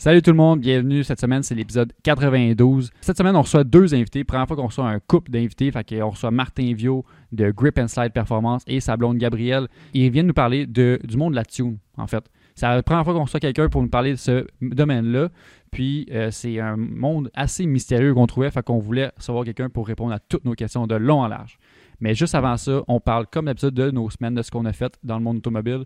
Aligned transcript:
Salut 0.00 0.22
tout 0.22 0.30
le 0.30 0.38
monde, 0.38 0.60
bienvenue. 0.60 1.04
Cette 1.04 1.20
semaine, 1.20 1.42
c'est 1.42 1.54
l'épisode 1.54 1.92
92. 2.04 2.90
Cette 3.02 3.18
semaine, 3.18 3.36
on 3.36 3.42
reçoit 3.42 3.64
deux 3.64 3.94
invités. 3.94 4.24
Première 4.24 4.46
fois 4.46 4.56
qu'on 4.56 4.68
reçoit 4.68 4.88
un 4.88 4.98
couple 4.98 5.30
d'invités. 5.30 5.70
Fait 5.70 5.86
qu'on 5.86 6.08
reçoit 6.08 6.30
Martin 6.30 6.72
Vio 6.72 7.04
de 7.32 7.50
Grip 7.50 7.78
and 7.78 7.88
Slide 7.88 8.10
Performance 8.14 8.62
et 8.66 8.80
sa 8.80 8.96
blonde 8.96 9.18
Gabrielle. 9.18 9.68
Ils 9.92 10.10
viennent 10.10 10.28
nous 10.28 10.32
parler 10.32 10.66
de, 10.66 10.98
du 11.04 11.18
monde 11.18 11.32
de 11.32 11.36
la 11.36 11.44
tune, 11.44 11.76
en 11.98 12.06
fait. 12.06 12.24
C'est 12.54 12.64
la 12.64 12.82
première 12.82 13.04
fois 13.04 13.12
qu'on 13.12 13.24
reçoit 13.24 13.40
quelqu'un 13.40 13.68
pour 13.68 13.82
nous 13.82 13.90
parler 13.90 14.12
de 14.12 14.16
ce 14.16 14.46
domaine-là. 14.62 15.28
Puis, 15.70 16.08
euh, 16.12 16.30
c'est 16.30 16.58
un 16.58 16.78
monde 16.78 17.30
assez 17.34 17.66
mystérieux 17.66 18.14
qu'on 18.14 18.26
trouvait. 18.26 18.50
Fait 18.50 18.64
qu'on 18.64 18.78
voulait 18.78 19.10
recevoir 19.18 19.44
quelqu'un 19.44 19.68
pour 19.68 19.86
répondre 19.86 20.14
à 20.14 20.18
toutes 20.18 20.46
nos 20.46 20.54
questions 20.54 20.86
de 20.86 20.94
long 20.94 21.20
en 21.20 21.28
large. 21.28 21.58
Mais 22.00 22.14
juste 22.14 22.34
avant 22.34 22.56
ça, 22.56 22.80
on 22.88 23.00
parle 23.00 23.26
comme 23.26 23.44
d'habitude 23.44 23.74
de 23.74 23.90
nos 23.90 24.08
semaines, 24.08 24.34
de 24.34 24.40
ce 24.40 24.50
qu'on 24.50 24.64
a 24.64 24.72
fait 24.72 24.98
dans 25.04 25.18
le 25.18 25.24
monde 25.24 25.36
automobile. 25.36 25.84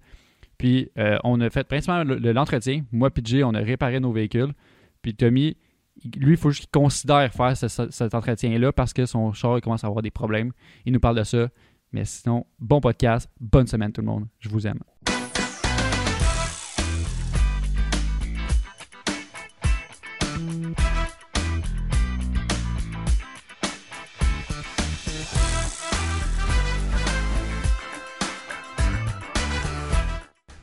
Puis 0.59 0.91
euh, 0.99 1.19
on 1.25 1.41
a 1.41 1.51
fait 1.51 1.65
principalement 1.67 2.05
le- 2.15 2.19
le- 2.19 2.33
l'entretien. 2.33 2.85
Moi 2.93 3.11
Jay, 3.25 3.43
on 3.45 3.55
a 3.55 3.59
réparé 3.61 4.01
nos 4.01 4.13
véhicules. 4.13 4.53
Puis 5.03 5.15
Tommy, 5.15 5.57
lui, 6.17 6.33
il 6.33 6.37
faut 6.37 6.51
juste 6.51 6.63
qu'il 6.63 6.71
considère 6.81 7.33
faire 7.33 7.57
ce- 7.57 7.69
ce- 7.69 7.91
cet 7.91 8.15
entretien-là 8.15 8.73
parce 8.73 8.93
que 8.93 9.07
son 9.07 9.33
char 9.33 9.61
commence 9.61 9.85
à 9.85 9.87
avoir 9.89 10.03
des 10.03 10.11
problèmes. 10.11 10.53
Il 10.85 10.93
nous 10.93 11.01
parle 11.01 11.19
de 11.19 11.25
ça. 11.25 11.49
Mais 11.93 12.05
sinon, 12.05 12.45
bon 12.59 12.81
podcast, 12.81 13.31
bonne 13.41 13.67
semaine 13.69 13.93
tout 13.93 14.01
le 14.01 14.07
monde. 14.09 14.27
Je 14.41 14.49
vous 14.49 14.67
aime. 14.67 14.81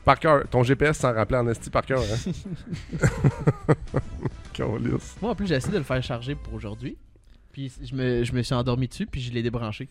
Par 0.04 0.18
cœur. 0.18 0.44
Ton 0.50 0.62
GPS 0.62 0.98
s'en 0.98 1.12
rappelait 1.12 1.38
en 1.38 1.46
esti 1.48 1.70
par 1.70 1.84
cœur, 1.86 2.00
hein? 2.00 2.32
Moi, 5.22 5.30
en 5.30 5.34
plus, 5.34 5.46
j'ai 5.46 5.54
essayé 5.54 5.72
de 5.72 5.78
le 5.78 5.84
faire 5.84 6.02
charger 6.02 6.34
pour 6.34 6.54
aujourd'hui. 6.54 6.96
Puis 7.52 7.72
je 7.82 7.94
me, 7.94 8.24
je 8.24 8.32
me 8.32 8.42
suis 8.42 8.54
endormi 8.54 8.88
dessus, 8.88 9.06
puis 9.06 9.20
je 9.20 9.32
l'ai 9.32 9.42
débranché. 9.42 9.88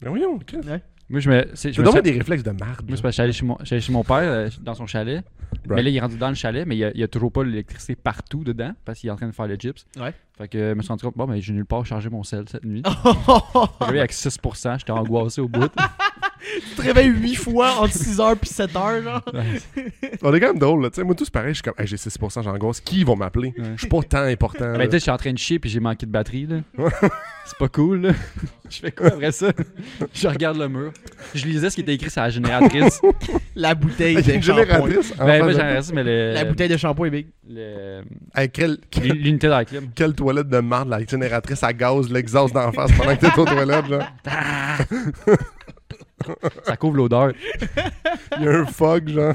Mais 0.00 0.08
voyons, 0.08 0.38
Chris. 0.38 0.58
Ouais. 0.66 0.82
Moi, 1.08 1.20
je 1.20 1.28
me. 1.30 1.46
c'est- 1.54 1.70
je 1.72 1.80
Tu 1.82 1.86
me 1.86 1.90
suis- 1.90 2.02
des 2.02 2.12
réflexes 2.12 2.42
de 2.44 2.50
marde. 2.52 2.86
Moi, 2.86 2.96
c'est 2.96 3.02
parce 3.02 3.02
que 3.02 3.08
je 3.08 3.12
suis 3.12 3.22
allé 3.22 3.32
chez 3.32 3.44
mon, 3.44 3.58
chez 3.64 3.92
mon 3.92 4.04
père 4.04 4.16
euh, 4.18 4.48
dans 4.62 4.74
son 4.74 4.86
chalet. 4.86 5.24
Mais 5.68 5.82
là, 5.82 5.90
il 5.90 5.96
est 5.96 6.00
rendu 6.00 6.16
dans 6.16 6.28
le 6.28 6.34
chalet, 6.36 6.64
mais 6.66 6.76
il 6.76 6.78
n'y 6.78 6.84
a, 6.84 6.90
il 6.92 7.00
y 7.00 7.02
a 7.02 7.08
toujours 7.08 7.32
pas 7.32 7.42
l'électricité 7.42 7.96
partout 7.96 8.44
dedans 8.44 8.72
parce 8.84 9.00
qu'il 9.00 9.08
est 9.08 9.12
en 9.12 9.16
train 9.16 9.26
de 9.26 9.32
faire 9.32 9.48
le 9.48 9.56
gyps. 9.56 9.84
Ouais. 9.98 10.14
Fait 10.38 10.46
que 10.48 10.58
je 10.70 10.74
me 10.74 10.80
suis 10.82 10.88
rendu 10.88 11.02
compte, 11.04 11.16
bon, 11.16 11.26
ben, 11.26 11.40
j'ai 11.40 11.52
nulle 11.52 11.66
part 11.66 11.84
chargé 11.84 12.08
mon 12.08 12.22
sel 12.22 12.44
cette 12.48 12.64
nuit. 12.64 12.82
J'avais 13.80 13.98
avec 13.98 14.12
6%, 14.12 14.78
j'étais 14.78 14.92
angoissé 14.92 15.40
au 15.40 15.48
bout. 15.48 15.68
Te 16.76 16.82
réveilles 16.82 17.08
8 17.08 17.34
fois 17.36 17.72
entre 17.80 17.94
6h 17.94 18.36
puis 18.36 18.50
7h, 18.50 19.02
genre. 19.02 19.22
On 20.22 20.34
est 20.34 20.40
quand 20.40 20.46
même 20.48 20.58
drôle, 20.58 20.82
là. 20.82 20.90
Tu 20.90 20.96
sais, 20.96 21.04
moi, 21.04 21.14
tous 21.14 21.30
pareil, 21.30 21.50
je 21.50 21.54
suis 21.54 21.62
comme, 21.62 21.74
hey, 21.78 21.86
j'ai 21.86 21.96
6%, 21.96 22.42
j'angoisse. 22.42 22.80
Qui 22.80 23.04
vont 23.04 23.16
m'appeler? 23.16 23.52
Ouais. 23.58 23.64
Je 23.76 23.80
suis 23.80 23.88
pas 23.88 24.02
tant 24.02 24.22
important. 24.22 24.72
Ben, 24.72 24.78
là. 24.78 24.84
tu 24.86 24.92
sais, 24.92 24.98
je 24.98 25.02
suis 25.02 25.10
en 25.10 25.16
train 25.16 25.32
de 25.32 25.38
chier 25.38 25.58
puis 25.58 25.70
j'ai 25.70 25.80
manqué 25.80 26.06
de 26.06 26.10
batterie, 26.12 26.46
là. 26.46 26.88
C'est 27.46 27.58
pas 27.58 27.68
cool, 27.68 28.02
là. 28.02 28.12
Je 28.70 28.78
fais 28.78 28.92
quoi 28.92 29.08
après 29.08 29.32
ça? 29.32 29.50
Je 30.14 30.28
regarde 30.28 30.56
le 30.56 30.68
mur. 30.68 30.92
Je 31.34 31.44
lisais 31.44 31.70
ce 31.70 31.74
qui 31.74 31.80
était 31.80 31.94
écrit 31.94 32.08
sur 32.08 32.20
la 32.22 32.30
génératrice. 32.30 33.00
La 33.56 33.74
bouteille 33.74 34.14
de 34.22 34.32
une 34.32 34.40
shampoing. 34.40 34.64
génératrice. 34.64 35.12
en 35.18 35.26
ben, 35.26 35.42
moi, 35.42 35.52
de- 35.52 35.58
reste, 35.58 35.92
mais 35.92 36.04
le. 36.04 36.32
La 36.34 36.44
bouteille 36.44 36.68
de 36.68 36.76
shampoing 36.76 37.08
est 37.08 37.10
big. 37.10 37.26
le- 37.48 38.02
Hey, 38.36 38.48
L'unité 39.02 39.48
dans 39.48 39.56
la 39.56 39.64
clim. 39.64 39.88
quelle 39.92 40.14
toilette 40.14 40.48
de 40.48 40.58
marde, 40.60 40.88
la 40.88 41.04
génératrice 41.04 41.64
à 41.64 41.72
gaz, 41.72 42.08
l'exhaust 42.12 42.54
d'en 42.54 42.70
face 42.70 42.92
pendant 42.92 43.16
que 43.16 43.20
t'es 43.26 43.38
aux 43.40 43.44
toilettes, 43.44 43.88
là. 43.88 44.08
Ça 46.64 46.76
couvre 46.76 46.96
l'odeur. 46.96 47.32
Il 48.38 48.44
y 48.44 48.48
a 48.48 48.60
un 48.60 48.66
fog, 48.66 49.08
genre. 49.08 49.34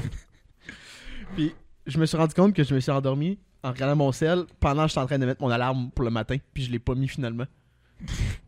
Puis 1.34 1.54
je 1.86 1.98
me 1.98 2.06
suis 2.06 2.16
rendu 2.16 2.34
compte 2.34 2.54
que 2.54 2.62
je 2.64 2.74
me 2.74 2.80
suis 2.80 2.90
endormi 2.92 3.38
en 3.62 3.72
regardant 3.72 3.96
mon 3.96 4.12
sel 4.12 4.44
pendant 4.60 4.82
que 4.84 4.88
j'étais 4.88 5.00
en 5.00 5.06
train 5.06 5.18
de 5.18 5.26
mettre 5.26 5.42
mon 5.42 5.50
alarme 5.50 5.90
pour 5.90 6.04
le 6.04 6.10
matin. 6.10 6.36
Puis 6.54 6.64
je 6.64 6.70
l'ai 6.72 6.78
pas 6.78 6.94
mis 6.94 7.08
finalement. 7.08 7.46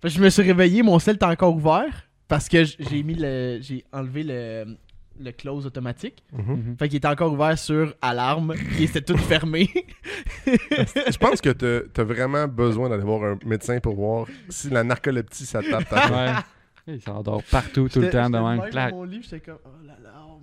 Fait 0.01 0.09
que 0.09 0.09
je 0.09 0.21
me 0.21 0.29
suis 0.31 0.43
réveillé, 0.43 0.83
mon 0.83 0.99
sel 0.99 1.17
était 1.17 1.25
encore 1.25 1.55
ouvert 1.55 2.09
parce 2.29 2.49
que 2.49 2.65
j'ai 2.65 3.03
mis 3.03 3.15
le. 3.15 3.59
J'ai 3.61 3.85
enlevé 3.93 4.23
le, 4.23 4.77
le 5.19 5.33
close 5.33 5.67
automatique. 5.67 6.23
Mhm. 6.33 6.77
Fait 6.79 6.89
qu'il 6.89 6.99
était 6.99 7.09
encore 7.09 7.33
ouvert 7.33 7.59
sur 7.59 7.95
alarme, 8.03 8.55
puis 8.55 8.87
c'était 8.87 9.01
tout 9.13 9.19
fermé. 9.19 9.69
Je 10.47 11.17
pense 11.17 11.41
que 11.41 11.51
t'as 11.51 11.89
t'as 11.93 12.05
vraiment 12.05 12.47
besoin 12.47 12.89
d'aller 12.89 13.05
voir 13.05 13.25
un 13.25 13.39
médecin 13.45 13.81
pour 13.81 13.95
voir 13.95 14.27
si 14.49 14.71
la 14.71 14.85
narcolepsie, 14.85 15.47
ça 15.47 15.63
te 15.63 15.71
tape 15.71 15.89
ta. 15.89 16.09
Ouais. 16.09 16.33
Il 16.89 17.01
s'endort 17.03 17.43
partout, 17.51 17.89
tout 17.89 18.01
le 18.01 18.09
temps, 18.11 18.31
de 18.31 18.37
j'étais 18.39 18.45
même. 18.63 18.71
Clac. 18.71 18.93
mon 18.95 19.05
lit, 19.05 19.21
j'étais 19.23 19.41
comme, 19.41 19.59
oh 19.65 19.69
l'alarme. 19.87 20.41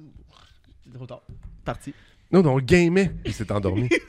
C'est 0.85 0.93
trop 0.93 1.05
tard. 1.07 1.21
Parti. 1.63 1.93
Non, 2.31 2.41
non, 2.41 2.55
on 2.55 2.59
gamait. 2.59 3.11
Il 3.25 3.33
s'est 3.33 3.51
endormi. 3.51 3.89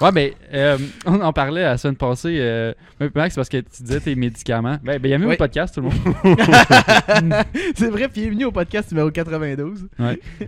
Ouais, 0.00 0.12
ben, 0.12 0.30
euh, 0.52 0.78
on 1.06 1.20
en 1.22 1.32
parlait 1.32 1.62
la 1.62 1.76
semaine 1.78 1.96
passée. 1.96 2.36
Euh, 2.38 2.72
mais 3.00 3.10
Max, 3.14 3.34
parce 3.34 3.48
que 3.48 3.56
tu 3.56 3.82
disais 3.82 3.98
tes 3.98 4.14
médicaments. 4.14 4.76
Ben, 4.82 4.98
ben, 5.00 5.04
il 5.08 5.10
y 5.10 5.14
a 5.14 5.18
même 5.18 5.28
Oui. 5.28 5.34
un 5.34 5.38
podcast, 5.38 5.74
tout 5.74 5.80
le 5.80 5.86
monde. 5.88 7.44
C'est 7.74 7.88
vrai, 7.88 8.08
puis 8.08 8.20
bienvenue 8.22 8.44
au 8.44 8.52
podcast 8.52 8.90
numéro 8.92 9.10
92. 9.10 9.88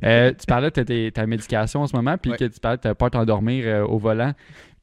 Euh, 0.05 0.33
tu 0.39 0.47
parlais 0.47 0.71
de 0.71 0.83
tes- 0.83 1.11
ta 1.11 1.27
médication 1.27 1.81
en 1.83 1.87
ce 1.87 1.97
moment, 1.97 2.17
puis 2.19 2.31
Ouais. 2.33 2.37
que 2.37 2.45
tu 2.45 2.61
parlais 2.61 2.77
de 2.77 2.83
t'as 2.83 2.95
peur 2.95 3.11
t'endormir 3.11 3.65
euh, 3.67 3.85
au 3.85 3.99
volant. 3.99 4.33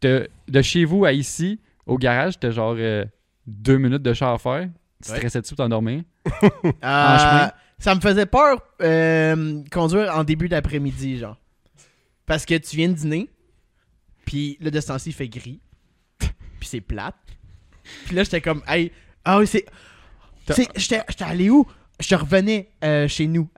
De, 0.02 0.28
de 0.50 0.62
chez 0.62 0.84
vous 0.84 1.06
à 1.06 1.14
ici, 1.14 1.60
au 1.86 1.98
garage, 1.98 2.40
t'as 2.40 2.50
genre 2.52 2.76
euh, 2.78 3.06
deux 3.46 3.78
minutes 3.78 4.04
de 4.04 4.14
char 4.14 4.34
à 4.34 4.38
faire? 4.38 4.68
Tu 5.04 5.12
Ouais. 5.12 5.18
stressais 5.18 5.42
dessus 5.42 5.56
pour 5.56 5.64
t'endormir? 5.64 6.04
Euh, 6.64 7.18
chemin? 7.18 7.52
ça 7.80 7.94
me 7.96 8.00
faisait 8.02 8.26
peur 8.26 8.62
euh, 8.82 9.62
conduire 9.72 10.16
en 10.16 10.24
début 10.24 10.50
d'après-midi, 10.50 11.20
genre. 11.20 11.38
Parce 12.26 12.46
que 12.46 12.56
tu 12.58 12.76
viens 12.76 12.90
de 12.90 12.94
dîner, 12.94 13.30
puis 14.26 14.58
là, 14.60 14.72
de 14.72 14.80
ce 14.82 14.88
temps-ci, 14.88 15.10
il 15.10 15.14
fait 15.14 15.30
gris, 15.30 15.60
puis 16.20 16.68
c'est 16.68 16.82
plate. 16.82 17.16
Puis 18.06 18.16
là, 18.16 18.24
j'étais 18.24 18.42
comme, 18.42 18.62
hey, 18.68 18.92
ah 19.24 19.38
oui, 19.40 19.48
c'est. 19.48 19.66
J'étais 20.76 21.02
allé 21.24 21.50
où? 21.50 21.66
Je 22.00 22.16
revenais 22.16 22.70
euh, 22.84 23.08
chez 23.08 23.28
nous, 23.28 23.50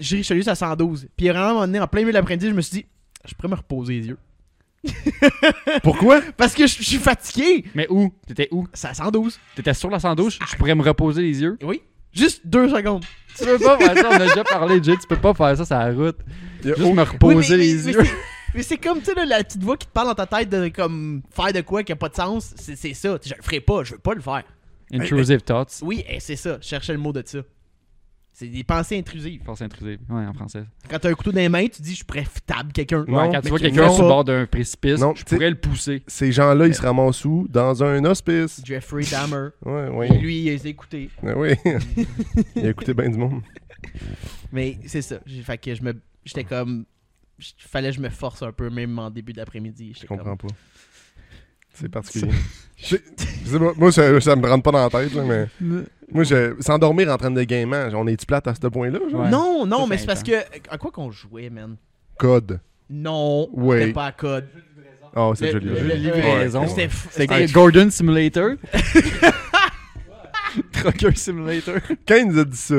Jury 0.00 0.18
Richelieu 0.22 0.48
à 0.48 0.54
112. 0.54 1.08
Puis 1.16 1.28
vraiment, 1.28 1.44
à 1.44 1.48
un 1.48 1.52
moment 1.52 1.66
donné, 1.66 1.80
en 1.80 1.86
plein 1.86 2.00
milieu 2.00 2.12
de 2.12 2.18
l'après-midi, 2.18 2.48
je 2.48 2.52
me 2.52 2.60
suis 2.60 2.78
dit, 2.82 2.86
je 3.24 3.34
pourrais 3.34 3.48
me 3.48 3.54
reposer 3.54 4.00
les 4.00 4.06
yeux. 4.08 4.18
Pourquoi? 5.82 6.20
Parce 6.36 6.54
que 6.54 6.66
je 6.66 6.82
suis 6.82 6.98
fatigué! 6.98 7.64
Mais 7.74 7.86
où? 7.90 8.12
T'étais 8.26 8.48
où? 8.50 8.66
C'est 8.72 8.88
à 8.88 8.94
112. 8.94 9.38
T'étais 9.56 9.74
sur 9.74 9.90
la 9.90 9.98
112 10.00 10.38
Je 10.50 10.56
pourrais 10.56 10.74
me 10.74 10.82
reposer 10.82 11.22
les 11.22 11.40
yeux? 11.42 11.58
Oui. 11.62 11.82
Juste 12.12 12.42
deux 12.46 12.68
secondes. 12.68 13.04
Tu 13.36 13.44
peux 13.44 13.58
pas 13.58 13.76
faire 13.78 13.96
ça, 13.98 14.08
on 14.10 14.14
a 14.14 14.26
déjà 14.26 14.44
parlé, 14.44 14.80
Jay. 14.82 14.96
Tu 15.00 15.06
peux 15.08 15.16
pas 15.16 15.34
faire 15.34 15.56
ça 15.56 15.64
sur 15.64 15.76
la 15.76 15.92
route. 15.92 16.18
Juste 16.62 16.78
me 16.78 17.02
reposer 17.02 17.36
Oui, 17.36 17.44
mais- 17.50 17.56
les 17.56 17.74
mais- 17.84 17.92
yeux. 17.92 18.10
mais 18.54 18.62
c'est- 18.62 18.76
comme, 18.76 19.00
tu 19.00 19.06
sais, 19.06 19.26
la 19.26 19.42
petite 19.42 19.62
voix 19.62 19.76
qui 19.76 19.86
te 19.88 19.92
parle 19.92 20.08
dans 20.08 20.14
ta 20.14 20.26
tête 20.26 20.48
de 20.48 20.68
comme 20.68 21.22
faire 21.34 21.52
de 21.52 21.60
quoi 21.62 21.82
qui 21.82 21.90
a 21.92 21.96
pas 21.96 22.08
de 22.08 22.14
sens. 22.14 22.54
C'est 22.56 22.76
ça. 22.94 23.18
Je 23.24 23.34
le 23.34 23.42
ferai 23.42 23.60
pas, 23.60 23.82
je 23.82 23.92
veux 23.94 23.98
pas 23.98 24.14
le 24.14 24.20
faire. 24.20 24.44
Intrusive 24.92 25.40
thoughts. 25.40 25.80
Oui, 25.82 26.04
eh, 26.08 26.20
c'est 26.20 26.36
ça. 26.36 26.58
Je 26.60 26.68
cherchais 26.68 26.92
le 26.92 26.98
mot 27.00 27.12
de 27.12 27.22
ça. 27.26 27.38
C'est 28.36 28.48
des 28.48 28.64
pensées 28.64 28.98
intrusives. 28.98 29.42
Force 29.44 29.62
intrusive. 29.62 30.00
Ouais, 30.10 30.26
en 30.26 30.32
français. 30.34 30.64
Quand 30.90 30.98
t'as 30.98 31.08
un 31.10 31.14
couteau 31.14 31.30
dans 31.30 31.38
les 31.38 31.48
mains, 31.48 31.68
tu 31.68 31.80
dis 31.82 31.94
je 31.94 32.04
pourrais 32.04 32.26
tab 32.44 32.72
quelqu'un. 32.72 33.04
Non, 33.06 33.18
Ouais, 33.22 33.30
quand 33.32 33.40
tu 33.40 33.48
vois 33.48 33.60
quelqu'un 33.60 33.88
sur 33.90 34.02
le 34.02 34.08
bord 34.08 34.24
d'un 34.24 34.44
précipice, 34.46 34.98
Non, 34.98 35.14
je 35.14 35.24
pourrais 35.24 35.50
le 35.50 35.56
pousser. 35.56 36.02
Ces 36.08 36.32
gens-là, 36.32 36.66
ils 36.66 36.74
se 36.74 36.82
ramassent 36.82 37.24
où? 37.24 37.46
Dans 37.48 37.84
un 37.84 38.04
hospice. 38.04 38.60
Jeffrey 38.64 39.04
Dahmer. 39.08 39.50
Ouais, 39.64 39.86
Et 40.08 40.10
oui. 40.12 40.18
lui, 40.18 40.38
il 40.40 40.44
les 40.46 40.66
a 40.66 40.68
écoutés. 40.68 41.10
Ouais, 41.22 41.34
oui. 41.36 41.54
il 42.56 42.66
a 42.66 42.70
écouté 42.70 42.92
bien 42.92 43.08
du 43.08 43.18
monde. 43.18 43.40
Mais 44.52 44.78
c'est 44.86 45.02
ça. 45.02 45.20
Fait 45.44 45.58
que 45.58 45.72
je 45.74 45.82
me. 45.82 45.94
J'étais 46.24 46.44
comme. 46.44 46.86
Fallait 47.58 47.90
que 47.90 47.96
je 47.96 48.00
me 48.00 48.08
force 48.10 48.42
un 48.42 48.52
peu, 48.52 48.68
même 48.70 48.98
en 48.98 49.10
début 49.10 49.32
d'après-midi. 49.32 49.92
Je 50.00 50.06
comprends 50.06 50.36
comme- 50.36 50.48
pas. 50.50 50.54
C'est 51.74 51.88
particulier. 51.88 52.32
Je- 52.76 52.96
je 53.44 53.50
sais 53.50 53.58
pas, 53.58 53.72
moi, 53.76 53.92
ça, 53.92 54.20
ça 54.20 54.36
me 54.36 54.46
rentre 54.48 54.62
pas 54.62 54.72
dans 54.72 54.82
la 54.84 54.90
tête, 54.90 55.14
là, 55.14 55.22
mais. 55.22 55.46
Moi, 56.12 56.24
je, 56.24 56.54
s'endormir 56.60 57.08
en 57.10 57.16
train 57.16 57.30
de 57.30 57.42
gamer, 57.44 57.90
on 57.94 58.06
est-tu 58.06 58.26
plate 58.26 58.46
à 58.48 58.54
ce 58.54 58.66
point-là? 58.66 58.98
genre? 59.10 59.22
Ouais. 59.22 59.30
Non, 59.30 59.64
non, 59.66 59.86
mais 59.86 59.98
c'est 59.98 60.06
parce 60.06 60.22
que. 60.22 60.32
À 60.70 60.78
quoi 60.78 60.90
qu'on 60.90 61.10
jouait, 61.10 61.50
man? 61.50 61.76
Code. 62.18 62.60
Non, 62.90 63.48
Oui. 63.52 63.78
c'était 63.80 63.92
pas 63.92 64.06
à 64.06 64.12
code. 64.12 64.46
Oh, 65.16 65.32
c'est 65.36 65.52
joli. 65.52 65.66
le- 65.66 65.76
joli. 65.76 65.88
le 65.88 65.94
livraison. 65.94 66.62
Ouais. 66.62 66.68
C'était 66.68 66.86
f- 66.88 67.06
C'était 67.10 67.38
c'était- 67.40 67.52
Gordon 67.52 67.88
Simulator. 67.90 68.50
Trucker 70.72 71.14
Simulator. 71.16 71.76
Quand 72.06 72.16
il 72.16 72.28
nous 72.28 72.38
a 72.38 72.44
dit 72.44 72.56
ça, 72.56 72.74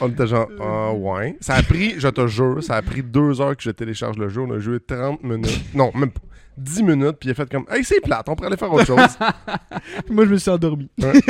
on 0.00 0.08
était 0.08 0.26
genre, 0.26 0.48
ah 0.60 0.92
ouais. 0.92 1.36
Ça 1.40 1.54
a 1.54 1.62
pris, 1.62 1.94
je 1.98 2.08
te 2.08 2.26
jure, 2.26 2.62
ça 2.62 2.76
a 2.76 2.82
pris 2.82 3.02
deux 3.02 3.40
heures 3.40 3.56
que 3.56 3.62
je 3.62 3.70
télécharge 3.70 4.16
le 4.18 4.28
jeu. 4.28 4.40
On 4.40 4.50
a 4.52 4.58
joué 4.58 4.80
30 4.80 5.22
minutes. 5.22 5.60
Non, 5.74 5.90
même 5.94 6.10
pas. 6.10 6.20
10 6.60 6.82
minutes, 6.82 7.16
puis 7.18 7.28
il 7.28 7.32
a 7.32 7.34
fait 7.34 7.50
comme, 7.50 7.64
hey, 7.70 7.82
c'est 7.84 8.00
plate, 8.00 8.28
on 8.28 8.34
pourrait 8.36 8.48
aller 8.48 8.56
faire 8.56 8.72
autre 8.72 8.86
chose. 8.86 8.98
Puis 10.06 10.14
moi, 10.14 10.24
je 10.26 10.30
me 10.30 10.36
suis 10.36 10.50
endormi. 10.50 10.88
Ouais. 10.98 11.12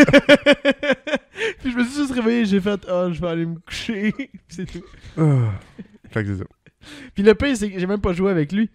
puis 1.61 1.73
je 1.73 1.77
me 1.77 1.85
suis 1.85 1.94
juste 1.94 2.12
réveillé 2.12 2.41
et 2.41 2.44
j'ai 2.44 2.61
fait 2.61 2.81
Ah, 2.88 3.09
je 3.11 3.21
vais 3.21 3.29
aller 3.29 3.47
me 3.47 3.59
coucher. 3.61 4.12
Puis 4.12 4.31
c'est 4.49 4.67
tout. 4.67 4.85
Ah. 5.17 5.53
fait 6.11 6.25
que 6.25 6.35
c'est 6.35 6.38
ça. 6.38 6.44
Puis 7.15 7.23
le 7.23 7.35
pire, 7.35 7.56
c'est 7.56 7.71
que 7.71 7.79
j'ai 7.79 7.87
même 7.87 8.00
pas 8.00 8.12
joué 8.12 8.31
avec 8.31 8.53
lui. 8.53 8.71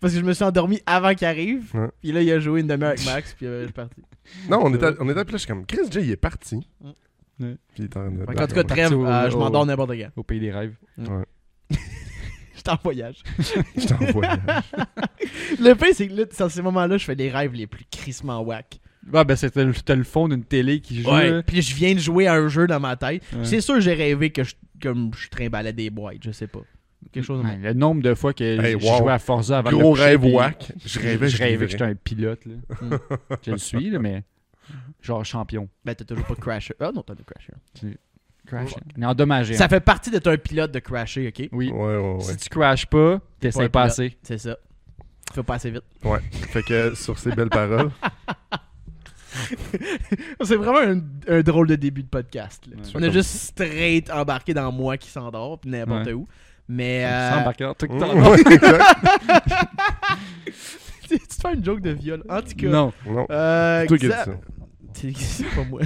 Parce 0.00 0.12
que 0.12 0.20
je 0.20 0.24
me 0.24 0.32
suis 0.32 0.44
endormi 0.44 0.80
avant 0.84 1.14
qu'il 1.14 1.26
arrive. 1.26 1.70
Ouais. 1.74 1.88
Puis 2.00 2.12
là, 2.12 2.20
il 2.22 2.30
a 2.30 2.38
joué 2.38 2.60
une 2.60 2.66
demi-heure 2.66 2.90
avec 2.90 3.04
Max. 3.06 3.34
Puis 3.34 3.46
euh, 3.46 3.60
je 3.60 3.64
suis 3.66 3.72
parti. 3.72 4.02
Non, 4.50 4.60
on 4.62 4.74
était, 4.74 4.90
on 5.00 5.08
était, 5.08 5.24
puis 5.24 5.32
là, 5.32 5.36
je 5.36 5.36
suis 5.38 5.46
comme, 5.48 5.64
Chris 5.64 5.90
J, 5.90 6.00
il 6.00 6.10
est 6.10 6.16
parti. 6.16 6.56
Mm. 6.80 6.86
Ouais. 7.40 7.56
Puis 7.74 7.78
il 7.78 7.84
est 7.84 7.96
en 7.96 8.00
train 8.00 8.10
de. 8.10 8.24
Fait 8.26 8.34
qu'en 8.34 8.46
tout 8.46 8.54
cas, 8.54 8.64
trêve, 8.64 8.92
au- 8.92 9.06
euh, 9.06 9.30
je 9.30 9.36
m'endors 9.36 9.64
n'importe 9.64 9.92
quand. 9.92 10.10
Au 10.16 10.22
pays 10.22 10.40
des 10.40 10.52
rêves. 10.52 10.74
Ouais. 10.98 11.76
J'étais 12.64 12.70
en 12.78 12.80
voyage. 12.82 13.16
Je 13.76 13.86
t'envoie. 13.86 14.26
Le 15.60 15.74
pire, 15.74 15.88
c'est 15.92 16.08
que 16.08 16.14
là, 16.14 16.24
dans 16.38 16.48
ces 16.48 16.62
moments-là, 16.62 16.96
je 16.96 17.04
fais 17.04 17.16
des 17.16 17.30
rêves 17.30 17.52
les 17.52 17.66
plus 17.66 17.84
crissement 17.90 18.40
whack. 18.40 18.80
Ouais, 19.12 19.24
ben 19.24 19.36
c'était 19.36 19.64
le, 19.64 19.72
le 19.88 20.04
fond 20.04 20.28
d'une 20.28 20.44
télé 20.44 20.80
qui 20.80 21.02
joue. 21.02 21.10
là. 21.10 21.42
Puis 21.42 21.60
je 21.60 21.74
viens 21.74 21.92
de 21.94 21.98
jouer 21.98 22.26
à 22.26 22.34
un 22.34 22.48
jeu 22.48 22.66
dans 22.66 22.80
ma 22.80 22.96
tête. 22.96 23.22
Ouais. 23.34 23.44
C'est 23.44 23.60
sûr, 23.60 23.78
j'ai 23.80 23.92
rêvé 23.92 24.30
que 24.30 24.44
je, 24.44 24.54
comme 24.80 25.10
je 25.14 25.28
trimballais 25.28 25.74
des 25.74 25.90
boîtes, 25.90 26.22
je 26.24 26.30
sais 26.30 26.46
pas. 26.46 26.60
Quelque 27.12 27.24
chose 27.24 27.42
de 27.42 27.46
Ouais, 27.46 27.58
le 27.58 27.74
nombre 27.74 28.02
de 28.02 28.14
fois 28.14 28.32
que 28.32 28.42
Hey, 28.42 28.78
j'ai 28.80 28.88
wow. 28.90 28.98
joué 28.98 29.12
à 29.12 29.18
Forza 29.18 29.58
avant 29.58 29.70
de 29.70 29.76
Gros 29.76 29.92
rêve 29.92 30.20
puis 30.20 30.32
whack. 30.32 30.72
Je 30.86 30.98
rêvais, 30.98 31.28
je 31.28 31.36
je 31.36 31.42
rêvais 31.42 31.66
que 31.66 31.72
j'étais 31.72 31.84
un 31.84 31.94
pilote. 31.94 32.40
Là. 32.46 32.54
Mm. 32.80 32.98
je 33.44 33.50
le 33.50 33.58
suis, 33.58 33.90
là, 33.90 33.98
mais 33.98 34.22
genre 35.02 35.22
champion. 35.24 35.68
Ben, 35.84 35.94
t'as 35.94 36.04
toujours 36.06 36.24
pas 36.24 36.34
crasher. 36.34 36.74
Ah 36.80 36.90
non, 36.94 37.02
t'as 37.02 37.14
de 37.14 37.22
crasher. 37.22 37.52
Crash. 38.46 38.70
On 38.98 39.02
est 39.02 39.06
endommagé. 39.06 39.54
Ça 39.54 39.64
hein. 39.64 39.68
fait 39.68 39.80
partie 39.80 40.10
d'être 40.10 40.26
un 40.26 40.36
pilote 40.36 40.72
de 40.72 40.78
crasher, 40.78 41.28
ok? 41.28 41.48
Oui. 41.52 41.70
Ouais, 41.70 41.96
ouais, 41.96 42.14
ouais. 42.14 42.20
Si 42.20 42.36
tu 42.36 42.48
crashes 42.50 42.86
pas, 42.86 43.20
t'essayes 43.40 43.68
pas 43.68 43.84
assez. 43.84 44.16
C'est 44.22 44.38
ça. 44.38 44.56
Tu 45.28 45.34
fais 45.34 45.42
pas 45.42 45.54
assez 45.54 45.70
vite. 45.70 45.82
Ouais. 46.04 46.20
Fait 46.30 46.62
que 46.62 46.94
sur 46.94 47.18
ces 47.18 47.32
belles 47.32 47.48
paroles, 47.48 47.90
C'est 50.44 50.56
vraiment 50.56 50.78
un, 50.78 51.00
un 51.28 51.40
drôle 51.40 51.66
de 51.66 51.74
début 51.74 52.02
de 52.02 52.08
podcast. 52.08 52.64
là. 52.68 52.76
Ouais. 52.76 52.82
On 52.94 53.02
a 53.02 53.10
juste 53.10 53.30
straight 53.30 54.10
embarqué 54.10 54.54
dans 54.54 54.70
moi 54.70 54.96
qui 54.96 55.10
s'endort, 55.10 55.58
puis 55.58 55.70
n'importe 55.70 56.06
Ouais. 56.06 56.12
où. 56.12 56.26
Mais. 56.68 57.04
Euh, 57.04 57.52
dans 57.58 57.74
tout 57.74 57.86
tu 61.08 61.18
te 61.18 61.34
fais 61.34 61.54
une 61.54 61.64
joke 61.64 61.80
de 61.80 61.90
viol? 61.90 62.22
En 62.28 62.40
tout 62.40 62.54
cas. 62.56 62.68
Non. 62.68 62.92
Non, 63.06 63.26
Euh, 63.30 63.80
c'est 63.82 63.86
toi 63.88 63.98
qui 63.98 64.08
ça. 64.08 64.26
C'est 65.16 65.44
pas 65.54 65.64
moi. 65.68 65.80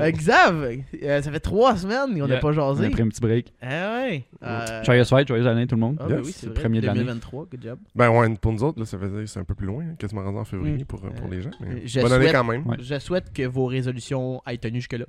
Euh, 0.00 0.10
Xav, 0.10 0.70
euh, 1.02 1.22
ça 1.22 1.30
fait 1.32 1.40
trois 1.40 1.76
semaines 1.76 2.10
qu'on 2.18 2.26
n'a 2.26 2.34
Yeah. 2.34 2.38
pas 2.40 2.48
On 2.48 2.52
jasé. 2.52 2.86
a 2.86 2.90
pris 2.90 3.02
un 3.02 3.08
petit 3.08 3.20
break. 3.20 3.52
Ah 3.60 4.02
ouais. 4.04 4.24
Euh, 4.42 4.84
Joyeuse 4.84 5.08
fête, 5.08 5.28
joyeuse 5.28 5.46
année 5.46 5.66
tout 5.66 5.74
le 5.74 5.80
monde. 5.80 5.96
Ah, 6.00 6.06
ben 6.08 6.18
Yes, 6.18 6.26
oui, 6.26 6.32
c'est 6.36 6.46
le 6.46 6.52
vrai. 6.52 6.62
premier 6.62 6.80
de 6.80 6.86
l'année. 6.86 7.00
2023, 7.00 7.46
good 7.50 7.62
job. 7.62 7.78
Ben 7.94 8.10
ouais, 8.10 8.34
pour 8.40 8.52
nous 8.52 8.62
autres, 8.64 8.78
là, 8.78 8.86
ça 8.86 8.98
faisait 8.98 9.26
c'est 9.26 9.40
un 9.40 9.44
peu 9.44 9.54
plus 9.54 9.66
loin, 9.66 9.84
hein, 9.84 9.94
quasiment 9.98 10.22
rendu 10.22 10.38
en 10.38 10.44
février 10.44 10.78
Mm. 10.78 10.84
pour, 10.84 11.04
euh, 11.04 11.10
pour 11.10 11.26
Euh, 11.26 11.30
les 11.34 11.42
gens. 11.42 11.50
mais 11.60 11.86
je 11.86 12.00
bonne 12.00 12.12
année 12.12 12.24
souhaite- 12.24 12.34
quand 12.36 12.44
même. 12.44 12.66
Ouais. 12.66 12.76
Je 12.80 12.98
souhaite 12.98 13.32
que 13.32 13.42
vos 13.46 13.66
résolutions 13.66 14.40
aient 14.46 14.58
tenu 14.58 14.78
jusque-là. 14.80 15.06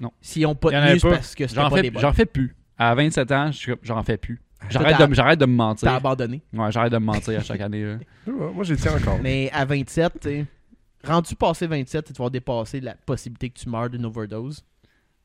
Non. 0.00 0.10
S'ils 0.20 0.42
n'ont 0.42 0.54
pas 0.54 0.70
Il 0.70 0.74
y 0.74 0.76
en 0.76 0.80
avait 0.80 0.88
tenu, 0.90 1.00
c'est 1.00 1.08
pas. 1.08 1.14
parce 1.16 1.34
que 1.34 1.46
c'était 1.46 1.60
J'en 1.60 1.70
pas 1.70 1.76
fais, 1.76 1.82
des 1.82 1.90
bonnes. 1.90 2.02
j'en 2.02 2.12
fais 2.12 2.26
plus. 2.26 2.54
À 2.76 2.94
27 2.94 3.30
ans, 3.32 3.46
je 3.52 3.56
suis 3.56 3.70
comme, 3.72 3.80
j'en 3.82 4.02
fais 4.02 4.16
plus. 4.16 4.40
J'arrête 4.70 4.88
Toi, 4.88 4.96
t'as- 4.98 5.04
de, 5.04 5.10
me- 5.10 5.14
j'arrête 5.14 5.38
de 5.38 5.44
me 5.46 5.56
T'as 5.58 5.64
mentir. 5.64 5.92
abandonné. 5.92 6.42
Ouais, 6.54 6.72
j'arrête 6.72 6.90
de 6.92 6.96
me 6.98 7.04
mentir 7.04 7.38
à 7.38 7.42
chaque 7.42 7.60
année. 7.60 7.84
là. 7.84 7.98
Moi, 8.54 8.64
j'y 8.64 8.76
tiens 8.76 8.92
encore. 8.96 9.18
Mais 9.22 9.50
à 9.52 9.64
27, 9.66 10.18
t'sais, 10.20 10.46
rendu 11.04 11.34
passé 11.36 11.66
27, 11.66 12.12
tu 12.12 12.22
vas 12.22 12.30
dépasser 12.30 12.80
la 12.80 12.94
possibilité 12.94 13.50
que 13.50 13.58
tu 13.58 13.68
meurs 13.68 13.90
d'une 13.90 14.04
overdose. 14.06 14.64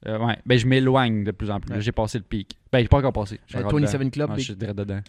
Euh, 0.08 0.18
ouais, 0.18 0.38
ben 0.46 0.58
je 0.58 0.66
m'éloigne 0.66 1.24
de 1.26 1.32
plus 1.32 1.52
en 1.52 1.60
plus. 1.60 1.74
Ouais. 1.76 1.82
J'ai 1.82 1.92
passé 1.92 2.18
le 2.20 2.24
pic. 2.24 2.58
Ben, 2.72 2.80
j'ai 2.80 2.88
pas 2.88 3.00
encore 3.00 3.12
passé. 3.14 3.40
Je 3.48 3.52
suis 3.54 3.58
Euh, 3.58 3.66
encore 3.68 3.80
dedans. 3.80 3.92
27 3.92 4.12
Club, 4.12 4.30
Ouais, 4.30 4.40
je 4.40 4.44
suis 4.44 4.56
direct 4.56 4.78
dedans. 4.78 5.02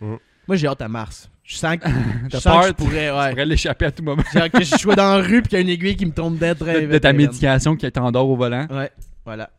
Moi, 0.00 0.56
j'ai 0.56 0.66
hâte 0.68 0.82
à 0.82 0.88
mars. 0.88 1.30
Je 1.42 1.56
sens 1.56 1.76
que, 1.78 1.88
je, 2.32 2.36
sens 2.38 2.62
que 2.62 2.68
je 2.68 2.72
pourrais. 2.72 3.06
Je 3.08 3.12
Ouais. 3.14 3.30
pourrais 3.30 3.46
l'échapper 3.46 3.86
à 3.86 3.90
tout 3.92 4.02
moment. 4.02 4.22
Genre 4.32 4.50
que 4.50 4.62
je 4.62 4.76
sois 4.76 4.94
dans 4.94 5.16
la 5.16 5.22
rue 5.22 5.40
puis 5.42 5.48
qu'il 5.50 5.58
y 5.58 5.58
a 5.58 5.62
une 5.62 5.68
aiguille 5.70 5.96
qui 5.96 6.06
me 6.06 6.12
tombe 6.12 6.38
très 6.38 6.54
De, 6.54 6.78
vite. 6.80 6.90
de 6.90 6.98
ta 6.98 7.12
médication 7.12 7.76
qui 7.76 7.90
t'endort 7.90 8.28
au 8.28 8.36
volant. 8.36 8.66
Ouais, 8.70 8.90
voilà. 9.24 9.50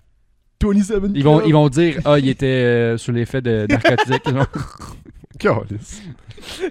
27 0.62 1.04
Ils 1.16 1.24
vont, 1.24 1.38
Club. 1.38 1.48
ils 1.50 1.54
vont 1.54 1.70
dire, 1.70 2.00
ah, 2.06 2.18
il 2.20 2.28
était 2.30 2.46
euh, 2.46 2.98
sous 2.98 3.12
l'effet 3.12 3.42
de. 3.42 3.68
Calice. 5.40 6.02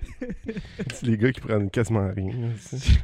C'est 0.92 1.02
les 1.06 1.16
gars 1.18 1.32
qui 1.32 1.40
prennent 1.40 1.70
quasiment 1.70 2.08
rien. 2.14 2.32
c'est- 2.60 2.98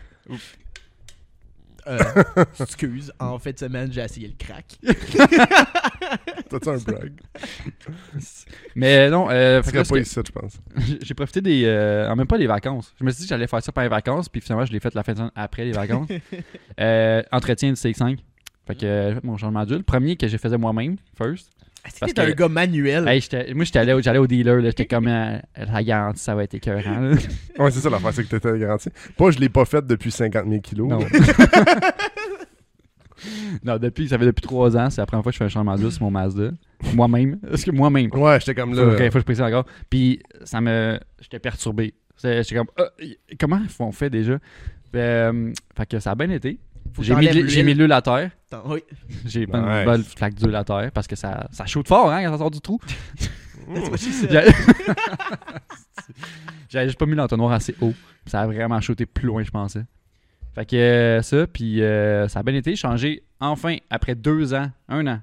Euh, 1.86 1.98
excuse, 2.60 3.12
en 3.18 3.38
fait, 3.38 3.58
semaine, 3.58 3.92
j'ai 3.92 4.00
essayé 4.02 4.28
le 4.28 4.34
crack. 4.38 4.78
T'as-tu 6.48 6.68
un 6.68 6.76
brag? 6.78 7.12
Mais 8.76 9.10
non, 9.10 9.28
euh, 9.30 9.58
Ça 9.58 9.62
fait 9.64 9.72
que 9.72 9.76
là, 9.78 9.84
serait 9.84 9.98
pas 10.00 10.02
ici, 10.02 10.20
je 10.26 10.32
pense. 10.32 10.58
j'ai 11.02 11.14
profité 11.14 11.40
des. 11.40 11.64
euh, 11.64 12.08
en 12.10 12.16
même 12.16 12.26
pas 12.26 12.36
les 12.36 12.46
vacances. 12.46 12.94
Je 12.98 13.04
me 13.04 13.10
suis 13.10 13.20
dit 13.22 13.24
que 13.26 13.30
j'allais 13.30 13.46
faire 13.46 13.62
ça 13.62 13.72
pendant 13.72 13.84
les 13.84 13.88
vacances, 13.90 14.28
puis 14.28 14.40
finalement, 14.40 14.64
je 14.64 14.72
l'ai 14.72 14.80
fait 14.80 14.94
la 14.94 15.02
fin 15.02 15.12
de 15.12 15.18
semaine 15.18 15.32
après 15.34 15.64
les 15.64 15.72
vacances. 15.72 16.08
Euh, 16.80 17.22
entretien 17.32 17.70
du 17.70 17.74
CX5. 17.74 18.18
Fait 18.66 18.74
que 18.76 18.86
euh, 18.86 19.08
j'ai 19.08 19.14
fait 19.16 19.24
mon 19.24 19.36
changement 19.36 19.64
d'huile. 19.64 19.82
Premier 19.84 20.16
que 20.16 20.28
j'ai 20.28 20.38
fait 20.38 20.56
moi-même, 20.56 20.96
first. 21.16 21.50
Que 21.84 21.90
Parce 22.00 22.14
t'es 22.14 22.20
un 22.20 22.26
que- 22.26 22.32
gars 22.36 22.48
manuel? 22.48 23.08
Hey, 23.08 23.20
moi, 23.54 23.64
j'étais 23.64 23.78
allé, 23.80 23.92
au- 23.92 24.00
j'allais 24.00 24.18
au 24.20 24.26
dealer, 24.26 24.56
là, 24.56 24.68
j'étais 24.70 24.86
comme 24.86 25.08
euh, 25.08 25.38
la 25.56 25.82
garantie, 25.82 26.22
ça 26.22 26.34
va 26.34 26.44
être 26.44 26.54
écœurant. 26.54 27.12
Ouais, 27.58 27.70
c'est 27.70 27.80
ça 27.80 27.90
l'affaire, 27.90 28.12
c'est 28.14 28.24
que 28.24 28.28
t'étais 28.28 28.58
garanti. 28.58 28.88
Pas, 29.16 29.30
je 29.30 29.38
l'ai 29.38 29.48
pas 29.48 29.64
fait 29.64 29.84
depuis 29.86 30.10
50 30.10 30.46
000 30.48 30.60
kilos. 30.60 30.88
Non. 30.88 31.00
non, 33.64 33.78
depuis, 33.78 34.08
ça 34.08 34.18
fait 34.18 34.24
depuis 34.26 34.42
trois 34.42 34.76
ans, 34.76 34.90
c'est 34.90 35.00
la 35.00 35.06
première 35.06 35.22
fois 35.22 35.30
que 35.32 35.34
je 35.34 35.38
fais 35.38 35.44
un 35.44 35.48
changement 35.48 35.76
d'huile 35.76 35.92
sur 35.92 36.02
mon 36.02 36.10
Mazda. 36.10 36.50
Moi-même. 36.94 37.38
Parce 37.40 37.62
que 37.64 37.70
moi-même. 37.70 38.10
Ouais, 38.14 38.40
j'étais 38.40 38.54
comme 38.54 38.74
là. 38.74 38.82
ok, 38.84 38.98
faut 39.06 39.10
que 39.12 39.18
je 39.20 39.24
précise 39.24 39.42
encore. 39.42 39.66
Puis 39.90 40.20
ça 40.44 40.60
me. 40.60 40.98
J'étais 41.20 41.38
perturbé. 41.38 41.94
J'étais 42.22 42.54
comme. 42.56 42.68
Ah, 42.76 42.88
y- 43.00 43.16
comment 43.38 43.60
on 43.78 43.92
fait 43.92 44.10
déjà? 44.10 44.38
Euh, 44.94 45.52
fait 45.76 45.86
que 45.86 45.98
ça 46.00 46.12
a 46.12 46.14
bien 46.14 46.30
été. 46.30 46.58
J'ai 47.00 47.14
mis, 47.14 47.28
mis 47.64 47.74
l'huile. 47.74 47.92
à 47.92 48.02
terre. 48.02 48.30
Attends, 48.50 48.62
oui. 48.66 48.80
J'ai 49.24 49.46
pas 49.46 49.58
Nice. 49.60 49.68
une 49.78 49.84
bonne 49.84 50.02
flaque 50.04 50.34
d'huile 50.34 50.54
à 50.56 50.64
terre 50.64 50.90
parce 50.92 51.06
que 51.06 51.16
ça, 51.16 51.48
ça 51.52 51.64
shoot 51.66 51.86
fort 51.88 52.10
hein, 52.10 52.22
quand 52.24 52.32
ça 52.32 52.38
sort 52.38 52.50
du 52.50 52.60
trou. 52.60 52.78
J'avais 56.68 56.86
juste 56.86 56.98
pas 56.98 57.06
mis 57.06 57.14
l'entonnoir 57.14 57.52
assez 57.52 57.74
haut. 57.80 57.94
Ça 58.26 58.40
a 58.42 58.46
vraiment 58.46 58.80
shooté 58.80 59.06
plus 59.06 59.26
loin, 59.26 59.42
je 59.42 59.50
pensais. 59.50 59.84
Fait 60.54 60.66
que 60.68 60.76
euh, 60.76 61.22
ça, 61.22 61.46
puis 61.46 61.82
euh, 61.82 62.28
ça 62.28 62.40
a 62.40 62.42
bien 62.42 62.54
été. 62.54 62.76
Changé 62.76 63.22
enfin 63.40 63.76
après 63.90 64.14
deux 64.14 64.52
ans, 64.54 64.70
un 64.88 65.06
an. 65.06 65.20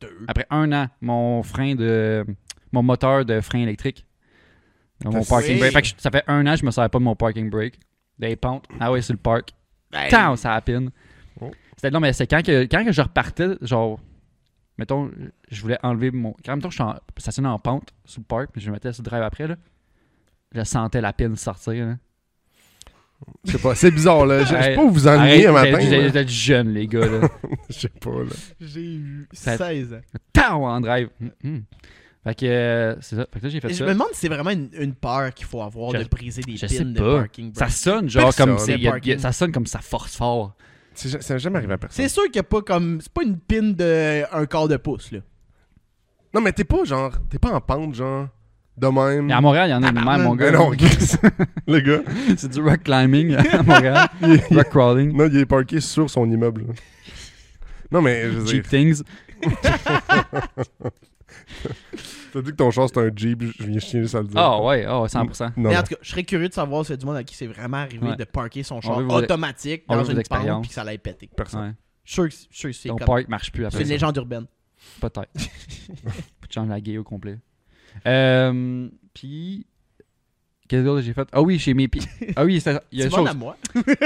Deux. 0.00 0.24
Après 0.28 0.46
un 0.50 0.70
an, 0.72 0.88
mon 1.00 1.42
frein 1.42 1.74
de. 1.74 2.24
Mon 2.72 2.82
moteur 2.82 3.24
de 3.24 3.40
frein 3.40 3.60
électrique. 3.60 4.06
Mon 5.04 5.24
parking 5.24 5.54
Oui. 5.54 5.58
brake. 5.60 5.72
Fait 5.72 5.82
que 5.82 5.88
ça 6.00 6.10
fait 6.10 6.24
un 6.26 6.46
an 6.46 6.52
que 6.54 6.60
je 6.60 6.66
me 6.66 6.70
servais 6.70 6.88
pas 6.88 6.98
de 6.98 7.04
mon 7.04 7.14
parking 7.16 7.50
brake. 7.50 7.78
Des 8.18 8.36
pentes. 8.36 8.66
Ah 8.80 8.90
ouais, 8.92 9.02
c'est 9.02 9.12
le 9.12 9.18
park. 9.18 9.50
Ben, 9.92 10.08
Tant, 10.08 10.36
ça 10.36 10.60
pine. 10.60 10.90
Oh. 11.40 11.50
C'était 11.76 11.90
non, 11.90 12.00
mais 12.00 12.12
c'est 12.12 12.26
quand 12.26 12.44
que, 12.44 12.62
quand 12.64 12.84
que 12.84 12.92
je 12.92 13.02
repartais, 13.02 13.56
genre. 13.60 14.00
Mettons, 14.78 15.10
je 15.50 15.60
voulais 15.62 15.78
enlever 15.82 16.10
mon. 16.10 16.34
Quand 16.44 16.56
mettons, 16.56 16.70
je 16.70 16.76
suis 16.76 16.82
en- 16.82 16.96
stationné 17.18 17.48
en 17.48 17.58
pente 17.58 17.92
sous 18.06 18.20
le 18.20 18.24
park, 18.26 18.48
puis 18.52 18.60
je 18.62 18.68
me 18.68 18.72
mettais 18.74 18.92
sur 18.92 19.02
le 19.02 19.10
drive 19.10 19.22
après, 19.22 19.46
là. 19.46 19.56
Je 20.54 20.62
sentais 20.64 21.00
la 21.00 21.12
pine 21.12 21.36
sortir. 21.36 21.86
Là. 21.86 21.96
Je 23.44 23.52
sais 23.52 23.58
pas, 23.58 23.74
c'est 23.74 23.90
bizarre, 23.90 24.26
là. 24.26 24.40
Je 24.44 24.46
sais 24.46 24.74
pas 24.74 24.82
où 24.82 24.90
vous 24.90 25.06
ennuyer 25.06 25.46
un 25.46 25.52
matin. 25.52 25.78
vous 25.78 26.16
êtes- 26.16 26.28
jeunes, 26.28 26.70
les 26.72 26.86
gars. 26.88 27.06
Là. 27.06 27.28
Je 27.68 27.74
sais 27.80 27.88
pas, 27.88 28.10
là. 28.24 28.30
J'ai 28.60 28.94
eu 28.94 29.28
Ça- 29.32 29.56
16 29.56 29.94
ans. 29.94 30.00
Tao 30.32 30.64
en 30.66 30.80
drive. 30.80 31.08
Hum, 31.20 31.30
hum. 31.44 31.62
Fait 32.24 32.34
que 32.36 32.46
euh, 32.46 32.94
c'est 33.00 33.16
ça. 33.16 33.26
Fait 33.32 33.40
que 33.40 33.44
là, 33.46 33.50
j'ai 33.50 33.60
fait 33.60 33.70
Et 33.70 33.74
je 33.74 33.78
ça. 33.78 33.84
me 33.84 33.92
demande 33.94 34.08
si 34.12 34.20
c'est 34.20 34.28
vraiment 34.28 34.50
une, 34.50 34.68
une 34.78 34.94
peur 34.94 35.34
qu'il 35.34 35.46
faut 35.46 35.60
avoir 35.60 35.90
Je- 35.92 35.98
de 35.98 36.08
briser 36.08 36.42
des 36.42 36.56
je 36.56 36.60
pins 36.66 36.68
sais 36.68 36.84
de 36.84 36.98
pas. 37.00 37.16
parking 37.20 37.52
Ça 37.52 37.64
brake. 37.64 37.70
sonne 37.76 38.08
genre 38.08 38.22
Personne. 38.24 38.46
comme 38.50 38.58
c'est- 38.58 38.78
y 38.78 38.88
a- 38.88 38.98
y 39.02 39.12
a- 39.12 39.18
ça 39.18 39.32
sonne 39.32 39.50
comme 39.50 39.66
ça 39.66 39.80
force 39.80 40.14
fort. 40.16 40.54
C'est 40.94 41.08
ja- 41.08 41.20
Ça 41.20 41.34
n'a 41.34 41.38
jamais 41.38 41.56
arrivé 41.58 41.72
à 41.74 41.78
personne. 41.78 42.04
C'est 42.04 42.08
sûr 42.12 42.22
qu'il 42.24 42.34
n'y 42.34 42.38
a 42.40 42.42
pas 42.44 42.62
comme. 42.62 43.00
C'est 43.00 43.12
pas 43.12 43.22
une 43.24 43.38
pin 43.38 43.62
de 43.72 44.22
un 44.32 44.46
quart 44.46 44.68
de 44.68 44.76
pouce, 44.76 45.10
là. 45.10 45.18
Non, 46.34 46.40
mais 46.40 46.52
t'es 46.52 46.64
pas 46.64 46.84
genre. 46.84 47.12
T'es 47.28 47.38
pas 47.40 47.50
en 47.50 47.60
pente, 47.60 47.94
genre. 47.94 48.28
De 48.76 48.86
même. 48.86 49.28
Et 49.28 49.32
à 49.32 49.40
Montréal, 49.40 49.68
il 49.68 49.72
y 49.72 49.74
en 49.74 49.82
a 49.82 49.88
une 49.88 49.94
même, 50.04 50.22
mon 50.22 50.34
Mais 50.34 50.44
gars. 50.44 50.52
non, 50.52 50.70
Chris. 50.70 51.16
le 51.66 51.80
gars. 51.80 52.02
c'est 52.38 52.50
du 52.50 52.60
rock 52.62 52.82
climbing 52.84 53.34
à 53.34 53.62
Montréal. 53.64 54.08
rock 54.50 54.68
crawling. 54.70 55.16
Non, 55.16 55.26
il 55.26 55.36
est 55.38 55.46
parké 55.46 55.80
sur 55.80 56.08
son 56.08 56.24
immeuble. 56.30 56.66
Non, 57.90 58.00
mais 58.00 58.22
je 58.30 58.38
veux 58.38 58.44
dire, 58.44 58.52
Cheap 58.64 58.68
things. 58.68 59.02
T'as 62.32 62.40
dit 62.42 62.50
que 62.50 62.56
ton 62.56 62.70
char 62.70 62.88
c'est 62.88 62.98
un 62.98 63.10
Jeep, 63.14 63.42
je 63.58 63.64
viens 63.64 63.78
chier 63.78 64.00
juste 64.02 64.14
à 64.14 64.20
le 64.22 64.28
dire. 64.28 64.38
Ah 64.40 64.62
ouais, 64.62 64.84
ah 64.86 65.02
ouais, 65.02 65.08
100%. 65.08 65.52
Non, 65.56 65.70
Mais 65.70 65.76
en 65.76 65.82
tout 65.82 65.94
cas, 65.94 66.00
je 66.02 66.10
serais 66.10 66.24
curieux 66.24 66.48
de 66.48 66.54
savoir 66.54 66.84
s'il 66.84 66.92
y 66.92 66.94
a 66.94 66.96
du 66.98 67.06
monde 67.06 67.16
à 67.16 67.24
qui 67.24 67.34
c'est 67.34 67.46
vraiment 67.46 67.78
arrivé 67.78 68.08
Ouais. 68.08 68.16
de 68.16 68.24
parker 68.24 68.62
son 68.62 68.80
char 68.80 68.98
veut 68.98 69.04
vos- 69.04 69.14
automatique 69.14 69.84
on 69.88 69.94
dans 69.96 70.02
vos 70.02 70.08
une 70.08 70.14
pente 70.14 70.20
expériences. 70.20 70.60
puis 70.62 70.68
que 70.68 70.74
ça 70.74 70.84
l'ait 70.84 70.98
pété. 70.98 71.28
personne. 71.36 71.60
Ouais. 71.68 71.72
Je 72.04 72.12
suis 72.12 72.14
sûr 72.14 72.24
que- 72.28 72.30
je 72.34 72.36
suis 72.38 72.46
sûr 72.50 72.70
que 72.70 72.76
c'est 72.76 72.88
Ton 72.88 72.96
comme. 72.96 73.24
marche 73.28 73.52
plus 73.52 73.62
C'est 73.62 73.66
après 73.66 73.80
une 73.80 73.86
ça. 73.86 73.92
légende 73.92 74.16
urbaine. 74.16 74.46
Peut-être. 75.00 75.30
Changes 76.50 76.68
la 76.68 76.80
gay 76.80 76.98
au 76.98 77.04
complet. 77.04 77.38
Euh, 78.06 78.88
puis... 79.14 79.66
Qu'est-ce 80.68 80.84
que 80.84 81.00
j'ai 81.02 81.12
fait? 81.12 81.28
Ah 81.32 81.42
oui, 81.42 81.58
j'ai 81.58 81.74
mes 81.74 81.86
pieds. 81.88 82.02
Ah 82.36 82.44
oui, 82.44 82.58
c'est- 82.60 82.80
il 82.92 83.00
y 83.00 83.02
a 83.02 83.08
Tu 83.08 83.14
une 83.16 83.24
demandes 83.24 83.26
chose. 83.26 83.36
à 83.36 83.38
moi. 83.38 83.56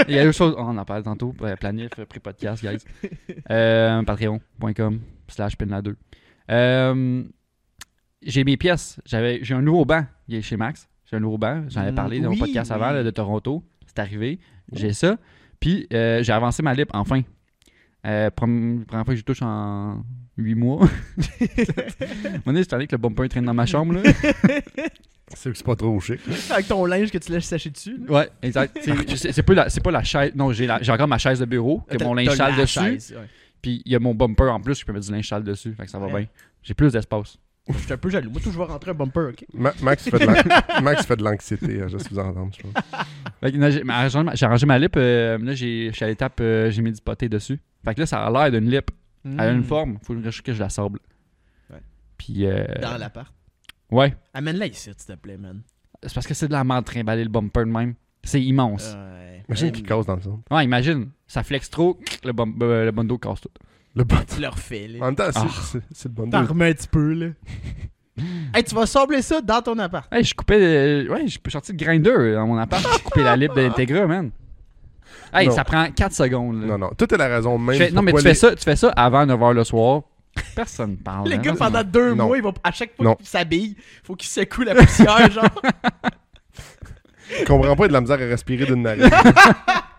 Il 0.08 0.14
y 0.14 0.18
a 0.18 0.24
une 0.24 0.32
chose. 0.32 0.54
Oh, 0.58 0.62
on 0.66 0.76
en 0.76 0.84
parle 0.84 1.02
tantôt. 1.04 1.32
Euh, 1.42 1.54
Planif, 1.56 1.90
euh, 1.98 2.06
pré-podcast, 2.06 2.62
guys. 2.64 2.78
Euh, 3.50 4.02
Patreon.com 4.02 5.00
slash 5.28 5.56
penla2. 5.56 5.94
Euh, 6.50 7.22
j'ai 8.23 8.44
mes 8.44 8.56
pièces. 8.56 9.00
J'avais, 9.06 9.40
j'ai 9.42 9.54
un 9.54 9.62
nouveau 9.62 9.85
banc. 9.85 10.04
Il 10.28 10.35
est 10.37 10.42
chez 10.42 10.56
Max. 10.56 10.88
J'ai 11.11 11.16
un 11.16 11.20
nouveau 11.20 11.38
banc. 11.38 11.64
J'en 11.68 11.80
avais 11.82 11.92
Mm, 11.92 11.94
parlé 11.94 12.20
dans 12.20 12.30
oui, 12.30 12.38
mon 12.38 12.46
podcast 12.46 12.70
avant 12.73 12.90
là, 12.90 13.02
de 13.02 13.11
Toronto. 13.11 13.64
C'est 13.87 13.99
arrivé. 14.00 14.38
J'ai 14.73 14.92
ça. 14.92 15.16
Puis 15.61 15.87
euh, 15.92 16.23
j'ai 16.23 16.32
avancé 16.32 16.62
ma 16.62 16.75
lip 16.75 16.90
enfin. 16.92 17.23
Euh, 18.06 18.30
première 18.30 18.87
fois 19.04 19.14
que 19.14 19.16
je 19.16 19.25
touche 19.25 19.42
en 19.42 20.04
8 20.37 20.54
mois. 20.54 20.88
Mon 22.46 22.52
nez, 22.52 22.62
c'est 22.62 22.87
que 22.87 22.92
le 22.94 22.99
bumper 22.99 23.28
traîne 23.28 23.44
dans 23.46 23.54
ma 23.54 23.66
chambre. 23.66 23.94
Là. 23.94 24.02
C'est 25.35 25.50
que 25.50 25.58
c'est 25.58 25.66
pas 25.66 25.75
trop 25.75 25.99
chic. 25.99 26.20
Avec 26.50 26.68
ton 26.68 26.85
linge 26.87 27.11
que 27.11 27.18
tu 27.18 27.32
laisses 27.32 27.46
sécher 27.46 27.70
dessus. 27.70 27.99
là. 28.06 28.12
Ouais, 28.12 28.28
exact. 28.42 28.78
C'est- 29.16 29.42
pas, 29.42 29.54
la- 29.54 29.68
c'est 29.68 29.80
pas 29.82 29.90
la 29.90 30.04
chaise. 30.04 30.30
Non, 30.37 30.52
j'ai 30.52 30.70
encore 30.70 31.08
ma 31.08 31.18
chaise 31.18 31.40
de 31.40 31.44
bureau, 31.46 31.80
que 31.90 32.02
mon 32.04 32.14
linge 32.14 32.30
sale 32.37 32.54
dessus. 32.54 32.78
chaise, 32.78 33.12
ouais. 33.18 33.26
Puis 33.61 33.82
il 33.85 33.90
y 33.90 33.96
a 33.96 33.99
mon 33.99 34.14
bumper 34.14 34.49
en 34.52 34.61
plus, 34.61 34.78
je 34.78 34.87
peux 34.87 34.92
mettre 34.92 35.04
du 35.06 35.11
linge 35.12 35.28
sale 35.28 35.42
dessus. 35.42 35.73
Fait 35.75 35.85
que 35.85 35.90
ça 35.90 35.99
va 35.99 36.06
Ouais. 36.06 36.12
bien. 36.20 36.26
J'ai 36.62 36.75
plus 36.75 36.92
d'espace. 36.92 37.38
Je 37.68 37.78
suis 37.78 37.92
un 37.92 37.96
peu 37.96 38.11
jaloux. 38.11 38.30
Moi, 38.30 38.40
tout, 38.40 38.52
je 38.52 38.58
vais 38.58 38.64
rentrer 38.64 38.92
un 38.92 38.94
bumper, 38.94 39.30
ok? 39.30 39.44
Ma- 39.54 39.73
Max 39.82 40.08
fait 40.08 40.18
de 40.18 40.25
l'an- 40.26 40.82
Max 40.82 41.04
fait 41.04 41.16
de 41.16 41.25
l'anxiété, 41.25 41.88
juste 41.88 42.11
vous 42.12 42.18
entendre, 42.18 42.52
je 42.56 42.62
pense. 42.62 42.73
J'ai 43.42 43.61
arrangé 43.61 44.23
ma- 44.23 44.35
j'ai 44.35 44.46
arrangé 44.46 44.66
ma 44.66 44.78
lip. 44.78 44.96
euh, 44.96 45.37
là, 45.38 45.54
j'ai- 45.54 45.88
je 45.90 45.94
suis 45.96 46.04
à 46.04 46.08
l'étape, 46.08 46.38
euh, 46.40 46.70
j'ai 46.70 46.80
mis 46.82 46.92
du 46.92 47.00
poté 47.00 47.28
dessus. 47.28 47.58
Fait 47.85 47.94
que 47.94 48.00
là, 48.00 48.06
ça 48.06 48.25
a 48.25 48.30
l'air 48.30 48.50
d'une 48.61 48.70
lip. 48.70 48.90
Elle 49.25 49.40
a 49.40 49.50
une 49.50 49.61
Mm. 49.61 49.64
forme. 49.64 49.99
Faut 50.02 50.14
que 50.14 50.52
je 50.52 50.58
la 50.61 50.68
sable. 50.68 51.00
Ouais. 51.70 51.80
Puis, 52.16 52.46
euh, 52.46 52.64
Dans 52.80 52.96
l'appart. 52.96 53.32
ouais. 53.90 54.14
Amène-la 54.32 54.66
ici, 54.66 54.82
s'il 54.82 54.94
te 54.94 55.12
plaît, 55.20 55.37
man. 55.37 55.62
C'est 56.04 56.14
parce 56.14 56.26
que 56.28 56.35
c'est 56.35 56.46
de 56.46 56.52
la 56.52 56.62
merde 56.62 56.85
trimballer 56.85 57.25
le 57.25 57.30
bumper 57.30 57.64
de 57.64 57.70
même. 57.70 57.94
C'est 58.23 58.40
immense. 58.42 58.94
Ouais. 58.94 59.42
Imagine 59.49 59.66
Man, 59.66 59.73
qu'il 59.73 59.85
casse 59.85 60.06
dans 60.06 60.14
le 60.16 60.23
centre. 60.23 60.42
Ouais, 60.52 60.64
imagine. 60.64 61.11
Ça 61.26 61.42
flex 61.42 61.68
trop, 61.70 61.99
le, 62.25 62.32
bum- 62.32 62.56
euh, 62.62 62.85
le 62.85 62.90
bundle 62.92 63.18
casse 63.18 63.40
tout. 63.40 63.49
Le 63.96 64.04
bon. 64.04 64.16
Tu 64.32 64.40
le 64.40 64.48
refais, 64.48 64.86
là. 64.88 64.98
En 65.02 65.06
même 65.06 65.16
temps, 65.16 65.24
c'est- 65.32 65.38
Ah. 65.42 65.46
c'est 65.72 65.80
c'est 65.92 66.08
le 66.08 66.14
bon 66.14 66.28
T'en 66.30 66.44
remets 66.44 66.68
un 66.70 66.72
petit 66.74 66.86
peu, 66.88 67.12
là. 67.14 67.26
hey, 68.54 68.62
tu 68.62 68.74
vas 68.74 68.86
sabler 68.86 69.22
ça 69.22 69.40
dans 69.40 69.62
ton 69.62 69.78
appart. 69.78 70.06
Hey, 70.12 70.22
je 70.22 70.34
coupais. 70.34 70.58
euh, 70.60 71.08
ouais, 71.08 71.26
je 71.26 71.38
peux 71.38 71.50
sortir 71.50 71.74
de 71.74 71.82
grinder 71.82 72.34
dans 72.34 72.46
mon 72.46 72.58
appart. 72.58 72.82
J'ai 72.92 73.02
coupé 73.02 73.22
la 73.22 73.36
lip 73.36 73.54
de 73.54 73.62
l'Integra, 73.62 74.06
man. 74.06 74.30
Hey, 75.32 75.48
Non. 75.48 75.54
ça 75.54 75.64
prend 75.64 75.90
4 75.90 76.12
secondes. 76.12 76.60
là. 76.60 76.66
Non, 76.68 76.78
non. 76.78 76.90
Tout 76.96 77.12
est 77.12 77.16
la 77.18 77.26
raison 77.28 77.58
même. 77.58 77.76
Fais- 77.76 77.90
non, 77.90 78.02
mais 78.02 78.12
tu 78.12 78.20
fais, 78.20 78.34
ça, 78.34 78.54
tu 78.54 78.62
fais 78.62 78.76
ça 78.76 78.90
avant 78.90 79.24
9h 79.26 79.52
le 79.54 79.64
soir. 79.64 80.02
Personne 80.54 80.90
ne 80.92 80.96
parle. 80.96 81.28
Le 81.30 81.34
hein. 81.34 81.38
gars, 81.38 81.54
pendant 81.54 81.82
deux 81.82 82.14
Non. 82.14 82.26
mois, 82.26 82.36
il 82.36 82.42
va, 82.42 82.52
à 82.62 82.70
chaque 82.70 82.94
fois 82.96 83.04
Non. 83.06 83.14
qu'il 83.16 83.26
s'habille, 83.26 83.76
faut 84.04 84.14
qu'il 84.14 84.28
secoue 84.28 84.62
la 84.62 84.74
poussière, 84.74 85.30
genre. 85.32 85.44
les- 87.30 87.38
Je 87.40 87.44
comprends 87.44 87.74
pas 87.76 87.88
de 87.88 87.92
la 87.94 88.00
misère 88.02 88.16
à 88.20 88.24
respirer 88.26 88.66
d'une 88.66 88.82
narine. 88.82 89.08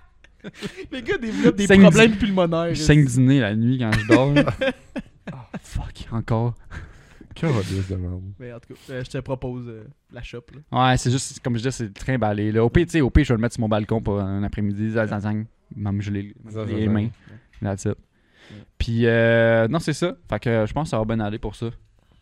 Le 0.92 1.00
gars 1.01 1.18
développe 1.18 1.56
des 1.56 1.68
problèmes 1.68 2.18
pulmonaires. 2.18 2.74
Je 2.74 2.82
saigne 2.82 3.06
du 3.06 3.20
nez 3.20 3.39
la 3.39 3.56
nuit 3.56 3.80
quand 3.80 3.92
je 3.92 4.08
dors. 4.08 4.34
oh, 5.34 5.36
fuck, 5.62 6.08
encore. 6.12 6.56
Calice 7.36 7.88
de 7.88 7.96
merde. 7.96 8.24
Mais 8.39 8.51
en 8.51 8.60
tout 8.60 8.74
cas, 8.74 8.80
euh, 8.94 9.04
je 9.04 9.10
te 9.10 9.18
propose 9.20 9.68
euh, 9.68 9.84
la 10.12 10.24
shop, 10.24 10.46
là. 10.54 10.89
Ouais, 10.89 10.98
c'est 10.98 11.12
juste, 11.12 11.39
comme 11.42 11.54
je 11.54 11.60
disais, 11.60 11.72
c'est 11.72 11.94
trimballé. 11.94 12.51
Là. 12.51 12.63
Au 12.63 12.70
pire, 12.70 12.86
tu 12.86 12.94
sais, 12.94 13.01
au 13.01 13.12
pire, 13.12 13.25
je 13.25 13.30
vais 13.34 13.38
le 13.38 13.42
mettre 13.42 13.54
sur 13.54 13.62
mon 13.62 13.70
balcon 13.70 14.01
pour 14.01 14.20
un 14.20 14.42
après-midi. 14.44 14.92
Zang, 14.92 15.08
zang, 15.08 15.20
zang. 15.22 15.46
Même 15.75 16.01
Zang, 16.01 16.13
les 16.13 16.34
zang, 16.50 16.89
mains. 16.92 17.10
That's 17.62 17.86
it. 17.86 17.98
Puis, 18.77 19.06
euh, 19.06 19.68
non, 19.68 19.80
c'est 19.80 19.94
ça. 19.94 20.16
Fait 20.30 20.39
que 20.39 20.66
je 20.66 20.74
pense 20.74 20.88
que 20.88 20.89
ça 20.92 20.98
va 20.98 21.06
bien 21.06 21.20
aller 21.20 21.38
pour 21.38 21.56
ça. 21.56 21.70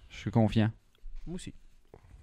Je 0.09 0.17
suis 0.17 0.31
confiant. 0.31 0.71
Moi 1.25 1.35
aussi. 1.35 1.53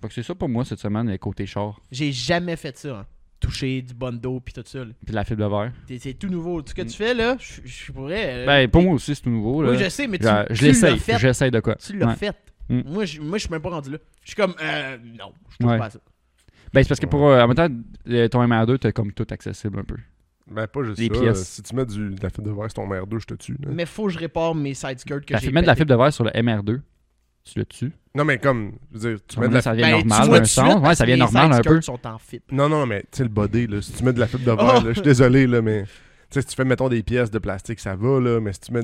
Fait 0.01 0.09
que 0.09 0.15
c'est 0.15 0.23
ça 0.23 0.35
pour 0.35 0.49
moi 0.49 0.65
cette 0.65 0.81
semaine, 0.81 1.09
les 1.09 1.19
côtés 1.19 1.47
char. 1.47 1.81
J'ai 1.91 2.11
jamais 2.13 2.57
fait 2.57 2.77
ça, 2.77 2.99
hein. 2.99 3.07
Toucher 3.43 3.83
du 3.83 3.93
bon 3.93 4.19
dos 4.19 4.41
pis 4.41 4.53
tout 4.53 4.63
ça, 4.65 4.79
là. 4.85 4.93
Puis 5.05 5.15
la 5.15 5.25
fibre 5.25 5.45
de 5.45 5.51
verre. 5.51 5.73
C'est 6.01 6.15
tout 6.15 6.29
nouveau. 6.29 6.63
Tout 6.63 6.69
ce 6.71 6.75
que 6.75 6.83
tu 6.83 6.97
fais, 6.97 7.13
là, 7.13 7.37
je 7.39 7.61
je 7.65 7.93
pourrais. 7.93 8.43
euh, 8.43 8.47
Ben, 8.47 8.71
pour 8.71 8.83
moi 8.83 8.95
aussi, 8.95 9.15
c'est 9.15 9.23
tout 9.23 9.31
nouveau. 9.31 9.63
Là. 9.63 9.71
Oui, 9.73 9.79
je 9.79 9.89
sais, 9.89 10.07
mais 10.07 10.19
tu, 10.19 10.25
je 10.25 10.55
je 10.55 10.63
l'essaye. 10.65 10.99
fait. 10.99 11.19
J'essaye 11.19 11.51
de 11.51 11.61
quoi? 11.61 11.75
Tu 11.77 11.97
l'as 11.99 12.07
Ouais. 12.07 12.15
fait. 12.17 12.37
Mm. 12.69 12.81
Moi, 12.87 13.05
je, 13.05 13.21
moi, 13.21 13.39
je 13.39 13.43
suis 13.43 13.51
même 13.51 13.61
pas 13.61 13.71
rendu 13.71 13.91
là. 13.91 13.99
Je 14.23 14.29
suis 14.29 14.37
comme, 14.37 14.55
euh, 14.63 14.97
non, 15.19 15.33
je 15.51 15.57
touche 15.59 15.67
Ouais. 15.67 15.79
pas 15.79 15.87
à 15.87 15.91
ça. 15.91 15.99
Ben, 16.73 16.83
c'est 16.83 16.89
parce 16.89 17.01
que 17.01 17.07
pour. 17.07 17.27
euh, 17.29 17.43
en 17.43 17.49
même 17.49 17.57
temps, 17.57 17.69
ton 18.31 18.43
MR2, 18.47 18.79
t'as 18.79 18.93
comme 18.93 19.13
tout 19.13 19.27
accessible 19.31 19.79
un 19.81 19.85
peu. 19.85 19.97
Ben, 20.51 20.67
pas 20.67 20.83
juste 20.85 20.99
Les 20.99 21.09
ça. 21.09 21.21
pièces. 21.21 21.49
Si 21.49 21.63
tu 21.63 21.75
mets 21.75 21.85
du, 21.87 22.11
de 22.15 22.23
la 22.23 22.31
fibre 22.31 22.49
de 22.49 22.53
verre 22.53 22.71
sur 22.71 22.75
ton 22.75 22.87
MR2, 22.89 23.19
je 23.21 23.27
te 23.27 23.35
tue. 23.35 23.53
là. 23.61 23.69
Mais 23.73 23.87
faut 23.87 24.07
que 24.07 24.11
je 24.13 24.19
répare 24.19 24.55
mes 24.55 24.75
side 24.75 24.99
skirts 25.01 25.25
que 25.27 25.33
La 25.33 25.39
j'ai. 25.39 25.47
fibre, 25.47 25.55
mettre 25.55 25.65
de 25.67 25.71
la 25.71 25.75
fibre 25.77 25.91
de 25.91 25.95
verre 25.97 26.13
sur 26.13 26.25
le 26.25 26.31
MR2, 26.31 26.81
tu 27.45 27.59
le 27.59 27.65
tues. 27.65 27.93
Non, 28.15 28.25
mais 28.25 28.39
comme, 28.39 28.73
je 28.93 28.99
veux 28.99 29.15
dire, 29.15 29.25
tu 29.27 29.41
mets 29.41 29.49
de 29.49 29.55
la 29.55 29.63
ça 29.63 29.73
devient 29.73 29.83
Ben, 29.83 30.03
tu 30.03 30.09
normal. 30.09 30.79
Ouais, 30.89 30.95
ça 30.95 31.07
les 31.07 31.17
normal 31.17 31.53
un 31.53 31.61
peu. 31.61 31.81
sont 31.81 32.07
en 32.07 32.19
fit. 32.19 32.43
Non, 32.51 32.69
non, 32.69 32.85
mais 32.87 33.01
tu 33.03 33.19
sais, 33.19 33.23
le 33.23 33.31
body, 33.31 33.67
là, 33.67 33.81
si 33.81 33.93
tu 33.93 34.05
mets 34.05 34.13
de 34.13 34.21
la 34.21 34.27
fibre 34.27 34.45
de 34.45 34.53
verre, 34.57 34.83
Oh! 34.83 34.87
je 34.89 34.93
suis 34.93 35.03
désolé, 35.03 35.47
là, 35.47 35.63
mais. 35.63 35.83
Tu 35.85 35.89
sais, 36.31 36.41
si 36.43 36.47
tu 36.49 36.55
fais, 36.57 36.65
mettons, 36.65 36.89
des 36.89 37.03
pièces 37.03 37.31
de 37.31 37.39
plastique, 37.39 37.81
ça 37.81 37.95
va, 37.97 38.21
là, 38.21 38.39
mais 38.41 38.53
si 38.53 38.61
tu 38.61 38.73
mets. 38.73 38.83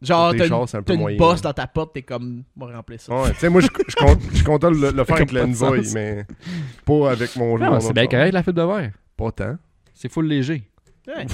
Genre, 0.00 0.32
t'as 0.36 0.48
chars, 0.48 0.60
une, 0.62 0.66
c'est 0.66 0.76
un 0.78 0.80
peu 0.82 0.86
t'as 0.86 0.94
une 0.94 1.00
moyen, 1.00 1.16
bosse 1.18 1.42
dans 1.42 1.52
ta 1.52 1.66
porte, 1.68 1.94
t'es 1.94 2.02
comme, 2.02 2.42
on 2.58 2.66
va 2.66 2.76
remplir 2.76 3.00
ça. 3.00 3.14
Ouais, 3.14 3.32
tu 3.32 3.38
sais, 3.38 3.48
moi, 3.48 3.60
je 3.60 3.68
je 3.88 3.94
compte- 3.94 4.20
je 4.30 4.34
suis 4.36 4.44
content 4.44 4.70
de 4.72 4.76
le, 4.76 4.90
le 4.90 5.04
faire 5.04 5.16
avec 5.16 5.28
Comme 5.28 5.36
la 5.38 5.42
pas 5.42 5.46
de 5.46 5.52
Envoy, 5.64 5.84
sens. 5.84 5.94
mais 5.94 6.26
pas 6.84 7.10
avec 7.12 7.36
mon 7.36 7.56
Non, 7.58 7.70
mon 7.72 7.80
c'est 7.80 7.92
bien 7.92 8.06
correct 8.08 8.32
la 8.32 8.42
fibre 8.42 8.60
de 8.60 8.66
verre. 8.66 8.92
Pas 9.16 9.30
tant. 9.32 9.56
C'est 9.94 10.10
full 10.10 10.26
léger. 10.26 10.64
Ouais. 11.06 11.26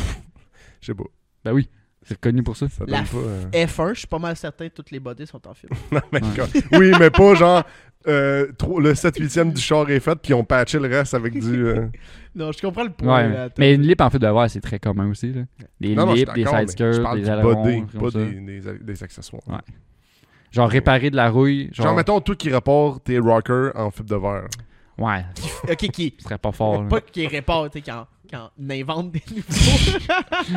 Je 0.82 0.86
sais 0.86 0.94
pas. 0.94 1.04
Ben 1.44 1.52
oui, 1.52 1.68
c'est 2.08 2.14
reconnu 2.14 2.42
pour 2.42 2.56
ça? 2.56 2.68
Ça 2.68 2.84
La 2.88 3.02
pas. 3.02 3.06
euh, 3.16 3.44
F1, 3.52 3.90
je 3.94 3.98
suis 4.00 4.06
pas 4.08 4.18
mal 4.18 4.34
certain 4.36 4.68
que 4.68 4.74
toutes 4.74 4.90
les 4.90 4.98
bodies 5.00 5.26
sont 5.26 5.46
en 5.46 5.54
fibre. 5.54 5.76
Non, 5.92 6.00
mais 6.12 6.20
Ouais. 6.22 6.28
comme- 6.36 6.80
Oui, 6.80 6.92
mais 6.98 7.10
pas 7.10 7.34
genre. 7.34 7.62
euh, 8.06 8.50
trop- 8.56 8.80
le 8.80 8.94
7-8e 8.94 9.52
du 9.52 9.60
char 9.60 9.88
est 9.90 10.00
fait, 10.00 10.14
puis 10.22 10.32
on 10.34 10.42
patché 10.44 10.78
le 10.78 10.88
reste 10.88 11.14
avec 11.14 11.34
du. 11.38 11.66
euh, 11.66 11.86
non, 12.34 12.50
je 12.52 12.60
comprends 12.60 12.84
le 12.84 12.90
point. 12.90 13.26
Ouais. 13.28 13.32
là, 13.34 13.48
Mais 13.58 13.74
une 13.74 13.82
lip 13.82 14.00
en 14.00 14.08
fibre 14.10 14.26
de 14.26 14.32
verre, 14.32 14.50
c'est 14.50 14.60
très 14.60 14.78
commun 14.78 15.10
aussi. 15.10 15.32
Là. 15.32 15.42
Des 15.80 15.94
Non, 15.94 16.06
non, 16.06 16.12
lips, 16.14 16.32
des 16.32 16.44
parle 17.02 17.16
des 17.18 17.24
du 17.24 17.30
ailerons. 17.30 17.62
body, 17.64 17.82
pas 17.98 18.10
des, 18.10 18.60
des, 18.60 18.78
des 18.80 19.02
accessoires. 19.02 19.42
Ouais. 19.48 19.58
Genre 20.50 20.70
réparer 20.70 21.10
de 21.10 21.16
la 21.16 21.28
rouille. 21.28 21.68
Genre, 21.72 21.86
Genre, 21.88 21.96
mettons, 21.96 22.20
toi 22.20 22.34
qui 22.34 22.50
rapportes 22.50 23.04
tes 23.04 23.18
rockers 23.18 23.72
en 23.74 23.90
fibre 23.90 24.08
de 24.08 24.16
verre. 24.16 24.46
Ouais, 24.99 25.25
ok, 25.71 25.76
qui. 25.93 26.14
ce 26.19 26.25
serait 26.25 26.38
pas 26.38 26.52
fort. 26.52 26.83
là. 26.83 26.88
Pas 26.88 27.00
qui 27.00 27.26
répare, 27.26 27.71
tu 27.71 27.78
sais, 27.78 27.83
quand, 27.83 28.07
quand 28.31 28.50
on 28.59 28.71
invente 28.71 29.12
des 29.12 29.23
nouveaux. 29.31 29.99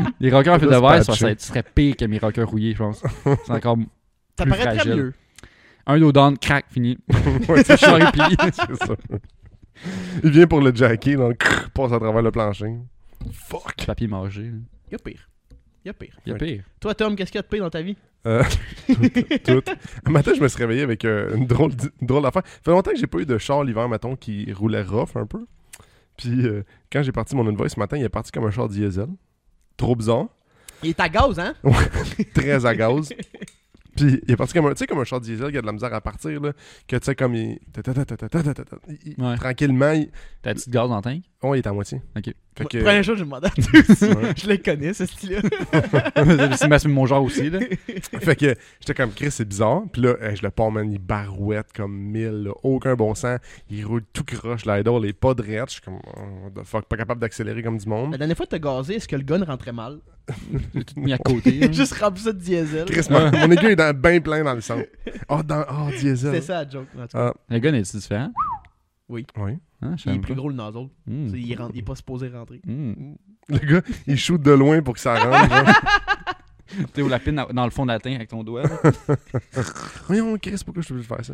Les 0.20 0.32
rockers 0.32 0.56
en 0.56 0.58
de 0.58 0.68
verre, 0.68 1.04
ça, 1.06 1.14
serait 1.14 1.64
pire 1.64 1.96
que 1.96 2.06
mes 2.06 2.18
rockers 2.18 2.50
rouillés, 2.50 2.74
je 2.74 2.78
pense. 2.80 3.04
C'est 3.24 3.52
encore 3.52 3.78
Ça 4.38 4.44
Plus 4.46 4.50
paraît 4.50 4.64
très 4.64 4.76
fragile. 4.76 4.96
mieux. 4.96 5.14
un 5.86 6.00
dos 6.00 6.12
down, 6.12 6.38
crack, 6.38 6.66
fini. 6.70 6.98
Ouais, 7.48 7.64
c'est 7.64 7.78
ça. 7.78 7.98
Il 10.24 10.30
vient 10.32 10.48
pour 10.48 10.62
le 10.62 10.74
jacker, 10.76 11.16
donc 11.16 11.38
passe 11.74 11.92
à 11.92 12.00
travers 12.00 12.22
le 12.22 12.32
plancher. 12.32 12.76
Fuck! 13.32 13.86
Papier 13.86 14.08
là. 14.08 14.20
Y'a 14.92 14.98
pire. 14.98 15.30
Y'a 15.86 15.94
pire. 15.94 16.18
Il 16.26 16.32
y 16.32 16.36
a 16.36 16.38
pire. 16.38 16.64
Toi, 16.80 16.96
Tom, 16.96 17.16
qu'est-ce 17.16 17.32
qu'il 17.32 17.40
y 17.40 17.40
a 17.40 17.44
de 17.44 17.48
pire 17.48 17.64
dans 17.64 17.70
ta 17.70 17.82
vie? 17.82 17.96
Euh, 18.28 18.44
tout. 19.44 19.64
Un 20.06 20.12
matin, 20.12 20.32
je 20.36 20.42
me 20.42 20.48
suis 20.48 20.60
réveillé 20.60 20.84
avec 20.84 21.06
euh, 21.06 21.36
une 21.36 21.48
drôle, 21.48 21.72
drôle 22.02 22.24
d'affaire. 22.24 22.44
Ça 22.46 22.60
fait 22.66 22.72
longtemps 22.72 22.92
que 22.92 22.98
j'ai 22.98 23.08
pas 23.08 23.20
eu 23.20 23.26
de 23.26 23.38
char 23.38 23.64
l'hiver, 23.64 23.88
mettons, 23.90 24.16
qui 24.16 24.52
roulait 24.54 24.84
rough 24.84 25.16
un 25.16 25.26
peu. 25.26 25.46
Puis 26.18 26.46
euh, 26.46 26.64
quand 26.92 27.02
j'ai 27.02 27.12
parti 27.12 27.36
mon 27.36 27.48
Envoy 27.48 27.70
ce 27.70 27.80
matin, 27.80 27.98
il 27.98 28.04
est 28.04 28.10
parti 28.10 28.32
comme 28.32 28.46
un 28.46 28.52
char 28.52 28.70
diesel. 28.70 29.08
Trop 29.78 29.96
bizarre. 29.96 30.28
Il 30.84 30.90
est 30.90 31.00
à 31.00 31.10
gaz, 31.10 31.40
hein? 31.40 31.56
Très 32.34 32.66
à 32.66 32.76
gaz. 32.76 33.10
Puis 33.96 34.22
il 34.28 34.32
est 34.32 34.36
parti 34.36 34.54
comme 34.54 34.68
un, 34.68 34.74
comme 34.74 35.00
un 35.00 35.04
char 35.04 35.20
diesel 35.20 35.52
qui 35.52 35.58
a 35.58 35.62
de 35.62 35.66
la 35.66 35.72
misère 35.72 35.94
à 35.94 36.02
partir, 36.02 36.42
là, 36.42 36.54
que 36.88 36.96
tu 36.96 37.06
sais, 37.06 37.16
comme 37.16 37.36
il. 37.36 37.60
Tranquillement. 39.38 39.92
Il... 39.92 40.12
T'as-tu 40.42 40.70
de 40.70 40.74
gaz 40.74 40.90
dans 40.90 40.98
le 40.98 41.02
tank? 41.02 41.24
Oh, 41.42 41.56
il 41.56 41.60
est 41.60 41.68
à 41.68 41.74
moitié. 41.74 42.02
Ok. 42.18 42.34
Fait 42.58 42.66
que. 42.66 42.78
Première 42.80 43.04
chose, 43.04 43.18
je 43.18 43.24
demandais 43.24 43.48
à 43.48 43.50
tous. 43.56 43.64
Je 43.66 44.48
le 44.50 44.58
connais, 44.58 44.94
ce 44.94 45.06
style-là. 45.06 45.42
c'est 46.78 46.88
mon 46.88 47.06
genre 47.06 47.24
aussi. 47.24 47.50
Là. 47.50 47.60
fait 48.20 48.36
que 48.36 48.56
j'étais 48.80 48.94
comme 48.94 49.12
Chris, 49.12 49.32
c'est 49.32 49.48
bizarre. 49.48 49.84
Puis 49.92 50.02
là, 50.02 50.16
je 50.36 50.42
le 50.44 50.50
pars, 50.52 50.72
man, 50.72 50.92
il 50.92 51.00
barouette 51.00 51.68
comme 51.74 51.96
mille, 51.96 52.44
là. 52.44 52.52
aucun 52.64 52.96
bon 52.96 53.16
sens. 53.16 53.40
Il 53.70 53.86
roule 53.86 54.04
tout 54.14 54.24
croche, 54.24 54.66
l'idol, 54.66 55.06
il 55.06 55.10
est 55.10 55.14
pas 55.14 55.34
droit. 55.34 55.66
Je 55.68 55.72
suis 55.72 55.82
comme, 55.82 56.00
oh, 56.06 56.20
what 56.56 56.62
the 56.62 56.66
fuck, 56.66 56.86
pas 56.86 56.98
capable 56.98 57.22
d'accélérer 57.22 57.64
comme 57.64 57.78
du 57.78 57.88
monde. 57.88 58.12
La 58.12 58.18
dernière 58.18 58.36
fois 58.38 58.46
que 58.46 58.52
t'as 58.52 58.60
gazé, 58.60 58.96
est-ce 58.96 59.08
que 59.08 59.16
le 59.16 59.24
gun 59.24 59.44
rentrait 59.44 59.72
mal? 59.72 60.00
J'ai 60.76 60.84
tout 60.84 61.00
mis 61.00 61.14
à 61.14 61.18
côté. 61.18 61.52
là. 61.60 61.72
Juste 61.72 61.94
rempli 61.94 62.22
ça 62.24 62.32
de 62.32 62.38
diesel. 62.40 62.86
Chris, 62.86 63.08
mon, 63.10 63.32
mon 63.32 63.52
aiguille 63.52 63.72
est 63.72 63.76
dans- 63.76 63.94
bien 63.98 64.20
plein 64.22 64.44
dans 64.44 64.54
le 64.54 64.62
centre. 64.62 64.86
Oh, 65.30 65.42
dans, 65.44 65.66
oh, 65.70 65.90
diesel. 66.00 66.34
C'est 66.36 66.42
ça 66.42 66.64
la 66.64 66.70
joke. 66.70 66.88
en 66.98 67.02
tout 67.08 67.18
cas. 67.18 67.28
Ah, 67.30 67.34
Le 67.50 67.60
gun 67.60 67.74
est 67.74 67.82
différent? 67.96 68.32
oui. 69.10 69.26
Hein, 69.84 69.96
il 70.06 70.14
est 70.14 70.20
plus 70.20 70.36
gros 70.36 70.50
le 70.50 70.56
nozzle. 70.56 70.88
Hmm. 71.08 71.26
Tu 71.26 71.32
sais, 71.32 71.40
Il, 71.40 71.56
rentre- 71.56 71.72
il 71.74 71.80
est 71.80 71.84
pas 71.84 71.96
supposé 71.96 72.28
rentrer. 72.30 72.62
Hmm. 72.66 73.14
Le 73.50 73.58
gars, 73.58 73.82
il 74.08 74.18
shoot 74.18 74.42
de 74.42 74.52
loin 74.52 74.82
pour 74.82 74.94
que 74.94 75.00
ça 75.00 75.16
rentre. 75.18 75.50
genre. 75.50 76.86
T'es 76.94 77.02
où 77.02 77.10
la 77.10 77.20
pine 77.20 77.44
dans- 77.52 77.66
le 77.66 77.72
fond 77.72 77.84
de 77.86 77.92
la 77.92 78.00
teinte 78.00 78.16
avec 78.16 78.30
ton 78.30 78.44
doigt. 78.44 78.64
Voyons, 80.08 80.38
Chris, 80.38 80.62
pourquoi 80.64 80.82
je 80.82 80.86
suis 80.86 80.94
obligé 80.94 81.10
de 81.10 81.14
faire 81.16 81.26
ça? 81.26 81.34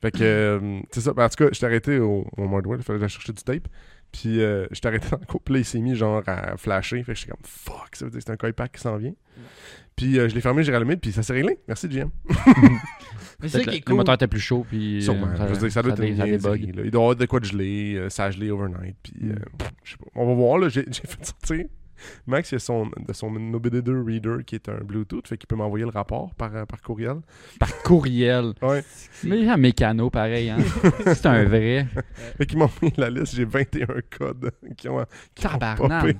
Fait 0.00 0.10
que, 0.10 0.18
euh, 0.22 0.80
c'est 0.92 1.00
ça. 1.00 1.12
Ben, 1.12 1.24
en 1.24 1.28
tout 1.28 1.44
cas, 1.44 1.50
je 1.52 1.58
t'ai 1.58 1.66
arrêté 1.66 1.98
au, 1.98 2.26
au 2.36 2.46
Mardwell, 2.48 2.78
il 2.80 2.84
fallait 2.84 3.00
que 3.00 3.08
chercher 3.08 3.32
du 3.32 3.42
tape. 3.42 3.66
Puis, 4.12 4.40
euh, 4.40 4.66
je 4.72 4.80
t'ai 4.80 4.88
arrêté 4.88 5.08
dans 5.10 5.18
le 5.20 5.26
couple, 5.26 5.52
là, 5.54 5.58
il 5.58 5.64
s'est 5.64 5.80
mis 5.80 5.94
genre 5.94 6.22
à 6.26 6.56
flasher. 6.56 7.02
Fait 7.02 7.12
que 7.12 7.18
j'étais 7.18 7.32
comme, 7.32 7.40
fuck, 7.44 7.88
ça 7.94 8.04
veut 8.06 8.10
dire 8.10 8.18
que 8.20 8.24
c'est 8.26 8.32
un 8.32 8.36
coil 8.36 8.54
pack 8.54 8.72
qui 8.72 8.80
s'en 8.80 8.96
vient. 8.96 9.12
Puis, 9.94 10.18
euh, 10.18 10.28
je 10.28 10.34
l'ai 10.34 10.40
fermé, 10.40 10.62
j'ai 10.62 10.72
rallumé, 10.72 10.96
puis 10.96 11.12
ça 11.12 11.22
s'est 11.22 11.32
réglé. 11.32 11.58
Merci, 11.68 11.88
GM. 11.88 12.08
Mais 13.40 13.48
c'est 13.48 13.58
ça 13.58 13.58
Peut-être 13.58 13.70
qui 13.70 13.76
est 13.76 13.80
Le 13.80 13.84
cool. 13.84 13.96
moteur 13.96 14.14
était 14.14 14.26
plus 14.26 14.40
chaud. 14.40 14.64
Puis, 14.68 15.02
Sûrement. 15.02 15.26
euh, 15.28 15.36
je 15.48 15.52
veux 15.54 15.58
dire, 15.58 15.72
ça 15.72 15.82
doit 15.82 15.92
être 15.92 16.02
une 16.02 16.16
ça 16.16 16.24
débug. 16.24 16.74
là. 16.76 16.82
Il 16.84 16.90
doit 16.90 17.00
y 17.00 17.04
avoir 17.04 17.16
de 17.16 17.26
quoi 17.26 17.40
de 17.40 17.44
gelé, 17.44 17.94
euh, 17.96 18.08
ça 18.08 18.24
a 18.24 18.30
gelé 18.30 18.50
overnight. 18.50 18.96
Puis, 19.02 19.12
Mm. 19.20 19.30
euh, 19.32 19.34
je 19.84 19.90
sais 19.92 19.96
pas. 19.98 20.06
On 20.14 20.26
va 20.26 20.34
voir, 20.34 20.58
là. 20.58 20.68
J'ai 20.70 20.84
j'ai 20.86 21.02
fait 21.02 21.24
sortir. 21.24 21.64
Max, 22.26 22.52
il 22.52 22.56
a 22.56 22.58
son, 22.58 22.90
son 23.12 23.30
Nobededer 23.30 23.94
Reader 24.04 24.38
qui 24.46 24.54
est 24.54 24.68
un 24.68 24.78
Bluetooth, 24.82 25.26
fait 25.28 25.36
qu'il 25.36 25.46
peut 25.46 25.56
m'envoyer 25.56 25.84
le 25.84 25.90
rapport 25.90 26.34
par, 26.34 26.54
euh, 26.54 26.64
par 26.66 26.80
courriel. 26.82 27.16
Par 27.58 27.82
courriel. 27.82 28.52
Ouais. 28.62 28.82
Mais 29.24 29.38
il 29.38 29.44
y 29.44 29.48
a 29.48 29.54
un 29.54 29.56
mécano 29.56 30.10
pareil. 30.10 30.50
Hein. 30.50 30.58
c'est 31.06 31.26
un 31.26 31.44
vrai. 31.44 31.86
Fait 32.38 32.46
qu'il 32.46 32.58
m'a 32.58 32.64
envoyé 32.64 32.92
la 32.96 33.10
liste, 33.10 33.34
j'ai 33.36 33.44
21 33.44 33.86
codes 34.18 34.50
qui 34.76 34.88
ont, 34.88 35.04
qui 35.34 35.46
ont 35.46 35.50
popé. 35.76 36.16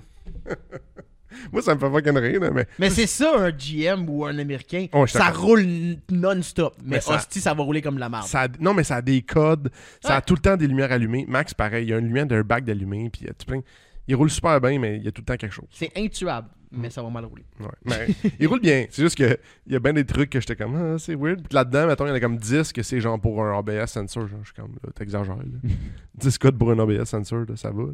Moi, 1.53 1.61
ça 1.61 1.75
me 1.75 1.81
fait 1.81 1.91
fucking 1.91 2.17
rire, 2.19 2.41
mais 2.53 2.67
Mais 2.79 2.91
c'est 2.91 3.07
ça 3.07 3.33
un 3.39 3.51
GM 3.51 4.09
ou 4.09 4.25
un 4.25 4.39
Américain. 4.39 4.87
Oh, 4.93 5.07
ça 5.07 5.31
roule 5.31 5.67
non-stop. 6.11 6.75
Mais, 6.83 6.97
Mais 6.97 7.01
ça- 7.01 7.17
hostie, 7.17 7.41
ça 7.41 7.53
va 7.53 7.63
rouler 7.63 7.83
comme 7.83 7.97
de 7.97 8.01
la 8.01 8.09
merde. 8.09 8.25
ça 8.25 8.43
a- 8.43 8.49
non, 8.61 8.73
mais 8.75 8.85
ça 8.85 8.97
a 8.97 9.03
des 9.03 9.23
codes, 9.23 9.71
ça 10.01 10.17
a 10.17 10.21
tout 10.23 10.35
le 10.35 10.41
temps 10.41 10.57
des 10.57 10.67
lumières 10.67 10.93
allumées. 10.93 11.27
Max, 11.29 11.53
pareil, 11.53 11.85
il 11.87 11.91
y 11.91 11.93
a 11.93 11.99
une 11.99 12.07
lumière 12.07 12.27
d'un 12.27 12.43
bac 12.43 12.65
d'allumé, 12.65 13.11
puis 13.11 13.23
il 13.23 13.27
y 13.27 13.31
a 13.31 13.35
tout 13.35 13.47
plein. 13.47 13.61
Il 14.09 14.15
roule 14.15 14.31
super 14.31 14.61
bien, 14.61 14.79
mais 14.79 14.97
il 14.99 15.05
y 15.05 15.09
a 15.09 15.13
tout 15.13 15.23
le 15.23 15.27
temps 15.27 15.37
quelque 15.37 15.53
chose. 15.53 15.67
C'est 15.71 15.91
intuable. 15.97 16.49
mais 16.73 16.91
ça 16.91 17.03
va 17.03 17.09
mal 17.11 17.25
rouler. 17.25 17.45
Ouais. 17.61 17.67
Mais 17.85 18.07
il 18.41 18.47
roule 18.47 18.61
bien. 18.61 18.87
C'est 18.91 19.03
juste 19.03 19.17
que 19.17 19.39
il 19.67 19.73
y 19.73 19.77
a 19.77 19.79
bien 19.81 19.93
des 19.93 20.05
trucs 20.05 20.31
que 20.31 20.41
j'étais 20.41 20.57
comme, 20.57 20.75
ah, 20.77 20.99
c'est 20.99 21.15
weird. 21.15 21.41
Puis 21.43 21.55
là-dedans, 21.55 21.87
mettons, 21.87 22.05
il 22.07 22.09
y 22.09 22.13
en 22.13 22.15
a 22.15 22.21
comme 22.21 22.37
10 22.37 22.73
que 22.73 22.83
c'est 22.83 23.01
genre 23.01 23.21
pour 23.21 23.43
un 23.43 23.59
ABS 23.59 23.87
sensor. 23.87 24.27
Genre, 24.29 24.41
je 24.43 24.47
suis 24.47 24.55
comme, 24.55 24.73
là, 24.83 24.91
t'exagères. 24.95 25.37
là. 25.37 25.71
10 26.15 26.39
codes 26.39 26.59
pour 26.59 26.71
un 26.71 26.79
ABS 26.79 27.05
sensor, 27.09 27.45
là, 27.49 27.57
ça 27.57 27.71
va. 27.71 27.83
là. 27.85 27.93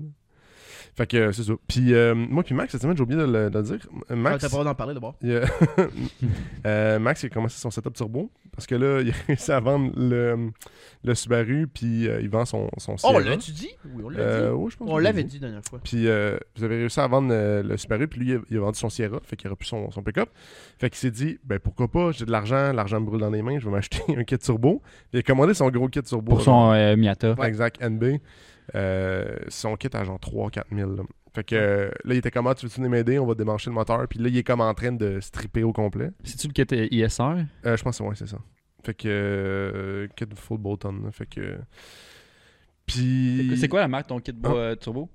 Fait 0.95 1.07
que 1.07 1.17
euh, 1.17 1.33
c'est 1.33 1.45
ça. 1.45 1.55
Puis 1.69 1.95
euh, 1.95 2.15
moi, 2.15 2.43
puis 2.43 2.55
Max, 2.55 2.71
cette 2.73 2.83
semaine, 2.83 2.97
j'ai 2.97 3.03
oublié 3.03 3.19
de 3.19 3.25
le, 3.27 3.49
de 3.49 3.59
le 3.59 3.65
dire. 3.65 3.79
Ah, 4.11 4.15
Max, 4.15 4.43
T'as 4.43 4.49
pas 4.51 4.59
le 4.59 4.63
droit 4.63 4.65
d'en 4.65 4.75
parler 4.75 4.93
d'abord. 4.95 5.15
il 5.23 5.37
a- 5.37 5.45
Euh, 6.67 6.99
Max, 6.99 7.23
il 7.23 7.27
a 7.27 7.29
commencé 7.31 7.59
son 7.59 7.71
setup 7.71 7.95
turbo. 7.95 8.31
Parce 8.55 8.67
que 8.67 8.75
là, 8.75 9.01
il 9.01 9.09
a 9.11 9.15
réussi 9.27 9.51
à 9.51 9.61
vendre 9.61 9.91
le, 9.97 10.51
le 11.05 11.15
Subaru, 11.15 11.67
puis 11.73 12.07
euh, 12.07 12.21
il 12.21 12.29
vend 12.29 12.45
son, 12.45 12.69
son 12.77 12.93
Oh, 12.93 12.99
Sierra. 12.99 13.21
l'as-tu 13.21 13.51
dit? 13.53 13.71
Oui, 13.95 14.03
on 14.05 14.11
l'a 14.11 14.19
Euh, 14.21 14.51
dit. 14.51 14.55
ouais, 14.57 14.71
je 14.71 14.77
pense 14.77 14.89
On 14.91 14.93
que 14.95 14.99
je 15.01 15.05
l'avait 15.05 15.25
dit 15.25 15.39
la 15.39 15.49
dernière 15.49 15.63
fois. 15.69 15.81
puis 15.83 16.07
euh, 16.07 16.37
vous 16.57 16.65
avez 16.65 16.77
réussi 16.77 17.01
à 17.01 17.07
vendre 17.07 17.31
euh, 17.33 17.63
le 17.63 17.77
Subaru, 17.79 18.07
puis 18.09 18.21
lui, 18.21 18.29
il 18.33 18.37
a, 18.37 18.41
il 18.51 18.57
a 18.59 18.61
vendu 18.61 18.79
son 18.79 18.91
Sierra, 18.91 19.19
fait 19.25 19.37
qu'il 19.37 19.49
aura 19.49 19.57
plus 19.57 19.67
son, 19.69 19.91
son 19.91 20.03
pick-up. 20.03 20.29
Fait 20.79 20.91
qu'il 20.91 20.99
s'est 20.99 21.11
dit, 21.11 21.39
ben 21.45 21.59
pourquoi 21.59 21.89
pas, 21.89 22.13
j'ai 22.13 22.27
de 22.27 22.31
l'argent, 22.31 22.73
l'argent 22.75 23.01
me 23.01 23.07
brûle 23.07 23.21
dans 23.23 23.31
les 23.31 23.41
mains, 23.41 23.59
je 23.59 23.65
vais 23.65 23.71
m'acheter 23.71 24.03
un 24.17 24.25
kit 24.25 24.37
turbo. 24.39 24.83
Puis 24.85 25.09
il 25.15 25.19
a 25.21 25.23
commandé 25.23 25.55
son 25.55 25.71
gros 25.71 25.89
kit 25.89 26.03
turbo. 26.03 26.33
Pour 26.33 26.39
là, 26.41 26.45
son 26.45 26.73
euh, 26.73 26.95
Miata. 26.97 27.33
Ouais, 27.39 27.49
Exact, 27.49 27.83
NB. 27.83 28.19
Euh, 28.75 29.37
son 29.49 29.76
kit 29.76 29.88
à 29.92 30.04
genre 30.04 30.19
3-4 30.19 30.64
000. 30.75 30.95
là. 30.97 31.02
Fait 31.35 31.45
que 31.45 31.54
euh, 31.54 31.90
là, 32.04 32.14
il 32.14 32.19
était 32.19 32.31
comme, 32.31 32.47
ah, 32.47 32.54
tu 32.54 32.66
veux-tu 32.66 32.76
venir 32.76 32.90
m'aider, 32.90 33.19
on 33.19 33.26
va 33.26 33.35
démancher 33.35 33.71
le 33.71 33.75
moteur. 33.75 34.07
Puis 34.09 34.19
là, 34.19 34.28
il 34.28 34.37
est 34.37 34.42
comme 34.42 34.61
en 34.61 34.75
train 34.75 34.92
de 34.92 35.19
stripper 35.21 35.62
au 35.64 35.73
complet. 35.73 36.11
C'est-tu 36.25 36.47
le 36.49 36.52
kit 36.52 36.66
euh, 36.75 36.88
ISR? 36.90 37.45
Euh, 37.66 37.76
je 37.76 37.83
pense 37.83 37.99
que 37.99 38.02
ouais, 38.04 38.14
c'est 38.14 38.28
ça. 38.28 38.38
Fait 38.85 38.95
que, 38.95 39.09
euh, 39.09 40.09
kit 40.16 40.26
full 40.37 40.59
Bolton. 40.59 41.00
là. 41.04 41.11
Fait 41.11 41.26
que. 41.26 41.59
Puis. 42.87 43.54
C'est 43.57 43.69
quoi 43.69 43.81
la 43.81 43.88
marque 43.88 44.09
ton 44.09 44.19
kit 44.21 44.35
Ah. 44.45 44.75
turbo? 44.78 45.09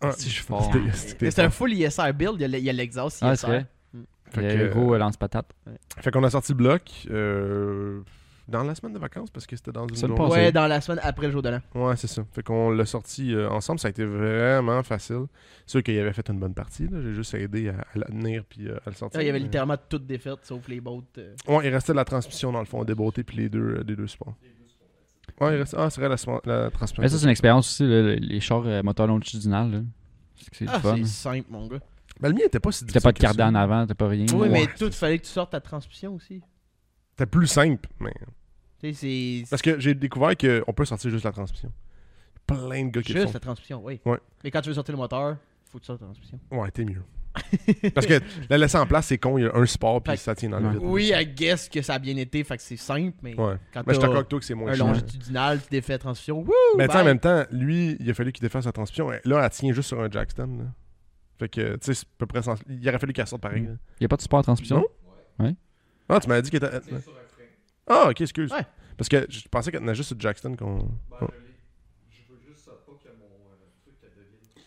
Ah, 0.00 0.12
Si 0.12 0.30
je 0.30 0.42
fort. 0.42 0.70
C'est 0.94 1.38
un 1.40 1.50
full 1.50 1.72
ISR 1.72 2.12
build, 2.12 2.40
il 2.40 2.58
y 2.60 2.70
a 2.70 2.72
l'exhaust 2.72 3.18
Ah, 3.22 3.32
ISR. 3.34 3.46
vrai. 3.46 3.66
Fait 4.30 4.42
Il 4.42 4.46
y 4.48 4.50
a 4.50 4.54
que, 4.54 4.62
le 4.64 4.68
gros 4.70 4.96
lance-patate. 4.96 5.52
Fait 6.00 6.10
qu'on 6.10 6.24
a 6.24 6.30
sorti 6.30 6.52
le 6.52 6.56
bloc 6.56 6.82
euh, 7.10 8.00
dans 8.48 8.62
la 8.62 8.74
semaine 8.74 8.92
de 8.92 8.98
vacances 8.98 9.30
parce 9.30 9.46
que 9.46 9.56
c'était 9.56 9.72
dans 9.72 9.86
une 9.88 9.96
journée. 9.96 10.14
Ouais, 10.34 10.52
dans 10.52 10.66
la 10.66 10.80
semaine 10.80 11.00
après 11.02 11.26
le 11.26 11.32
jour 11.32 11.42
de 11.42 11.48
l'an. 11.48 11.60
Ouais, 11.74 11.96
c'est 11.96 12.06
ça. 12.06 12.24
Fait 12.32 12.42
qu'on 12.42 12.70
l'a 12.70 12.86
sorti 12.86 13.34
euh, 13.34 13.48
ensemble. 13.50 13.80
Ça 13.80 13.88
a 13.88 13.90
été 13.90 14.04
vraiment 14.04 14.82
facile. 14.82 15.24
C'est 15.66 15.70
sûr 15.72 15.82
qu'il 15.82 15.98
avait 15.98 16.12
fait 16.12 16.28
une 16.30 16.38
bonne 16.38 16.54
partie. 16.54 16.86
là. 16.88 16.98
J'ai 17.02 17.12
juste 17.14 17.34
aidé 17.34 17.68
à, 17.70 17.72
à 17.94 17.98
la 17.98 18.06
tenir 18.06 18.44
puis 18.48 18.68
euh, 18.68 18.76
à 18.86 18.90
le 18.90 18.94
sortir. 18.96 19.20
Il 19.20 19.26
y 19.26 19.28
avait 19.28 19.38
mais- 19.38 19.44
littéralement 19.44 19.76
toutes 19.88 20.06
défaites 20.06 20.44
sauf 20.44 20.66
les 20.68 20.80
bottes. 20.80 21.18
euh. 21.18 21.34
Ouais, 21.48 21.66
il 21.66 21.72
restait 21.74 21.92
de 21.92 21.96
la 21.96 22.04
transmission 22.04 22.52
dans 22.52 22.60
le 22.60 22.66
fond, 22.66 22.84
déboté 22.84 23.24
puis 23.24 23.36
les 23.38 23.48
deux, 23.48 23.58
euh, 23.78 23.84
les 23.86 23.96
deux 23.96 24.06
supports. 24.06 24.34
Ouais, 25.40 25.54
il 25.54 25.58
restait... 25.58 25.76
Ah, 25.78 25.90
c'est 25.90 26.00
vrai, 26.00 26.08
la, 26.08 26.40
la 26.64 26.70
transmission. 26.70 27.02
Mais 27.02 27.08
ça, 27.08 27.18
c'est 27.18 27.24
une 27.24 27.30
expérience 27.30 27.66
aussi, 27.68 27.82
là, 27.86 28.14
les 28.14 28.40
chars 28.40 28.62
euh, 28.66 28.82
moteur 28.82 29.06
longitudinal. 29.06 29.84
C'est 30.52 30.66
Ah, 30.68 30.80
c'est 30.82 31.04
simple, 31.04 31.46
mon 31.50 31.66
gars. 31.66 31.80
Ben, 32.20 32.28
le 32.28 32.34
mien 32.34 32.40
était 32.46 32.60
pas 32.60 32.72
si 32.72 32.80
T'as 32.80 32.86
difficile 32.86 33.02
pas 33.02 33.12
de 33.12 33.18
cardan 33.18 33.48
en 33.48 33.54
avant, 33.56 33.86
t'as 33.86 33.94
pas 33.94 34.08
rien. 34.08 34.24
Oui, 34.32 34.38
Ouais, 34.38 34.48
mais 34.48 34.66
tout, 34.78 34.90
fallait 34.92 35.18
que 35.18 35.24
tu 35.24 35.30
sortes 35.32 35.50
ta 35.52 35.60
transmission 35.60 36.14
aussi. 36.14 36.40
C'était 37.16 37.30
plus 37.30 37.46
simple, 37.46 37.88
mais... 38.00 38.12
Tu 38.80 38.92
sais, 38.92 39.42
c'est. 39.42 39.48
Parce 39.48 39.62
que 39.62 39.80
j'ai 39.80 39.94
découvert 39.94 40.36
qu'on 40.36 40.72
peut 40.74 40.84
sortir 40.84 41.10
juste 41.10 41.24
la 41.24 41.32
transmission. 41.32 41.72
Plein 42.46 42.84
de 42.84 42.90
gars 42.90 43.02
qui 43.02 43.12
le 43.14 43.20
Juste 43.20 43.28
font. 43.28 43.34
la 43.34 43.40
transmission, 43.40 43.80
oui. 43.84 44.00
Ouais. 44.04 44.18
Mais 44.44 44.50
quand 44.50 44.60
tu 44.60 44.68
veux 44.68 44.74
sortir 44.74 44.94
le 44.94 44.98
moteur, 45.00 45.36
faut 45.64 45.78
que 45.78 45.82
tu 45.82 45.86
sortes 45.86 46.00
la 46.02 46.06
transmission. 46.08 46.38
Ouais, 46.50 46.70
t'es 46.70 46.84
mieux. 46.84 47.02
Parce 47.94 48.06
que 48.06 48.20
la 48.50 48.58
laisser 48.58 48.76
en 48.78 48.86
place, 48.86 49.06
c'est 49.06 49.18
con. 49.18 49.36
Il 49.38 49.44
y 49.44 49.46
a 49.46 49.54
un 49.56 49.66
support 49.66 50.02
puis 50.02 50.12
Fait- 50.12 50.16
ça 50.18 50.34
tient 50.34 50.50
dans 50.50 50.60
le 50.60 50.66
Ouais. 50.68 50.72
vide. 50.74 50.82
Oui, 50.84 51.12
I 51.14 51.26
guess 51.26 51.68
que 51.70 51.80
ça 51.82 51.94
a 51.94 51.98
bien 51.98 52.16
été, 52.18 52.44
fait 52.44 52.56
que 52.58 52.62
c'est 52.62 52.76
simple, 52.76 53.16
mais 53.22 53.34
Ouais. 53.34 53.56
quand 53.72 53.82
Mais 53.86 53.94
je 53.94 53.98
suis 54.00 54.08
avec 54.10 54.28
toi 54.28 54.38
que 54.38 54.44
c'est 54.44 54.54
moins 54.54 54.70
un 54.72 54.74
cher. 54.74 54.86
longitudinal, 54.86 55.60
tu 55.62 55.68
défais 55.70 55.94
la 55.94 55.98
transmission, 55.98 56.40
wouh! 56.40 56.52
Mais 56.76 56.86
tu 56.86 56.92
sais, 56.94 57.00
en 57.00 57.04
même 57.04 57.18
temps, 57.18 57.44
lui, 57.50 57.96
il 57.98 58.10
a 58.10 58.14
fallu 58.14 58.30
qu'il 58.32 58.42
défasse 58.42 58.64
sa 58.64 58.72
transmission. 58.72 59.10
Là, 59.24 59.42
elle 59.42 59.50
tient 59.50 59.72
juste 59.72 59.88
sur 59.88 60.00
un 60.00 60.10
jackstand. 60.10 60.58
là. 60.58 60.64
Fait 61.38 61.48
que, 61.48 61.72
tu 61.76 61.78
sais, 61.82 61.94
c'est 61.94 62.06
à 62.06 62.18
peu 62.18 62.26
près 62.26 62.42
sens- 62.42 62.60
Il 62.68 62.86
aurait 62.88 62.98
fallu 62.98 63.12
qu'elle 63.12 63.26
sorte 63.26 63.42
pareil. 63.42 63.62
Mm. 63.62 63.78
Il 64.00 64.02
n'y 64.02 64.04
a 64.06 64.08
pas 64.08 64.16
de 64.16 64.22
support 64.22 64.38
à 64.40 64.42
transmission? 64.42 64.84
Non? 65.38 65.56
Ah, 66.08 66.20
tu 66.20 66.28
m'as 66.28 66.40
dit 66.40 66.50
qu'elle 66.50 66.64
était. 66.64 66.80
Ah, 67.86 68.08
ok, 68.10 68.20
excuse. 68.20 68.52
Ouais. 68.52 68.66
Parce 68.96 69.08
que 69.08 69.26
je 69.28 69.48
pensais 69.48 69.70
qu'elle 69.70 69.80
tenait 69.80 69.94
juste 69.94 70.08
sur 70.08 70.20
jackstand 70.20 70.56
qu'on. 70.56 70.88
Oh. 71.20 71.26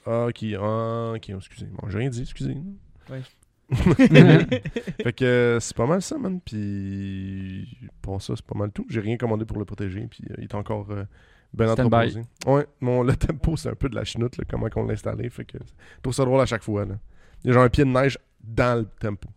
Ah, 0.06 0.26
ok. 0.26 0.44
Ah, 0.60 1.14
ok, 1.16 1.30
excusez. 1.30 1.68
Bon, 1.68 1.90
j'ai 1.90 1.98
rien 2.00 2.10
dit, 2.10 2.22
excusez. 2.22 2.58
Ouais. 3.10 3.22
fait 3.72 5.14
que 5.14 5.26
euh, 5.26 5.60
c'est 5.60 5.78
pas 5.78 5.86
mal 5.86 6.02
ça, 6.02 6.18
man. 6.18 6.40
Puis 6.44 7.78
pour 8.02 8.22
ça, 8.22 8.34
c'est 8.36 8.46
pas 8.46 8.58
mal 8.58 8.72
tout. 8.72 8.86
J'ai 8.90 9.00
rien 9.00 9.18
commandé 9.18 9.46
pour 9.46 9.60
le 9.60 9.66
protéger. 9.66 10.08
Puis 10.10 10.24
euh, 10.32 10.36
il 10.40 10.46
est 10.46 10.56
encore 10.56 10.90
euh, 10.90 11.04
bien 11.54 11.70
entreposé. 11.70 12.22
Ouais, 12.48 12.66
mon, 12.82 13.04
le 13.04 13.16
tempo, 13.16 13.56
c'est 13.58 13.70
un 13.70 13.76
peu 13.76 13.90
de 13.90 13.96
la 13.96 14.04
chenoute, 14.04 14.38
là, 14.38 14.44
comment 14.50 14.70
qu'on 14.70 14.86
l'a 14.86 14.94
installé. 14.94 15.30
Fait 15.30 15.46
que 15.46 15.60
je 15.60 16.02
trouve 16.02 16.14
ça 16.14 16.26
drôle 16.26 16.42
à 16.42 16.48
chaque 16.48 16.64
fois. 16.64 16.86
Là. 16.86 16.96
Il 17.44 17.48
y 17.48 17.52
a 17.52 17.54
genre 17.54 17.64
un 17.64 17.70
pied 17.70 17.86
de 17.86 17.90
neige 17.90 18.18
dans 18.44 18.80
le 18.80 18.86
tempo. 19.00 19.30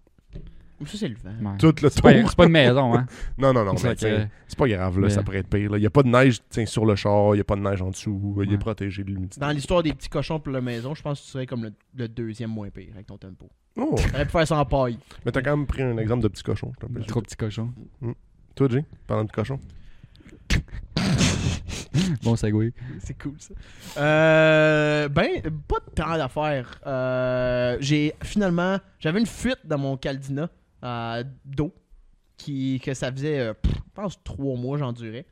Ça, 0.87 0.99
c'est 0.99 1.09
le 1.09 1.17
vent. 1.17 1.51
Ouais. 1.53 1.57
Tout 1.59 1.75
le 1.83 1.89
C'est 1.91 2.03
pas, 2.03 2.13
tour. 2.15 2.29
c'est 2.31 2.37
pas 2.37 2.45
une 2.47 2.53
maison, 2.53 2.95
hein? 2.95 3.07
Non, 3.39 3.53
non, 3.53 3.65
non. 3.65 3.77
C'est 3.77 3.89
mais 3.89 3.95
que- 3.95 3.99
t'sais, 4.01 4.29
C'est 4.49 4.59
pas 4.59 4.69
grave, 4.69 4.99
là, 4.99 5.07
mais- 5.09 5.13
ça 5.13 5.23
pourrait 5.23 5.39
être 5.39 5.49
pire. 5.49 5.77
Il 5.77 5.81
n'y 5.81 5.87
a 5.87 5.91
pas 5.91 6.03
de 6.03 6.09
neige 6.09 6.41
sur 6.67 6.85
le 6.85 6.95
char, 6.97 7.31
il 7.35 7.39
n'y 7.39 7.41
a 7.41 7.45
pas 7.45 7.57
de 7.57 7.61
neige 7.63 7.81
en 7.83 7.91
dessous, 7.91 8.37
il 8.43 8.49
Ouais. 8.49 8.55
est 8.55 8.59
protégé 8.59 9.03
de 9.05 9.09
l'humidité. 9.11 9.41
Dans 9.41 9.51
l'histoire 9.51 9.83
des 9.83 9.93
petits 9.93 10.09
cochons 10.09 10.41
pour 10.41 10.53
la 10.53 10.61
maison, 10.61 10.95
je 10.95 11.03
pense 11.03 11.21
que 11.21 11.25
tu 11.27 11.31
serais 11.33 11.47
comme 11.47 11.65
le, 11.65 11.73
le 11.97 12.09
deuxième 12.09 12.51
moins 12.51 12.71
pire 12.71 12.91
avec 12.95 13.07
ton 13.07 13.17
tempo. 13.19 13.49
Oh, 13.77 13.95
T'aurais 14.13 14.25
pu 14.27 14.31
faire 14.33 14.47
ça 14.47 14.59
en 14.59 14.65
paille. 14.67 14.99
mais 15.25 15.33
t'as 15.33 15.41
quand 15.43 15.57
même 15.57 15.67
pris 15.67 15.83
un 15.83 15.97
exemple 15.99 16.23
de 16.23 16.29
petit 16.29 16.43
cochon. 16.43 16.73
je. 16.97 17.03
Trop 17.05 17.23
petit 17.23 17.37
cochon. 17.37 17.71
Toi, 18.55 18.69
Jay, 18.71 18.85
parlant 19.07 19.25
de 19.25 19.33
cochon. 19.33 19.59
Bon 22.23 22.37
segway. 22.37 22.73
C'est 23.01 23.21
cool 23.21 23.35
ça. 23.39 23.55
Euh, 24.01 25.09
ben, 25.09 25.43
pas 25.69 25.77
tant 25.95 26.17
d'affaires. 26.17 26.79
Euh, 26.87 27.77
j'ai 27.81 28.15
finalement, 28.23 28.79
j'avais 28.99 29.21
une 29.21 29.27
fuite 29.27 29.59
dans 29.65 29.79
mon 29.79 29.97
Caldina 29.97 30.43
euh, 30.43 30.47
d'eau 31.45 31.75
qui 32.37 32.81
que 32.85 32.95
ça 32.95 33.13
faisait, 33.13 33.39
euh, 33.39 33.55
pff, 33.55 33.73
je 33.75 33.81
pense 33.95 34.23
trois 34.25 34.57
mois 34.57 34.79
j'endurais. 34.79 35.27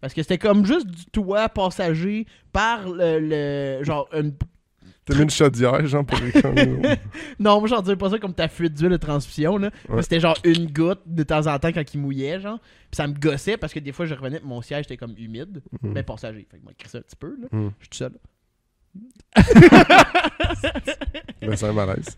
Parce 0.00 0.14
que 0.14 0.22
c'était 0.22 0.38
comme 0.38 0.64
juste 0.64 0.86
du 0.86 1.04
toit 1.06 1.48
passager 1.48 2.26
par 2.52 2.88
le, 2.88 3.18
le- 3.20 3.84
genre 3.84 4.08
une 4.12 4.34
T'as 5.04 5.14
mis 5.16 5.22
une 5.22 5.30
chaudière, 5.30 5.86
genre, 5.86 6.04
pour 6.04 6.18
les 6.20 6.32
non, 7.38 7.60
moi 7.60 7.66
j'en 7.68 7.80
dirais 7.80 7.96
pas 7.96 8.10
ça 8.10 8.18
comme 8.18 8.34
ta 8.34 8.46
fuite 8.46 8.74
d'huile 8.74 8.90
de 8.90 8.96
transmission 8.98 9.56
là. 9.56 9.68
Ouais. 9.88 9.96
Mais 9.96 10.02
C'était 10.02 10.20
genre 10.20 10.36
une 10.44 10.70
goutte 10.70 11.00
de 11.06 11.22
temps 11.22 11.46
en 11.46 11.58
temps 11.58 11.68
quand 11.72 11.94
il 11.94 12.00
mouillait 12.00 12.38
genre. 12.40 12.58
Puis 12.60 12.96
ça 12.96 13.06
me 13.06 13.14
gossait 13.14 13.56
parce 13.56 13.72
que 13.72 13.78
des 13.80 13.92
fois 13.92 14.04
je 14.04 14.14
revenais 14.14 14.40
mon 14.44 14.60
siège 14.60 14.84
était 14.84 14.98
comme 14.98 15.14
humide, 15.16 15.62
Mhm. 15.82 15.92
mais 15.94 16.02
passager. 16.02 16.46
Fait 16.50 16.58
que 16.58 16.62
moi 16.62 16.72
écrit 16.72 16.90
ça 16.90 16.98
un 16.98 17.02
petit 17.02 17.16
peu 17.16 17.36
là. 17.40 17.48
Mhm. 17.52 17.70
Je 17.78 17.84
suis 17.84 17.88
tout 17.90 17.96
seul. 17.96 18.12
Ben, 21.40 21.56
c'est 21.56 21.66
un 21.66 21.72
malaise. 21.72 22.16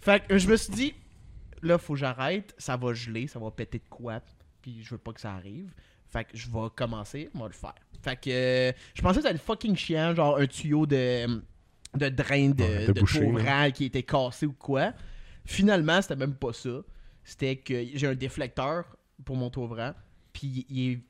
Fait 0.00 0.22
que 0.26 0.38
je 0.38 0.48
me 0.48 0.56
suis 0.56 0.72
dit, 0.72 0.94
là, 1.62 1.78
faut 1.78 1.94
que 1.94 2.00
j'arrête, 2.00 2.54
ça 2.58 2.76
va 2.76 2.92
geler, 2.92 3.26
ça 3.26 3.38
va 3.38 3.50
péter 3.50 3.78
de 3.78 3.88
quoi, 3.88 4.20
puis 4.62 4.82
je 4.82 4.90
veux 4.90 4.98
pas 4.98 5.12
que 5.12 5.20
ça 5.20 5.32
arrive. 5.32 5.72
Fait 6.10 6.24
que 6.24 6.36
je 6.36 6.48
vais 6.50 6.68
commencer, 6.74 7.28
on 7.34 7.40
va 7.40 7.46
le 7.48 7.52
faire. 7.52 7.74
Fait 8.02 8.16
que 8.16 8.30
euh, 8.30 8.72
je 8.94 9.02
pensais 9.02 9.16
que 9.16 9.22
c'était 9.22 9.32
le 9.32 9.38
fucking 9.38 9.76
chiant, 9.76 10.14
genre 10.14 10.38
un 10.38 10.46
tuyau 10.46 10.86
de, 10.86 11.26
de 11.94 12.08
drain 12.08 12.50
de, 12.50 12.62
Ouais, 12.62 12.86
de 12.86 12.92
de 12.92 13.00
boucher, 13.00 13.20
torrent 13.20 13.70
qui 13.70 13.84
était 13.86 14.02
cassé 14.02 14.46
ou 14.46 14.52
quoi. 14.52 14.92
Finalement, 15.44 16.00
c'était 16.00 16.16
même 16.16 16.34
pas 16.34 16.52
ça. 16.52 16.80
C'était 17.24 17.56
que 17.56 17.84
j'ai 17.94 18.06
un 18.06 18.14
déflecteur 18.14 18.84
pour 19.24 19.36
mon 19.36 19.50
ouvrant, 19.56 19.92
puis 20.32 20.66
il 20.70 21.02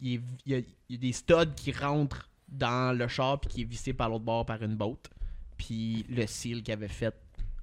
y 0.46 0.54
a 0.54 0.60
des 0.90 1.12
studs 1.12 1.54
qui 1.54 1.70
rentrent 1.70 2.28
dans 2.48 2.96
le 2.96 3.06
char, 3.08 3.40
puis 3.40 3.50
qui 3.50 3.60
est 3.62 3.64
vissé 3.64 3.92
par 3.92 4.08
l'autre 4.08 4.24
bord 4.24 4.46
par 4.46 4.62
une 4.62 4.74
botte. 4.74 5.10
Puis 5.56 6.06
le 6.08 6.26
seal 6.26 6.62
qu'il 6.62 6.72
avait 6.72 6.88
fait 6.88 7.14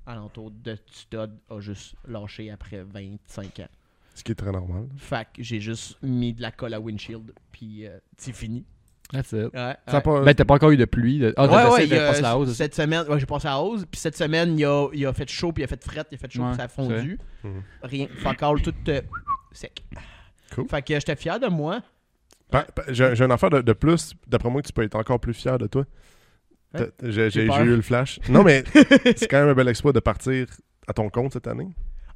alentour 0.06 0.52
de 0.52 0.78
stud 0.92 1.32
a 1.50 1.60
juste 1.60 1.96
lâché 2.08 2.52
après 2.52 2.84
25 2.84 3.60
ans. 3.62 3.68
Ce 4.14 4.24
qui 4.24 4.32
est 4.32 4.36
très 4.36 4.52
normal. 4.52 4.88
Fait 4.98 5.28
que 5.34 5.44
j'ai 5.44 5.60
juste 5.60 5.98
mis 6.02 6.34
de 6.34 6.42
la 6.42 6.52
colle 6.52 6.74
à 6.74 6.80
windshield, 6.80 7.34
puis 7.52 7.86
euh, 7.86 7.98
c'est 8.18 8.32
fini. 8.34 8.64
That's 9.12 9.34
it. 9.34 9.54
Ouais, 9.54 9.76
ouais. 9.88 10.02
pas... 10.02 10.22
Ben, 10.22 10.34
t'as 10.34 10.46
pas 10.46 10.56
encore 10.56 10.72
eu 10.72 10.78
de 10.78 10.86
pluie. 10.86 11.20
de- 11.20 11.34
Ah, 11.38 11.44
Ouais, 11.44 11.50
t'as 11.50 11.70
ouais, 11.72 11.88
de 11.88 12.22
la 12.22 12.38
hausse. 12.38 12.54
cette 12.54 12.74
semaine, 12.74 13.06
ouais, 13.08 13.20
j'ai 13.20 13.26
passé 13.26 13.48
à 13.48 13.52
la 13.52 13.60
hausse, 13.62 13.86
puis 13.86 14.00
cette 14.00 14.16
semaine, 14.18 14.58
il 14.58 14.66
a, 14.66 14.88
il 14.94 15.06
a 15.06 15.14
fait 15.14 15.30
chaud, 15.30 15.52
puis 15.52 15.62
il 15.62 15.66
a 15.66 15.68
fait 15.68 15.84
fret, 15.84 16.06
il 16.12 16.16
a 16.16 16.18
fait 16.18 16.32
chaud, 16.32 16.42
Ouais, 16.44 16.50
puis 16.50 16.58
ça 16.58 16.64
a 16.64 16.68
fondu. 16.68 17.20
Mhm. 17.44 17.62
Rien, 17.84 18.08
fuck 18.20 18.42
all, 18.42 18.62
tout 18.62 18.74
euh, 18.88 19.02
sec. 19.52 19.84
Cool. 20.54 20.68
Fait 20.70 20.82
que 20.82 20.94
j'étais 20.96 21.16
fier 21.16 21.40
de 21.40 21.48
moi. 21.48 21.82
J'ai 22.90 23.22
une 23.22 23.32
affaire 23.32 23.50
de, 23.50 23.62
de 23.62 23.74
plus. 23.74 24.14
D'après 24.28 24.50
moi, 24.50 24.62
que 24.62 24.68
tu 24.68 24.74
peux 24.74 24.84
être 24.84 24.96
encore 24.96 25.20
plus 25.20 25.34
fier 25.34 25.58
de 25.58 25.68
toi. 25.68 25.84
Hein? 26.82 26.88
J'ai 27.04 27.46
eu 27.46 27.76
le 27.76 27.82
flash. 27.82 28.20
Non, 28.30 28.44
mais 28.44 28.64
c'est 29.16 29.28
quand 29.28 29.40
même 29.40 29.50
un 29.50 29.54
bel 29.54 29.68
exploit 29.68 29.94
de 29.94 30.00
partir 30.00 30.48
à 30.88 30.94
ton 30.94 31.10
compte 31.10 31.34
cette 31.34 31.48
année. 31.48 31.70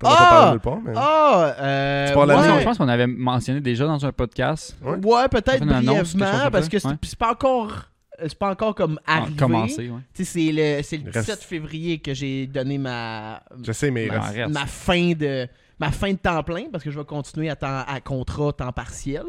Ah! 0.04 0.56
mais... 0.86 0.94
Ah! 0.96 1.56
euh, 1.60 2.08
Tu 2.08 2.14
parles 2.14 2.32
à 2.32 2.38
ouais. 2.38 2.60
je 2.60 2.64
pense 2.64 2.78
qu'on 2.78 2.88
avait 2.88 3.08
mentionné 3.08 3.60
déjà 3.60 3.86
dans 3.86 4.06
un 4.06 4.12
podcast. 4.12 4.78
Ouais. 4.82 4.96
Ouais, 5.04 5.28
peut-être 5.28 5.66
brièvement, 5.66 6.50
parce 6.52 6.70
que 6.70 6.80
c'est 6.80 6.88
ouais. 6.88 6.96
pas 7.18 7.32
encore. 7.32 7.86
C'est 8.22 8.38
pas 8.38 8.50
encore 8.52 8.76
comme 8.76 9.00
Ah, 9.08 9.20
arrivé. 9.20 9.38
Commencé, 9.38 9.90
ouais. 9.90 10.00
C'est 10.14 10.52
le, 10.52 10.82
c'est 10.84 10.98
le 10.98 11.04
Il 11.04 11.10
reste- 11.10 11.28
17 11.30 11.44
février 11.44 12.00
que 12.00 12.14
j'ai 12.14 12.48
donné 12.48 12.78
ma, 12.78 13.42
Je 13.64 13.72
sais, 13.72 13.92
mais 13.92 14.10
Ben, 14.10 14.20
reste- 14.20 14.52
ma 14.54 14.66
fin 14.66 15.14
de 15.14 15.48
ma 15.80 15.92
fin 15.92 16.12
de 16.12 16.18
temps 16.18 16.44
plein 16.44 16.66
parce 16.70 16.84
que 16.84 16.92
je 16.92 17.00
vais 17.00 17.06
continuer 17.06 17.50
à, 17.50 17.56
temps, 17.56 17.84
à 17.88 18.02
contrat 18.02 18.52
temps 18.52 18.74
partiel. 18.74 19.24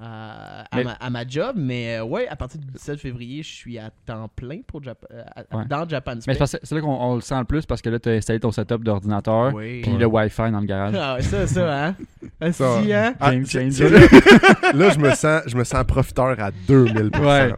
À, 0.00 0.62
à 0.62 0.76
Mais- 0.76 0.84
ma, 0.84 0.92
à 0.92 1.10
ma 1.10 1.26
job. 1.26 1.54
Mais 1.56 1.98
euh, 1.98 2.04
ouais, 2.04 2.26
à 2.28 2.36
partir 2.36 2.60
du 2.60 2.66
17 2.68 2.98
février, 2.98 3.42
je 3.42 3.48
suis 3.48 3.78
à 3.78 3.90
temps 4.06 4.28
plein 4.34 4.60
pour 4.66 4.80
Jap- 4.82 4.96
euh, 5.12 5.22
à- 5.36 5.56
Ouais. 5.56 5.64
dans 5.68 5.88
Japan 5.88 6.14
Mais 6.26 6.34
Spec. 6.34 6.60
c'est 6.62 6.74
là 6.74 6.80
qu'on 6.80 6.88
on 6.94 7.14
le 7.16 7.20
sent 7.20 7.38
le 7.38 7.44
plus 7.44 7.66
parce 7.66 7.82
que 7.82 7.90
là, 7.90 7.98
tu 7.98 8.08
as 8.08 8.12
installé 8.12 8.40
ton 8.40 8.50
setup 8.50 8.82
d'ordinateur 8.82 9.52
Oui. 9.54 9.82
puis 9.82 9.92
le 9.96 10.06
Wi-Fi 10.06 10.50
dans 10.50 10.60
le 10.60 10.66
garage. 10.66 10.94
Ah 10.98 11.14
ouais, 11.16 11.22
ça, 11.22 11.46
ça, 11.46 11.86
hein? 11.86 11.96
Ah, 12.40 12.52
Ça, 12.52 12.82
si, 12.82 12.92
hein? 12.92 13.14
Game 13.20 13.46
changer. 13.46 13.88
là, 13.90 14.90
je 14.90 14.98
me 14.98 15.10
sens, 15.14 15.42
je 15.46 15.56
me 15.56 15.64
sens 15.64 15.84
profiteur 15.84 16.36
à 16.40 16.50
2000%. 16.50 17.18
Ouais. 17.20 17.48
là. 17.50 17.56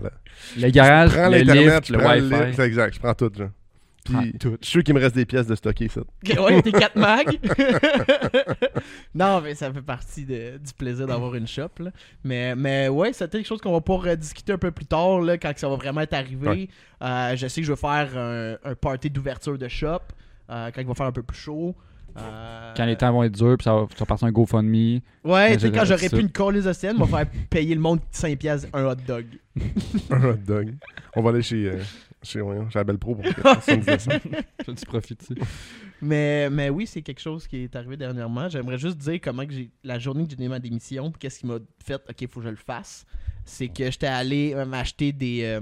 Le 0.58 0.68
garage, 0.70 1.10
je 1.10 1.14
prends 1.16 1.28
le 1.28 1.38
lift, 1.38 1.86
je 1.86 1.92
le 1.92 1.98
Wi-Fi. 2.04 2.20
lift, 2.46 2.54
c'est 2.56 2.66
exact, 2.66 2.94
je 2.94 3.00
prends 3.00 3.14
tout, 3.14 3.30
genre. 3.36 3.48
Puis, 4.04 4.32
tout. 4.38 4.56
je 4.60 4.66
suis 4.66 4.72
sûr 4.72 4.82
qu'il 4.82 4.94
me 4.94 5.00
reste 5.00 5.14
des 5.14 5.24
pièces 5.26 5.46
de 5.46 5.54
stocker, 5.54 5.88
ça. 5.88 6.00
Ouais, 6.40 6.60
t'es 6.62 6.72
4 6.72 6.96
mags. 6.96 7.38
non, 9.14 9.40
mais 9.40 9.54
ça 9.54 9.72
fait 9.72 9.82
partie 9.82 10.24
de- 10.24 10.58
du 10.58 10.72
plaisir 10.76 11.06
d'avoir 11.06 11.34
une 11.34 11.46
shop. 11.46 11.68
Là. 11.78 11.90
Mais, 12.24 12.54
mais 12.56 12.88
ouais, 12.88 13.12
c'était 13.12 13.38
quelque 13.38 13.46
chose 13.46 13.60
qu'on 13.60 13.72
va 13.72 13.80
pouvoir 13.80 14.16
discuter 14.16 14.52
un 14.52 14.58
peu 14.58 14.70
plus 14.70 14.86
tard, 14.86 15.20
là, 15.20 15.38
quand 15.38 15.52
ça 15.56 15.68
va 15.68 15.76
vraiment 15.76 16.00
être 16.00 16.14
arrivé. 16.14 16.48
Ouais. 16.48 16.68
Euh, 17.02 17.36
je 17.36 17.46
sais 17.46 17.60
que 17.60 17.66
je 17.66 17.72
vais 17.72 17.76
faire 17.78 18.10
un, 18.16 18.56
un 18.64 18.74
party 18.74 19.10
d'ouverture 19.10 19.56
de 19.58 19.68
shop 19.68 19.98
euh, 20.50 20.70
quand 20.74 20.80
il 20.80 20.86
va 20.86 20.94
faire 20.94 21.06
un 21.06 21.12
peu 21.12 21.22
plus 21.22 21.38
chaud. 21.38 21.74
Euh, 22.18 22.72
Quand 22.76 22.84
les 22.84 22.96
temps 22.96 23.10
vont 23.10 23.22
être 23.22 23.32
durs, 23.32 23.56
puis 23.56 23.64
ça 23.64 23.72
va, 23.74 23.86
ça 23.90 24.00
va 24.00 24.06
passer 24.06 24.26
un 24.26 24.30
GoFundMe. 24.32 25.00
Ouais, 25.24 25.54
tu 25.54 25.60
sais, 25.60 25.72
quand 25.72 25.84
j'aurais 25.86 26.10
plus 26.10 26.20
une 26.20 26.28
de 26.62 26.72
scène, 26.74 26.96
on 27.00 27.04
va 27.04 27.18
faire 27.24 27.30
payer 27.48 27.74
le 27.74 27.80
monde 27.80 28.00
5$ 28.12 28.36
piastres 28.36 28.68
un 28.74 28.84
hot 28.84 28.96
dog. 29.06 29.24
Un 30.10 30.24
hot 30.30 30.36
dog. 30.46 30.74
On 31.16 31.22
va 31.22 31.30
aller 31.30 31.40
chez, 31.42 31.66
euh, 31.70 31.78
chez, 32.22 32.40
voyons, 32.40 32.68
chez 32.70 32.78
Abel 32.78 32.98
Pro 32.98 33.14
pour 33.14 33.24
que 33.34 33.40
personne 33.40 33.80
dise 33.80 33.98
ça. 33.98 34.18
Je 34.66 34.72
tu 34.72 34.86
profites. 34.86 35.18
tu 35.26 35.34
sais. 35.34 35.40
Mais, 36.00 36.48
mais 36.50 36.68
oui, 36.70 36.86
c'est 36.86 37.02
quelque 37.02 37.20
chose 37.20 37.46
qui 37.46 37.58
est 37.58 37.76
arrivé 37.76 37.96
dernièrement. 37.96 38.48
J'aimerais 38.48 38.78
juste 38.78 38.98
dire 38.98 39.20
comment 39.22 39.46
que 39.46 39.52
j'ai 39.52 39.70
la 39.84 39.98
journée 39.98 40.24
que 40.24 40.30
j'ai 40.30 40.36
donné 40.36 40.48
ma 40.48 40.58
démission, 40.58 41.12
qu'est-ce 41.12 41.40
qui 41.40 41.46
m'a 41.46 41.58
fait, 41.84 41.94
ok, 41.94 42.20
il 42.20 42.28
faut 42.28 42.40
que 42.40 42.46
je 42.46 42.50
le 42.50 42.56
fasse. 42.56 43.04
C'est 43.44 43.68
que 43.68 43.90
j'étais 43.90 44.06
allé 44.06 44.52
euh, 44.54 44.64
m'acheter 44.64 45.12
des. 45.12 45.42
euh, 45.44 45.60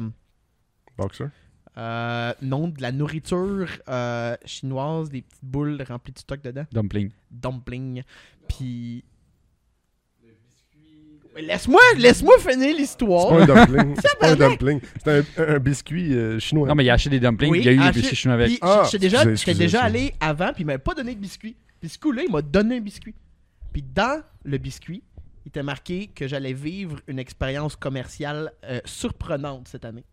Boxer. 0.96 1.27
euh, 1.77 2.33
non, 2.42 2.68
de 2.68 2.81
la 2.83 2.92
nourriture 2.92 3.68
euh, 3.88 4.37
chinoise, 4.44 5.11
des 5.11 5.23
petites 5.23 5.44
boules 5.44 5.83
remplies 5.88 6.12
de 6.12 6.18
stock 6.18 6.40
dedans. 6.42 6.64
Dumpling. 6.73 7.11
Dumpling. 7.31 8.03
Puis. 8.49 9.05
Laisse-moi 11.40 11.81
laisse-moi 11.98 12.38
finir 12.38 12.68
C'est 12.70 12.72
l'histoire. 12.72 13.29
pas 13.29 13.42
un 13.42 13.46
dumpling. 13.46 13.94
C'est 14.03 14.18
pas 14.18 14.31
un 14.33 14.37
dumpling. 14.37 14.81
C'est 15.05 15.38
un, 15.38 15.55
un 15.55 15.59
biscuit 15.59 16.14
euh, 16.14 16.38
chinois. 16.38 16.68
Non, 16.68 16.74
mais 16.74 16.85
il 16.85 16.90
a 16.90 16.94
acheté 16.94 17.11
des 17.11 17.20
dumplings, 17.20 17.50
Oui, 17.50 17.59
il 17.61 17.64
y 17.64 17.68
a 17.68 17.72
eu 17.72 17.79
des 17.79 18.00
biscuits 18.00 18.16
chinois 18.16 18.35
avec. 18.35 18.59
Ah, 18.62 18.83
j'étais 18.85 18.98
déjà, 18.98 19.18
excusez, 19.18 19.37
j'étais 19.37 19.50
excusez, 19.53 19.59
déjà 19.59 19.79
excusez. 19.88 20.00
allé 20.05 20.14
avant, 20.20 20.53
puis 20.53 20.62
il 20.62 20.66
m'avait 20.66 20.79
pas 20.79 20.94
donné 20.94 21.14
de 21.14 21.20
biscuit. 21.20 21.57
Puis 21.81 21.88
ce 21.88 21.98
coup-là, 21.98 22.22
il 22.26 22.31
m'a 22.33 22.42
donné 22.42 22.76
un 22.76 22.81
biscuit. 22.81 23.14
Puis 23.72 23.83
dans 23.83 24.22
le 24.44 24.59
biscuit, 24.59 25.03
il 25.44 25.48
était 25.48 25.62
marqué 25.62 26.09
que 26.14 26.29
j'allais 26.29 26.53
vivre 26.53 26.96
une 27.07 27.18
expérience 27.18 27.76
commerciale 27.76 28.53
euh, 28.64 28.81
surprenante 28.85 29.68
cette 29.68 29.85
année. 29.85 30.05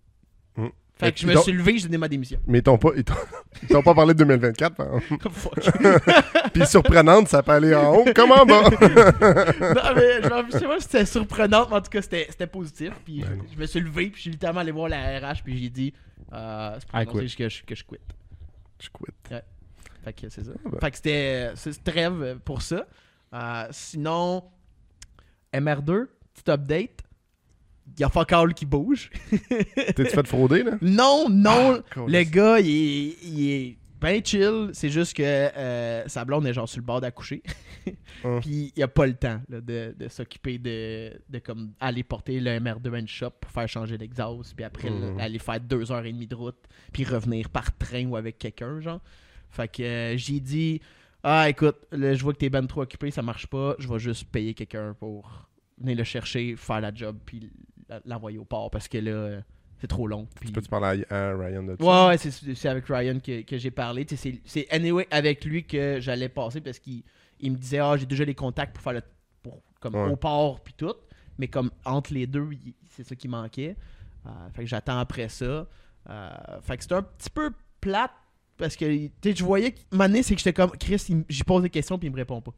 Fait 1.00 1.12
que 1.12 1.20
je 1.20 1.28
me 1.28 1.36
suis 1.38 1.52
levé, 1.52 1.78
j'ai 1.78 1.84
donné 1.86 1.98
ma 1.98 2.08
démission. 2.08 2.40
Mais 2.48 2.60
ils 2.60 2.64
t'ont 2.64 2.78
pas, 2.78 2.90
ils 2.96 3.04
t'ont, 3.04 3.84
pas 3.84 3.94
parlé 3.94 4.14
de 4.14 4.20
2024. 4.20 4.82
hein. 4.82 5.00
Fuck. 5.32 6.52
Puis 6.54 6.66
surprenante, 6.66 7.28
ça 7.28 7.44
peut 7.44 7.52
aller 7.52 7.76
en 7.76 7.96
haut 7.98 8.06
comme 8.16 8.32
en 8.32 8.46
bas. 8.46 8.64
non, 8.72 9.94
mais 9.96 10.22
je 10.22 10.58
sais 10.58 10.66
pas 10.66 10.80
si 10.80 10.84
c'était 10.84 11.06
surprenante, 11.06 11.70
mais 11.70 11.76
en 11.78 11.82
tout 11.82 11.92
cas, 11.92 12.02
c'était 12.02 12.48
positif. 12.48 12.92
Puis 13.06 13.22
Ben 13.22 13.42
je, 13.54 13.60
me 13.60 13.66
suis 13.68 13.80
levé, 13.80 14.08
puis 14.08 14.16
je 14.16 14.22
suis 14.22 14.32
littéralement 14.32 14.62
allé 14.62 14.72
voir 14.72 14.90
la 14.90 15.20
RH, 15.20 15.44
puis 15.44 15.58
j'ai 15.58 15.70
dit 15.70 15.94
euh, 16.34 16.78
c'est 16.80 17.06
pour 17.06 17.14
que 17.14 17.28
je, 17.28 17.38
que 17.38 17.50
je 17.76 17.84
quitte. 17.84 18.00
Je 18.80 18.90
quitte. 18.90 19.44
Fait 20.04 20.14
que 20.14 20.30
c'est 20.30 20.44
ça. 20.44 20.52
ben. 20.66 20.80
Fait 20.80 20.92
que 20.92 20.98
c'était 20.98 21.52
c'est 21.56 21.84
trêve 21.84 22.40
pour 22.44 22.62
ça. 22.62 22.88
Euh, 23.34 23.68
sinon, 23.72 24.44
MR2, 25.54 26.08
petit 26.34 26.52
update. 26.52 27.04
Il 27.96 28.02
y 28.02 28.04
a 28.04 28.10
fuck 28.10 28.32
all 28.34 28.54
qui 28.54 28.66
bouge. 28.66 29.10
T'es-tu 29.50 30.06
fait 30.06 30.28
frauder, 30.28 30.64
là? 30.64 30.78
non, 30.82 31.28
non, 31.30 31.82
Ah, 31.96 32.00
le 32.08 32.24
gars, 32.24 32.60
il 32.60 32.70
est, 32.70 33.16
il 33.24 33.50
est 33.52 33.78
ben 34.00 34.24
chill. 34.24 34.70
C'est 34.74 34.90
juste 34.90 35.16
que 35.16 35.24
euh, 35.24 36.08
sa 36.08 36.24
blonde 36.24 36.46
est 36.46 36.54
genre 36.54 36.70
sur 36.70 36.80
le 36.80 36.86
bord 36.86 37.02
d'accoucher. 37.02 37.42
Ah. 38.26 38.40
Puis 38.42 38.74
il 38.76 38.84
a 38.84 38.88
pas 38.90 39.06
le 39.08 39.14
temps 39.14 39.40
là, 39.48 39.62
de, 39.62 39.96
de 39.98 40.08
s'occuper 40.10 40.58
de, 40.58 41.14
de 41.30 41.40
comme 41.40 41.72
aller 41.80 42.04
porter 42.04 42.40
le 42.42 42.52
MR2 42.60 42.94
à 42.96 43.00
une 43.00 43.08
shop 43.08 43.30
pour 43.40 43.50
faire 43.50 43.70
changer 43.70 43.98
l'exhaust. 43.98 44.54
Puis 44.56 44.66
après, 44.66 44.90
Mhm. 44.90 45.18
aller 45.20 45.40
faire 45.40 45.62
deux 45.62 45.90
heures 45.92 46.04
et 46.06 46.12
demie 46.12 46.28
de 46.28 46.36
route. 46.36 46.58
Puis 46.92 47.06
revenir 47.06 47.50
par 47.50 47.78
train 47.78 48.06
ou 48.08 48.18
avec 48.18 48.40
quelqu'un, 48.40 48.82
genre. 48.82 49.00
Fait 49.52 49.70
que 49.70 49.84
euh, 49.84 50.18
j'ai 50.18 50.42
dit 50.42 50.82
Ah, 51.24 51.48
écoute, 51.48 51.78
là, 51.94 52.14
je 52.14 52.22
vois 52.24 52.34
que 52.34 52.40
t'es 52.40 52.50
ben 52.50 52.66
trop 52.68 52.82
occupé, 52.82 53.10
ça 53.12 53.22
marche 53.22 53.48
pas. 53.48 53.76
Je 53.80 53.88
vais 53.88 54.00
juste 54.00 54.26
payer 54.30 54.54
quelqu'un 54.54 54.94
pour 55.00 55.48
venir 55.80 55.96
le 55.96 56.04
chercher, 56.04 56.56
faire 56.58 56.82
la 56.82 56.94
job, 56.94 57.18
puis 57.26 57.50
l'envoyer 58.06 58.38
au 58.38 58.46
port 58.46 58.70
parce 58.72 58.88
que 58.88 58.98
là, 58.98 59.42
c'est 59.80 59.88
trop 59.88 60.08
long. 60.08 60.28
Puis... 60.40 60.52
Peux-tu 60.52 60.70
parler 60.70 61.04
à, 61.10 61.16
à 61.30 61.38
Ryan 61.38 61.64
de 61.64 61.76
ça? 61.80 61.84
Ouais, 61.84 62.08
ouais, 62.10 62.18
c'est, 62.18 62.68
avec 62.70 62.86
Ryan 62.88 63.20
que, 63.20 63.42
que 63.42 63.58
j'ai 63.58 63.72
parlé. 63.72 64.06
Tu 64.06 64.18
C'est, 64.18 64.70
anyway 64.72 65.08
avec 65.12 65.46
lui 65.46 65.66
que 65.66 66.00
j'allais 66.00 66.30
passer 66.30 66.62
parce 66.62 66.80
qu'il 66.80 67.04
il 67.40 67.52
me 67.52 67.58
disait 67.58 67.80
Ah, 67.80 67.96
j'ai 67.98 68.06
déjà 68.08 68.26
les 68.26 68.36
contacts 68.36 68.74
pour 68.74 68.84
faire 68.84 68.94
le. 68.94 69.02
Pour, 69.44 69.62
comme 69.80 69.96
Ouais. 69.96 70.10
au 70.10 70.16
port 70.16 70.60
puis 70.62 70.74
tout. 70.76 70.94
Mais 71.38 71.48
comme 71.48 71.70
entre 71.86 72.14
les 72.14 72.26
deux, 72.26 72.50
c'est 72.90 73.04
ça 73.06 73.16
qui 73.16 73.28
manquait. 73.28 73.76
Euh, 74.26 74.30
fait 74.54 74.64
que 74.64 74.68
j'attends 74.70 74.98
après 74.98 75.30
ça. 75.30 75.68
Euh, 76.10 76.30
fait 76.64 76.78
que 76.78 76.84
c'était 76.84 76.96
un 76.96 77.04
petit 77.04 77.30
peu 77.30 77.52
plate 77.80 78.12
parce 78.58 78.76
que 78.76 79.08
tu 79.22 79.36
je 79.36 79.44
voyais 79.44 79.74
que 79.74 79.80
Mané, 79.92 80.24
c'est 80.24 80.34
que 80.34 80.40
j'étais 80.42 80.54
comme 80.54 80.72
Chris, 80.72 81.06
j'y 81.30 81.44
pose 81.44 81.62
des 81.62 81.70
questions 81.70 82.00
puis 82.00 82.08
il 82.08 82.12
me 82.12 82.16
répond 82.18 82.42
pas. 82.42 82.54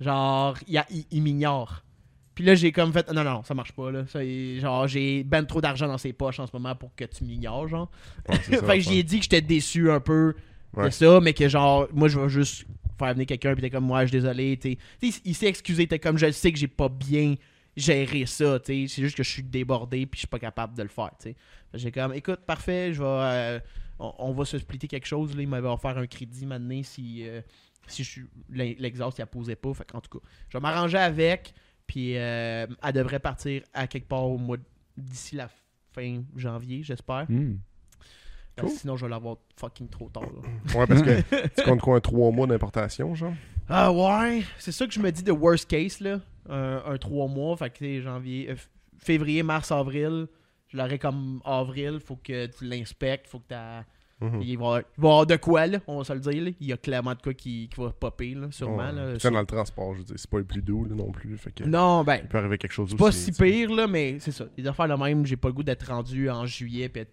Genre, 0.00 0.56
il- 0.66 1.04
il 1.10 1.22
m'ignore. 1.22 1.82
Puis 2.34 2.44
là, 2.44 2.54
j'ai 2.54 2.72
comme 2.72 2.92
fait 2.92 3.10
non, 3.12 3.22
non, 3.24 3.42
ça 3.44 3.54
marche 3.54 3.72
pas. 3.72 3.90
Là. 3.90 4.06
Ça, 4.08 4.20
genre, 4.58 4.88
j'ai 4.88 5.22
ben 5.24 5.44
trop 5.44 5.60
d'argent 5.60 5.86
dans 5.86 5.98
ses 5.98 6.12
poches 6.12 6.40
en 6.40 6.46
ce 6.46 6.52
moment 6.54 6.74
pour 6.74 6.94
que 6.94 7.04
tu 7.04 7.24
m'ignores. 7.24 7.68
Genre. 7.68 7.90
Ouais, 8.28 8.36
c'est 8.42 8.56
ça, 8.60 8.66
fait 8.66 8.78
que 8.78 8.84
j'ai 8.84 9.02
dit 9.02 9.18
que 9.18 9.22
j'étais 9.24 9.40
déçu 9.40 9.90
un 9.90 10.00
peu 10.00 10.34
Ouais. 10.76 10.86
de 10.86 10.90
ça, 10.90 11.20
mais 11.20 11.32
que 11.34 11.48
genre, 11.48 11.86
moi 11.92 12.08
je 12.08 12.18
vais 12.18 12.28
juste 12.28 12.66
faire 12.98 13.12
venir 13.12 13.26
quelqu'un, 13.28 13.52
puis 13.52 13.62
t'es 13.62 13.70
comme, 13.70 13.84
moi 13.84 14.02
je 14.02 14.08
suis 14.08 14.18
désolé. 14.20 14.56
t'sais. 14.56 14.76
T'sais, 15.00 15.20
il 15.24 15.34
s'est 15.36 15.46
excusé, 15.46 15.86
t'es 15.86 16.00
comme, 16.00 16.18
je 16.18 16.28
sais 16.32 16.50
que 16.50 16.58
j'ai 16.58 16.66
pas 16.66 16.88
bien 16.88 17.36
géré 17.76 18.26
ça, 18.26 18.58
t'sais. 18.58 18.86
c'est 18.88 19.02
juste 19.02 19.16
que 19.16 19.22
je 19.22 19.30
suis 19.30 19.42
débordé, 19.44 20.04
puis 20.06 20.16
je 20.16 20.20
suis 20.22 20.26
pas 20.26 20.40
capable 20.40 20.76
de 20.76 20.82
le 20.82 20.88
faire. 20.88 21.10
que 21.22 21.30
J'ai 21.74 21.92
comme, 21.92 22.12
écoute, 22.14 22.40
parfait, 22.44 22.92
je 22.92 23.00
vais, 23.00 23.06
euh, 23.08 23.60
on, 24.00 24.12
on 24.18 24.32
va 24.32 24.44
se 24.44 24.58
splitter 24.58 24.88
quelque 24.88 25.06
chose. 25.06 25.36
Là. 25.36 25.42
Il 25.42 25.48
m'avait 25.48 25.68
offert 25.68 25.96
un 25.96 26.08
crédit 26.08 26.44
maintenant 26.44 26.80
si, 26.82 27.22
euh, 27.24 27.40
si 27.86 28.02
je 28.02 28.20
l'exhaust 28.50 29.18
il 29.18 29.22
la 29.22 29.26
posait 29.26 29.54
pas. 29.56 29.72
Fait 29.74 29.86
en 29.94 30.00
tout 30.00 30.18
cas, 30.18 30.26
je 30.48 30.58
vais 30.58 30.62
m'arranger 30.62 30.98
avec, 30.98 31.54
puis 31.86 32.16
euh, 32.16 32.66
elle 32.82 32.92
devrait 32.92 33.20
partir 33.20 33.62
à 33.72 33.86
quelque 33.86 34.08
part 34.08 34.24
au 34.24 34.38
mois 34.38 34.56
de- 34.56 34.62
d'ici 34.96 35.36
la 35.36 35.48
fin 35.92 36.22
janvier, 36.36 36.82
j'espère. 36.82 37.26
Hmm. 37.28 37.56
Cool. 38.58 38.70
Sinon, 38.70 38.96
je 38.96 39.04
vais 39.04 39.10
l'avoir 39.10 39.38
fucking 39.56 39.88
trop 39.88 40.08
tard. 40.10 40.22
là. 40.24 40.48
Ouais, 40.78 40.86
parce 40.86 41.02
que 41.02 41.20
tu 41.56 41.62
comptes 41.64 41.80
quoi, 41.80 41.96
un 41.96 42.00
3 42.00 42.30
mois 42.30 42.46
d'importation, 42.46 43.14
genre? 43.14 43.34
Ah 43.68 43.92
ouais, 43.92 44.44
c'est 44.58 44.70
ça 44.72 44.86
que 44.86 44.92
je 44.92 45.00
me 45.00 45.10
dis 45.10 45.22
de 45.24 45.32
worst 45.32 45.68
case, 45.68 46.00
là. 46.00 46.20
Un, 46.48 46.82
un 46.86 46.96
3 46.98 47.26
mois, 47.28 47.56
fait 47.56 47.70
que 47.70 47.78
tu 47.78 47.84
sais, 47.84 48.00
janvier, 48.02 48.50
euh, 48.50 48.56
février, 48.98 49.42
mars, 49.42 49.72
avril. 49.72 50.26
Je 50.68 50.76
l'aurais 50.76 50.98
comme 50.98 51.40
avril, 51.44 51.98
faut 52.00 52.16
que 52.16 52.46
tu 52.46 52.64
l'inspectes, 52.66 53.26
faut 53.28 53.38
que 53.40 53.48
t'as... 53.48 53.84
Mhm. 54.20 54.40
Il, 54.42 54.46
va, 54.46 54.46
y 54.46 54.54
avoir- 54.54 54.78
il 54.78 55.00
va 55.02 55.08
y 55.08 55.10
avoir 55.10 55.26
de 55.26 55.36
quoi, 55.36 55.66
là, 55.66 55.78
on 55.86 55.98
va 55.98 56.04
se 56.04 56.12
le 56.12 56.20
dire. 56.20 56.44
Là. 56.44 56.50
Il 56.60 56.66
y 56.68 56.72
a 56.72 56.76
clairement 56.76 57.14
de 57.14 57.20
quoi 57.20 57.34
qui, 57.34 57.68
qui 57.68 57.80
va 57.80 57.90
popper, 57.90 58.34
là, 58.34 58.46
sûrement. 58.50 58.76
Ouais. 58.86 58.92
là, 58.92 59.18
sur- 59.18 59.30
dans 59.32 59.40
le 59.40 59.46
transport, 59.46 59.92
je 59.94 59.98
veux 59.98 60.04
dire, 60.04 60.14
c'est 60.18 60.30
pas 60.30 60.38
le 60.38 60.44
plus 60.44 60.62
doux 60.62 60.84
là, 60.84 60.94
non 60.94 61.10
plus. 61.10 61.36
Fait 61.36 61.50
que 61.52 61.64
Non, 61.64 62.04
ben, 62.04 62.20
il 62.22 62.28
peut 62.28 62.38
arriver 62.38 62.56
quelque 62.58 62.72
chose 62.72 62.90
c'est 62.90 62.96
pas 62.96 63.12
si 63.12 63.32
pire, 63.32 63.72
là, 63.74 63.86
mais 63.86 64.16
c'est 64.20 64.32
ça. 64.32 64.44
Les 64.56 64.66
affaires 64.66 64.86
le 64.86 64.96
même, 64.96 65.26
j'ai 65.26 65.36
pas 65.36 65.48
le 65.48 65.54
goût 65.54 65.62
d'être 65.64 65.86
rendu 65.88 66.30
en 66.30 66.46
juillet 66.46 66.88
puis 66.88 67.02
être 67.02 67.12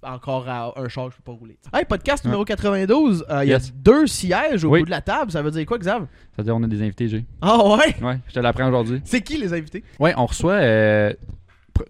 encore 0.00 0.48
à 0.48 0.72
un 0.80 0.88
char, 0.88 1.10
je 1.10 1.16
peux 1.16 1.22
pas 1.24 1.32
rouler. 1.32 1.58
Hey, 1.74 1.84
podcast 1.84 2.24
numéro 2.24 2.44
92, 2.44 3.24
euh, 3.28 3.44
il 3.44 3.50
y 3.50 3.52
a 3.52 3.58
deux 3.74 4.06
sièges 4.06 4.64
au 4.64 4.70
Oui. 4.70 4.78
bout 4.80 4.86
de 4.86 4.90
la 4.90 5.00
table. 5.02 5.32
Ça 5.32 5.42
veut 5.42 5.50
dire 5.50 5.66
quoi, 5.66 5.76
Xav? 5.76 6.06
C'est-à-dire, 6.36 6.54
on 6.54 6.62
a 6.62 6.68
des 6.68 6.80
invités, 6.82 7.08
Jay. 7.08 7.24
Ah 7.42 7.58
ouais? 7.76 7.96
Ouais, 8.00 8.20
je 8.28 8.34
te 8.34 8.38
l'apprends 8.38 8.68
aujourd'hui. 8.68 9.00
C'est 9.04 9.22
qui 9.22 9.38
les 9.38 9.52
invités? 9.52 9.82
Ouais, 9.98 10.14
on 10.16 10.26
reçoit. 10.26 10.52
euh, 10.52 11.12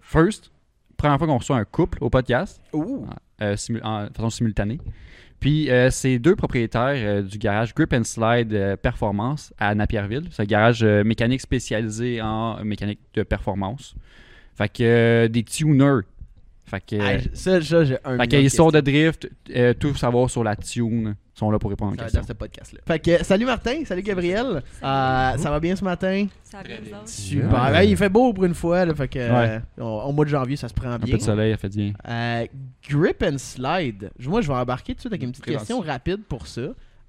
first, 0.01 0.51
première 0.99 1.17
fois 1.17 1.25
qu'on 1.27 1.37
reçoit 1.39 1.57
un 1.57 1.65
couple 1.65 1.97
au 2.01 2.09
podcast, 2.11 2.61
Ouh. 2.73 3.07
euh, 3.41 3.55
en 3.83 4.03
de 4.05 4.13
façon 4.13 4.29
simultanée. 4.29 4.79
Puis, 5.39 5.71
euh, 5.71 5.89
c'est 5.89 6.19
deux 6.19 6.35
propriétaires 6.35 6.93
euh, 6.95 7.21
du 7.21 7.37
garage 7.37 7.73
Grip 7.73 7.93
and 7.93 8.03
Slide 8.03 8.53
euh, 8.53 8.75
Performance 8.75 9.53
à 9.57 9.73
Napierville. 9.73 10.27
C'est 10.31 10.41
un 10.41 10.45
garage 10.45 10.83
mécanique 10.83 11.41
spécialisé 11.41 12.21
en 12.21 12.63
mécanique 12.63 12.99
de 13.13 13.23
performance. 13.23 13.95
Fait 14.55 14.67
que 14.69 15.27
des 15.27 15.43
tuners. 15.43 16.01
Fait 16.69 16.81
que. 16.85 16.95
Ah, 17.01 17.19
ça, 17.33 17.61
ça, 17.61 17.83
j'ai 17.83 17.97
un 18.05 18.17
fait 18.17 18.27
qu'ils 18.27 18.43
de 18.43 18.49
sont 18.49 18.69
de 18.69 18.79
drift, 18.79 19.27
euh, 19.55 19.73
tout 19.73 19.95
savoir 19.95 20.29
sur 20.29 20.43
la 20.43 20.55
tune, 20.55 21.15
sont 21.33 21.49
là 21.49 21.57
pour 21.57 21.69
répondre 21.71 21.93
aux 21.93 21.95
Ça 21.95 22.01
va 22.01 22.05
questions. 22.05 22.21
dans 22.21 22.27
ce 22.27 22.33
podcast-là. 22.33 22.79
Fait 22.85 22.99
que, 22.99 23.23
salut 23.23 23.45
Martin, 23.45 23.83
salut 23.85 24.03
Gabriel. 24.03 24.45
Euh, 24.47 24.61
ça 25.37 25.49
va 25.49 25.59
bien 25.59 25.75
ce 25.75 25.83
matin? 25.83 26.27
Ça 26.43 26.59
vous 26.59 26.89
autres? 26.93 27.07
Super. 27.09 27.71
Ouais. 27.71 27.87
Il 27.89 27.97
fait 27.97 28.09
beau 28.09 28.33
pour 28.33 28.45
une 28.45 28.53
fois, 28.53 28.85
là, 28.85 28.93
fait 28.93 29.07
que 29.07 29.19
Ouais. 29.19 29.61
euh, 29.79 29.83
au, 29.83 30.11
mois 30.11 30.25
de 30.25 30.29
janvier, 30.29 30.57
ça 30.57 30.67
se 30.67 30.73
prend 30.73 30.89
Un 30.91 30.99
bien. 30.99 31.13
peu 31.13 31.17
de 31.17 31.23
soleil, 31.23 31.51
ça 31.53 31.57
fait 31.57 31.69
bien. 31.69 31.93
Euh, 32.07 32.45
grip 32.87 33.23
and 33.23 33.37
slide. 33.37 34.11
Moi, 34.19 34.41
je 34.41 34.47
vais 34.47 34.53
embarquer 34.53 34.93
tout 34.93 34.97
de 34.97 35.01
suite 35.01 35.13
avec 35.13 35.23
une 35.23 35.31
petite 35.31 35.45
question 35.45 35.79
rapide 35.79 36.21
pour 36.27 36.45
ça. 36.47 36.61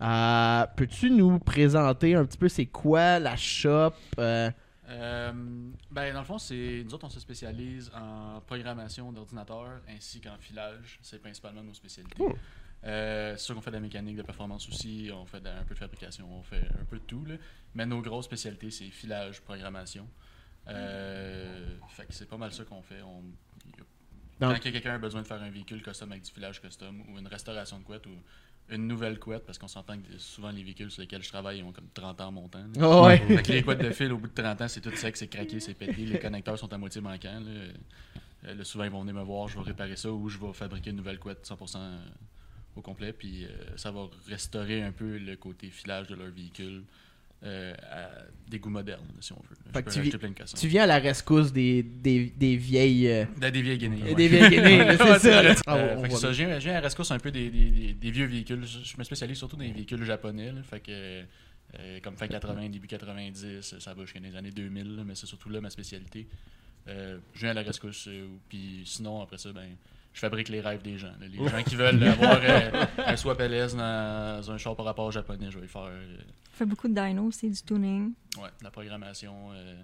Euh, 0.03 0.67
Peux-tu 0.77 1.11
nous 1.11 1.39
présenter 1.39 2.15
un 2.15 2.25
petit 2.25 2.39
peu 2.39 2.49
c'est 2.49 2.65
quoi 2.67 3.19
la 3.19 3.37
shop? 3.37 3.93
Euh, 4.91 5.33
ben, 5.91 6.13
dans 6.13 6.21
le 6.21 6.25
fond, 6.27 6.39
c'est 6.39 6.83
nous 6.85 6.93
autres, 6.95 7.07
on 7.07 7.11
se 7.11 7.21
spécialise 7.21 7.91
en 7.95 8.41
programmation 8.41 9.13
d'ordinateur 9.13 9.81
ainsi 9.89 10.21
qu'en 10.21 10.37
filage. 10.39 10.99
C'est 11.03 11.21
principalement 11.21 11.63
nos 11.63 11.75
spécialités. 11.75 12.17
Oh. 12.19 12.35
Euh, 12.85 13.37
c'est 13.37 13.45
sûr 13.45 13.55
qu'on 13.55 13.61
fait 13.61 13.71
de 13.71 13.77
la 13.77 13.81
mécanique 13.81 14.17
de 14.17 14.23
performance 14.23 14.67
aussi, 14.69 15.11
on 15.13 15.27
fait 15.27 15.41
de- 15.41 15.49
un 15.49 15.65
peu 15.65 15.75
de 15.75 15.79
fabrication, 15.79 16.27
on 16.33 16.43
fait 16.43 16.67
un 16.81 16.85
peu 16.87 16.97
de 16.99 17.05
tout. 17.05 17.25
Là. 17.27 17.35
Mais 17.75 17.85
nos 17.87 18.01
grosses 18.01 18.25
spécialités, 18.25 18.71
c'est 18.71 18.87
filage, 18.87 19.41
programmation. 19.43 20.09
Euh, 20.69 21.77
fait 21.89 22.07
que 22.07 22.13
c'est 22.15 22.29
pas 22.29 22.37
mal 22.37 22.53
ça 22.53 22.65
qu'on 22.65 22.83
fait. 22.83 23.03
On, 23.03 23.23
a- 24.41 24.55
quand 24.55 24.61
quelqu'un 24.61 24.95
a 24.95 24.99
besoin 24.99 25.23
de 25.23 25.27
faire 25.27 25.43
un 25.43 25.51
véhicule 25.51 25.83
custom 25.83 26.11
avec 26.13 26.25
du 26.25 26.31
filage 26.33 26.61
custom 26.61 27.03
ou 27.09 27.19
une 27.19 27.27
restauration 27.27 27.79
de 27.79 27.85
couette 27.85 28.07
ou 28.07 28.17
une 28.71 28.87
nouvelle 28.87 29.19
couette, 29.19 29.45
parce 29.45 29.59
qu'on 29.59 29.69
s'entend 29.69 29.99
que 29.99 30.19
souvent 30.19 30.51
les 30.51 30.63
véhicules 30.63 30.91
sur 30.91 31.03
lesquels 31.03 31.23
je 31.23 31.29
travaille 31.29 31.63
ont 31.63 31.73
comme 31.73 31.89
30 31.93 32.21
ans 32.21 32.33
montant. 32.33 32.65
Oh, 32.81 33.07
ouais. 33.07 33.19
Fait 33.19 33.43
que 33.43 33.53
les 33.53 33.63
couettes 33.63 33.83
de 33.83 33.91
fil, 33.91 34.13
au 34.13 34.19
bout 34.19 34.29
de 34.29 34.43
30 34.43 34.63
ans, 34.63 34.69
c'est 34.69 34.81
tout 34.81 34.95
sec, 34.95 35.17
c'est 35.17 35.29
craqué, 35.29 35.61
c'est 35.61 35.75
pété. 35.75 36.07
Les 36.07 36.19
connecteurs 36.19 36.59
sont 36.59 36.73
à 36.73 36.79
moitié 36.79 37.01
manquants. 37.01 37.41
Là. 37.41 37.51
Euh, 38.47 38.55
là, 38.55 38.65
souvent, 38.65 38.85
ils 38.85 38.91
vont 38.91 39.01
venir 39.01 39.15
me 39.15 39.23
voir, 39.23 39.49
je 39.49 39.59
vais 39.59 39.65
réparer 39.65 39.97
ça 39.97 40.11
ou 40.11 40.29
je 40.29 40.39
vais 40.39 40.53
fabriquer 40.53 40.91
une 40.91 40.97
nouvelle 40.97 41.19
couette 41.19 41.47
100% 41.47 41.77
euh, 41.77 41.99
au 42.77 42.81
complet. 42.81 43.13
Puis 43.13 43.45
euh, 43.45 43.49
ça 43.77 43.91
va 43.91 44.09
restaurer 44.29 44.83
un 44.83 44.93
peu 44.93 45.19
le 45.19 45.37
côté 45.37 45.69
filage 45.71 46.07
de 46.07 46.15
leur 46.15 46.31
véhicule 46.31 46.85
euh, 47.43 47.75
à 47.91 48.11
des 48.49 48.59
goûts 48.59 48.71
modernes, 48.71 49.07
si 49.21 49.33
on 49.33 49.37
veut. 49.37 49.57
Fait 49.73 49.83
que 49.83 49.91
tu 49.91 50.19
plein 50.19 50.31
de 50.31 50.35
viens 50.69 50.83
à 50.83 50.87
la 50.87 50.99
rescousse 50.99 51.53
des, 51.53 51.83
des, 51.83 52.27
des 52.37 52.57
vieilles. 52.57 53.09
euh, 53.09 53.25
Des 53.39 53.63
vieilles 53.63 53.79
guinées. 53.79 54.03
ouais. 54.03 54.15
Des 54.15 54.29
vieilles 54.29 54.51
guinées, 54.51 54.85
c'est 54.99 55.19
ça. 55.21 55.41
Euh, 55.41 55.55
fait 56.03 56.09
que 56.09 56.33
je 56.33 56.43
viens, 56.45 56.59
je 56.59 56.65
viens 56.65 56.73
à 56.73 56.75
la 56.77 56.81
rescousse 56.81 57.11
un 57.13 57.19
peu 57.19 57.31
des, 57.31 57.49
des- 57.95 58.11
vieux 58.11 58.27
véhicules. 58.27 58.65
Je, 58.67 58.97
me 58.99 59.05
spécialise 59.05 59.39
surtout 59.39 59.57
dans 59.57 59.63
les 59.65 59.73
véhicules 59.73 60.03
japonais. 60.05 60.53
là. 60.53 60.63
fait 60.63 60.81
que, 60.81 60.91
euh, 61.79 62.01
comme 62.03 62.17
fin 62.17 62.27
80, 62.27 62.69
début 62.71 62.89
90, 62.89 63.77
ça 63.79 63.95
va 63.95 64.03
jusqu'à 64.05 64.21
les 64.21 64.35
années 64.37 64.51
2000, 64.51 64.97
là, 64.97 65.03
mais 65.07 65.15
c'est 65.15 65.27
surtout 65.27 65.49
là 65.49 65.61
ma 65.61 65.71
spécialité. 65.71 66.27
Je 66.87 67.19
viens 67.37 67.51
à 67.51 67.55
la 67.55 67.63
rescousse. 67.63 68.09
puis 68.49 68.83
sinon, 68.85 69.23
après 69.23 69.39
ça, 69.39 69.53
ben, 69.53 69.69
je 70.13 70.21
fabrique 70.21 70.49
les 70.49 70.61
rêves 70.61 70.83
des 70.83 70.99
gens. 70.99 71.13
là. 71.21 71.27
Les 71.31 71.49
gens 71.49 71.63
qui 71.63 71.77
veulent 71.77 72.03
avoir 72.03 72.39
euh, 72.43 72.85
un 73.07 73.17
swap 73.17 73.41
LS 73.41 73.75
dans 73.77 74.51
un 74.51 74.59
char 74.59 74.75
par 74.77 74.85
rapport 74.87 75.07
au 75.07 75.11
japonais, 75.11 75.51
je 75.51 75.59
vais 75.59 75.67
faire 75.67 75.83
euh, 75.85 76.17
On 76.53 76.57
fait 76.57 76.67
beaucoup 76.67 76.89
de 76.89 76.95
dyno, 76.95 77.31
c'est 77.31 77.49
du 77.49 77.63
tuning. 77.63 78.13
ouais, 78.39 78.49
de 78.59 78.65
la 78.65 78.71
programmation 78.71 79.53
euh, 79.53 79.75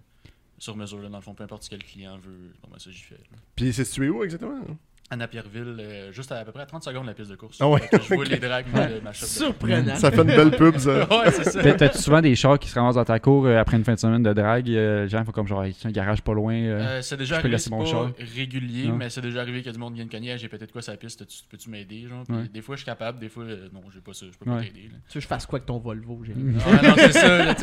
sur 0.58 0.76
mesure. 0.76 1.00
là. 1.02 1.08
dans 1.08 1.18
le 1.18 1.22
fond, 1.22 1.34
peu 1.34 1.44
importe 1.44 1.62
ce 1.64 1.70
que 1.70 1.76
le 1.76 1.82
client 1.82 2.18
veut, 2.18 2.52
bon, 2.62 2.68
ben, 2.72 2.78
ça 2.78 2.90
j'y 2.90 3.02
fais. 3.02 3.14
là. 3.14 3.38
Puis 3.54 3.72
c'est 3.72 3.84
situé 3.84 4.08
où 4.08 4.24
exactement? 4.24 4.60
À 5.08 5.14
Napierville, 5.14 5.76
euh, 5.78 6.10
juste 6.10 6.32
à, 6.32 6.38
à 6.38 6.44
peu 6.44 6.50
près 6.50 6.62
à 6.62 6.66
30 6.66 6.82
secondes 6.82 7.02
de 7.04 7.08
la 7.08 7.14
piste 7.14 7.30
de 7.30 7.36
course. 7.36 7.58
Ah 7.60 7.68
ouais, 7.68 7.80
je 7.92 7.98
vois 8.14 8.24
ok. 8.24 8.28
les 8.28 8.38
drags 8.40 8.66
moi, 8.74 8.86
de 8.86 8.98
ma 9.04 9.12
Surprenant. 9.12 9.94
Ça 9.94 10.10
fait 10.10 10.20
une 10.22 10.26
belle 10.26 10.50
pub, 10.50 10.76
ça. 10.78 11.08
ouais, 11.20 11.30
c'est 11.30 11.44
ça. 11.44 11.62
T'as- 11.62 11.74
T'as-tu 11.74 11.98
souvent 11.98 12.20
des 12.20 12.34
chars 12.34 12.58
qui 12.58 12.68
se 12.68 12.74
ramassent 12.76 12.96
dans 12.96 13.04
ta 13.04 13.20
cour 13.20 13.46
euh, 13.46 13.56
après 13.56 13.76
une 13.76 13.84
fin 13.84 13.94
de 13.94 14.00
semaine 14.00 14.24
de 14.24 14.32
drague? 14.32 14.68
euh, 14.68 15.04
les 15.04 15.08
gens 15.08 15.24
font 15.24 15.30
comme 15.30 15.46
genre, 15.46 15.60
un 15.62 15.90
garage 15.92 16.22
pas 16.22 16.34
loin. 16.34 16.54
euh. 16.54 16.80
Euh, 16.80 17.02
c'est 17.02 17.16
déjà 17.16 17.36
arrivé, 17.36 17.50
laisser 17.50 17.70
c'est 17.70 17.76
pas 17.78 17.84
char. 17.84 18.10
régulier, 18.34 18.88
Non. 18.88 18.96
mais 18.96 19.08
c'est 19.08 19.20
déjà 19.20 19.42
arrivé 19.42 19.58
qu'il 19.58 19.66
y 19.66 19.70
a 19.70 19.72
du 19.74 19.78
monde 19.78 19.92
qui 19.92 19.98
vient 19.98 20.06
de 20.06 20.10
cogner, 20.10 20.36
j'ai 20.38 20.48
peut-être 20.48 20.72
quoi 20.72 20.82
sur 20.82 20.90
la 20.92 20.98
piste, 20.98 21.24
tu- 21.24 21.38
peux-tu 21.48 21.70
m'aider, 21.70 22.06
genre? 22.08 22.24
Ouais. 22.28 22.48
Des 22.52 22.60
fois, 22.60 22.74
je 22.74 22.80
suis 22.80 22.86
capable, 22.86 23.20
des 23.20 23.28
fois, 23.28 23.44
euh, 23.44 23.68
non, 23.72 23.82
j'ai 23.94 24.00
pas 24.00 24.12
ça, 24.12 24.26
je 24.32 24.36
peux 24.36 24.44
pas 24.44 24.56
Ouais. 24.56 24.64
t'aider. 24.64 24.88
là. 24.92 24.98
Tu 25.08 25.14
veux 25.14 25.14
que 25.14 25.20
je 25.20 25.26
fasse 25.28 25.46
quoi 25.46 25.58
avec 25.58 25.66
ton 25.66 25.78
Volvo, 25.78 26.22
j'ai 26.26 26.34
Mm. 26.34 26.58
Ah, 26.66 26.82
non, 26.82 26.94
c'est 26.96 27.12
ça, 27.12 27.54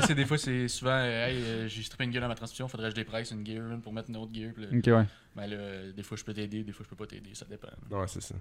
tu 0.00 0.06
sais, 0.06 0.14
des 0.14 0.26
fois, 0.26 0.36
c'est 0.36 0.68
souvent, 0.68 0.90
euh, 0.92 1.26
hey, 1.26 1.36
euh, 1.42 1.68
j'ai 1.68 1.82
strippé 1.82 2.04
une 2.04 2.12
gear 2.12 2.20
dans 2.20 2.28
ma 2.28 2.34
transmission, 2.34 2.68
faudrait 2.68 2.88
que 2.88 2.96
je 2.96 3.00
dépresse 3.00 3.30
une 3.30 3.46
gear 3.46 3.62
pour 3.82 3.94
mettre 3.94 4.10
une 4.10 4.16
autre 4.18 4.32
gear. 4.34 4.50
Là, 4.58 4.66
Ok, 4.76 4.86
ouais. 4.86 5.06
Euh, 5.38 5.92
des 5.92 6.02
fois, 6.02 6.16
je 6.16 6.24
peux 6.24 6.34
t'aider, 6.34 6.62
des 6.64 6.72
fois, 6.72 6.84
je 6.84 6.90
peux 6.90 6.96
pas 6.96 7.06
t'aider, 7.06 7.34
ça 7.34 7.46
dépend. 7.46 7.68
Ouais, 7.90 8.06
c'est 8.08 8.20
ça. 8.22 8.34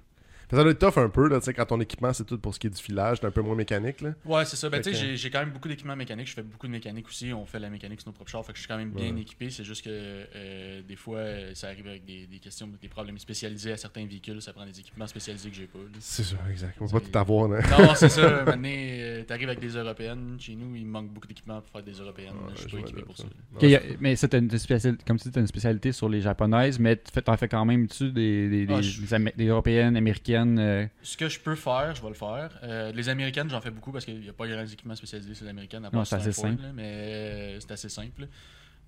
Ça 0.52 0.64
doit 0.64 0.72
être 0.72 0.80
tough 0.80 0.98
un 1.02 1.10
peu, 1.10 1.28
là, 1.30 1.40
tu 1.40 1.46
sais, 1.46 1.54
quand 1.54 1.66
ton 1.66 1.80
équipement, 1.80 2.12
c'est 2.14 2.26
tout 2.26 2.38
pour 2.38 2.54
ce 2.54 2.60
qui 2.60 2.68
est 2.68 2.72
du 2.72 2.82
filage, 2.82 3.18
c'est 3.22 3.28
un 3.28 3.32
peu 3.32 3.42
moins 3.42 3.56
mécanique, 3.56 4.02
là. 4.02 4.14
Ouais, 4.26 4.46
c'est 4.46 4.56
ça. 4.56 4.70
Ben, 4.70 4.82
tu 4.82 4.94
sais, 4.94 5.08
que- 5.08 5.16
j'ai- 5.16 5.30
quand 5.30 5.40
même 5.40 5.52
beaucoup 5.52 5.68
d'équipements 5.68 5.96
mécaniques. 5.96 6.28
Je 6.28 6.34
fais 6.34 6.42
beaucoup 6.44 6.68
de 6.68 6.72
mécanique 6.72 7.08
aussi. 7.08 7.32
On 7.34 7.46
fait 7.46 7.60
la 7.60 7.70
mécanique 7.70 8.02
sur 8.02 8.10
nos 8.10 8.14
propres 8.14 8.30
chars. 8.32 8.46
Fait 8.46 8.52
que 8.52 8.58
je 8.58 8.64
suis 8.64 8.68
quand 8.68 8.78
même 8.78 8.92
bien 8.92 9.14
Ouais. 9.16 9.22
équipé. 9.22 9.50
C'est 9.50 9.64
juste 9.64 9.84
que 9.86 9.90
euh, 9.90 10.82
des 10.88 10.96
fois, 10.96 11.18
euh, 11.20 11.52
ça 11.56 11.68
arrive 11.68 11.88
avec 11.88 12.06
des, 12.06 12.28
des 12.28 12.40
questions, 12.40 12.68
des 12.82 12.88
problèmes 12.88 13.18
spécialisés 13.18 13.72
à 13.72 13.78
certains 13.78 14.06
véhicules. 14.06 14.42
Ça 14.42 14.54
prend 14.54 14.66
des 14.66 14.80
équipements 14.80 15.08
spécialisés 15.08 15.50
que 15.50 15.56
j'ai 15.56 15.68
pas. 15.68 15.80
C'est 16.00 16.24
ça, 16.24 16.36
exact. 16.50 16.78
On 16.82 16.86
va 16.86 17.00
pas 17.00 17.06
tout 17.06 17.18
avoir, 17.18 17.48
là. 17.48 17.62
Non, 17.70 17.94
c'est 17.96 18.10
ça. 18.10 18.44
Maintenant, 18.46 18.70
euh, 18.70 19.24
t'arrives 19.24 19.48
avec 19.50 19.60
des 19.62 19.76
européennes. 19.78 20.36
Chez 20.40 20.56
nous, 20.56 20.76
il 20.76 20.86
manque 20.86 21.10
beaucoup 21.12 21.28
d'équipements 21.28 21.62
pour 21.62 21.70
faire 21.72 21.84
des 21.84 21.94
européennes. 22.00 22.34
Ouais, 22.46 22.54
je 22.56 22.62
suis 22.62 22.70
pas 22.72 22.78
équipé 22.80 23.02
pour 23.04 23.16
ça. 23.18 23.24
ça. 23.60 23.68
a- 23.68 23.80
mais 24.00 24.16
ça, 24.16 24.28
t'as 24.28 24.40
une 24.40 24.50
spécialité, 24.58 25.04
comme 25.08 25.18
tu 25.18 25.24
dis, 25.30 25.32
t'as 25.32 25.42
une 25.42 25.48
spécialité 25.48 25.92
sur 25.92 26.10
les 26.10 26.22
japonaises, 26.22 26.78
mais 26.80 26.96
t'en 26.98 27.38
fais 27.38 27.48
quand 27.48 27.66
même 27.66 27.88
tu 27.88 28.12
des, 28.12 28.50
des, 28.50 28.66
des, 28.66 28.74
Ah, 29.12 29.18
des 29.38 29.46
européennes, 29.48 29.96
américaines. 29.96 30.41
Euh, 30.46 30.88
Ce 31.04 31.18
que 31.18 31.30
je 31.30 31.40
peux 31.40 31.56
faire, 31.56 31.94
je 31.96 32.02
vais 32.02 32.10
le 32.10 32.14
faire. 32.16 32.58
Euh, 32.64 32.92
les 32.92 33.10
américaines, 33.10 33.50
j'en 33.50 33.62
fais 33.62 33.72
beaucoup 33.72 33.92
parce 33.92 34.06
qu'il 34.06 34.20
n'y 34.20 34.30
a 34.30 34.34
pas 34.34 34.48
grand 34.48 34.64
équipement 34.64 34.96
spécialisé 34.96 35.34
sur 35.36 35.46
les 35.46 35.50
américaines. 35.52 35.86
À 35.86 35.90
part 35.92 36.00
Non, 36.00 36.06
c'est 36.06 36.16
assez 36.16 36.32
simple. 36.32 36.62
là, 36.62 36.72
mais 36.74 36.84
euh, 36.86 37.60
c'est 37.60 37.72
assez 37.72 37.90
simple. 37.90 38.28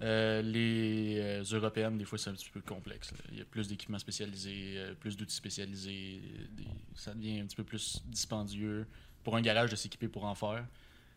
Les 0.02 1.42
européennes, 1.52 1.98
des 1.98 2.06
fois, 2.06 2.18
c'est 2.18 2.30
un 2.30 2.34
petit 2.34 2.50
peu 2.50 2.62
complexe. 2.62 3.12
là. 3.12 3.18
Il 3.32 3.38
y 3.38 3.42
a 3.42 3.46
plus 3.46 3.68
d'équipements 3.68 4.00
spécialisés, 4.00 4.80
plus 5.00 5.16
d'outils 5.18 5.36
spécialisés. 5.36 6.22
des- 6.52 6.64
ça 6.96 7.14
devient 7.14 7.40
un 7.40 7.46
petit 7.46 7.56
peu 7.56 7.64
plus 7.64 8.02
dispendieux 8.06 8.86
pour 9.24 9.36
un 9.36 9.42
garage 9.42 9.72
de 9.72 9.76
s'équiper 9.76 10.08
pour 10.08 10.26
en 10.26 10.36
faire. 10.36 10.66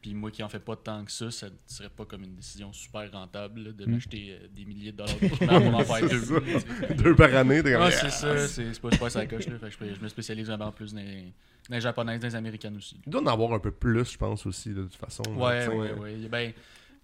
Puis 0.06 0.14
moi 0.14 0.30
qui 0.30 0.40
en 0.44 0.48
fais 0.48 0.60
pas 0.60 0.76
tant 0.76 1.04
que 1.04 1.10
ça, 1.10 1.32
ça 1.32 1.46
ne 1.48 1.52
serait 1.66 1.88
pas 1.88 2.04
comme 2.04 2.22
une 2.22 2.36
décision 2.36 2.72
super 2.72 3.10
rentable 3.10 3.60
là, 3.60 3.72
de 3.72 3.86
Mm. 3.86 3.90
m'acheter 3.90 4.28
euh, 4.40 4.46
des 4.54 4.64
milliers 4.64 4.92
de 4.92 4.98
dollars 4.98 5.16
pour 5.18 5.74
en 5.74 5.80
faire 5.84 6.08
deux. 6.08 6.94
Deux 6.94 7.16
par 7.16 7.34
année, 7.34 7.60
t'es 7.60 7.72
comme. 7.72 7.82
Ah, 7.82 7.90
c'est 7.90 8.10
ça, 8.10 8.46
c'est 8.46 8.72
c'est 8.72 8.80
pas, 8.80 8.90
pas 8.90 9.10
ça 9.10 9.26
coche. 9.26 9.48
Là. 9.48 9.58
Fait 9.58 9.68
que 9.70 9.84
je, 9.88 9.94
je 9.96 10.00
me 10.00 10.06
spécialise 10.06 10.46
vraiment 10.46 10.70
plus 10.70 10.94
dans 10.94 11.00
les, 11.00 11.32
dans 11.68 11.74
les 11.74 11.80
japonaises, 11.80 12.20
dans 12.20 12.28
les 12.28 12.36
américaines 12.36 12.76
aussi. 12.76 13.00
Il 13.04 13.10
doit 13.10 13.20
en 13.20 13.26
avoir 13.26 13.52
un 13.52 13.58
peu 13.58 13.72
plus, 13.72 14.12
je 14.12 14.16
pense, 14.16 14.46
aussi, 14.46 14.68
de 14.70 14.84
toute 14.84 14.94
façon. 14.94 15.24
Ouais, 15.34 15.66
ouais, 15.66 15.92
ouais. 15.94 16.28
Ben, 16.30 16.52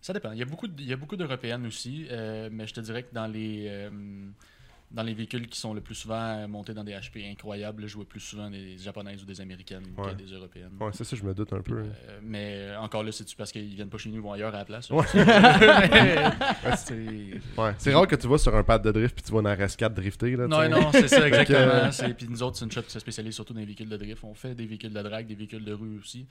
ça 0.01 0.13
dépend. 0.13 0.31
Il 0.31 0.39
y 0.39 0.43
a 0.43 0.47
beaucoup, 0.47 0.69
de- 0.69 0.81
il 0.81 0.89
y 0.89 0.93
a 0.93 0.97
beaucoup 0.97 1.17
d'européennes 1.17 1.67
aussi, 1.67 2.07
euh, 2.09 2.51
mais 2.53 2.69
je 2.69 2.75
te 2.75 2.81
dirais 2.81 3.03
que 3.03 3.13
dans 3.13 3.27
les, 3.27 3.67
euh, 3.69 3.91
dans 4.93 5.03
les 5.03 5.15
véhicules 5.15 5.49
qui 5.49 5.59
sont 5.59 5.73
le 5.73 5.81
plus 5.81 5.95
souvent 5.95 6.47
montés 6.49 6.75
dans 6.75 6.85
des 6.85 6.93
HP 6.93 7.31
incroyables, 7.31 7.87
je 7.87 7.95
vois 7.95 8.05
plus 8.07 8.21
souvent 8.21 8.51
des 8.51 8.77
japonaises 8.77 9.23
ou 9.23 9.25
des 9.27 9.41
américaines 9.41 9.87
Ouais. 9.97 10.11
que 10.13 10.17
des 10.17 10.27
européennes. 10.33 10.73
Ouais, 10.79 10.91
c'est 10.93 11.05
ça, 11.05 11.17
je 11.17 11.23
me 11.25 11.33
doute 11.33 11.51
un 11.55 11.63
peu. 11.63 11.79
hein. 11.81 11.87
Euh, 12.09 12.21
mais 12.23 12.55
euh, 12.57 12.79
encore 12.79 13.03
là, 13.03 13.11
c'est-tu 13.11 13.35
parce 13.35 13.51
qu'ils 13.51 13.75
viennent 13.75 13.89
pas 13.89 13.97
chez 13.99 14.11
nous, 14.11 14.17
ils 14.17 14.21
vont 14.23 14.33
ailleurs 14.33 14.55
à 14.55 14.59
la 14.59 14.65
place? 14.67 14.91
Ouais. 14.91 15.05
C'est- 17.79 17.93
rare 17.95 18.07
que 18.07 18.17
tu 18.17 18.27
vas 18.29 18.39
sur 18.39 18.55
un 18.55 18.63
pad 18.63 18.83
de 18.83 18.91
drift 18.93 19.15
puis 19.15 19.25
tu 19.25 19.33
vas 19.33 19.43
dans 19.43 19.51
RS4 19.55 19.95
drifter, 19.95 20.37
là. 20.37 20.47
Non, 20.47 20.69
non, 20.69 20.91
c'est 20.93 21.09
ça, 21.09 21.27
exactement. 21.27 21.91
C'est- 21.93 22.15
Puis 22.15 22.27
nous 22.29 22.43
autres, 22.43 22.57
c'est 22.59 22.65
une 22.65 22.73
shop 22.73 22.83
qui 22.83 22.91
se 22.93 22.99
spécialise 22.99 23.35
surtout 23.35 23.55
dans 23.55 23.61
les 23.61 23.67
véhicules 23.67 23.89
de 23.89 23.97
drift. 23.97 24.23
On 24.25 24.35
fait 24.35 24.55
des 24.55 24.67
véhicules 24.67 24.93
de 24.93 25.03
drag, 25.03 25.27
des 25.27 25.35
véhicules 25.35 25.65
de 25.65 25.73
rue 25.73 25.99
aussi. 25.99 26.27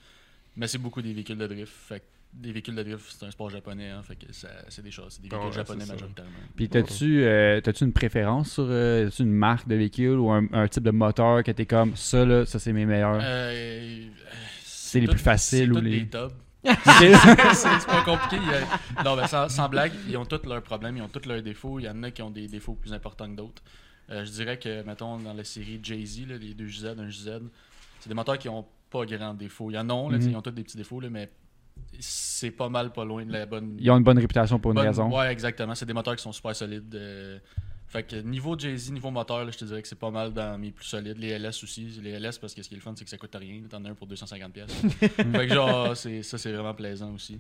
Mais 0.56 0.67
c'est 0.67 0.78
beaucoup 0.78 1.02
des 1.02 1.13
véhicules 1.13 1.38
de 1.38 1.47
drift. 1.47 1.71
Fait 1.74 2.04
des 2.33 2.51
véhicules 2.51 2.75
de 2.75 2.83
drift, 2.83 3.03
c'est 3.17 3.25
un 3.25 3.31
sport 3.31 3.49
japonais. 3.49 3.89
hein, 3.89 4.01
fait 4.03 4.15
que 4.15 4.31
ça- 4.33 4.47
c'est 4.69 4.81
des 4.81 4.91
choses. 4.91 5.13
C'est 5.13 5.21
des 5.21 5.29
Ah 5.31 5.35
véhicules 5.37 5.49
ouais, 5.59 5.65
japonais 5.67 5.85
majoritairement. 5.85 6.31
Puis 6.55 6.69
t'as-tu 6.69 7.23
euh, 7.23 7.59
t'as-tu 7.61 7.83
une 7.83 7.93
préférence 7.93 8.53
sur 8.53 8.65
euh, 8.67 9.07
as-tu 9.07 9.23
une 9.23 9.31
marque 9.33 9.67
de 9.67 9.75
véhicule 9.75 10.17
ou 10.19 10.31
un, 10.31 10.47
un 10.53 10.67
type 10.67 10.83
de 10.83 10.91
moteur 10.91 11.43
que 11.43 11.51
t'es 11.51 11.65
comme 11.65 11.95
ça 11.95 12.23
là, 12.25 12.45
ça 12.45 12.57
c'est 12.59 12.73
mes 12.73 12.85
meilleurs? 12.85 13.19
Euh, 13.21 14.07
C'est 14.63 14.99
les 14.99 15.07
tout- 15.07 15.13
plus 15.13 15.21
faciles 15.21 15.71
c'est 15.73 15.79
ou 15.79 15.81
les- 15.81 16.07
c'est 16.63 17.13
c'est 17.79 17.87
pas 17.87 18.03
compliqué. 18.05 18.37
il 18.43 18.51
y 18.51 18.53
a- 18.55 19.03
Non, 19.03 19.15
ben, 19.15 19.25
sans, 19.27 19.49
sans 19.49 19.67
blague, 19.67 19.91
ils 20.07 20.15
ont 20.15 20.25
tous 20.25 20.47
leurs 20.47 20.61
problèmes, 20.61 20.95
ils 20.97 21.01
ont 21.01 21.07
tous 21.09 21.27
leurs 21.27 21.41
défauts. 21.41 21.79
Il 21.79 21.85
y 21.85 21.89
en 21.89 22.03
a 22.03 22.11
qui 22.11 22.21
ont 22.21 22.29
des 22.29 22.47
défauts 22.47 22.75
plus 22.75 22.93
importants 22.93 23.27
que 23.29 23.35
d'autres. 23.35 23.63
Euh, 24.11 24.23
je 24.25 24.31
dirais 24.31 24.59
que, 24.59 24.83
mettons, 24.83 25.17
dans 25.17 25.33
la 25.33 25.43
série 25.43 25.79
Jay-Z, 25.81 26.27
là, 26.27 26.37
les 26.37 26.53
deux 26.53 26.67
JZ, 26.67 26.85
un 26.99 27.09
JZ, 27.09 27.39
c'est 27.99 28.09
des 28.09 28.13
moteurs 28.15 28.37
qui 28.37 28.47
ont 28.49 28.65
pas 28.91 29.05
grand 29.05 29.33
défaut. 29.33 29.71
Il 29.71 29.73
y 29.73 29.77
en 29.79 29.89
a, 29.89 30.11
là, 30.11 30.17
tu 30.19 30.25
sais, 30.25 30.29
ils 30.31 30.35
ont 30.35 30.41
tous 30.41 30.51
des 30.51 30.63
petits 30.63 30.77
défauts, 30.77 30.99
là, 30.99 31.09
mais 31.09 31.31
c'est 31.99 32.51
pas 32.51 32.69
mal 32.69 32.91
pas 32.91 33.05
loin 33.05 33.25
de 33.25 33.31
la 33.31 33.45
bonne. 33.45 33.77
Ils 33.79 33.89
ont 33.91 33.97
une 33.97 34.03
bonne 34.03 34.17
réputation 34.19 34.60
pour 34.60 34.71
une 34.71 34.75
bonne- 34.75 34.88
raison. 34.88 35.15
Ouais, 35.15 35.31
exactement. 35.31 35.75
C'est 35.75 35.86
des 35.86 35.93
moteurs 35.93 36.15
qui 36.15 36.23
sont 36.23 36.31
super 36.31 36.55
solides. 36.55 36.93
euh, 36.95 37.38
Fait 37.88 38.03
que 38.03 38.15
niveau 38.15 38.57
Jay-Z, 38.57 38.91
niveau 38.91 39.12
moteur, 39.12 39.43
là, 39.43 39.51
je 39.51 39.57
te 39.57 39.65
dirais 39.65 39.81
que 39.81 39.88
c'est 39.88 39.99
pas 39.99 40.10
mal 40.12 40.31
dans 40.34 40.57
mes 40.57 40.71
plus 40.71 40.86
solides. 40.86 41.17
Les 41.17 41.38
LS 41.38 41.62
aussi. 41.63 41.86
Les 42.01 42.12
LS, 42.19 42.38
parce 42.39 42.53
que 42.55 42.63
ce 42.63 42.69
qui 42.69 42.73
est 42.75 42.77
le 42.77 42.81
fun, 42.81 42.93
c'est 42.95 43.03
que 43.03 43.10
ça 43.10 43.17
coûte 43.17 43.36
rien. 43.36 43.62
T'en 43.69 43.84
as 43.86 43.89
un 43.89 43.93
pour 43.95 44.07
250$. 44.07 44.49
pièces 44.51 44.71
fait 44.99 45.47
que 45.47 45.53
genre, 45.53 45.95
ça, 45.97 46.38
c'est 46.38 46.51
vraiment 46.53 46.73
plaisant 46.73 47.13
aussi. 47.13 47.39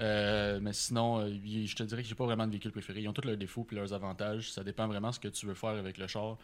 Euh, 0.00 0.60
mais 0.62 0.72
sinon, 0.72 1.18
euh, 1.18 1.28
je 1.66 1.74
te 1.74 1.82
dirais 1.82 2.02
que 2.02 2.08
j'ai 2.08 2.14
pas 2.14 2.24
vraiment 2.24 2.46
de 2.46 2.52
véhicule 2.52 2.70
préféré. 2.70 3.00
Ils 3.00 3.08
ont 3.08 3.12
tous 3.12 3.26
leurs 3.26 3.36
défauts 3.36 3.66
et 3.72 3.74
leurs 3.74 3.92
avantages. 3.92 4.52
Ça 4.52 4.62
dépend 4.62 4.86
vraiment 4.86 5.10
ce 5.10 5.18
que 5.18 5.28
tu 5.28 5.46
veux 5.46 5.54
faire 5.54 5.70
avec 5.70 5.98
le 5.98 6.06
char. 6.06 6.38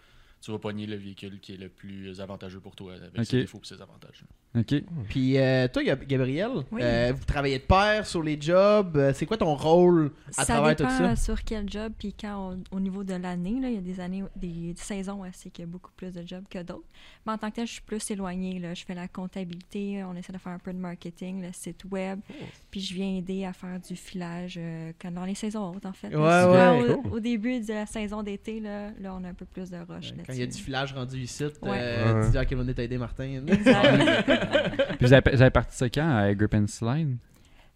Tu 0.44 0.50
vas 0.50 0.58
pogner 0.58 0.84
le 0.86 0.96
véhicule 0.96 1.40
qui 1.40 1.54
est 1.54 1.56
le 1.56 1.70
plus 1.70 2.20
avantageux 2.20 2.60
pour 2.60 2.76
toi 2.76 2.92
avec 2.94 3.24
ses 3.26 3.40
défauts 3.40 3.60
et 3.64 3.66
ses 3.66 3.80
avantages. 3.80 4.24
Ok. 4.56 4.74
Puis 5.08 5.38
euh, 5.38 5.66
toi, 5.68 5.82
Gab- 5.82 6.06
Gabriel, 6.06 6.50
Oui. 6.70 6.80
euh, 6.82 7.12
vous 7.16 7.24
travaillez 7.24 7.58
de 7.58 7.64
pair 7.64 8.06
sur 8.06 8.22
les 8.22 8.38
jobs. 8.40 8.96
euh, 8.96 9.12
c'est 9.14 9.24
quoi 9.26 9.36
ton 9.38 9.54
rôle 9.54 10.12
à 10.36 10.44
ça 10.44 10.54
travers 10.54 10.76
dépend 10.76 10.90
tout 10.90 10.96
ça? 10.98 11.16
sur 11.16 11.42
quel 11.44 11.68
job, 11.68 11.92
puis 11.98 12.12
quand 12.12 12.52
on- 12.70 12.76
au 12.76 12.80
niveau 12.80 13.02
de 13.04 13.14
l'année, 13.14 13.58
là, 13.58 13.68
il 13.68 13.74
y 13.74 13.78
a 13.78 13.80
des 13.80 13.98
années, 14.00 14.22
des 14.36 14.74
saisons 14.76 15.22
aussi 15.22 15.50
qu'il 15.50 15.64
y 15.64 15.68
a 15.68 15.70
beaucoup 15.70 15.90
plus 15.96 16.12
de 16.12 16.24
jobs 16.26 16.44
que 16.48 16.62
d'autres. 16.62 16.84
Mais 17.26 17.32
en 17.32 17.38
tant 17.38 17.50
que 17.50 17.56
tel, 17.56 17.66
je 17.66 17.72
suis 17.72 17.82
plus 17.82 18.08
éloignée. 18.10 18.58
Là. 18.60 18.74
Je 18.74 18.84
fais 18.84 18.94
la 18.94 19.08
comptabilité, 19.08 20.04
on 20.04 20.14
essaie 20.14 20.32
de 20.32 20.38
faire 20.38 20.52
un 20.52 20.58
peu 20.58 20.72
de 20.74 20.78
marketing, 20.78 21.42
le 21.42 21.52
site 21.52 21.84
web, 21.90 22.20
Oh. 22.30 22.34
puis 22.70 22.80
je 22.80 22.92
viens 22.94 23.16
aider 23.16 23.44
à 23.46 23.52
faire 23.54 23.80
du 23.80 23.96
filage 23.96 24.56
euh, 24.58 24.92
quand- 25.00 25.10
dans 25.10 25.24
les 25.24 25.34
saisons 25.34 25.70
hautes, 25.74 25.86
en 25.86 25.92
fait. 25.94 26.08
Ouais, 26.08 26.22
Là, 26.22 26.42
souvent, 26.44 26.82
ouais. 26.82 26.90
au, 26.94 27.02
Cool. 27.02 27.12
au 27.14 27.20
début 27.20 27.60
de 27.60 27.72
la 27.72 27.86
saison 27.86 28.22
d'été, 28.22 28.60
là, 28.60 28.90
là, 29.00 29.16
on 29.18 29.24
a 29.24 29.28
un 29.30 29.34
peu 29.34 29.46
plus 29.46 29.70
de 29.70 29.78
rush 29.78 30.12
il 30.34 30.40
y 30.40 30.42
a 30.42 30.46
du 30.46 30.58
filage 30.58 30.92
rendu 30.92 31.18
ici, 31.18 31.44
euh, 31.62 32.24
tu 32.24 32.30
dis 32.30 32.38
à 32.38 32.44
quel 32.44 32.58
moment 32.58 32.70
t'as 32.74 32.82
aidé 32.82 32.98
Martin. 32.98 33.42
Puis 33.46 34.96
vous 35.06 35.12
avez, 35.12 35.30
vous 35.34 35.42
avez 35.42 35.50
parti 35.50 35.76
ça 35.76 35.88
quand 35.88 36.16
à 36.16 36.34
Grip 36.34 36.54
and 36.54 36.66
Slide? 36.68 37.16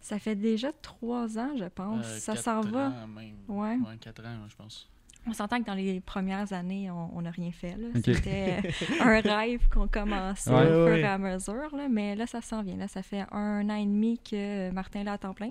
Ça 0.01 0.17
fait 0.19 0.35
déjà 0.35 0.69
trois 0.81 1.37
ans, 1.37 1.51
je 1.57 1.65
pense. 1.65 2.05
Euh, 2.05 2.17
ça 2.19 2.33
quatre 2.33 2.43
s'en 2.43 2.61
va. 2.61 2.87
ans 2.87 3.07
même. 3.07 3.35
Ouais. 3.47 3.75
Ouais, 3.75 3.97
4 3.99 4.25
ans, 4.25 4.47
je 4.47 4.55
pense. 4.55 4.89
On 5.27 5.33
s'entend 5.33 5.59
que 5.59 5.65
dans 5.65 5.73
les 5.73 5.99
premières 5.99 6.53
années, 6.53 6.89
on 6.89 7.21
n'a 7.21 7.29
rien 7.31 7.51
fait. 7.51 7.75
C'était 8.05 8.61
un 9.01 9.19
rêve 9.19 9.67
qu'on 9.69 9.87
commençait 9.87 10.49
Ouais. 10.49 10.61
au 10.61 10.85
fur 10.85 10.93
Ouais. 10.93 11.01
et 11.01 11.05
à 11.05 11.17
mesure. 11.17 11.75
là. 11.75 11.87
Mais 11.89 12.15
là, 12.15 12.25
ça 12.25 12.41
s'en 12.41 12.63
vient. 12.63 12.77
Là, 12.77 12.87
ça 12.87 13.03
fait 13.03 13.25
un 13.31 13.69
an 13.69 13.75
et 13.75 13.85
demi 13.85 14.17
que 14.19 14.71
Martin 14.71 15.01
est 15.01 15.03
là 15.03 15.13
à 15.13 15.17
temps 15.17 15.33
plein. 15.33 15.49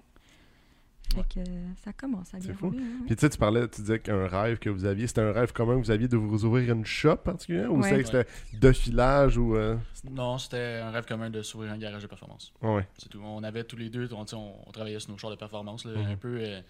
Fait 1.14 1.22
que 1.34 1.40
euh, 1.40 1.68
ça 1.84 1.92
commence 1.92 2.34
à 2.34 2.38
bien 2.38 2.48
C'est 2.48 2.54
fou. 2.54 2.66
rouler. 2.66 2.78
hein. 2.82 3.02
Puis 3.06 3.16
tu 3.16 3.20
sais, 3.22 3.30
tu 3.30 3.38
parlais, 3.38 3.66
tu 3.68 3.80
disais 3.80 3.98
qu'un 3.98 4.26
rêve 4.26 4.58
que 4.58 4.68
vous 4.70 4.84
aviez, 4.84 5.06
c'était 5.06 5.22
un 5.22 5.32
rêve 5.32 5.52
commun 5.52 5.74
que 5.80 5.84
vous 5.84 5.90
aviez 5.90 6.06
de 6.08 6.16
vous 6.16 6.44
ouvrir 6.44 6.72
une 6.72 6.84
shop 6.84 7.16
particulière 7.16 7.72
ou 7.72 7.80
Ouais. 7.80 7.88
c'est 7.88 7.98
que 8.02 8.04
c'était 8.06 8.58
de 8.58 8.72
filage 8.72 9.36
ou. 9.38 9.56
euh, 9.56 9.76
Non, 10.10 10.38
c'était 10.38 10.80
un 10.82 10.90
rêve 10.90 11.06
commun 11.06 11.30
de 11.30 11.42
s'ouvrir 11.42 11.72
un 11.72 11.78
garage 11.78 12.02
de 12.02 12.06
performance. 12.08 12.52
Ouais. 12.62 12.86
C'est 12.98 13.08
tout. 13.08 13.20
On 13.22 13.42
avait 13.42 13.64
tous 13.64 13.76
les 13.76 13.88
deux, 13.88 14.08
on, 14.12 14.24
travaillait 14.72 15.00
sur 15.00 15.10
nos 15.10 15.18
chars 15.18 15.30
de 15.30 15.36
performance, 15.36 15.84
là, 15.84 15.92
Mhm. 15.98 16.06
un 16.12 16.16
peu. 16.16 16.38
euh, 16.40 16.60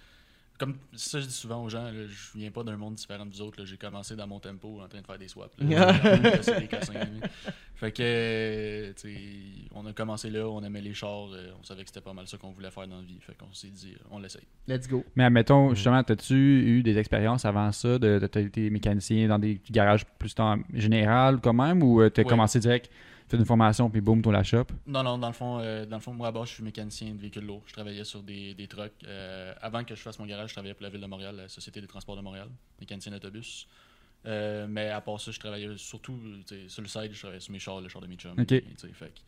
comme 0.59 0.77
ça, 0.95 1.21
je 1.21 1.27
dis 1.27 1.33
souvent 1.33 1.63
aux 1.63 1.69
gens, 1.69 1.85
là, 1.85 2.07
je 2.09 2.39
viens 2.39 2.51
pas 2.51 2.65
d'un 2.65 2.77
monde 2.77 2.95
différent 2.97 3.25
de 3.25 3.31
vous 3.31 3.41
autres. 3.43 3.65
J'ai 3.65 3.77
commencé 3.77 4.17
dans 4.17 4.27
mon 4.27 4.41
tempo 4.41 4.81
en 4.83 4.89
train 4.89 5.01
de 5.01 5.07
faire 5.07 5.19
des 5.19 5.29
swaps. 5.29 5.55
là. 5.59 5.93
Des 6.61 6.67
cassins, 6.67 6.95
là. 6.95 7.05
fait 7.77 7.93
que, 7.93 8.03
euh, 8.03 8.93
on 9.75 9.87
a 9.87 9.93
commencé 9.93 10.31
là, 10.31 10.49
on 10.49 10.63
aimait 10.63 10.81
les 10.81 10.95
chars, 10.95 11.29
euh, 11.33 11.51
on 11.61 11.63
savait 11.65 11.83
que 11.83 11.89
c'était 11.89 12.01
pas 12.01 12.13
mal 12.13 12.27
ça 12.27 12.37
qu'on 12.37 12.51
voulait 12.51 12.71
faire 12.71 12.89
dans 12.89 12.97
la 12.97 13.03
vie. 13.03 13.19
Fait 13.21 13.37
qu'on 13.37 13.53
s'est 13.53 13.69
dit, 13.69 13.95
euh, 13.95 14.05
on 14.11 14.19
l'essaye. 14.19 14.43
Let's 14.67 14.89
go. 14.89 15.05
Mais 15.15 15.25
admettons, 15.25 15.75
justement, 15.75 15.99
as-tu 15.99 16.35
eu 16.35 16.83
des 16.83 16.99
expériences 16.99 17.45
avant 17.45 17.71
ça 17.73 17.99
de, 17.99 18.19
de, 18.19 18.27
t'as 18.27 18.41
été 18.41 18.69
mécanicien 18.71 19.29
dans 19.29 19.39
des 19.39 19.61
garages 19.71 20.05
plus 20.19 20.35
en 20.39 20.59
général 20.75 21.41
quand 21.41 21.53
même 21.55 21.83
ou 21.83 22.09
tu 22.11 22.21
as 22.21 22.25
Ouais. 22.25 22.29
commencé 22.29 22.59
direct, 22.61 22.91
fait 23.29 23.37
une 23.37 23.45
formation 23.45 23.91
puis 23.91 24.01
boum, 24.01 24.23
ton 24.23 24.31
la 24.31 24.43
shop? 24.43 24.67
Non, 24.87 25.03
non, 25.03 25.19
dans 25.19 25.29
le 25.29 25.35
fond, 25.35 25.59
euh, 25.61 25.85
dans 25.85 25.97
le 25.97 26.03
fond 26.03 26.15
moi 26.15 26.29
à 26.29 26.45
je 26.45 26.55
suis 26.55 26.63
mécanicien 26.63 27.13
de 27.13 27.19
véhicules 27.19 27.45
lourds. 27.45 27.63
Je 27.67 27.73
travaillais 27.73 28.05
sur 28.05 28.23
des, 28.23 28.55
des 28.55 28.67
trucks. 28.67 28.93
Euh, 29.07 29.55
avant 29.61 29.85
que 29.85 29.95
je 29.95 30.01
fasse 30.01 30.19
mon 30.19 30.27
garage, 30.27 30.51
je 30.51 30.55
travaillais 30.55 30.75
pour 30.75 30.85
la 30.85 30.91
ville 30.91 31.01
de 31.01 31.07
Montréal, 31.07 31.37
la 31.37 31.49
Société 31.49 31.81
des 31.81 31.87
transports 31.87 32.17
de 32.17 32.23
Montréal, 32.23 32.49
mécanicien 32.81 33.13
d'autobus. 33.13 33.67
Euh, 34.27 34.67
mais 34.69 34.89
à 34.89 35.01
part 35.01 35.21
ça, 35.21 35.31
je 35.31 35.39
travaillais 35.39 35.77
surtout 35.77 36.19
tu 36.47 36.69
sur 36.69 36.83
le 36.83 36.89
side, 36.89 37.13
je 37.13 37.19
travaillais 37.19 37.41
sur 37.41 37.53
mes 37.53 37.59
chars, 37.59 37.81
le 37.81 37.89
char 37.89 38.03
de 38.03 38.07
mes 38.07 38.17
chums. 38.17 38.39
Ok. 38.39 38.47
tu 38.47 38.63
sais, 38.77 38.89
fait 38.93 39.07
que, 39.07 39.21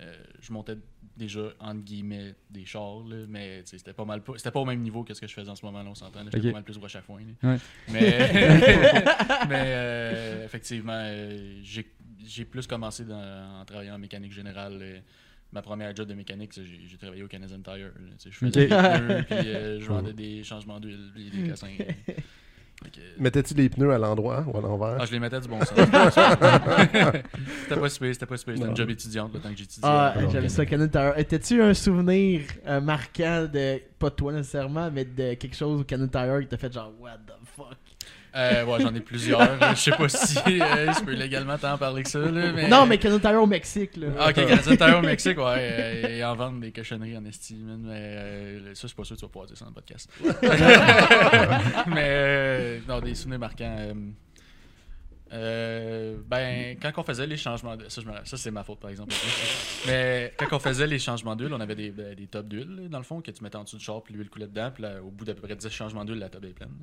euh, 0.00 0.14
je 0.40 0.52
montais 0.52 0.76
déjà, 1.16 1.40
entre 1.58 1.82
guillemets, 1.82 2.34
des 2.50 2.64
chars, 2.64 3.00
là, 3.08 3.24
mais 3.28 3.62
tu 3.64 3.78
c'était 3.78 3.92
pas 3.92 4.04
mal 4.04 4.22
pas, 4.22 4.34
c'était 4.36 4.50
pas 4.50 4.60
au 4.60 4.64
même 4.64 4.80
niveau 4.80 5.04
que 5.04 5.12
ce 5.12 5.20
que 5.20 5.26
je 5.26 5.34
faisais 5.34 5.50
en 5.50 5.56
ce 5.56 5.64
moment, 5.66 5.82
là, 5.82 5.90
on 5.90 5.94
s'entend. 5.94 6.20
J'étais 6.24 6.48
pas 6.48 6.52
mal 6.52 6.64
plus 6.64 6.78
broche 6.78 6.96
à 6.96 7.02
foin. 7.02 7.20
Ouais. 7.42 7.56
Mais, 7.88 8.32
mais 9.48 10.44
effectivement, 10.44 11.12
j'ai 11.62 11.90
j'ai 12.26 12.44
plus 12.44 12.66
commencé 12.66 13.04
dans- 13.04 13.60
en 13.60 13.64
travaillant 13.64 13.94
en 13.94 13.98
mécanique 13.98 14.32
générale. 14.32 15.02
ma 15.52 15.60
première 15.62 15.94
job 15.94 16.08
de 16.08 16.14
mécanique, 16.14 16.52
j'ai 16.54 16.80
j'ai 16.88 16.96
travaillé 16.96 17.22
au 17.22 17.28
Canadian 17.28 17.60
Tire. 17.60 17.90
je 18.24 18.30
faisais 18.30 18.50
des 18.50 18.66
pneus, 18.68 19.24
puis 19.28 19.36
euh, 19.48 19.80
je 19.80 19.86
vendais 19.92 20.12
des 20.14 20.42
changements 20.44 20.80
d'huile, 20.80 21.10
puis 21.14 21.30
des 21.30 21.48
cassins. 21.48 21.68
euh. 21.78 22.12
Mettais-tu 23.18 23.54
les 23.54 23.68
pneus 23.68 23.92
à 23.92 23.98
l'endroit 23.98 24.44
ou 24.52 24.56
à 24.58 24.60
l'envers? 24.60 24.96
Ah, 24.98 25.04
je 25.06 25.12
les 25.12 25.20
mettais 25.20 25.40
du 25.40 25.46
bon 25.46 25.60
sens. 25.60 25.68
c'était 25.78 25.88
pas 27.80 27.88
super, 27.88 28.12
c'était 28.12 28.26
pas 28.26 28.36
super. 28.36 28.54
C'était 28.54 28.64
Non. 28.64 28.70
une 28.70 28.76
job 28.76 28.90
étudiante 28.90 29.32
le 29.34 29.40
temps 29.40 29.50
que 29.50 29.56
j'étudiais. 29.58 29.80
Ah, 29.84 30.14
Euh, 30.16 30.28
j'aime 30.30 30.48
ça, 30.48 30.66
Canon 30.66 30.88
Tower. 30.88 31.12
Étais-tu 31.16 31.62
un 31.62 31.74
souvenir 31.74 32.40
euh, 32.66 32.80
marquant 32.80 33.46
de, 33.52 33.80
pas 33.98 34.10
de 34.10 34.14
toi 34.16 34.32
nécessairement, 34.32 34.90
mais 34.90 35.04
de 35.04 35.34
quelque 35.34 35.54
chose 35.54 35.82
au 35.82 35.84
Canon 35.84 36.08
Tower 36.08 36.40
qui 36.42 36.48
t'a 36.48 36.56
fait 36.56 36.72
genre, 36.72 36.92
what 36.98 37.18
the 37.18 37.32
fuck? 37.56 37.76
Euh, 38.34 38.64
ouais, 38.64 38.80
j'en 38.80 38.94
ai 38.94 39.00
plusieurs. 39.00 39.58
Je 39.74 39.80
sais 39.80 39.90
pas 39.90 40.08
si 40.08 40.38
euh, 40.38 40.92
je 40.92 41.04
peux 41.04 41.12
légalement 41.12 41.58
t'en 41.58 41.76
parler 41.76 42.02
que 42.02 42.08
ça. 42.08 42.18
Là, 42.18 42.52
mais... 42.52 42.68
Non, 42.68 42.86
mais 42.86 42.98
Canon 42.98 43.18
Tower 43.18 43.36
au 43.36 43.46
Mexique, 43.46 43.96
là. 43.96 44.08
Ah, 44.18 44.30
ok, 44.30 44.34
Canadien 44.34 44.76
Tire 44.76 44.98
au 44.98 45.02
Mexique, 45.02 45.38
ouais. 45.38 45.56
euh, 45.58 46.18
et 46.18 46.24
en 46.24 46.34
vendre 46.34 46.60
des 46.60 46.72
cochonneries 46.72 47.16
en 47.16 47.24
estime, 47.24 47.80
mais 47.82 47.92
euh, 47.94 48.74
ça, 48.74 48.82
je 48.82 48.86
suis 48.88 48.96
pas 48.96 49.04
sûr 49.04 49.16
que 49.16 49.20
tu 49.20 49.26
vas 49.26 49.30
pouvoir 49.30 49.46
dire 49.46 49.56
ça 49.56 49.64
dans 49.64 49.70
le 49.70 49.74
podcast. 49.74 50.08
mais, 51.94 52.06
euh, 52.08 52.78
non, 52.88 53.00
des 53.00 53.14
souvenirs 53.14 53.40
marquants. 53.40 53.92
Euh, 55.32 56.18
ben, 56.26 56.76
quand 56.80 56.92
on 56.98 57.02
faisait 57.02 57.26
les 57.26 57.36
changements 57.36 57.76
d'huile, 57.76 57.90
ça, 57.90 58.36
c'est 58.36 58.50
ma 58.50 58.64
faute 58.64 58.80
par 58.80 58.90
exemple. 58.90 59.14
Mais 59.86 60.34
quand 60.36 60.54
on 60.54 60.58
faisait 60.58 60.86
les 60.86 60.98
changements 60.98 61.34
d'huile, 61.34 61.54
on 61.54 61.60
avait 61.60 61.74
des, 61.74 61.90
ben, 61.90 62.14
des 62.14 62.26
tubs 62.26 62.46
d'huile, 62.46 62.88
dans 62.90 62.98
le 62.98 63.04
fond, 63.04 63.20
que 63.20 63.30
tu 63.30 63.42
mettais 63.42 63.56
en 63.56 63.64
dessous 63.64 63.78
du 63.78 63.84
char, 63.84 64.02
puis 64.02 64.14
l'huile 64.14 64.28
coulait 64.28 64.46
dedans, 64.46 64.70
puis 64.70 64.84
au 65.02 65.10
bout 65.10 65.24
d'à 65.24 65.34
peu 65.34 65.40
près 65.40 65.56
10 65.56 65.68
changements 65.70 66.04
d'huile, 66.04 66.18
la 66.18 66.28
tub 66.28 66.44
est 66.44 66.50
pleine. 66.50 66.74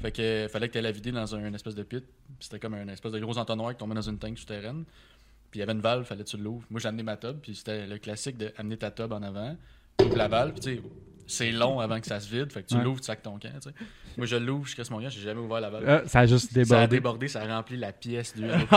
Fait 0.00 0.12
que 0.12 0.48
fallait 0.50 0.68
que 0.68 0.74
tu 0.74 0.80
la 0.80 0.92
vider 0.92 1.12
dans 1.12 1.34
un, 1.34 1.46
une 1.46 1.54
espèce 1.54 1.74
de 1.74 1.82
pit. 1.82 2.04
C'était 2.40 2.58
comme 2.58 2.74
un 2.74 2.88
espèce 2.88 3.12
de 3.12 3.20
gros 3.20 3.38
entonnoir 3.38 3.72
qui 3.72 3.78
tombait 3.78 3.94
dans 3.94 4.02
une 4.02 4.18
tank 4.18 4.38
souterraine. 4.38 4.84
Puis 5.50 5.58
il 5.58 5.60
y 5.60 5.62
avait 5.62 5.72
une 5.72 5.80
valve, 5.80 6.04
fallait 6.04 6.24
que 6.24 6.28
tu 6.28 6.36
l'ouvres. 6.36 6.66
Moi, 6.70 6.80
j'ai 6.80 6.88
amené 6.88 7.02
ma 7.02 7.16
tub, 7.16 7.38
puis 7.40 7.54
c'était 7.54 7.86
le 7.86 7.98
classique 7.98 8.36
de 8.36 8.52
amener 8.58 8.76
ta 8.76 8.90
tub 8.90 9.12
en 9.12 9.22
avant, 9.22 9.56
ouvre 10.02 10.16
la 10.16 10.28
valve, 10.28 10.52
puis 10.52 10.60
tu 10.60 10.76
sais, 10.76 10.82
c'est 11.28 11.52
long 11.52 11.78
avant 11.78 12.00
que 12.00 12.06
ça 12.06 12.18
se 12.18 12.28
vide, 12.28 12.50
fait 12.52 12.62
que 12.62 12.68
tu 12.68 12.74
Ouais. 12.74 12.82
l'ouvres, 12.82 13.00
tu 13.00 13.06
sacs 13.06 13.22
ton 13.22 13.38
camp, 13.38 13.50
tu 13.62 13.68
sais. 13.68 13.74
Moi, 14.16 14.26
je 14.26 14.34
l'ouvre, 14.34 14.66
je 14.66 14.74
casse 14.74 14.90
mon 14.90 15.00
camp, 15.00 15.08
j'ai 15.10 15.20
jamais 15.20 15.40
ouvert 15.40 15.60
la 15.60 15.70
valve. 15.70 15.88
Ah, 15.88 16.02
ça 16.08 16.20
a 16.20 16.26
juste 16.26 16.52
Ça 16.52 16.58
a 16.58 16.64
débordé. 16.64 16.88
débordé, 16.96 17.28
ça 17.28 17.42
a 17.42 17.56
rempli 17.56 17.76
la 17.76 17.92
pièce 17.92 18.34
d'huile. 18.34 18.66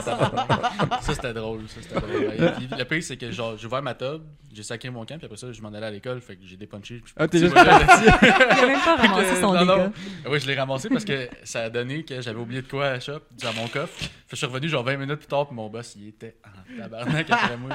ça, 0.00 1.14
c'était 1.14 1.32
drôle. 1.34 1.60
Ça, 1.68 1.80
c'était 1.82 2.00
drôle. 2.00 2.22
Et 2.34 2.50
puis, 2.52 2.68
le 2.78 2.84
pire, 2.84 3.02
c'est 3.02 3.16
que 3.16 3.30
genre, 3.30 3.56
j'ai 3.56 3.66
ouvert 3.66 3.82
ma 3.82 3.94
tub, 3.94 4.22
j'ai 4.52 4.62
sacré 4.62 4.90
mon 4.90 5.04
camp, 5.04 5.16
puis 5.18 5.26
après 5.26 5.36
ça, 5.36 5.52
je 5.52 5.60
m'en 5.60 5.68
allais 5.68 5.86
à 5.86 5.90
l'école, 5.90 6.20
fait 6.20 6.36
que 6.36 6.44
j'ai 6.46 6.56
dépunché. 6.56 7.00
puis 7.00 7.04
je 7.04 7.08
suis 7.08 7.14
Ah, 7.18 7.28
t'es 7.28 7.38
juste. 7.38 7.54
Il 7.54 7.58
a 7.58 8.66
même 8.66 8.80
pas 8.80 8.96
ramassé 8.96 9.30
Euh, 9.32 9.40
son 9.40 9.54
non, 9.54 9.64
non. 9.64 9.92
Oui, 10.30 10.40
je 10.40 10.46
l'ai 10.46 10.54
ramassé 10.58 10.88
parce 10.88 11.04
que 11.04 11.28
ça 11.44 11.64
a 11.64 11.70
donné 11.70 12.04
que 12.04 12.20
j'avais 12.20 12.38
oublié 12.40 12.62
de 12.62 12.68
quoi 12.68 12.86
à 12.86 12.90
la 12.92 13.00
shop, 13.00 13.20
dans 13.42 13.52
mon 13.52 13.68
coffre. 13.68 13.92
Fait 13.98 14.06
que 14.30 14.32
je 14.32 14.36
suis 14.36 14.46
revenu 14.46 14.68
genre 14.68 14.82
20 14.82 14.96
minutes 14.96 15.18
plus 15.18 15.26
tard, 15.28 15.46
puis 15.46 15.54
mon 15.54 15.68
boss, 15.68 15.94
il 15.96 16.08
était 16.08 16.36
en 16.44 16.80
tabarnak 16.82 17.30
après 17.30 17.56
moi. 17.56 17.70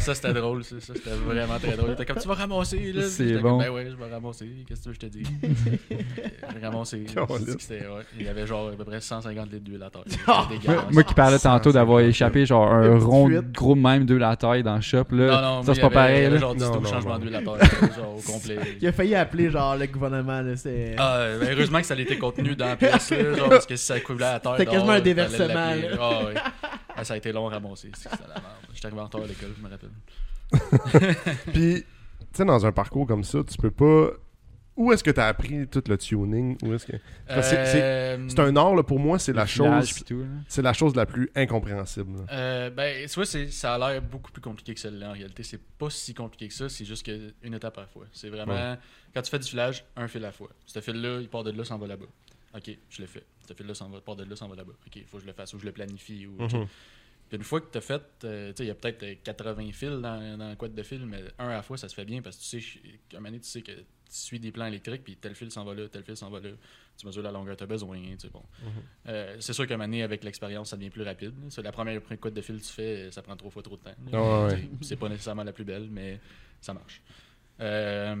Ça, 0.00 0.14
c'était 0.14 0.32
drôle, 0.34 0.64
ça, 0.64 0.80
ça, 0.80 0.94
c'était 0.94 1.10
vraiment 1.10 1.58
très 1.58 1.76
drôle. 1.76 1.96
Comme, 2.06 2.18
tu 2.18 2.28
vas 2.28 2.34
ramasser, 2.34 2.55
là. 2.60 3.02
C'est 3.08 3.38
bon. 3.38 3.42
Comme, 3.42 3.58
ben 3.58 3.70
ouais, 3.70 3.88
je 3.90 3.96
vais 3.96 4.10
ramasser. 4.12 4.48
Qu'est-ce 4.68 4.84
que 4.88 4.92
je 4.92 4.98
te 4.98 5.06
dise? 5.06 5.26
J'ai 5.90 6.66
ramassé. 6.66 7.04
Ouais. 7.16 8.02
Il 8.18 8.24
y 8.26 8.28
avait 8.28 8.46
genre 8.46 8.68
à 8.68 8.72
peu 8.72 8.84
près 8.84 9.00
150 9.00 9.50
litres 9.52 9.64
d'huile 9.64 9.82
à 9.82 9.90
terre. 9.90 10.02
C'était 10.06 10.72
Moi, 10.92 11.02
qui 11.04 11.14
parlais 11.14 11.38
tantôt 11.38 11.72
d'avoir 11.72 11.98
150, 12.00 12.08
échappé 12.14 12.46
genre 12.46 12.72
un 12.72 12.98
rond 12.98 13.28
gros 13.52 13.74
de 13.74 13.80
même 13.80 14.04
de 14.06 14.14
la 14.16 14.36
taille 14.36 14.62
dans 14.62 14.76
le 14.76 14.80
shop 14.80 15.04
là. 15.10 15.26
Non, 15.26 15.40
non, 15.56 15.62
ça 15.62 15.74
c'est 15.74 15.80
pas 15.80 15.86
avait- 15.86 15.94
pareil 15.94 16.18
il 16.18 16.22
y 16.22 16.26
avait 16.26 16.34
là. 16.34 16.40
genre 16.40 16.54
10 16.54 16.62
Non, 16.64 16.70
12 16.76 16.82
non, 16.82 16.90
changements 16.90 17.12
non. 17.14 17.18
d'huile 17.18 17.34
à 17.36 17.42
terre, 17.42 17.94
genre 17.96 18.16
au 18.16 18.20
complet. 18.20 18.58
Il 18.80 18.86
a 18.88 18.92
failli 18.92 19.14
appeler 19.14 19.50
genre 19.50 19.76
le 19.76 19.86
gouvernement, 19.86 20.40
là. 20.42 20.56
C'est. 20.56 20.94
Ah, 20.98 21.26
ben, 21.40 21.48
heureusement 21.52 21.80
que 21.80 21.86
ça 21.86 21.94
a 21.94 21.98
été 21.98 22.18
contenu 22.18 22.54
dans 22.56 22.66
la 22.66 22.76
pièce, 22.76 23.10
là, 23.10 23.34
genre, 23.34 23.48
parce 23.48 23.66
que 23.66 23.76
si 23.76 23.84
ça 23.86 24.00
coulait 24.00 24.24
à 24.24 24.40
terre. 24.40 24.54
C'était 24.58 24.70
quasiment 24.70 24.92
un 24.92 25.00
déversement. 25.00 25.54
Ah, 26.00 26.24
ouais. 26.24 26.34
Ah, 26.96 27.04
ça 27.04 27.14
a 27.14 27.16
été 27.16 27.32
long 27.32 27.48
à 27.48 27.52
ramasser. 27.54 27.90
la. 28.04 28.34
J'étais 28.74 28.86
arrivé 28.86 29.00
en 29.00 29.04
retard 29.04 29.22
à 29.22 29.26
l'école, 29.26 29.50
je 29.56 29.62
me 29.62 29.70
rappelle. 29.70 29.90
Puis, 31.52 31.84
sais, 32.36 32.44
dans 32.44 32.64
un 32.66 32.72
parcours 32.72 33.06
comme 33.06 33.24
ça, 33.24 33.40
tu 33.44 33.56
peux 33.58 33.70
pas. 33.70 34.10
Où 34.76 34.92
est-ce 34.92 35.02
que 35.02 35.10
tu 35.10 35.18
as 35.20 35.26
appris 35.26 35.66
tout 35.68 35.82
le 35.88 35.96
tuning? 35.96 36.58
Où 36.62 36.74
est-ce 36.74 36.84
que... 36.84 36.92
C'est- 37.40 37.80
Euh, 37.80 38.26
C'est 38.28 38.40
un 38.40 38.54
art, 38.56 38.74
là, 38.74 38.82
pour 38.82 38.98
moi, 38.98 39.18
c'est 39.18 39.32
la 39.32 39.46
chose. 39.46 39.66
là. 40.10 40.26
C'est 40.48 40.60
la 40.60 40.74
chose 40.74 40.94
la 40.94 41.06
plus 41.06 41.30
incompréhensible. 41.34 42.18
là. 42.18 42.24
Euh, 42.30 42.68
ben, 42.70 43.08
tu 43.08 43.14
vois, 43.14 43.24
c'est- 43.24 43.50
ça 43.50 43.74
a 43.74 43.78
l'air 43.78 44.02
beaucoup 44.02 44.30
plus 44.30 44.42
compliqué 44.42 44.74
que 44.74 44.80
celle-là 44.80 45.08
en 45.08 45.12
réalité. 45.14 45.42
C'est 45.44 45.62
pas 45.78 45.88
si 45.88 46.12
compliqué 46.12 46.48
que 46.48 46.52
ça, 46.54 46.68
c'est 46.68 46.84
juste 46.84 47.06
que 47.06 47.32
une 47.42 47.54
étape 47.54 47.78
à 47.78 47.82
la 47.82 47.86
fois. 47.86 48.04
C'est 48.12 48.28
vraiment, 48.28 48.52
Ouais. 48.52 48.76
quand 49.14 49.22
tu 49.22 49.30
fais 49.30 49.38
du 49.38 49.48
filage, 49.48 49.82
un 49.96 50.08
fil 50.08 50.22
à 50.22 50.28
la 50.28 50.32
fois. 50.32 50.50
Ce 50.66 50.78
fil-là, 50.80 51.20
il 51.22 51.28
part 51.30 51.42
de 51.44 51.52
là, 51.52 51.64
s'en 51.64 51.78
va 51.78 51.86
là-bas. 51.86 52.04
Ok, 52.54 52.70
je 52.90 53.00
le 53.00 53.06
fais. 53.06 53.24
Ce 53.48 53.54
fil-là, 53.54 53.72
s'en 53.74 53.88
va, 53.88 54.00
part 54.02 54.16
de 54.16 54.24
là, 54.24 54.36
s'en 54.36 54.46
va 54.48 54.56
là-bas. 54.56 54.72
Ok, 54.86 54.96
il 54.96 55.04
faut 55.04 55.16
que 55.16 55.22
je 55.22 55.26
le 55.28 55.32
fasse 55.32 55.54
ou 55.54 55.58
je 55.58 55.64
le 55.64 55.72
planifie. 55.72 56.26
Ou. 56.26 56.32
Mhm. 56.42 56.48
Puis 56.48 56.58
une 57.32 57.42
fois 57.42 57.60
que 57.60 57.70
tu 57.70 57.78
as 57.78 57.80
fait, 57.80 58.02
euh, 58.24 58.50
tu 58.52 58.58
sais, 58.58 58.64
il 58.64 58.68
y 58.68 58.70
a 58.70 58.74
peut-être 58.74 59.02
euh, 59.02 59.14
80 59.24 59.72
fils 59.72 59.90
dans, 60.00 60.38
dans 60.38 60.48
le 60.50 60.54
quad 60.56 60.74
de 60.74 60.82
fil, 60.82 61.04
mais 61.06 61.22
un 61.38 61.48
à 61.48 61.54
la 61.54 61.62
fois, 61.62 61.76
ça 61.76 61.88
se 61.88 61.94
fait 61.94 62.04
bien 62.04 62.22
parce 62.22 62.36
que 62.36 62.42
tu 62.42 62.60
sais, 62.60 62.80
qu'à 63.08 63.16
un 63.16 63.20
moment 63.20 63.30
donné, 63.30 63.40
tu 63.40 63.48
sais 63.48 63.62
que 63.62 63.72
tu 63.72 63.84
suis 64.08 64.38
des 64.38 64.52
plans 64.52 64.66
électriques, 64.66 65.02
puis 65.02 65.16
tel 65.16 65.34
fil 65.34 65.50
s'en 65.50 65.64
va 65.64 65.74
là, 65.74 65.88
tel 65.88 66.04
fil 66.04 66.16
s'en 66.16 66.30
va 66.30 66.38
là. 66.40 66.50
Tu 66.96 67.06
mesures 67.06 67.22
la 67.22 67.32
longueur 67.32 67.54
que 67.54 67.58
tu 67.58 67.64
as 67.64 67.66
besoin. 67.66 67.98
tu 68.00 68.18
sais, 68.20 68.28
bon. 68.30 68.42
Euh, 69.08 69.36
c'est 69.40 69.52
sûr 69.52 69.66
qu'à 69.66 69.74
un 69.74 69.76
moment 69.76 69.88
donné, 69.88 70.02
avec 70.02 70.24
l'expérience, 70.24 70.70
ça 70.70 70.76
devient 70.76 70.88
plus 70.90 71.02
rapide. 71.02 71.34
là. 71.42 71.62
La 71.62 71.72
première 71.72 72.00
quad 72.20 72.32
de 72.32 72.40
fil 72.40 72.58
que 72.58 72.64
tu 72.64 72.72
fais, 72.72 73.10
ça 73.10 73.20
prend 73.22 73.36
trois 73.36 73.50
fois 73.50 73.62
trop 73.62 73.76
de 73.76 73.82
temps. 73.82 73.94
Ah 74.12 74.46
ouais, 74.46 74.68
C'est 74.80 74.96
pas 74.96 75.08
nécessairement 75.08 75.44
la 75.44 75.52
plus 75.52 75.64
belle, 75.64 75.88
mais 75.90 76.20
ça 76.60 76.72
marche. 76.72 77.02
Euh, 77.60 78.14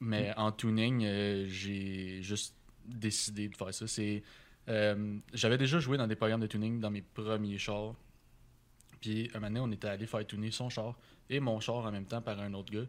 mais 0.00 0.32
en 0.36 0.52
tuning, 0.52 1.04
euh, 1.04 1.46
j'ai 1.48 2.22
juste 2.22 2.54
décidé 2.86 3.48
de 3.48 3.56
faire 3.56 3.72
ça. 3.72 3.86
C'est 3.86 4.22
euh, 4.70 5.18
J'avais 5.32 5.58
déjà 5.58 5.78
joué 5.78 5.98
dans 5.98 6.06
des 6.06 6.16
programmes 6.16 6.40
de 6.40 6.46
tuning 6.46 6.80
dans 6.80 6.90
mes 6.90 7.02
premiers 7.02 7.58
chars. 7.58 7.94
Puis 9.00 9.30
un 9.34 9.40
moment 9.40 9.48
donné, 9.48 9.60
on 9.60 9.72
était 9.72 9.88
allé 9.88 10.06
faire 10.06 10.26
tuner 10.26 10.50
son 10.50 10.68
char 10.68 10.96
et 11.28 11.40
mon 11.40 11.60
char 11.60 11.76
en 11.76 11.90
même 11.90 12.06
temps 12.06 12.22
par 12.22 12.38
un 12.40 12.52
autre 12.54 12.72
gars. 12.72 12.86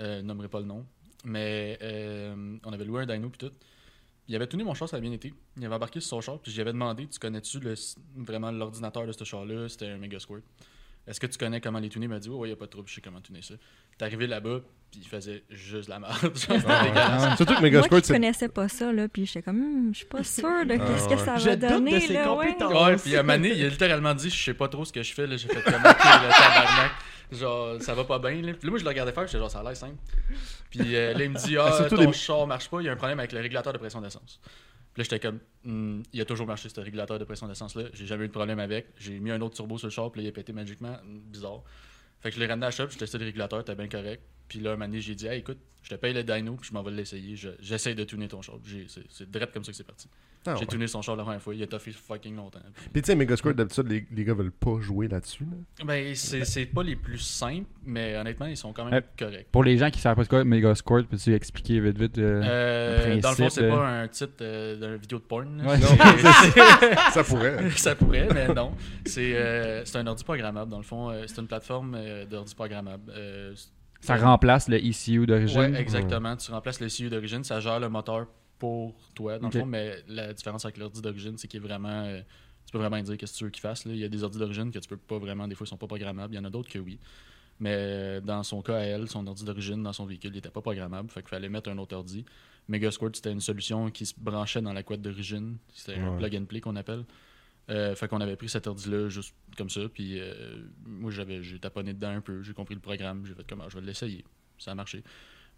Euh, 0.00 0.22
nommerai 0.22 0.48
pas 0.48 0.60
le 0.60 0.66
nom. 0.66 0.86
Mais 1.24 1.78
euh, 1.82 2.58
on 2.64 2.72
avait 2.72 2.84
loué 2.84 3.02
un 3.02 3.06
dyno 3.06 3.28
puis 3.28 3.48
tout. 3.48 3.54
Il 4.28 4.36
avait 4.36 4.46
tuné 4.46 4.62
mon 4.62 4.74
char, 4.74 4.88
ça 4.88 4.98
a 4.98 5.00
bien 5.00 5.12
été. 5.12 5.32
Il 5.56 5.64
avait 5.64 5.74
embarqué 5.74 6.00
sur 6.00 6.10
son 6.10 6.20
char, 6.20 6.38
puis 6.38 6.52
j'avais 6.52 6.72
demandé 6.72 7.06
Tu 7.06 7.18
connais-tu 7.18 7.60
vraiment 8.16 8.50
l'ordinateur 8.50 9.06
de 9.06 9.12
ce 9.12 9.24
char-là? 9.24 9.68
C'était 9.68 9.88
un 9.88 9.98
Megasquirt. 9.98 10.42
Est-ce 11.08 11.18
que 11.20 11.26
tu 11.26 11.38
connais 11.38 11.60
comment 11.60 11.78
les 11.78 11.88
tuner 11.88 12.04
Il 12.06 12.08
m'a 12.10 12.18
dit 12.18 12.28
Ouais, 12.28 12.46
il 12.48 12.50
n'y 12.50 12.52
a 12.52 12.56
pas 12.56 12.66
de 12.66 12.70
trouble, 12.70 12.88
je 12.88 12.94
sais 12.94 13.00
comment 13.00 13.20
tuner 13.20 13.40
ça. 13.42 13.54
T'es 13.96 14.04
arrivé 14.04 14.26
là-bas, 14.26 14.60
puis 14.90 15.00
il 15.02 15.08
faisait 15.08 15.42
juste 15.50 15.88
la 15.88 15.98
merde. 15.98 16.12
Ah. 16.68 17.34
Surtout 17.36 17.54
que 17.54 17.60
Moi 17.60 17.62
Megasquirt, 17.62 18.00
qui 18.00 18.06
c'est. 18.06 18.12
connaissais 18.12 18.48
pas 18.48 18.68
ça, 18.68 18.92
là, 18.92 19.08
puis 19.08 19.26
j'étais 19.26 19.42
comme, 19.42 19.56
Hum, 19.60 19.90
je 19.92 19.98
suis 19.98 20.06
pas 20.06 20.22
sûre 20.22 20.64
de 20.66 20.74
qu'est-ce 20.76 21.08
ouais. 21.08 21.16
que 21.16 21.20
ça 21.20 21.36
Je 21.38 21.44
va 21.50 21.56
doute 21.56 21.68
de 21.68 21.74
donner, 21.74 22.00
ses 22.00 22.12
là, 22.12 22.32
ouais. 22.34 22.96
puis 23.02 23.16
à 23.16 23.22
donné, 23.22 23.52
il 23.56 23.64
a 23.64 23.68
littéralement 23.68 24.14
dit 24.14 24.30
Je 24.30 24.42
sais 24.44 24.54
pas 24.54 24.68
trop 24.68 24.84
ce 24.84 24.92
que 24.92 25.02
je 25.02 25.12
fais. 25.14 25.26
là. 25.26 25.36
J'ai 25.36 25.48
fait 25.48 25.62
comme 25.62 25.74
le 25.74 25.82
tabarnak. 25.82 26.92
Genre, 27.30 27.82
ça 27.82 27.94
va 27.94 28.04
pas 28.04 28.18
bien. 28.18 28.40
Là. 28.40 28.52
Puis 28.54 28.64
là, 28.66 28.70
moi, 28.70 28.78
je 28.78 28.84
le 28.84 28.88
regardais 28.88 29.12
faire, 29.12 29.26
j'étais 29.26 29.38
genre, 29.38 29.50
ça 29.50 29.60
a 29.60 29.62
l'air 29.62 29.76
simple. 29.76 29.96
Puis 30.70 30.96
euh, 30.96 31.12
là, 31.14 31.24
il 31.24 31.30
me 31.30 31.38
dit 31.38 31.56
Ah, 31.58 31.72
Surtout 31.76 31.96
ton 32.02 32.12
char 32.12 32.46
marche 32.46 32.68
pas, 32.70 32.80
il 32.80 32.84
y 32.86 32.88
a 32.88 32.92
un 32.92 32.96
problème 32.96 33.18
avec 33.18 33.32
le 33.32 33.40
régulateur 33.40 33.72
de 33.72 33.78
pression 33.78 34.00
d'essence. 34.00 34.40
Là, 34.98 35.04
j'étais 35.04 35.20
comme 35.20 35.38
Hmm, 35.64 36.02
Il 36.12 36.20
a 36.20 36.24
toujours 36.24 36.46
marché, 36.46 36.68
ce 36.68 36.80
régulateur 36.80 37.18
de 37.20 37.24
pression 37.24 37.46
d'essence-là. 37.46 37.84
J'ai 37.92 38.04
jamais 38.06 38.24
eu 38.24 38.28
de 38.28 38.32
problème 38.32 38.58
avec. 38.58 38.88
J'ai 38.98 39.20
mis 39.20 39.30
un 39.30 39.40
autre 39.40 39.54
turbo 39.54 39.78
sur 39.78 39.86
le 39.86 39.92
char, 39.92 40.10
puis 40.10 40.20
là, 40.20 40.26
il 40.26 40.28
a 40.28 40.32
pété 40.32 40.52
magiquement. 40.52 40.96
Bizarre. 41.04 41.62
Fait 42.20 42.30
que 42.30 42.34
je 42.34 42.40
l'ai 42.40 42.46
ramené 42.46 42.66
à 42.66 42.68
la 42.68 42.70
shop, 42.72 42.88
j'ai 42.90 42.98
testé 42.98 43.16
le 43.18 43.24
régulateur, 43.26 43.64
t'es 43.64 43.76
bien 43.76 43.88
correct. 43.88 44.22
Puis 44.48 44.58
là, 44.58 44.72
un 44.72 44.76
moment 44.76 44.92
j'ai 44.98 45.14
dit 45.14 45.28
écoute, 45.28 45.58
je 45.82 45.90
te 45.90 45.94
paye 45.94 46.12
le 46.14 46.24
dyno, 46.24 46.56
puis 46.56 46.68
je 46.70 46.74
m'en 46.74 46.82
vais 46.82 46.90
l'essayer. 46.90 47.36
Je- 47.36 47.50
J'essaye 47.60 47.94
de 47.94 48.02
tuner 48.02 48.26
ton 48.26 48.42
char. 48.42 48.56
C'est 49.08 49.30
direct 49.30 49.52
comme 49.54 49.62
ça 49.62 49.70
que 49.70 49.76
c'est 49.76 49.84
parti. 49.86 50.08
Ah, 50.46 50.54
J'ai 50.54 50.60
ouais. 50.60 50.66
tuné 50.66 50.86
son 50.86 51.02
char 51.02 51.16
la 51.16 51.24
première 51.24 51.42
fois. 51.42 51.54
Il 51.54 51.62
a 51.62 51.66
toffé 51.66 51.90
fucking 51.92 52.34
longtemps. 52.36 52.60
Puis- 52.92 53.02
tu 53.02 53.06
sais, 53.06 53.14
Megasquirt, 53.14 53.54
d'habitude, 53.54 53.86
les, 53.88 54.06
les 54.10 54.24
gars 54.24 54.34
veulent 54.34 54.50
pas 54.52 54.78
jouer 54.80 55.06
là-dessus. 55.08 55.44
Là. 55.44 55.84
Ben, 55.84 56.14
c'est 56.14 56.66
pas 56.66 56.82
les 56.82 56.96
plus 56.96 57.18
simples, 57.18 57.66
mais 57.84 58.16
honnêtement, 58.16 58.46
ils 58.46 58.56
sont 58.56 58.72
quand 58.72 58.84
même 58.86 58.94
Euh, 58.94 59.00
corrects. 59.18 59.48
Pour 59.52 59.64
les 59.64 59.76
gens 59.76 59.90
qui 59.90 60.00
savent 60.00 60.16
pas 60.16 60.24
ce 60.24 60.28
qu'est 60.28 60.44
Mega 60.44 60.74
Squirt, 60.74 61.06
peux-tu 61.06 61.34
expliquer 61.34 61.80
vite 61.80 61.98
vite 61.98 62.18
euh, 62.18 62.42
Euh, 62.44 63.14
le 63.16 63.20
dans 63.20 63.30
le 63.30 63.36
fond, 63.36 63.48
c'est 63.50 63.64
euh, 63.64 63.70
pas 63.76 63.86
un 63.86 64.08
titre 64.08 64.32
euh, 64.40 64.76
d'une 64.76 64.96
vidéo 64.96 65.18
de 65.18 65.24
porn. 65.24 65.60
Ouais. 65.60 65.76
Non, 65.78 65.86
C'est- 66.54 66.94
ça 67.12 67.24
pourrait. 67.24 67.70
ça 67.76 67.94
pourrait, 67.94 68.28
mais 68.32 68.48
non. 68.54 68.72
C'est 69.04 69.34
euh, 69.36 69.84
c'est 69.84 69.98
un 69.98 70.06
ordi 70.06 70.24
programmable, 70.24 70.70
dans 70.70 70.78
le 70.78 70.82
fond. 70.84 71.10
euh, 71.10 71.24
c'est 71.26 71.40
une 71.40 71.46
plateforme 71.48 71.94
euh, 71.98 72.24
d'ordi 72.26 72.54
programmable. 72.54 73.12
Euh, 73.14 73.54
Ça 74.00 74.16
remplace 74.16 74.68
le 74.68 74.78
ECU 74.78 75.26
d'origine. 75.26 75.58
ouais, 75.60 75.80
exactement. 75.80 76.36
Tu 76.36 76.50
remplaces 76.52 76.80
le 76.80 76.88
CU 76.88 77.10
d'origine, 77.10 77.42
ça 77.44 77.60
gère 77.60 77.80
le 77.80 77.88
moteur 77.88 78.26
pour 78.58 78.94
toi, 79.14 79.38
dans 79.38 79.48
le 79.48 79.52
fond. 79.60 79.66
Mais 79.66 80.02
la 80.08 80.32
différence 80.32 80.64
avec 80.64 80.76
l'ordi 80.78 81.00
d'origine, 81.00 81.36
c'est 81.38 81.48
qu'il 81.48 81.58
est 81.58 81.66
vraiment. 81.66 82.04
euh, 82.04 82.20
tu 82.66 82.72
peux 82.72 82.78
vraiment 82.78 83.00
dire 83.00 83.16
qu'est-ce 83.16 83.32
que 83.32 83.38
tu 83.38 83.44
veux 83.44 83.50
qu'il 83.50 83.62
fasse. 83.62 83.86
là. 83.86 83.92
Il 83.92 83.98
y 83.98 84.04
a 84.04 84.08
des 84.08 84.22
ordis 84.22 84.38
d'origine 84.38 84.70
que 84.70 84.78
tu 84.78 84.88
peux 84.88 84.96
pas 84.98 85.18
vraiment, 85.18 85.48
des 85.48 85.54
fois, 85.54 85.66
ils 85.66 85.70
sont 85.70 85.78
pas 85.78 85.86
programmables. 85.86 86.34
Il 86.34 86.36
y 86.36 86.40
en 86.40 86.44
a 86.44 86.50
d'autres 86.50 86.68
que 86.70 86.78
oui. 86.78 86.98
Mais 87.60 87.74
euh, 87.74 88.20
dans 88.20 88.42
son 88.42 88.60
cas, 88.62 88.76
à 88.76 88.80
elle, 88.80 89.08
son 89.08 89.26
ordi 89.26 89.44
d'origine, 89.44 89.82
dans 89.82 89.92
son 89.92 90.04
véhicule, 90.06 90.30
il 90.32 90.36
n'était 90.36 90.50
pas 90.50 90.60
programmable. 90.60 91.10
Fait 91.10 91.20
qu'il 91.22 91.30
fallait 91.30 91.48
mettre 91.48 91.70
un 91.70 91.78
autre 91.78 91.96
ordi. 91.96 92.24
Megasquirt, 92.68 93.16
c'était 93.16 93.32
une 93.32 93.40
solution 93.40 93.90
qui 93.90 94.04
se 94.06 94.14
branchait 94.16 94.60
dans 94.60 94.72
la 94.74 94.82
couette 94.82 95.00
d'origine. 95.00 95.56
C'était 95.72 95.98
un 95.98 96.16
plug 96.18 96.36
and 96.36 96.44
play 96.44 96.60
qu'on 96.60 96.76
appelle. 96.76 97.04
Euh, 97.70 97.94
fait 97.94 98.08
qu'on 98.08 98.20
avait 98.20 98.36
pris 98.36 98.48
cet 98.48 98.66
ordi-là 98.66 99.08
juste 99.08 99.34
comme 99.56 99.70
ça. 99.70 99.80
Puis 99.92 100.20
euh, 100.20 100.58
moi, 100.86 101.10
j'avais, 101.10 101.42
j'ai 101.42 101.58
taponné 101.58 101.94
dedans 101.94 102.10
un 102.10 102.20
peu. 102.20 102.42
J'ai 102.42 102.52
compris 102.52 102.74
le 102.74 102.80
programme. 102.80 103.24
J'ai 103.26 103.34
fait 103.34 103.46
comment 103.48 103.68
je 103.68 103.78
vais 103.78 103.84
l'essayer. 103.86 104.24
Ça 104.58 104.72
a 104.72 104.74
marché. 104.74 105.02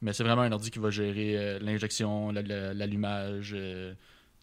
Mais 0.03 0.12
c'est 0.12 0.24
vraiment 0.24 0.42
un 0.42 0.53
ordi 0.53 0.70
qui 0.70 0.78
va 0.78 0.90
gérer 0.90 1.36
euh, 1.36 1.59
l'injection, 1.61 2.30
la- 2.32 2.42
la- 2.42 2.72
l'allumage, 2.74 3.53
euh, 3.55 3.92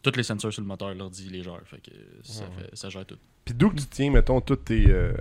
tous 0.02 0.12
les 0.16 0.22
sensors 0.22 0.52
sur 0.52 0.62
le 0.62 0.68
moteur, 0.68 0.94
l'ordi, 0.94 1.28
les 1.30 1.42
gère. 1.42 1.60
Fait 1.64 1.78
que 1.80 1.90
ça, 2.22 2.44
Ouais. 2.44 2.50
fait, 2.70 2.76
ça 2.76 2.88
gère 2.88 3.04
tout. 3.04 3.18
Puis 3.44 3.54
d'où 3.54 3.70
que 3.70 3.76
tu 3.76 3.86
tiens, 3.86 4.10
mettons, 4.10 4.40
toutes 4.40 4.66
tes. 4.66 4.86
euh, 4.88 5.12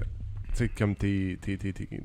tu 0.50 0.64
sais, 0.64 0.70
comme 0.70 0.96
tes, 0.96 1.38
tes, 1.42 1.58
tes, 1.58 1.72
tes- 1.74 1.86
tes- 1.86 2.00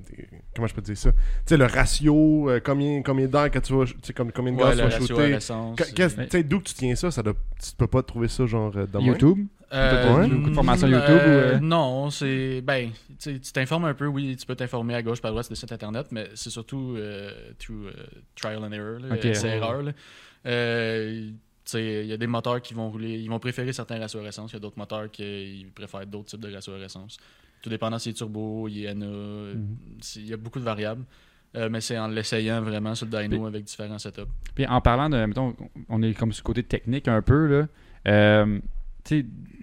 Comment 0.54 0.66
je 0.68 0.74
peux 0.74 0.80
te 0.82 0.86
dire 0.86 0.96
ça? 0.96 1.12
Tu 1.12 1.18
sais, 1.46 1.56
le 1.56 1.64
ratio, 1.66 2.48
euh, 2.50 2.60
combien, 2.64 3.02
combien 3.02 3.26
d'air 3.26 3.50
que 3.50 3.58
tu 3.58 3.72
vas. 3.74 3.84
Tu 3.86 3.94
sais, 4.02 4.12
comme- 4.12 4.32
combien 4.32 4.52
de 4.52 4.56
Ouais, 4.58 4.64
gaz 4.64 4.76
tu 4.76 4.82
vas 4.82 4.90
shooter? 4.90 5.34
euh, 5.34 5.74
Tu 5.76 6.30
sais, 6.30 6.42
d'où 6.42 6.58
que 6.60 6.64
tu 6.64 6.74
tiens 6.74 6.94
ça? 6.94 7.10
ça 7.10 7.22
doit, 7.22 7.34
tu 7.62 7.70
peux 7.76 7.86
pas 7.86 8.02
trouver 8.02 8.28
ça, 8.28 8.46
genre? 8.46 8.72
YouTube? 9.00 9.46
Euh. 9.72 10.26
Beaucoup 10.28 10.50
de 10.50 10.54
formations 10.54 10.86
mm, 10.86 10.90
YouTube 10.92 11.10
ou, 11.14 11.28
euh, 11.30 11.54
euh? 11.54 11.58
Non, 11.60 12.10
c'est. 12.10 12.60
Ben, 12.60 12.90
tu 13.18 13.40
t'informes 13.40 13.86
un 13.86 13.94
peu, 13.94 14.06
oui, 14.06 14.36
tu 14.36 14.44
peux 14.46 14.54
t'informer 14.54 14.94
à 14.94 15.02
gauche, 15.02 15.20
par 15.20 15.30
droite 15.30 15.46
sur 15.46 15.52
des 15.54 15.58
sites 15.60 15.72
internet, 15.72 16.06
mais 16.10 16.28
c'est 16.34 16.50
surtout 16.50 16.94
euh, 16.96 17.30
through 17.58 17.86
euh, 17.86 17.92
trial 18.34 18.62
and 18.64 18.72
error, 18.72 18.98
là, 19.00 19.14
Ok. 19.14 19.24
essai 19.24 19.48
erreur. 19.56 19.82
là. 19.82 19.92
Euh, 20.46 21.30
tu 21.64 21.70
sais, 21.70 22.00
il 22.04 22.06
y 22.08 22.12
a 22.12 22.16
des 22.16 22.26
moteurs 22.26 22.60
qui 22.60 22.74
vont 22.74 22.90
rouler, 22.90 23.18
ils 23.18 23.28
vont 23.30 23.38
préférer 23.38 23.72
certains 23.72 23.98
ratios 23.98 24.24
à 24.24 24.28
essence, 24.28 24.50
il 24.50 24.54
y 24.54 24.56
a 24.56 24.60
d'autres 24.60 24.78
moteurs 24.78 25.10
qui 25.10 25.66
préfèrent 25.74 26.06
d'autres 26.06 26.26
types 26.30 26.40
de 26.40 26.52
ratios 26.52 26.80
à 26.80 26.84
essence. 26.84 27.16
Tout 27.62 27.70
dépendant 27.70 27.98
si 27.98 28.10
c'est 28.10 28.14
turbo, 28.16 28.66
il 28.68 28.80
y 28.80 28.88
en 28.90 29.00
a, 29.00 29.04
Mhm. 29.04 29.76
c'est- 30.00 30.20
il 30.20 30.26
y 30.28 30.32
a 30.32 30.36
beaucoup 30.36 30.58
de 30.58 30.64
variables. 30.64 31.04
Euh, 31.54 31.68
mais 31.70 31.82
c'est 31.82 31.98
en 31.98 32.08
l'essayant 32.08 32.62
vraiment 32.62 32.94
sur 32.94 33.06
le 33.06 33.12
dyno 33.12 33.36
Puis- 33.38 33.46
avec 33.46 33.64
différents 33.64 33.98
setups. 33.98 34.22
Puis 34.54 34.66
en 34.66 34.80
parlant 34.80 35.10
de, 35.10 35.22
mettons, 35.26 35.54
on 35.90 36.02
est 36.02 36.14
comme 36.14 36.32
sur 36.32 36.42
le 36.42 36.46
côté 36.46 36.62
technique 36.62 37.08
un 37.08 37.20
peu, 37.20 37.46
là. 37.46 37.66
Euh, 38.08 38.58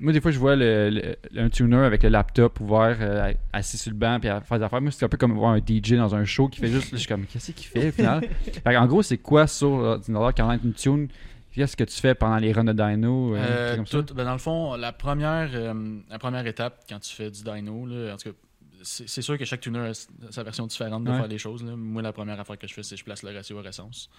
moi, 0.01 0.13
des 0.13 0.21
fois, 0.21 0.31
je 0.31 0.39
vois 0.39 0.55
le, 0.55 0.89
le- 0.89 1.41
un 1.41 1.49
tuner 1.49 1.77
avec 1.77 2.03
le 2.03 2.09
laptop 2.09 2.59
ouvert, 2.59 2.97
euh, 3.01 3.33
assis 3.53 3.77
sur 3.77 3.91
le 3.91 3.97
banc, 3.97 4.19
puis 4.19 4.29
à 4.29 4.41
faire 4.41 4.59
des 4.59 4.65
affaires. 4.65 4.81
Moi, 4.81 4.91
c'est 4.91 5.05
un 5.05 5.09
peu 5.09 5.17
comme 5.17 5.33
voir 5.33 5.51
un 5.51 5.59
DJ 5.59 5.93
dans 5.93 6.13
un 6.15 6.25
show 6.25 6.47
qui 6.49 6.59
fait 6.59 6.67
juste. 6.67 6.89
Je 6.91 6.97
suis 6.97 7.07
comme, 7.07 7.25
qu'est-ce 7.25 7.51
qu'il 7.51 7.65
fait, 7.65 7.89
au 7.89 7.91
final? 7.91 8.21
Fait 8.63 8.77
en 8.77 8.85
gros, 8.87 9.01
c'est 9.01 9.17
quoi 9.17 9.47
sur 9.47 9.69
l'ordinateur 9.77 10.33
quand 10.35 10.47
on 10.47 10.49
a 10.49 10.55
une 10.63 10.73
tune? 10.73 11.07
Qu'est-ce 11.51 11.75
que 11.75 11.83
tu 11.83 11.99
fais 11.99 12.13
pendant 12.15 12.37
les 12.37 12.51
runs 12.53 12.63
de 12.63 12.73
dyno? 12.73 13.35
euh, 13.35 13.75
Euh, 13.77 13.85
ça? 13.85 14.01
ben, 14.13 14.23
dans 14.25 14.33
le 14.33 14.37
fond, 14.37 14.75
la 14.75 14.91
première, 14.93 15.49
euh, 15.53 15.99
la 16.09 16.19
première 16.19 16.45
étape 16.45 16.83
quand 16.87 16.99
tu 16.99 17.13
fais 17.15 17.31
du 17.31 17.41
dyno, 17.43 17.85
là, 17.87 18.13
en 18.13 18.17
tout 18.17 18.29
cas, 18.29 18.35
c'est 18.83 19.21
sûr 19.21 19.37
que 19.37 19.43
chaque 19.43 19.59
tuner 19.59 19.79
a 19.79 19.91
sa 20.31 20.43
version 20.43 20.65
différente 20.67 21.03
de 21.03 21.09
Ouais. 21.11 21.17
faire 21.17 21.27
les 21.27 21.37
choses. 21.37 21.63
là. 21.65 21.75
Moi, 21.75 22.01
la 22.01 22.13
première 22.13 22.39
affaire 22.39 22.57
que 22.57 22.67
je 22.67 22.73
fais, 22.73 22.83
c'est 22.83 22.95
que 22.95 22.99
je 22.99 23.03
place 23.03 23.23
le 23.23 23.35
ratio 23.35 23.59
à 23.59 23.67
essence. 23.67 24.09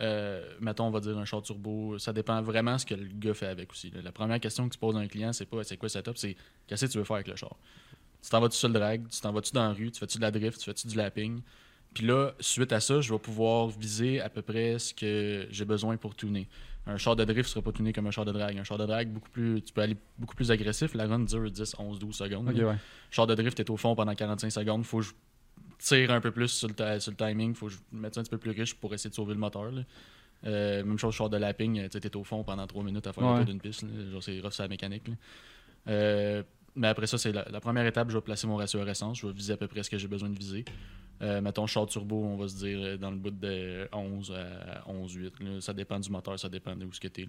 Euh, 0.00 0.54
mettons, 0.60 0.84
on 0.86 0.90
va 0.90 1.00
dire 1.00 1.18
un 1.18 1.24
char 1.24 1.42
turbo, 1.42 1.98
ça 1.98 2.12
dépend 2.12 2.40
vraiment 2.40 2.78
ce 2.78 2.86
que 2.86 2.94
le 2.94 3.08
gars 3.12 3.34
fait 3.34 3.46
avec 3.46 3.70
aussi. 3.72 3.90
là. 3.90 4.00
La 4.02 4.12
première 4.12 4.38
question 4.38 4.68
que 4.68 4.74
tu 4.74 4.78
poses 4.78 4.96
à 4.96 5.00
un 5.00 5.08
client, 5.08 5.32
c'est 5.32 5.46
pas 5.46 5.64
c'est 5.64 5.76
quoi 5.76 5.86
le 5.86 5.90
setup, 5.90 6.16
c'est 6.16 6.36
qu'est-ce 6.66 6.86
que 6.86 6.92
tu 6.92 6.98
veux 6.98 7.04
faire 7.04 7.16
avec 7.16 7.28
le 7.28 7.36
char? 7.36 7.56
Tu 8.22 8.30
t'en 8.30 8.40
vas-tu 8.40 8.56
sur 8.56 8.68
le 8.68 8.74
drag, 8.74 9.08
tu 9.08 9.20
t'en 9.20 9.32
vas-tu 9.32 9.52
dans 9.52 9.68
la 9.68 9.72
rue, 9.72 9.90
tu 9.90 9.98
fais-tu 9.98 10.18
de 10.18 10.22
la 10.22 10.30
drift, 10.30 10.58
tu 10.58 10.64
fais-tu 10.64 10.86
du 10.86 10.96
lapping? 10.96 11.40
Puis 11.94 12.06
là, 12.06 12.32
suite 12.38 12.72
à 12.72 12.80
ça, 12.80 13.00
je 13.00 13.12
vais 13.12 13.18
pouvoir 13.18 13.68
viser 13.68 14.20
à 14.20 14.28
peu 14.28 14.42
près 14.42 14.78
ce 14.78 14.92
que 14.94 15.46
j'ai 15.50 15.64
besoin 15.64 15.96
pour 15.96 16.14
tuner. 16.14 16.48
Un 16.86 16.96
char 16.96 17.16
de 17.16 17.24
drift 17.24 17.48
sera 17.48 17.60
pas 17.62 17.72
tuné 17.72 17.92
comme 17.92 18.06
un 18.06 18.10
char 18.10 18.24
de 18.24 18.32
drag. 18.32 18.56
Un 18.56 18.64
char 18.64 18.78
de 18.78 18.86
drag, 18.86 19.08
beaucoup 19.08 19.28
plus, 19.30 19.60
tu 19.62 19.72
peux 19.72 19.82
aller 19.82 19.96
beaucoup 20.18 20.34
plus 20.34 20.50
agressif. 20.50 20.94
La 20.94 21.06
run 21.06 21.20
dure 21.20 21.50
10, 21.50 21.76
11, 21.78 21.98
12 21.98 22.14
secondes. 22.14 22.48
Ouais. 22.48 22.76
Char 23.10 23.26
de 23.26 23.34
drift 23.34 23.60
est 23.60 23.68
au 23.68 23.76
fond 23.76 23.94
pendant 23.94 24.14
45 24.14 24.50
secondes. 24.50 24.84
Faut 24.84 24.98
que 24.98 25.04
je 25.04 25.12
tire 25.78 26.10
un 26.10 26.20
peu 26.20 26.30
plus 26.30 26.48
sur 26.48 26.68
le, 26.68 27.00
sur 27.00 27.10
le 27.12 27.16
timing. 27.16 27.54
Faut 27.54 27.66
que 27.66 27.72
je 27.72 27.78
mette 27.92 28.14
ça 28.14 28.20
un 28.20 28.24
petit 28.24 28.30
peu 28.30 28.38
plus 28.38 28.50
riche 28.50 28.74
pour 28.74 28.92
essayer 28.94 29.10
de 29.10 29.14
sauver 29.14 29.34
le 29.34 29.40
moteur. 29.40 29.70
là. 29.70 29.82
Euh, 30.46 30.84
même 30.84 30.98
chose, 30.98 31.14
char 31.14 31.28
de 31.28 31.36
lapping, 31.36 31.88
tu 31.88 31.98
es 31.98 32.16
au 32.16 32.22
fond 32.22 32.44
pendant 32.44 32.64
3 32.66 32.84
minutes 32.84 33.06
à 33.08 33.12
faire 33.12 33.24
Ouais. 33.24 33.30
le 33.32 33.36
tour 33.38 33.46
d'une 33.46 33.60
piste. 33.60 33.84
c'est 34.20 34.40
rough, 34.40 34.52
c'est 34.52 34.62
la 34.62 34.68
mécanique. 34.68 35.04
Euh, 35.88 36.42
mais 36.76 36.86
après 36.88 37.06
ça, 37.08 37.18
c'est 37.18 37.32
la, 37.32 37.44
la 37.50 37.60
première 37.60 37.84
étape. 37.86 38.08
Je 38.10 38.16
vais 38.16 38.20
placer 38.22 38.46
mon 38.46 38.54
ratio 38.56 38.80
à 38.80 38.86
essence. 38.88 39.18
Je 39.18 39.26
vais 39.26 39.32
viser 39.32 39.54
à 39.54 39.56
peu 39.56 39.66
près 39.66 39.82
ce 39.82 39.90
que 39.90 39.98
j'ai 39.98 40.06
besoin 40.06 40.28
de 40.30 40.38
viser. 40.38 40.64
Euh, 41.22 41.40
mettons, 41.40 41.66
char 41.66 41.86
turbo, 41.86 42.22
on 42.24 42.36
va 42.36 42.46
se 42.46 42.56
dire 42.64 42.96
dans 43.00 43.10
le 43.10 43.16
bout 43.16 43.30
de 43.32 43.88
11 43.92 44.30
à 44.32 44.84
11,8. 44.88 45.32
là. 45.42 45.60
Ça 45.60 45.72
dépend 45.72 45.98
du 45.98 46.08
moteur, 46.10 46.38
ça 46.38 46.48
dépend 46.48 46.76
de 46.76 46.84
où 46.84 46.92
ce 46.92 47.00
que 47.00 47.08
tu 47.08 47.22
es. 47.22 47.28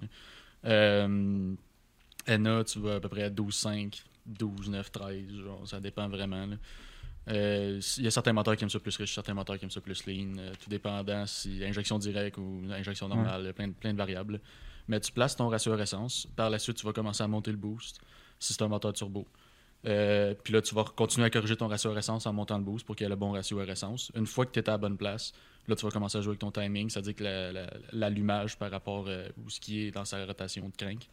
NA, 2.37 2.63
tu 2.63 2.79
vas 2.79 2.95
à 2.95 2.99
peu 2.99 3.09
près 3.09 3.23
à 3.23 3.29
12,5, 3.29 4.03
12, 4.25 4.69
9, 4.69 4.91
13. 4.91 5.31
Genre, 5.43 5.67
ça 5.67 5.79
dépend 5.79 6.07
vraiment. 6.09 6.45
là. 6.45 6.55
Euh, 7.29 7.79
Il 7.97 8.03
y 8.03 8.07
a 8.07 8.11
certains 8.11 8.33
moteurs 8.33 8.55
qui 8.57 8.63
aiment 8.63 8.69
ça 8.69 8.79
plus 8.79 8.95
riche, 8.97 9.13
certains 9.13 9.33
moteurs 9.33 9.57
qui 9.59 9.65
aiment 9.65 9.71
ça 9.71 9.81
plus 9.81 10.05
lean. 10.07 10.37
euh, 10.39 10.53
tout 10.61 10.69
dépendant 10.69 11.25
si 11.27 11.63
injection 11.63 11.99
directe 11.99 12.37
ou 12.37 12.61
injection 12.71 13.07
normale, 13.07 13.53
plein, 13.53 13.67
de- 13.67 13.73
plein 13.73 13.93
de 13.93 13.97
variables. 13.97 14.39
Mais 14.87 14.99
tu 14.99 15.11
places 15.11 15.35
ton 15.35 15.47
ratio 15.49 15.73
à 15.73 15.81
essence. 15.81 16.27
Par 16.35 16.49
la 16.49 16.57
suite, 16.57 16.77
tu 16.77 16.85
vas 16.85 16.93
commencer 16.93 17.21
à 17.23 17.27
monter 17.27 17.51
le 17.51 17.57
boost 17.57 17.99
si 18.39 18.53
c'est 18.53 18.61
un 18.63 18.67
moteur 18.67 18.93
turbo. 18.93 19.27
Euh, 19.85 20.33
puis 20.43 20.51
là, 20.53 20.61
tu 20.61 20.73
vas 20.75 20.83
continuer 20.83 21.27
à 21.27 21.29
corriger 21.29 21.55
ton 21.55 21.67
ratio 21.67 21.91
à 21.93 21.99
essence 21.99 22.25
en 22.25 22.33
montant 22.33 22.57
le 22.57 22.63
boost 22.63 22.85
pour 22.85 22.95
qu'il 22.95 23.05
y 23.05 23.07
ait 23.07 23.09
le 23.09 23.15
bon 23.15 23.31
ratio 23.31 23.59
à 23.59 23.65
essence. 23.65 24.11
Une 24.15 24.25
fois 24.25 24.45
que 24.45 24.51
tu 24.51 24.59
es 24.59 24.67
à 24.67 24.73
la 24.73 24.77
bonne 24.79 24.97
place, 24.97 25.31
là, 25.67 25.75
tu 25.75 25.85
vas 25.85 25.91
commencer 25.91 26.17
à 26.17 26.21
jouer 26.21 26.31
avec 26.31 26.39
ton 26.39 26.51
timing, 26.51 26.89
c'est-à-dire 26.89 27.15
que 27.15 27.23
la- 27.23 27.51
la- 27.51 27.69
l'allumage 27.93 28.57
par 28.57 28.71
rapport 28.71 29.07
où 29.37 29.49
ce 29.49 29.59
qui 29.59 29.85
est 29.85 29.91
dans 29.91 30.03
sa 30.05 30.25
rotation 30.25 30.67
de 30.67 30.75
crank. 30.75 31.07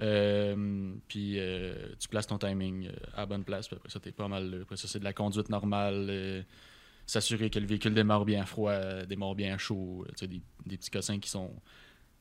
Euh, 0.00 0.94
puis 1.06 1.34
euh, 1.38 1.74
tu 2.00 2.08
places 2.08 2.26
ton 2.26 2.38
timing 2.38 2.86
euh, 2.88 2.92
à 3.14 3.20
la 3.20 3.26
bonne 3.26 3.44
place, 3.44 3.68
puis 3.68 3.76
après 3.76 3.90
ça, 3.90 4.00
t'es 4.00 4.10
pas 4.12 4.26
mal. 4.28 4.60
Après 4.62 4.76
ça, 4.76 4.88
c'est 4.88 4.98
de 4.98 5.04
la 5.04 5.12
conduite 5.12 5.48
normale. 5.48 6.06
euh, 6.10 6.42
S'assurer 7.06 7.50
que 7.50 7.58
le 7.58 7.66
véhicule 7.66 7.94
démarre 7.94 8.24
bien 8.24 8.46
froid, 8.46 8.72
démarre 9.08 9.34
bien 9.34 9.58
chaud. 9.58 10.04
tu 10.10 10.12
sais, 10.20 10.26
des, 10.28 10.40
des 10.66 10.76
petits 10.76 10.90
cossins 10.90 11.18
qui 11.18 11.28
sont 11.28 11.50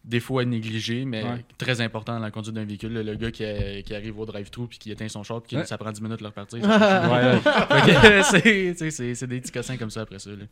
des 0.03 0.19
fois 0.19 0.43
négligés, 0.43 1.05
mais 1.05 1.23
Ouais. 1.23 1.45
très 1.59 1.79
importants 1.81 2.13
dans 2.13 2.19
la 2.19 2.31
conduite 2.31 2.55
d'un 2.55 2.65
véhicule. 2.65 2.91
Le, 2.91 3.03
le 3.03 3.13
gars 3.15 3.29
qui, 3.31 3.45
a- 3.45 3.81
qui 3.83 3.93
arrive 3.93 4.17
au 4.19 4.25
drive-thru 4.25 4.67
puis 4.67 4.79
qui 4.79 4.91
éteint 4.91 5.07
son 5.07 5.21
char, 5.21 5.41
puis 5.41 5.49
qui- 5.49 5.55
Ouais. 5.57 5.65
ça 5.65 5.77
prend 5.77 5.91
10 5.91 6.01
minutes 6.01 6.19
de 6.19 6.25
repartir. 6.25 6.59
C'est- 8.23 9.27
des 9.27 9.39
petits 9.41 9.51
cossins 9.51 9.77
comme 9.77 9.91
ça 9.91 10.01
après 10.01 10.19
ça. 10.19 10.31
là. 10.31 10.45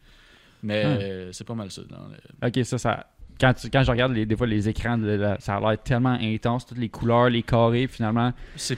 Mais 0.61 0.85
Hum. 0.85 1.33
c'est 1.33 1.45
pas 1.47 1.55
mal 1.55 1.71
ça. 1.71 1.81
dans 1.89 2.07
le- 2.07 2.47
Ok, 2.47 2.65
ça, 2.65 2.77
ça. 2.77 3.07
Quand, 3.39 3.53
tu- 3.53 3.69
quand 3.69 3.83
je 3.83 3.91
regarde 3.91 4.11
les, 4.13 4.25
des 4.25 4.35
fois 4.35 4.47
les 4.47 4.67
écrans, 4.67 4.97
de 4.97 5.07
la- 5.11 5.39
ça 5.39 5.55
a 5.55 5.59
l'air 5.59 5.81
tellement 5.81 6.17
intense, 6.21 6.65
toutes 6.65 6.77
les 6.77 6.89
couleurs, 6.89 7.29
les 7.29 7.41
carrés, 7.43 7.87
finalement. 7.87 8.31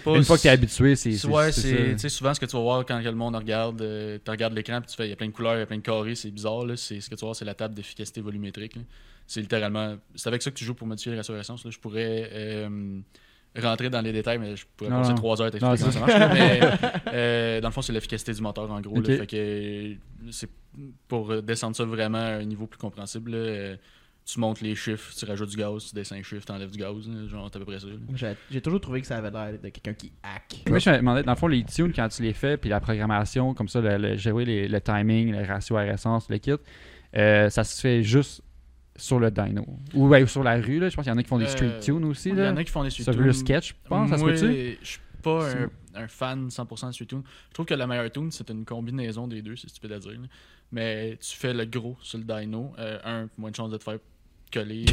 Pas. 0.04 0.16
Une 0.16 0.24
fois 0.24 0.38
que 0.38 0.42
tu 0.42 0.48
es 0.48 0.52
habitué, 0.52 0.96
c'est. 0.96 1.26
Ouais, 1.26 1.52
c'est 1.52 2.10
souvent 2.10 2.34
ce 2.34 2.40
que 2.40 2.46
tu 2.46 2.56
vas 2.56 2.62
voir 2.62 2.86
quand 2.86 3.00
le 3.00 3.12
monde 3.14 3.36
regarde, 3.36 3.82
euh, 3.82 4.18
tu 4.24 4.30
regardes 4.30 4.54
l'écran 4.54 4.80
puis 4.82 4.90
tu 4.92 4.96
fais 4.96 5.08
il 5.08 5.10
y 5.10 5.14
a 5.14 5.16
plein 5.16 5.28
de 5.28 5.32
couleurs, 5.32 5.56
il 5.56 5.60
y 5.60 5.64
a 5.64 5.66
plein 5.66 5.78
de 5.78 5.82
carrés, 5.82 6.16
c'est 6.16 6.32
bizarre 6.32 6.66
là, 6.66 6.76
ce 6.78 6.94
que 6.96 7.00
tu 7.00 7.10
vas 7.22 7.28
voir 7.28 7.36
c'est 7.36 7.46
la 7.46 7.56
table 7.56 7.74
d'efficacité 7.74 8.22
volumétrique. 8.22 8.76
C'est 9.28 9.42
littéralement 9.42 9.96
c'est 10.16 10.28
avec 10.28 10.42
ça 10.42 10.52
que 10.52 10.56
tu 10.58 10.66
joues 10.66 10.76
pour 10.76 10.88
modifier 10.88 11.12
la 11.12 11.18
restauration. 11.20 11.56
Je 11.58 11.80
pourrais 11.80 12.30
euh, 12.34 13.00
rentrer 13.60 13.90
dans 13.90 14.02
les 14.02 14.12
détails 14.12 14.38
mais 14.40 14.56
je 14.56 14.66
pourrais 14.78 14.90
Non, 14.92 15.02
passer 15.02 15.16
trois 15.16 15.42
heures 15.42 15.48
à 15.48 15.52
t'expliquer 15.52 15.92
comment 15.96 16.08
ça 16.08 16.20
marche. 16.20 16.34
mais 16.34 16.60
euh, 17.14 17.62
dans 17.62 17.68
le 17.70 17.74
fond, 17.74 17.82
c'est 17.82 17.94
l'efficacité 17.94 18.34
du 18.34 18.42
moteur, 18.42 18.70
en 18.72 18.80
gros. 18.82 19.00
Là. 19.00 19.18
fait 19.18 19.28
que 19.28 19.96
c'est 20.32 20.50
pour 21.08 21.42
descendre 21.42 21.76
ça 21.76 21.84
vraiment 21.86 22.18
à 22.18 22.36
un 22.40 22.46
niveau 22.46 22.68
plus 22.68 22.78
compréhensible. 22.78 23.32
là, 23.32 23.38
euh, 23.38 23.76
tu 24.26 24.40
montes 24.40 24.62
les 24.62 24.76
chiffres, 24.76 25.14
tu 25.18 25.26
rajoutes 25.26 25.50
du 25.50 25.58
gaz, 25.58 25.90
tu 25.90 25.96
descends 25.96 26.16
les 26.16 26.24
chiffres, 26.24 26.46
tu 26.46 26.52
enlèves 26.52 26.72
du 26.72 26.78
gaz. 26.78 27.08
là, 27.08 27.28
genre, 27.28 27.46
à 27.48 27.50
peu 27.50 27.66
près 27.66 27.80
ça. 27.80 27.88
J'ai 28.16 28.34
j'ai 28.50 28.62
toujours 28.62 28.80
trouvé 28.80 29.02
que 29.02 29.08
ça 29.08 29.18
avait 29.18 29.32
l'air 29.32 29.52
de 29.54 29.70
quelqu'un 29.70 29.94
qui 29.94 30.12
hack. 30.24 30.64
Moi, 30.70 30.80
je 30.80 30.90
me 30.90 30.98
demandais, 30.98 31.24
dans 31.24 31.32
le 31.34 31.38
fond, 31.38 31.48
les 31.48 31.64
tunes, 31.64 31.92
quand 31.94 32.08
tu 32.08 32.22
les 32.22 32.34
fais, 32.34 32.56
puis 32.58 32.70
la 32.70 32.80
programmation, 32.80 33.54
comme 33.54 33.68
ça, 33.68 33.82
le, 33.82 33.98
le- 33.98 34.16
gérer 34.18 34.46
les- 34.46 34.68
le 34.68 34.80
timing, 34.82 35.32
le 35.32 35.44
ratio 35.46 35.76
à 35.78 35.86
essence, 35.88 36.30
le 36.30 36.38
kit, 36.38 36.52
euh, 37.18 37.50
ça 37.50 37.64
se 37.64 37.82
fait 37.82 38.04
juste 38.04 38.42
sur 38.96 39.20
le 39.20 39.32
dyno. 39.32 39.66
Ou 39.96 40.14
sur 40.28 40.44
la 40.44 40.56
rue, 40.62 40.80
là. 40.80 40.90
Je 40.90 40.96
pense 40.96 41.04
qu'il 41.04 41.12
y 41.12 41.16
en 41.16 41.18
a 41.18 41.24
qui 41.24 41.30
font 41.30 41.40
des 41.40 41.48
street 41.48 41.66
Euh, 41.78 41.82
tunes 41.82 42.06
aussi. 42.06 42.30
Il 42.30 42.38
y 42.38 42.42
en 42.48 42.56
a 42.56 42.64
qui 42.64 42.72
font 42.72 42.84
des 42.84 42.90
street 42.92 43.04
Ça 43.04 43.12
veut 43.12 43.24
le 43.24 43.32
tunes. 43.32 43.40
sketch, 43.40 43.70
je 43.84 43.90
pense, 43.90 44.10
ça 44.10 44.18
se 44.18 44.22
Moi, 44.22 44.32
peut-tu? 44.34 44.78
je 44.82 44.88
suis 44.88 45.00
pas 45.24 45.50
un, 45.52 45.70
un 45.96 46.08
fan 46.08 46.48
100% 46.50 46.88
de 46.88 46.92
street 46.94 47.06
tune. 47.08 47.24
Je 47.50 47.54
trouve 47.54 47.66
que 47.66 47.74
la 47.74 47.88
meilleure 47.88 48.12
tune, 48.12 48.30
c'est 48.32 48.50
une 48.50 48.64
combinaison 48.66 49.28
des 49.28 49.42
deux, 49.42 49.56
c'est 49.56 49.70
stupide 49.70 49.94
à 49.94 50.00
dire. 50.00 50.12
là. 50.12 50.18
Mais 50.74 51.18
tu 51.22 51.36
fais 51.36 51.54
le 51.54 51.66
gros 51.66 51.98
sur 52.02 52.18
le 52.20 52.24
dyno. 52.24 52.74
euh, 52.80 52.98
un, 53.04 53.28
moins 53.38 53.50
de 53.52 53.56
chance 53.56 53.72
de 53.72 53.78
te 53.78 53.84
faire 53.84 53.98
coller, 54.52 54.86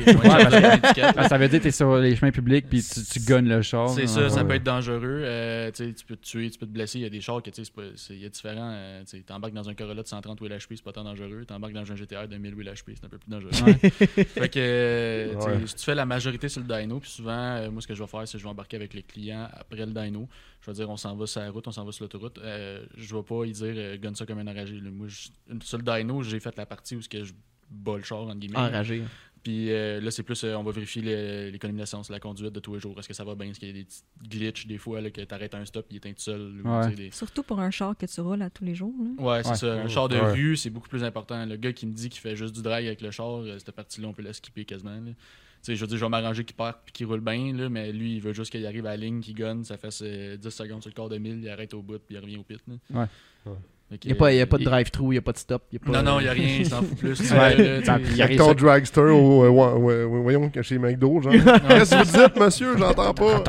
ça 1.29 1.39
veut 1.39 1.49
dire 1.49 1.59
que 1.59 1.63
tu 1.63 1.69
es 1.69 1.71
sur 1.71 1.97
les 1.99 2.17
chemins 2.17 2.31
publics 2.31 2.67
puis 2.69 2.83
tu, 2.83 3.01
tu 3.05 3.21
gonnes 3.27 3.49
le 3.49 3.63
char. 3.63 3.89
C'est 3.91 4.07
ça, 4.07 4.29
ça 4.31 4.45
peut 4.45 4.55
être 4.55 4.63
dangereux. 4.63 5.23
euh, 5.25 5.71
tu 5.73 5.93
tu 5.95 6.05
peux 6.05 6.17
te 6.17 6.25
tuer, 6.27 6.51
tu 6.51 6.59
peux 6.59 6.67
te 6.67 6.71
blesser. 6.73 6.99
Il 6.99 7.03
y 7.03 7.07
a 7.07 7.11
des 7.11 7.21
chars 7.21 7.43
que 7.43 7.51
tu 7.51 7.63
il 8.11 8.19
y 8.21 8.25
a 8.27 8.29
différents. 8.29 8.71
euh, 8.73 9.01
tu 9.05 9.17
sais, 9.19 9.23
t'embarques 9.23 9.55
dans 9.55 9.69
un 9.69 9.75
Corolla 9.75 10.03
de 10.03 10.09
130 10.09 10.41
Wheel 10.41 10.53
HP, 10.53 10.67
c'est 10.77 10.83
pas 10.83 10.93
tant 10.93 11.05
dangereux. 11.05 11.45
T'embarques 11.47 11.73
dans 11.75 11.91
un 11.91 11.97
GTR 11.97 12.29
de 12.29 12.37
1000 12.37 12.55
Wheel 12.55 12.69
HP, 12.69 12.93
c'est 12.95 13.05
un 13.05 13.09
peu 13.09 13.19
plus 13.19 13.31
dangereux. 13.31 13.51
Ouais. 13.67 13.75
fait 13.91 14.49
que, 14.49 14.59
euh, 14.59 15.35
tu 15.35 15.41
sais, 15.41 15.47
Ouais. 15.49 15.67
si 15.67 15.75
tu 15.77 15.85
fais 15.85 15.95
la 15.95 16.07
majorité 16.07 16.49
sur 16.49 16.63
le 16.63 16.67
dyno, 16.67 17.01
puis 17.01 17.11
souvent, 17.11 17.33
euh, 17.57 17.71
moi, 17.71 17.81
ce 17.83 17.87
que 17.87 17.95
je 17.95 18.03
vais 18.03 18.09
faire, 18.09 18.27
c'est 18.27 18.33
que 18.33 18.39
je 18.39 18.45
vais 18.45 18.51
embarquer 18.51 18.77
avec 18.77 18.95
les 18.95 19.03
clients 19.03 19.49
après 19.53 19.85
le 19.85 19.93
dyno. 19.93 20.29
Je 20.61 20.67
vais 20.71 20.75
dire, 20.75 20.91
on 20.91 20.97
s'en 20.97 21.15
va 21.17 21.27
sur 21.27 21.41
la 21.41 21.51
route, 21.51 21.67
on 21.69 21.73
s'en 21.73 21.85
va 21.85 21.93
sur 21.93 22.05
l'autoroute. 22.05 22.39
Euh, 22.39 22.85
je 22.97 23.15
vais 23.15 23.23
pas 23.23 23.45
y 23.45 23.53
dire, 23.53 23.75
euh, 23.77 23.97
gonne 23.99 24.15
ça 24.17 24.27
comme 24.27 24.39
un 24.39 24.47
enragé. 24.47 24.75
là. 24.75 24.91
Moi, 24.91 25.07
je- 25.09 25.29
sur 25.65 25.79
le 25.79 25.85
dyno, 25.85 26.23
j'ai 26.23 26.41
fait 26.41 26.57
la 26.57 26.67
partie 26.67 26.97
où 26.97 27.01
ce 27.03 27.09
que 27.09 27.25
je 27.25 27.33
bats 27.71 27.97
le 27.97 28.03
char, 28.03 28.21
entre 28.21 28.37
guillemets. 28.39 28.57
Enragé. 28.59 29.03
Puis 29.43 29.71
euh, 29.73 30.01
là, 30.01 30.11
c'est 30.11 30.23
plus, 30.23 30.43
euh, 30.45 30.55
on 30.57 30.63
va 30.63 30.73
vérifier 30.73 31.03
l'économie 31.51 31.79
d'essence, 31.81 32.11
la 32.11 32.19
conduite 32.21 32.53
de 32.53 32.61
tous 32.61 32.75
les 32.75 32.81
jours. 32.81 32.99
Est-ce 32.99 33.09
que 33.09 33.15
ça 33.15 33.25
va 33.25 33.35
bien? 33.35 33.49
Est-ce 33.51 33.59
qu'il 33.61 33.69
y 33.69 33.71
a 33.71 33.75
des 33.75 33.85
petits 33.85 34.03
glitches 34.29 34.67
des 34.67 34.79
fois 34.79 35.01
là, 35.01 35.11
que 35.11 35.21
t'arrêtes 35.23 35.55
un 35.55 35.65
stop, 35.65 35.87
il 35.91 35.97
éteint 35.99 36.11
tout 36.13 36.21
seul? 36.23 36.41
ou, 36.65 36.69
Ouais. 36.69 36.85
tu 36.85 36.91
sais, 36.91 36.97
des- 36.97 37.11
Surtout 37.11 37.43
pour 37.43 37.61
un 37.61 37.71
char 37.71 37.97
que 37.97 38.07
tu 38.07 38.21
roules 38.21 38.43
à 38.43 38.51
tous 38.51 38.65
les 38.65 38.75
jours. 38.75 38.95
là. 38.99 39.23
Ouais, 39.23 39.43
c'est 39.43 39.51
Ouais. 39.51 39.57
ça. 39.57 39.73
Un 39.75 39.89
char 39.89 40.09
de 40.09 40.17
Ouais. 40.17 40.33
rue, 40.33 40.57
c'est 40.57 40.71
beaucoup 40.71 40.89
plus 40.89 41.05
important. 41.05 41.45
Le 41.47 41.57
gars 41.57 41.73
qui 41.73 41.87
me 41.87 41.93
dit 41.93 42.09
qu'il 42.09 42.21
fait 42.21 42.37
juste 42.37 42.55
du 42.55 42.63
drag 42.63 42.85
avec 42.87 43.01
le 43.01 43.11
char, 43.11 43.41
euh, 43.43 43.59
cette 43.59 43.71
partie-là, 43.73 44.09
on 44.09 44.13
peut 44.13 44.23
la 44.23 44.33
skipper 44.33 44.65
quasiment. 44.65 44.91
là. 45.01 45.01
Tu 45.11 45.15
sais, 45.63 45.77
je 45.77 45.81
veux 45.81 45.87
dire, 45.89 45.99
je 45.99 46.05
vais 46.05 46.09
m'arranger 46.09 46.45
qu'il 46.45 46.55
parte 46.55 46.83
puis 46.85 46.93
qu'il 46.93 47.07
roule 47.07 47.21
bien, 47.21 47.53
là, 47.53 47.69
mais 47.69 47.91
lui, 47.93 48.15
il 48.17 48.21
veut 48.21 48.33
juste 48.33 48.53
qu'il 48.53 48.65
arrive 48.65 48.87
à 48.87 48.91
la 48.91 48.97
ligne, 48.97 49.21
qu'il 49.21 49.35
gonne, 49.35 49.65
ça 49.65 49.77
fasse 49.77 50.03
euh, 50.05 50.37
10 50.37 50.51
secondes 50.51 50.83
sur 50.83 50.89
le 50.91 50.95
quart 50.95 51.09
de 51.09 51.19
1000, 51.19 51.41
il 51.43 51.49
arrête 51.49 51.75
au 51.75 51.83
bout 51.83 51.99
puis 51.99 52.15
il 52.15 52.19
revient 52.19 52.37
au 52.37 52.45
pit. 52.45 52.61
là. 52.69 53.09
Ouais. 53.47 53.53
Il 53.91 53.99
n'y 54.09 54.13
a, 54.13 54.15
pas- 54.17 54.33
y 54.35 54.41
a 54.43 54.47
pas 54.47 54.59
de 54.59 54.65
drive-thru, 54.65 55.07
il 55.07 55.11
n'y 55.13 55.17
a 55.19 55.23
pas 55.23 55.33
de 55.33 55.39
stop. 55.39 55.63
y 55.73 55.77
a 55.77 55.79
pas- 55.79 55.91
Non, 55.91 56.03
non, 56.03 56.21
il 56.21 56.25
n'y 56.25 56.29
a 56.29 56.33
rien, 56.33 56.57
il 56.61 56.67
s'en 56.67 56.83
fout 56.83 56.99
plus. 56.99 57.19
Il 57.21 57.33
Avec 57.33 57.89
arrive 58.21 58.37
ton 58.39 58.53
dragster 58.53 59.01
au, 59.01 59.45
euh, 59.45 59.49
ouais, 59.49 60.05
ouais, 60.05 60.21
voyons, 60.23 60.51
chez 60.61 60.79
McDo, 60.79 61.23
genre. 61.23 61.33
Qu'est-ce 61.69 61.91
que 61.95 62.05
vous 62.05 62.29
dites, 62.29 62.37
monsieur? 62.39 62.77
J'entends 62.77 63.15
pas. 63.15 63.39
Ouais. 63.39 63.43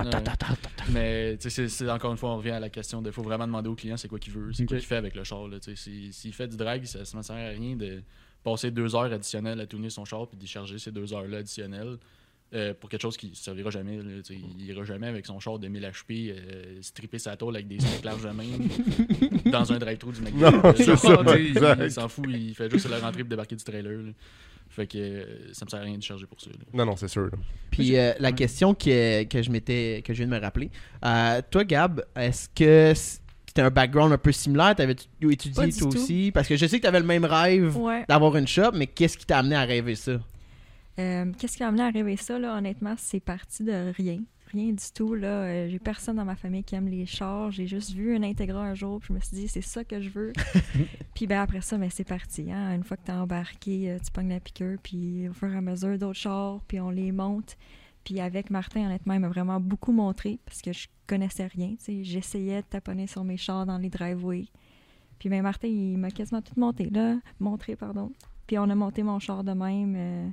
Mais 0.91 1.37
tu 1.37 1.49
sais, 1.49 1.49
c'est- 1.49 1.67
c'est 1.69 1.89
encore 1.91 2.11
une 2.11 2.17
fois, 2.17 2.31
on 2.31 2.37
revient 2.37 2.51
à 2.51 2.59
la 2.59 2.69
question 2.69 3.01
de 3.01 3.11
faut 3.11 3.21
vraiment 3.21 3.45
demander 3.45 3.69
au 3.69 3.75
client 3.75 3.97
c'est 3.97 4.07
quoi 4.07 4.19
qu'il 4.19 4.33
veut, 4.33 4.51
c'est 4.53 4.65
quoi 4.65 4.77
qu'il 4.77 4.85
fait 4.85 4.95
avec 4.95 5.15
le 5.15 5.23
char. 5.23 5.39
S'il 5.75 6.33
fait 6.33 6.47
du 6.47 6.57
drag, 6.57 6.85
ça 6.85 6.99
ne 6.99 7.21
sert 7.21 7.35
à 7.35 7.49
rien 7.49 7.75
de 7.75 8.01
passer 8.43 8.71
deux 8.71 8.95
heures 8.95 9.11
additionnelles 9.11 9.59
à 9.59 9.65
tourner 9.65 9.89
son 9.89 10.05
char 10.05 10.25
puis 10.27 10.37
d'y 10.37 10.47
charger 10.47 10.77
ces 10.79 10.91
deux 10.91 11.13
heures-là 11.13 11.39
additionnelles. 11.39 11.97
Euh, 12.53 12.73
pour 12.73 12.89
quelque 12.89 13.01
chose 13.01 13.15
qui 13.17 13.29
ne 13.29 13.35
servira 13.35 13.69
jamais. 13.69 13.97
là, 13.97 14.03
il 14.31 14.65
ira 14.65 14.83
jamais 14.83 15.07
avec 15.07 15.25
son 15.25 15.39
char 15.39 15.59
de 15.59 15.67
1000 15.67 15.83
HP, 15.83 16.31
euh, 16.31 16.77
stripper 16.81 17.19
sa 17.19 17.35
tôle 17.37 17.55
avec 17.55 17.67
des 17.67 17.77
larges 18.03 18.23
de 18.23 18.29
main 18.29 18.43
dans 19.51 19.71
un 19.71 19.77
drive-thru 19.77 20.13
du 20.13 20.21
McDo. 20.21 20.39
Non, 20.51 20.61
Euh, 20.65 20.95
ça. 20.95 21.75
Il 21.85 21.91
s'en 21.91 22.07
fout, 22.07 22.25
il 22.29 22.53
fait 22.55 22.69
juste 22.71 22.89
la 22.89 22.99
rentrée 22.99 23.21
et 23.21 23.23
débarquer 23.23 23.55
du 23.55 23.63
trailer. 23.63 23.91
là. 23.97 24.11
Fait 24.71 24.85
que 24.85 24.97
euh, 24.99 25.25
ça 25.53 25.65
me 25.65 25.69
sert 25.69 25.79
à 25.79 25.83
rien 25.83 25.97
de 25.97 26.03
charger 26.03 26.25
pour 26.27 26.39
ça. 26.39 26.49
là. 26.51 26.57
Non, 26.73 26.85
non, 26.85 26.95
c'est 26.95 27.07
sûr. 27.07 27.23
là. 27.25 27.31
Puis 27.71 27.97
euh, 27.97 28.13
la 28.19 28.31
question 28.31 28.73
que, 28.75 29.23
que 29.23 29.41
je 29.41 29.49
m'étais 29.49 30.03
que 30.05 30.13
je 30.13 30.19
viens 30.19 30.27
de 30.27 30.31
me 30.31 30.39
rappeler, 30.39 30.69
euh, 31.05 31.41
toi 31.49 31.63
Gab, 31.63 32.03
est-ce 32.15 32.47
que 32.49 32.93
c'était 32.95 33.61
un 33.63 33.71
background 33.71 34.13
un 34.13 34.17
peu 34.19 34.31
similaire? 34.31 34.75
T'avais 34.75 34.93
Pas 34.95 35.31
étudié 35.31 35.53
toi 35.71 35.89
tout. 35.89 35.97
aussi? 35.97 36.31
Parce 36.31 36.47
que 36.47 36.55
je 36.55 36.67
sais 36.67 36.77
que 36.77 36.83
t'avais 36.83 36.99
le 36.99 37.05
même 37.05 37.25
rêve 37.25 37.75
Ouais. 37.77 38.05
d'avoir 38.07 38.35
une 38.37 38.47
shop, 38.47 38.71
mais 38.75 38.85
qu'est-ce 38.85 39.17
qui 39.17 39.25
t'a 39.25 39.39
amené 39.39 39.55
à 39.55 39.63
rêver 39.65 39.95
ça? 39.95 40.19
Euh, 40.99 41.31
Qu'est-ce 41.37 41.57
qui 41.57 41.63
m'a 41.63 41.69
amené 41.69 41.83
à 41.83 41.89
rêver 41.89 42.17
ça, 42.17 42.37
là? 42.37 42.57
Honnêtement, 42.57 42.95
c'est 42.97 43.19
parti 43.19 43.63
de 43.63 43.91
rien. 43.95 44.19
Rien 44.51 44.71
du 44.73 44.83
tout, 44.93 45.13
là. 45.13 45.27
Euh, 45.43 45.69
j'ai 45.69 45.77
personne 45.79 46.15
dans 46.15 46.25
ma 46.25 46.35
famille 46.35 46.63
qui 46.63 46.73
aime 46.75 46.87
les 46.87 47.05
chars. 47.05 47.51
J'ai 47.51 47.67
juste 47.67 47.91
vu 47.91 48.15
un 48.15 48.23
Integra 48.23 48.61
un 48.63 48.73
jour, 48.73 48.99
puis 48.99 49.09
je 49.09 49.13
me 49.13 49.19
suis 49.19 49.35
dit, 49.37 49.47
c'est 49.47 49.61
ça 49.61 49.83
que 49.83 50.01
je 50.01 50.09
veux. 50.09 50.33
puis 51.13 51.27
ben 51.27 51.39
après 51.39 51.61
ça, 51.61 51.77
ben, 51.77 51.89
c'est 51.91 52.03
parti. 52.07 52.51
Hein? 52.51 52.75
Une 52.75 52.83
fois 52.83 52.97
que 52.97 53.03
t'es 53.03 53.11
embarqué, 53.11 53.91
euh, 53.91 53.99
tu 54.03 54.11
pognes 54.11 54.29
la 54.29 54.39
piqûre, 54.39 54.77
puis 54.81 55.29
au 55.29 55.33
fur 55.33 55.53
et 55.53 55.57
à 55.57 55.61
mesure, 55.61 55.97
d'autres 55.99 56.19
chars, 56.19 56.61
puis 56.67 56.79
on 56.79 56.89
les 56.89 57.11
monte. 57.11 57.57
Puis 58.03 58.19
avec 58.19 58.49
Martin, 58.49 58.85
honnêtement, 58.87 59.13
il 59.13 59.19
m'a 59.19 59.29
vraiment 59.29 59.59
beaucoup 59.59 59.91
montré, 59.91 60.39
parce 60.45 60.61
que 60.63 60.73
je 60.73 60.87
connaissais 61.05 61.45
rien. 61.45 61.75
tu. 61.83 62.03
J'essayais 62.03 62.61
de 62.63 62.67
taponner 62.67 63.05
sur 63.05 63.23
mes 63.23 63.37
chars 63.37 63.67
dans 63.67 63.77
les 63.77 63.89
driveways. 63.89 64.47
Puis 65.19 65.29
ben 65.29 65.43
Martin, 65.43 65.67
il 65.67 65.97
m'a 65.99 66.09
quasiment 66.09 66.41
tout 66.41 66.59
monté, 66.59 66.89
là. 66.89 67.17
Montré, 67.39 67.75
pardon. 67.75 68.11
Puis 68.47 68.57
on 68.57 68.63
a 68.63 68.73
monté 68.73 69.03
mon 69.03 69.19
char 69.19 69.43
de 69.43 69.51
même. 69.51 69.93
euh, 69.95 70.27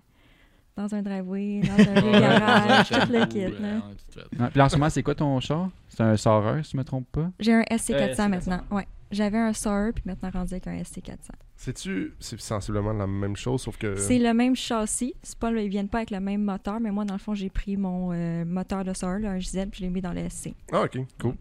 dans 0.89 0.95
un 0.97 1.03
driveway, 1.03 1.61
dans 1.61 1.73
un 1.91 2.01
vieux 2.01 2.21
garage, 2.21 2.89
tout 2.91 3.13
le 3.13 3.27
kit. 3.27 3.45
euh, 3.45 3.61
là. 3.61 3.77
Ouais, 3.77 4.49
Puis 4.51 4.59
là, 4.59 4.65
en 4.65 4.69
ce 4.69 4.77
moment, 4.77 4.91
c'est 4.91 5.03
quoi 5.03 5.15
ton 5.15 5.39
char? 5.41 5.69
C'est 5.89 6.03
un 6.03 6.17
Saurer, 6.17 6.63
si 6.63 6.73
je 6.73 6.77
me 6.77 6.85
trompe 6.85 7.07
pas? 7.11 7.31
J'ai 7.41 7.55
un 7.55 7.63
SC400 7.63 8.15
SC400. 8.17 8.29
maintenant. 8.29 8.61
Ouais. 8.71 8.87
J'avais 9.13 9.39
un 9.39 9.53
SOR, 9.53 9.93
puis 9.95 10.03
maintenant 10.05 10.31
rendu 10.31 10.55
avec 10.55 10.67
un 10.67 10.77
SC400. 10.79 11.31
C'est-tu 11.55 12.13
c'est 12.19 12.41
sensiblement 12.41 12.93
la 12.93 13.07
même 13.07 13.37
chose, 13.37 13.63
sauf 13.63 13.77
que. 13.79 13.95
C'est 13.97 14.19
le 14.19 14.35
même 14.35 14.57
châssis. 14.57 15.15
C'est 15.23 15.39
pas, 15.39 15.53
ils 15.53 15.69
viennent 15.69 15.89
pas 15.89 15.99
avec 15.99 16.11
le 16.11 16.19
même 16.19 16.43
moteur, 16.43 16.81
mais 16.81 16.91
moi, 16.91 17.05
dans 17.05 17.15
le 17.15 17.21
fond, 17.21 17.33
j'ai 17.35 17.49
pris 17.49 17.77
mon 17.77 18.11
euh, 18.13 18.45
moteur 18.45 18.83
de 18.85 18.93
là, 19.01 19.31
un 19.31 19.39
JZ, 19.39 19.67
puis 19.71 19.79
je 19.79 19.83
l'ai 19.83 19.91
mis 19.91 20.01
dans 20.01 20.13
le 20.13 20.29
SC. 20.29 20.55
Ah, 20.73 20.83
ok, 20.83 20.99
cool. 21.21 21.35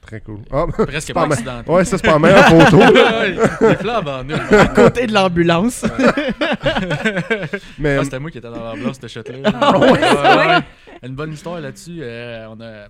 Très 0.00 0.20
cool. 0.22 0.40
Ah, 0.50 0.66
Presque 0.86 1.12
pas 1.12 1.24
accidenté. 1.24 1.70
ouais, 1.70 1.84
ça, 1.84 1.98
c'est 1.98 2.04
pas 2.04 2.12
la 2.12 2.18
meilleure 2.18 2.44
photo. 2.46 2.78
Les 3.68 3.76
flammes 3.76 4.08
en 4.08 4.24
nul. 4.24 4.40
À 4.50 4.66
côté 4.68 5.06
de 5.06 5.12
l'ambulance. 5.12 5.84
Mais. 7.78 7.98
Ah, 7.98 8.04
c'était 8.04 8.18
moi 8.18 8.30
qui 8.30 8.38
étais 8.38 8.48
dans 8.50 8.62
l'ambulance, 8.64 8.98
cette 9.00 9.08
shot-là. 9.08 9.50
Ah 9.54 9.78
ouais, 9.78 9.90
vrai? 9.98 10.62
Une 11.02 11.14
bonne 11.14 11.32
histoire 11.32 11.60
là-dessus. 11.60 11.98
euh, 12.02 12.46
on 12.50 12.60
a... 12.60 12.88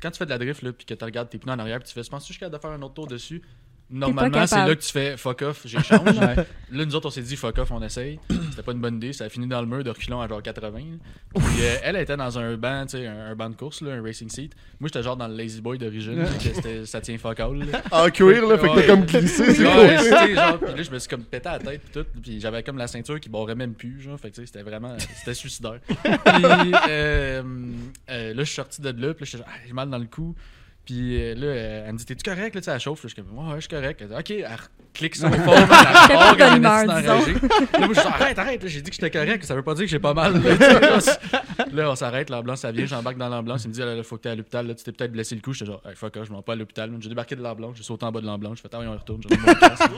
Quand 0.00 0.10
tu 0.10 0.18
fais 0.18 0.24
de 0.24 0.30
la 0.30 0.38
drift, 0.38 0.62
là, 0.62 0.72
puis 0.72 0.84
que 0.84 0.94
tu 0.94 1.04
regardes 1.04 1.28
tes 1.28 1.38
pneus 1.38 1.52
en 1.52 1.58
arrière, 1.58 1.78
puis 1.78 1.88
tu 1.88 1.94
fais, 1.94 2.08
penses-tu 2.08 2.28
que 2.28 2.34
je 2.34 2.38
suis 2.38 2.40
capable 2.40 2.56
de 2.56 2.60
faire 2.60 2.70
un 2.72 2.82
autre 2.82 2.94
tour 2.94 3.06
dessus? 3.06 3.40
Normalement, 3.92 4.46
c'est 4.46 4.56
là 4.56 4.74
que 4.74 4.80
tu 4.80 4.90
fais 4.90 5.16
fuck 5.16 5.42
off, 5.42 5.62
j'échange. 5.64 6.00
Ouais. 6.22 6.36
Là, 6.72 6.84
nous 6.86 6.94
autres, 6.94 7.06
on 7.08 7.10
s'est 7.10 7.20
dit 7.22 7.36
fuck 7.36 7.58
off, 7.58 7.70
on 7.70 7.82
essaye. 7.82 8.18
C'était 8.50 8.62
pas 8.62 8.72
une 8.72 8.80
bonne 8.80 8.96
idée. 8.96 9.12
Ça 9.12 9.24
a 9.24 9.28
fini 9.28 9.46
dans 9.46 9.60
le 9.60 9.66
mur 9.66 9.84
de 9.84 9.90
reculons 9.90 10.20
à 10.22 10.28
genre 10.28 10.42
80. 10.42 10.70
là. 10.78 10.82
Puis 11.34 11.44
euh, 11.60 11.76
elle 11.82 11.96
était 11.96 12.16
dans 12.16 12.38
un 12.38 12.56
banc, 12.56 12.84
tu 12.86 12.96
sais, 12.98 13.06
un, 13.06 13.26
un 13.26 13.34
banc 13.34 13.50
de 13.50 13.54
course, 13.56 13.82
là, 13.82 13.92
un 13.92 14.02
racing 14.02 14.28
seat. 14.30 14.52
Moi, 14.80 14.88
j'étais 14.88 15.02
genre 15.02 15.16
dans 15.16 15.28
le 15.28 15.34
Lazy 15.34 15.60
Boy 15.60 15.76
d'origine. 15.78 16.24
ça 16.86 17.00
tient 17.02 17.18
fuck 17.18 17.40
all. 17.40 17.58
là. 17.58 17.82
En 17.90 18.08
cuir, 18.10 18.46
là, 18.46 18.56
fait 18.58 18.68
que 18.68 18.74
t'as 18.80 18.86
comme 18.86 19.04
glissé, 19.04 19.52
c'est 19.54 19.66
Ouais, 19.66 19.96
cool. 19.98 20.34
genre, 20.34 20.58
puis 20.58 20.74
là, 20.76 20.82
je 20.82 20.90
me 20.90 20.98
suis 20.98 21.08
comme 21.08 21.24
pété 21.24 21.48
à 21.48 21.52
la 21.52 21.58
tête 21.58 21.82
pis 21.82 21.90
tout, 21.92 22.06
puis 22.22 22.40
j'avais 22.40 22.62
comme 22.62 22.78
la 22.78 22.86
ceinture 22.86 23.20
qui 23.20 23.28
barrait 23.28 23.54
même 23.54 23.74
plus, 23.74 24.00
genre, 24.00 24.18
fait 24.18 24.30
que 24.30 24.36
tu 24.36 24.40
sais, 24.42 24.46
c'était 24.46 24.62
vraiment, 24.62 24.96
c'était 24.98 25.34
suicidaire. 25.34 25.80
Puis 25.86 26.02
euh, 26.88 27.42
euh, 28.10 28.34
là, 28.34 28.38
je 28.38 28.44
suis 28.44 28.54
sorti 28.56 28.80
de 28.80 28.88
là, 28.90 29.12
puis 29.14 29.26
là, 29.36 29.44
ah, 29.46 29.50
j'ai 29.66 29.72
mal 29.72 29.90
dans 29.90 29.98
le 29.98 30.06
cou. 30.06 30.34
Puis 30.84 31.22
euh, 31.22 31.34
là, 31.36 31.46
euh, 31.46 31.84
elle 31.86 31.92
me 31.92 31.98
dit, 31.98 32.04
t'es-tu 32.04 32.28
correct, 32.28 32.54
là, 32.56 32.60
tu 32.60 32.64
sais, 32.64 32.72
elle 32.72 32.80
chauffe, 32.80 33.04
là, 33.04 33.08
je 33.08 33.14
suis 33.14 33.22
comme, 33.22 33.38
ouais, 33.38 33.54
je 33.54 33.60
suis 33.60 33.68
correct. 33.68 34.00
Elle 34.02 34.08
dit, 34.08 34.14
ok, 34.14 34.30
elle 34.30 34.58
clique 34.92 35.14
sur 35.14 35.28
le 35.28 35.36
man, 35.46 35.48
elle 35.48 35.56
J'étais 35.56 35.68
part, 35.68 36.08
pas 36.08 36.34
de 36.34 36.40
elle 36.42 36.48
bonne 36.48 36.52
est 36.52 36.56
humeur, 36.56 36.82
enragée. 36.82 37.34
Là, 37.34 37.78
moi, 37.78 37.88
je 37.88 37.92
dis, 37.92 38.06
arrête, 38.06 38.38
arrête, 38.38 38.66
j'ai 38.66 38.82
dit 38.82 38.90
que 38.90 38.96
j'étais 38.96 39.10
correct, 39.10 39.44
ça 39.44 39.54
veut 39.54 39.62
pas 39.62 39.74
dire 39.74 39.84
que 39.84 39.90
j'ai 39.90 40.00
pas 40.00 40.14
mal. 40.14 40.42
Là, 41.72 41.90
on 41.90 41.94
s'arrête, 41.94 42.30
l'ambulance, 42.30 42.60
ça 42.60 42.72
vient, 42.72 42.86
j'embarque 42.86 43.16
dans 43.16 43.28
l'ambulance, 43.28 43.64
il 43.64 43.68
me 43.68 43.74
dit, 43.74 43.80
là, 43.80 43.94
là, 43.94 44.02
faut 44.02 44.16
que 44.16 44.22
t'ailles 44.22 44.32
à 44.32 44.36
l'hôpital, 44.36 44.66
là, 44.66 44.74
tu 44.74 44.82
t'es 44.82 44.92
peut-être 44.92 45.12
blessé 45.12 45.36
le 45.36 45.40
cou. 45.40 45.52
J'étais 45.52 45.70
genre, 45.70 45.82
hey, 45.86 45.94
fuck, 45.94 46.18
je 46.22 46.32
m'en 46.32 46.42
pas 46.42 46.54
à 46.54 46.56
l'hôpital. 46.56 46.90
J'ai 47.00 47.08
débarqué 47.08 47.36
de 47.36 47.42
l'ambulance, 47.42 47.76
j'ai 47.76 47.84
sauté 47.84 48.04
en 48.04 48.10
bas 48.10 48.20
de 48.20 48.26
l'ambulance, 48.26 48.58
je 48.58 48.62
fais, 48.62 48.66
attends, 48.66 48.84
on 48.84 48.92
retourne, 48.92 49.22
j'ai 49.22 49.34
remis 49.36 49.46
mon 49.46 49.54
casque. 49.54 49.88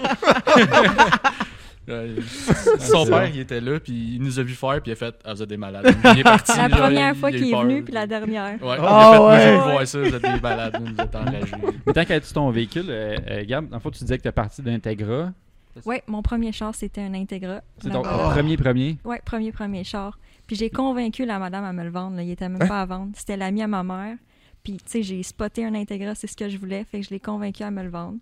Son 2.78 3.06
père, 3.06 3.28
il 3.28 3.40
était 3.40 3.60
là, 3.60 3.78
puis 3.80 4.14
il 4.14 4.22
nous 4.22 4.38
a 4.38 4.42
vu 4.42 4.54
faire, 4.54 4.80
puis 4.82 4.90
il 4.90 4.92
a 4.92 4.96
fait 4.96 5.14
Ah, 5.24 5.34
vous 5.34 5.42
êtes 5.42 5.48
des 5.48 5.56
malades. 5.56 5.94
Il 6.14 6.20
est 6.20 6.22
parti. 6.22 6.52
La 6.56 6.68
genre, 6.68 6.78
première 6.78 7.16
fois 7.16 7.30
qu'il 7.30 7.52
est 7.52 7.56
venu, 7.62 7.82
puis 7.82 7.92
la 7.94 8.06
dernière. 8.06 8.62
Ouais, 8.62 8.76
il 8.78 8.84
a 8.84 9.12
fait, 9.12 9.18
ouais. 9.18 9.40
j'ai 9.40 9.50
vu 9.52 9.56
voir 9.58 9.86
ça, 9.86 9.98
vous 10.00 10.14
êtes 10.14 10.22
des 10.22 10.40
malades, 10.40 10.82
vous 10.82 11.02
êtes 11.02 11.14
enragés. 11.16 11.52
Mais 11.86 11.92
tant 11.92 12.04
qu'à 12.04 12.20
ton 12.20 12.50
véhicule, 12.50 12.86
euh, 12.88 13.16
euh, 13.30 13.44
Gab, 13.46 13.68
dans 13.68 13.76
le 13.76 13.80
fond, 13.80 13.90
tu 13.90 14.00
disais 14.04 14.16
que 14.16 14.22
tu 14.22 14.28
es 14.28 14.32
parti 14.32 14.62
d'Integra. 14.62 15.32
Ouais, 15.84 16.02
mon 16.06 16.22
premier 16.22 16.52
char, 16.52 16.74
c'était 16.74 17.00
un 17.00 17.14
Integra. 17.14 17.60
C'est 17.78 17.90
ton 17.90 18.02
premier 18.02 18.56
premier? 18.56 18.96
Ouais, 19.04 19.20
premier, 19.24 19.50
premier 19.50 19.82
char. 19.82 20.18
Puis 20.46 20.56
j'ai 20.56 20.70
convaincu 20.70 21.24
la 21.24 21.38
madame 21.38 21.64
à 21.64 21.72
me 21.72 21.82
le 21.82 21.90
vendre. 21.90 22.16
Là. 22.16 22.22
Il 22.22 22.30
était 22.30 22.48
même 22.48 22.62
Hein? 22.62 22.66
pas 22.68 22.82
à 22.82 22.86
vendre. 22.86 23.12
C'était 23.16 23.36
l'ami 23.36 23.62
à 23.62 23.66
ma 23.66 23.82
mère. 23.82 24.16
Puis, 24.62 24.74
tu 24.74 24.82
sais, 24.86 25.02
j'ai 25.02 25.22
spoté 25.22 25.64
un 25.64 25.74
Integra, 25.74 26.14
c'est 26.14 26.26
ce 26.26 26.36
que 26.36 26.48
je 26.48 26.56
voulais. 26.58 26.84
Fait 26.84 27.00
que 27.00 27.06
je 27.06 27.10
l'ai 27.10 27.20
convaincu 27.20 27.62
à 27.64 27.70
me 27.70 27.82
le 27.82 27.88
vendre. 27.90 28.18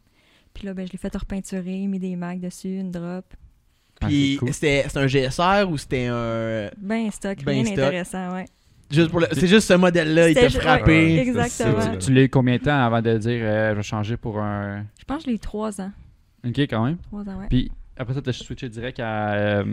Puis 0.55 0.67
là, 0.67 0.75
ben, 0.75 0.87
je 0.87 0.93
l'ai 0.93 0.99
fait 0.99 1.15
repeinturer, 1.15 1.87
mis 1.87 1.99
des 1.99 2.17
mags 2.17 2.41
dessus, 2.41 2.79
une 2.79 2.91
drop. 2.91 3.25
Puis 4.09 4.39
c'était 4.53 4.85
un 4.95 5.07
GSR 5.07 5.67
ou 5.71 5.77
c'était 5.79 6.07
un. 6.07 6.71
Ben 6.79 7.11
stock, 7.11 7.39
Ben 7.45 7.53
rien 7.53 7.65
stock. 7.65 7.77
d'intéressant, 7.77 8.33
ouais. 8.35 8.45
Juste 8.91 9.11
pour 9.11 9.21
le- 9.21 9.29
C'est 9.33 9.47
juste 9.47 9.67
ce 9.69 9.73
modèle-là, 9.75 10.29
il 10.29 10.35
t'a 10.35 10.51
frappé. 10.51 10.93
ouais, 10.93 11.19
exactement. 11.21 11.97
Tu 11.99 12.13
l'as 12.13 12.23
eu 12.25 12.29
combien 12.29 12.57
de 12.57 12.63
temps 12.63 12.79
avant 12.85 13.01
de 13.01 13.17
dire 13.17 13.41
euh, 13.43 13.71
je 13.71 13.77
vais 13.77 13.83
changer 13.83 14.17
pour 14.19 14.39
un. 14.39 14.85
Je 14.99 15.05
pense 15.05 15.19
que 15.19 15.23
je 15.25 15.29
l'ai 15.29 15.37
eu 15.37 15.39
trois 15.39 15.81
ans. 15.81 15.91
Ok, 16.47 16.59
quand 16.59 16.85
même. 16.85 16.99
Trois 17.09 17.23
ans, 17.23 17.39
ouais. 17.39 17.47
Puis 17.49 17.71
après 17.97 18.13
ça, 18.15 18.21
tu 18.21 18.29
as 18.29 18.33
switché 18.35 18.69
direct 18.69 19.01
à. 19.01 19.33
euh, 19.33 19.65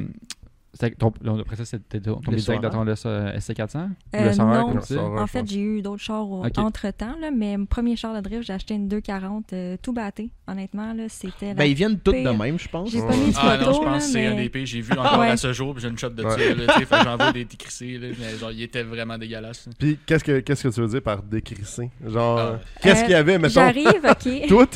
ton- 0.97 1.11
après 1.39 1.55
ça, 1.55 1.65
c'était 1.65 1.99
ton- 1.99 2.15
tombé 2.21 2.37
direct 2.37 2.61
dans 2.63 2.69
ton 2.69 2.87
euh, 2.87 3.33
SC400 3.37 3.89
Ou 4.13 4.17
Euh, 4.17 4.33
non. 4.35 5.17
En 5.19 5.27
fait, 5.27 5.47
j'ai 5.49 5.59
eu 5.61 5.81
d'autres 5.81 6.01
chars 6.03 6.29
Ok. 6.29 6.57
entre-temps, 6.57 7.15
là, 7.19 7.31
mais 7.35 7.57
mon 7.57 7.65
premier 7.65 7.95
char 7.95 8.13
de 8.15 8.21
drift, 8.21 8.43
j'ai 8.43 8.53
acheté 8.53 8.75
une 8.75 8.87
240 8.87 9.51
euh, 9.53 9.77
tout 9.81 9.93
batté. 9.93 10.29
Honnêtement, 10.47 10.93
là, 10.93 11.03
c'était 11.09 11.53
Ben, 11.53 11.65
ils 11.65 11.73
viennent 11.73 11.99
tous 11.99 12.11
de 12.11 12.29
même, 12.29 12.57
je 12.59 12.67
pense. 12.67 12.91
J'ai 12.91 13.01
Ouais. 13.01 13.07
pas 13.07 13.15
mis 13.15 13.31
de 13.31 13.35
Ah 13.39 13.57
non, 13.57 13.73
je 13.73 13.77
pense 13.79 13.85
là, 13.85 13.97
que 13.97 13.99
c'est 14.03 14.25
un 14.25 14.35
des 14.35 14.49
pires. 14.49 14.65
J'ai 14.65 14.81
vu 14.81 14.93
encore 14.93 15.19
Ouais. 15.19 15.29
à 15.29 15.37
ce 15.37 15.53
jour, 15.53 15.73
puis 15.73 15.81
j'ai 15.83 15.89
une 15.89 15.97
shot 15.97 16.09
de 16.09 16.23
que 16.23 17.03
J'en 17.03 17.17
veux 17.17 17.33
des 17.33 17.45
décrissés, 17.45 17.97
là, 17.97 18.07
mais 18.19 18.37
genre, 18.37 18.51
il 18.51 18.61
était 18.63 18.83
vraiment 18.83 19.17
dégueulasse. 19.17 19.67
là. 19.67 19.73
Puis 19.77 19.97
qu'est-ce 20.05 20.23
que, 20.23 20.39
qu'est-ce 20.39 20.63
que 20.67 20.73
tu 20.73 20.81
veux 20.81 20.87
dire 20.87 21.01
par 21.01 21.21
décrisser? 21.23 21.89
Genre, 22.05 22.37
Ah. 22.39 22.41
euh, 22.41 22.57
qu'est-ce 22.81 23.01
Euh, 23.01 23.03
qu'il 23.05 23.11
y 23.11 23.15
avait, 23.15 23.37
mettons? 23.37 23.53
J'arrive, 23.53 23.87
OK. 23.87 24.47
Tout? 24.47 24.69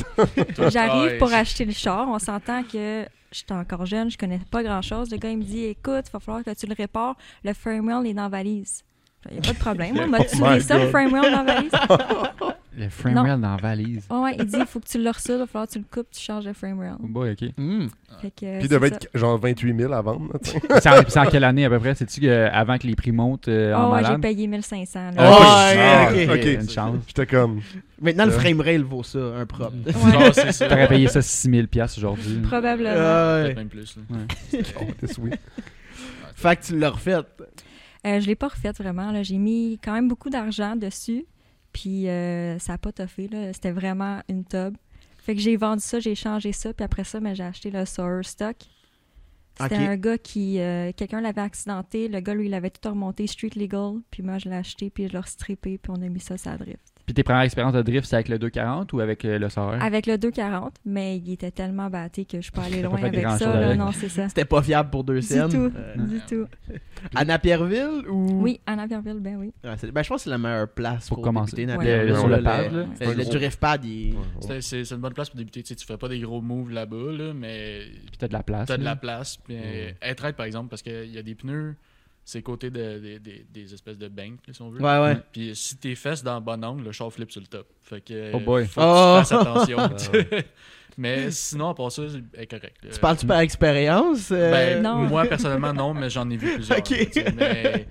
J'arrive 0.70 1.12
Ouais. 1.12 1.18
pour 1.18 1.32
acheter 1.32 1.64
le 1.64 1.72
char. 1.72 2.08
On 2.08 2.18
s'entend 2.18 2.62
que 2.62 3.04
j'étais 3.34 3.52
encore 3.52 3.84
jeune, 3.84 4.10
je 4.10 4.16
connais 4.16 4.40
pas 4.50 4.62
grand-chose. 4.62 5.10
Le 5.10 5.16
gars, 5.16 5.30
il 5.30 5.38
me 5.38 5.42
dit, 5.42 5.64
écoute, 5.64 6.04
il 6.06 6.12
va 6.12 6.20
falloir 6.20 6.44
que 6.44 6.54
tu 6.54 6.66
le 6.66 6.74
répares. 6.74 7.16
Le 7.42 7.52
frame 7.52 7.88
rail 7.88 8.10
est 8.10 8.14
dans 8.14 8.22
la 8.22 8.28
valise. 8.28 8.84
Il 9.30 9.34
n'y 9.34 9.38
a 9.38 9.42
pas 9.42 9.52
de 9.52 9.58
problème. 9.58 10.10
M'a 10.10 10.18
Oh 10.20 10.24
tué 10.24 10.60
ça, 10.60 10.78
le 10.78 10.88
frame 10.88 11.12
rail 11.14 11.30
dans 11.30 11.42
la 11.42 11.54
valise? 11.54 11.72
Le 12.76 12.88
frame 12.88 13.14
Non. 13.14 13.22
rail 13.22 13.40
dans 13.40 13.50
la 13.52 13.56
valise. 13.56 14.04
Ouais, 14.10 14.34
il 14.36 14.46
dit, 14.46 14.56
il 14.58 14.66
faut 14.66 14.80
que 14.80 14.88
tu 14.88 15.00
le 15.00 15.08
reçois, 15.08 15.36
il 15.36 15.38
va 15.38 15.46
falloir 15.46 15.68
que 15.68 15.74
tu 15.74 15.78
le 15.78 15.84
coupes, 15.88 16.08
tu 16.10 16.20
changes 16.20 16.44
le 16.44 16.52
frame 16.54 16.80
rail. 16.80 16.94
Oh 17.00 17.06
boy, 17.06 17.30
ok. 17.30 17.50
Hmm. 17.56 17.86
Fait 18.20 18.30
que, 18.30 18.40
Puis 18.58 18.62
il 18.62 18.68
devait 18.68 18.88
ça. 18.88 18.96
être 18.96 19.08
genre 19.14 19.38
28 19.38 19.78
000 19.78 19.92
à 19.92 20.02
vendre. 20.02 20.32
c'est 20.80 21.18
en, 21.18 21.26
quelle 21.26 21.44
année 21.44 21.64
à 21.64 21.70
peu 21.70 21.78
près? 21.78 21.94
C'est-tu 21.94 22.20
que 22.22 22.48
avant 22.52 22.76
que 22.76 22.88
les 22.88 22.96
prix 22.96 23.12
montent 23.12 23.46
euh, 23.46 23.72
en 23.74 23.92
Ah 23.92 23.96
ouais, 23.96 24.04
j'ai 24.04 24.18
payé 24.18 24.48
1500. 24.48 24.98
là. 24.98 25.12
Ah, 25.18 26.08
Ouais, 26.12 26.26
ok. 26.28 26.40
Ah. 26.42 26.48
Une 26.62 26.68
chance. 26.68 26.96
J'étais 27.06 27.26
comme. 27.26 27.60
Maintenant, 28.02 28.24
le 28.26 28.32
Euh. 28.32 28.38
frame 28.40 28.60
rail 28.60 28.78
vaut 28.82 29.04
ça, 29.04 29.18
un 29.20 29.46
propre. 29.46 29.72
Ouais. 29.86 30.12
Genre, 30.12 30.34
c'est 30.34 30.50
ça. 30.50 30.66
T'aurais 30.68 30.88
payé 30.88 31.06
ça 31.06 31.20
6000$ 31.20 31.68
piastres 31.68 31.98
aujourd'hui. 31.98 32.40
Probablement. 32.42 32.90
Ah, 32.96 33.38
Peut-être 33.44 33.48
ouais. 33.50 33.54
même 33.54 33.68
plus. 33.68 33.96
là. 33.96 34.02
Oh, 34.80 34.84
t'es 35.00 35.06
sweet. 35.06 35.38
Fait 36.34 36.56
que 36.56 36.62
tu 36.64 36.76
l'as 36.76 36.90
refait. 36.90 37.18
Euh, 38.06 38.20
je 38.20 38.26
l'ai 38.26 38.34
pas 38.34 38.48
refaite 38.48 38.76
vraiment. 38.78 39.10
là. 39.12 39.22
J'ai 39.22 39.38
mis 39.38 39.78
quand 39.82 39.92
même 39.92 40.08
beaucoup 40.08 40.30
d'argent 40.30 40.76
dessus. 40.76 41.24
Puis 41.72 42.08
euh, 42.08 42.58
ça 42.58 42.74
a 42.74 42.78
pas 42.78 42.92
toffé. 42.92 43.28
là. 43.28 43.52
C'était 43.52 43.72
vraiment 43.72 44.20
une 44.28 44.44
tub. 44.44 44.76
Fait 45.18 45.34
que 45.34 45.40
j'ai 45.40 45.56
vendu 45.56 45.82
ça, 45.82 46.00
j'ai 46.00 46.14
changé 46.14 46.52
ça. 46.52 46.72
Puis 46.74 46.84
après 46.84 47.04
ça, 47.04 47.18
ben, 47.20 47.34
j'ai 47.34 47.44
acheté 47.44 47.70
le 47.70 47.84
Sawyer 47.84 48.22
Stock. 48.22 48.56
C'était 49.58 49.76
un 49.86 49.96
gars 49.96 50.18
qui. 50.18 50.58
euh, 50.60 50.92
Quelqu'un 50.96 51.20
l'avait 51.20 51.40
accidenté. 51.40 52.08
Le 52.08 52.20
gars, 52.20 52.34
lui, 52.34 52.46
il 52.46 52.54
avait 52.54 52.70
tout 52.70 52.88
remonté 52.88 53.26
street 53.26 53.50
legal. 53.56 53.94
Puis 54.10 54.22
moi, 54.22 54.38
je 54.38 54.48
l'ai 54.48 54.56
acheté. 54.56 54.90
Puis 54.90 55.08
je 55.08 55.12
l'ai 55.12 55.18
restrippé. 55.20 55.78
Puis 55.78 55.90
on 55.96 56.02
a 56.02 56.08
mis 56.08 56.20
ça 56.20 56.36
sur 56.36 56.50
la 56.50 56.58
drift. 56.58 56.93
Puis 57.06 57.12
tes 57.12 57.22
premières 57.22 57.42
expériences 57.42 57.74
de 57.74 57.82
drift, 57.82 58.06
c'est 58.06 58.16
avec 58.16 58.28
le 58.28 58.38
240 58.38 58.90
ou 58.94 59.00
avec 59.00 59.24
euh, 59.26 59.38
le 59.38 59.50
Sora 59.50 59.76
Avec 59.76 60.06
le 60.06 60.16
240. 60.16 60.74
Mais 60.86 61.18
il 61.18 61.32
était 61.32 61.50
tellement 61.50 61.90
batté 61.90 62.24
que 62.24 62.38
je 62.38 62.42
suis 62.44 62.50
pas 62.52 62.62
allée 62.62 62.76
T'as 62.82 62.88
pas 62.88 62.96
loin 62.96 63.08
avec 63.08 63.28
ça. 63.28 63.46
là. 63.60 63.66
avec. 63.66 63.78
Non, 63.78 63.92
c'est 63.92 64.08
ça. 64.08 64.28
C'était 64.28 64.46
pas 64.46 64.62
fiable 64.62 64.88
pour 64.88 65.04
deux 65.04 65.16
Du 65.20 65.22
scènes? 65.22 65.50
tout. 65.50 65.70
Euh, 65.76 65.94
Du 65.96 66.20
tout. 66.26 66.46
à 67.14 67.24
Napierville 67.26 68.08
ou? 68.08 68.40
Oui, 68.42 68.58
à 68.66 68.74
Napierville, 68.76 69.18
ben 69.20 69.36
oui. 69.36 69.52
Ouais, 69.62 69.76
ben, 69.92 70.02
je 70.02 70.08
pense 70.08 70.16
que 70.20 70.24
c'est 70.24 70.30
la 70.30 70.38
meilleure 70.38 70.68
place 70.68 71.08
Pour 71.08 71.18
pour, 71.18 71.24
commencer. 71.24 71.56
débuter, 71.56 71.76
Ouais. 71.76 72.06
Le- 72.06 72.14
sur 72.14 72.28
le 72.28 72.36
Le- 72.38 72.42
pad, 72.42 72.72
le- 72.72 72.80
là. 72.80 72.86
un 73.02 73.14
Le 73.14 73.24
drift 73.24 73.60
pad, 73.60 73.84
il 73.84 74.14
Ouais, 74.14 74.18
ouais. 74.48 74.60
C'est- 74.62 74.90
une 74.90 74.96
bonne 74.96 75.12
place 75.12 75.28
pour 75.28 75.36
débuter. 75.38 75.62
Tu 75.62 75.68
sais, 75.68 75.74
tu 75.74 75.84
fais 75.86 75.98
pas 75.98 76.08
des 76.08 76.20
gros 76.20 76.40
moves 76.40 76.70
là-bas, 76.70 77.12
là, 77.12 77.32
mais 77.34 77.80
Puis 78.06 78.16
t'as 78.18 78.28
de 78.28 78.32
la 78.32 78.42
place. 78.42 78.66
t'as 78.68 78.78
de 78.78 78.84
la 78.84 78.96
place. 78.96 79.36
Puis, 79.36 79.56
être 80.00 80.32
par 80.32 80.46
exemple, 80.46 80.68
parce 80.70 80.80
qu'il 80.82 81.10
y 81.12 81.18
a 81.18 81.22
des 81.22 81.34
pneus, 81.34 81.74
c'est 82.24 82.42
côté 82.42 82.70
de, 82.70 82.98
de- 82.98 83.18
de- 83.18 83.44
des 83.52 83.74
espèces 83.74 83.98
de 83.98 84.08
banks, 84.08 84.38
si 84.50 84.62
on 84.62 84.70
veut. 84.70 84.80
Ouais, 84.80 84.98
ouais. 85.00 85.16
Puis 85.32 85.54
si 85.54 85.76
tes 85.76 85.94
fesses 85.94 86.22
dans 86.22 86.34
le 86.36 86.40
bon 86.40 86.62
angle, 86.64 86.82
le 86.84 86.92
char 86.92 87.12
flippe 87.12 87.30
sur 87.30 87.40
le 87.40 87.46
top. 87.46 87.66
Fait 87.82 88.00
que 88.00 88.30
Oh 88.34 88.40
boy. 88.40 88.66
faut 88.66 88.80
que 88.80 88.86
Oh. 88.86 89.20
tu 89.20 89.26
fasses 89.28 89.32
attention. 89.32 89.98
sais. 89.98 90.46
Mais 90.96 91.30
sinon, 91.32 91.70
à 91.70 91.74
part 91.74 91.90
ça, 91.90 92.02
c'est 92.08 92.46
correct. 92.46 92.76
Tu 92.92 93.00
parles-tu 93.00 93.26
par 93.26 93.40
expérience? 93.40 94.30
euh? 94.30 94.50
Ben, 94.50 94.82
Non. 94.82 95.02
moi, 95.08 95.26
personnellement, 95.26 95.72
non, 95.72 95.92
mais 95.92 96.08
j'en 96.08 96.28
ai 96.30 96.36
vu 96.36 96.52
plusieurs. 96.54 96.78
Ok. 96.78 96.90
là, 96.90 96.96
tu 97.06 97.12
sais, 97.12 97.32
mais 97.36 97.86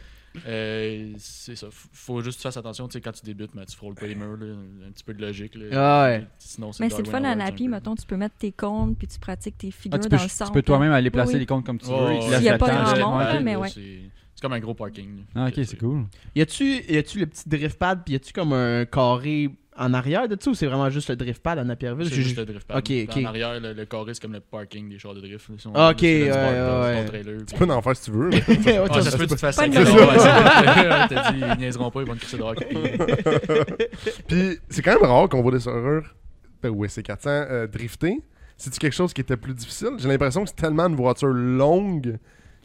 euh, 0.48 1.12
c'est 1.18 1.58
ça. 1.58 1.68
Faut 1.72 2.22
juste 2.22 2.38
que 2.38 2.42
tu 2.42 2.48
fasses 2.48 2.56
attention. 2.56 2.88
Tu 2.88 2.94
sais, 2.94 3.02
quand 3.02 3.12
tu 3.12 3.26
débutes, 3.26 3.54
mais 3.56 3.66
tu 3.66 3.76
frôles 3.76 3.96
pas 3.96 4.08
les 4.08 4.16
murs. 4.16 4.38
là, 4.38 4.46
un 4.88 4.92
petit 4.92 5.04
peu 5.04 5.14
de 5.14 5.22
logique. 5.22 5.54
Là. 5.56 5.66
Ah 5.74 6.04
ouais. 6.08 6.26
Sinon, 6.40 6.72
Mais 6.80 6.90
c'est 6.90 7.00
le 7.06 7.10
fun 7.12 7.24
à 7.26 7.52
peu. 7.52 7.68
mettons, 7.68 7.94
tu 7.96 8.06
peux 8.06 8.16
mettre 8.16 8.36
tes 8.38 8.54
comptes, 8.54 8.98
puis 8.98 9.08
tu 9.08 9.20
pratiques 9.20 9.58
tes 9.58 9.70
figures 9.72 10.00
Ah, 10.00 10.02
tu 10.02 10.08
peux, 10.10 10.16
dans 10.18 10.24
le 10.24 10.30
tu 10.48 10.52
peux 10.54 10.62
toi-même 10.62 10.92
aller 10.94 11.10
placer 11.12 11.34
Oui, 11.34 11.40
les 11.40 11.46
comptes 11.46 11.66
comme 11.66 11.80
tu 11.80 11.88
veux. 11.88 11.94
ouais, 11.94 12.16
ils 12.16 12.20
te 12.20 12.24
ouais. 12.24 12.30
laissent 12.30 12.38
S'il 12.40 12.46
y 12.46 12.50
a 12.50 12.58
pas 12.58 12.96
grand 12.96 13.10
monde, 13.34 13.44
mais 13.44 13.56
ouais. 13.58 13.70
Comme 14.44 14.52
un 14.54 14.60
gros 14.60 14.74
parking. 14.74 15.24
Ah, 15.36 15.48
ok, 15.48 15.54
c'est 15.66 15.78
cool. 15.80 16.04
Y 16.36 16.42
a-tu 16.42 16.84
y 16.92 16.98
a-tu 16.98 17.20
le 17.20 17.28
petit 17.28 17.48
drift 17.48 17.80
pad, 17.80 18.02
puis 18.04 18.12
y 18.14 18.18
a-tu 18.18 18.34
comme 18.34 18.52
un 18.52 18.84
carré 18.84 19.50
en 19.78 19.94
arrière 19.94 20.28
de 20.28 20.38
ça 20.40 20.52
ou 20.52 20.54
c'est 20.54 20.66
vraiment 20.68 20.90
juste 20.90 21.10
le 21.10 21.16
drift 21.16 21.42
pad 21.42 21.58
à 21.60 21.64
Napierville? 21.64 22.10
C'est 22.10 22.22
juste 22.22 22.36
le 22.38 22.44
drift 22.46 22.68
pad. 22.68 22.78
Ok, 22.78 22.92
ok. 23.10 23.18
En 23.24 23.26
arrière, 23.30 23.60
le, 23.62 23.72
le 23.72 23.86
carré, 23.86 24.14
c'est 24.14 24.22
comme 24.22 24.34
le 24.34 24.42
parking 24.42 24.90
des 24.90 25.00
chars 25.00 25.14
de 25.14 25.22
drift. 25.22 25.50
si 25.58 25.66
on 25.68 25.70
ok, 25.72 26.02
ouais, 26.02 26.30
ouais. 26.30 27.06
trailer, 27.06 27.38
Tu 27.46 27.56
puis- 27.56 27.66
peux 27.66 27.72
en 27.74 27.82
faire 27.82 27.96
si 27.96 28.04
tu 28.04 28.12
veux. 28.12 28.30
mais- 28.66 28.80
Ouais, 28.80 28.88
Ah, 28.92 29.02
ça 29.02 29.12
se 29.12 29.16
peut 29.18 29.24
que 29.24 29.30
tu 29.30 29.36
te 29.36 29.40
fasses 29.40 29.56
de 29.56 29.64
T'as 31.08 31.32
dit, 31.32 31.40
ils 31.40 31.58
niaiseront 31.60 31.90
pas, 31.90 32.02
ils 32.02 32.08
vont 32.08 32.16
te 32.16 32.20
crisser 32.20 32.38
dehors. 32.38 32.54
Puis 34.28 34.60
c'est 34.70 34.82
quand 34.82 35.00
même 35.00 35.10
rare 35.10 35.30
qu'on 35.30 35.42
voit 35.42 35.54
des 35.54 35.60
serrures 35.62 36.14
ou 36.66 36.86
SC400 36.86 37.28
euh, 37.28 37.68
drifter. 37.68 38.20
C'est-tu 38.58 38.78
quelque 38.80 38.94
chose 38.94 39.14
qui 39.14 39.22
était 39.22 39.38
plus 39.38 39.54
difficile? 39.54 39.92
J'ai 39.98 40.08
l'impression 40.10 40.44
que 40.44 40.50
c'est 40.50 40.56
tellement 40.62 40.88
une 40.88 40.96
voiture 40.96 41.30
longue 41.30 42.18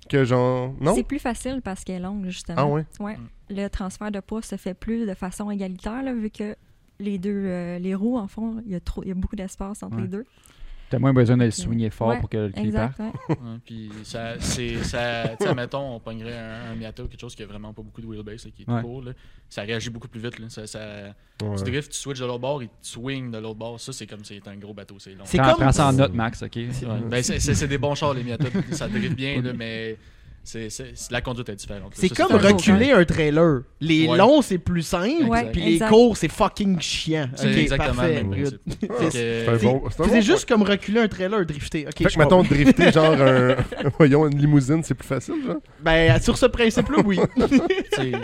que 0.09 0.25
genre. 0.25 0.73
Non? 0.81 0.95
C'est 0.95 1.03
plus 1.05 1.19
facile 1.19 1.61
parce 1.63 1.85
qu'elle 1.85 1.97
est 1.97 2.05
longue, 2.05 2.25
justement. 2.27 2.59
Ah 2.61 2.67
ouais? 2.67 2.85
Ouais. 3.01 3.17
Le 3.51 3.69
transfert 3.69 4.11
de 4.11 4.21
poids 4.21 4.43
se 4.43 4.57
fait 4.57 4.75
plus 4.75 5.07
de 5.07 5.15
façon 5.15 5.51
égalitaire, 5.51 6.03
là, 6.03 6.13
vu 6.15 6.31
que 6.31 6.57
les 7.01 7.19
deux, 7.19 7.31
euh, 7.47 7.79
les 7.79 7.95
roues, 7.95 8.19
en 8.19 8.27
fond, 8.27 8.63
il 8.67 8.73
y 8.73 8.75
a, 8.75 8.81
trop, 8.81 9.03
il 9.05 9.09
y 9.09 9.13
a 9.13 9.15
beaucoup 9.15 9.37
d'espace 9.37 9.83
entre 9.83 9.97
Ouais. 9.97 10.03
les 10.03 10.09
deux. 10.09 10.25
T'as 10.91 10.99
moins 10.99 11.13
besoin 11.13 11.37
de 11.37 11.45
le 11.45 11.51
swinguer 11.51 11.91
fort 11.91 12.09
Ouais, 12.09 12.21
pour 12.21 12.29
que 12.31 12.37
le 12.39 12.49
clip 12.51 12.67
Exact, 12.67 12.97
parte. 12.97 13.11
ouais. 13.29 13.37
Puis 13.65 13.91
ça, 14.05 14.35
c'est, 14.41 14.83
ça, 14.85 15.25
tu 15.39 15.47
sais, 15.47 15.55
mettons, 15.55 15.97
on 15.97 16.01
pognerait 16.01 16.39
un, 16.39 16.73
un 16.73 16.75
Miata 16.77 17.03
ou 17.05 17.09
quelque 17.09 17.21
chose 17.21 17.35
qui 17.35 17.43
a 17.43 17.47
vraiment 17.47 17.73
pas 17.75 17.83
beaucoup 17.83 18.01
de 18.01 18.07
wheelbase, 18.07 18.47
là, 18.47 18.51
qui 18.55 18.63
est 18.63 18.71
Ouais. 18.71 18.81
court, 18.83 19.03
là. 19.03 19.13
ça 19.51 19.63
réagit 19.63 19.91
beaucoup 19.91 20.09
plus 20.09 20.21
vite. 20.21 20.39
Là. 20.39 20.49
Ça, 20.49 20.67
ça, 20.67 20.79
Ouais. 21.43 21.55
Tu 21.57 21.65
drifts, 21.71 21.93
tu 21.93 21.99
switches 21.99 22.21
de 22.21 22.27
l'autre 22.27 22.41
bord, 22.41 22.63
il 22.63 22.69
te 22.69 22.73
swing 22.83 23.31
de 23.31 23.39
l'autre 23.39 23.59
bord. 23.59 23.79
Ça, 23.79 23.93
c'est 23.93 24.07
comme 24.07 24.25
c'est 24.25 24.47
un 24.49 24.57
gros 24.57 24.75
bateau, 24.75 24.97
c'est 24.99 25.15
long. 25.15 25.25
C'est 25.25 25.39
comme- 25.39 25.55
prends 25.57 25.71
ça 25.73 25.87
en 25.89 25.93
note, 25.93 26.13
Max, 26.15 26.43
ok? 26.43 26.57
Ouais. 26.57 26.69
Ben, 27.09 27.23
c'est, 27.23 27.69
des 27.69 27.79
bons 27.79 27.95
chars, 27.95 28.15
les 28.15 28.25
Miata. 28.25 28.47
ça 28.73 28.89
drift 28.89 29.15
bien, 29.15 29.41
là, 29.43 29.53
mais 29.53 29.97
c'est, 30.49 30.71
c'est- 30.71 30.93
c'est- 30.95 31.13
la 31.13 31.21
conduite 31.21 31.49
est 31.51 31.55
différente. 31.57 31.93
C'est 31.95 32.09
Ça, 32.09 32.25
comme 32.25 32.37
un 32.37 32.39
reculer 32.39 32.91
un 32.93 33.05
trailer. 33.05 33.63
Les 33.81 34.09
Ouais. 34.09 34.17
longs, 34.19 34.41
c'est 34.43 34.59
plus 34.59 34.83
simple, 34.83 35.25
Ouais, 35.27 35.51
puis 35.53 35.61
les 35.63 35.79
courts, 35.79 36.17
c'est 36.17 36.29
fucking 36.31 36.81
chiant. 36.81 37.29
C'est 37.35 37.53
exactement 37.55 37.95
parfait, 37.97 38.23
le 38.23 38.29
même 38.29 38.45
C'est 39.11 39.47
que- 39.47 39.51
un 39.51 39.57
bon. 39.59 39.83
C'est 39.91 40.01
un 40.01 40.05
C'est 40.05 40.11
bon 40.15 40.21
juste 40.23 40.49
comme 40.49 40.63
reculer 40.63 41.01
un 41.01 41.09
trailer, 41.09 41.45
drifter. 41.45 41.87
Ok, 41.87 41.99
Fait 41.99 42.05
que 42.05 42.19
mettons 42.19 42.43
drifter 42.43 42.91
genre 42.93 43.13
un. 43.21 43.57
Voyons, 43.99 44.27
une 44.27 44.39
limousine, 44.39 44.83
c'est 44.83 44.95
plus 44.95 45.07
facile, 45.07 45.35
genre? 45.47 45.57
Ben, 45.81 46.21
sur 46.21 46.37
ce 46.39 46.47
principe-là, 46.47 46.99
oui. 47.05 47.19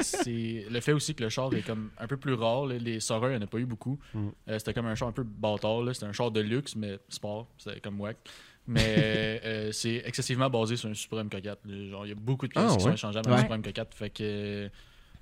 c'est, 0.03 0.67
le 0.71 0.81
fait 0.81 0.93
aussi 0.93 1.15
que 1.15 1.23
le 1.25 1.29
char 1.29 1.53
est 1.55 1.63
comme 1.67 1.91
un 1.99 2.07
peu 2.07 2.17
plus 2.17 2.35
rare. 2.35 2.67
là. 2.67 2.77
Les 2.79 3.01
Sora, 3.01 3.29
il 3.29 3.33
n'y 3.33 3.39
en 3.39 3.43
a 3.43 3.47
pas 3.47 3.59
eu 3.59 3.67
beaucoup. 3.67 3.99
Mm. 4.15 4.29
Euh, 4.49 4.59
c'était 4.59 4.75
comme 4.75 4.87
un 4.87 4.95
char 4.95 5.09
un 5.09 5.13
peu 5.13 5.23
bâtard. 5.25 5.83
là. 5.83 5.95
C'était 5.95 6.07
un 6.07 6.13
char 6.13 6.31
de 6.31 6.41
luxe, 6.41 6.75
mais 6.77 6.99
sport. 7.09 7.49
C'était 7.59 7.81
comme 7.81 8.01
wack. 8.01 8.17
Mais 8.67 9.41
euh, 9.45 9.73
c'est 9.73 10.03
excessivement 10.07 10.49
basé 10.49 10.77
sur 10.77 10.89
un 10.89 10.95
Supra 10.95 11.23
MK4. 11.23 11.45
là. 11.67 11.91
Genre, 11.91 12.07
il 12.07 12.09
y 12.09 12.13
a 12.13 12.15
beaucoup 12.15 12.47
de 12.49 12.53
pièces 12.53 12.65
Ah, 12.67 12.71
qui 12.71 12.77
ouais. 12.77 12.91
sont 12.91 12.93
échangeables 12.95 13.31
avec 13.33 13.51
Ouais. 13.51 13.55
un 13.55 13.59
Supra 13.63 13.85
MK4. 13.85 13.95
Fait 13.95 14.11
que 14.11 14.71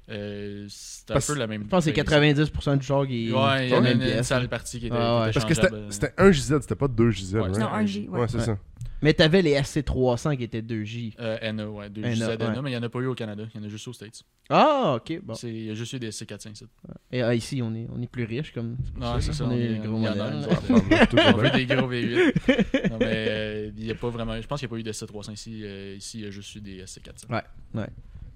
euh, 0.09 0.67
c'est 0.69 1.11
un 1.11 1.15
Parce- 1.15 1.27
peu 1.29 1.35
la 1.35 1.47
même. 1.47 1.63
Je 1.65 1.69
pense 1.69 1.85
que 1.85 1.91
c'est 1.95 2.03
90% 2.03 2.77
du 2.79 2.85
char 2.87 3.07
qui 3.07 3.29
est. 3.29 3.33
Ouais, 3.33 3.67
il 3.67 3.71
y 3.71 3.75
a 3.75 3.81
qui 3.81 3.87
est 3.87 4.17
une, 4.19 4.23
sale 4.23 4.49
partie 4.49 4.81
qui 4.81 4.87
était, 4.87 4.97
Ah, 4.99 5.21
ouais. 5.27 5.31
qui 5.31 5.39
était 5.39 5.55
Parce 5.55 5.71
que 5.71 5.91
c'était 5.91 6.13
un 6.19 6.33
JZ, 6.33 6.61
c'était 6.61 6.75
pas 6.75 6.89
deux 6.89 7.11
JZ. 7.11 7.35
Ouais, 7.35 7.41
right? 7.43 7.59
Non, 7.59 7.67
un 7.69 7.87
J, 7.87 8.09
ouais. 8.09 8.21
Ouais, 8.21 8.29
c'est 8.29 8.39
Ouais. 8.39 8.45
ça. 8.45 8.59
Mais 9.05 9.13
t'avais 9.15 9.43
les 9.43 9.55
SC300 9.57 10.37
qui 10.37 10.45
étaient 10.45 10.63
2J. 10.63 11.15
Euh, 11.19 11.37
NA, 11.53 11.67
ouais. 11.69 11.91
Deux 11.91 12.03
NA, 12.03 12.15
JZ 12.15 12.21
ouais. 12.23 12.37
NA, 12.39 12.63
mais 12.63 12.71
il 12.71 12.75
n'y 12.75 12.79
en 12.79 12.83
a 12.85 12.89
pas 12.89 13.01
eu 13.01 13.07
au 13.07 13.17
Canada. 13.17 13.43
Il 13.53 13.61
y 13.61 13.65
en 13.65 13.67
a 13.67 13.69
juste 13.69 13.89
aux 13.89 13.93
States. 13.93 14.23
Ah, 14.49 14.95
ok, 14.97 15.21
bon. 15.25 15.35
C'est- 15.35 15.49
Il 15.49 15.65
y 15.65 15.71
a 15.71 15.75
juste 15.75 15.93
eu 15.95 15.99
des 15.99 16.11
C400 16.13 16.53
ici. 16.53 16.67
Et 17.11 17.21
ah, 17.21 17.35
ici, 17.35 17.61
on 17.63 17.75
est, 17.75 17.89
on 17.93 18.01
est 18.01 18.07
plus 18.07 18.23
riche 18.25 18.53
comme. 18.53 18.77
Non, 18.97 19.21
c'est 19.21 19.33
ça. 19.33 19.45
On 19.45 19.49
On 19.49 19.53
est 19.57 19.79
gros 19.85 20.01
y 20.01 20.09
en 20.09 20.21
a, 20.21 20.31
Ah, 20.31 21.33
On 21.35 21.37
veut 21.37 21.51
des 21.51 21.67
gros 21.67 21.89
V8. 21.91 22.91
non, 22.91 22.99
mais 23.01 23.07
euh, 23.09 23.71
il 23.77 23.87
y 23.87 23.91
a 23.91 23.95
pas 23.97 24.09
vraiment. 24.09 24.41
Je 24.41 24.47
pense 24.47 24.61
qu'il 24.61 24.69
n'y 24.69 24.73
a 24.73 24.77
pas 24.77 24.81
eu 24.81 24.85
de 24.85 24.93
C300 24.93 25.33
ici. 25.33 25.63
Euh, 25.65 25.97
ici, 25.97 26.19
il 26.21 26.25
y 26.25 26.29
a 26.29 26.31
juste 26.31 26.55
eu 26.55 26.61
des 26.61 26.85
SC400. 26.85 27.27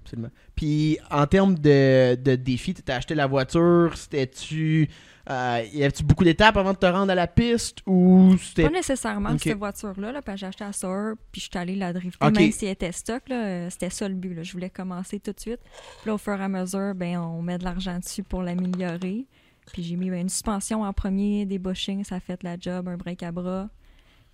Absolument. 0.07 0.29
Puis, 0.55 0.97
en 1.11 1.27
termes 1.27 1.55
de, 1.55 2.15
de 2.15 2.35
défis, 2.35 2.73
t'as 2.73 2.95
acheté 2.95 3.13
la 3.13 3.27
voiture, 3.27 3.91
c'était-tu. 3.95 4.87
Euh, 5.29 5.61
y 5.73 5.83
avait-tu 5.83 6.03
beaucoup 6.03 6.23
d'étapes 6.23 6.55
avant 6.55 6.71
de 6.71 6.77
te 6.77 6.85
rendre 6.85 7.11
à 7.11 7.15
la 7.15 7.27
piste 7.27 7.79
ou 7.85 8.37
c'était. 8.41 8.63
Pas 8.63 8.69
nécessairement 8.69 9.37
cette 9.37 9.57
voiture-là, 9.57 10.13
là, 10.13 10.21
parce 10.21 10.35
que 10.35 10.39
j'ai 10.39 10.45
acheté 10.45 10.63
à 10.63 10.71
Sawyer, 10.71 11.15
puis 11.33 11.41
je 11.41 11.49
suis 11.49 11.57
allée 11.57 11.75
la 11.75 11.91
drifter, 11.91 12.25
Ok. 12.25 12.39
même 12.39 12.51
si 12.53 12.65
elle 12.65 12.71
était 12.71 12.93
stock. 12.93 13.27
là, 13.27 13.45
euh, 13.45 13.69
C'était 13.69 13.89
ça 13.89 14.07
le 14.07 14.15
but. 14.15 14.33
là. 14.33 14.43
Je 14.43 14.53
voulais 14.53 14.69
commencer 14.69 15.19
tout 15.19 15.33
de 15.33 15.39
suite. 15.39 15.59
Puis 16.01 16.07
là, 16.07 16.13
au 16.13 16.17
fur 16.17 16.39
et 16.39 16.43
à 16.43 16.47
mesure, 16.47 16.95
ben, 16.95 17.17
on 17.17 17.41
met 17.41 17.57
de 17.57 17.65
l'argent 17.65 17.99
dessus 17.99 18.23
pour 18.23 18.41
l'améliorer. 18.41 19.25
Puis 19.73 19.83
j'ai 19.83 19.97
mis 19.97 20.09
ben, 20.09 20.21
une 20.21 20.29
suspension 20.29 20.83
en 20.83 20.93
premier, 20.93 21.45
des 21.45 21.59
bushings, 21.59 22.05
ça 22.05 22.15
a 22.15 22.19
fait 22.21 22.41
la 22.43 22.55
job, 22.57 22.87
un 22.87 22.95
break 22.95 23.21
à 23.21 23.33
bras. 23.33 23.67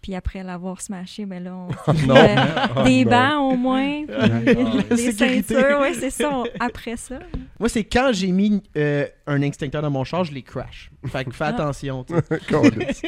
Puis 0.03 0.13
après 0.15 0.43
l'avoir 0.43 0.81
smashé, 0.81 1.25
ben 1.25 1.41
là, 1.43 1.55
on 1.55 1.69
Oh 1.87 1.93
non. 2.05 2.15
euh, 2.15 2.35
Oh 2.75 2.83
des 2.85 3.05
non. 3.05 3.09
bancs 3.11 3.53
au 3.53 3.57
moins, 3.57 4.03
puis 4.89 4.97
sécurité. 4.97 5.41
ceintures, 5.55 5.79
ouais, 5.79 5.93
c'est 5.93 6.09
ça. 6.11 6.29
on- 6.31 6.43
Après 6.59 6.97
ça, 6.97 7.19
Moi, 7.59 7.69
c'est 7.69 7.83
quand 7.83 8.09
j'ai 8.13 8.31
mis 8.31 8.61
euh, 8.75 9.05
un 9.27 9.41
extincteur 9.41 9.81
dans 9.81 9.91
mon 9.91 10.03
char, 10.03 10.23
je 10.23 10.33
les 10.33 10.41
crash. 10.41 10.89
Fait 11.05 11.23
que 11.25 11.31
fais 11.31 11.43
Ah. 11.45 11.47
attention. 11.49 12.03
tu 12.03 12.13
sais. 12.15 12.39
Câlisse. 12.47 13.01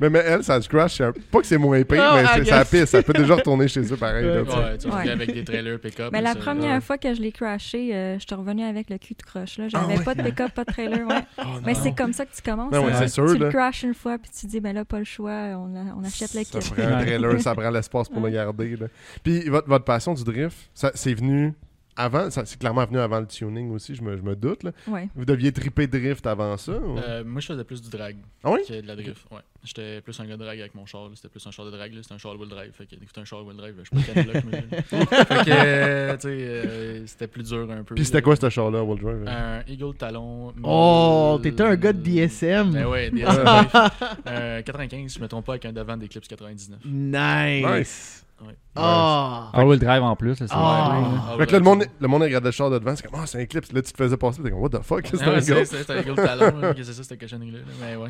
mais, 0.00 0.10
mais 0.10 0.18
elle, 0.20 0.44
ça 0.44 0.60
se 0.60 0.68
crash. 0.68 0.96
c'est 0.96 1.04
un- 1.04 1.12
Pas 1.30 1.40
que 1.40 1.46
c'est 1.46 1.56
moins 1.58 1.82
pire, 1.82 2.02
Ah, 2.02 2.14
mais 2.16 2.22
I 2.24 2.26
c'est- 2.44 2.50
ça 2.50 2.58
guess. 2.60 2.70
pisse. 2.70 2.84
Ça 2.90 3.02
peut 3.02 3.12
déjà 3.12 3.34
retourner 3.36 3.68
chez 3.68 3.80
eux 3.80 3.96
pareil. 3.96 4.24
là, 4.26 4.42
Ouais. 4.42 4.44
tu 4.44 4.50
sais. 4.50 4.56
Ouais, 4.58 4.78
tu 4.78 4.86
Ouais. 4.88 4.94
reviens 4.96 5.12
avec 5.12 5.32
des 5.34 5.44
trailers 5.44 5.80
pick-up. 5.80 6.12
là, 6.12 6.20
la 6.20 6.32
ça- 6.34 6.38
première 6.38 6.74
ouais. 6.76 6.80
fois 6.80 6.98
que 6.98 7.14
je 7.14 7.20
l'ai 7.22 7.32
crashé, 7.32 7.94
euh, 7.94 8.18
je 8.18 8.24
suis 8.26 8.34
revenue 8.34 8.64
avec 8.64 8.90
le 8.90 8.98
cul 8.98 9.14
de 9.14 9.22
croche. 9.22 9.58
là. 9.58 9.64
Ah 9.72 9.80
J'avais 9.80 9.98
ouais. 9.98 10.04
pas 10.04 10.14
de 10.14 10.22
pick-up, 10.22 10.52
pas 10.52 10.64
de 10.64 10.72
trailer. 10.72 11.06
Ouais. 11.06 11.14
Oh, 11.38 11.42
Mais 11.64 11.72
non. 11.72 11.80
c'est 11.82 11.92
comme 11.92 12.12
ça 12.12 12.26
que 12.26 12.34
tu 12.34 12.42
commences. 12.42 12.70
Ben 12.70 12.80
ouais, 12.80 12.92
hein. 12.92 12.96
c'est 13.00 13.08
sûr, 13.08 13.26
tu 13.32 13.38
là. 13.38 13.46
le 13.46 13.50
crashes 13.52 13.82
une 13.82 13.94
fois, 13.94 14.18
puis 14.18 14.30
tu 14.38 14.46
dis, 14.46 14.60
ben 14.60 14.74
là, 14.74 14.84
pas 14.84 14.98
le 14.98 15.04
choix, 15.04 15.30
on, 15.32 15.74
a- 15.74 15.94
on 15.98 16.04
achète 16.04 16.34
le 16.34 16.44
Ça 16.44 16.58
kit. 16.58 16.70
prend 16.70 16.82
un 16.82 17.02
trailer, 17.02 17.40
ça 17.40 17.54
prend 17.54 17.70
l'espace 17.70 18.08
pour 18.08 18.20
le 18.20 18.30
garder. 18.30 18.76
là. 18.76 18.86
Puis 19.24 19.48
votre, 19.48 19.68
votre 19.68 19.84
passion 19.84 20.12
du 20.14 20.22
drift, 20.24 20.56
ça, 20.74 20.90
c'est 20.94 21.14
venu 21.14 21.54
avant, 21.96 22.30
c'est 22.30 22.58
clairement 22.58 22.84
venu 22.84 22.98
avant 22.98 23.20
le 23.20 23.26
tuning 23.26 23.70
aussi, 23.72 23.94
je 23.94 24.02
me, 24.02 24.16
je 24.16 24.22
me 24.22 24.34
doute. 24.36 24.62
Là. 24.62 24.72
Ouais. 24.86 25.08
Vous 25.14 25.24
deviez 25.24 25.52
triper 25.52 25.86
drift 25.86 26.26
avant 26.26 26.56
ça? 26.56 26.72
ou- 26.72 26.98
Euh, 26.98 27.22
moi, 27.24 27.40
je 27.40 27.46
faisais 27.48 27.64
plus 27.64 27.82
du 27.82 27.90
drag 27.90 28.16
Ah 28.44 28.50
oui? 28.52 28.60
que 28.66 28.80
de 28.80 28.86
la 28.86 28.96
drift. 28.96 29.26
Ouais. 29.30 29.40
J'étais 29.62 30.00
plus 30.00 30.18
un 30.20 30.24
gars 30.24 30.36
de 30.38 30.42
drag 30.44 30.58
avec 30.58 30.74
mon 30.74 30.86
char. 30.86 31.10
C'était 31.14 31.28
plus 31.28 31.46
un 31.46 31.50
char 31.50 31.66
de 31.66 31.70
drag. 31.70 31.92
là. 31.92 32.00
C'était 32.02 32.14
un 32.14 32.18
char 32.18 32.38
wheel 32.38 32.48
drive. 32.48 32.72
Fait 32.72 32.86
que 32.86 32.96
d'écouter 32.96 33.20
un 33.20 33.24
char 33.24 33.44
wheel 33.44 33.56
drive, 33.56 33.74
je 33.78 33.98
suis 33.98 34.12
pas 34.12 34.14
mais- 34.14 34.84
fait 35.24 35.44
que, 35.44 35.50
euh, 35.50 36.14
tu 36.16 36.20
sais, 36.22 36.28
euh, 36.28 37.06
c'était 37.06 37.26
plus 37.26 37.42
dur 37.42 37.68
un 37.70 37.82
peu. 37.82 37.94
Puis 37.94 38.04
c'était 38.06 38.22
quoi 38.22 38.36
ce 38.36 38.48
char-là, 38.48 38.82
World 38.82 39.02
Drive? 39.02 39.24
Un 39.28 39.62
Eagle 39.68 39.94
Talon. 39.96 40.54
Oh, 40.62 41.38
t'étais 41.42 41.62
un 41.62 41.76
gars 41.76 41.92
de 41.92 42.00
DSM. 42.00 42.72
Ben 42.72 42.86
ouais, 42.86 43.10
DSM. 43.10 43.44
euh, 44.28 44.62
95, 44.62 45.14
je 45.14 45.20
me 45.20 45.28
trompe 45.28 45.44
pas, 45.44 45.52
avec 45.52 45.66
un 45.66 45.72
devant 45.72 45.96
d'Eclipse 45.96 46.28
99. 46.28 46.78
Nice. 46.86 47.66
Nice. 47.66 48.24
Ouais. 48.46 48.54
Ah. 48.76 49.50
All-wheel 49.52 49.78
drive 49.78 50.02
en 50.02 50.16
plus, 50.16 50.30
là, 50.40 50.46
c'est 50.46 50.54
Ah. 50.54 51.02
Ah, 51.32 51.36
Fait 51.38 51.46
que 51.46 51.52
là, 51.52 51.58
le 51.58 51.64
monde, 51.64 51.84
le 52.00 52.08
monde 52.08 52.22
regardait 52.22 52.48
le 52.48 52.52
char 52.52 52.70
de 52.70 52.78
devant, 52.78 52.94
c'est 52.96 53.06
comme, 53.06 53.20
ah, 53.20 53.26
c'est 53.26 53.40
un 53.40 53.46
clip. 53.46 53.64
Là, 53.72 53.82
tu 53.82 53.92
te 53.92 53.96
faisais 53.96 54.16
passer, 54.16 54.42
t'es 54.42 54.50
comme, 54.50 54.60
what 54.60 54.70
the 54.70 54.82
fuck? 54.82 55.06
C'est 55.06 55.20
Ah 55.22 55.30
un 55.30 55.32
gars. 55.34 55.40
c'est- 55.42 55.64
c'était 55.64 55.92
un 55.92 55.98
Eagle 56.00 56.14
Talon. 56.16 56.72
c'est 56.76 56.84
ça, 56.84 57.02
cette 57.04 57.20
cochonnerie-là. 57.20 57.58
là. 57.58 57.64
Mais 57.80 57.96
ouais. 57.96 58.08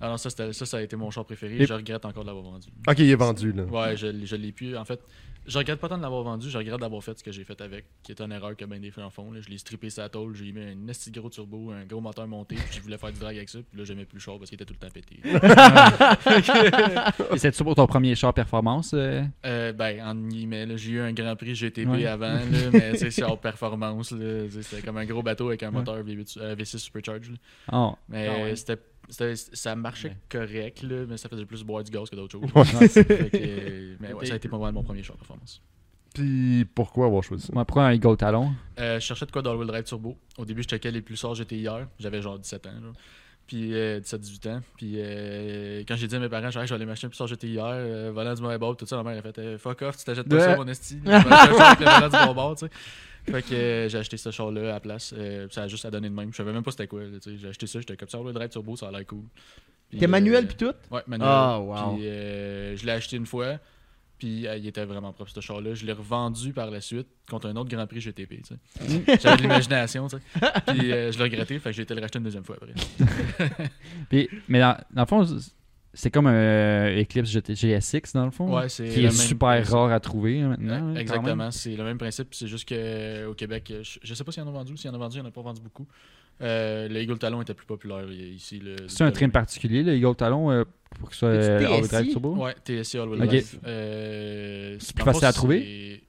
Alors 0.00 0.18
ça, 0.18 0.30
ça, 0.30 0.52
ça 0.52 0.76
a 0.76 0.80
été 0.80 0.94
mon 0.94 1.10
char 1.10 1.24
préféré. 1.24 1.56
Et- 1.56 1.66
Je 1.66 1.74
regrette 1.74 2.04
encore 2.04 2.22
de 2.22 2.28
l'avoir 2.28 2.44
vendu. 2.44 2.68
Ok, 2.88 2.98
il 3.00 3.10
est 3.10 3.14
vendu, 3.16 3.52
là. 3.52 3.64
Ouais, 3.64 3.96
je, 3.96 4.06
l'ai- 4.06 4.26
je 4.26 4.36
l'ai 4.36 4.52
plus. 4.52 4.76
En 4.76 4.84
fait, 4.84 5.00
je 5.48 5.58
regrette 5.58 5.80
pas 5.80 5.88
tant 5.88 5.96
de 5.96 6.02
l'avoir 6.02 6.22
vendu, 6.22 6.48
je 6.50 6.58
regrette 6.58 6.80
d'avoir 6.80 7.02
fait 7.02 7.18
ce 7.18 7.24
que 7.24 7.32
j'ai 7.32 7.44
fait 7.44 7.60
avec, 7.60 7.86
qui 8.02 8.12
est 8.12 8.20
une 8.20 8.32
erreur 8.32 8.54
que 8.56 8.64
ben 8.64 8.80
des 8.80 8.90
filles 8.90 9.02
en 9.02 9.10
font. 9.10 9.32
là. 9.32 9.40
Je 9.40 9.48
l'ai 9.48 9.58
strippé 9.58 9.90
sa 9.90 10.08
tôle, 10.08 10.34
j'ai 10.36 10.52
mis 10.52 10.60
un 10.62 10.88
esti 10.88 11.10
gros 11.10 11.30
turbo, 11.30 11.70
un 11.70 11.84
gros 11.86 12.00
moteur 12.00 12.26
monté, 12.28 12.54
puis 12.56 12.76
je 12.78 12.80
voulais 12.80 12.98
faire 12.98 13.12
du 13.12 13.18
drag 13.18 13.36
avec 13.36 13.48
ça, 13.48 13.58
puis 13.68 13.78
là 13.78 13.84
j'aimais 13.84 14.04
plus 14.04 14.16
le 14.16 14.20
char 14.20 14.38
parce 14.38 14.50
qu'il 14.50 14.56
était 14.60 14.64
tout 14.64 14.74
le 14.74 14.86
temps 14.86 14.92
pété. 14.92 15.20
Et 17.34 17.38
c'est-tu 17.38 17.64
pour 17.64 17.74
ton 17.74 17.86
premier 17.86 18.14
char 18.14 18.32
performance? 18.34 18.92
euh? 18.94 19.22
Euh, 19.46 19.72
ben, 19.72 20.00
en 20.04 20.14
guillemets, 20.14 20.66
là, 20.66 20.76
j'ai 20.76 20.92
eu 20.92 21.00
un 21.00 21.12
grand 21.12 21.34
prix 21.36 21.54
GTP 21.54 21.88
Ouais. 21.88 22.06
avant, 22.06 22.34
là, 22.34 22.40
mais 22.72 22.96
c'est 22.96 23.22
hors 23.22 23.40
performance. 23.40 24.14
C'était 24.60 24.82
comme 24.82 24.96
un 24.98 25.06
gros 25.06 25.22
bateau 25.22 25.48
avec 25.48 25.62
un 25.62 25.70
moteur 25.70 26.02
V8, 26.02 26.38
euh, 26.40 26.54
V6 26.56 26.78
Supercharge. 26.78 27.32
Oh. 27.72 27.94
Mais 28.08 28.28
Ah 28.28 28.42
ouais. 28.44 28.56
c'était- 28.56 28.78
ça 29.08 29.76
marchait 29.76 30.08
Ouais. 30.08 30.16
correct, 30.28 30.82
là, 30.82 31.04
mais 31.08 31.16
ça 31.16 31.28
faisait 31.28 31.44
plus 31.46 31.62
boire 31.64 31.82
du 31.84 31.90
gaz 31.90 32.08
que 32.10 32.16
d'autres 32.16 32.32
choses. 32.40 32.50
Ouais. 32.54 32.88
Fait 32.88 33.04
que, 33.04 33.96
mais 34.00 34.12
ouais, 34.12 34.26
ça 34.26 34.34
a 34.34 34.36
été 34.36 34.48
pas 34.48 34.58
mal 34.58 34.72
mon 34.72 34.82
premier 34.82 35.02
char 35.02 35.16
performance. 35.16 35.60
Puis 36.14 36.64
pourquoi 36.74 37.06
avoir 37.06 37.22
choisi 37.22 37.46
ça? 37.46 37.52
Moi, 37.52 37.64
pourquoi 37.64 37.84
un 37.86 37.92
Eagle 37.92 38.16
Talon? 38.16 38.52
Euh, 38.80 38.94
je 38.98 39.04
cherchais 39.04 39.26
de 39.26 39.30
quoi 39.30 39.42
dans 39.42 39.52
le 39.52 39.58
wheel 39.58 39.68
drive 39.68 39.84
turbo. 39.84 40.16
Au 40.38 40.44
début, 40.44 40.62
je 40.62 40.68
checkais 40.68 40.90
les 40.90 41.02
plus 41.02 41.20
forts 41.20 41.34
GTIR. 41.34 41.86
J'avais 41.98 42.22
genre 42.22 42.38
17 42.38 42.66
ans. 42.66 42.70
Genre. 42.82 42.92
Puis 43.46 43.74
euh, 43.74 44.00
17-18 44.00 44.48
ans. 44.50 44.60
Puis 44.76 44.94
euh, 44.96 45.82
quand 45.86 45.96
j'ai 45.96 46.06
dit 46.06 46.16
à 46.16 46.18
mes 46.18 46.28
parents, 46.28 46.50
je 46.50 46.58
vais 46.60 46.72
aller 46.74 46.84
m'acheter 46.86 47.06
un 47.06 47.10
plus 47.10 47.16
fort 47.16 47.28
GTIR, 47.28 47.62
euh, 47.64 48.10
volant 48.12 48.34
du 48.34 48.42
mauvais 48.42 48.58
bord, 48.58 48.76
tout 48.76 48.84
ça, 48.86 48.96
ma 49.02 49.10
mère 49.10 49.18
a 49.18 49.22
fait 49.22 49.38
euh, 49.38 49.58
fuck 49.58 49.80
off, 49.82 49.96
tu 49.96 50.04
t'achètes 50.04 50.28
pas 50.28 50.36
Ouais. 50.36 50.42
ça, 50.42 50.56
mon 50.56 50.66
esti. 50.68 50.98
Je 51.04 51.10
avec 51.10 51.80
le 51.80 51.84
volant 51.86 52.08
du 52.08 52.26
bon 52.26 52.34
bord, 52.34 52.56
tu 52.56 52.66
sais. 52.66 52.72
Fait 53.30 53.42
que 53.42 53.54
euh, 53.54 53.88
j'ai 53.88 53.98
acheté 53.98 54.16
ce 54.16 54.30
char-là 54.30 54.60
à 54.60 54.72
la 54.74 54.80
place. 54.80 55.14
Euh, 55.16 55.46
puis 55.46 55.54
ça 55.54 55.62
a 55.62 55.68
juste 55.68 55.84
à 55.84 55.90
donner 55.90 56.08
de 56.08 56.14
même. 56.14 56.32
Je 56.32 56.36
savais 56.36 56.52
même 56.52 56.62
pas 56.62 56.70
c'était 56.70 56.86
quoi. 56.86 57.02
J'ai 57.24 57.48
acheté 57.48 57.66
ça, 57.66 57.80
j'étais 57.80 57.96
comme 57.96 58.08
ça, 58.08 58.18
le 58.24 58.32
drive 58.32 58.48
turbo, 58.48 58.76
ça 58.76 58.88
a 58.88 58.90
l'air 58.90 59.06
cool. 59.06 59.24
Puis, 59.90 59.98
T'es 59.98 60.06
manuel 60.06 60.44
euh, 60.44 60.48
pis 60.48 60.56
tout? 60.56 60.72
Ouais, 60.90 61.02
manuel. 61.06 61.28
Ah, 61.30 61.58
wow. 61.60 61.96
Puis 61.96 62.04
je 62.04 62.84
l'ai 62.84 62.92
acheté 62.92 63.16
une 63.16 63.26
fois. 63.26 63.58
Puis 64.18 64.46
euh, 64.46 64.56
il 64.56 64.66
était 64.66 64.84
vraiment 64.84 65.12
propre 65.12 65.30
ce 65.30 65.40
char-là. 65.40 65.74
Je 65.74 65.86
l'ai 65.86 65.92
revendu 65.92 66.52
par 66.52 66.70
la 66.70 66.80
suite 66.80 67.06
contre 67.30 67.46
un 67.48 67.56
autre 67.56 67.70
Grand 67.70 67.86
Prix 67.86 68.00
GTP. 68.00 68.40
J'avais 69.20 69.36
de 69.36 69.42
l'imagination. 69.42 70.08
tu 70.08 70.16
sais. 70.16 70.22
Puis 70.66 70.92
euh, 70.92 71.12
je 71.12 71.18
l'ai 71.18 71.24
regretté. 71.24 71.58
Fait 71.60 71.70
que 71.70 71.76
j'ai 71.76 71.82
été 71.82 71.94
le 71.94 72.00
racheter 72.00 72.18
une 72.18 72.24
deuxième 72.24 72.44
fois 72.44 72.56
après. 72.56 72.74
Puis, 74.10 74.28
mais 74.48 74.58
dans, 74.58 74.76
dans 74.90 75.02
le 75.02 75.06
fond, 75.06 75.24
c'est- 75.94 76.10
comme 76.10 76.26
un 76.26 77.00
Eclipse 77.00 77.30
GT 77.30 77.54
GSX, 77.54 78.12
dans 78.14 78.24
le 78.24 78.30
fond. 78.30 78.54
Ouais, 78.56 78.68
c'est 78.68 78.88
qui 78.88 79.00
est 79.00 79.02
même 79.04 79.10
super 79.12 79.48
principe. 79.48 79.74
rare 79.74 79.92
à 79.92 80.00
trouver 80.00 80.40
hein, 80.40 80.48
maintenant. 80.50 80.74
Euh, 80.88 80.92
hein. 80.92 80.96
Exactement, 80.96 81.50
c'est 81.50 81.76
le 81.76 81.84
même 81.84 81.98
principe. 81.98 82.28
C'est 82.34 82.46
juste 82.46 82.68
qu'au 82.68 83.34
Québec, 83.34 83.70
euh, 83.70 83.80
je, 83.82 83.98
je 84.02 84.14
sais 84.14 84.24
pas 84.24 84.32
s'il 84.32 84.42
y 84.42 84.46
en 84.46 84.48
a 84.48 84.52
vendu. 84.52 84.76
S'il 84.76 84.86
y 84.88 84.90
en 84.90 84.94
a 84.94 84.98
vendu, 84.98 85.16
il 85.16 85.20
n'y 85.20 85.26
en 85.26 85.28
a 85.28 85.32
pas 85.32 85.42
vendu 85.42 85.60
beaucoup. 85.60 85.86
Euh, 86.40 86.86
le 86.88 87.00
Eagle 87.02 87.18
Talon 87.18 87.42
était 87.42 87.54
plus 87.54 87.66
populaire 87.66 88.04
ici. 88.12 88.62
C'est 88.86 89.02
un 89.04 89.10
trim 89.10 89.30
particulier, 89.32 89.82
le 89.82 89.96
Eagle 89.96 90.14
Talon, 90.14 90.52
euh, 90.52 90.64
pour 91.00 91.08
que 91.08 91.14
ce 91.14 91.18
soit 91.20 91.28
euh, 91.30 91.58
TSI? 91.58 91.64
all-wheel 91.66 91.88
drive 91.88 92.10
turbo? 92.12 92.34
Ouais, 92.36 92.54
TSI 92.64 92.98
All 92.98 93.08
Wheel 93.08 93.22
Ok. 93.22 93.26
Drive. 93.28 93.58
Euh, 93.66 94.76
C'est 94.78 94.94
plus 94.94 95.04
le 95.04 95.12
facile 95.12 95.24
à 95.26 95.32
trouver? 95.32 96.02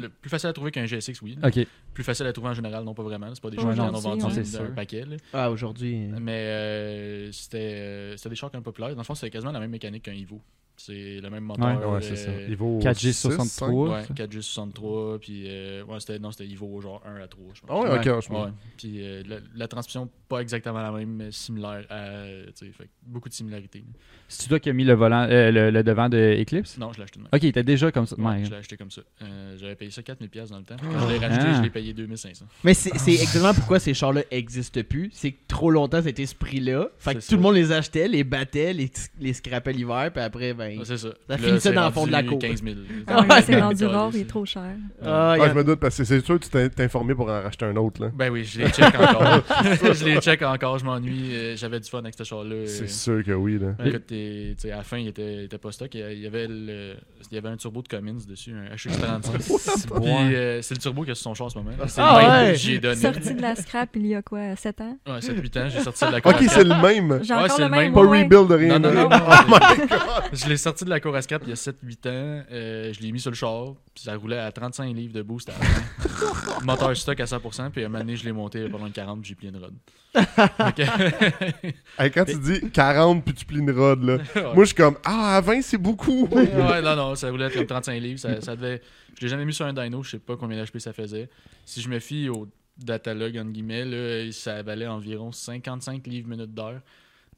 De- 0.00 0.08
plus 0.08 0.30
facile 0.30 0.48
à 0.48 0.52
trouver 0.52 0.70
qu'un 0.70 0.86
GSX, 0.86 1.20
oui. 1.22 1.38
Ok. 1.44 1.66
Plus 1.94 2.04
facile 2.04 2.26
à 2.26 2.32
trouver 2.32 2.48
en 2.50 2.54
général, 2.54 2.84
non 2.84 2.94
pas 2.94 3.02
vraiment. 3.02 3.28
C'est 3.34 3.42
pas 3.42 3.50
des 3.50 3.56
gens 3.58 3.72
qui 3.74 3.80
en 3.80 3.94
ont 3.94 3.98
vendu 4.00 4.24
un 4.58 4.70
paquet. 4.74 5.04
là. 5.04 5.16
Ah, 5.32 5.50
aujourd'hui. 5.50 6.08
Mais 6.20 6.32
euh, 6.46 7.32
c'était 7.32 7.58
euh, 7.58 8.16
c'était 8.16 8.30
des 8.30 8.34
chars 8.36 8.50
quand 8.50 8.58
même 8.58 8.64
populaires. 8.64 8.90
Dans 8.90 8.98
le 8.98 9.04
fond, 9.04 9.14
c'était 9.14 9.30
quasiment 9.30 9.52
la 9.52 9.60
même 9.60 9.70
mécanique 9.70 10.04
qu'un 10.04 10.12
Evo. 10.14 10.40
C'est 10.86 11.20
le 11.20 11.28
même 11.30 11.44
moteur. 11.44 11.90
Ouais, 11.92 12.00
c'est 12.00 12.16
ça. 12.16 12.30
euh, 12.30 12.46
Il 12.48 12.56
vaut 12.56 12.78
4G63. 12.80 13.42
6, 13.42 13.48
cinq? 13.50 13.68
Ouais, 13.70 14.02
ça? 14.04 14.14
4G63, 14.14 15.18
puis 15.18 15.44
euh, 15.46 15.84
ouais, 15.84 16.00
c'était, 16.00 16.18
non, 16.18 16.30
c'était 16.32 16.50
Evo 16.50 16.80
genre 16.80 17.02
1 17.06 17.20
à 17.22 17.28
3, 17.28 17.44
je 17.54 17.60
pense. 17.60 17.70
Ah 17.70 17.80
ouais, 17.80 17.98
ok, 17.98 18.22
je 18.24 18.32
Ouais. 18.32 18.50
Puis 18.78 18.94
euh, 19.02 19.22
la, 19.28 19.36
la 19.54 19.68
transmission, 19.68 20.08
pas 20.28 20.40
exactement 20.40 20.80
la 20.80 20.90
même, 20.90 21.10
mais 21.10 21.32
similaire 21.32 21.84
à. 21.90 22.14
tu 22.56 22.66
sais, 22.66 22.72
fait 22.72 22.84
que 22.84 22.90
beaucoup 23.06 23.28
de 23.28 23.34
similarités. 23.34 23.84
C'est 24.28 24.48
toi 24.48 24.58
qui 24.60 24.70
as 24.70 24.72
mis 24.72 24.84
le 24.84 24.94
volant, 24.94 25.26
euh, 25.28 25.50
le, 25.50 25.70
le 25.70 25.82
devant 25.82 26.08
de 26.08 26.36
Eclipse? 26.40 26.78
Non, 26.78 26.92
je 26.92 26.98
l'ai 26.98 27.04
acheté 27.04 27.18
de 27.18 27.24
même. 27.24 27.30
Ok, 27.34 27.42
il 27.42 27.48
était 27.48 27.62
déjà 27.64 27.90
comme 27.92 28.06
ça. 28.06 28.16
Ouais, 28.16 28.24
Ouais. 28.24 28.44
je 28.44 28.50
l'ai 28.50 28.56
acheté 28.56 28.76
comme 28.76 28.90
ça. 28.90 29.02
Euh, 29.22 29.56
j'avais 29.58 29.74
payé 29.74 29.90
ça 29.90 30.02
4000$ 30.02 30.28
piastres 30.28 30.52
dans 30.52 30.58
le 30.60 30.64
temps. 30.64 30.76
Quand 30.80 31.06
je 31.08 31.12
l'ai 31.12 31.18
rajouté, 31.18 31.44
Ah. 31.46 31.54
je 31.58 31.62
l'ai 31.62 31.70
payé 31.70 31.92
2500. 31.92 32.46
Mais 32.64 32.74
c'est 32.74 32.96
c'est 32.96 33.12
exactement 33.12 33.52
pourquoi 33.54 33.78
ces 33.80 33.92
chars-là 33.92 34.22
existent 34.30 34.80
plus. 34.88 35.10
C'est 35.12 35.32
que 35.32 35.38
trop 35.48 35.70
longtemps 35.70 36.00
c'était 36.02 36.26
ce 36.26 36.34
prix-là. 36.34 36.88
Fait 36.98 37.16
que 37.16 37.26
tout 37.28 37.34
le 37.36 37.42
monde 37.42 37.54
les 37.56 37.72
achetait, 37.72 38.08
les 38.08 38.24
battait, 38.24 38.72
les, 38.72 38.90
les 39.18 39.32
scrapait 39.34 39.72
l'hiver, 39.72 40.10
puis 40.12 40.22
après, 40.22 40.54
ben. 40.54 40.69
Ouais, 40.78 40.84
c'est 40.84 40.96
ça. 40.98 41.08
Ça 41.28 41.36
Puis 41.36 41.44
finissait 41.46 41.68
c'est 41.70 41.74
dans 41.74 41.86
le 41.86 41.92
fond 41.92 42.06
de 42.06 42.12
la 42.12 42.18
rendu 42.18 42.28
cour. 42.30 42.38
15 42.38 42.62
000. 42.62 42.76
Ah, 43.06 43.20
Ouais, 43.22 43.42
c'est 43.42 43.60
rendu 43.60 43.84
rare, 43.86 44.10
il 44.14 44.20
est 44.20 44.24
trop 44.24 44.44
cher. 44.44 44.62
Ah, 45.04 45.34
y 45.36 45.40
Ah, 45.40 45.44
a- 45.44 45.48
je 45.48 45.54
me 45.54 45.64
doute, 45.64 45.80
parce 45.80 45.96
que 45.96 46.04
c'est 46.04 46.24
sûr 46.24 46.38
que 46.38 46.44
tu 46.44 46.50
t'es 46.50 46.68
t'es 46.70 46.84
informé 46.84 47.14
pour 47.14 47.28
en 47.30 47.42
racheter 47.42 47.64
un 47.66 47.76
autre, 47.76 48.02
là. 48.02 48.10
Ben 48.14 48.30
oui, 48.30 48.44
je 48.44 48.60
les 48.60 48.68
check 48.70 48.94
encore. 48.94 49.22
je 49.94 50.04
les 50.04 50.20
check 50.20 50.42
encore, 50.42 50.78
je 50.78 50.84
m'ennuie. 50.84 51.30
Euh, 51.34 51.56
J'avais 51.56 51.80
du 51.80 51.88
fun 51.88 51.98
avec 52.00 52.14
ce 52.16 52.24
char-là. 52.24 52.54
Euh, 52.54 52.66
C'est 52.66 52.88
sûr 52.88 53.22
que 53.24 53.32
oui, 53.32 53.58
là. 53.58 53.74
Écoute, 53.84 54.06
t'es- 54.06 54.54
t'sais, 54.56 54.70
à 54.72 54.78
la 54.78 54.82
fin, 54.82 54.98
il 54.98 55.08
était, 55.08 55.34
il 55.34 55.44
était 55.44 55.58
pas 55.58 55.72
stock. 55.72 55.88
Il 55.94 56.00
y 56.00 56.02
a- 56.02 56.12
il 56.12 56.20
y 56.20 56.26
avait, 56.26 56.46
le, 56.48 56.94
il 57.30 57.34
y 57.34 57.38
avait 57.38 57.48
un 57.48 57.56
turbo 57.56 57.82
de 57.82 57.88
Cummins 57.88 58.18
dessus, 58.28 58.52
un 58.52 58.74
HX35. 58.74 59.20
Puis 60.00 60.34
euh, 60.34 60.62
c'est 60.62 60.74
le 60.74 60.80
turbo 60.80 61.02
qui 61.04 61.10
a 61.10 61.14
sur 61.14 61.24
son 61.24 61.34
char 61.34 61.46
en 61.46 61.50
ce 61.50 61.58
moment. 61.58 61.70
C'est 61.86 62.00
Ah 62.00 62.18
le 62.20 62.26
même 62.28 62.46
ouais? 62.46 62.52
que 62.52 62.58
j'ai 62.58 62.78
donné. 62.78 62.96
Sorti 62.96 63.34
de 63.34 63.42
la 63.42 63.56
scrap 63.56 63.88
il 63.96 64.06
y 64.06 64.14
a 64.14 64.22
quoi, 64.22 64.56
7 64.56 64.80
ans? 64.80 64.96
Ouais, 65.06 65.18
7-8 65.20 65.58
ans, 65.58 65.68
j'ai 65.68 65.80
sorti 65.80 66.04
de 66.06 66.10
la 66.12 66.18
Ok, 66.18 66.36
c'est 66.48 66.64
le 66.64 66.74
même. 66.82 67.20
J'ai 67.22 67.34
Ouais, 67.34 67.40
encore 67.40 67.56
c'est 67.56 67.62
le 67.62 67.68
le 67.68 67.70
même. 67.70 67.80
même. 67.80 67.92
Pas 67.92 68.02
ouais. 68.02 68.22
rebuild 68.22 68.48
de 68.48 68.54
rien. 68.54 68.78
Non, 68.78 68.88
non, 68.92 69.08
là. 69.08 69.18
non. 69.18 69.26
Oh 69.26 69.44
my 69.48 69.86
god. 69.86 69.98
Je 70.32 70.48
l'ai 70.48 70.56
sorti 70.60 70.84
de 70.84 70.90
la 70.90 71.00
cour 71.00 71.14
à 71.16 71.22
scrap 71.22 71.42
il 71.44 71.50
y 71.50 71.52
a 71.52 71.56
7-8 71.56 72.08
ans. 72.08 72.44
Euh, 72.52 72.92
je 72.92 73.00
l'ai 73.00 73.10
mis 73.12 73.18
sur 73.20 73.30
le 73.30 73.36
char. 73.36 73.74
Puis 73.94 74.04
ça 74.04 74.14
roulait 74.16 74.38
à 74.38 74.50
35 74.52 74.94
livres 74.94 75.12
de 75.12 75.22
boost 75.22 75.48
à. 75.50 75.54
Moteur 76.64 76.96
stock 76.96 77.18
à 77.20 77.24
100%. 77.24 77.70
Puis 77.70 77.82
à 77.82 77.86
un 77.86 77.88
moment 77.88 78.00
donné, 78.04 78.16
je 78.16 78.24
l'ai 78.24 78.32
monté 78.32 78.68
pas 78.68 78.78
loin 78.78 78.88
de 78.88 78.94
40. 78.94 79.20
Puis 79.22 79.28
j'ai 79.30 79.34
plié 79.34 79.52
une 79.52 79.58
rod. 79.62 79.74
Que- 80.76 82.02
Hey, 82.02 82.10
quand 82.10 82.24
tu 82.24 82.38
dis 82.38 82.70
40 82.70 83.24
puis 83.24 83.34
tu 83.34 83.44
plies 83.44 83.58
une 83.58 83.70
rod, 83.70 84.02
là, 84.02 84.14
Ouais. 84.34 84.42
moi 84.54 84.64
je 84.64 84.66
suis 84.66 84.74
comme 84.74 84.96
Ah, 85.04 85.36
à 85.36 85.40
20 85.40 85.62
c'est 85.62 85.78
beaucoup. 85.78 86.26
ouais, 86.28 86.82
non, 86.82 86.96
non, 86.96 87.14
ça 87.14 87.30
roulait 87.30 87.50
comme 87.50 87.66
35 87.66 88.00
livres. 88.00 88.18
Ça, 88.20 88.40
ça 88.40 88.56
devait... 88.56 88.80
Je 89.18 89.22
l'ai 89.22 89.28
jamais 89.28 89.44
mis 89.44 89.52
sur 89.54 89.66
un 89.66 89.72
dyno, 89.72 90.02
je 90.02 90.10
sais 90.12 90.18
pas 90.18 90.36
combien 90.36 90.62
d'HP 90.62 90.78
ça 90.78 90.92
faisait. 90.92 91.28
Si 91.64 91.80
je 91.80 91.88
me 91.88 91.98
fie 91.98 92.28
au 92.28 92.48
datalog, 92.78 93.36
entre 93.36 93.50
guillemets, 93.50 93.84
là, 93.84 94.32
ça 94.32 94.62
valait 94.62 94.86
environ 94.86 95.30
55 95.32 96.06
livres 96.06 96.28
minutes 96.28 96.54
d'heure. 96.54 96.80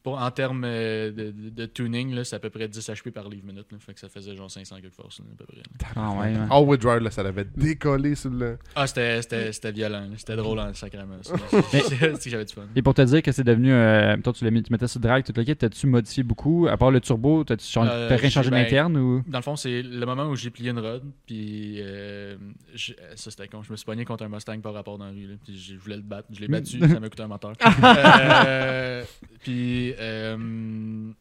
Pour, 0.03 0.21
en 0.21 0.31
termes 0.33 0.65
euh, 0.67 1.13
de, 1.13 1.31
de- 1.31 1.51
de 1.51 1.67
tuning, 1.67 2.13
là, 2.15 2.25
c'est 2.25 2.35
à 2.35 2.41
peu 2.41 2.51
près 2.51 2.67
10 2.67 2.89
HP 2.91 3.13
par 3.13 3.29
livre 3.29 3.47
minute. 3.47 3.67
là. 3.71 3.79
fait 3.79 3.95
que 3.95 4.01
ça 4.01 4.09
faisait 4.09 4.35
genre 4.35 4.51
500 4.51 4.77
quelque 4.83 4.95
force, 4.95 5.21
là, 5.21 5.27
à 5.33 5.37
peu 5.37 5.45
près. 5.47 5.63
Ah 5.95 6.11
ouais, 6.11 6.37
ouais. 6.37 6.47
All 6.51 6.77
drive, 6.79 7.03
là, 7.03 7.11
ça 7.11 7.23
l'avait 7.23 7.47
décollé 7.57 8.15
sur 8.17 8.31
le. 8.31 8.59
Ah, 8.75 8.87
c'était, 8.89 9.23
c'était, 9.23 9.53
c'était 9.53 9.71
violent. 9.73 10.01
là. 10.01 10.15
C'était 10.17 10.35
drôle 10.37 10.59
en 10.59 10.75
sacrément. 10.75 11.23
ça. 11.23 11.35
Mais- 11.53 11.81
C'est 11.83 11.97
c'est 11.99 12.25
que 12.25 12.31
j'avais 12.31 12.45
du 12.45 12.53
fun. 12.53 12.63
Et 12.75 12.83
pour 12.83 12.95
te 12.95 13.03
dire 13.03 13.23
que 13.23 13.31
c'est 13.31 13.45
devenu. 13.45 13.73
Euh, 13.73 14.17
toi, 14.19 14.33
tu, 14.33 14.45
l'as 14.45 14.51
mis- 14.51 14.63
tu 14.63 14.73
mettais 14.73 14.89
sur 14.89 14.99
le 14.99 15.05
drag, 15.05 15.25
tout 15.25 15.33
le 15.37 15.45
kit, 15.45 15.55
t'as-tu 15.55 15.87
modifié 15.87 16.23
beaucoup? 16.25 16.67
À 16.69 16.77
part 16.77 16.91
le 16.91 17.01
turbo, 17.01 17.45
t'as-tu 17.45 17.65
changé- 17.67 17.91
Euh, 17.93 18.09
t'as 18.09 18.17
rien 18.17 18.31
changé 18.31 18.51
ben, 18.51 18.63
d'interne 18.65 18.97
ou? 18.97 19.23
Dans 19.29 19.39
le 19.39 19.43
fond, 19.45 19.55
c'est 19.57 19.83
le 19.83 20.05
moment 20.05 20.27
où 20.29 20.35
j'ai 20.35 20.51
plié 20.51 20.71
une 20.71 20.81
rod, 20.81 21.03
puis 21.27 21.77
euh, 21.81 22.37
je- 22.75 22.93
ça 23.15 23.31
c'était 23.31 23.47
con. 23.47 23.63
Je 23.63 23.71
me 23.71 23.77
suis 23.77 23.87
pogné 23.87 24.05
contre 24.05 24.25
un 24.25 24.29
Mustang 24.29 24.59
par 24.61 24.75
rapport 24.75 24.99
dans 24.99 25.05
la 25.07 25.13
rue, 25.13 25.27
là, 25.29 25.35
puis 25.45 25.57
je 25.57 25.77
voulais 25.77 25.97
le 25.97 26.03
battre. 26.03 26.27
Je 26.33 26.41
l'ai 26.41 26.49
battu, 26.49 26.79
ça 26.81 26.99
m'a 26.99 27.09
coûté 27.09 27.23
un 27.23 27.29
moteur. 27.29 27.53
Euh, 27.85 29.05
puis 29.43 29.92
euh, 29.99 31.13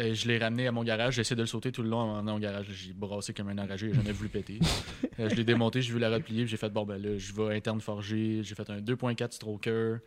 Euh, 0.00 0.14
je 0.14 0.26
l'ai 0.28 0.38
ramené 0.38 0.66
à 0.66 0.72
mon 0.72 0.82
garage, 0.82 1.14
j'ai 1.14 1.20
essayé 1.20 1.36
de 1.36 1.42
le 1.42 1.46
sauter 1.46 1.72
tout 1.72 1.82
le 1.82 1.90
long 1.90 2.00
en 2.00 2.26
au 2.28 2.38
garage. 2.38 2.66
J'ai 2.70 2.92
brassé 2.92 3.34
comme 3.34 3.48
un 3.48 3.58
enragé, 3.58 3.88
j'ai 3.88 3.94
jamais 3.94 4.12
voulu 4.12 4.28
péter. 4.28 4.58
Euh, 5.18 5.28
je 5.28 5.34
l'ai 5.34 5.44
démonté, 5.44 5.82
j'ai 5.82 5.92
vu 5.92 5.98
la 5.98 6.08
replier, 6.08 6.46
j'ai 6.46 6.56
fait 6.56 6.70
bon 6.70 6.84
ben 6.84 6.96
là, 6.96 7.18
je 7.18 7.32
vais 7.34 7.54
interne 7.54 7.80
forger. 7.80 8.40
J'ai 8.42 8.54
fait 8.54 8.70
un 8.70 8.80
2.4 8.80 9.32
stroker 9.32 9.98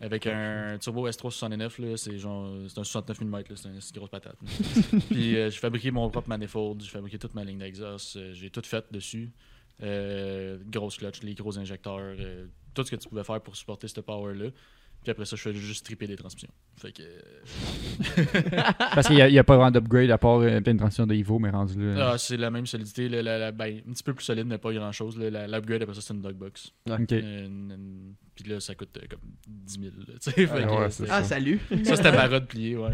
avec 0.00 0.26
un 0.26 0.76
turbo 0.78 1.08
S369, 1.08 1.80
là, 1.80 1.96
c'est 1.96 2.18
genre 2.18 2.52
c'est 2.68 2.78
un 2.78 2.84
69 2.84 3.20
mm, 3.20 3.42
c'est 3.54 3.68
une, 3.68 3.78
grosse 3.94 4.10
patate. 4.10 4.36
puis 5.10 5.36
euh, 5.36 5.50
j'ai 5.50 5.58
fabriqué 5.58 5.90
mon 5.92 6.10
propre 6.10 6.28
manifold, 6.28 6.82
j'ai 6.82 6.90
fabriqué 6.90 7.18
toute 7.18 7.34
ma 7.34 7.44
ligne 7.44 7.58
d'exhaust, 7.58 8.32
j'ai 8.32 8.50
tout 8.50 8.62
fait 8.64 8.84
dessus. 8.90 9.30
Euh, 9.82 10.58
grosse 10.66 10.96
clutch, 10.96 11.22
les 11.22 11.34
gros 11.34 11.56
injecteurs, 11.58 12.16
tout 12.74 12.84
ce 12.84 12.90
que 12.90 12.96
tu 12.96 13.08
pouvais 13.08 13.24
faire 13.24 13.40
pour 13.40 13.54
supporter 13.54 13.86
ce 13.86 14.00
power-là. 14.00 14.50
Puis 15.06 15.12
après 15.12 15.24
ça, 15.24 15.36
je 15.36 15.42
fais 15.42 15.54
juste 15.54 15.86
triper 15.86 16.08
des 16.08 16.16
transmissions. 16.16 16.50
Fait 16.78 16.90
que. 16.90 17.00
euh, 17.00 18.24
Parce 18.92 19.06
qu'il 19.06 19.16
n'y 19.24 19.38
a, 19.38 19.44
pas 19.44 19.54
vraiment 19.56 19.70
d'upgrade 19.70 20.10
à 20.10 20.18
part 20.18 20.40
euh, 20.40 20.60
une 20.66 20.76
transition 20.78 21.06
de 21.06 21.14
Evo, 21.14 21.38
mais 21.38 21.50
rendu 21.50 21.94
là. 21.94 22.10
Ah, 22.14 22.18
c'est 22.18 22.36
la 22.36 22.50
même 22.50 22.66
solidité, 22.66 23.08
là, 23.08 23.22
la- 23.22 23.38
la- 23.38 23.52
ben, 23.52 23.80
un 23.88 23.92
petit 23.92 24.02
peu 24.02 24.14
plus 24.14 24.24
solide, 24.24 24.46
mais 24.48 24.58
pas 24.58 24.72
grand 24.72 24.90
chose. 24.90 25.16
L'upgrade 25.16 25.82
après 25.82 25.94
ça, 25.94 26.00
c'est 26.00 26.12
une 26.12 26.22
dogbox. 26.22 26.72
Ok. 26.90 27.12
Euh, 27.12 27.46
une- 27.46 27.70
une- 27.70 28.14
Puis 28.34 28.50
là, 28.50 28.58
ça 28.58 28.74
coûte 28.74 28.98
euh, 29.00 29.06
comme 29.08 29.20
10 29.46 29.78
000. 29.80 29.92
là, 29.96 30.14
tu 30.20 30.30
sais. 30.30 30.32
Fait 30.32 30.46
que, 30.46 30.52
ouais, 30.52 30.60
euh, 30.76 30.90
c'est 30.90 31.04
c'est- 31.06 31.10
Ah, 31.12 31.22
salut. 31.22 31.60
ça, 31.84 31.94
c'était 31.94 32.10
ma 32.10 32.26
rod 32.28 32.46
pliée, 32.48 32.76
ouais. 32.76 32.90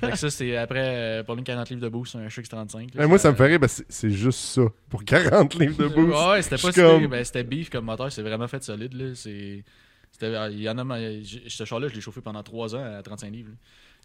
fait 0.00 0.10
que 0.12 0.16
ça, 0.16 0.30
c'est 0.30 0.56
après, 0.56 0.80
euh, 0.82 1.22
pour 1.22 1.36
une 1.36 1.44
40 1.44 1.68
livres 1.68 1.82
de 1.82 1.88
boost, 1.90 2.16
un 2.16 2.26
HX35. 2.28 2.94
là, 2.96 3.04
Eh, 3.04 3.06
moi, 3.06 3.18
ça 3.18 3.30
me 3.30 3.36
que 3.36 3.66
c'est- 3.66 4.08
juste 4.10 4.38
ça. 4.40 4.62
Pour 4.88 5.04
40 5.04 5.54
livres 5.56 5.76
de 5.82 5.88
boost. 5.94 6.16
Ouais, 6.16 6.40
c'était 6.40 6.56
pas 6.56 6.72
suis 6.72 6.72
si 6.72 6.80
comme- 6.80 7.08
ben, 7.08 7.22
c'était 7.24 7.44
beef 7.44 7.68
comme 7.68 7.84
moteur, 7.84 8.10
c'est 8.10 8.22
vraiment 8.22 8.48
fait 8.48 8.64
solide. 8.64 8.94
Là. 8.94 9.14
C'est. 9.14 9.62
C'était- 10.26 10.52
Il 10.52 10.60
y 10.62 10.68
en 10.68 10.78
a, 10.78 10.98
ce 11.48 11.64
char-là, 11.64 11.88
je 11.88 11.94
l'ai 11.94 12.00
chauffé 12.00 12.20
pendant 12.20 12.42
3 12.42 12.74
ans 12.76 12.84
à 12.98 13.02
35 13.02 13.30
livres. 13.32 13.50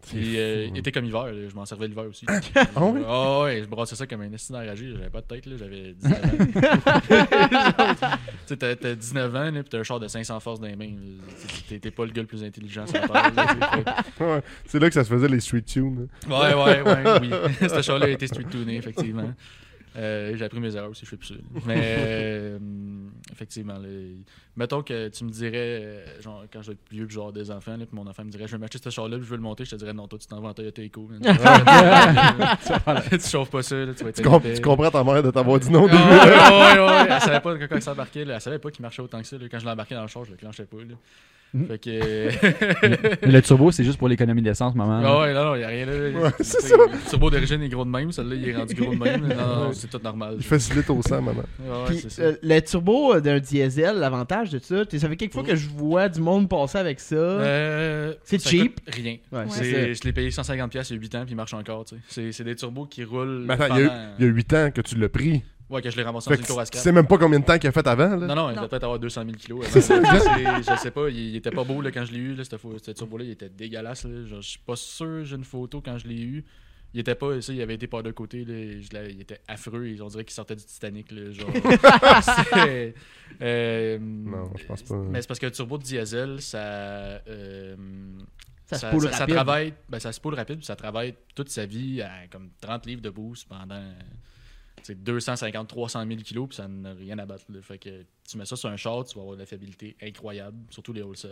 Puis, 0.09 0.37
euh, 0.37 0.67
il 0.67 0.77
était 0.77 0.91
comme 0.91 1.05
hiver, 1.05 1.25
là, 1.25 1.49
je 1.49 1.55
m'en 1.55 1.65
servais 1.65 1.87
l'hiver 1.87 2.03
aussi. 2.07 2.23
Ah 2.75 2.83
oui? 2.83 3.01
Ah 3.07 3.41
ouais, 3.41 3.61
je 3.63 3.67
brassais 3.67 3.95
ça 3.95 4.05
comme 4.05 4.21
un 4.21 4.31
estime 4.31 4.55
enragé, 4.57 4.91
j'avais 4.91 5.09
pas 5.09 5.21
de 5.21 5.25
tête, 5.25 5.47
là, 5.47 5.55
j'avais 5.57 5.93
19 5.93 6.23
ans. 6.23 6.97
tu 8.45 8.45
sais, 8.45 8.57
t'as 8.57 8.75
t'as 8.75 8.93
19 8.95 9.35
ans, 9.35 9.51
là, 9.51 9.63
pis 9.63 9.69
t'as 9.69 9.79
un 9.79 9.83
char 9.83 9.99
de 9.99 10.07
500 10.07 10.39
forces 10.39 10.59
dans 10.59 10.67
les 10.67 10.75
mains. 10.75 10.93
T'es- 11.67 11.79
pas 11.91 12.05
le 12.05 12.11
gars 12.11 12.21
le 12.21 12.27
plus 12.27 12.43
intelligent 12.43 12.85
sur 12.85 13.01
la 13.01 13.07
terre. 13.31 14.03
Ouais, 14.19 14.41
c'est 14.65 14.79
là 14.79 14.87
que 14.87 14.93
ça 14.93 15.03
se 15.03 15.09
faisait 15.09 15.27
les 15.27 15.39
street 15.39 15.61
tunes. 15.63 16.07
là. 16.27 16.53
Ouais, 16.53 16.53
ouais, 16.53 16.81
ouais, 16.83 17.19
oui. 17.21 17.29
Ce 17.69 17.81
char-là 17.81 18.05
a 18.05 18.09
été 18.09 18.27
street 18.27 18.45
tuné, 18.51 18.75
effectivement. 18.77 19.33
Euh, 19.95 20.35
j'ai 20.37 20.45
appris 20.45 20.59
mes 20.59 20.75
erreurs 20.75 20.91
aussi, 20.91 21.05
je 21.05 21.09
fais 21.09 21.17
plus 21.17 21.29
ça. 21.29 21.33
Mais 21.65 21.75
euh, 21.97 22.59
effectivement, 23.31 23.79
là, 23.79 23.87
mettons 24.57 24.81
que 24.83 25.07
tu 25.09 25.23
me 25.23 25.29
dirais, 25.29 25.51
euh, 25.55 26.05
genre, 26.21 26.43
quand 26.51 26.61
je 26.61 26.67
vais 26.67 26.73
être 26.73 26.83
plus 26.83 26.97
vieux, 26.97 27.05
puis 27.07 27.15
genre 27.15 27.31
des 27.31 27.49
enfants, 27.51 27.77
là, 27.77 27.85
puis 27.85 27.95
mon 27.95 28.05
enfant 28.07 28.25
me 28.25 28.29
dirait, 28.29 28.47
je 28.47 28.51
vais 28.53 28.57
m'acheter 28.57 28.79
ce 28.83 28.89
char-là, 28.89 29.15
puis 29.17 29.25
je 29.25 29.29
veux 29.29 29.37
le 29.37 29.41
monter, 29.43 29.63
je 29.63 29.71
te 29.71 29.75
dirais, 29.75 29.93
non, 29.93 30.07
toi, 30.07 30.19
tu 30.19 30.27
t'en 30.27 30.41
vas 30.41 30.49
en 30.49 30.53
Toyota 30.53 30.81
Eco. 30.83 31.07
tu 33.11 33.19
chauffes 33.29 33.49
pas 33.49 33.63
ça, 33.63 33.75
là, 33.75 33.93
tu 33.95 34.03
vas 34.03 34.09
être 34.09 34.15
Tu, 34.17 34.21
comp- 34.23 34.43
épais. 34.45 34.55
tu 34.55 34.61
comprends 34.61 34.91
ta 34.91 35.03
mère 35.03 35.23
de 35.23 35.31
t'avoir 35.31 35.59
dit 35.59 35.71
non 35.71 35.83
au 35.83 35.87
Ah, 35.89 35.91
début. 35.91 36.03
ouais, 36.03 36.85
ouais, 36.85 36.87
ouais. 37.01 37.07
Elle 37.09 37.21
savait 37.21 37.39
pas 37.39 37.55
quand 37.57 37.67
elle 37.75 37.81
s'embarquait. 37.81 38.21
Elle 38.27 38.41
savait 38.41 38.59
pas 38.59 38.71
qu'il 38.71 38.81
marchait 38.81 39.01
autant 39.01 39.19
que 39.21 39.27
ça. 39.27 39.37
là. 39.37 39.45
Quand 39.49 39.59
je 39.59 39.65
l'embarquais 39.65 39.95
dans 39.95 40.01
le 40.03 40.07
char, 40.07 40.25
je 40.25 40.31
le 40.31 40.37
clenchais 40.37 40.65
pas. 40.65 40.77
Là. 40.77 40.95
Mhm. 41.53 41.65
Fait 41.67 41.77
que. 41.79 43.25
Mais 43.25 43.31
le 43.31 43.41
turbo, 43.41 43.71
c'est 43.71 43.85
juste 43.85 43.97
pour 43.97 44.09
l'économie 44.09 44.41
d'essence, 44.41 44.75
maman. 44.75 45.01
Ah 45.01 45.19
ouais, 45.21 45.33
non, 45.33 45.45
non, 45.45 45.55
il 45.55 45.63
a 45.63 45.67
rien 45.67 45.85
là. 45.85 45.93
Ouais, 46.19 46.29
c'est 46.39 46.59
C'est- 46.61 46.75
Le 46.75 47.09
turbo 47.09 47.29
d'origine 47.29 47.61
est 47.63 47.69
gros 47.69 47.85
de 47.85 47.89
même, 47.89 48.11
celui-là 48.11 48.35
il 48.35 48.49
est 48.49 48.55
rendu 48.57 48.73
gros 48.75 48.93
de 48.93 48.99
même. 48.99 49.27
Non, 49.27 49.71
c'est 49.71 49.89
tout 49.89 49.99
normal. 50.03 50.35
Je 50.39 50.43
fais 50.45 50.59
6 50.59 50.75
litres 50.75 50.91
au 50.93 51.01
sang, 51.01 51.21
maman. 51.21 51.43
Ouais, 51.59 51.69
ouais, 51.69 51.85
Puis 51.87 52.05
euh, 52.19 52.35
le 52.43 52.59
turbo 52.59 53.21
d'un 53.21 53.39
diesel, 53.39 53.95
l'avantage 53.95 54.46
de 54.51 54.59
ça, 54.59 54.85
fait 55.09 55.15
quelques 55.15 55.33
fois 55.33 55.43
que 55.43 55.55
je 55.55 55.67
vois 55.69 56.09
du 56.09 56.19
monde 56.21 56.49
passer 56.49 56.77
avec 56.77 56.99
ça. 56.99 57.15
Euh, 57.15 58.13
c'est 58.23 58.41
cheap. 58.41 58.79
coûte 58.83 58.93
Rien. 58.95 59.17
Ouais, 59.31 59.45
c'est 59.49 59.93
Je 59.93 60.03
l'ai 60.03 60.13
payé 60.13 60.29
150$ 60.29 60.69
il 60.89 60.93
y 60.95 60.97
a 60.97 61.01
8 61.01 61.15
ans, 61.15 61.21
puis 61.23 61.31
il 61.33 61.35
marche 61.35 61.53
encore. 61.53 61.85
tu 61.85 61.95
sais. 61.95 62.01
C'est 62.07 62.31
c'est 62.31 62.43
des 62.43 62.55
turbos 62.55 62.85
qui 62.85 63.03
roulent. 63.03 63.45
Mais 63.47 63.53
attends, 63.53 63.75
il 63.75 63.79
y, 63.79 63.81
a 63.81 63.85
eu, 63.85 63.87
pendant- 63.87 64.09
il 64.19 64.25
y 64.25 64.27
a 64.27 64.31
8 64.31 64.53
ans 64.53 64.71
que 64.71 64.81
tu 64.81 64.95
l'as 64.95 65.09
pris. 65.09 65.43
Ouais, 65.69 65.81
que 65.81 65.89
je 65.89 65.97
l'ai 65.97 66.03
ramassé 66.03 66.29
Fait 66.29 66.37
dans 66.37 66.41
une 66.43 66.47
cour 66.47 66.59
à 66.61 66.65
tu 66.65 66.77
sais 66.77 66.91
même 66.93 67.07
pas 67.07 67.17
combien 67.17 67.41
de 67.41 67.45
temps 67.45 67.57
qu'il 67.57 67.67
a 67.67 67.73
fait 67.73 67.85
avant. 67.87 68.15
Là. 68.15 68.27
Non, 68.27 68.35
non, 68.35 68.49
il 68.49 68.53
Non. 68.55 68.61
doit 68.61 68.69
peut-être 68.69 68.83
avoir 68.85 68.99
200 68.99 69.23
000 69.25 69.33
kilos. 69.35 69.65
avant. 69.65 70.61
Je 70.61 70.75
sais 70.81 70.91
pas, 70.91 71.09
il, 71.09 71.17
il 71.17 71.35
était 71.35 71.51
pas 71.51 71.65
beau 71.65 71.81
là, 71.81 71.91
quand 71.91 72.05
je 72.05 72.13
l'ai 72.13 72.19
eu. 72.19 72.35
Là, 72.35 72.43
cette, 72.45 72.95
turbo-là, 72.95 73.25
il 73.25 73.31
était 73.31 73.49
dégueulasse. 73.49 74.05
Là. 74.05 74.25
Genre, 74.25 74.41
je 74.41 74.47
suis 74.47 74.59
pas 74.59 74.77
sûr, 74.77 75.25
j'ai 75.25 75.35
une 75.35 75.43
photo 75.43 75.81
quand 75.83 75.97
je 75.97 76.07
l'ai 76.07 76.21
eu. 76.21 76.45
Il 76.97 77.01
était 77.01 77.13
pas, 77.13 77.39
ça, 77.41 77.53
il 77.53 77.61
avait 77.61 77.75
été 77.75 77.85
par 77.85 78.01
de 78.01 78.09
côté. 78.09 78.43
Là, 78.43 78.55
je 78.81 78.89
l'ai- 78.91 79.11
il 79.13 79.21
était 79.21 79.39
affreux. 79.47 79.95
On 80.01 80.07
dirait 80.07 80.23
qu'il 80.25 80.33
sortait 80.33 80.55
du 80.55 80.63
Titanic. 80.65 81.11
Là, 81.11 81.29
genre. 81.31 81.51
Euh, 83.41 83.99
Non, 83.99 84.51
je 84.57 84.65
pense 84.65 84.81
pas. 84.83 84.95
Mais 84.95 85.21
c'est 85.21 85.27
parce 85.27 85.39
que 85.39 85.45
le 85.45 85.51
turbo 85.51 85.77
de 85.77 85.83
diesel, 85.83 86.41
ça. 86.41 86.57
euh, 87.27 87.75
Ça 88.65 88.77
se 88.79 88.85
poule 88.87 89.11
ça, 89.11 89.17
rapide. 89.19 89.35
travaille, 89.35 89.73
ben, 89.89 89.99
ça 89.99 90.11
se 90.11 90.19
poule 90.19 90.33
rapide, 90.33 90.57
puis 90.57 90.65
ça 90.65 90.75
travaille 90.75 91.13
toute 91.35 91.49
sa 91.49 91.65
vie 91.65 92.01
à 92.01 92.27
comme 92.31 92.49
30 92.61 92.85
livres 92.87 93.01
de 93.01 93.09
boost 93.11 93.47
pendant 93.47 93.93
c'est 94.83 94.95
250, 95.03 95.67
300 95.67 96.05
000 96.07 96.21
kilos, 96.21 96.47
puis 96.47 96.55
ça 96.55 96.67
n'a 96.67 96.93
rien 96.93 97.17
à 97.19 97.25
battre. 97.25 97.45
là. 97.49 97.61
Fait 97.61 97.77
que 97.77 98.05
tu 98.27 98.37
mets 98.37 98.45
ça 98.45 98.55
sur 98.55 98.69
un 98.69 98.77
char, 98.77 99.05
tu 99.05 99.15
vas 99.15 99.21
avoir 99.21 99.35
de 99.35 99.41
la 99.41 99.45
fiabilité 99.45 99.95
incroyable, 100.01 100.57
surtout 100.71 100.93
les 100.93 101.01
whole 101.03 101.15
sets. 101.17 101.29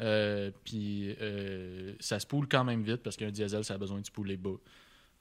Euh, 0.00 0.50
puis 0.64 1.14
euh, 1.20 1.94
ça 2.00 2.18
se 2.20 2.26
poule 2.26 2.46
quand 2.48 2.64
même 2.64 2.82
vite 2.82 3.02
parce 3.02 3.16
qu'un 3.16 3.30
diesel, 3.30 3.64
ça 3.64 3.74
a 3.74 3.78
besoin 3.78 4.00
de 4.00 4.06
se 4.06 4.10
pouler 4.10 4.36
bas. 4.36 4.56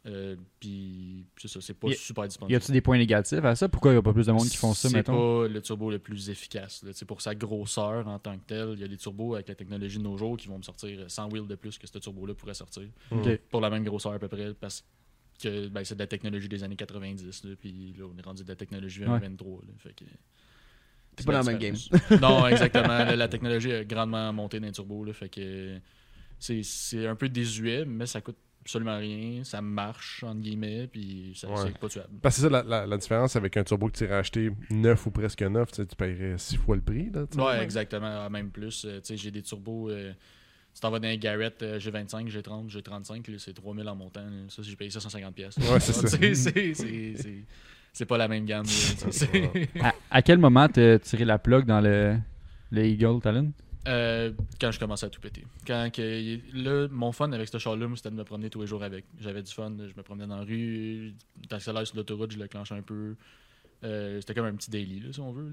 Euh, 0.06 0.36
puis 0.60 1.26
c'est 1.38 1.48
ça, 1.48 1.62
c'est 1.62 1.74
pas 1.74 1.88
Y- 1.88 1.96
super 1.96 2.26
Y 2.26 2.28
disponible. 2.28 2.56
a-tu 2.58 2.72
des 2.74 2.82
points 2.82 2.98
négatifs 2.98 3.44
à 3.46 3.56
ça? 3.56 3.70
Pourquoi 3.70 3.92
il 3.92 3.96
n'y 3.96 4.00
a 4.00 4.02
pas 4.02 4.12
plus 4.12 4.26
de 4.28 4.32
monde 4.34 4.48
qui 4.50 4.58
font 4.58 4.74
ça, 4.74 4.90
C'est 4.90 4.96
mettons? 4.98 5.14
pas 5.44 5.48
le 5.48 5.62
turbo 5.62 5.90
le 5.92 6.00
plus 6.00 6.30
efficace. 6.30 6.84
sais, 6.92 7.06
Pour 7.06 7.22
sa 7.22 7.34
grosseur 7.36 8.06
en 8.08 8.20
tant 8.20 8.38
que 8.38 8.44
tel, 8.46 8.72
il 8.74 8.80
y 8.82 8.84
a 8.84 8.88
des 8.90 8.98
turbos 8.98 9.36
avec 9.36 9.48
la 9.48 9.56
technologie 9.56 9.98
de 10.00 10.04
nos 10.04 10.18
jours 10.18 10.36
qui 10.36 10.50
vont 10.50 10.58
me 10.58 10.64
sortir 10.64 11.10
100 11.10 11.30
wheels 11.32 11.48
de 11.48 11.56
plus 11.56 11.78
que 11.78 11.88
ce 11.88 11.98
turbo-là 12.00 12.34
pourrait 12.34 12.54
sortir. 12.54 12.84
Ok. 13.12 13.38
Pour 13.50 13.62
la 13.62 13.70
même 13.70 13.86
grosseur 13.86 14.12
à 14.12 14.20
peu 14.20 14.28
près, 14.28 14.54
parce 14.54 14.84
que 15.42 15.68
ben, 15.70 15.86
c'est 15.86 15.96
de 15.96 16.00
la 16.00 16.08
technologie 16.08 16.50
des 16.50 16.64
années 16.66 16.76
90. 16.76 17.46
là, 17.46 17.56
puis 17.58 17.96
là, 17.98 18.04
on 18.14 18.18
est 18.18 18.22
rendu 18.26 18.44
de 18.44 18.50
la 18.50 18.56
technologie 18.58 19.00
2023. 19.00 19.62
là, 19.62 19.74
fait 19.78 19.94
que- 19.96 20.04
C'est 21.18 21.26
pas 21.26 21.32
la 21.32 21.44
dans 21.44 21.52
le 21.52 21.58
même 21.60 21.74
différence. 21.74 22.22
non, 22.22 22.46
exactement. 22.48 22.88
La, 22.88 23.16
la 23.16 23.28
technologie 23.30 23.72
a 23.72 23.86
grandement 23.86 24.34
monté 24.34 24.60
dans 24.60 24.66
les 24.66 24.72
turbos. 24.74 25.06
Là, 25.06 25.14
fait 25.14 25.30
que 25.30 25.80
c'est- 26.40 26.64
c'est 26.64 27.08
un 27.08 27.16
peu 27.16 27.30
désuet, 27.30 27.86
mais 27.86 28.06
ça 28.06 28.20
coûte 28.20 28.36
absolument 28.64 28.98
rien. 28.98 29.44
Ça 29.44 29.62
marche, 29.62 30.24
entre 30.24 30.40
guillemets, 30.42 30.88
puis 30.88 31.34
ça- 31.36 31.50
Ouais. 31.50 31.56
c'est 31.66 31.78
pas 31.78 31.90
tuable. 31.90 32.10
Parce 32.22 32.36
que 32.36 32.42
c'est 32.42 32.48
ça 32.48 32.52
la, 32.52 32.64
la- 32.64 32.86
la 32.86 32.98
différence 32.98 33.36
avec 33.36 33.56
un 33.58 33.64
turbo 33.64 33.88
que 33.90 33.98
tu 33.98 34.04
irais 34.06 34.16
acheter 34.16 34.52
neuf 34.70 35.06
ou 35.06 35.12
presque 35.12 35.42
neuf, 35.44 35.72
tu 35.72 35.86
paierais 35.98 36.38
6 36.38 36.58
fois 36.58 36.76
le 36.76 36.82
prix. 36.82 37.10
Là. 37.14 37.26
Ouais, 37.44 37.64
exactement. 37.64 38.22
Ah, 38.26 38.30
Même 38.30 38.50
plus. 38.50 38.86
Euh, 38.86 39.00
tu 39.00 39.08
sais, 39.08 39.18
j'ai 39.18 39.32
des 39.32 39.42
turbos. 39.42 39.90
euh, 39.90 40.14
tu 40.74 40.80
t'en 40.82 40.90
vas 40.90 41.00
dans 41.00 41.08
les 41.08 41.20
Garrett 41.20 41.62
euh, 41.62 41.78
G25, 41.80 42.30
G30, 42.32 42.68
G35, 42.72 43.30
là, 43.32 43.38
c'est 43.38 43.54
3000 43.54 43.88
en 43.88 43.96
montant. 43.96 44.22
là. 44.22 44.32
Ça, 44.50 44.62
j'ai 44.64 44.76
payé 44.76 44.90
ça 44.90 45.00
150$. 45.00 45.32
pièces. 45.34 45.56
Ouais, 45.58 45.80
c'est 45.80 45.94
ça. 45.94 46.08
C'est- 46.08 46.34
c'est- 46.34 46.74
c'est- 46.74 47.14
c'est- 47.18 47.44
C'est 47.96 48.06
pas 48.08 48.18
la 48.18 48.28
même 48.28 48.46
gamme. 48.46 48.66
à 50.10 50.22
quel 50.24 50.40
moment 50.40 50.68
t'as 50.68 50.98
tiré 51.00 51.26
la 51.26 51.38
plug 51.38 51.66
dans 51.66 51.80
le, 51.80 52.18
le 52.72 52.86
Eagle 52.86 53.22
Talon? 53.22 53.52
Euh, 53.88 54.32
quand 54.62 54.72
je 54.72 54.80
commençais 54.80 55.06
à 55.06 55.10
tout 55.10 55.20
péter. 55.20 55.44
Quand 55.68 55.90
là, 56.54 56.88
mon 56.90 57.12
fun 57.12 57.32
avec 57.34 57.50
ce 57.50 57.58
char-là, 57.58 57.88
c'était 57.96 58.12
de 58.12 58.16
me 58.16 58.24
promener 58.24 58.50
tous 58.50 58.62
les 58.62 58.68
jours 58.68 58.82
avec. 58.84 59.04
J'avais 59.20 59.44
du 59.44 59.52
fun, 59.52 59.74
je 59.78 59.94
me 59.96 60.04
promenais 60.04 60.28
dans 60.28 60.38
la 60.38 60.44
rue, 60.44 61.14
t'accélères 61.50 61.86
sur 61.86 61.98
l'autoroute, 61.98 62.32
je 62.32 62.40
le 62.40 62.48
clenche 62.48 62.72
un 62.72 62.82
peu. 62.82 63.16
Euh, 63.84 64.22
c'était 64.22 64.34
comme 64.34 64.46
un 64.46 64.56
petit 64.56 64.72
daily, 64.72 65.02
là, 65.02 65.12
si 65.12 65.20
on 65.20 65.32
veut. 65.34 65.52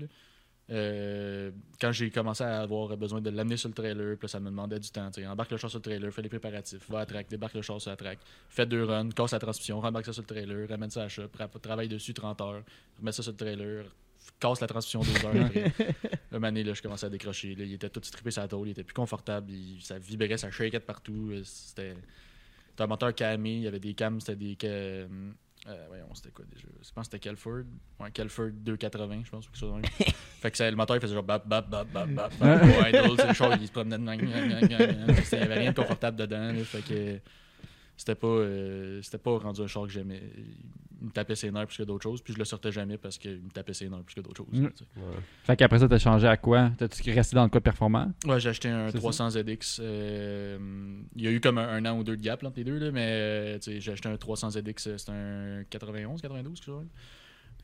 Euh, 0.71 1.51
quand 1.81 1.91
j'ai 1.91 2.11
commencé 2.11 2.45
à 2.45 2.61
avoir 2.61 2.97
besoin 2.97 3.21
de 3.21 3.29
l'amener 3.31 3.57
sur 3.57 3.69
le 3.69 3.75
trailer, 3.75 4.17
puis 4.17 4.29
ça 4.29 4.39
me 4.39 4.47
demandait 4.51 4.79
du 4.79 4.91
temps. 4.91 5.11
Embarque 5.27 5.51
le 5.51 5.57
char 5.57 5.69
sur 5.69 5.81
le 5.81 5.83
trailer, 5.83 6.13
fais 6.13 6.23
les 6.23 6.29
préparatifs, 6.29 6.89
va 6.89 7.01
à 7.01 7.07
track, 7.07 7.29
débarque 7.29 7.55
le 7.55 7.63
char 7.63 7.81
sur 7.81 7.91
la 7.91 7.97
track, 7.97 8.21
fais 8.49 8.67
deux 8.67 8.85
runs, 8.85 9.09
casse 9.11 9.33
la 9.33 9.41
transmission, 9.41 9.81
rembarque 9.81 10.07
ça 10.07 10.13
sur 10.13 10.23
le 10.23 10.29
trailer, 10.29 10.69
ramène 10.69 10.91
ça 10.91 11.01
à 11.01 11.03
la 11.05 11.09
shop, 11.09 11.23
ra- 11.37 11.49
travaille 11.61 11.89
dessus 11.89 12.15
30 12.15 12.41
heures, 12.43 12.63
remets 13.01 13.11
ça 13.11 13.25
sur 13.25 13.33
le 13.33 13.37
trailer, 13.39 13.87
casse 14.39 14.61
la 14.61 14.67
transmission 14.67 15.01
deux 15.01 15.25
heures 15.27 15.45
après. 15.47 15.73
Le 16.33 16.39
mané, 16.39 16.63
là, 16.65 16.73
je 16.75 16.83
commençais 16.83 17.07
à 17.07 17.11
décrocher. 17.11 17.55
là. 17.55 17.65
il 17.65 17.73
était 17.75 17.89
tout 17.91 18.01
strippé 18.03 18.31
sa 18.31 18.47
tôle, 18.49 18.69
il 18.69 18.71
était 18.73 18.85
plus 18.85 18.95
confortable, 18.95 19.51
il- 19.53 19.81
ça 19.83 19.99
vibrait, 19.99 20.37
ça 20.37 20.51
shakeait 20.51 20.79
de 20.79 20.85
partout. 20.85 21.31
euh, 21.33 21.43
C'était 21.45 21.95
un 22.79 22.87
moteur 22.87 23.15
camé, 23.15 23.57
il 23.57 23.63
y 23.63 23.67
avait 23.69 23.81
des 23.81 23.95
cams, 23.95 24.21
c'était 24.21 24.37
des. 24.37 24.57
ca- 24.61 24.69
euh, 24.69 25.85
voyons, 25.89 26.07
c'était 26.15 26.31
quoi 26.31 26.47
déjà? 26.51 26.67
Je 26.83 26.91
pense 26.93 27.07
que 27.09 27.13
c'était 27.13 27.19
Kelford. 27.19 27.65
Ouais, 27.99 28.11
Kelford 28.13 28.51
280, 28.53 29.23
je 29.27 29.31
pense, 29.31 29.47
ou 29.47 29.51
quelque 29.51 29.59
chose 29.61 29.71
de 29.71 29.75
même. 29.75 29.85
fait 30.41 30.51
que 30.51 30.57
ça- 30.57 30.71
le 30.71 30.77
moteur, 30.77 30.97
il 30.97 31.01
faisait 31.03 31.13
genre 31.15 31.23
bap, 31.23 31.47
bap, 31.47 31.69
bap, 31.69 31.87
bap, 31.93 32.09
bap, 32.09 32.33
bap. 32.39 32.63
Ouais, 32.63 32.93
c'est 33.17 33.29
le 33.29 33.35
char, 33.35 33.55
il 33.61 33.67
se 33.67 33.73
promenait 33.73 33.99
de 33.99 34.05
gang, 34.05 34.19
gang, 34.19 34.49
gang, 34.49 34.69
gang, 34.69 34.79
gang. 35.07 35.17
Il 35.33 35.39
n'y 35.39 35.45
avait 35.45 35.59
rien 35.59 35.73
de 35.73 35.77
confortable 35.77 36.17
dedans. 36.17 36.53
là, 36.53 36.65
fait 36.65 36.81
que 36.83 37.21
c'était 37.97 38.15
pas, 38.15 38.27
euh, 38.29 39.03
c'était 39.03 39.19
pas 39.19 39.37
rendu 39.37 39.61
un 39.61 39.67
char 39.67 39.83
que 39.83 39.91
j'aimais. 39.91 40.23
Il 41.01 41.07
me 41.07 41.11
tapait 41.13 41.35
ses 41.35 41.51
nerfs 41.51 41.67
plus 41.67 41.79
que 41.79 41.83
d'autres 41.85 42.03
choses, 42.03 42.21
puis 42.21 42.33
je 42.35 42.39
le 42.39 42.45
sortais 42.45 42.71
jamais 42.73 42.99
parce 42.99 43.17
qu'il 43.17 43.41
me 43.41 43.51
tapait 43.51 43.73
ses 43.73 43.89
nerfs 43.89 44.03
plus 44.05 44.15
que 44.15 44.21
d'autres 44.21 44.37
choses. 44.45 44.61
Mm. 44.61 44.69
sais. 44.77 44.85
Fait 45.45 45.57
qu'après 45.57 45.79
ça, 45.79 45.89
t'as 45.89 45.99
changé 45.99 46.27
à 46.27 46.37
quoi? 46.37 46.71
T'as-tu 46.77 47.11
resté 47.13 47.35
dans 47.37 47.45
le 47.45 47.49
code 47.49 47.63
performant? 47.63 48.13
Ouais, 48.27 48.39
j'ai 48.39 48.51
acheté 48.51 48.69
un 48.69 48.91
C'est 48.91 48.99
300 48.99 49.31
ZX. 49.31 49.79
euh, 49.81 50.59
il 51.17 51.23
y 51.23 51.27
a 51.27 51.31
eu 51.31 51.41
comme 51.41 51.59
un, 51.59 51.69
un 51.69 51.87
an 51.87 51.99
ou 51.99 52.05
deux 52.05 52.17
de 52.17 52.23
gap 52.23 52.45
entre 52.45 52.57
les 52.59 52.65
deux, 52.65 52.79
là, 52.79 52.91
mais 52.91 53.07
euh, 53.07 53.59
j'ai 53.61 53.93
acheté 53.93 54.09
un 54.09 54.17
300 54.17 54.51
ZX. 54.51 54.87
euh, 54.89 54.99
C'est 54.99 55.11
un 55.11 55.65
91, 55.71 56.21
92, 56.21 56.59
quelque 56.61 56.65
chose. 56.67 56.87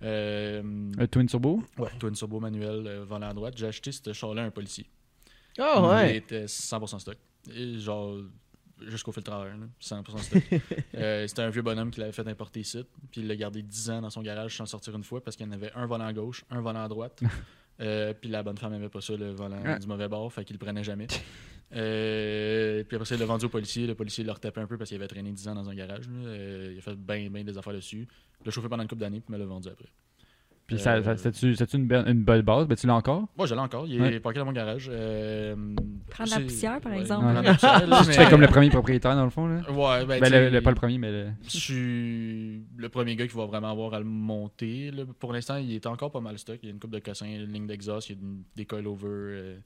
Euh, 0.02 0.62
Un 0.98 1.06
Twin 1.06 1.26
Turbo? 1.26 1.62
Ouais, 1.78 1.88
twin 1.98 2.12
turbo 2.12 2.38
manuel, 2.40 2.86
euh, 2.86 3.04
volant 3.04 3.28
à 3.30 3.34
droite. 3.34 3.54
J'ai 3.56 3.66
acheté 3.66 3.92
ce 3.92 4.12
char-là 4.12 4.42
un 4.44 4.50
policier. 4.50 4.86
Ah 5.58 5.74
Il 5.78 5.84
ouais. 5.88 6.16
était 6.16 6.44
100% 6.46 6.98
stock. 6.98 7.16
Et 7.54 7.78
genre, 7.78 8.18
jusqu'au 8.88 9.12
filtre 9.12 9.32
à 9.32 9.46
air, 9.46 9.56
là, 9.56 9.66
100% 9.80 10.18
stock. 10.18 10.42
Euh, 10.94 11.26
C'était 11.26 11.42
un 11.42 11.50
vieux 11.50 11.62
bonhomme 11.62 11.90
qui 11.90 12.00
l'avait 12.00 12.12
fait 12.12 12.26
importer 12.28 12.60
ici, 12.60 12.84
puis 13.10 13.20
il 13.20 13.26
l'a 13.28 13.36
gardé 13.36 13.62
10 13.62 13.90
ans 13.90 14.02
dans 14.02 14.10
son 14.10 14.22
garage 14.22 14.56
sans 14.56 14.66
sortir 14.66 14.94
une 14.96 15.04
fois 15.04 15.22
parce 15.22 15.36
qu'il 15.36 15.46
y 15.46 15.48
en 15.48 15.52
avait 15.52 15.72
un 15.74 15.86
volant 15.86 16.06
à 16.06 16.12
gauche, 16.12 16.44
un 16.50 16.60
volant 16.60 16.82
à 16.84 16.88
droite. 16.88 17.20
Euh, 17.78 18.14
puis 18.14 18.30
la 18.30 18.42
bonne 18.42 18.56
femme 18.56 18.72
aimait 18.72 18.88
pas 18.88 19.02
ça, 19.02 19.14
le 19.18 19.32
volant 19.32 19.60
Ouais. 19.62 19.78
du 19.78 19.86
mauvais 19.86 20.08
bord, 20.08 20.32
fait 20.32 20.46
qu'il 20.46 20.54
le 20.54 20.58
prenait 20.64 20.82
jamais. 20.82 21.08
Euh, 21.74 22.84
puis 22.84 22.94
après 22.96 23.06
ça, 23.06 23.16
il 23.16 23.18
l'a 23.20 23.26
vendu 23.26 23.46
au 23.46 23.48
policier. 23.48 23.86
Le 23.86 23.94
policier 23.94 24.24
l'a 24.24 24.32
retapé 24.34 24.60
un 24.60 24.66
peu 24.66 24.78
parce 24.78 24.88
qu'il 24.88 24.96
avait 24.96 25.08
traîné 25.08 25.32
10 25.32 25.48
ans 25.48 25.54
dans 25.56 25.68
un 25.68 25.74
garage. 25.74 26.04
il 26.08 26.76
a 26.78 26.80
fait 26.80 26.94
bien, 26.94 27.28
bien 27.28 27.44
des 27.44 27.58
affaires 27.58 27.72
dessus. 27.72 28.06
Il 28.40 28.46
l'a 28.46 28.50
chauffé 28.52 28.68
pendant 28.68 28.82
une 28.82 28.88
couple 28.88 29.00
d'années, 29.00 29.20
puis 29.20 29.32
me 29.32 29.38
l'a 29.38 29.44
vendu 29.46 29.68
après. 29.68 29.88
Puis 30.66 30.78
ça, 30.80 31.00
ça- 31.02 31.16
c'est-tu 31.16 31.54
c'est-tu 31.54 31.76
une, 31.76 31.86
belle- 31.86 32.08
une 32.08 32.24
bonne 32.24 32.42
base? 32.42 32.66
Ben, 32.66 32.74
tu 32.76 32.86
l'as 32.88 32.94
encore? 32.96 33.28
Moi, 33.38 33.46
je 33.46 33.54
l'ai 33.54 33.60
encore. 33.60 33.86
Il 33.86 33.96
est 33.96 34.00
Ouais. 34.00 34.20
parqué 34.20 34.40
dans 34.40 34.46
mon 34.46 34.52
garage. 34.52 34.90
Euh, 34.92 35.54
Prendre 36.10 36.30
la 36.30 36.40
poussière, 36.40 36.80
par 36.80 36.90
ouais, 36.92 36.98
exemple. 37.00 37.22
prendre 37.22 37.40
la 37.42 37.52
poussière, 37.54 37.86
là, 37.86 38.00
Tu 38.04 38.12
fais 38.12 38.28
comme 38.28 38.40
le 38.40 38.48
premier 38.48 38.68
propriétaire, 38.70 39.14
dans 39.14 39.22
le 39.24 39.30
fond, 39.30 39.46
là? 39.46 39.60
Ouais, 39.70 40.04
ben, 40.04 40.18
Ben, 40.20 40.32
le, 40.32 40.50
le- 40.50 40.60
pas 40.60 40.70
le 40.70 40.76
premier, 40.76 40.98
mais 40.98 41.12
le... 41.12 41.26
Je 41.44 41.56
suis 41.56 42.62
le 42.76 42.88
premier 42.88 43.14
gars 43.14 43.28
qui 43.28 43.36
va 43.36 43.46
vraiment 43.46 43.70
avoir 43.70 43.94
à 43.94 44.00
le 44.00 44.04
monter. 44.06 44.90
là. 44.90 45.04
Pour 45.20 45.32
l'instant, 45.32 45.56
il 45.56 45.72
est 45.72 45.86
encore 45.86 46.10
pas 46.10 46.20
mal 46.20 46.36
stock. 46.38 46.58
Il 46.62 46.66
y 46.66 46.68
a 46.70 46.72
une 46.72 46.80
coupe 46.80 46.90
de 46.90 46.98
cossins, 46.98 47.26
une 47.26 47.52
ligne 47.52 47.66
d'exhaust, 47.68 48.10
il 48.10 48.16
y 48.16 48.18
a 48.18 48.22
une- 48.22 48.42
des 48.56 48.64
coilovers, 48.64 49.08
euh, 49.08 49.56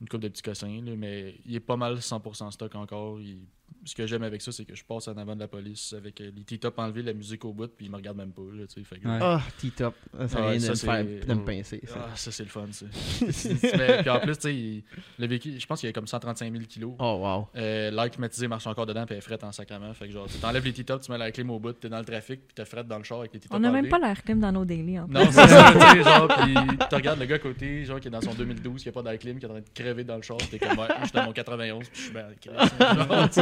une 0.00 0.08
coupe 0.08 0.20
de 0.20 0.28
petits 0.28 0.42
cossins. 0.42 0.80
là, 0.84 0.92
mais 0.96 1.34
il 1.46 1.54
est 1.54 1.60
pas 1.60 1.76
mal 1.76 1.96
100% 2.00 2.50
stock 2.50 2.74
encore. 2.74 3.20
Il- 3.20 3.38
Ce 3.84 3.94
que 3.94 4.04
j'aime 4.06 4.22
avec 4.24 4.42
ça, 4.42 4.50
c'est 4.50 4.64
que 4.64 4.74
je 4.74 4.84
passe 4.84 5.06
en 5.06 5.16
avant 5.16 5.34
de 5.36 5.40
la 5.40 5.46
police 5.48 5.92
avec 5.92 6.20
euh, 6.20 6.30
les 6.36 6.42
T-top 6.42 6.76
enlevés, 6.78 7.02
la 7.02 7.12
musique 7.12 7.44
au 7.44 7.52
bout, 7.52 7.68
puis 7.68 7.86
il 7.86 7.90
me 7.90 7.96
regarde 7.96 8.16
même 8.16 8.32
pas. 8.32 8.42
Là, 8.52 8.66
tu 8.66 8.74
sais, 8.74 8.84
fait 8.84 8.98
que- 8.98 9.06
Ouais. 9.06 9.18
Ah, 9.20 9.40
T-top. 9.60 9.94
Ça, 10.26 10.40
vient 10.40 10.54
de 10.54 10.58
ça, 10.58 10.70
me 10.70 10.74
c'est- 10.74 10.86
faire 10.86 11.04
de 11.26 11.34
me 11.34 11.44
pincer. 11.44 11.80
ça. 11.84 12.08
Ah, 12.12 12.16
ça, 12.16 12.32
c'est 12.32 12.42
le 12.42 12.48
fun, 12.48 12.66
ça. 12.72 12.86
Mais- 13.78 14.00
puis 14.02 14.10
en 14.10 14.18
plus, 14.20 14.34
tu 14.36 14.40
sais, 14.42 14.54
il- 14.54 14.84
le 15.18 15.26
véhicule, 15.26 15.60
je 15.60 15.66
pense 15.66 15.80
qu'il 15.80 15.88
y 15.88 15.90
a 15.90 15.92
comme 15.92 16.06
135 16.06 16.52
000 16.52 16.64
kilos. 16.64 16.94
Oh, 16.98 17.18
wow. 17.22 17.48
Euh, 17.60 17.90
L'air 17.92 18.10
climatisé 18.10 18.48
marche 18.48 18.66
encore 18.66 18.86
dedans, 18.86 19.06
puis 19.06 19.14
elle 19.14 19.22
frette 19.22 19.44
en 19.44 19.52
sacrament. 19.52 19.92
Fait 19.94 20.06
que 20.06 20.12
genre, 20.12 20.26
tu 20.26 20.38
t'enlèves 20.38 20.64
les 20.64 20.72
T-top, 20.72 21.02
tu 21.02 21.10
mets 21.12 21.18
la 21.18 21.30
clim 21.30 21.50
au 21.50 21.58
bout, 21.60 21.72
t'es 21.72 21.88
dans 21.88 21.98
le 21.98 22.04
trafic, 22.04 22.40
puis 22.46 22.54
t'es 22.54 22.64
frette 22.64 22.86
dans 22.88 22.98
le 22.98 23.04
char 23.04 23.20
avec 23.20 23.34
les 23.34 23.40
T-top 23.40 23.56
On 23.56 23.60
n'a 23.60 23.70
même 23.70 23.88
pas 23.88 23.98
l'air 23.98 24.22
clim 24.22 24.40
dans 24.40 24.52
nos 24.52 24.64
daily. 24.64 24.98
En 24.98 25.06
Non, 25.08 25.24
c'est 25.26 25.46
ça, 25.46 26.02
genre, 26.02 26.28
tu 26.88 26.94
regardes 26.94 27.20
le 27.20 27.26
gars 27.26 27.36
à 27.36 27.38
côté, 27.40 27.84
genre, 27.84 28.00
qui 28.00 28.08
est 28.08 28.10
dans 28.10 28.20
son 28.20 28.34
2012, 28.34 28.82
qui 28.82 28.88
a 28.88 28.92
pas 28.92 29.02
d'air 29.02 29.18
clim, 29.18 29.38
qui 29.38 29.44
est 29.44 29.48
en 29.48 29.52
train 29.52 29.60
de 29.60 29.68
dans 29.94 30.16
le 30.16 30.22
char, 30.22 30.36
t'es 30.50 30.58
comme, 30.58 30.78
ouais, 30.78 30.86
je 31.00 31.04
suis 31.06 31.12
dans 31.12 31.24
mon 31.24 31.32
91, 31.32 31.88
pis 31.88 31.90
je 31.94 32.00
suis 32.02 32.12
bien 32.12 32.26
Genre, 32.44 33.30
tu 33.30 33.40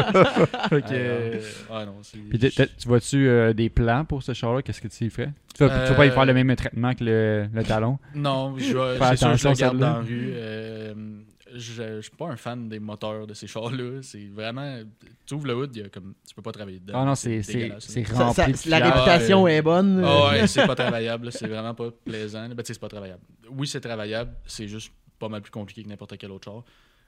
euh, 0.94 1.40
non. 1.86 2.00
Puis 2.30 2.50
vois-tu 2.86 3.28
euh, 3.28 3.52
des 3.52 3.68
plans 3.70 4.04
pour 4.04 4.22
ce 4.22 4.32
char-là? 4.32 4.62
Qu'est-ce 4.62 4.80
que 4.80 4.88
tu 4.88 5.04
y 5.04 5.10
ferais? 5.10 5.32
Tu 5.56 5.64
vas, 5.64 5.84
tu 5.84 5.90
vas 5.90 5.94
pas 5.96 6.06
y 6.06 6.10
faire 6.10 6.20
Euh, 6.22 6.24
le 6.26 6.34
même 6.34 6.54
traitement 6.56 6.94
que 6.94 7.04
le, 7.04 7.46
le 7.52 7.62
talon? 7.62 7.98
Non, 8.14 8.54
je 8.58 8.76
vais- 8.76 8.98
Fais 8.98 9.04
c'est 9.10 9.16
sûr 9.16 9.36
je 9.36 9.46
attention, 9.48 9.50
le 9.50 9.56
garde 9.56 9.72
celle-là. 9.76 9.86
dans 9.92 9.98
la 9.98 10.04
rue. 10.04 10.30
euh, 10.34 10.94
je, 11.56 11.60
je 11.96 12.00
suis 12.00 12.10
pas 12.10 12.26
un 12.26 12.36
fan 12.36 12.68
des 12.68 12.80
moteurs 12.80 13.26
de 13.28 13.34
ces 13.34 13.46
chars-là. 13.46 14.00
C'est 14.02 14.26
vraiment. 14.34 14.78
Tu 15.24 15.34
ouvres 15.34 15.46
le 15.46 15.54
hood, 15.54 15.70
il 15.76 15.82
y 15.82 15.84
a 15.84 15.88
comme, 15.88 16.14
tu 16.26 16.34
peux 16.34 16.42
pas 16.42 16.50
travailler 16.50 16.80
dedans. 16.80 16.94
Ah 16.96 17.04
non, 17.04 17.14
c'est 17.14 17.42
c'est- 17.42 17.52
dégueulasse, 17.52 17.84
c'est 17.86 18.00
là. 18.02 18.14
Ça- 18.16 18.24
rempli 18.42 18.56
ça- 18.56 18.64
de 18.66 18.70
la 18.70 18.78
réputation 18.90 19.44
euh, 19.44 19.48
est 19.50 19.62
bonne. 19.62 20.02
Ah 20.04 20.30
ouais, 20.32 20.46
c'est 20.48 20.66
pas 20.66 20.74
travaillable, 20.74 21.30
c'est 21.30 21.46
vraiment 21.46 21.74
pas 21.74 21.90
plaisant. 22.04 22.48
Ben, 22.48 22.62
c'est 22.64 22.80
pas 22.80 22.88
travaillable. 22.88 23.20
Oui, 23.50 23.68
c'est 23.68 23.80
travaillable, 23.80 24.32
c'est 24.46 24.66
juste 24.66 24.90
pas 25.24 25.30
mal 25.30 25.42
plus 25.42 25.50
compliqué 25.50 25.82
que 25.82 25.88
n'importe 25.88 26.18
quel 26.18 26.30
autre 26.30 26.44
char. 26.44 26.62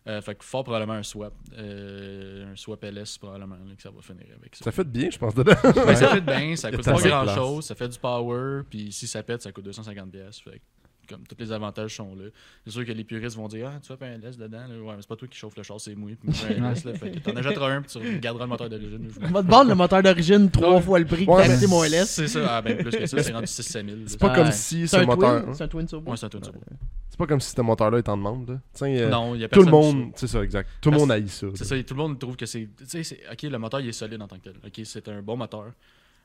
Euh, 0.09 0.23
fait 0.23 0.37
que 0.37 0.45
fort 0.45 0.63
probablement 0.63 0.95
un 0.95 1.03
swap. 1.03 1.35
Euh, 1.59 2.53
un 2.53 2.57
swap 2.57 2.83
LS, 2.85 3.19
probablement, 3.19 3.57
là, 3.57 3.75
que 3.77 3.83
ça 3.83 3.91
va 3.91 4.01
finir 4.01 4.27
avec 4.39 4.55
ça. 4.55 4.65
Ça 4.65 4.73
fait 4.73 4.85
bien, 4.85 5.11
je 5.11 5.19
pense, 5.19 5.35
dedans. 5.35 5.53
Ben, 5.63 5.97
ça 5.97 6.15
fait 6.15 6.21
bien, 6.21 6.55
ça 6.55 6.71
coûte 6.73 6.85
pas 6.85 6.93
grand 6.93 7.23
place. 7.25 7.35
chose, 7.35 7.65
ça 7.67 7.75
fait 7.75 7.89
du 7.89 7.99
power, 7.99 8.63
puis 8.71 8.93
si 8.93 9.07
ça 9.07 9.23
pète, 9.23 9.43
ça 9.43 9.51
coûte 9.51 9.67
250$. 9.67 10.11
pièces 10.11 10.41
Fait 10.41 10.51
que, 10.53 10.65
comme 11.09 11.27
tous 11.27 11.37
les 11.39 11.53
avantages 11.53 11.97
sont 11.97 12.15
là. 12.15 12.25
C'est 12.65 12.71
sûr 12.73 12.85
que 12.85 12.93
les 12.93 13.05
puristes 13.05 13.37
vont 13.37 13.49
dire 13.49 13.71
Ah, 13.75 13.79
tu 13.81 13.93
fais 13.97 14.05
un 14.07 14.19
LS 14.19 14.37
dedans, 14.37 14.67
là. 14.69 14.75
ouais, 14.79 14.95
mais 14.97 15.01
c'est 15.03 15.09
pas 15.09 15.17
toi 15.17 15.29
qui 15.29 15.39
chauffe 15.39 15.57
le 15.57 15.63
char, 15.63 15.81
c'est. 15.81 15.95
Puis 15.95 16.17
je 16.29 16.33
fais 16.33 16.59
un 16.59 16.71
LS, 16.73 16.85
là. 16.85 16.95
Fait 16.95 17.11
que 17.13 17.19
t'en 17.21 17.37
achèteras 17.37 17.71
un, 17.71 17.83
puis 17.83 17.91
tu 18.01 18.19
garderas 18.21 18.45
le 18.45 18.51
moteur 18.51 18.69
d'origine. 18.69 19.09
On 19.23 19.29
va 19.29 19.43
te 19.43 19.49
vendre 19.51 19.69
le 19.71 19.75
moteur 19.75 20.03
d'origine 20.03 20.51
trois 20.51 20.81
fois 20.81 20.99
le 20.99 21.07
prix 21.07 21.27
que 21.27 21.31
Ouais, 21.31 21.47
t'as 21.47 21.53
acheté 21.55 21.67
mon 21.67 21.83
LS. 21.85 22.07
C'est 22.07 22.29
ça, 22.29 22.57
ah, 22.57 22.63
ben 22.63 22.77
plus 22.79 22.91
que 22.91 23.07
ça, 23.07 23.23
c'est 23.23 23.33
rendu 23.33 23.47
6 23.47 23.63
000. 23.63 23.87
C'est 24.07 24.19
pas 24.21 24.29
Ouais. 24.31 24.35
comme 24.37 24.53
si 24.53 24.87
C'est 24.89 24.97
ce 24.99 25.03
un 25.03 25.07
moteur. 25.07 25.55
C'est 25.55 25.65
un 25.65 25.69
twin 25.69 25.87
turbo? 25.87 26.11
Ouais, 26.11 26.17
c'est 26.17 26.27
un 26.27 26.29
twin 26.29 26.43
turbo. 26.43 26.61
C'est 27.09 27.19
pas 27.19 27.27
comme 27.27 27.41
si 27.41 27.51
ce 27.55 27.61
moteur-là 27.63 27.99
est 27.99 28.09
en 28.11 28.17
demande. 28.17 28.49
là. 28.51 28.61
Tu 28.77 28.85
euh, 28.85 29.09
Non, 29.09 29.35
il 29.35 29.41
y 29.41 29.45
a 29.45 29.49
tout 29.49 29.61
le 29.61 29.65
personne 29.71 29.91
qui 29.91 29.97
monde. 29.97 30.13
C'est 30.17 30.27
ça, 30.27 30.43
exact. 30.43 30.69
Tout 30.83 30.91
le 30.91 30.99
monde 30.99 31.11
haït 31.13 31.29
ça. 31.29 31.47
C'est 31.55 31.65
ça, 31.65 31.83
tout 31.83 31.95
le 31.95 31.99
monde 31.99 32.19
trouve 32.19 32.37
que 32.37 32.45
c'est. 32.45 32.69
Tu 32.77 32.85
sais, 32.87 33.03
c'est- 33.03 33.21
ok, 33.33 33.43
le 33.45 33.59
moteur 33.59 33.81
il 33.81 33.89
est 33.89 33.93
solide 33.93 34.21
en 34.21 34.27
tant 34.29 34.37
que 34.37 34.43
tel. 34.43 34.55
Ok, 34.67 34.81
c'est 34.85 35.09
un 35.09 35.23
bon 35.23 35.37
moteur. 35.37 35.73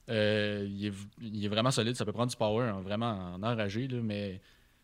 Euh, 0.09 0.67
il, 0.69 0.87
est, 0.87 0.89
v- 0.89 1.05
il 1.21 1.45
est 1.45 1.47
vraiment 1.47 1.71
solide, 1.71 1.95
ça 1.95 2.03
peut 2.03 2.11
prendre 2.11 2.31
du 2.31 2.35
power 2.35 2.69
en- 2.71 2.81
vraiment 2.81 3.35
en 3.35 3.43
enragé, 3.43 3.87
là, 3.87 3.99
mais 4.03 4.41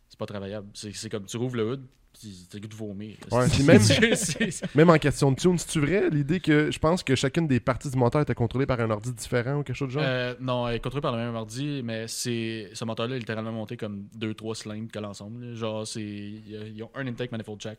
c'est 0.09 0.17
pas 0.19 0.25
travaillable. 0.25 0.67
C'est 0.73 1.09
comme 1.09 1.25
tu 1.25 1.37
rouvres 1.37 1.55
le 1.57 1.71
hood, 1.71 1.81
puis 2.19 2.47
t'as 2.49 2.59
goût 2.59 2.67
de 2.67 2.73
vomir. 2.75 3.15
Ouais, 3.31 3.47
C'est- 3.49 3.55
puis 3.55 3.63
même- 3.63 4.51
Même 4.75 4.89
en 4.89 4.97
question 4.97 5.31
de 5.31 5.35
tune, 5.35 5.57
c'est-tu 5.57 5.79
vrai 5.79 6.09
l'idée 6.09 6.39
que 6.39 6.71
je 6.71 6.79
pense 6.79 7.03
que 7.03 7.13
chacune 7.15 7.47
des 7.47 7.59
parties 7.59 7.89
du 7.91 7.97
moteur 7.97 8.21
était 8.21 8.33
contrôlée 8.33 8.65
par 8.65 8.79
un 8.79 8.89
ordi 8.89 9.11
différent 9.13 9.59
ou 9.59 9.63
quelque 9.63 9.75
chose 9.75 9.89
de 9.89 9.93
genre? 9.93 10.03
Euh, 10.05 10.33
non, 10.39 10.67
elle 10.67 10.75
est 10.75 10.79
contrôlée 10.79 11.01
par 11.01 11.11
le 11.11 11.19
même 11.19 11.35
ordi, 11.35 11.81
mais 11.83 12.07
c'est 12.07 12.69
ce 12.73 12.85
moteur-là 12.85 13.15
est 13.15 13.19
littéralement 13.19 13.51
monté 13.51 13.77
comme 13.77 14.07
2-3 14.17 14.55
cylindres 14.55 14.91
que 14.91 14.99
l'ensemble. 14.99 15.53
Genre, 15.55 15.85
c'est 15.85 16.01
ils 16.03 16.81
ont 16.83 16.89
un 16.95 17.05
intake 17.07 17.31
manifold 17.31 17.61
jack, 17.61 17.77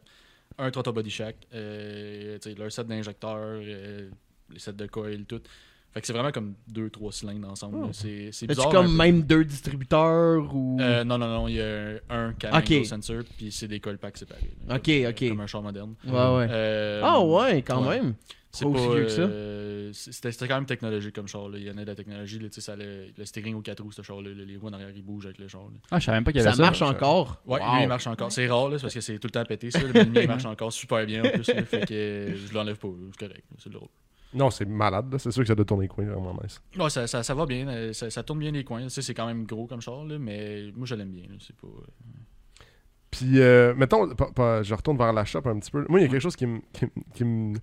un 0.58 0.70
throttle 0.70 0.92
body 0.92 1.10
jack, 1.10 1.36
euh, 1.54 2.38
leur 2.56 2.70
set 2.70 2.86
d'injecteurs, 2.86 3.36
euh, 3.62 4.08
les 4.50 4.58
sets 4.58 4.72
de 4.72 4.86
coil, 4.86 5.24
tout. 5.24 5.40
Fait 5.94 6.00
que 6.02 6.06
c'est 6.06 6.12
vraiment 6.12 6.30
comme 6.32 6.54
2-3 6.72 7.12
cylindres 7.12 7.50
ensemble. 7.50 7.78
Oh. 7.82 7.88
C'est 7.92 8.28
c'est 8.32 8.46
bizarre. 8.46 8.68
comme 8.68 8.94
même 8.94 9.22
deux 9.22 9.44
distributeurs 9.44 10.54
ou? 10.54 10.78
Euh, 10.80 11.02
non, 11.04 11.16
non, 11.18 11.28
non, 11.28 11.48
il 11.48 11.54
y 11.56 11.60
a 11.62 11.94
un 12.10 12.32
cam 12.34 12.54
Ok. 12.54 12.70
angle 12.70 12.84
sensor, 12.86 13.22
puis 13.36 13.50
c'est 13.50 13.68
des 13.68 13.80
coil 13.80 13.98
packs 13.98 14.18
séparés. 14.18 14.54
là. 14.66 14.76
Ok, 14.76 14.82
Comme- 14.84 15.06
ok. 15.10 15.28
Comme 15.28 15.40
un 15.40 15.46
char 15.46 15.62
moderne. 15.62 15.94
Ouais, 16.06 16.12
ouais. 16.12 16.46
Euh, 16.50 17.00
Ah 17.02 17.20
ouais, 17.24 17.62
quand 17.62 17.86
ouais. 17.86 18.00
même. 18.00 18.14
C'est 18.50 18.64
Pas 18.64 18.72
pas, 18.72 18.78
aussi 18.80 18.94
vieux 18.96 19.04
que 19.04 19.10
ça. 19.10 19.20
euh, 19.22 19.90
C'était 19.92 20.48
quand 20.48 20.54
même 20.54 20.66
technologique 20.66 21.14
comme 21.14 21.28
char. 21.28 21.48
Là. 21.48 21.58
Il 21.58 21.64
y 21.64 21.70
en 21.70 21.76
a 21.76 21.82
de 21.82 21.86
la 21.86 21.94
technologie. 21.94 22.38
Là, 22.38 22.48
ça 22.50 22.72
allait- 22.72 23.12
le 23.16 23.24
steering 23.26 23.54
aux 23.54 23.60
quatre 23.60 23.82
roues, 23.82 23.92
ce 23.92 24.00
char-là. 24.02 24.30
là, 24.30 24.44
Les 24.46 24.56
roues 24.56 24.68
en 24.68 24.72
arrière, 24.72 24.90
ils 24.94 25.02
bougent 25.02 25.26
avec 25.26 25.38
le 25.38 25.48
char. 25.48 25.62
là. 25.62 25.68
Ah, 25.90 25.98
je 25.98 26.06
savais 26.06 26.16
même 26.16 26.24
pas 26.24 26.32
qu'il 26.32 26.40
y 26.40 26.44
Ça 26.44 26.50
avait 26.50 26.56
ça. 26.56 26.62
marche 26.62 26.82
encore. 26.82 27.42
Ouais, 27.46 27.60
Wow. 27.60 27.74
lui, 27.76 27.82
il 27.82 27.88
marche 27.88 28.06
encore. 28.06 28.32
C'est 28.32 28.46
rare, 28.48 28.68
là, 28.70 28.78
parce 28.80 28.92
que 28.94 29.00
c'est 29.00 29.18
tout 29.18 29.26
le 29.28 29.32
temps 29.32 29.44
pété. 29.44 29.70
Ça, 29.70 29.80
mais 29.92 30.04
le 30.04 30.10
mien, 30.10 30.20
il 30.22 30.28
marche 30.28 30.46
encore 30.46 30.72
super 30.72 31.04
bien 31.06 31.24
en 31.24 31.30
plus. 31.30 31.46
là, 31.48 31.62
fait 31.64 31.86
que 31.86 32.34
je 32.36 32.54
l'enlève 32.54 32.76
pas. 32.78 32.88
C'est 33.12 33.26
correct. 33.26 33.44
C'est 33.58 33.70
drôle. 33.70 33.88
Non, 34.34 34.50
c'est 34.50 34.66
malade. 34.66 35.14
C'est 35.18 35.30
sûr 35.30 35.42
que 35.42 35.48
ça 35.48 35.54
doit 35.54 35.64
tourner 35.64 35.84
les 35.84 35.88
coins, 35.88 36.04
vraiment 36.04 36.36
nice. 36.42 36.60
Ouais, 36.78 36.90
ça, 36.90 37.06
ça, 37.06 37.22
ça 37.22 37.34
va 37.34 37.46
bien. 37.46 37.66
euh, 37.68 37.92
Ça, 37.92 38.10
ça 38.10 38.22
tourne 38.22 38.38
bien 38.40 38.50
les 38.50 38.62
coins. 38.64 38.88
C'est 38.88 39.14
quand 39.14 39.26
même 39.26 39.44
gros 39.46 39.66
comme 39.66 39.80
char, 39.80 40.04
là, 40.04 40.18
mais 40.18 40.70
moi, 40.76 40.86
je 40.86 40.94
l'aime 40.94 41.10
bien. 41.12 41.24
C'est 41.40 41.56
pas. 41.56 41.66
Puis, 43.10 43.40
euh, 43.40 43.74
mettons, 43.74 44.06
je 44.08 44.74
retourne 44.74 44.98
vers 44.98 45.12
la 45.12 45.24
shop 45.24 45.42
un 45.46 45.58
petit 45.58 45.70
peu. 45.70 45.84
Moi, 45.88 46.00
il 46.00 46.02
y 46.02 46.06
a 46.06 46.08
quelque 46.08 46.20
chose 46.20 46.36
qui 46.36 46.46
me- 46.46 46.60
qui 47.14 47.24
me- 47.24 47.58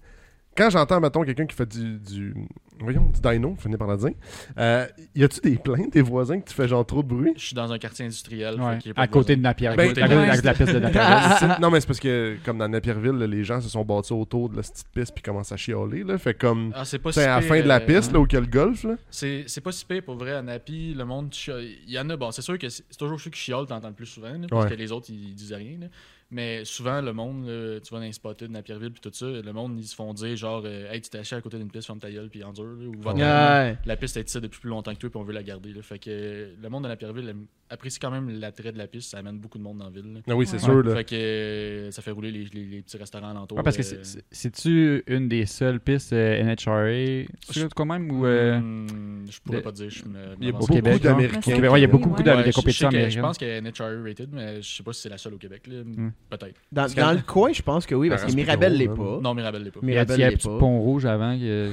Quand 0.56 0.70
j'entends, 0.70 1.01
mettons, 1.01 1.24
quelqu'un 1.24 1.45
qui 1.45 1.56
fait 1.56 1.68
du, 1.68 1.99
du. 1.99 2.34
Voyons, 2.80 3.10
du 3.14 3.22
dino, 3.22 3.56
finis 3.58 3.78
par 3.78 3.88
la 3.88 3.95
dire. 3.95 4.12
Euh, 4.58 4.86
y 5.16 5.24
a-tu 5.24 5.39
des 5.39 5.58
plaintes 5.58 5.93
des 5.93 6.01
voisins 6.01 6.39
que 6.41 6.49
tu 6.49 6.53
fais 6.53 6.68
genre 6.68 6.86
trop 6.86 7.03
de 7.03 7.08
bruit? 7.08 7.32
Je 7.38 7.45
suis 7.45 7.56
dans 7.56 7.72
un 7.72 7.78
quartier 7.78 8.03
industriel. 8.06 8.60
Ouais, 8.60 8.80
fait 8.82 8.91
a 8.95 9.01
à 9.01 9.08
côté 9.08 9.36
de 9.38 9.41
Napier. 9.41 9.70
Ben, 9.78 9.80
à 9.80 9.88
côté 9.88 10.01
de 10.01 10.08
la- 10.08 10.16
ouais. 10.32 10.41
de 10.41 10.45
la 10.45 10.53
piste 10.53 10.74
de 10.74 11.60
non, 11.62 11.72
mais 11.72 11.80
c'est 11.80 11.88
parce 11.88 12.01
que, 12.01 12.38
comme 12.43 12.58
dans 12.58 12.68
Napierville, 12.68 13.14
là, 13.14 13.28
les 13.28 13.43
gens 13.45 13.62
se 13.62 13.70
sont 13.70 13.86
bâtis 13.86 14.12
autour 14.12 14.49
de 14.49 14.58
la 14.58 14.62
petite 14.62 14.88
piste 14.93 15.14
puis 15.14 15.24
commencent 15.24 15.53
à 15.53 15.58
chialer. 15.58 16.03
Là. 16.03 16.18
Fait 16.18 16.34
comme. 16.34 16.72
Ah, 16.76 16.84
c'est 16.84 16.99
pas 16.99 17.14
C'est 17.14 17.22
si 17.22 17.28
à 17.28 17.36
la 17.38 17.41
fin 17.41 17.62
de 17.62 17.68
la 17.68 17.78
euh, 17.82 17.86
piste, 17.86 18.12
là, 18.12 18.20
où 18.20 18.26
il 18.30 18.34
y 18.34 18.38
a 18.38 18.41
le 18.41 18.47
golf, 18.47 18.84
là. 18.84 18.95
C'est 19.10 19.45
c'est 19.47 19.62
pas 19.62 19.72
si 19.72 19.86
pire 19.86 20.03
pour 20.03 20.16
vrai 20.16 20.34
à 20.34 20.41
Napi, 20.41 20.93
le 20.93 21.06
monde 21.06 21.34
il 21.47 21.91
y 21.93 21.99
en 21.99 22.10
a 22.10 22.18
bon, 22.18 22.32
c'est 22.32 22.41
sûr 22.41 22.58
que 22.58 22.68
c'est 22.70 22.97
toujours 22.97 23.20
ceux 23.20 23.30
qui 23.30 23.39
chiolent 23.39 23.68
t'entends 23.68 23.88
le 23.89 23.93
plus 23.93 24.06
souvent 24.06 24.30
là, 24.30 24.47
parce 24.49 24.66
Ouais. 24.66 24.70
que 24.72 24.76
les 24.76 24.91
autres 24.91 25.08
ils, 25.10 25.34
disent 25.34 25.53
rien 25.53 25.78
là. 25.80 25.88
Mais 26.32 26.65
souvent 26.65 27.01
le 27.01 27.13
monde 27.13 27.45
là, 27.47 27.80
tu 27.80 27.93
vas 27.93 27.99
dans 27.99 28.05
les 28.05 28.11
spotted 28.11 28.47
de 28.47 28.53
Napierville 28.53 28.91
puis 28.91 28.99
tout 28.99 29.11
ça, 29.13 29.28
le 29.28 29.53
monde 29.53 29.78
ils 29.80 29.86
se 29.88 29.93
font 29.95 30.11
dire 30.11 30.36
genre 30.36 30.63
euh, 30.65 30.91
hey 30.91 30.99
tu 30.99 31.09
t'es 31.11 31.19
assis 31.19 31.36
à 31.36 31.39
côté 31.41 31.57
d'une 31.59 31.69
piste 31.69 31.86
ferme 31.86 31.99
ta 31.99 32.09
gueule 32.09 32.30
puis 32.30 32.43
endure 32.43 32.65
là, 32.65 32.88
ou 32.88 32.99
va. 32.99 33.13
Ouais. 33.13 33.78
la 33.86 33.95
piste 33.95 34.17
est 34.17 34.28
ici 34.28 34.41
depuis 34.41 34.59
plus 34.59 34.69
longtemps 34.71 34.91
que 34.93 34.97
toi 34.99 35.09
puis 35.11 35.19
on 35.19 35.23
veut 35.23 35.34
la 35.34 35.43
garder 35.43 35.71
là. 35.71 35.84
Fait 35.84 35.99
que 35.99 36.09
euh, 36.09 36.55
le 36.61 36.69
monde 36.69 36.84
de 36.84 36.88
Napierville 36.89 37.30
aime- 37.30 37.45
apprécie 37.69 37.99
quand 37.99 38.09
même 38.09 38.28
l'attrait 38.39 38.71
de 38.71 38.78
la 38.80 38.88
piste, 38.88 39.11
ça 39.11 39.19
amène 39.19 39.38
beaucoup 39.38 39.59
de 39.59 39.63
monde 39.63 39.78
dans 39.78 39.86
la 39.86 39.91
ville. 39.91 40.13
là. 40.15 40.19
Ah 40.28 40.36
oui, 40.36 40.45
c'est 40.47 40.57
Ouais. 40.57 40.63
sûr, 40.63 40.84
là. 40.84 40.95
Fait 40.95 41.03
que 41.03 41.15
euh, 41.15 41.91
ça 41.91 42.01
fait 42.01 42.11
rouler 42.11 42.32
les, 42.32 42.45
les- 42.45 42.65
les 42.65 42.82
petits 42.82 42.97
restaurants 42.97 43.30
alentours. 43.30 43.57
Ouais, 43.59 43.63
parce 43.63 43.78
que 43.78 43.82
euh, 43.84 43.86
c'est- 43.86 44.03
c'est- 44.03 44.26
c'est-tu 44.32 45.03
une 45.07 45.28
des 45.30 45.45
seules 45.45 45.80
pistes 45.80 46.11
euh, 46.13 46.41
NHRA 46.43 47.26
tu 47.53 47.59
sais, 47.59 47.67
quand 47.76 47.86
même 47.86 48.09
ou 48.11 48.26
euh, 48.26 48.59
hmm, 48.59 49.28
je 49.30 49.39
pourrais 49.41 49.57
de- 49.59 49.63
pas 49.63 49.71
dire, 49.71 49.89
je 49.91 50.05
me 50.05 50.36
Il 50.39 50.45
y 50.47 50.49
a 50.49 50.51
beaucoup 50.53 50.73
d'Américains. 50.82 51.41
Il 51.76 51.82
y 51.82 51.84
a 51.84 51.88
beaucoup 51.88 52.09
Ouais, 52.09 52.23
des 52.23 52.51
je- 52.51 52.51
je 52.51 53.09
Je 53.15 53.19
pense 53.21 53.38
qu'elle 53.38 53.49
est 53.49 53.61
NHRA 53.61 54.01
rated, 54.03 54.30
mais 54.34 54.61
je 54.61 54.76
sais 54.76 54.84
pas 54.84 54.91
si 54.93 55.01
c'est 55.01 55.09
la 55.09 55.17
seule 55.19 55.36
au 55.36 55.38
Québec. 55.38 55.67
là. 55.67 55.84
Hmm. 55.84 56.11
Peut-être. 56.30 56.55
Dans, 56.72 57.11
le 57.13 57.22
coin, 57.22 57.53
je 57.53 57.61
pense 57.61 57.86
que 57.86 57.93
oui, 57.93 58.09
parce 58.09 58.24
que 58.24 58.32
plus 58.32 58.78
l'est 58.78 58.88
pas. 58.88 59.20
Non, 59.22 59.34
Mirabelle 59.36 59.63
l'est 59.63 59.72
pas. 59.72 59.80
Il 59.84 59.89
y 59.89 59.91
a, 59.91 59.93
Mirabelle 59.93 60.18
il 60.18 60.22
y 60.22 60.24
a 60.24 60.28
un 60.28 60.30
l'est 60.32 60.38
petit 60.38 60.47
pas. 60.47 60.57
pont 60.57 60.80
rouge 60.80 61.05
avant. 61.05 61.38
Euh, 61.39 61.72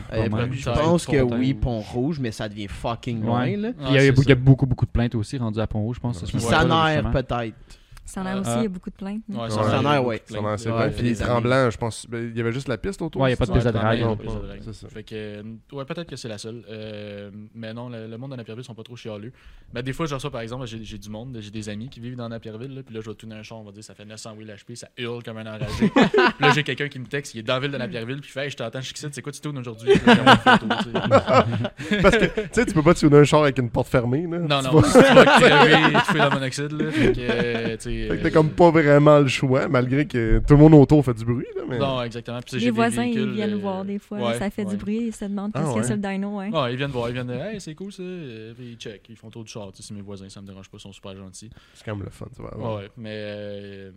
je 0.52 0.70
pense 0.70 1.06
que 1.06 1.20
oui, 1.22 1.54
Pont-Rouge, 1.54 2.20
mais 2.20 2.30
ça 2.32 2.48
devient 2.48 2.68
fucking 2.68 3.22
loin, 3.24 3.44
Ouais. 3.44 3.56
là. 3.56 3.72
Puis 3.72 3.86
il 3.86 3.86
y 3.86 3.88
a, 3.88 3.90
il 3.90 3.94
y 3.94 3.98
a 3.98 4.00
c'est 4.00 4.12
beaucoup- 4.12 4.28
ça. 4.28 4.34
beaucoup, 4.34 4.66
beaucoup 4.66 4.86
de 4.86 4.90
plaintes 4.90 5.14
aussi 5.14 5.38
rendues 5.38 5.60
à 5.60 5.66
Pont-Rouge, 5.66 5.96
je 5.96 6.00
pense. 6.00 6.22
Puis 6.22 6.40
ça 6.40 6.60
justement. 6.60 7.10
peut-être. 7.10 7.56
Centenaire 8.12 8.40
aussi, 8.40 8.50
Ah. 8.50 8.56
il 8.58 8.62
y 8.64 8.66
a 8.66 8.68
beaucoup 8.68 8.90
de 8.90 8.94
plaintes. 8.94 9.22
Ouais, 9.28 9.38
Ouais. 9.38 9.50
Centenaire, 9.50 10.04
ouais. 10.04 10.22
Ça 10.26 10.40
en 10.40 10.46
a 10.46 10.56
fait 10.58 10.90
Puis 10.90 11.02
des 11.02 11.16
tremblant, 11.16 11.70
je 11.70 11.78
pense. 11.78 12.06
ben, 12.08 12.30
Il 12.30 12.36
y 12.36 12.40
avait 12.40 12.52
juste 12.52 12.68
la 12.68 12.78
piste 12.78 13.00
autour. 13.02 13.22
Ouais, 13.22 13.30
il 13.30 13.32
y 13.32 13.34
a 13.34 13.36
pas 13.36 13.46
de 13.46 13.52
piste 13.52 13.66
de 13.66 13.72
quand 13.72 13.78
drague. 13.78 14.18
c'est 14.62 14.74
ça. 14.74 14.88
Fait 14.88 15.02
que, 15.02 15.14
euh, 15.14 15.42
ouais, 15.72 15.84
peut-être 15.84 16.08
que 16.08 16.16
c'est 16.16 16.28
la 16.28 16.38
seule. 16.38 16.62
Euh, 16.68 17.30
mais 17.54 17.72
non, 17.72 17.88
le, 17.88 18.06
le 18.06 18.18
monde 18.18 18.32
de 18.32 18.36
Napierville 18.36 18.64
sont 18.64 18.74
pas 18.74 18.82
trop 18.82 18.96
chialeux. 18.96 19.32
Ben, 19.72 19.82
des 19.82 19.92
fois, 19.92 20.06
je 20.06 20.14
reçois, 20.14 20.30
par 20.30 20.40
exemple, 20.42 20.66
j'ai 20.66 20.82
j'ai 20.84 20.98
du 20.98 21.08
monde, 21.08 21.36
j'ai 21.40 21.50
des 21.50 21.68
amis 21.68 21.88
qui 21.88 22.00
vivent 22.00 22.16
dans 22.16 22.28
Napierville, 22.28 22.74
là, 22.74 22.82
puis 22.82 22.94
là, 22.94 23.00
je 23.02 23.08
vais 23.08 23.16
tourner 23.16 23.36
un 23.36 23.42
champ, 23.42 23.60
on 23.60 23.64
va 23.64 23.72
dire, 23.72 23.84
ça 23.84 23.94
fait 23.94 24.04
900 24.04 24.34
wheel 24.36 24.48
HP, 24.54 24.74
ça 24.76 24.88
hurle 24.98 25.22
comme 25.22 25.38
un 25.38 25.46
enragé. 25.46 25.88
puis 25.88 26.00
là, 26.40 26.50
j'ai 26.54 26.62
quelqu'un 26.64 26.88
qui 26.88 26.98
me 26.98 27.06
texte, 27.06 27.34
il 27.34 27.38
est 27.38 27.42
dans 27.42 27.54
la 27.54 27.60
ville 27.60 27.70
de 27.70 27.78
Napierville, 27.78 28.20
puis 28.20 28.28
il 28.28 28.32
fait, 28.32 28.44
Hey, 28.44 28.50
je 28.50 28.56
t'entends, 28.56 28.80
je 28.80 28.86
suis 28.86 28.94
c'est 29.10 29.22
quoi 29.22 29.32
tu 29.32 29.40
tournes 29.40 29.58
aujourd'hui? 29.58 29.92
Puis. 29.98 30.02
Parce 32.02 32.16
que, 32.16 32.24
tu 32.26 32.48
sais, 32.52 32.66
tu 32.66 32.74
peux 32.74 32.82
pas 32.82 32.94
tuner 32.94 33.16
un 33.18 33.24
char 33.24 33.42
avec 33.42 33.58
une 33.58 33.70
porte 33.70 33.88
fermée, 33.88 34.26
là. 34.30 34.38
Non, 34.38 34.62
non, 34.62 34.82
tu 34.82 34.98
vas 34.98 35.24
crever, 35.24 35.76
tu 36.06 36.12
fais 36.12 36.18
la 36.18 36.30
monoxyde, 36.30 36.72
là. 36.72 36.90
Fait 36.90 37.12
que, 37.12 37.18
euh, 37.20 37.76
tu 37.76 37.82
sais, 37.82 38.01
Fait 38.08 38.16
que 38.18 38.22
t'as 38.22 38.28
euh, 38.28 38.30
comme 38.32 38.50
pas 38.50 38.70
vraiment 38.70 39.18
le 39.20 39.28
choix, 39.28 39.68
malgré 39.68 40.06
que 40.06 40.40
tout 40.46 40.54
le 40.54 40.60
monde 40.60 40.74
autour 40.74 41.04
fait 41.04 41.14
du 41.14 41.24
bruit, 41.24 41.46
là. 41.56 41.62
Mais... 41.68 41.78
Non, 41.78 42.02
exactement. 42.02 42.40
Puis, 42.40 42.58
Les 42.58 42.64
des 42.66 42.70
voisins, 42.70 43.04
ils 43.04 43.14
véhicules, 43.14 43.32
viennent 43.34 43.54
euh, 43.54 43.58
voir 43.58 43.84
des 43.84 43.98
fois. 43.98 44.18
ouais, 44.18 44.38
ça 44.38 44.50
fait 44.50 44.64
ouais. 44.64 44.70
du 44.70 44.76
bruit, 44.76 45.06
ils 45.06 45.12
se 45.12 45.24
demandent 45.24 45.52
Ah, 45.54 45.60
qu'est-ce 45.60 45.72
qu'il 45.72 45.82
y 45.82 45.84
a 45.84 45.86
sur 45.86 45.96
le 45.96 46.02
dyno. 46.02 46.38
Ouais. 46.38 46.50
Non, 46.50 46.66
ils 46.66 46.76
viennent 46.76 46.90
voir, 46.90 47.08
ils 47.08 47.14
viennent 47.14 47.26
dire, 47.26 47.42
hey, 47.42 47.60
c'est 47.60 47.74
cool 47.74 47.92
ça. 47.92 48.02
Euh, 48.02 48.52
Puis 48.54 48.72
ils 48.72 48.76
check, 48.76 49.06
ils 49.08 49.16
font 49.16 49.30
tour 49.30 49.44
du 49.44 49.50
char. 49.50 49.70
Tu 49.72 49.82
sais, 49.82 49.88
c'est 49.88 49.94
mes 49.94 50.02
voisins, 50.02 50.28
ça 50.28 50.40
me 50.40 50.46
dérange 50.46 50.68
pas, 50.68 50.76
ils 50.78 50.80
sont 50.80 50.92
super 50.92 51.16
gentils. 51.16 51.50
C'est 51.74 51.84
quand 51.84 51.96
même 51.96 52.04
le 52.04 52.10
fun, 52.10 52.26
tu 52.34 52.42
vois. 52.42 52.56
Ouais, 52.56 52.82
ouais. 52.82 52.90
Mais, 52.96 53.14
euh, 53.14 53.90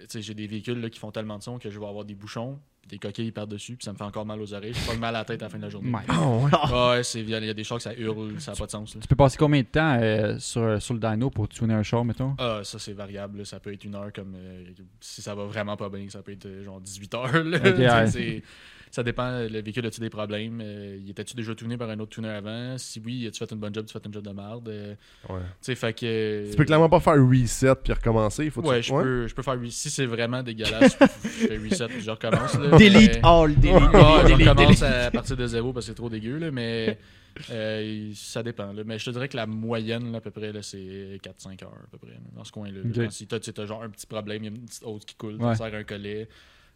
tu 0.00 0.06
sais, 0.08 0.22
j'ai 0.22 0.34
des 0.34 0.46
véhicules 0.46 0.80
là, 0.80 0.90
qui 0.90 0.98
font 0.98 1.10
tellement 1.10 1.38
de 1.38 1.42
son 1.42 1.58
que 1.58 1.70
je 1.70 1.78
vais 1.78 1.86
avoir 1.86 2.04
des 2.04 2.14
bouchons, 2.14 2.58
des 2.88 2.98
coquilles 2.98 3.32
par-dessus, 3.32 3.76
puis 3.76 3.84
ça 3.84 3.92
me 3.92 3.98
fait 3.98 4.04
encore 4.04 4.24
mal 4.26 4.40
aux 4.40 4.54
oreilles. 4.54 4.72
Je 4.74 4.86
pas 4.90 4.96
mal 4.96 5.14
à 5.14 5.18
la 5.20 5.24
tête 5.24 5.42
à 5.42 5.46
la 5.46 5.48
fin 5.50 5.58
de 5.58 5.62
la 5.62 5.68
journée. 5.70 5.90
My 5.90 5.98
Ah, 6.08 6.26
ouais. 6.28 6.90
Ouais, 6.96 7.02
c'est 7.02 7.22
violent. 7.22 7.44
Il 7.44 7.48
y 7.48 7.50
a 7.50 7.54
des 7.54 7.64
chars 7.64 7.76
que 7.78 7.82
ça 7.84 7.94
hurle, 7.94 8.40
ça 8.40 8.52
n'a 8.52 8.56
pas 8.58 8.66
de 8.66 8.70
sens. 8.70 8.94
là. 8.94 9.00
Tu 9.02 9.08
peux 9.08 9.16
passer 9.16 9.36
combien 9.36 9.60
de 9.60 9.66
temps 9.66 9.98
euh, 10.00 10.38
sur, 10.38 10.80
sur 10.80 10.94
le 10.94 11.00
dyno 11.00 11.30
pour 11.30 11.48
tuner 11.48 11.74
un 11.74 11.82
char, 11.82 12.04
mettons? 12.04 12.34
Ah, 12.38 12.60
ça 12.64 12.78
c'est 12.78 12.92
variable. 12.94 13.38
là. 13.38 13.44
Ça 13.44 13.60
peut 13.60 13.72
être 13.72 13.84
une 13.84 13.94
heure 13.94 14.12
comme 14.12 14.34
euh, 14.36 14.64
si 15.00 15.22
ça 15.22 15.34
va 15.34 15.44
vraiment 15.44 15.76
pas 15.76 15.88
bien, 15.88 16.06
ça 16.08 16.22
peut 16.22 16.32
être 16.32 16.46
euh, 16.46 16.64
genre 16.64 16.80
18 16.80 17.14
heures. 17.14 17.44
là. 17.44 17.58
Ouais. 18.08 18.42
Ça 18.90 19.02
dépend, 19.02 19.40
le 19.40 19.60
véhicule 19.62 19.86
a-tu 19.86 20.00
des 20.00 20.10
problèmes? 20.10 20.60
Euh, 20.62 20.98
y 21.04 21.10
était-tu 21.10 21.34
déjà 21.36 21.54
tuné 21.54 21.76
par 21.76 21.90
un 21.90 21.98
autre 22.00 22.10
tuner 22.12 22.28
avant? 22.30 22.76
Si 22.78 23.00
oui, 23.04 23.26
as-tu 23.26 23.38
fait 23.38 23.50
une 23.52 23.58
bonne 23.58 23.74
job, 23.74 23.84
tu 23.86 23.92
fait 23.92 24.04
une 24.06 24.12
job 24.12 24.22
de 24.24 24.30
merde? 24.32 24.68
Euh, 24.68 24.94
Ouais. 25.28 25.40
tu 25.40 25.46
sais, 25.60 25.74
fait 25.74 25.92
que. 25.92 26.50
Tu 26.50 26.56
peux 26.56 26.64
clairement 26.64 26.88
pas 26.88 27.00
faire 27.00 27.14
reset 27.16 27.74
puis 27.82 27.92
recommencer. 27.92 28.48
Faut 28.50 28.62
Ouais, 28.62 28.82
je 28.82 28.92
peux, 28.92 29.26
je 29.26 29.34
peux 29.34 29.42
faire 29.42 29.56
re- 29.56 29.70
Si 29.70 29.90
c'est 29.90 30.06
vraiment 30.06 30.42
dégueulasse, 30.42 30.96
je, 31.00 31.28
fais 31.46 31.56
reset 31.58 31.86
puis 31.88 32.00
je 32.00 32.10
recommence. 32.10 32.54
Là, 32.58 32.70
Delete 32.78 33.14
mais- 33.16 33.20
all, 33.22 33.54
delete, 33.54 33.74
Ouais, 33.74 34.22
delete, 34.24 34.28
je 34.44 34.48
recommence 34.50 34.80
delete. 34.80 34.82
à 34.82 35.10
partir 35.10 35.36
de 35.36 35.46
zéro 35.46 35.72
parce 35.72 35.86
que 35.86 35.90
c'est 35.92 35.96
trop 35.96 36.08
dégueu, 36.08 36.38
là, 36.38 36.50
mais 36.50 36.98
euh, 37.50 38.10
ça 38.14 38.42
dépend. 38.42 38.72
là. 38.72 38.82
Mais 38.84 38.98
je 38.98 39.04
te 39.04 39.10
dirais 39.10 39.28
que 39.28 39.36
la 39.36 39.46
moyenne, 39.46 40.10
là, 40.12 40.18
à 40.18 40.20
peu 40.20 40.30
près, 40.30 40.52
c'est 40.62 41.18
4-5 41.22 41.62
heures, 41.64 41.72
à 41.84 41.90
peu 41.90 41.98
près, 41.98 42.10
là, 42.12 42.16
dans 42.34 42.44
ce 42.44 42.52
coin-là. 42.52 42.80
si 43.10 43.26
tu 43.26 43.52
t'as 43.52 43.66
genre 43.66 43.82
un 43.82 43.90
petit 43.90 44.06
problème, 44.06 44.44
il 44.44 44.46
y 44.46 44.48
a 44.48 44.56
une 44.56 44.64
petite 44.66 44.84
hausse 44.84 45.04
qui 45.04 45.14
coule, 45.14 45.36
Ouais. 45.36 45.52
tu 45.52 45.58
sers 45.58 45.74
un 45.74 45.84
collet. 45.84 46.28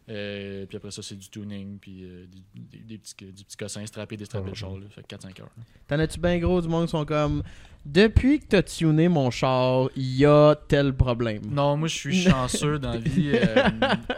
Euh, 0.09 0.65
puis 0.65 0.77
après 0.77 0.91
ça, 0.91 1.01
c'est 1.01 1.15
du 1.15 1.29
tuning, 1.29 1.77
puis 1.79 2.03
euh, 2.03 2.25
des, 2.53 2.61
des- 2.79 2.83
des 2.83 2.97
petits, 2.97 3.15
du 3.31 3.43
petit 3.45 3.57
cossin 3.57 3.85
strappé, 3.85 4.17
déstrappé 4.17 4.49
le 4.49 4.55
char. 4.55 4.77
Là, 4.77 4.85
fait 4.89 5.01
que 5.07 5.15
4-5 5.15 5.41
heures. 5.41 5.49
T'en 5.87 5.99
as-tu 5.99 6.19
bien 6.19 6.37
gros 6.39 6.61
du 6.61 6.67
monde 6.67 6.85
qui 6.85 6.91
sont 6.91 7.05
comme 7.05 7.41
Depuis 7.85 8.39
que 8.39 8.45
t'as 8.47 8.63
tuné 8.63 9.07
mon 9.07 9.31
char, 9.31 9.89
il 9.95 10.15
y 10.17 10.25
a 10.25 10.55
tel 10.67 10.93
problème? 10.93 11.41
Non, 11.49 11.77
moi, 11.77 11.87
je 11.87 11.95
suis 11.95 12.21
chanceux 12.29 12.79
dans 12.79 12.91
la 12.91 12.97
vie. 12.99 13.31
euh, 13.33 13.69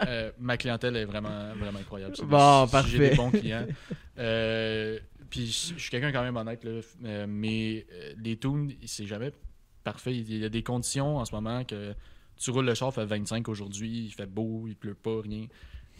euh, 0.08 0.32
ma 0.40 0.56
clientèle 0.56 0.96
est 0.96 1.04
vraiment, 1.04 1.54
vraiment 1.58 1.78
incroyable. 1.78 2.14
Bon, 2.24 2.64
J'ai 2.66 2.70
parfait. 2.72 3.10
des 3.10 3.16
bons 3.16 3.30
clients. 3.30 3.66
Euh, 4.18 4.98
puis 5.30 5.46
je 5.46 5.78
suis 5.78 5.90
quelqu'un 5.90 6.12
quand 6.12 6.22
même 6.22 6.36
honnête, 6.36 6.64
là, 6.64 6.80
euh, 7.04 7.26
mais 7.28 7.86
euh, 7.92 8.12
les 8.22 8.36
tunes, 8.38 8.72
c'est 8.86 9.06
jamais 9.06 9.32
parfait. 9.84 10.14
Il 10.16 10.36
y 10.38 10.44
a 10.44 10.48
des 10.48 10.62
conditions 10.62 11.18
en 11.18 11.24
ce 11.24 11.34
moment 11.34 11.64
que 11.64 11.94
tu 12.38 12.50
roules 12.50 12.66
le 12.66 12.74
char, 12.74 12.88
il 12.90 12.94
fait 12.94 13.04
25 13.06 13.48
aujourd'hui, 13.48 14.06
il 14.06 14.10
fait 14.12 14.26
beau, 14.26 14.64
il 14.68 14.76
pleut 14.76 14.94
pas, 14.94 15.20
rien. 15.22 15.46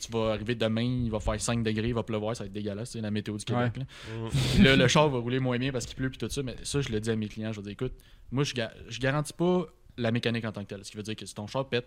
Tu 0.00 0.10
vas 0.12 0.32
arriver 0.32 0.54
demain, 0.54 0.82
il 0.82 1.10
va 1.10 1.20
faire 1.20 1.40
5 1.40 1.62
degrés, 1.62 1.88
il 1.88 1.94
va 1.94 2.02
pleuvoir, 2.02 2.36
ça 2.36 2.44
va 2.44 2.48
être 2.48 2.52
dégueulasse, 2.52 2.90
c'est 2.90 3.00
la 3.00 3.10
météo 3.10 3.36
du 3.36 3.44
Québec. 3.44 3.76
là. 3.78 3.84
Puis 4.54 4.62
là, 4.62 4.76
le 4.76 4.88
char 4.88 5.08
va 5.08 5.18
rouler 5.18 5.38
moins 5.38 5.58
bien 5.58 5.72
parce 5.72 5.86
qu'il 5.86 5.96
pleut 5.96 6.10
puis 6.10 6.18
tout 6.18 6.28
ça. 6.28 6.42
Mais 6.42 6.56
ça, 6.64 6.80
je 6.80 6.90
le 6.90 7.00
dis 7.00 7.10
à 7.10 7.16
mes 7.16 7.28
clients. 7.28 7.50
Je 7.52 7.56
leur 7.56 7.64
dis, 7.64 7.72
écoute, 7.72 7.92
moi, 8.30 8.44
je, 8.44 8.52
ga- 8.54 8.72
je 8.88 9.00
garantis 9.00 9.32
pas 9.32 9.66
la 9.96 10.10
mécanique 10.12 10.44
en 10.44 10.52
tant 10.52 10.62
que 10.62 10.68
telle. 10.68 10.84
Ce 10.84 10.90
qui 10.90 10.96
veut 10.96 11.02
dire 11.02 11.16
que 11.16 11.24
si 11.24 11.34
ton 11.34 11.46
char 11.46 11.66
pète, 11.68 11.86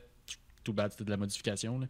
tout 0.63 0.73
bad, 0.73 0.91
c'était 0.91 1.03
de 1.05 1.09
la 1.11 1.17
modification. 1.17 1.79
là. 1.79 1.87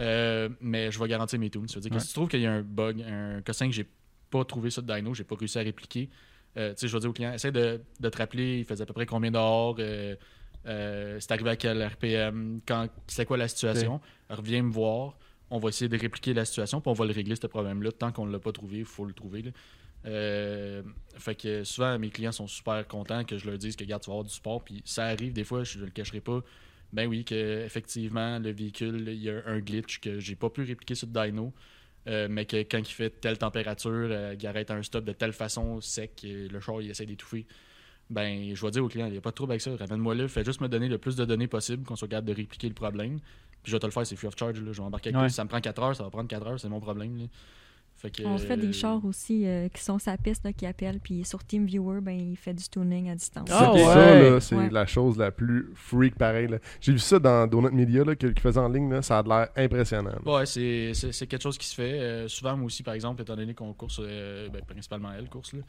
Euh, 0.00 0.48
mais 0.60 0.90
je 0.90 0.98
vais 0.98 1.08
garantir 1.08 1.38
mes 1.38 1.50
tunes. 1.50 1.68
Ça 1.68 1.74
veut 1.76 1.80
dire 1.82 1.90
que 1.90 1.94
Ouais. 1.96 2.00
si 2.00 2.08
tu 2.08 2.14
trouves 2.14 2.28
qu'il 2.28 2.40
y 2.40 2.46
a 2.46 2.52
un 2.52 2.62
bug, 2.62 3.02
un 3.02 3.42
cossin 3.42 3.66
que 3.68 3.74
j'ai 3.74 3.86
pas 4.30 4.44
trouvé 4.44 4.70
ça 4.70 4.80
de 4.80 4.92
dyno, 4.92 5.12
j'ai 5.14 5.24
pas 5.24 5.34
réussi 5.36 5.58
à 5.58 5.62
répliquer, 5.62 6.08
euh, 6.56 6.70
tu 6.74 6.80
sais, 6.80 6.88
je 6.88 6.92
vais 6.94 7.00
dire 7.00 7.10
au 7.10 7.12
client, 7.12 7.32
essaie 7.32 7.52
de, 7.52 7.80
de 8.00 8.08
te 8.08 8.16
rappeler, 8.18 8.58
il 8.60 8.64
faisait 8.64 8.82
à 8.82 8.86
peu 8.86 8.92
près 8.94 9.06
combien 9.06 9.30
dehors, 9.30 9.76
euh, 9.78 10.14
euh, 10.66 11.16
c'est 11.20 11.32
arrivé 11.32 11.50
à 11.50 11.56
quel 11.56 11.82
RPM, 11.82 12.60
quand, 12.66 12.88
c'est 13.06 13.24
quoi 13.26 13.36
la 13.36 13.48
situation, 13.48 14.00
reviens 14.28 14.62
me 14.62 14.70
voir, 14.72 15.16
on 15.50 15.58
va 15.58 15.68
essayer 15.70 15.88
de 15.88 15.96
répliquer 15.96 16.34
la 16.34 16.44
situation, 16.44 16.80
puis 16.80 16.90
on 16.90 16.94
va 16.94 17.06
le 17.06 17.12
régler, 17.12 17.36
ce 17.36 17.46
problème-là. 17.46 17.92
Tant 17.92 18.12
qu'on 18.12 18.26
ne 18.26 18.32
l'a 18.32 18.38
pas 18.38 18.52
trouvé, 18.52 18.78
il 18.78 18.84
faut 18.84 19.04
le 19.04 19.12
trouver. 19.12 19.52
Euh, 20.06 20.82
fait 21.16 21.34
que 21.34 21.64
souvent, 21.64 21.98
mes 21.98 22.10
clients 22.10 22.32
sont 22.32 22.46
super 22.46 22.86
contents 22.86 23.24
que 23.24 23.36
je 23.36 23.48
leur 23.48 23.58
dise 23.58 23.74
que, 23.76 23.84
regarde, 23.84 24.02
tu 24.02 24.10
vas 24.10 24.14
avoir 24.14 24.24
du 24.24 24.32
support, 24.32 24.62
puis 24.62 24.82
ça 24.84 25.06
arrive 25.06 25.32
des 25.32 25.44
fois, 25.44 25.64
je 25.64 25.78
ne 25.78 25.84
le 25.84 25.90
cacherai 25.90 26.20
pas. 26.20 26.40
Ben 26.92 27.06
oui, 27.06 27.24
que 27.24 27.64
effectivement 27.64 28.38
le 28.38 28.50
véhicule, 28.50 29.08
il 29.08 29.22
y 29.22 29.30
a 29.30 29.42
un 29.46 29.58
glitch 29.58 30.00
que 30.00 30.20
j'ai 30.20 30.36
pas 30.36 30.48
pu 30.50 30.62
répliquer 30.62 30.94
sur 30.94 31.08
le 31.12 31.12
dyno. 31.12 31.52
euh, 32.08 32.28
mais 32.30 32.46
que 32.46 32.56
quand 32.58 32.78
il 32.78 32.86
fait 32.86 33.10
telle 33.10 33.38
température, 33.38 33.90
euh, 33.92 34.34
il 34.38 34.46
arrête 34.46 34.70
un 34.70 34.82
stop 34.82 35.04
de 35.04 35.12
telle 35.12 35.32
façon 35.32 35.80
sec, 35.80 36.24
et 36.24 36.48
le 36.48 36.60
char 36.60 36.80
il 36.80 36.90
essaie 36.90 37.06
d'étouffer. 37.06 37.46
Ben, 38.10 38.54
je 38.54 38.64
vais 38.64 38.70
dire 38.70 38.84
au 38.84 38.88
client, 38.88 39.06
il 39.06 39.12
n'y 39.12 39.18
a 39.18 39.20
pas 39.20 39.30
de 39.30 39.34
trouble 39.34 39.52
avec 39.52 39.60
ça, 39.60 39.76
ramène-moi 39.76 40.14
là, 40.14 40.28
fais 40.28 40.44
juste 40.44 40.60
me 40.62 40.68
donner 40.68 40.88
le 40.88 40.98
plus 40.98 41.16
de 41.16 41.24
données 41.26 41.48
possible, 41.48 41.84
qu'on 41.84 41.96
soit 41.96 42.08
capable 42.08 42.28
de 42.28 42.34
répliquer 42.34 42.68
le 42.68 42.74
problème. 42.74 43.18
Puis 43.62 43.70
je 43.70 43.76
vais 43.76 43.80
te 43.80 43.86
le 43.86 43.92
faire, 43.92 44.06
c'est 44.06 44.16
free 44.16 44.28
of 44.28 44.34
charge. 44.38 44.60
Là. 44.60 44.72
Je 44.72 44.78
vais 44.80 44.86
embarquer 44.86 45.10
avec 45.10 45.20
Ouais. 45.22 45.28
ça 45.28 45.44
me 45.44 45.48
prend 45.48 45.60
4 45.60 45.82
heures, 45.82 45.96
ça 45.96 46.04
va 46.04 46.10
prendre 46.10 46.28
4 46.28 46.46
heures, 46.46 46.60
c'est 46.60 46.68
mon 46.68 46.80
problème. 46.80 47.16
là. 47.18 47.24
Fait 47.96 48.12
que, 48.12 48.22
On 48.22 48.38
fait 48.38 48.52
euh, 48.52 48.56
des 48.56 48.72
chars 48.72 49.04
aussi 49.04 49.44
euh, 49.44 49.68
qui 49.70 49.82
sont 49.82 49.98
sa 49.98 50.16
piste, 50.16 50.44
là, 50.44 50.52
qui 50.52 50.64
appellent, 50.66 51.00
puis 51.00 51.24
sur 51.24 51.42
TeamViewer, 51.42 52.00
ben, 52.00 52.12
il 52.16 52.36
fait 52.36 52.54
du 52.54 52.62
tuning 52.68 53.10
à 53.10 53.16
distance. 53.16 53.48
Ah 53.50 53.58
Ça, 53.58 53.72
ouais. 53.72 53.84
ça, 53.84 54.20
là, 54.20 54.40
c'est 54.40 54.54
Ouais. 54.54 54.70
la 54.70 54.86
chose 54.86 55.18
la 55.18 55.32
plus 55.32 55.72
freak 55.74 56.14
pareil. 56.14 56.46
là. 56.46 56.58
J'ai 56.80 56.92
vu 56.92 57.00
ça 57.00 57.18
dans 57.18 57.48
Donut 57.48 57.72
Media 57.72 58.04
là, 58.04 58.14
qu'ils 58.14 58.38
faisaient 58.38 58.60
en 58.60 58.68
ligne. 58.68 58.88
Là, 58.88 59.02
ça 59.02 59.18
a 59.18 59.22
l'air 59.24 59.48
impressionnant. 59.56 60.12
là. 60.24 60.32
Ouais, 60.32 60.46
c'est 60.46 60.92
quelque 61.26 61.42
chose 61.42 61.58
qui 61.58 61.66
se 61.66 61.74
fait. 61.74 61.98
Euh, 62.00 62.28
souvent, 62.28 62.56
moi 62.56 62.66
aussi, 62.66 62.84
par 62.84 62.94
exemple, 62.94 63.20
étant 63.22 63.34
donné 63.34 63.52
qu'on 63.52 63.72
course, 63.72 63.98
euh, 64.00 64.48
ben, 64.48 64.62
principalement 64.64 65.10
elle 65.18 65.28
course, 65.28 65.54
là, 65.54 65.60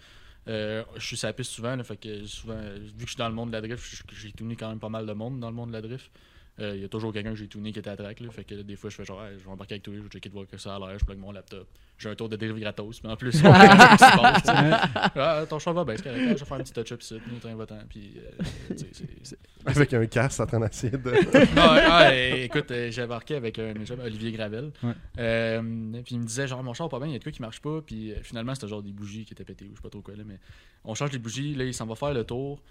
euh, 0.49 0.83
je 0.97 1.05
suis 1.07 1.17
sur 1.17 1.27
la 1.27 1.33
piste 1.33 1.49
souvent, 1.49 1.75
là, 1.75 1.83
fait 1.83 1.97
que 1.97 2.25
souvent, 2.27 2.53
euh, 2.55 2.77
vu 2.79 2.91
que 2.93 3.01
je 3.05 3.07
suis 3.07 3.17
dans 3.17 3.27
le 3.29 3.33
monde 3.33 3.49
de 3.49 3.53
la 3.53 3.61
drift, 3.61 4.03
j'ai 4.13 4.31
tourné 4.33 4.55
quand 4.55 4.69
même 4.69 4.79
pas 4.79 4.89
mal 4.89 5.07
de 5.07 5.13
monde 5.13 5.39
dans 5.39 5.49
le 5.49 5.55
monde 5.55 5.69
de 5.69 5.73
la 5.73 5.81
drift. 5.81 6.11
Euh, 6.61 6.75
Il 6.75 6.81
y 6.81 6.85
a 6.85 6.89
toujours 6.89 7.11
quelqu'un 7.13 7.31
que 7.31 7.35
j'ai 7.37 7.47
tourné 7.47 7.71
qui 7.71 7.79
était 7.79 7.89
à 7.89 7.95
track, 7.95 8.19
là, 8.19 8.29
fait 8.31 8.43
que 8.43 8.55
là, 8.55 8.63
des 8.63 8.75
fois, 8.75 8.89
je 8.89 8.95
fais 8.95 9.05
genre, 9.05 9.23
Hey, 9.23 9.37
je 9.39 9.43
vais 9.45 9.49
embarquer 9.51 9.75
avec 9.75 9.83
toi, 9.83 9.93
je 9.95 10.01
vais 10.01 10.09
checker 10.09 10.29
de 10.29 10.33
voir 10.33 10.47
que 10.47 10.57
ça 10.57 10.75
a 10.75 10.79
l'air, 10.79 10.97
je 10.99 11.05
plug 11.05 11.17
mon 11.17 11.31
laptop. 11.31 11.67
J'ai 11.97 12.09
un 12.09 12.15
tour 12.15 12.29
de 12.29 12.35
drift 12.37 12.55
gratos, 12.57 13.01
mais 13.03 13.09
en 13.09 13.15
plus, 13.17 13.35
on 13.45 13.51
passe. 13.51 14.43
Ah, 14.45 15.45
ton 15.49 15.59
char 15.59 15.73
va 15.73 15.83
bien, 15.83 15.95
c'est 15.97 16.03
correct, 16.03 16.21
je 16.21 16.27
vais 16.33 16.45
faire 16.45 16.57
un 16.57 16.63
petit 16.63 16.73
touch-up 16.73 17.01
ici, 17.01 17.19
nous, 17.31 17.39
train 17.39 17.55
va-t'en, 17.55 17.79
puis, 17.89 18.13
euh, 18.17 18.43
c'est- 18.75 18.93
c'est- 19.23 19.37
Avec 19.65 19.93
un 19.93 20.05
casque 20.05 20.39
en 20.39 20.45
train 20.45 20.59
d'essayer 20.59 20.97
de. 20.97 21.11
non, 21.55 21.97
ouais, 21.99 22.43
écoute, 22.45 22.71
euh, 22.71 22.89
j'ai 22.91 23.03
embarqué 23.03 23.35
avec 23.35 23.59
un 23.59 23.73
chums, 23.85 23.99
Olivier 23.99 24.31
Gravel. 24.31 24.71
Ouais. 24.83 24.93
Euh, 25.19 25.61
puis 26.03 26.15
il 26.15 26.19
me 26.19 26.25
disait, 26.25 26.47
genre, 26.47 26.63
mon 26.63 26.73
char 26.73 26.87
pas 26.89 26.97
bien, 26.99 27.07
il 27.07 27.13
y 27.13 27.15
a 27.15 27.19
de 27.19 27.23
quoi 27.23 27.31
qui 27.31 27.41
marche 27.41 27.59
pas. 27.61 27.81
Puis 27.81 28.11
euh, 28.11 28.15
finalement, 28.23 28.55
c'était 28.55 28.67
genre 28.69 28.81
des 28.81 28.91
bougies 28.93 29.25
qui 29.25 29.33
étaient 29.33 29.43
pétées 29.43 29.65
ou 29.65 29.71
je 29.71 29.75
sais 29.75 29.81
pas 29.81 29.89
trop 29.89 30.01
quoi. 30.01 30.15
Là, 30.15 30.23
mais 30.25 30.39
on 30.85 30.95
change 30.95 31.11
les 31.11 31.19
bougies, 31.19 31.55
là, 31.55 31.65
il 31.65 31.73
s'en 31.73 31.85
va 31.85 31.95
faire 31.95 32.13
le 32.13 32.23
tour. 32.23 32.61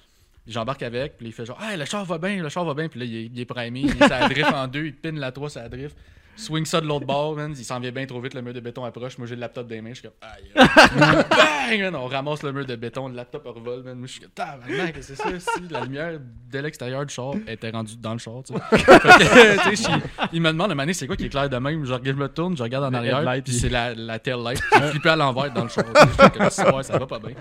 J'embarque 0.49 0.83
avec, 0.83 1.19
puis 1.19 1.27
il 1.27 1.33
fait 1.33 1.45
genre, 1.45 1.59
ah, 1.61 1.77
le 1.77 1.85
char 1.85 2.05
va 2.05 2.19
bien, 2.19 2.43
le 2.43 2.49
char 2.49 2.65
va 2.65 2.75
bien. 2.75 2.89
Puis 2.89 3.01
là, 3.01 3.07
il 3.07 3.17
est, 3.17 3.25
il 3.27 3.39
est 3.39 3.45
primé, 3.45 3.81
il 3.81 3.91
est 3.91 4.09
sa 4.09 4.29
drift 4.29 4.53
en 4.53 4.67
deux, 4.67 4.87
il 4.87 4.95
pine 4.95 5.19
la 5.21 5.31
3, 5.31 5.51
ça 5.51 5.69
drift. 5.69 5.97
Swing 6.39 6.65
ça 6.67 6.81
de 6.81 6.87
l'autre 6.87 7.05
bord, 7.05 7.35
man. 7.35 7.53
Il 7.59 7.65
s'en 7.65 7.81
vient 7.81 7.91
bien 7.91 8.07
trop 8.07 8.21
vite, 8.21 8.33
le 8.35 8.43
mur 8.43 8.55
de 8.55 8.61
béton 8.61 8.85
approche. 8.85 9.19
Moi, 9.19 9.27
j'ai 9.27 9.35
le 9.35 9.41
laptop 9.41 9.67
dans 9.67 9.75
les 9.75 9.81
mains. 9.81 9.91
Je 9.91 9.95
suis 10.01 10.03
comme, 10.09 10.13
aïe. 10.23 10.51
aïe. 10.55 11.25
Bang! 11.79 11.81
man. 11.81 11.97
On 11.97 12.07
ramasse 12.07 12.43
le 12.45 12.53
mur 12.53 12.65
de 12.65 12.77
béton, 12.77 13.09
le 13.09 13.15
laptop 13.17 13.45
revole, 13.47 13.83
man. 13.83 13.99
Moi, 13.99 14.07
je 14.07 14.13
suis 14.13 14.21
comme, 14.21 14.31
tabarnak, 14.31 14.95
qu'est-ce 14.95 15.13
que 15.13 15.17
c'est 15.17 15.41
ça, 15.41 15.53
si? 15.57 15.69
La 15.69 15.81
lumière 15.85 16.19
de 16.53 16.59
l'extérieur 16.61 17.05
du 17.05 17.13
char 17.13 17.33
était 17.47 17.71
rendue 17.71 17.97
dans 17.97 18.13
le 18.13 18.19
char, 18.19 18.35
tu 18.47 18.55
sais. 18.55 18.61
Je- 19.77 20.29
il 20.33 20.41
me 20.41 20.49
demande, 20.53 20.71
donné, 20.75 20.93
c'est 20.93 21.07
quoi 21.07 21.17
qui 21.17 21.25
est 21.25 21.29
clair 21.29 21.49
de 21.51 21.57
même? 21.57 21.85
Je, 21.85 21.93
regarde- 21.93 22.17
je 22.17 22.23
me 22.23 22.29
tourne, 22.29 22.57
je 22.57 22.63
regarde 22.63 22.85
en 22.85 22.91
Le 22.91 22.97
arrière, 23.13 23.43
puis 23.43 23.53
c'est 23.53 23.69
la, 23.69 23.95
la 23.95 24.19
tail 24.19 24.41
light. 24.43 24.61
qui 24.61 24.79
est 24.79 24.91
flippée 24.91 25.09
à 25.11 25.17
l'envers 25.17 25.53
dans 25.53 25.65
le 25.65 25.69
char. 25.69 25.85
Je 25.87 26.39
comme, 26.39 26.51
ça, 26.83 26.99
va 26.99 27.07
pas 27.07 27.19
bien. 27.19 27.35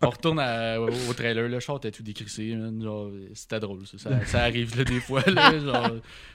On 0.00 0.10
retourne 0.10 0.38
à- 0.38 0.80
au, 0.80 0.88
au 0.88 1.12
trailer, 1.14 1.48
le 1.48 1.60
char 1.60 1.76
était 1.78 1.90
tout 1.90 2.02
décrissé, 2.02 2.54
man. 2.54 2.80
Genre, 2.82 3.10
c'était 3.34 3.60
drôle, 3.60 3.80
ça. 3.86 3.98
Ça, 3.98 4.24
ça 4.26 4.42
arrive 4.42 4.76
là, 4.78 4.84
des 4.84 5.00
fois, 5.00 5.22
là. 5.26 5.58
Genre, 5.58 5.90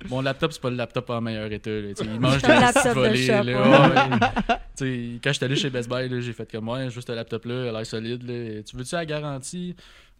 mon 0.09 0.21
laptop, 0.21 0.51
c'est 0.51 0.61
pas 0.61 0.69
le 0.69 0.75
laptop 0.75 1.09
en 1.09 1.21
meilleur 1.21 1.51
état, 1.51 1.69
là. 1.69 1.92
Il 2.01 2.19
mange 2.19 2.41
des 2.41 2.49
Un 2.51 2.71
petites 2.71 2.85
laptop 2.85 2.95
de 2.95 3.51
là. 3.51 3.89
ouais. 3.89 4.55
Sais, 4.75 5.19
quand 5.23 5.33
j'étais 5.33 5.45
allé 5.45 5.55
chez 5.55 5.69
Best 5.69 5.89
Buy, 5.89 6.21
j'ai 6.21 6.33
fait 6.33 6.51
comme 6.51 6.65
moi, 6.65 6.89
juste 6.89 7.09
un 7.09 7.15
laptop 7.15 7.45
là, 7.45 7.63
il 7.63 7.69
a 7.69 7.71
l'air 7.71 7.85
solide. 7.85 8.23
Là. 8.23 8.63
Tu 8.63 8.75
veux-tu 8.75 8.95
la 8.95 9.05
garantie? 9.05 9.75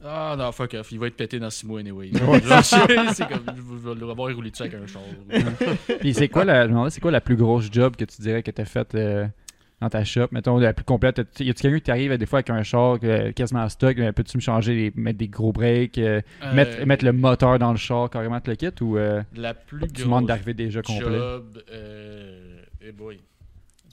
Ah 0.06 0.36
non, 0.38 0.52
fuck 0.52 0.74
off, 0.74 0.92
il 0.92 1.00
va 1.00 1.08
être 1.08 1.16
pété 1.16 1.40
dans 1.40 1.50
6 1.50 1.66
mois 1.66 1.80
anyway. 1.80 2.12
C'est 2.64 3.28
comme, 3.28 3.46
je 3.56 3.88
vais 3.90 3.96
le 3.96 4.06
revoir 4.06 4.36
rouler 4.36 4.52
dessus 4.52 4.64
avec 4.64 4.76
un 4.76 4.86
char. 4.86 5.02
Puis 6.02 6.14
c'est 6.14 6.28
quoi 6.28 6.44
la, 6.44 6.68
c'est 6.90 7.00
quoi 7.00 7.12
la 7.12 7.22
plus 7.22 7.38
grosse 7.38 7.72
job 7.72 7.96
que 7.96 8.04
tu 8.04 8.22
dirais 8.22 8.44
que 8.44 8.52
tu 8.52 8.62
as 8.62 8.66
faite 8.66 8.96
euh, 8.96 9.26
dans 9.84 9.90
ta 9.90 10.04
shop, 10.06 10.28
mettons 10.32 10.58
la 10.58 10.74
plus 10.74 10.86
complète. 10.86 11.18
Y 11.40 11.50
a-tu 11.50 11.62
quelqu'un 11.62 11.78
qui 11.78 11.84
t'arrive 11.84 12.18
des 12.18 12.26
fois 12.26 12.38
avec 12.40 12.50
un 12.50 12.64
char 12.64 12.98
euh, 13.04 13.32
quasiment 13.34 13.62
en 13.64 13.70
stock, 13.70 13.98
euh, 14.00 14.12
peux-tu 14.14 14.38
me 14.38 14.42
changer, 14.42 14.74
les- 14.74 14.94
mettre 14.96 15.20
des 15.20 15.28
gros 15.28 15.52
breaks, 15.52 15.98
euh, 15.98 16.22
Euh, 16.42 16.54
mettre, 16.54 16.86
mettre 16.86 17.06
le 17.06 17.12
moteur 17.12 17.60
dans 17.60 17.72
le 17.72 17.78
char, 17.78 18.10
carrément 18.10 18.40
te 18.40 18.50
le 18.50 18.56
kit 18.56 18.70
ou 18.82 18.98
euh, 18.98 19.22
La 19.36 19.54
plus 19.54 19.88
tu 19.88 20.04
demandes 20.04 20.26
d'arriver 20.28 20.54
déjà 20.54 20.82
complet? 20.82 21.18
job. 21.18 21.62
Euh, 21.72 22.62
eh 22.82 22.92
boy. 22.92 23.20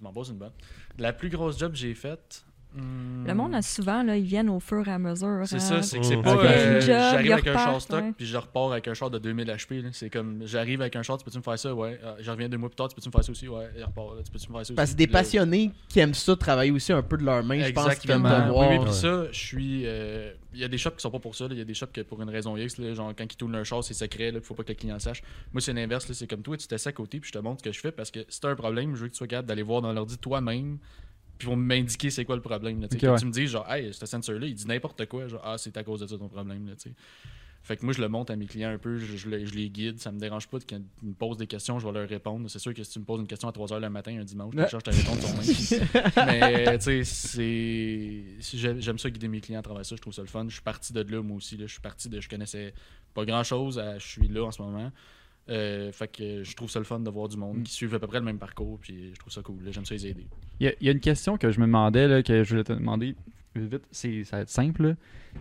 M'en 0.03 0.13
une 0.23 0.37
bonne. 0.39 0.53
La 0.99 1.13
plus 1.13 1.29
grosse 1.29 1.59
job 1.59 1.73
que 1.73 1.79
j'ai 1.79 1.95
faite. 1.95 2.45
Hmm, 2.75 3.27
Le 3.27 3.35
monde, 3.35 3.55
a 3.55 3.63
souvent, 3.63 4.03
là, 4.03 4.17
ils 4.17 4.25
viennent 4.25 4.49
au 4.51 4.61
fur 4.61 4.87
et 4.87 4.91
à 4.93 4.99
mesure. 4.99 5.43
C'est 5.47 5.57
hein. 5.57 5.59
ça, 5.59 5.83
c'est 5.83 5.99
que 5.99 6.05
c'est 6.05 6.17
Mm. 6.17 6.23
pas. 6.23 6.35
Ok. 6.35 6.45
euh, 6.45 6.81
j'arrive 6.81 7.33
avec 7.33 7.47
un 7.49 7.53
char 7.55 7.81
stock, 7.81 8.03
ouais. 8.03 8.13
puis 8.17 8.27
je 8.27 8.37
repars 8.37 8.73
avec 8.73 8.87
un 8.89 8.95
char 8.95 9.11
de 9.11 9.19
2000 9.19 9.47
HP. 9.51 9.83
là. 9.83 9.89
C'est 9.93 10.11
comme, 10.11 10.43
j'arrive 10.45 10.81
avec 10.81 10.97
un 10.97 11.03
char, 11.03 11.19
tu 11.19 11.25
peux-tu 11.25 11.39
me 11.39 11.43
faire 11.43 11.59
ça? 11.59 11.75
Ouais. 11.75 11.99
Ah, 12.05 12.17
je 12.21 12.31
reviens 12.31 12.49
deux 12.49 12.59
mois 12.59 12.69
plus 12.69 12.77
tard, 12.77 12.89
tu 12.89 12.95
peux-tu 12.95 13.09
me 13.09 13.13
faire 13.13 13.25
ça 13.25 13.33
aussi? 13.33 13.49
Ouais. 13.49 13.69
Et 13.77 13.83
repars, 13.83 14.15
là, 14.15 14.23
tu 14.25 14.31
peux-tu 14.31 14.49
me 14.49 14.53
faire 14.55 14.67
ça 14.67 14.73
aussi? 14.73 14.75
Parce 14.75 14.93
que 14.93 14.97
des 14.97 15.07
passionnés 15.07 15.71
qui 15.89 16.01
aiment 16.01 16.15
ça 16.15 16.37
travailler 16.37 16.71
aussi 16.71 16.93
un 16.93 17.03
peu 17.03 17.17
de 17.17 17.25
leurs 17.25 17.43
mains, 17.45 17.61
je 17.63 17.73
pense 17.73 17.95
qu'ils 17.97 18.11
te 18.11 18.15
Oui, 18.17 18.21
voir. 18.23 18.71
oui, 18.71 18.79
puis 18.79 18.89
Ouais. 18.89 18.93
ça, 18.93 19.25
je 19.33 19.39
suis. 19.39 19.83
euh, 19.87 20.33
Il 20.53 20.59
y 20.59 20.65
a 20.65 20.69
des 20.69 20.79
shops 20.79 20.97
qui 20.97 21.03
sont 21.03 21.11
pas 21.13 21.21
pour 21.21 21.35
ça. 21.37 21.45
là. 21.45 21.51
Il 21.55 21.59
y 21.59 21.61
a 21.61 21.65
des 21.65 21.75
shops 21.75 21.93
que 21.93 22.01
pour 22.01 22.21
une 22.23 22.29
raison 22.31 22.57
X, 22.57 22.79
là, 22.79 22.93
genre 22.93 23.13
quand 23.17 23.25
ils 23.25 23.37
tournent 23.37 23.53
leur 23.53 23.65
char, 23.65 23.85
c'est 23.85 23.95
secret, 23.95 24.33
il 24.35 24.41
faut 24.41 24.55
pas 24.55 24.65
que 24.65 24.71
le 24.71 24.75
client 24.75 24.99
sache. 24.99 25.23
Moi, 25.53 25.61
c'est 25.61 25.73
l'inverse. 25.73 26.09
là, 26.09 26.15
C'est 26.15 26.27
comme 26.27 26.43
toi, 26.43 26.57
tu 26.57 26.67
t'essaies 26.67 26.89
à 26.89 26.93
côté, 26.93 27.21
puis 27.21 27.29
je 27.33 27.39
te 27.39 27.43
montre 27.43 27.61
ce 27.61 27.65
que 27.69 27.73
je 27.73 27.79
fais 27.79 27.93
parce 27.93 28.11
que 28.11 28.21
si 28.29 28.41
t'as 28.41 28.51
un 28.51 28.57
problème, 28.57 28.97
je 28.97 29.03
veux 29.03 29.07
que 29.07 29.13
tu 29.13 29.19
sois 29.19 29.29
capable 29.29 29.47
d'aller 29.49 29.63
voir 29.63 29.81
dans 29.81 29.93
l'ordi 29.93 30.19
toi-même, 30.19 30.79
puis 31.41 31.49
ils 31.49 31.51
vont 31.51 31.57
m'indiquer 31.57 32.11
c'est 32.11 32.25
quoi 32.27 32.37
le 32.37 32.43
problème. 32.43 32.81
Là, 32.83 32.89
tu 32.89 32.97
ouais. 33.09 33.25
me 33.25 33.31
dis, 33.31 33.47
genre, 33.47 33.69
hey, 33.73 33.93
ce 33.95 34.05
sensor-là, 34.05 34.47
il 34.47 34.55
dit 34.55 34.67
n'importe 34.67 35.07
quoi. 35.07 35.27
Genre, 35.27 35.41
ah, 35.43 35.57
c'est 35.59 35.75
à 35.77 35.83
cause 35.83 36.01
de 36.01 36.07
ça 36.07 36.19
ton 36.19 36.29
problème. 36.29 36.67
Là. 36.69 36.75
Fait 37.63 37.77
que 37.77 37.85
moi, 37.85 37.93
je 37.93 38.01
le 38.01 38.09
montre 38.09 38.33
à 38.33 38.37
mes 38.37 38.47
clients 38.47 38.71
un 38.71 38.79
peu, 38.79 38.99
je, 38.99 39.17
je 39.17 39.29
les, 39.29 39.45
je 39.47 39.55
les 39.55 39.69
guide, 39.69 39.99
ça 40.01 40.11
me 40.13 40.19
dérange 40.19 40.49
pas 40.49 40.59
qu'ils 40.61 40.83
me 41.03 41.13
posent 41.13 41.37
des 41.37 41.47
questions, 41.47 41.79
je 41.79 41.87
vais 41.87 41.93
leur 41.93 42.09
répondre. 42.09 42.49
C'est 42.49 42.59
sûr 42.59 42.73
que 42.73 42.83
si 42.83 42.93
tu 42.93 42.99
me 43.01 43.05
poses 43.05 43.21
une 43.21 43.27
question 43.27 43.49
à 43.49 43.53
3h 43.53 43.81
le 43.81 43.91
matin 43.91 44.19
un 44.19 44.25
dimanche, 44.25 44.55
Ouais. 44.55 44.67
je 44.71 44.77
te 44.79 44.91
répondre 44.91 45.21
sur 45.21 45.77
même. 45.77 45.89
Mais 46.27 46.79
tu 46.79 47.05
sais, 47.05 48.25
J'aime 48.81 48.99
ça 48.99 49.11
guider 49.11 49.29
mes 49.29 49.41
clients 49.41 49.61
à 49.61 49.63
travers 49.63 49.85
ça, 49.85 49.95
je 49.97 50.01
trouve 50.01 50.15
ça 50.15 50.23
le 50.23 50.29
fun. 50.29 50.45
Je 50.49 50.55
suis 50.55 50.63
parti 50.63 50.93
de 50.93 51.01
là, 51.03 51.23
moi 51.23 51.37
aussi. 51.37 51.57
Là. 51.57 51.67
Je 51.67 51.73
suis 51.73 51.81
parti 51.81 52.09
de. 52.09 52.21
Je 52.21 52.29
connaissais 52.29 52.73
pas 53.15 53.25
grand 53.25 53.43
chose 53.43 53.79
à 53.79 53.99
je 53.99 54.07
suis 54.07 54.29
là 54.29 54.45
en 54.45 54.51
ce 54.53 54.63
moment. 54.63 54.91
Euh, 55.51 55.91
fait 55.93 56.09
que 56.09 56.43
je 56.45 56.55
trouve 56.57 56.71
ça 56.71 56.79
le 56.79 56.85
fun 56.85 57.01
de 57.01 57.11
voir 57.11 57.29
du 57.29 57.37
monde 57.37 57.59
Mm. 57.59 57.63
qui 57.65 57.73
suivent 57.73 57.95
à 57.95 57.99
peu 57.99 58.07
près 58.07 58.19
le 58.21 58.25
même 58.25 58.39
parcours, 58.39 58.79
puis 58.81 59.11
je 59.13 59.19
trouve 59.19 59.33
ça 59.33 59.43
cool. 59.43 59.57
J'aime 59.71 59.85
ça 59.85 59.95
les 59.95 60.07
aider. 60.07 60.27
Il 60.61 60.67
y, 60.67 60.69
a- 60.69 60.75
il 60.81 60.87
y 60.87 60.89
a 60.89 60.93
une 60.93 61.01
question 61.01 61.37
que 61.37 61.51
je 61.51 61.59
me 61.61 61.67
demandais, 61.67 62.07
là, 62.07 62.23
que 62.23 62.45
je 62.45 62.51
voulais 62.51 62.65
te 62.65 62.73
demander 62.73 63.17
vite, 63.57 63.73
vite, 63.73 63.83
c'est, 63.91 64.23
ça 64.25 64.37
va 64.37 64.43
être 64.43 64.49
simple. 64.51 64.95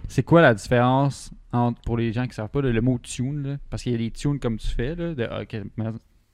C'est 0.07 0.23
quoi 0.23 0.41
la 0.41 0.53
différence 0.56 1.31
entre, 1.52 1.80
pour 1.81 1.95
les 1.98 2.11
gens 2.11 2.23
qui 2.23 2.30
ne 2.30 2.34
savent 2.34 2.49
pas, 2.49 2.61
le 2.61 2.81
mot 2.81 2.98
tune? 3.02 3.44
là? 3.48 3.57
parce 3.69 3.84
qu'il 3.84 3.91
y 3.91 3.95
a 3.95 3.98
les 3.99 4.10
tunes 4.11 4.40
comme 4.40 4.57
tu 4.57 4.68
fais, 4.68 4.95
là, 4.95 5.14
de 5.14 5.23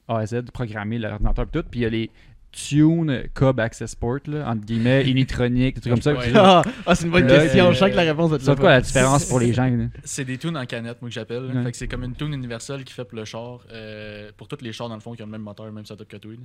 A 0.08 0.18
à 0.20 0.26
Z, 0.26 0.44
programmer 0.54 0.98
l'ordinateur 1.00 1.46
et 1.46 1.48
tout, 1.52 1.64
puis 1.70 1.82
il 1.82 1.84
y 1.84 1.86
a 1.86 1.90
les 1.90 2.10
tune 2.56 3.24
Cobb 3.34 3.60
Access 3.60 3.96
Port, 3.96 4.20
là, 4.28 4.50
entre 4.50 4.66
guillemets, 4.66 5.04
Unitronic, 5.10 5.76
des 5.76 5.82
trucs 5.82 5.94
comme 5.94 6.02
ça. 6.02 6.14
Ouais. 6.14 6.32
Ah, 6.36 6.62
ah, 6.86 6.96
c'est 6.96 7.06
une 7.06 7.12
bonne 7.12 7.28
Là, 7.28 7.40
question. 7.44 7.68
euh, 7.68 7.72
Je 7.74 7.78
sens 7.78 7.90
que 7.92 7.96
la 7.96 8.02
réponse 8.04 8.30
va 8.30 8.36
être 8.38 8.42
C'est 8.44 8.56
quoi 8.60 8.70
la 8.70 8.82
différence 8.82 9.26
pour 9.26 9.40
les 9.40 9.54
gens? 9.54 9.66
là? 9.70 9.86
C'est 10.04 10.26
des 10.26 10.38
tunes 10.38 10.56
en 10.58 10.66
canette, 10.66 11.02
moi, 11.02 11.10
que 11.10 11.14
j'appelle. 11.14 11.44
Ouais. 11.54 11.72
C'est 11.74 11.88
comme 11.88 12.04
une 12.04 12.16
tune 12.16 12.34
universelle 12.34 12.84
qui 12.86 12.94
fait 12.94 13.04
pour 13.06 13.18
le 13.18 13.26
char. 13.26 13.60
euh, 13.72 14.32
pour 14.38 14.48
tous 14.48 14.62
les 14.62 14.72
chars, 14.72 14.88
dans 14.90 14.96
le 14.96 15.02
fond, 15.02 15.14
qui 15.14 15.22
ont 15.24 15.26
le 15.28 15.32
même 15.34 15.42
moteur, 15.42 15.66
le 15.66 15.72
même 15.74 15.86
setup 15.86 16.08
que 16.08 16.16
là. 16.16 16.36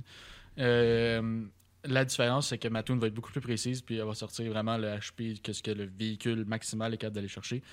Euh, 0.59 1.41
la 1.85 2.05
différence, 2.05 2.49
c'est 2.49 2.57
que 2.57 2.67
ma 2.67 2.83
tune 2.83 2.99
va 2.99 3.07
être 3.07 3.13
beaucoup 3.13 3.31
plus 3.31 3.41
précise, 3.41 3.81
puis 3.81 3.97
elle 3.97 4.05
va 4.05 4.13
sortir 4.13 4.49
vraiment 4.51 4.77
le 4.77 4.87
HP 4.97 5.41
que 5.41 5.51
ce 5.53 5.63
que 5.63 5.71
le 5.71 5.89
véhicule 5.97 6.45
maximal 6.45 6.93
est 6.93 6.97
capable 6.97 7.15
d'aller 7.15 7.27
chercher. 7.27 7.63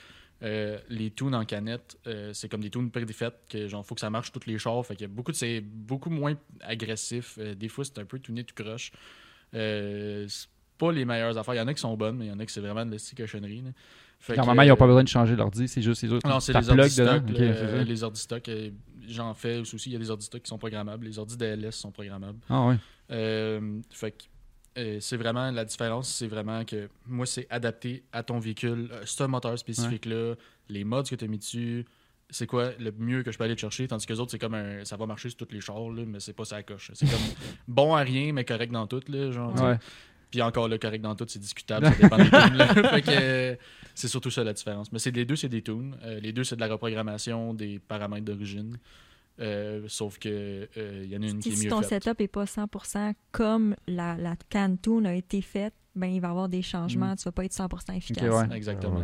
Euh, 0.42 0.78
les 0.88 1.10
tunes 1.10 1.34
en 1.34 1.44
canette, 1.44 1.98
euh, 2.06 2.32
c'est 2.32 2.48
comme 2.48 2.60
des 2.60 2.70
tunes 2.70 2.90
prédéfaites 2.90 3.40
que 3.48 3.66
genre 3.66 3.84
faut 3.84 3.96
que 3.96 4.00
ça 4.00 4.10
marche 4.10 4.30
tous 4.30 4.46
les 4.46 4.56
chars. 4.58 4.86
Fait 4.86 5.00
a 5.02 5.08
beaucoup 5.08 5.32
c'est 5.32 5.60
beaucoup 5.60 6.10
moins 6.10 6.34
agressif. 6.60 7.38
Euh, 7.38 7.54
des 7.54 7.68
fois, 7.68 7.84
c'est 7.84 7.98
un 7.98 8.04
peu 8.04 8.18
tuné 8.20 8.44
tout 8.44 8.54
croche. 8.54 8.92
C'est 9.52 10.48
pas 10.78 10.92
les 10.92 11.04
meilleures 11.04 11.36
affaires. 11.36 11.54
Il 11.54 11.58
y 11.58 11.60
en 11.60 11.66
a 11.66 11.74
qui 11.74 11.80
sont 11.80 11.96
bonnes, 11.96 12.16
mais 12.16 12.26
il 12.26 12.28
y 12.28 12.32
en 12.32 12.38
a 12.38 12.46
qui 12.46 12.52
c'est 12.52 12.60
vraiment 12.60 12.86
de 12.86 12.92
la 12.92 12.98
cochonnerie. 13.16 13.64
que, 14.26 14.34
Normalement, 14.34 14.62
ils 14.62 14.68
n'ont 14.68 14.76
pas 14.76 14.86
besoin 14.86 15.02
de 15.02 15.08
changer 15.08 15.34
l'ordi, 15.34 15.66
c'est 15.66 15.82
juste 15.82 16.02
les 16.02 16.12
autres. 16.12 16.28
non, 16.28 16.38
c'est 16.38 16.52
les 16.52 16.60
plug 16.60 16.78
ordi 16.78 16.96
dedans. 16.96 17.10
stock. 17.10 17.30
Ok, 17.30 17.38
là, 17.38 17.54
c'est 17.54 17.62
euh, 17.62 17.78
ça. 17.78 17.84
les 17.84 18.02
ordi 18.04 18.20
stock, 18.20 18.48
euh, 18.48 18.70
j'en 19.08 19.34
fais 19.34 19.58
aussi. 19.58 19.76
Il 19.86 19.92
y 19.92 19.96
a 19.96 19.98
des 19.98 20.10
ordi 20.10 20.26
stock 20.26 20.42
qui 20.42 20.48
sont 20.48 20.58
programmables. 20.58 21.04
Les 21.04 21.18
ordi 21.18 21.36
DLS 21.36 21.72
sont 21.72 21.90
programmables. 21.90 22.38
Ah 22.48 22.66
ouais. 22.68 22.76
Euh, 23.10 23.80
fait 23.90 24.12
que 24.12 24.24
c'est 24.76 25.16
vraiment 25.16 25.50
la 25.50 25.64
différence, 25.64 26.08
c'est 26.08 26.26
vraiment 26.26 26.64
que 26.64 26.88
moi, 27.06 27.26
c'est 27.26 27.46
adapté 27.50 28.04
à 28.12 28.22
ton 28.22 28.38
véhicule, 28.38 28.88
euh, 28.92 29.02
ce 29.04 29.24
moteur 29.24 29.58
spécifique-là, 29.58 30.34
les 30.68 30.84
mods 30.84 31.02
que 31.02 31.14
tu 31.14 31.24
as 31.24 31.28
mis 31.28 31.38
dessus. 31.38 31.84
C'est 32.30 32.46
quoi 32.46 32.70
le 32.78 32.92
mieux 32.92 33.22
que 33.22 33.32
je 33.32 33.38
peux 33.38 33.44
aller 33.44 33.56
te 33.56 33.60
chercher? 33.60 33.88
Tandis 33.88 34.06
que 34.06 34.12
les 34.12 34.20
autres, 34.20 34.30
c'est 34.30 34.38
comme 34.38 34.54
un. 34.54 34.84
Ça 34.84 34.96
va 34.96 35.06
marcher 35.06 35.30
sur 35.30 35.38
tous 35.38 35.52
les 35.52 35.60
chars, 35.60 35.90
là, 35.90 36.02
mais 36.06 36.20
c'est 36.20 36.34
pas 36.34 36.44
ça 36.44 36.62
coche. 36.62 36.90
C'est 36.94 37.06
comme 37.10 37.18
bon 37.68 37.94
à 37.94 38.00
rien, 38.00 38.32
mais 38.32 38.44
correct 38.44 38.70
dans 38.70 38.86
tout. 38.86 39.00
Là, 39.08 39.30
genre. 39.30 39.54
Ouais. 39.60 39.78
Puis 40.30 40.42
encore 40.42 40.68
là, 40.68 40.78
correct 40.78 41.00
dans 41.00 41.14
tout, 41.14 41.24
c'est 41.26 41.38
discutable, 41.38 41.86
ça 41.86 41.94
dépend 42.02 42.18
des 42.18 42.30
tunes. 42.30 42.56
là. 42.56 42.74
Fait 42.74 43.02
que 43.02 43.10
euh, 43.10 43.56
c'est 43.94 44.08
surtout 44.08 44.30
ça 44.30 44.44
la 44.44 44.52
différence. 44.52 44.92
Mais 44.92 44.98
c'est 44.98 45.10
les 45.10 45.24
deux, 45.24 45.36
c'est 45.36 45.48
des 45.48 45.62
tunes. 45.62 45.96
Euh, 46.04 46.20
les 46.20 46.32
deux, 46.32 46.44
c'est 46.44 46.56
de 46.56 46.60
la 46.60 46.68
reprogrammation 46.68 47.54
des 47.54 47.78
paramètres 47.78 48.26
d'origine. 48.26 48.76
Euh, 49.40 49.82
sauf 49.88 50.18
que 50.18 50.28
euh, 50.76 51.02
il 51.04 51.10
y 51.10 51.16
en 51.16 51.22
a 51.22 51.26
une 51.26 51.38
qui 51.38 51.50
Si, 51.50 51.54
est 51.54 51.56
si 51.56 51.64
mieux 51.66 51.70
ton 51.70 51.82
faite. 51.82 52.02
setup 52.04 52.18
n'est 52.20 52.26
pas 52.28 52.44
100% 52.44 53.14
comme 53.30 53.76
la, 53.86 54.16
la 54.16 54.34
Cantoon 54.50 55.04
a 55.04 55.14
été 55.14 55.40
faite, 55.42 55.74
ben, 55.94 56.06
il 56.08 56.20
va 56.20 56.28
y 56.28 56.30
avoir 56.30 56.48
des 56.48 56.62
changements. 56.62 57.14
Tu 57.16 57.24
vas 57.24 57.32
pas 57.32 57.44
être 57.44 57.52
100% 57.52 57.96
efficace. 57.96 58.22
ouais. 58.24 58.56
Exactement. 58.56 59.02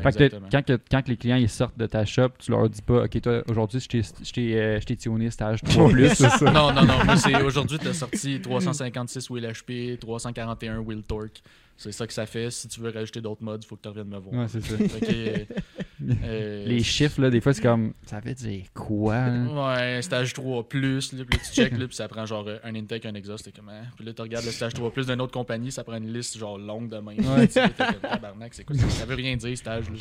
Quand, 0.50 0.64
que- 0.64 0.78
quand 0.90 1.08
les 1.08 1.16
clients 1.16 1.36
ils 1.36 1.48
sortent 1.48 1.76
de 1.78 1.86
ta 1.86 2.04
shop, 2.04 2.30
tu 2.38 2.50
leur 2.52 2.68
dis 2.68 2.82
pas, 2.82 3.04
OK, 3.04 3.20
toi, 3.20 3.42
aujourd'hui, 3.48 3.80
je 3.80 3.88
t'ai- 3.88 4.02
je 4.02 4.32
t'ai 4.32 4.56
euh, 4.60 4.80
tuné 4.80 5.30
stage 5.30 5.60
3 5.64 5.88
plus. 5.90 6.14
ça. 6.14 6.36
Non, 6.52 6.72
non, 6.72 6.84
non. 6.84 7.04
Moi, 7.04 7.16
c'est 7.16 7.34
aujourd'hui, 7.42 7.78
tu 7.78 7.88
as 7.88 7.94
sorti 7.94 8.40
356 8.40 9.30
wheel 9.30 9.44
HP, 9.46 9.98
341 9.98 10.78
wheel 10.80 11.02
torque. 11.02 11.42
C'est 11.76 11.90
ça 11.90 12.06
que 12.06 12.12
ça 12.12 12.26
fait. 12.26 12.50
Si 12.52 12.68
tu 12.68 12.78
veux 12.80 12.90
rajouter 12.90 13.20
d'autres 13.20 13.42
modes, 13.42 13.64
il 13.64 13.66
faut 13.66 13.74
que 13.74 13.82
tu 13.82 13.88
reviennes 13.88 14.06
me 14.08 14.18
voir. 14.18 14.34
Ouais, 14.42 14.46
c'est 14.48 14.60
ça. 14.60 14.74
Euh, 16.02 16.64
Les 16.66 16.82
chiffres, 16.82 17.20
là, 17.20 17.30
des 17.30 17.40
fois, 17.40 17.52
c'est 17.54 17.62
comme, 17.62 17.92
ça 18.06 18.20
veut 18.20 18.34
dire 18.34 18.64
quoi? 18.74 19.14
hein? 19.16 19.76
Ouais, 19.76 20.02
stage 20.02 20.32
3 20.32 20.68
plus, 20.68 21.12
là, 21.12 21.24
puis 21.24 21.38
là, 21.38 21.44
tu 21.44 21.52
check, 21.54 21.76
là, 21.76 21.86
puis 21.86 21.96
ça 21.96 22.08
prend 22.08 22.26
genre 22.26 22.48
un 22.62 22.74
intake, 22.74 23.06
un 23.06 23.14
exhaust, 23.14 23.44
t'es 23.44 23.52
comme, 23.52 23.68
hein? 23.68 23.82
Puis 23.96 24.04
là, 24.04 24.12
tu 24.12 24.22
regardes 24.22 24.44
le 24.44 24.50
stage 24.50 24.74
3 24.74 24.90
plus 24.92 25.06
d'une 25.06 25.20
autre 25.20 25.32
compagnie, 25.32 25.70
ça 25.72 25.84
prend 25.84 25.96
une 25.96 26.12
liste 26.12 26.36
genre 26.38 26.58
longue 26.58 26.88
de 26.88 26.96
même. 26.96 27.18
Ouais. 27.18 27.46
T'es 27.48 27.60
comme, 27.76 27.94
tabarnak, 28.00 28.54
c'est 28.54 28.64
quoi 28.64 28.76
ça? 28.76 28.88
Ça 28.90 29.06
veut 29.06 29.14
rien 29.14 29.36
dire, 29.36 29.56
stage, 29.56 29.88
là. 29.90 29.96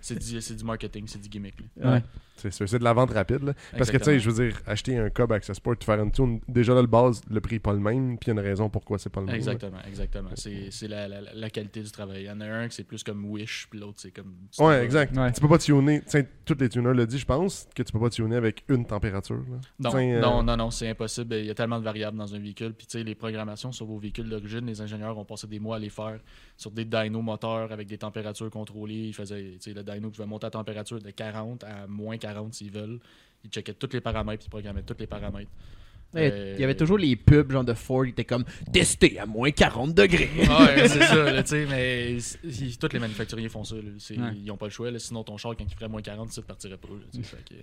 c'est- 0.00 0.18
du, 0.18 0.40
c'est 0.40 0.54
du 0.56 0.64
marketing, 0.64 1.04
c'est 1.06 1.20
du 1.20 1.28
gimmick, 1.28 1.54
là. 1.80 1.92
Ouais. 1.94 2.02
C'est 2.40 2.52
sûr, 2.52 2.68
c'est 2.68 2.78
de 2.78 2.84
la 2.84 2.92
vente 2.92 3.10
rapide. 3.10 3.42
là. 3.42 3.52
Parce 3.76 3.90
que, 3.90 3.96
tu 3.96 4.04
sais, 4.04 4.20
je 4.20 4.30
veux 4.30 4.46
dire, 4.48 4.60
acheter 4.64 4.96
un 4.96 5.10
Cobb 5.10 5.32
Access 5.32 5.58
Port, 5.58 5.74
faire 5.82 6.00
une 6.00 6.12
tune, 6.12 6.40
déjà 6.46 6.72
là, 6.72 6.80
le 6.82 6.86
base, 6.86 7.20
le 7.28 7.40
prix 7.40 7.56
n'est 7.56 7.60
pas 7.60 7.72
le 7.72 7.80
même, 7.80 8.16
puis 8.16 8.26
il 8.30 8.34
y 8.34 8.38
a 8.38 8.40
une 8.40 8.46
raison 8.48 8.70
pourquoi 8.70 8.96
c'est 8.96 9.10
pas 9.10 9.18
le 9.18 9.26
même. 9.26 9.32
là. 9.34 9.38
Exactement, 9.38 9.78
exactement. 9.88 10.30
C'est 10.36 10.68
c'est 10.70 10.86
la, 10.86 11.08
la, 11.08 11.20
la 11.34 11.50
qualité 11.50 11.82
du 11.82 11.90
travail. 11.90 12.22
Il 12.22 12.26
y 12.26 12.30
en 12.30 12.40
a 12.40 12.46
un 12.46 12.68
qui 12.68 12.76
c'est 12.76 12.84
plus 12.84 13.02
comme 13.02 13.24
Wish, 13.24 13.66
puis 13.68 13.80
l'autre 13.80 13.96
c'est 14.00 14.12
comme. 14.12 14.32
Ouais, 14.60 14.84
exact. 14.84 15.16
Ouais. 15.16 15.27
Tu 15.32 15.40
peux 15.40 15.48
pas 15.48 15.58
tuner, 15.58 16.02
tous 16.44 16.56
les 16.58 16.68
tuners 16.68 16.94
le 16.94 17.06
disent, 17.06 17.20
je 17.20 17.26
pense, 17.26 17.68
que 17.74 17.82
tu 17.82 17.92
peux 17.92 18.00
pas 18.00 18.10
tuner 18.10 18.36
avec 18.36 18.64
une 18.68 18.84
température. 18.86 19.36
là. 19.36 19.58
Non, 19.78 19.90
T'sais, 19.90 20.14
euh, 20.14 20.20
non, 20.20 20.42
non, 20.42 20.56
non, 20.56 20.70
c'est 20.70 20.88
impossible. 20.88 21.34
Il 21.36 21.46
y 21.46 21.50
a 21.50 21.54
tellement 21.54 21.78
de 21.78 21.84
variables 21.84 22.16
dans 22.16 22.34
un 22.34 22.38
véhicule. 22.38 22.72
Puis, 22.72 22.86
tu 22.86 22.98
sais, 22.98 23.04
les 23.04 23.14
programmations 23.14 23.72
sur 23.72 23.86
vos 23.86 23.98
véhicules 23.98 24.28
d'origine, 24.28 24.66
les 24.66 24.80
ingénieurs 24.80 25.16
ont 25.18 25.24
passé 25.24 25.46
des 25.46 25.58
mois 25.58 25.76
à 25.76 25.78
les 25.78 25.90
faire 25.90 26.18
sur 26.56 26.70
des 26.70 26.84
dynos 26.84 27.22
moteurs 27.22 27.72
avec 27.72 27.86
des 27.88 27.98
températures 27.98 28.50
contrôlées. 28.50 29.08
Ils 29.08 29.14
faisaient, 29.14 29.52
tu 29.60 29.70
sais, 29.70 29.74
le 29.74 29.82
dyno 29.82 30.10
pouvait 30.10 30.26
monter 30.26 30.46
la 30.46 30.50
température 30.50 31.00
de 31.00 31.10
40 31.10 31.64
à 31.64 31.86
moins 31.86 32.16
40 32.16 32.54
s'ils 32.54 32.70
veulent. 32.70 33.00
Ils 33.44 33.50
checkaient 33.50 33.74
tous 33.74 33.92
les 33.92 34.00
paramètres, 34.00 34.44
ils 34.46 34.50
programmaient 34.50 34.82
tous 34.82 34.96
les 34.98 35.06
paramètres. 35.06 35.50
Euh, 36.16 36.54
Il 36.56 36.60
y 36.60 36.64
avait 36.64 36.74
toujours 36.76 36.96
les 36.98 37.16
pubs 37.16 37.52
genre 37.52 37.64
de 37.64 37.74
Ford 37.74 38.04
qui 38.04 38.10
étaient 38.10 38.24
comme 38.24 38.44
testé 38.72 39.18
à 39.18 39.26
moins 39.26 39.50
40 39.50 39.94
degrés. 39.94 40.30
Ouais, 40.38 40.88
c'est 40.88 41.02
ça, 41.02 41.30
là, 41.32 41.42
tu 41.42 41.50
sais, 41.50 41.66
mais 41.68 42.16
tous 42.80 42.92
les 42.92 42.98
manufacturiers 42.98 43.48
font 43.50 43.64
ça. 43.64 43.76
là. 43.76 43.82
C'est- 43.98 44.18
Ouais. 44.18 44.32
Ils 44.36 44.44
n'ont 44.46 44.56
pas 44.56 44.66
le 44.66 44.70
choix. 44.72 44.90
là. 44.90 44.98
sinon, 44.98 45.22
ton 45.22 45.36
char, 45.36 45.54
quand 45.56 45.64
il 45.68 45.74
ferait 45.74 45.88
moins 45.88 46.00
40, 46.02 46.30
ça 46.32 46.40
ne 46.40 46.46
partirait 46.46 46.78
pas. 46.78 46.88
que, 46.88 47.54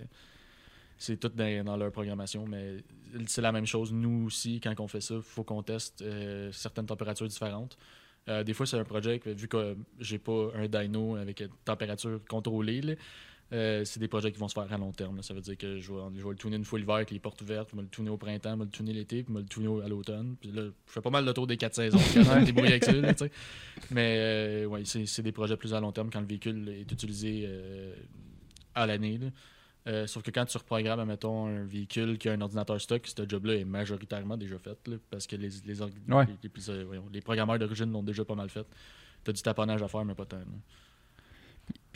c'est 0.98 1.18
tout 1.20 1.28
dans, 1.34 1.64
dans 1.64 1.76
leur 1.76 1.92
programmation, 1.92 2.46
mais 2.46 2.76
c'est 3.26 3.42
la 3.42 3.52
même 3.52 3.66
chose. 3.66 3.92
Nous 3.92 4.26
aussi, 4.26 4.60
quand 4.60 4.78
on 4.80 4.88
fait 4.88 5.00
ça, 5.02 5.14
il 5.16 5.22
faut 5.22 5.44
qu'on 5.44 5.62
teste 5.62 6.00
euh, 6.02 6.50
certaines 6.52 6.86
températures 6.86 7.28
différentes. 7.28 7.76
Euh, 8.28 8.42
des 8.42 8.54
fois, 8.54 8.64
c'est 8.66 8.78
un 8.78 8.84
projet 8.84 9.18
que, 9.18 9.30
vu 9.30 9.46
que 9.46 9.76
j'ai 10.00 10.18
pas 10.18 10.48
un 10.54 10.66
dyno 10.68 11.16
avec 11.16 11.40
une 11.40 11.50
température 11.64 12.20
contrôlée, 12.28 12.80
là, 12.80 12.94
euh, 13.52 13.84
c'est 13.84 14.00
des 14.00 14.08
projets 14.08 14.32
qui 14.32 14.38
vont 14.38 14.48
se 14.48 14.54
faire 14.54 14.72
à 14.72 14.76
long 14.76 14.92
terme. 14.92 15.16
là. 15.16 15.22
Ça 15.22 15.32
veut 15.34 15.40
dire 15.40 15.56
que 15.56 15.78
je 15.78 15.92
vais, 15.92 15.98
je 16.16 16.22
vais 16.24 16.30
le 16.30 16.36
tuner 16.36 16.56
une 16.56 16.64
fois 16.64 16.78
l'hiver 16.78 16.96
avec 16.96 17.10
les 17.10 17.20
portes 17.20 17.40
ouvertes, 17.42 17.68
je 17.70 17.76
vais 17.76 17.82
le 17.82 17.88
tuner 17.88 18.10
au 18.10 18.16
printemps, 18.16 18.54
je 18.54 18.58
vais 18.58 18.64
le 18.64 18.70
tuner 18.70 18.92
l'été, 18.92 19.22
puis 19.22 19.32
je 19.34 19.38
vais 19.60 19.62
le 19.64 19.70
au- 19.70 19.80
à 19.80 19.88
l'automne. 19.88 20.36
Puis 20.40 20.50
là, 20.50 20.62
je 20.64 20.92
fais 20.92 21.00
pas 21.00 21.10
mal 21.10 21.24
le 21.24 21.32
tour 21.32 21.46
des 21.46 21.56
quatre 21.56 21.74
saisons. 21.74 21.98
Je 21.98 22.18
me 22.20 22.44
débrouille 22.44 22.68
avec 22.68 22.84
ça, 22.84 22.92
là, 22.92 23.14
tu. 23.14 23.24
Mais 23.92 24.16
euh, 24.18 24.64
ouais, 24.66 24.82
c'est 24.84 25.22
des 25.22 25.32
projets 25.32 25.56
plus 25.56 25.72
à 25.74 25.80
long 25.80 25.92
terme 25.92 26.10
quand 26.10 26.20
le 26.20 26.26
véhicule 26.26 26.68
est 26.70 26.90
utilisé 26.90 27.44
euh, 27.46 27.94
à 28.74 28.86
l'année. 28.86 29.20
Euh, 29.88 30.08
sauf 30.08 30.24
que 30.24 30.32
quand 30.32 30.44
tu 30.46 30.58
reprogrammes, 30.58 31.04
mettons, 31.06 31.46
un 31.46 31.64
véhicule 31.64 32.18
qui 32.18 32.28
a 32.28 32.32
un 32.32 32.40
ordinateur 32.40 32.80
stock, 32.80 33.06
ce 33.06 33.22
job-là 33.28 33.54
est 33.54 33.64
majoritairement 33.64 34.36
déjà 34.36 34.58
fait. 34.58 34.76
là, 34.88 34.96
parce 35.08 35.28
que 35.28 35.36
les, 35.36 35.50
les, 35.64 35.80
Ouais. 35.80 36.26
les, 37.12 37.20
programmeurs 37.20 37.56
d'origine 37.60 37.92
l'ont 37.92 38.02
déjà 38.02 38.24
pas 38.24 38.34
mal 38.34 38.48
fait. 38.50 38.66
T'as 39.22 39.32
du 39.32 39.40
taponnage 39.42 39.80
à 39.82 39.86
faire, 39.86 40.04
mais 40.04 40.14
pas 40.16 40.24
tant. 40.26 40.38
là. 40.38 40.44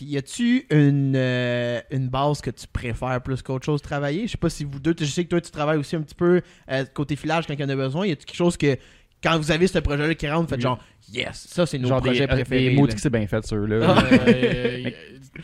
Puis 0.01 0.09
y 0.09 0.17
a-tu 0.17 0.65
une, 0.71 1.13
euh, 1.15 1.79
une 1.91 2.09
base 2.09 2.41
que 2.41 2.51
tu 2.51 2.67
préfères 2.67 3.21
plus 3.23 3.43
qu'autre 3.43 3.67
chose 3.67 3.83
travailler? 3.83 4.23
Je 4.27 4.33
sais 4.33 4.39
pas 4.39 4.49
si 4.49 4.65
vous 4.65 4.81
deux, 4.81 4.95
je 4.99 5.05
sais 5.05 5.25
que 5.25 5.29
toi 5.29 5.43
tu 5.43 5.51
travailles 5.51 5.77
aussi 5.77 5.95
un 5.95 6.01
petit 6.01 6.15
peu 6.15 6.41
euh, 6.71 6.85
côté 6.95 7.17
filage 7.17 7.47
quand 7.47 7.53
il 7.53 7.61
y 7.61 7.65
en 7.65 7.69
a 7.69 7.77
besoin. 7.77 8.07
Y 8.07 8.13
a-tu 8.13 8.25
quelque 8.25 8.35
chose 8.35 8.57
que 8.57 8.79
quand 9.23 9.37
vous 9.37 9.51
avez 9.51 9.67
ce 9.67 9.79
projet-là 9.79 10.15
qui 10.15 10.27
rentre, 10.27 10.45
vous 10.45 10.49
faites 10.49 10.57
Oui. 10.57 10.63
genre, 10.63 10.83
yes, 11.13 11.47
ça 11.51 11.67
c'est 11.67 11.77
nos 11.77 11.89
Genre 11.89 12.01
projets 12.01 12.21
des, 12.27 12.33
euh, 12.33 12.35
préférés. 12.35 12.75
là. 12.75 12.87
que 12.87 12.99
c'est 12.99 13.11
bien 13.11 13.27
fait, 13.27 13.45
ceux-là. 13.47 13.95
Ah. 13.95 14.05
Euh, 14.29 14.91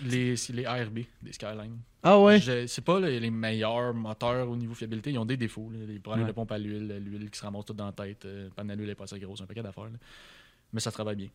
les, 0.06 0.34
les 0.54 0.64
ARB 0.64 1.00
des 1.22 1.32
Skyline. 1.32 1.76
Ah 2.02 2.18
ouais? 2.18 2.40
Je- 2.40 2.66
C'est 2.66 2.82
pas 2.82 2.98
les, 2.98 3.20
les 3.20 3.30
meilleurs 3.30 3.92
moteurs 3.92 4.48
au 4.48 4.56
niveau 4.56 4.72
fiabilité. 4.72 5.10
Ils 5.10 5.18
ont 5.18 5.26
des 5.26 5.36
défauts. 5.36 5.70
là. 5.70 5.80
Les 5.86 5.98
problèmes 5.98 6.24
Ouais. 6.24 6.30
de 6.30 6.34
pompe 6.34 6.50
à 6.50 6.56
l'huile, 6.58 6.96
l'huile 7.04 7.28
qui 7.30 7.38
se 7.38 7.44
ramasse 7.44 7.66
toute 7.66 7.76
dans 7.76 7.84
la 7.86 7.92
tête, 7.92 8.24
euh, 8.24 8.48
panne 8.56 8.70
à 8.70 8.74
l'huile 8.74 8.88
est 8.88 8.94
pas 8.94 9.04
assez 9.04 9.18
grosse, 9.20 9.42
un 9.42 9.46
paquet 9.46 9.62
d'affaires. 9.62 9.84
là. 9.84 9.98
Mais 10.72 10.80
ça 10.80 10.90
travaille 10.90 11.16
bien. 11.16 11.28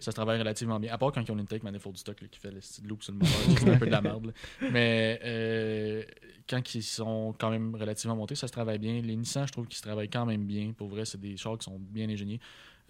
Ça 0.00 0.10
se 0.10 0.16
travaille 0.16 0.38
relativement 0.38 0.78
bien. 0.78 0.92
À 0.92 0.98
part 0.98 1.12
quand 1.12 1.22
ils 1.22 1.32
ont 1.32 1.38
une 1.38 1.46
take 1.46 1.64
manifold 1.64 1.96
stock 1.96 2.20
là, 2.20 2.28
qui 2.30 2.38
fait 2.38 2.50
le 2.50 2.60
style 2.60 2.86
loop 2.86 3.02
sur 3.02 3.12
le 3.12 3.18
moteur, 3.20 3.58
c'est 3.58 3.68
un 3.70 3.78
peu 3.78 3.86
de 3.86 3.90
la 3.90 4.02
merde. 4.02 4.26
là. 4.26 4.32
Mais 4.70 5.20
euh, 5.24 6.02
quand 6.48 6.74
ils 6.74 6.82
sont 6.82 7.34
quand 7.38 7.50
même 7.50 7.74
relativement 7.74 8.16
montés, 8.16 8.34
ça 8.34 8.46
se 8.46 8.52
travaille 8.52 8.78
bien. 8.78 9.00
Les 9.00 9.16
Nissan, 9.16 9.46
je 9.46 9.52
trouve 9.52 9.66
qu'ils 9.66 9.78
se 9.78 9.82
travaillent 9.82 10.10
quand 10.10 10.26
même 10.26 10.44
bien. 10.44 10.72
Pour 10.72 10.88
vrai, 10.88 11.04
c'est 11.04 11.20
des 11.20 11.36
chars 11.36 11.58
qui 11.58 11.64
sont 11.64 11.78
bien 11.78 12.08
ingénieux. 12.08 12.38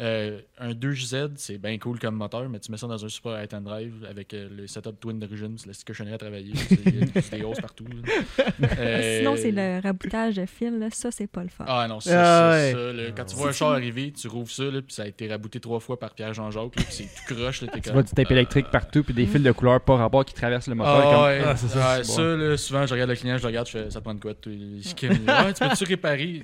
Euh, 0.01 0.41
un 0.59 0.73
2JZ, 0.73 1.35
c'est 1.37 1.57
bien 1.59 1.79
cool 1.79 2.01
comme 2.01 2.17
moteur, 2.17 2.49
mais 2.49 2.59
tu 2.59 2.73
mets 2.73 2.77
ça 2.79 2.89
dans 2.89 3.05
un 3.05 3.09
Super 3.09 3.41
High 3.41 3.63
Drive 3.63 4.05
avec 4.11 4.35
euh, 4.35 4.49
le 4.51 4.67
setup 4.67 4.99
Twin 4.99 5.21
d'origine, 5.21 5.57
c'est 5.57 5.69
le 5.69 5.75
cochonnerie 5.87 6.15
à 6.15 6.19
travailler. 6.19 6.53
C'est 7.23 7.31
des 7.39 7.45
hausses 7.45 7.61
partout. 7.61 7.85
Euh, 8.79 9.19
Sinon, 9.19 9.37
c'est 9.37 9.53
le 9.53 9.81
raboutage 9.81 10.35
de 10.35 10.47
fil, 10.47 10.79
là. 10.81 10.89
ça, 10.91 11.11
c'est 11.13 11.29
pas 11.29 11.43
le 11.45 11.49
fun. 11.49 11.65
Ah 11.69 11.87
non, 11.89 12.01
ça, 12.01 12.11
Ah 12.11 12.25
ça, 12.25 12.57
ouais. 12.57 12.73
ça, 12.73 12.93
là, 12.93 13.03
quand 13.17 13.25
tu 13.25 13.37
vois 13.37 13.49
un 13.51 13.53
char 13.53 13.71
arriver, 13.71 14.13
tu 14.13 14.27
rouvres 14.27 14.51
ça, 14.51 14.65
là, 14.65 14.83
puis 14.83 14.93
ça 14.95 15.03
a 15.05 15.07
été 15.07 15.29
rabouté 15.29 15.61
trois 15.61 15.79
fois 15.79 15.99
par 15.99 16.13
Pierre-Jean-Jacques, 16.15 16.73
puis 16.75 16.85
c'est 16.91 17.05
tout 17.05 17.35
croche. 17.35 17.63
Là, 17.63 17.69
Tu 17.73 17.81
comme, 17.83 17.93
vois 17.93 18.03
du 18.03 18.11
tape 18.13 18.31
euh, 18.31 18.35
électrique 18.35 18.67
partout, 18.73 19.05
puis 19.05 19.15
des 19.15 19.27
fils 19.27 19.43
de 19.43 19.53
couleur 19.53 19.81
pas 19.81 19.97
rapport 19.97 20.25
qui 20.25 20.35
traversent 20.35 20.67
le 20.69 20.75
moteur. 20.75 20.97
Ah, 20.97 21.03
comme... 21.15 21.23
ouais, 21.25 21.43
Ah, 21.47 21.57
c'est 21.57 21.69
ça, 21.69 21.97
Ouais, 21.99 22.05
c'est 22.05 22.13
ça, 22.13 22.23
là, 22.23 22.57
souvent, 22.57 22.87
je 22.87 22.93
regarde 22.95 23.11
le 23.11 23.17
client, 23.17 23.37
je 23.37 23.43
le 23.43 23.47
regarde, 23.49 23.67
je 23.69 23.73
fais, 23.73 23.91
ça 23.91 24.01
te 24.01 24.05
prend 24.05 24.15
de 24.15 24.21
quoi? 24.21 24.35
toi? 24.35 24.53
Il. 24.53 24.77
Ouais, 24.79 25.53
tu 25.55 25.69
peux-tu 25.69 25.85
réparer? 25.85 26.43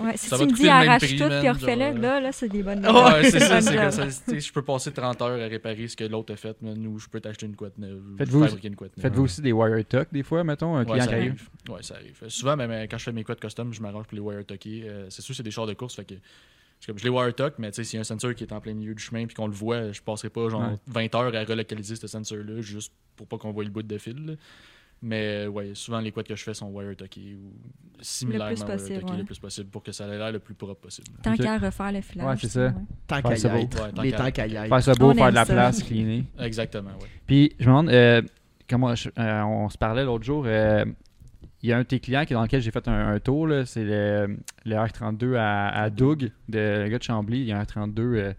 Ouais, 0.00 0.16
si 0.16 0.28
Ça 0.28 0.38
tu 0.38 0.44
me 0.46 0.52
dis 0.52 0.68
arrache 0.68 1.02
prix, 1.02 1.16
tout 1.16 1.24
man, 1.28 1.40
puis 1.40 1.48
refais-le, 1.50 1.80
genre, 1.92 1.98
là, 1.98 2.20
là, 2.20 2.32
c'est 2.32 2.48
des 2.48 2.62
bonnes 2.62 2.84
Ouais, 2.86 2.92
nouvelles. 2.92 3.22
Ouais, 3.24 3.30
c'est 3.30 3.40
ça, 3.40 3.48
Bonne 3.54 3.62
c'est 3.62 3.72
job. 3.72 3.80
comme 3.82 3.90
ça. 3.90 4.06
tu 4.06 4.12
sais, 4.32 4.40
Je 4.40 4.52
peux 4.52 4.62
passer 4.62 4.92
30 4.92 5.22
heures 5.22 5.40
à 5.42 5.46
réparer 5.48 5.88
ce 5.88 5.96
que 5.96 6.04
l'autre 6.04 6.32
a 6.32 6.36
fait, 6.36 6.56
mais 6.62 6.74
nous, 6.74 6.98
je 6.98 7.08
peux 7.08 7.20
t'acheter 7.20 7.46
une 7.46 7.56
couette 7.56 7.78
neuve. 7.78 8.02
ou 8.14 8.16
Faites-vous- 8.16 8.44
fabriquer 8.44 8.68
une 8.68 8.76
couette 8.76 8.96
neuve. 8.96 9.02
Faites-vous 9.02 9.24
aussi 9.24 9.40
des 9.40 9.52
wire 9.52 9.84
tuck 9.88 10.08
des 10.12 10.22
fois, 10.22 10.44
mettons, 10.44 10.76
un 10.76 10.80
Ouais, 10.80 10.84
client 10.86 11.00
ça 11.04 11.08
qui 11.08 11.14
arrive. 11.14 11.30
arrive? 11.30 11.48
Ouais, 11.76 11.82
ça 11.82 11.94
arrive. 11.94 12.18
Euh, 12.22 12.28
Souvent, 12.28 12.56
même 12.56 12.70
euh, 12.70 12.86
quand 12.90 12.98
je 12.98 13.04
fais 13.04 13.12
mes 13.12 13.24
quads 13.24 13.34
custom, 13.36 13.72
je 13.72 13.80
m'arrange 13.82 14.06
pour 14.06 14.14
les 14.16 14.20
wire 14.22 14.46
tucker. 14.46 14.82
Euh, 14.86 15.06
c'est 15.10 15.22
sûr, 15.22 15.34
c'est 15.34 15.42
des 15.42 15.50
chars 15.50 15.66
de 15.66 15.74
course, 15.74 15.94
fait 15.96 16.04
que 16.04 16.14
comme 16.86 16.96
je 16.98 17.04
les 17.04 17.10
wire 17.10 17.34
tuck, 17.34 17.54
mais 17.58 17.70
tu 17.72 17.76
sais, 17.76 17.84
s'il 17.84 17.96
y 17.96 17.98
a 17.98 18.02
un 18.02 18.04
sensor 18.04 18.34
qui 18.34 18.44
est 18.44 18.52
en 18.52 18.60
plein 18.60 18.72
milieu 18.72 18.94
du 18.94 19.02
chemin 19.02 19.26
puis 19.26 19.34
qu'on 19.34 19.48
le 19.48 19.52
voit, 19.52 19.90
je 19.90 20.00
passerai 20.00 20.30
pas 20.30 20.48
genre 20.48 20.62
Ouais. 20.62 20.76
20 21.08 21.14
heures 21.16 21.34
à 21.34 21.44
relocaliser 21.44 21.96
ce 21.96 22.06
sensor-là 22.06 22.60
juste 22.60 22.92
pour 23.16 23.26
pas 23.26 23.36
qu'on 23.36 23.50
voit 23.50 23.64
le 23.64 23.70
bout 23.70 23.82
de 23.82 23.98
fil. 23.98 24.26
là. 24.26 24.32
Mais 25.00 25.44
euh, 25.44 25.48
ouais, 25.48 25.70
souvent 25.74 26.00
les 26.00 26.10
quads 26.10 26.24
que 26.24 26.34
je 26.34 26.42
fais 26.42 26.54
sont 26.54 26.66
wire 26.70 26.96
tuckés 26.96 27.36
ou 27.36 27.52
similairement 28.00 28.52
wire 28.54 28.66
possible, 28.66 28.98
tuckés 29.00 29.12
ouais. 29.12 29.18
le 29.18 29.24
plus 29.24 29.38
possible 29.38 29.70
pour 29.70 29.82
que 29.82 29.92
ça 29.92 30.06
ait 30.06 30.18
l'air 30.18 30.32
le 30.32 30.40
plus 30.40 30.54
propre 30.54 30.74
possible. 30.74 31.06
Tant 31.22 31.36
qu'à 31.36 31.56
refaire 31.58 31.92
le 31.92 32.00
filage. 32.00 32.26
Ouais, 32.26 32.34
c'est 32.40 32.48
ça. 32.48 32.66
ouais. 32.66 32.72
Tant 33.06 33.22
qu'à 33.22 33.36
ça 33.36 33.48
y 33.48 33.50
vaut. 33.52 33.58
être. 33.58 33.82
Ouais, 33.84 33.92
tant 33.92 34.02
Les 34.02 34.10
qu'à- 34.10 34.16
temps 34.18 34.30
qu'à 34.32 34.46
y 34.46 34.56
être. 34.56 34.68
Faire 34.68 34.82
ça 34.82 34.92
beau, 34.94 35.10
On 35.10 35.14
faire 35.14 35.30
de 35.30 35.34
la 35.34 35.44
ça. 35.44 35.52
place, 35.52 35.82
cleaner. 35.84 36.24
Exactement, 36.40 36.90
ouais. 36.90 37.08
Puis, 37.26 37.52
je 37.60 37.64
me 37.64 37.70
demande, 37.70 37.88
euh, 37.90 38.22
comment 38.68 38.94
je- 38.96 39.10
euh, 39.18 39.42
on 39.44 39.68
se 39.68 39.78
parlait 39.78 40.04
l'autre 40.04 40.24
jour, 40.24 40.42
euh, 40.46 40.84
il 41.62 41.68
y 41.68 41.72
a 41.72 41.76
un 41.76 41.80
de 41.82 41.86
tes 41.86 42.00
clients 42.00 42.24
qui, 42.24 42.34
dans 42.34 42.42
lequel 42.42 42.60
j'ai 42.60 42.70
fait 42.72 42.86
un, 42.88 43.08
un 43.14 43.20
tour, 43.20 43.46
là, 43.46 43.66
c'est 43.66 43.84
le, 43.84 44.36
le 44.64 44.74
R32 44.76 45.36
à, 45.36 45.68
à 45.68 45.90
Doug, 45.90 46.30
de, 46.48 46.58
le 46.84 46.88
gars 46.88 46.98
de 46.98 47.02
Chambly. 47.04 47.38
Il 47.40 47.46
y 47.46 47.52
a 47.52 47.58
un 47.60 47.62
R32, 47.62 48.00
euh, 48.00 48.32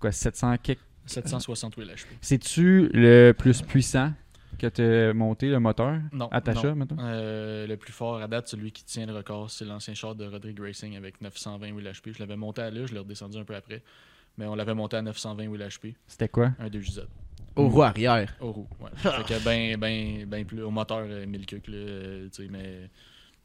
quoi, 0.00 0.12
700 0.12 0.56
quelques. 0.62 0.80
760 1.08 1.76
000 1.76 1.88
HP. 1.88 2.04
C'est-tu 2.20 2.88
le 2.92 3.30
plus 3.32 3.62
puissant? 3.62 4.12
Que 4.56 4.66
tu 4.66 4.82
as 4.82 5.12
monté, 5.14 5.48
le 5.48 5.58
moteur 5.60 5.98
Non. 6.12 6.28
non. 6.32 6.74
mettons? 6.74 6.96
Euh, 7.00 7.66
le 7.66 7.76
plus 7.76 7.92
fort 7.92 8.20
à 8.20 8.28
date, 8.28 8.48
celui 8.48 8.72
qui 8.72 8.84
tient 8.84 9.06
le 9.06 9.14
record, 9.14 9.50
c'est 9.50 9.64
l'ancien 9.64 9.94
char 9.94 10.14
de 10.14 10.26
Rodrigue 10.26 10.60
Racing 10.60 10.96
avec 10.96 11.20
920 11.20 11.66
000 11.68 11.78
HP. 11.80 12.14
Je 12.14 12.18
l'avais 12.20 12.36
monté 12.36 12.62
à 12.62 12.70
là, 12.70 12.86
je 12.86 12.92
l'ai 12.92 12.98
redescendu 13.00 13.38
un 13.38 13.44
peu 13.44 13.54
après. 13.54 13.82
Mais 14.38 14.46
on 14.46 14.54
l'avait 14.54 14.74
monté 14.74 14.96
à 14.96 15.02
920 15.02 15.42
000 15.44 15.56
HP, 15.56 15.94
C'était 16.06 16.28
quoi? 16.28 16.52
Un 16.58 16.68
2JZ. 16.68 17.06
Au 17.56 17.68
roue 17.68 17.82
arrière. 17.82 18.34
Au 18.40 18.52
roue, 18.52 18.68
ouais. 18.80 18.90
fait 18.96 19.24
que 19.34 19.44
ben, 19.44 19.78
ben, 19.78 20.26
ben 20.26 20.44
plus. 20.44 20.62
Au 20.62 20.70
moteur, 20.70 20.98
euh, 21.08 21.24
1000 21.26 21.46
cucs, 21.46 21.68
là, 21.68 21.76
euh, 21.76 22.28
tu 22.28 22.42
sais, 22.44 22.48
mais. 22.50 22.90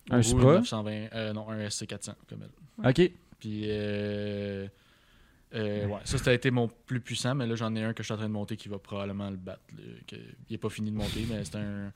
Un 0.10 0.22
Supra? 0.22 0.56
920, 0.56 0.92
euh, 1.14 1.34
non, 1.34 1.50
un 1.50 1.68
SC400, 1.68 2.14
comme 2.28 2.40
elle. 2.44 2.90
Ok. 2.90 3.12
Puis, 3.40 3.64
euh, 3.68 4.68
euh, 5.54 5.86
ouais, 5.88 6.00
ça, 6.06 6.18
ça 6.18 6.30
a 6.32 6.34
été 6.34 6.50
mon 6.52 6.68
plus 6.68 7.02
puissant, 7.02 7.36
mais 7.36 7.46
là, 7.48 7.56
j'en 7.56 7.76
ai 7.76 7.84
un 7.84 7.94
que 7.94 8.04
je 8.04 8.06
suis 8.06 8.14
en 8.14 8.18
train 8.18 8.28
de 8.28 8.34
monter 8.34 8.56
qui 8.58 8.70
va 8.70 8.80
probablement 8.80 9.30
le 9.30 9.38
battre. 9.38 9.62
là, 9.78 9.84
que- 10.08 10.16
il 10.16 10.52
n'est 10.52 10.58
pas 10.58 10.70
fini 10.70 10.92
de 10.92 10.96
monter, 10.96 11.26
mais 11.30 11.44
c'est 11.44 11.56
un. 11.58 11.92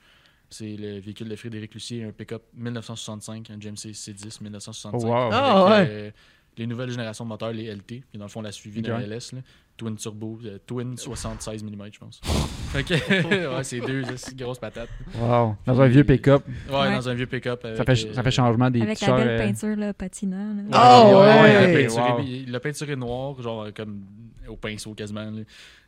C'est 0.49 0.76
le 0.77 0.99
véhicule 0.99 1.27
de 1.27 1.36
Frédéric 1.36 1.73
Lucier, 1.73 2.03
un 2.03 2.11
pick-up 2.11 2.44
1965, 2.53 3.49
un 3.49 3.57
GMC 3.60 3.94
C10 3.94 4.41
1965. 4.41 4.91
Oh, 4.94 5.07
wow. 5.07 5.30
Ah, 5.32 5.76
Avec, 5.76 5.90
ouais. 5.90 5.94
euh, 5.95 6.11
les 6.57 6.68
nouvelles 6.68 6.91
générations 6.91 7.26
de 7.26 7.30
moteurs, 7.30 7.52
les 7.52 7.65
LT, 7.65 8.03
qui 8.11 8.18
dans 8.18 8.26
le 8.26 8.30
fond 8.30 8.41
la 8.41 8.52
suivi 8.52 8.80
Ok. 8.80 8.86
d'un 8.86 8.99
LS, 8.99 9.34
là, 9.34 9.40
Twin 9.77 9.95
Turbo, 9.95 10.39
euh, 10.45 10.57
Twin 10.65 10.97
76 10.97 11.64
mm, 11.64 11.69
je 11.91 11.99
pense. 11.99 12.22
fait 12.72 12.84
que, 12.84 12.93
ouais, 13.57 13.64
c'est 13.64 13.80
deux 13.81 14.03
c'est 14.15 14.35
grosses 14.35 14.60
patates. 14.60 14.89
Wow. 15.19 15.56
Dans 15.65 15.81
un 15.81 15.88
vieux 15.88 16.03
pick-up, 16.03 16.43
Ouais, 16.69 16.76
Ouais. 16.76 16.95
dans 16.95 17.10
un 17.10 17.14
vieux 17.14 17.27
pick-up. 17.27 17.61
ça 17.76 17.84
fait, 17.84 17.95
ça 18.14 18.22
fait 18.23 18.27
euh, 18.27 18.31
changement 18.31 18.69
des 18.69 18.81
Avec 18.81 19.02
la 19.02 19.15
belle 19.18 19.27
euh, 19.27 19.38
peinture, 19.38 19.76
là, 19.76 19.93
patinant. 19.93 20.53
là. 20.56 20.64
Il 21.10 21.15
ouais. 21.15 21.53
l'a 21.53 21.81
peinturé, 21.81 22.11
Wow. 22.11 22.52
l'a 22.52 22.60
peinturé 22.60 22.95
noir, 22.95 23.41
genre 23.41 23.68
comme 23.76 24.02
au 24.47 24.56
pinceau 24.56 24.93
quasiment. 24.93 25.30
là. 25.30 25.41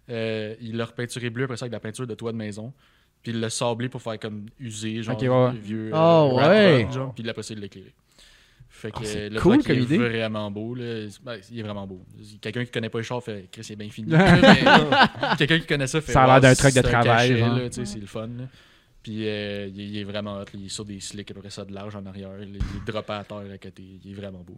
Euh, 0.10 0.56
il 0.62 0.78
l'a 0.78 0.86
repeinturé 0.86 1.30
bleu 1.30 1.44
après 1.46 1.58
ça 1.58 1.66
avec 1.66 1.72
de 1.72 1.76
la 1.76 1.80
peinture 1.82 2.08
de 2.08 2.16
toit 2.16 2.32
de 2.32 2.38
maison. 2.38 2.74
Puis 3.22 3.32
il 3.32 3.40
l'a 3.40 3.50
sablé 3.50 3.90
pour 3.90 4.02
faire 4.02 4.20
comme 4.20 4.46
usé, 4.60 5.02
genre 5.04 5.18
vieux. 5.52 5.92
Euh, 5.94 5.98
rap 5.98 6.50
ouais. 6.50 6.88
genre, 6.92 7.14
puis 7.14 7.24
il 7.24 7.28
l'a 7.60 7.66
éclairé. 7.66 7.94
Fait 8.78 8.92
que 8.92 8.98
Ah, 9.00 9.06
c'est 9.06 9.26
euh, 9.26 9.30
le 9.30 9.40
cool 9.42 9.64
comme 9.64 9.76
il 9.76 9.82
est 9.82 9.84
idée. 9.86 9.98
vraiment 9.98 10.52
beau. 10.52 10.76
Là. 10.76 11.08
Ben, 11.24 11.40
il 11.52 11.60
est 11.60 11.64
vraiment 11.64 11.88
beau. 11.88 12.06
Quelqu'un 12.42 12.64
qui 12.64 12.72
connaît 12.72 12.90
pas 12.90 13.00
les 13.00 13.04
chars 13.04 13.24
fait 13.24 13.48
Chris, 13.52 13.66
il 13.70 13.74
est 13.74 13.76
bien 13.76 13.90
fini. 13.90 14.12
Mais 14.12 15.36
Quelqu'un 15.38 15.60
qui 15.60 15.66
connaît 15.66 15.88
ça 15.88 16.00
fait 16.02 16.12
Ça 16.12 16.24
a 16.24 16.28
l'air 16.28 16.42
d'un 16.42 16.54
truck 16.54 16.70
de 16.72 16.76
c'est 16.76 16.82
travail, 16.84 17.70
C'est 17.72 18.00
le 18.00 18.06
fun. 18.06 18.28
là. 18.28 18.44
Puis 19.02 19.28
euh, 19.28 19.68
il, 19.74 19.80
est- 19.82 19.86
il 19.88 19.98
est 19.98 20.04
vraiment 20.04 20.38
hot. 20.40 20.46
Il 20.54 20.66
est 20.66 20.70
sur 20.70 20.86
des 20.86 21.00
slicks 21.00 21.32
après 21.32 21.50
ça 21.50 21.66
de 21.66 21.74
large 21.74 21.96
en 21.96 22.06
arrière. 22.06 22.30
là. 22.38 22.44
Il 22.44 22.56
est 22.58 22.86
droppé 22.86 23.14
à 23.14 23.24
terre 23.24 23.38
à 23.52 23.58
côté. 23.58 23.84
Il 24.04 24.12
est 24.12 24.16
vraiment 24.16 24.44
beau. 24.44 24.58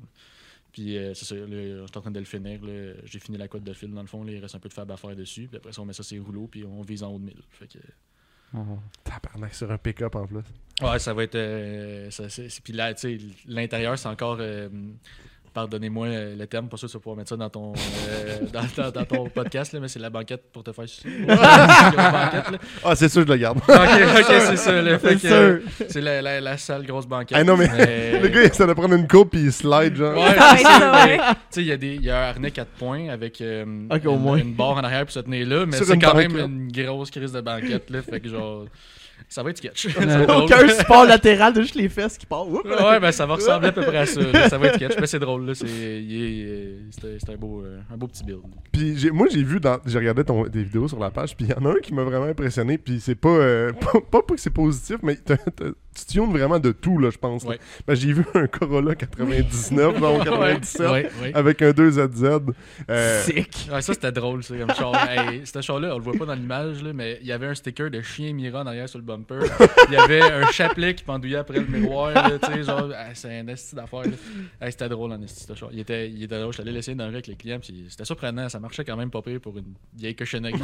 Puis 0.71 0.97
euh, 0.97 1.13
c'est 1.13 1.25
ça, 1.25 1.35
je 1.35 1.45
suis 1.85 1.97
en 1.97 2.01
train 2.01 2.11
de 2.11 2.19
le 2.19 2.25
finir. 2.25 2.59
J'ai 3.05 3.19
fini 3.19 3.37
la 3.37 3.47
couette 3.47 3.63
de 3.63 3.73
fil 3.73 3.89
dans 3.91 4.01
le 4.01 4.07
fond. 4.07 4.23
là. 4.23 4.31
Il 4.33 4.39
reste 4.39 4.55
un 4.55 4.59
peu 4.59 4.69
de 4.69 4.73
fab 4.73 4.91
à 4.91 4.97
faire 4.97 5.15
dessus. 5.15 5.47
Puis 5.47 5.57
après 5.57 5.71
ça, 5.71 5.81
on 5.81 5.85
met 5.85 5.93
ça 5.93 6.03
sur 6.03 6.15
les 6.15 6.21
rouleaux. 6.21 6.47
Puis 6.51 6.63
on 6.65 6.81
vise 6.81 7.03
en 7.03 7.11
haut 7.13 7.19
de 7.19 7.23
1000. 7.25 7.35
Fait 7.51 7.67
que, 7.67 7.79
Oh. 8.55 8.79
Tabarnak 9.03 9.53
sur 9.53 9.71
un 9.71 9.77
pick-up 9.77 10.15
en 10.15 10.25
plus. 10.25 10.43
Ouais, 10.81 10.97
ça 10.99 11.13
va 11.13 11.23
être. 11.23 11.35
euh, 11.35 12.09
ça, 12.09 12.29
c'est- 12.29 12.49
c'est- 12.49 12.61
puis 12.63 12.73
là, 12.73 12.93
tu 12.93 13.01
sais, 13.19 13.25
l'intérieur, 13.45 13.97
c'est 13.97 14.07
encore. 14.07 14.37
euh, 14.39 14.69
Pardonnez-moi 15.53 16.07
le 16.37 16.45
terme, 16.47 16.69
pas 16.69 16.77
sûr 16.77 16.87
que 16.87 16.91
tu 16.91 16.97
vas 16.97 17.01
pouvoir 17.01 17.17
mettre 17.17 17.29
ça 17.29 17.37
dans 17.37 17.49
ton, 17.49 17.73
euh, 18.09 18.37
dans, 18.53 18.83
dans- 18.83 18.91
dans 18.91 19.05
ton 19.05 19.29
podcast, 19.29 19.73
là, 19.73 19.79
mais 19.79 19.87
c'est 19.87 19.99
la 19.99 20.09
banquette 20.09 20.43
pour 20.51 20.63
te 20.63 20.71
faire 20.71 20.87
sucer. 20.87 21.09
Ah, 22.83 22.95
c'est 22.95 23.09
sûr, 23.09 23.23
je 23.23 23.27
le 23.27 23.35
garde. 23.37 23.57
Ok, 23.57 23.67
ok, 23.67 24.25
c'est 24.27 24.55
ça. 24.57 24.81
là. 24.81 24.97
Fait 24.99 25.17
C'est 25.17 25.27
que, 25.27 25.33
euh. 25.33 25.59
C'est 25.89 26.01
la, 26.01 26.21
la, 26.21 26.41
la 26.41 26.57
sale 26.57 26.85
grosse 26.85 27.05
banquette. 27.07 27.37
Ah 27.39 27.43
non, 27.43 27.57
mais 27.57 27.67
Mais- 27.75 28.19
le 28.21 28.27
gars, 28.29 28.41
il 28.41 28.47
essaie 28.47 28.65
de 28.67 28.73
prendre 28.73 28.93
une 28.95 29.07
coupe 29.07 29.31
puis 29.31 29.41
il 29.41 29.51
slide, 29.51 29.95
genre. 29.95 30.15
Ouais, 30.15 30.35
c'est 30.57 30.63
ça, 30.63 31.05
ouais. 31.05 31.17
Tu 31.17 31.23
sais, 31.49 31.61
il 31.61 31.67
y, 31.67 31.71
a 31.71 31.77
des- 31.77 31.95
il 31.95 32.03
y 32.03 32.09
a 32.09 32.17
un 32.27 32.29
harnais 32.29 32.51
4 32.51 32.67
points 32.71 33.09
avec 33.09 33.41
euh, 33.41 33.63
une, 33.65 33.87
moins. 34.17 34.37
une 34.37 34.53
barre 34.53 34.77
en 34.77 34.83
arrière 34.83 35.03
pour 35.05 35.11
se 35.11 35.19
tenir 35.19 35.47
là, 35.47 35.65
mais 35.65 35.77
c'est 35.77 35.97
quand 35.97 36.15
même 36.15 36.37
une 36.37 36.71
grosse 36.71 37.11
crise 37.11 37.31
de 37.33 37.41
banquette. 37.41 37.89
Là, 37.89 38.01
fait 38.01 38.19
que 38.19 38.29
genre, 38.29 38.65
ça 39.27 39.43
va 39.43 39.49
être 39.49 39.57
sketch. 39.57 39.87
Drôle. 39.95 40.43
Aucun 40.43 40.67
support 40.69 41.05
latéral 41.07 41.53
de 41.53 41.61
juste 41.61 41.75
les 41.75 41.89
fesses 41.89 42.17
qui 42.17 42.25
partent. 42.25 42.49
Oups. 42.49 42.63
Ouais, 42.63 42.99
ben 42.99 43.11
ça 43.11 43.25
va 43.25 43.35
ressembler 43.35 43.69
à 43.69 43.71
peu 43.71 43.81
près 43.81 43.97
à 43.97 44.05
ça. 44.05 44.21
là. 44.21 44.49
Ça 44.49 44.57
va 44.57 44.67
être 44.67 44.75
sketch, 44.75 44.95
mais 44.99 45.07
c'est 45.07 45.19
drôle. 45.19 45.45
là. 45.45 45.55
C'est 45.55 45.65
euh, 45.67 46.79
un, 47.27 47.35
beau, 47.35 47.61
euh, 47.61 47.79
un 47.93 47.97
beau 47.97 48.07
petit 48.07 48.23
build. 48.23 48.41
Puis 48.71 48.97
j'ai- 48.97 49.11
moi, 49.11 49.27
j'ai 49.29 49.43
vu, 49.43 49.59
dans, 49.59 49.79
j'ai 49.85 49.97
regardé 49.97 50.23
ton, 50.23 50.45
tes 50.45 50.63
vidéos 50.63 50.87
sur 50.87 50.99
la 50.99 51.09
page, 51.11 51.35
puis 51.35 51.45
il 51.45 51.51
y 51.51 51.53
en 51.53 51.65
a 51.65 51.73
un 51.75 51.79
qui 51.79 51.93
m'a 51.93 52.03
vraiment 52.03 52.25
impressionné, 52.25 52.77
puis 52.77 52.99
c'est 52.99 53.15
pas, 53.15 53.29
euh, 53.29 53.71
pas, 54.11 54.21
pas, 54.21 54.21
que 54.21 54.37
c'est 54.39 54.49
positif, 54.49 54.97
mais 55.03 55.17
tu 56.05 56.13
tunes 56.13 56.31
vraiment 56.31 56.59
de 56.59 56.71
tout, 56.71 56.97
là, 56.97 57.09
je 57.09 57.17
pense. 57.17 57.43
Ouais. 57.43 57.59
Ben, 57.87 57.95
j'ai 57.95 58.13
vu 58.13 58.25
un 58.33 58.47
Corolla 58.47 58.95
99, 58.95 59.99
donc 59.99 60.23
97, 60.23 60.81
Ouais, 60.81 61.09
ouais. 61.21 61.31
avec 61.35 61.61
un 61.61 61.71
2ZZ. 61.71 62.53
Euh, 62.89 63.23
Sick. 63.23 63.69
Ça 63.69 63.81
c'était 63.81 64.11
drôle, 64.11 64.43
c'est 64.43 64.57
comme 64.57 64.73
char. 64.73 64.93
Hey, 65.09 65.41
ce 65.45 65.61
char-là, 65.61 65.93
on 65.95 65.97
le 65.97 66.03
voit 66.03 66.13
pas 66.13 66.25
dans 66.25 66.33
l'image, 66.33 66.81
là, 66.83 66.93
mais 66.93 67.19
il 67.21 67.27
y 67.27 67.31
avait 67.31 67.47
un 67.47 67.55
sticker 67.55 67.89
de 67.91 68.01
chien 68.01 68.33
Mira 68.33 68.61
en 68.61 68.67
arrière 68.67 68.87
sur 68.89 68.99
le 68.99 69.05
bumper. 69.05 69.39
Il 69.87 69.93
y 69.93 69.97
avait 69.97 70.21
un 70.21 70.45
chapelet 70.51 70.93
qui 70.95 71.03
pendouillait 71.03 71.37
après 71.37 71.59
le 71.59 71.65
miroir, 71.65 72.11
là, 72.13 72.31
tu 72.41 72.51
sais, 72.53 72.63
genre, 72.63 72.89
ah, 72.95 73.07
c'est 73.13 73.39
un 73.39 73.47
esti 73.47 73.75
d'affaires. 73.75 74.03
Hey, 74.61 74.71
c'était 74.71 74.89
drôle 74.89 75.11
en 75.11 75.21
esti, 75.21 75.43
ce 75.45 75.53
char. 75.53 75.69
Il 75.71 75.79
était, 75.79 76.09
il 76.09 76.23
était 76.23 76.39
drôle, 76.39 76.53
je 76.53 76.61
allé 76.61 76.71
l'essayer 76.71 76.95
dans 76.95 77.05
le 77.07 77.13
avec 77.13 77.27
les 77.27 77.35
clients, 77.35 77.59
puis 77.59 77.85
c'était 77.89 78.05
surprenant, 78.05 78.47
ça 78.49 78.59
marchait 78.59 78.83
quand 78.85 78.95
même 78.95 79.09
pas 79.11 79.21
pire 79.21 79.39
pour 79.41 79.57
une 79.57 79.73
vieille 79.95 80.15
cochonnerie. 80.15 80.53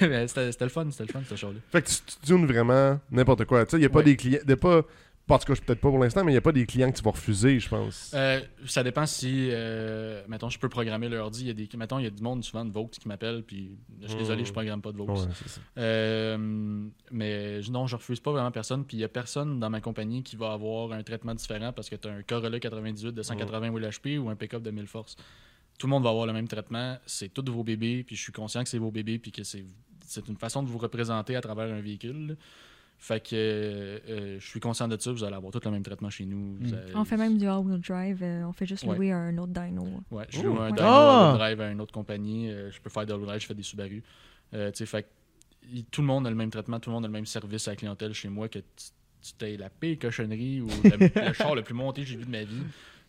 c'était 0.00 0.64
le 0.64 0.68
fun, 0.68 0.86
c'était 0.90 1.04
le 1.04 1.12
fun, 1.12 1.20
ce 1.28 1.34
char-là. 1.34 1.58
Fait 1.70 1.82
que 1.82 1.88
tu, 1.88 1.94
tu 2.06 2.26
tunes 2.26 2.46
vraiment 2.46 2.98
n'importe 3.10 3.44
quoi. 3.44 3.64
Tu 3.64 3.70
sais, 3.72 3.76
il 3.78 3.82
y 3.82 3.86
a 3.86 3.88
pas 3.90 4.02
des 4.02 4.16
clients, 4.16 4.40
de 4.44 4.54
pas, 4.54 4.82
en 5.28 5.38
tout 5.38 5.52
cas, 5.52 5.60
peut-être 5.60 5.80
pas 5.80 5.88
pour 5.88 5.98
l'instant, 5.98 6.24
mais 6.24 6.32
il 6.32 6.34
n'y 6.34 6.38
a 6.38 6.42
pas 6.42 6.52
des 6.52 6.66
clients 6.66 6.90
que 6.90 6.96
tu 6.96 7.02
vas 7.02 7.12
refuser, 7.12 7.60
je 7.60 7.68
pense. 7.68 8.12
Euh, 8.14 8.40
ça 8.66 8.82
dépend 8.82 9.06
si, 9.06 9.48
euh, 9.50 10.22
mettons, 10.28 10.48
je 10.48 10.58
peux 10.58 10.68
programmer 10.68 11.08
l'ordi. 11.08 11.42
Il 11.42 11.46
y 11.46 11.50
a 11.50 11.54
des, 11.54 11.68
mettons, 11.76 11.98
il 11.98 12.04
y 12.04 12.06
a 12.06 12.10
du 12.10 12.22
monde 12.22 12.42
souvent 12.44 12.64
de 12.64 12.70
Vaux 12.70 12.88
qui 12.88 13.06
m'appelle, 13.08 13.42
puis 13.42 13.72
je 14.00 14.08
suis 14.08 14.18
désolé, 14.18 14.44
je 14.44 14.52
programme 14.52 14.82
pas 14.82 14.92
de. 14.92 15.00
Ouais, 15.00 15.16
ça. 15.16 15.60
Euh, 15.78 16.86
mais 17.10 17.60
non, 17.70 17.86
je 17.86 17.96
refuse 17.96 18.20
pas 18.20 18.32
vraiment 18.32 18.50
personne. 18.50 18.84
Puis 18.84 18.96
il 18.96 19.00
y 19.00 19.04
a 19.04 19.08
personne 19.08 19.60
dans 19.60 19.70
ma 19.70 19.80
compagnie 19.80 20.22
qui 20.22 20.36
va 20.36 20.52
avoir 20.52 20.92
un 20.92 21.02
traitement 21.02 21.34
différent 21.34 21.72
parce 21.72 21.88
que 21.88 21.96
tu 21.96 22.08
as 22.08 22.12
un 22.12 22.22
Corolla 22.22 22.58
98 22.58 23.12
de 23.12 23.22
180 23.22 23.70
HP 23.70 24.18
ou 24.18 24.28
un 24.28 24.36
pick-up 24.36 24.62
de 24.62 24.70
1000 24.70 24.86
forces. 24.86 25.16
Tout 25.78 25.86
le 25.86 25.92
monde 25.92 26.02
va 26.02 26.10
avoir 26.10 26.26
le 26.26 26.32
même 26.32 26.48
traitement. 26.48 26.98
C'est 27.06 27.32
tous 27.32 27.50
vos 27.50 27.64
bébés, 27.64 28.04
puis 28.04 28.16
je 28.16 28.22
suis 28.22 28.32
conscient 28.32 28.62
que 28.62 28.68
c'est 28.68 28.78
vos 28.78 28.90
bébés, 28.90 29.18
puis 29.18 29.32
que 29.32 29.44
c'est 29.44 29.64
c'est 30.04 30.28
une 30.28 30.36
façon 30.36 30.62
de 30.62 30.68
vous 30.68 30.78
représenter 30.78 31.36
à 31.36 31.40
travers 31.40 31.72
un 31.72 31.80
véhicule. 31.80 32.36
Fait 33.04 33.18
que 33.18 33.34
euh, 33.34 33.98
euh, 34.08 34.36
je 34.38 34.46
suis 34.46 34.60
conscient 34.60 34.86
de 34.86 34.96
ça. 34.96 35.10
Vous 35.10 35.24
allez 35.24 35.34
avoir 35.34 35.50
tout 35.52 35.58
le 35.64 35.70
même 35.72 35.82
traitement 35.82 36.08
chez 36.08 36.24
nous. 36.24 36.56
Allez- 36.62 36.94
On 36.94 37.04
fait 37.04 37.16
même 37.16 37.36
du 37.36 37.48
all-wheel 37.48 37.80
drive. 37.80 38.22
euh, 38.22 38.44
on 38.44 38.52
fait 38.52 38.64
juste 38.64 38.84
Ouais. 38.84 38.94
louer 38.94 39.10
un 39.10 39.36
autre 39.38 39.52
dyno. 39.52 39.82
Ouais, 40.12 40.24
je 40.28 40.40
loue 40.40 40.56
un 40.60 40.66
ouais. 40.66 40.72
Dyno 40.76 40.86
Ah! 40.88 41.30
all-wheel 41.32 41.38
drive 41.38 41.60
à 41.62 41.70
une 41.72 41.80
autre 41.80 41.92
compagnie. 41.92 42.48
euh, 42.48 42.70
je 42.70 42.80
peux 42.80 42.90
faire 42.90 43.04
de 43.04 43.12
all-wheel 43.12 43.26
drive, 43.26 43.40
je 43.40 43.46
fais 43.48 43.54
des 43.54 43.62
Subaru. 43.64 44.04
Euh, 44.54 44.70
tu 44.70 44.76
sais, 44.78 44.86
fait 44.86 45.08
tout 45.90 46.00
le 46.00 46.06
monde 46.06 46.28
a 46.28 46.30
le 46.30 46.36
même 46.36 46.50
traitement, 46.50 46.78
tout 46.78 46.90
le 46.90 46.94
monde 46.94 47.04
a 47.04 47.08
le 47.08 47.12
même 47.12 47.26
service 47.26 47.66
à 47.66 47.72
la 47.72 47.76
clientèle 47.76 48.12
chez 48.14 48.28
moi 48.28 48.48
que 48.48 48.60
tu, 48.60 49.32
t'aies 49.36 49.56
la 49.56 49.68
pire 49.68 49.98
cochonnerie 50.00 50.60
ou 50.60 50.68
le, 50.68 51.26
le 51.28 51.32
char 51.32 51.54
le 51.56 51.62
plus 51.62 51.74
monté 51.74 52.02
que 52.02 52.06
j'ai 52.08 52.16
vu 52.16 52.24
de 52.24 52.30
ma 52.30 52.44
vie. 52.44 52.62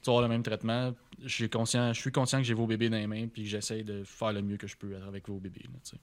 Tu 0.04 0.10
vas 0.10 0.18
avoir 0.18 0.28
le 0.28 0.34
même 0.34 0.44
traitement. 0.44 0.94
Je 1.24 1.34
suis 1.34 1.50
conscient, 1.50 1.94
je 1.94 2.00
suis 2.02 2.12
conscient 2.12 2.40
que 2.40 2.44
j'ai 2.44 2.54
vos 2.54 2.68
bébés 2.68 2.90
dans 2.90 2.98
les 2.98 3.08
mains 3.08 3.28
puis 3.28 3.44
que 3.44 3.50
j'essaie 3.50 3.84
de 3.84 4.04
faire 4.04 4.34
le 4.34 4.42
mieux 4.42 4.58
que 4.58 4.68
je 4.68 4.76
peux 4.76 4.94
avec 5.08 5.28
vos 5.30 5.40
bébés. 5.40 5.62
là, 5.64 5.70
sais. 5.84 5.98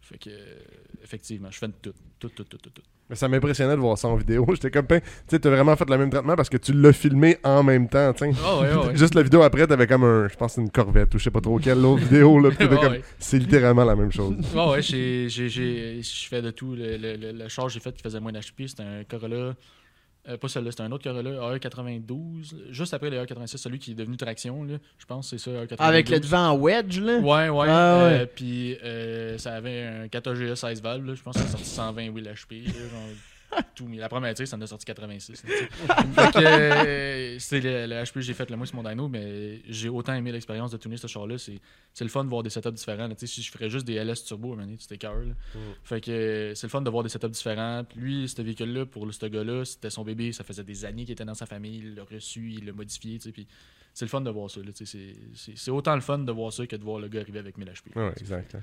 Fait 0.00 0.18
que, 0.18 0.30
euh, 0.30 0.54
effectivement, 1.02 1.50
je 1.50 1.58
fais 1.58 1.66
de 1.66 1.72
tout. 1.82 1.92
Tout, 2.20 2.28
tout, 2.28 2.44
tout, 2.44 2.58
tout, 2.58 2.70
tout. 2.70 2.82
Mais 3.10 3.16
ça 3.16 3.26
m'impressionnait 3.28 3.74
de 3.74 3.80
voir 3.80 3.98
ça 3.98 4.06
en 4.06 4.14
vidéo. 4.14 4.46
J'étais 4.54 4.70
comme, 4.70 4.86
ben, 4.86 5.00
tu 5.00 5.06
sais, 5.26 5.40
t'as 5.40 5.50
vraiment 5.50 5.74
fait 5.74 5.88
le 5.90 5.98
même 5.98 6.10
traitement 6.10 6.36
parce 6.36 6.48
que 6.48 6.56
tu 6.58 6.72
l'as 6.72 6.92
filmé 6.92 7.38
en 7.42 7.64
même 7.64 7.88
temps, 7.88 8.12
tu. 8.12 8.24
Ah 8.44 8.60
ouais. 8.60 8.94
Juste 8.96 9.16
la 9.16 9.22
vidéo 9.24 9.42
après, 9.42 9.66
t'avais 9.66 9.88
comme 9.88 10.04
un, 10.04 10.28
je 10.28 10.36
pense, 10.36 10.58
une 10.58 10.70
Corvette 10.70 11.12
ou 11.14 11.18
je 11.18 11.24
sais 11.24 11.30
pas 11.32 11.40
trop 11.40 11.58
quelle 11.58 11.84
autre 11.84 12.04
vidéo, 12.04 12.38
là. 12.38 12.50
comme, 12.54 12.92
ouais. 12.92 13.02
c'est 13.18 13.38
littéralement 13.40 13.84
la 13.84 13.96
même 13.96 14.12
chose. 14.12 14.36
Ouais, 14.54 14.68
ouais, 14.70 14.82
j'ai, 14.82 15.28
j'ai, 15.28 15.48
j'ai- 15.48 16.00
je 16.02 16.28
fais 16.28 16.40
de 16.42 16.52
tout. 16.52 16.76
Le, 16.76 16.96
le, 16.96 17.16
le, 17.16 17.32
le 17.32 17.48
char 17.48 17.66
que 17.66 17.72
j'ai 17.72 17.80
fait 17.80 17.92
qui 17.96 18.02
faisait 18.02 18.20
moins 18.20 18.30
d'HP, 18.32 18.68
c'était 18.68 18.84
un 18.84 19.02
Corolla. 19.02 19.56
Euh, 20.28 20.36
pas 20.36 20.48
celui-là, 20.48 20.70
c'était 20.72 20.82
un 20.82 20.92
autre 20.92 21.04
Corolla, 21.04 21.30
AE92. 21.56 22.54
Juste 22.70 22.94
après 22.94 23.10
le 23.10 23.22
AE86, 23.22 23.56
celui 23.58 23.78
qui 23.78 23.92
est 23.92 23.94
devenu 23.94 24.16
traction, 24.16 24.64
là. 24.64 24.74
Je 24.98 25.06
pense 25.06 25.30
c'est 25.30 25.38
ça, 25.38 25.50
AE92. 25.50 25.76
Avec 25.78 26.08
le 26.08 26.20
devant 26.20 26.48
en 26.50 26.56
wedge, 26.56 26.98
là? 27.00 27.18
Ouais, 27.18 27.48
ouais. 27.48 27.66
Ah, 27.68 27.98
ouais. 28.08 28.20
euh, 28.20 28.26
puis 28.26 28.76
euh, 28.82 29.38
ça 29.38 29.54
avait 29.54 29.84
un 29.84 30.08
14 30.08 30.38
GS 30.38 30.54
16 30.56 30.82
valves, 30.82 31.06
là. 31.06 31.14
Je 31.14 31.22
pense 31.22 31.34
que 31.34 31.40
ça 31.42 31.46
a 31.46 31.50
sorti 31.50 31.66
120 31.66 32.08
Will 32.10 32.24
HP. 32.24 32.66
là, 32.66 32.72
genre, 32.72 33.00
tout 33.74 33.86
mis. 33.86 33.98
La 33.98 34.08
première 34.08 34.34
tir, 34.34 34.46
ça 34.46 34.56
en 34.56 34.60
a 34.60 34.66
sorti 34.66 34.84
86. 34.84 35.30
là, 35.30 35.36
tu 35.36 35.56
sais. 35.56 35.66
fait 35.66 36.32
que 36.32 36.44
euh, 36.44 37.38
c'est 37.38 37.60
le, 37.60 37.86
le 37.86 38.02
HP 38.02 38.12
que 38.14 38.20
j'ai 38.20 38.34
fait 38.34 38.50
le 38.50 38.56
moins 38.56 38.66
sur 38.66 38.76
mon 38.76 38.88
dyno, 38.88 39.08
mais 39.08 39.60
j'ai 39.68 39.88
autant 39.88 40.14
aimé 40.14 40.32
l'expérience 40.32 40.70
de 40.70 40.76
tourner 40.76 40.96
ce 40.96 41.06
char-là. 41.06 41.38
C'est, 41.38 41.60
c'est 41.92 42.04
le 42.04 42.10
fun 42.10 42.24
de 42.24 42.28
voir 42.28 42.42
des 42.42 42.50
setups 42.50 42.72
différents. 42.72 43.08
là. 43.08 43.14
Si 43.16 43.42
je 43.42 43.50
ferais 43.50 43.70
juste 43.70 43.86
des 43.86 43.94
LS 43.94 44.24
turbo, 44.24 44.56
tu 44.78 44.86
t'écœures, 44.86 45.20
là. 45.20 45.34
Fait 45.84 46.00
que 46.00 46.52
c'est 46.54 46.66
le 46.66 46.70
fun 46.70 46.82
de 46.82 46.90
voir 46.90 47.02
des 47.02 47.08
setups 47.08 47.28
différents. 47.28 47.84
Puis 47.84 48.00
lui, 48.00 48.28
ce 48.28 48.40
véhicule-là, 48.42 48.86
pour 48.86 49.12
ce 49.12 49.26
gars-là, 49.26 49.64
c'était 49.64 49.90
son 49.90 50.04
bébé. 50.04 50.32
Ça 50.32 50.44
faisait 50.44 50.64
des 50.64 50.84
années 50.84 51.04
qu'il 51.04 51.12
était 51.12 51.24
dans 51.24 51.34
sa 51.34 51.46
famille. 51.46 51.78
Il 51.78 51.94
l'a 51.94 52.04
reçu, 52.04 52.52
il 52.58 52.66
l'a 52.66 52.72
modifié. 52.72 53.18
Puis 53.18 53.46
c'est 53.94 54.04
le 54.04 54.10
fun 54.10 54.20
de 54.20 54.30
voir 54.30 54.50
ça. 54.50 54.60
c'est, 54.84 55.70
autant 55.70 55.94
le 55.94 56.00
fun 56.00 56.18
de 56.18 56.32
voir 56.32 56.52
ça 56.52 56.66
que 56.66 56.76
de 56.76 56.82
voir 56.84 56.98
le 56.98 57.08
gars 57.08 57.20
arriver 57.20 57.38
avec 57.38 57.56
1000 57.56 57.68
HP. 57.68 57.96
Ouais, 57.98 58.12
exact. 58.20 58.56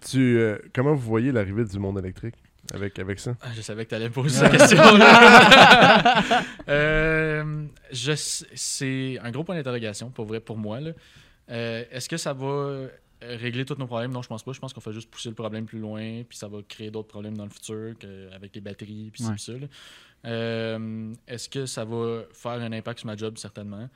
Tu, 0.00 0.38
euh, 0.38 0.58
comment 0.74 0.94
vous 0.94 1.02
voyez 1.02 1.30
l'arrivée 1.30 1.64
du 1.64 1.78
monde 1.78 1.98
électrique? 1.98 2.34
Avec, 2.72 2.98
avec 2.98 3.18
ça? 3.20 3.36
Ah, 3.42 3.48
Je 3.54 3.60
savais 3.62 3.84
que 3.84 3.90
tu 3.90 3.94
allais 3.96 4.08
me 4.08 4.12
poser 4.14 4.38
cette 4.40 4.52
question-là. 4.52 6.42
Euh, 6.68 7.66
c'est 7.92 9.18
un 9.22 9.30
gros 9.30 9.44
point 9.44 9.54
d'interrogation, 9.56 10.10
pour 10.10 10.26
vrai, 10.26 10.40
pour 10.40 10.56
moi. 10.56 10.80
là. 10.80 10.92
Euh, 11.50 11.84
Est-ce 11.90 12.08
que 12.08 12.16
ça 12.16 12.32
va 12.32 12.46
euh, 12.46 12.88
régler 13.22 13.64
tous 13.64 13.74
nos 13.78 13.86
problèmes? 13.86 14.12
Non, 14.12 14.22
je 14.22 14.28
pense 14.28 14.42
pas. 14.42 14.52
Je 14.52 14.60
pense 14.60 14.72
qu'on 14.72 14.80
fait 14.80 14.92
juste 14.92 15.10
pousser 15.10 15.28
le 15.28 15.34
problème 15.34 15.66
plus 15.66 15.78
loin, 15.80 16.22
puis 16.28 16.38
ça 16.38 16.48
va 16.48 16.58
créer 16.66 16.90
d'autres 16.90 17.08
problèmes 17.08 17.36
dans 17.36 17.44
le 17.44 17.50
futur 17.50 17.94
que- 17.98 18.32
avec 18.32 18.54
les 18.54 18.60
batteries, 18.60 19.10
puis 19.12 19.24
Ouais. 19.24 19.34
ça. 19.36 19.52
Euh, 20.24 21.12
Est-ce 21.26 21.48
que 21.48 21.66
ça 21.66 21.84
va 21.84 22.22
faire 22.32 22.52
un 22.52 22.72
impact 22.72 23.00
sur 23.00 23.06
ma 23.06 23.16
job? 23.16 23.36
Certainement. 23.38 23.88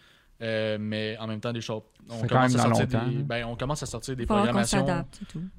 Euh, 0.43 0.77
mais 0.79 1.17
en 1.19 1.27
même 1.27 1.41
temps, 1.41 1.53
des 1.53 1.61
chars. 1.63 1.81
On 2.09 2.25
commence, 2.25 2.53
même 2.55 2.61
à 2.61 2.75
sortir 2.75 2.87
des, 2.87 3.17
ben, 3.25 3.45
on 3.47 3.57
commence 3.57 3.83
à 3.83 3.87
sortir 3.87 4.15
des 4.15 4.27
faut 4.27 4.35
programmations 4.35 4.87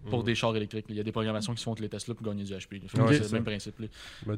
pour 0.09 0.23
des 0.23 0.33
chars 0.33 0.55
électriques. 0.55 0.85
Il 0.87 0.95
y 0.95 0.99
a 0.99 1.03
des 1.03 1.11
programmations 1.11 1.51
qui 1.53 1.59
se 1.59 1.63
font 1.65 1.75
les 1.77 1.89
Tesla 1.89 2.13
pour 2.13 2.25
gagner 2.25 2.43
du 2.45 2.53
HP. 2.53 2.81
c'est 2.87 2.97
le 2.97 3.23
ça. 3.23 3.35
même 3.35 3.43
principe. 3.43 3.77
là. 3.79 3.87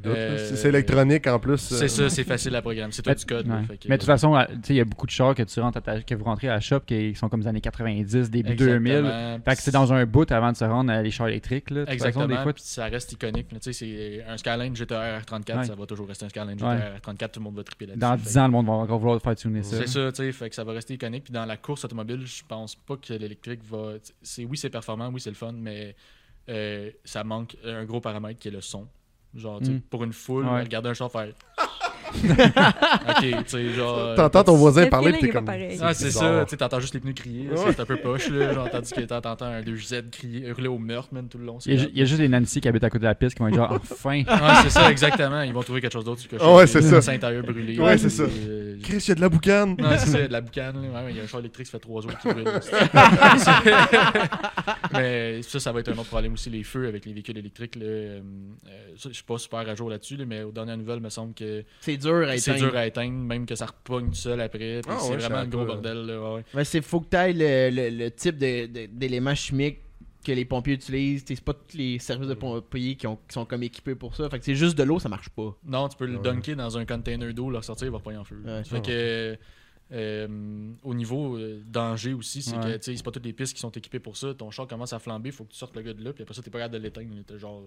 Euh, 0.08 0.56
C'est- 0.56 0.70
électronique 0.70 1.28
en 1.28 1.38
plus. 1.40 1.72
euh, 1.72 1.76
C'est 1.78 1.88
ça, 1.88 2.10
c'est 2.10 2.24
facile 2.24 2.56
à 2.56 2.62
programmer. 2.64 2.92
C'est 2.94 3.04
tout 3.04 3.14
du 3.14 3.26
code. 3.26 3.48
là, 3.48 3.58
Ouais. 3.58 3.64
fait 3.66 3.78
que- 3.78 3.90
Mais 3.90 3.98
de 3.98 4.02
toute 4.02 4.08
façon, 4.08 4.36
euh, 4.36 4.44
tu 4.48 4.54
sais, 4.64 4.74
il 4.74 4.78
y 4.78 4.80
a 4.80 4.86
beaucoup 4.86 5.06
de 5.06 5.12
chars 5.12 5.36
que 5.36 5.44
tu 5.44 5.60
rentres 5.60 5.78
à 5.78 5.82
ta- 5.82 6.02
que 6.02 6.16
vous 6.16 6.24
rentrez 6.24 6.48
à 6.50 6.54
la 6.54 6.60
shop 6.62 6.80
qui 6.80 7.14
sont 7.14 7.30
comme 7.30 7.42
les 7.42 7.48
années 7.48 7.62
90, 7.62 8.32
début 8.32 8.56
2000. 8.56 8.92
Exactement. 8.94 9.40
Fait 9.46 9.56
que 9.56 9.62
c'est 9.62 9.72
dans 9.72 9.94
un 9.94 10.06
bout 10.08 10.32
avant 10.32 10.52
de 10.52 10.58
se 10.58 10.64
rendre 10.66 10.92
à 10.92 11.02
les 11.04 11.12
chars 11.12 11.28
électriques. 11.28 11.70
Là. 11.70 11.86
De 11.86 11.92
Exactement. 11.92 12.28
façon, 12.28 12.38
des 12.38 12.42
fois, 12.44 12.54
ça 12.58 12.86
reste 12.86 13.12
iconique. 13.12 13.52
là. 13.52 13.60
Tu 13.60 13.72
sais, 13.72 13.74
c'est 13.74 14.24
un 14.28 14.38
Skyline 14.38 14.76
GTR 14.76 15.20
R34, 15.22 15.58
Ouais. 15.60 15.64
ça 15.66 15.76
va 15.76 15.86
toujours 15.86 16.08
rester 16.08 16.26
un 16.26 16.30
Skyline. 16.30 16.58
GTR 16.58 16.98
R34, 17.04 17.32
tout 17.34 17.40
le 17.40 17.44
monde 17.44 17.56
va 17.56 17.64
triper 17.64 17.86
là-dessus. 17.86 18.00
dans 18.00 18.18
Fait 18.18 18.24
10 18.24 18.38
ans, 18.40 18.46
le 18.46 18.52
monde 18.52 18.66
va 18.66 18.74
encore 18.74 18.98
vouloir 19.00 19.22
faire 19.22 19.36
tuner 19.36 19.62
ça. 19.62 19.78
C'est 19.78 19.88
ça, 19.88 20.12
tu 20.12 20.29
sais, 20.32 20.38
fait 20.38 20.50
que 20.50 20.56
ça 20.56 20.64
va 20.64 20.74
rester 20.74 20.94
iconique. 20.96 21.26
Puis 21.26 21.34
dans 21.34 21.46
la 21.46 21.58
course 21.58 21.86
automobile, 21.86 22.26
je 22.26 22.44
pense 22.48 22.76
pas 22.76 22.98
que 22.98 23.14
l'électrique 23.14 23.62
va. 23.64 23.94
C'est 24.22 24.46
oui, 24.46 24.58
c'est 24.58 24.70
performant, 24.70 25.10
oui, 25.10 25.20
c'est 25.22 25.30
le 25.30 25.36
fun, 25.36 25.52
mais 25.54 25.96
euh, 26.50 26.92
ça 27.06 27.24
manque 27.24 27.56
un 27.64 27.86
gros 27.86 28.02
paramètre 28.02 28.40
qui 28.40 28.48
est 28.48 28.52
le 28.52 28.62
son. 28.62 28.88
Genre, 29.36 29.62
Mm. 29.62 29.82
pour 29.82 30.04
une 30.04 30.14
foule, 30.14 30.46
Ouais. 30.48 30.64
regarder 30.64 30.90
un 30.90 30.94
char 30.96 31.12
faire. 31.12 31.34
Ok, 32.16 33.22
tu 33.22 33.44
sais, 33.48 33.74
genre. 33.74 34.16
T'entends 34.16 34.44
ton 34.44 34.56
voisin 34.56 34.84
Le 34.84 34.90
parler 34.90 35.14
pis 35.14 35.20
t'es 35.20 35.30
comme. 35.30 35.46
pareil. 35.46 35.78
Ah, 35.82 35.94
c'est 35.94 36.12
ça, 36.12 36.46
tu 36.48 36.58
t'entends 36.58 36.80
juste 36.80 36.94
les 36.94 37.00
pneus 37.00 37.14
crier, 37.14 37.50
c'est 37.56 37.80
un 37.80 37.86
peu 37.86 37.98
poche, 37.98 38.30
là, 38.30 38.54
genre, 38.54 38.70
tandis 38.70 38.92
que 38.92 39.02
t'entends 39.02 39.46
un 39.46 39.62
2Z 39.62 40.10
crier, 40.12 40.48
hurler 40.48 40.68
au 40.68 40.78
meurtre, 40.78 41.10
man, 41.14 41.28
tout 41.28 41.38
le 41.38 41.46
long. 41.46 41.60
Il 41.66 41.98
y, 41.98 42.02
a, 42.02 42.06
juste 42.06 42.20
les 42.20 42.30
Nancy 42.30 42.62
qui 42.62 42.68
habitent 42.68 42.84
à 42.84 42.90
côté 42.90 43.02
de 43.02 43.06
la 43.06 43.16
piste 43.16 43.36
qui 43.36 43.44
vont 43.44 43.50
être 43.50 43.56
genre 43.56 43.72
enfin. 43.92 44.24
Ah, 44.28 44.62
c'est 44.64 44.70
ça, 44.70 44.92
exactement. 44.92 45.42
Ils 45.42 45.54
vont 45.54 45.64
trouver 45.64 45.82
quelque 45.82 45.94
chose 45.94 46.06
d'autre 46.06 46.28
que 46.28 46.36
Ah 46.40 46.56
ouais, 46.56 46.68
c'est 46.68 46.82
ça. 46.82 47.02
Saint-Intérieur 47.02 47.44
brûlé. 47.44 47.80
Ouais, 47.80 47.98
c'est 47.98 48.10
ça. 48.10 48.24
Euh, 48.24 48.78
Chris, 48.84 48.98
il 48.98 49.10
y 49.10 49.12
a 49.12 49.16
de 49.16 49.22
la 49.22 49.30
boucane. 49.30 49.76
Non, 49.80 49.90
c'est 49.98 50.08
ça, 50.08 50.28
de 50.28 50.32
la 50.32 50.42
boucane. 50.42 50.82
là. 50.82 51.00
Ouais, 51.00 51.06
ouais, 51.06 51.12
il 51.12 51.18
y 51.18 51.20
a 51.20 51.24
un 51.24 51.28
char 51.28 51.40
électrique, 51.40 51.68
ça 51.68 51.74
fait 51.74 51.80
trois 51.80 52.02
jours 52.02 52.12
qui 52.18 52.28
brûle. 52.28 52.46
mais 54.94 55.42
ça, 55.44 55.60
ça 55.60 55.72
va 55.72 55.80
être 55.80 55.90
un 55.90 55.98
autre 55.98 56.06
problème 56.06 56.34
aussi, 56.34 56.50
les 56.50 56.64
feux 56.64 56.88
avec 56.88 57.06
les 57.06 57.14
véhicules 57.14 57.38
électriques. 57.38 57.76
là. 57.76 57.86
Euh, 57.86 58.20
euh, 58.68 58.94
ça, 58.98 59.10
je 59.10 59.16
suis 59.16 59.24
pas 59.24 59.38
super 59.38 59.60
à 59.60 59.76
jour 59.76 59.90
là-dessus, 59.90 60.18
là, 60.18 60.26
mais 60.26 60.44
aux 60.44 60.52
dernières 60.52 60.78
nouvelles, 60.78 60.98
il 60.98 61.04
me 61.04 61.10
semble 61.10 61.34
que 61.34 61.64
C'est 61.82 61.98
dur 62.00 62.28
à 62.28 62.38
c'est 62.38 62.52
éteindre. 62.52 62.70
dur 62.72 62.78
à 62.80 62.88
éteindre, 62.88 63.14
même 63.18 63.46
que 63.46 63.56
ça 63.56 63.66
repogne 63.68 64.10
tout 64.10 64.16
seul 64.16 64.42
après. 64.42 64.82
Ah 64.88 64.98
c'est 65.00 65.12
ouais, 65.12 65.18
vraiment 65.18 65.38
un 65.38 65.46
gros 65.48 65.66
bordel. 65.66 66.06
Là, 66.06 66.34
ouais. 66.36 66.44
Mais 66.54 66.64
c'est 66.64 66.82
faut 66.82 67.02
que 67.02 67.10
tu 67.10 67.18
ailles 67.18 67.34
le, 67.34 67.70
le- 67.70 67.90
le 68.04 68.12
type 68.12 68.38
de- 68.38 68.66
de- 68.68 68.86
d'éléments 68.92 69.36
chimiques 69.36 69.80
que 70.26 70.32
les 70.34 70.44
pompiers 70.46 70.74
utilisent. 70.74 71.24
C'est 71.28 71.40
pas 71.42 71.54
tous 71.54 71.78
les 71.78 71.98
services 72.00 72.28
de 72.28 72.34
pompiers 72.34 72.96
qui, 72.96 73.08
ont- 73.08 73.16
qui 73.28 73.34
sont 73.34 73.46
comme 73.46 73.64
équipés 73.64 73.96
pour 73.96 74.16
ça. 74.16 74.30
Fait 74.30 74.38
que 74.40 74.46
c'est 74.46 74.56
juste 74.56 74.78
de 74.78 74.84
l'eau, 74.84 75.00
ça 75.00 75.08
marche 75.10 75.30
pas. 75.30 75.56
Non, 75.66 75.88
tu 75.88 75.96
peux 75.98 76.06
le 76.08 76.18
dunker 76.18 76.56
dans 76.56 76.78
un 76.78 76.86
container 76.86 77.34
d'eau, 77.34 77.50
le 77.50 77.58
ressortir, 77.58 77.88
il 77.88 77.92
va 77.92 78.00
pas 78.00 78.12
en 78.18 78.24
feu. 78.24 78.42
Ouais. 78.46 78.64
fait 78.64 78.82
que 78.82 79.38
euh, 79.92 80.28
au 80.84 80.94
niveau 80.94 81.38
euh, 81.38 81.62
danger 81.66 82.14
aussi, 82.14 82.42
c'est 82.44 82.56
Ouais. 82.58 82.78
que 82.78 82.84
c'est 82.84 83.04
pas 83.04 83.12
toutes 83.12 83.26
les 83.26 83.34
pistes 83.34 83.54
qui 83.54 83.60
sont 83.60 83.72
équipées 83.72 84.00
pour 84.00 84.18
ça. 84.18 84.34
Ton 84.34 84.52
char 84.52 84.68
commence 84.68 84.94
à 84.94 85.00
flamber, 85.00 85.32
faut 85.32 85.44
que 85.46 85.52
tu 85.52 85.58
sortes 85.58 85.76
le 85.76 85.82
gars 85.82 85.94
de 85.94 86.04
là, 86.04 86.14
puis 86.14 86.22
après 86.24 86.36
ça, 86.36 86.42
t'es 86.42 86.50
pas 86.52 86.60
capable 86.60 86.76
de 86.76 86.84
l'éteindre. 86.84 87.14
T'as 87.26 87.38
genre 87.38 87.64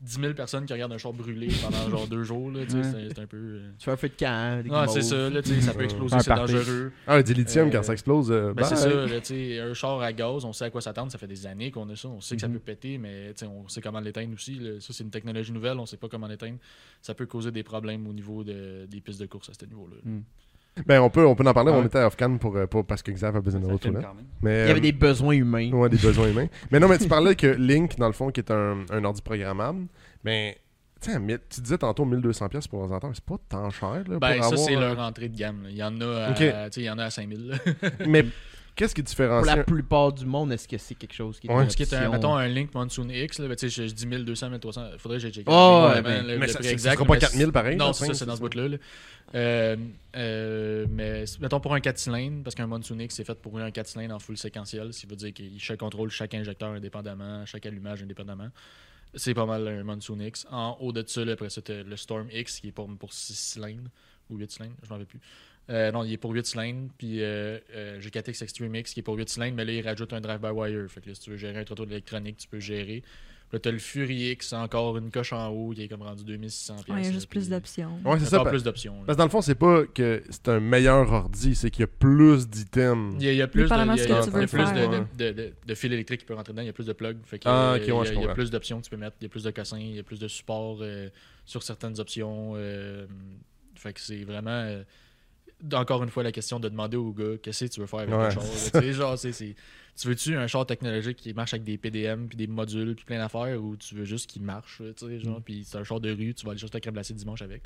10 0.00 0.20
000 0.20 0.32
personnes 0.34 0.64
qui 0.66 0.72
regardent 0.72 0.92
un 0.94 0.98
char 0.98 1.12
brûler 1.12 1.48
pendant 1.62 1.88
genre 1.90 2.06
deux 2.06 2.22
jours. 2.24 2.46
Ouais. 2.52 2.64
c'est 2.68 2.82
c'est 2.82 3.18
un 3.18 3.26
peu. 3.26 3.36
euh, 3.36 3.70
Tu 3.78 3.84
fais 3.84 3.90
un 3.92 3.96
feu 3.96 4.08
de 4.08 4.14
camp. 4.14 4.62
des 4.62 4.70
Ouais, 4.70 4.88
c'est 4.88 5.02
ça, 5.02 5.30
là, 5.30 5.40
ça 5.42 5.74
peut 5.74 5.84
exploser, 5.84 6.14
Un 6.14 6.18
c'est 6.20 6.30
party. 6.30 6.52
dangereux. 6.54 6.92
Ah, 7.06 7.22
du 7.22 7.34
lithium 7.34 7.68
Euh, 7.68 7.70
quand 7.70 7.82
ça 7.82 7.92
explose. 7.92 8.30
euh, 8.30 8.52
Ben, 8.54 8.64
c'est 8.64 8.76
ça, 8.76 8.88
là, 8.88 9.64
un 9.70 9.74
char 9.74 10.00
à 10.00 10.12
gaz, 10.12 10.44
on 10.44 10.52
sait 10.52 10.64
à 10.66 10.70
quoi 10.70 10.80
s'attendre, 10.80 11.10
ça 11.12 11.18
fait 11.18 11.26
des 11.26 11.46
années 11.46 11.70
qu'on 11.70 11.88
a 11.90 11.96
ça, 11.96 12.08
on 12.08 12.20
sait 12.20 12.34
que 12.36 12.40
ça 12.40 12.48
Mhm. 12.48 12.54
peut 12.54 12.60
péter, 12.60 12.98
mais 12.98 13.32
on 13.44 13.68
sait 13.68 13.80
comment 13.80 14.00
l'éteindre 14.00 14.34
aussi. 14.34 14.54
là. 14.58 14.80
Ça, 14.80 14.92
c'est 14.92 15.04
une 15.04 15.10
technologie 15.10 15.52
nouvelle, 15.52 15.78
on 15.78 15.86
sait 15.86 15.96
pas 15.96 16.08
comment 16.08 16.26
l'éteindre. 16.26 16.58
Ça 17.02 17.14
peut 17.14 17.26
causer 17.26 17.50
des 17.50 17.62
problèmes 17.62 18.06
au 18.06 18.12
niveau 18.12 18.42
de- 18.44 18.86
des 18.86 19.00
pistes 19.00 19.20
de 19.20 19.26
course 19.26 19.48
à 19.50 19.52
ce 19.54 19.64
niveau-là. 19.66 19.96
Ben, 20.86 21.00
on 21.00 21.08
peut, 21.10 21.24
on 21.26 21.34
peut 21.36 21.46
en 21.46 21.54
parler. 21.54 21.70
Ouais. 21.70 21.78
On 21.78 21.86
était 21.86 21.98
à 21.98 22.06
off-cam 22.08 22.38
pour, 22.38 22.56
euh, 22.56 22.66
pour- 22.66 22.84
parce 22.84 23.02
que 23.02 23.12
Xav 23.12 23.36
a 23.36 23.40
besoin 23.40 23.60
de 23.60 23.66
retour. 23.66 23.92
Mais, 24.42 24.64
Il 24.64 24.68
y 24.68 24.70
avait 24.70 24.78
euh, 24.78 24.80
des 24.80 24.92
besoins 24.92 25.34
humains. 25.34 25.70
Ouais, 25.72 25.88
des 25.88 25.96
besoins 25.98 26.28
humains. 26.28 26.46
Mais 26.70 26.80
non, 26.80 26.88
mais 26.88 26.98
tu 26.98 27.06
parlais 27.08 27.36
que 27.36 27.46
Link, 27.46 27.96
dans 27.96 28.08
le 28.08 28.12
fond, 28.12 28.30
qui 28.30 28.40
est 28.40 28.50
un, 28.50 28.78
un 28.90 29.04
ordi 29.04 29.22
programmable, 29.22 29.86
mais 30.24 30.58
tu 31.00 31.60
disais 31.60 31.78
tantôt 31.78 32.04
1200$ 32.06 32.48
pièces 32.48 32.66
pour 32.66 32.78
l'ordinateur, 32.80 33.10
c'est 33.14 33.24
pas 33.24 33.36
tant 33.48 33.68
cher. 33.70 34.02
Là, 34.08 34.18
Ben, 34.18 34.34
pour 34.36 34.44
ça, 34.44 34.46
avoir, 34.46 34.58
c'est 34.58 34.76
euh, 34.76 34.80
leur 34.80 34.98
entrée 34.98 35.28
de 35.28 35.36
gamme. 35.36 35.62
là. 35.64 35.68
Il 35.70 35.76
y 35.76 35.82
en 35.82 36.00
a 36.00 36.06
à, 36.26 36.30
Ok. 36.30 36.36
tu 36.38 36.44
sais, 36.44 36.70
il 36.78 36.84
y 36.84 36.90
en 36.90 36.98
a 36.98 37.04
à 37.04 37.10
5000. 37.10 37.48
là. 37.48 37.56
Mais 38.06 38.24
qu'est-ce 38.76 38.94
qui 38.94 39.02
Pour 39.02 39.08
différencie 39.08 39.56
la 39.56 39.64
plupart 39.64 40.12
du 40.12 40.24
monde, 40.26 40.52
est-ce 40.52 40.66
que 40.68 40.76
c'est 40.78 40.94
quelque 40.94 41.14
chose 41.14 41.38
qui 41.40 41.46
est 41.46 41.50
Ouais. 41.50 42.08
mettons, 42.10 42.34
un 42.34 42.48
Link 42.48 42.74
Monsoon 42.74 43.08
X, 43.08 43.38
là, 43.38 43.48
ben, 43.48 43.56
tu 43.56 43.68
sais, 43.70 43.82
je, 43.82 43.88
je 43.88 43.94
dis 43.94 44.06
1200, 44.06 44.50
1300. 44.50 44.82
Faudrait 44.98 45.18
que 45.18 45.22
j'ai 45.22 45.30
checké. 45.32 45.50
Oh, 45.50 45.84
ouais, 45.86 46.00
vraiment 46.00 46.08
ben, 46.08 46.26
le, 46.26 46.38
mais 46.38 46.46
le 46.46 46.52
ça- 46.52 46.58
prix 46.58 46.68
exact. 46.68 46.94
sera 46.94 47.04
pas 47.04 47.12
mais 47.14 47.18
4000 47.20 47.52
pareil, 47.52 47.76
Non, 47.76 47.92
c'est 47.92 48.06
ça, 48.06 48.14
c'est 48.14 48.26
dans 48.26 48.36
ce 48.36 48.40
bout-là. 48.40 48.68
là. 48.68 48.76
Euh, 49.34 49.76
euh, 50.16 50.86
mais 50.90 51.24
mettons 51.40 51.60
pour 51.60 51.74
un 51.74 51.80
4 51.80 51.98
cylindres, 51.98 52.42
parce 52.44 52.54
qu'un 52.54 52.66
Monsoon 52.66 52.98
X, 53.00 53.14
c'est 53.16 53.24
fait 53.24 53.34
pour 53.40 53.58
un 53.58 53.70
4 53.70 53.86
cylindres 53.88 54.14
en 54.14 54.18
full 54.18 54.36
séquentiel, 54.36 54.92
ce 54.92 55.00
qui 55.00 55.06
veut 55.06 55.16
dire 55.16 55.32
qu'il 55.32 55.58
contrôle 55.78 56.10
chaque 56.10 56.34
injecteur 56.34 56.70
indépendamment, 56.70 57.44
chaque 57.46 57.66
allumage 57.66 58.02
indépendamment. 58.02 58.48
C'est 59.16 59.34
pas 59.34 59.46
mal 59.46 59.66
un 59.68 59.84
Monsoon 59.84 60.18
X. 60.20 60.46
En 60.50 60.76
haut 60.80 60.92
de 60.92 61.04
ça, 61.06 61.24
là, 61.24 61.32
après 61.32 61.48
ça, 61.50 61.62
t'as 61.62 61.82
le 61.82 61.96
Storm 61.96 62.26
X 62.32 62.60
qui 62.60 62.68
est 62.68 62.72
pour, 62.72 62.88
pour 62.96 63.12
6 63.12 63.34
cylindres 63.34 63.90
ou 64.28 64.36
8 64.38 64.50
cylindres, 64.50 64.74
je 64.82 64.88
m'en 64.88 64.94
rappelle 64.94 65.06
plus. 65.06 65.20
Euh, 65.70 65.90
non, 65.92 66.04
il 66.04 66.12
est 66.12 66.16
pour 66.18 66.32
8 66.32 66.44
cylindres. 66.46 66.90
Puis 66.98 67.22
euh, 67.22 67.58
euh, 67.74 67.96
j'ai 68.00 68.10
4X 68.10 68.42
Extreme 68.42 68.74
X 68.76 68.92
qui 68.94 69.00
est 69.00 69.02
pour 69.02 69.14
8 69.16 69.28
cylindres, 69.28 69.56
mais 69.56 69.64
là, 69.64 69.72
il 69.72 69.80
rajoute 69.86 70.12
un 70.12 70.20
drive-by-wire. 70.20 70.90
Fait 70.90 71.00
que 71.00 71.08
là, 71.08 71.14
si 71.14 71.22
tu 71.22 71.30
veux 71.30 71.36
gérer 71.36 71.58
un 71.58 71.64
trottoir 71.64 71.86
d'électronique, 71.88 72.36
tu 72.36 72.48
peux 72.48 72.60
gérer. 72.60 73.02
Puis 73.50 73.56
là, 73.56 73.60
t'as 73.60 73.70
le 73.70 73.78
Fury 73.78 74.30
X, 74.32 74.52
encore 74.54 74.96
une 74.98 75.10
coche 75.10 75.32
en 75.34 75.48
haut, 75.48 75.70
qui 75.74 75.82
est 75.82 75.88
comme 75.88 76.02
rendu 76.02 76.24
2600$. 76.24 76.72
Ouais, 76.90 77.00
il 77.00 77.04
y 77.04 77.08
a 77.08 77.12
juste 77.12 77.28
plus 77.28 77.48
d'options. 77.48 77.98
Ouais, 78.04 78.18
c'est 78.18 78.24
ça. 78.26 78.38
pa- 78.42 78.50
plus 78.50 78.62
d'options. 78.62 79.02
Parce 79.06 79.16
que 79.16 79.18
dans 79.18 79.24
le 79.24 79.30
fond, 79.30 79.42
c'est 79.42 79.54
pas 79.54 79.84
que 79.86 80.22
c'est 80.30 80.48
un 80.48 80.60
meilleur 80.60 81.12
ordi, 81.12 81.54
c'est 81.54 81.70
qu'il 81.70 81.80
y 81.82 81.84
a 81.84 81.86
plus 81.88 82.48
d'items. 82.48 83.14
Il 83.18 83.24
y 83.24 83.28
a, 83.28 83.32
il 83.32 83.36
y 83.38 83.42
a 83.42 83.46
plus, 83.46 83.62
de, 85.32 85.52
tu 85.66 85.74
fils 85.76 85.92
électriques 85.92 86.20
qui 86.20 86.26
peuvent 86.26 86.36
rentrer 86.38 86.52
dedans, 86.52 86.62
il 86.62 86.66
y 86.66 86.70
a 86.70 86.72
plus 86.72 86.86
de 86.86 86.92
plugs. 86.94 87.18
Fait 87.24 87.38
que, 87.38 87.44
Ah, 87.46 87.72
euh, 87.74 87.78
il 87.78 87.86
y 87.86 87.90
a- 87.90 87.94
ouais, 87.94 88.06
je 88.06 88.12
il 88.12 88.20
y 88.20 88.24
a 88.24 88.34
plus 88.34 88.50
d'options 88.50 88.78
que 88.80 88.84
tu 88.84 88.90
peux 88.90 88.96
mettre, 88.96 89.16
il 89.20 89.24
y 89.24 89.26
a 89.26 89.30
plus 89.30 89.44
de 89.44 89.50
cassins, 89.50 89.78
il 89.78 89.94
y 89.94 89.98
a 89.98 90.02
plus 90.02 90.18
de 90.18 90.26
support 90.28 90.78
euh, 90.80 91.08
sur 91.44 91.62
certaines 91.62 92.00
options. 92.00 92.54
euh, 92.56 93.06
fait 93.76 93.92
que 93.92 94.00
c'est 94.00 94.24
vraiment. 94.24 94.82
Encore 95.72 96.02
une 96.02 96.10
fois, 96.10 96.22
la 96.22 96.32
question 96.32 96.60
de 96.60 96.68
demander 96.68 96.96
au 96.96 97.12
gars 97.12 97.36
qu'est-ce 97.42 97.64
que 97.66 97.70
tu 97.70 97.80
veux 97.80 97.86
faire 97.86 98.00
avec 98.00 98.14
Ouais. 98.14 98.24
le 98.26 98.30
char. 98.30 98.42
là. 98.42 98.50
Tu 98.50 98.80
sais, 98.80 98.92
genre, 98.92 99.18
c'est- 99.18 99.32
c'est- 99.32 99.54
tu 99.96 100.08
veux-tu 100.08 100.36
un 100.36 100.46
char 100.46 100.66
technologique 100.66 101.16
qui 101.18 101.32
marche 101.34 101.54
avec 101.54 101.64
des 101.64 101.78
PDM, 101.78 102.26
puis 102.26 102.36
des 102.36 102.46
modules, 102.46 102.94
puis 102.96 103.04
plein 103.04 103.18
d'affaires, 103.18 103.62
ou 103.62 103.76
tu 103.76 103.94
veux 103.94 104.04
juste 104.04 104.28
qu'il 104.28 104.42
marche, 104.42 104.82
tu 104.96 105.06
sais, 105.06 105.20
genre, 105.20 105.40
puis 105.42 105.64
c'est 105.64 105.78
un 105.78 105.84
char 105.84 106.00
de 106.00 106.10
rue, 106.10 106.34
tu 106.34 106.44
vas 106.44 106.52
aller 106.52 106.58
chercher 106.60 106.72
ta 106.72 106.80
crème 106.80 106.94
glacée 106.94 107.14
dimanche 107.14 107.42
avec. 107.42 107.62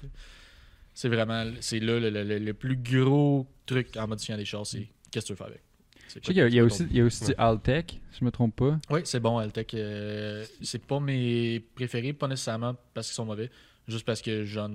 C'est 0.94 1.08
vraiment, 1.08 1.44
c'est 1.60 1.78
là 1.80 2.00
le, 2.00 2.10
le- 2.10 2.24
le- 2.24 2.38
le 2.38 2.54
plus 2.54 2.76
gros 2.76 3.46
truc 3.66 3.96
en 3.96 4.08
modifiant 4.08 4.36
des 4.36 4.44
chars, 4.44 4.66
c'est 4.66 4.88
qu'est-ce 5.10 5.26
que 5.26 5.28
tu 5.28 5.32
veux 5.32 5.36
faire 5.36 5.46
avec. 5.46 5.62
Je 6.08 6.14
sais 6.14 6.20
qu'il 6.20 6.36
y 6.36 6.40
a, 6.40 6.48
il 6.48 6.54
y 6.54 6.58
a 6.58 6.62
quoi 6.62 6.66
aussi, 6.74 6.86
il 6.90 6.96
y 6.96 7.00
a 7.00 7.04
aussi 7.04 7.24
du 7.26 7.34
Altec, 7.38 8.00
si 8.12 8.20
je 8.20 8.24
me 8.24 8.30
trompe 8.30 8.56
pas. 8.56 8.78
oui, 8.90 9.00
c'est 9.04 9.20
bon, 9.20 9.38
Altec. 9.38 9.74
euh, 9.74 10.44
c'est 10.62 10.82
pas 10.84 10.98
mes 11.00 11.60
préférés, 11.74 12.12
pas 12.14 12.26
nécessairement 12.28 12.74
parce 12.94 13.08
qu'ils 13.08 13.14
sont 13.14 13.26
mauvais, 13.26 13.50
juste 13.86 14.04
parce 14.06 14.22
que 14.22 14.44
j'en, 14.44 14.70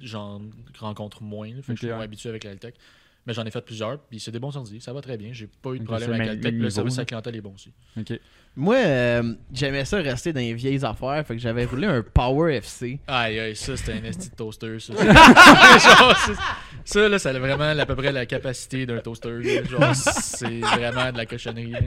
j'en 0.00 0.40
rencontre 0.78 1.22
moins. 1.22 1.48
là, 1.48 1.62
fait 1.62 1.72
que 1.72 1.74
je 1.74 1.78
suis 1.78 1.86
moins 1.88 1.98
ouais. 1.98 2.04
habitué 2.04 2.28
avec 2.28 2.44
l'Altec. 2.44 2.74
Mais 3.26 3.34
j'en 3.34 3.44
ai 3.44 3.50
fait 3.50 3.60
plusieurs, 3.60 3.98
puis 3.98 4.18
c'est 4.18 4.30
des 4.30 4.38
bons 4.38 4.56
ordi, 4.56 4.80
ça 4.80 4.94
va 4.94 5.02
très 5.02 5.18
bien. 5.18 5.28
J'ai 5.32 5.46
pas 5.46 5.72
eu 5.74 5.78
de 5.78 5.84
problème 5.84 6.12
avec 6.12 6.26
l'Altec, 6.26 6.54
le 6.54 6.70
service 6.70 6.96
à 6.96 7.02
la 7.02 7.04
clientèle 7.04 7.36
est 7.36 7.40
bon 7.42 7.54
aussi. 7.54 7.70
Moi, 8.56 8.76
euh, 8.76 9.34
j'aimais 9.52 9.84
ça 9.84 9.98
rester 9.98 10.32
dans 10.32 10.40
les 10.40 10.54
vieilles 10.54 10.84
affaires. 10.84 11.24
Fait 11.26 11.36
que 11.36 11.40
j'avais 11.40 11.66
roulé 11.66 11.86
un 11.86 12.02
Power 12.02 12.56
FC. 12.56 12.98
Aïe, 13.06 13.38
aïe, 13.38 13.54
ça, 13.54 13.76
c'était 13.76 13.92
un 13.92 14.04
esti 14.04 14.30
de 14.30 14.34
toaster, 14.34 14.80
ça. 14.80 14.94
Genre, 15.78 16.16
ça, 16.84 17.08
là, 17.08 17.18
ça 17.18 17.30
a 17.30 17.38
vraiment 17.38 17.78
à 17.78 17.86
peu 17.86 17.94
près 17.94 18.10
la 18.10 18.26
capacité 18.26 18.86
d'un 18.86 18.98
toaster. 18.98 19.38
là. 19.38 19.64
Genre, 19.64 19.94
c'est 19.94 20.60
vraiment 20.60 21.12
de 21.12 21.18
la 21.18 21.26
cochonnerie. 21.26 21.72
là. 21.72 21.80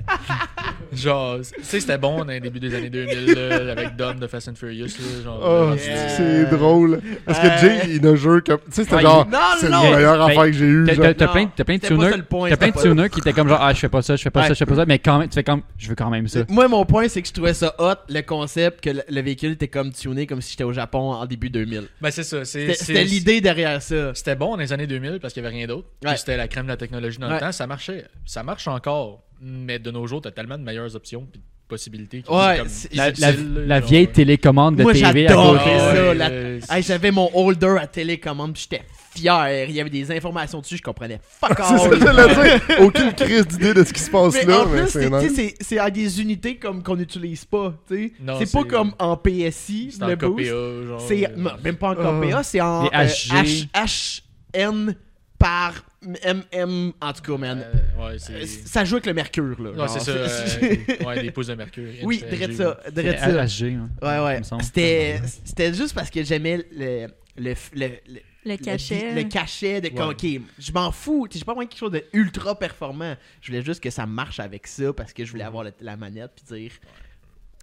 Genre, 0.92 1.38
tu 1.40 1.64
sais, 1.64 1.80
c'était 1.80 1.98
bon 1.98 2.18
dans 2.20 2.26
les 2.32 2.40
débuts 2.40 2.60
des 2.60 2.74
années 2.76 2.90
2000, 2.90 3.34
là, 3.34 3.72
avec 3.72 3.96
Dom 3.96 4.20
de 4.20 4.28
Fast 4.28 4.50
and 4.50 4.56
Furious. 4.56 4.86
Là, 4.88 5.24
genre, 5.24 5.40
Oh, 5.44 5.76
Yeah. 5.76 6.10
c'est 6.10 6.46
drôle. 6.46 7.00
Parce 7.26 7.40
que 7.40 7.48
Euh, 7.48 7.58
Jay, 7.60 7.82
il 7.96 8.08
a 8.08 8.16
jeu 8.16 8.42
comme. 8.42 8.58
Tu 8.60 8.72
sais, 8.72 8.84
c'était 8.84 9.02
genre. 9.02 9.28
Non, 9.28 9.38
C'est 9.60 9.70
non, 9.70 9.84
la 9.84 9.96
meilleure 9.96 10.18
Ben, 10.18 10.32
affaire 10.32 10.46
que 10.46 10.54
j'ai 10.54 10.66
eue. 10.66 10.86
T'as- 10.88 10.96
plein, 10.96 11.14
t'as 11.14 11.64
plein 11.64 11.76
de 11.78 11.82
tuners, 11.82 12.18
le 12.18 12.24
t'as 12.50 12.58
plein 12.58 12.70
de 12.70 12.82
tuners 12.82 13.10
qui 13.10 13.20
étaient 13.20 13.34
comme 13.34 13.48
genre 13.50 13.60
ah 13.62 13.74
je 13.74 13.80
fais 13.80 13.90
pas 13.90 14.02
ça, 14.02 14.16
je 14.16 14.22
fais 14.22 14.30
pas 14.30 14.42
Ouais. 14.42 14.48
ça, 14.48 14.54
je 14.54 14.60
fais 14.60 14.66
pas 14.66 14.76
ça, 14.76 14.86
mais 14.86 15.00
quand 15.00 15.20
même 15.20 15.30
tu 15.30 15.36
fais 15.36 15.44
comme 15.44 15.62
je 15.78 15.90
veux 15.90 15.96
quand 15.96 16.10
même 16.10 16.28
ça. 16.28 16.42
Moi, 16.50 16.68
mon 16.68 16.86
point, 16.86 17.08
c'est 17.08 17.22
que 17.22 17.28
je 17.28 17.34
trouvais 17.34 17.54
ça 17.54 17.74
hot, 17.80 17.94
le 18.10 18.22
concept 18.22 18.82
que 18.84 18.90
le, 18.90 19.02
le 19.10 19.22
véhicule 19.22 19.52
était 19.52 19.68
comme 19.68 19.92
tuné 19.92 20.28
comme 20.28 20.42
si 20.42 20.52
j'étais 20.52 20.64
au 20.64 20.74
Japon 20.74 21.12
en 21.14 21.26
début 21.26 21.50
2000. 21.50 21.84
Ben, 22.02 22.12
c'est 22.12 22.24
ça. 22.24 22.46
c'est- 22.46 22.60
C'était 22.62 22.74
c'est- 22.74 22.86
c'était 22.86 23.04
l'idée 23.04 23.42
derrière 23.42 23.82
ça. 23.82 24.14
C'était 24.14 24.36
bon 24.36 24.52
dans 24.52 24.58
les 24.58 24.74
années 24.74 24.88
2000 24.88 25.20
parce 25.22 25.34
qu'il 25.34 25.42
n'y 25.44 25.48
avait 25.48 25.58
rien 25.58 25.68
d'autre. 25.68 25.88
C'était 26.16 26.38
la 26.38 26.48
crème 26.48 26.66
de 26.66 26.72
la 26.72 26.78
technologie 26.78 27.18
dans 27.18 27.28
Ouais. 27.28 27.34
le 27.36 27.40
temps. 27.40 27.52
Ça 27.52 27.68
marchait. 27.68 28.06
Ça 28.26 28.44
marche 28.44 28.68
encore. 28.68 29.24
Mais 29.42 29.80
de 29.80 29.92
nos 29.92 30.06
jours, 30.08 30.22
tu 30.22 30.28
as 30.28 30.32
tellement 30.32 30.58
de 30.58 30.64
meilleures 30.64 30.96
options 30.96 31.28
puis 31.32 31.40
de 31.40 31.46
possibilités. 31.68 32.24
Ouais, 32.30 32.58
sont 32.58 32.58
comme 32.64 32.68
c'est- 32.70 32.94
La, 32.94 33.06
la- 33.06 33.12
difficiles, 33.12 33.54
là, 33.56 33.62
la 33.66 33.80
genre, 33.80 33.90
vieille 33.90 34.06
ouais. 34.06 34.12
télécommande 34.12 34.76
de 34.76 34.84
Moi, 34.84 34.94
TV 34.94 35.26
à 35.26 35.30
j'adorais 35.30 35.58
côté. 35.60 35.80
ça. 35.80 35.94
ouais, 35.94 36.14
la- 36.16 36.30
euh, 36.30 36.60
Hey, 36.70 36.84
J'avais 36.84 37.12
mon 37.12 37.30
holder 37.34 37.76
à 37.80 37.88
télécommande, 37.88 38.54
puis 38.54 38.68
j'étais 38.70 38.84
fier. 39.16 39.66
Il 39.70 39.76
y 39.76 39.80
avait 39.82 39.90
des 39.90 40.12
informations 40.12 40.60
dessus, 40.60 40.78
je 40.78 40.82
comprenais 40.84 41.20
fuck 41.24 41.52
C'est 41.58 41.64
ça 41.78 41.84
all. 41.86 41.90
que 41.90 42.00
j'allais 42.00 42.34
dire. 42.36 42.80
Aucune 42.82 43.14
crise 43.14 43.48
d'idée 43.48 43.74
de 43.74 43.84
ce 43.84 43.94
qui 43.94 44.02
se 44.02 44.12
passe 44.12 44.34
Mais 44.34 44.46
là, 44.46 44.62
en 44.62 44.66
mais 44.68 44.82
plus, 44.82 44.90
c'est 44.92 45.02
c'est- 45.02 45.10
tu 45.10 45.20
sais, 45.20 45.22
nice. 45.28 45.34
c'est 45.36 45.56
c'est 45.64 45.78
à 45.80 45.90
des 45.90 46.22
unités 46.22 46.58
comme 46.58 46.84
qu'on 46.84 46.96
n'utilise 46.96 47.46
pas. 47.46 47.74
tu 47.88 47.96
sais. 47.96 48.14
Non, 48.22 48.36
C'est 48.40 48.52
pas 48.52 48.62
c'est- 48.62 48.68
comme 48.68 48.94
en 49.00 49.18
PSI, 49.18 49.92
C'est 49.94 50.04
en 50.04 50.08
le 50.08 50.16
boost. 50.16 50.46
KPA, 50.46 50.88
genre. 50.88 51.02
C'est 51.08 51.28
euh, 51.28 51.50
même 51.64 51.76
pas 51.76 51.88
en 51.90 51.96
Ah. 51.98 52.22
KPA, 52.22 52.44
c'est 52.44 52.62
en 52.62 52.84
Les 52.84 52.90
euh, 52.94 53.08
HG. 53.08 53.68
H- 53.74 54.22
HN 54.56 54.96
par 55.44 55.74
MM. 56.02 56.94
En 57.02 57.14
tout 57.14 57.22
cas, 57.22 57.38
man. 57.38 57.64
euh, 57.66 58.08
ouais, 58.12 58.18
c'est. 58.18 58.34
Euh, 58.34 58.46
Ça 58.66 58.86
joue 58.86 58.96
avec 58.96 59.06
le 59.08 59.14
mercure, 59.14 59.62
là. 59.62 59.72
Ouais, 59.72 59.88
c'est 59.90 60.00
ça. 60.00 60.12
euh, 60.12 61.06
ouais, 61.06 61.22
des 61.22 61.32
pouces 61.32 61.48
de 61.48 61.56
mercure. 61.56 61.90
oui, 62.04 62.24
direct 62.30 62.54
ça. 62.54 62.80
C'est 62.86 62.94
Direct 62.94 63.20
ça. 63.20 63.46
HG, 63.46 63.64
hein, 63.76 63.90
Ouais, 64.02 64.20
ouais. 64.24 64.42
C'était 64.62 65.20
c'était 65.46 65.74
juste 65.74 65.94
parce 65.94 66.10
que 66.10 66.24
j'aimais 66.24 66.66
le, 66.72 67.08
le, 67.38 67.54
le, 67.74 67.88
le, 68.08 68.20
Le 68.46 68.58
cachet. 68.58 69.10
le, 69.14 69.22
le 69.22 69.28
cachet 69.28 69.82
de 69.82 69.90
Ouais. 69.90 70.02
ok, 70.04 70.42
je 70.60 70.72
m'en 70.72 70.92
fous, 70.92 71.28
j'ai 71.32 71.44
pas 71.44 71.54
besoin 71.54 71.66
de 71.66 71.70
quelque 71.70 71.80
chose 71.80 71.92
de 71.92 72.04
ultra 72.14 72.58
performant. 72.58 73.16
Je 73.42 73.48
voulais 73.52 73.64
juste 73.64 73.82
que 73.84 73.90
ça 73.90 74.06
marche 74.06 74.40
avec 74.40 74.66
ça 74.68 74.94
parce 74.94 75.12
que 75.14 75.26
je 75.26 75.32
voulais 75.32 75.44
avoir 75.44 75.64
le- 75.66 75.74
la 75.82 75.98
manette 75.98 76.32
puis 76.36 76.58
dire, 76.58 76.72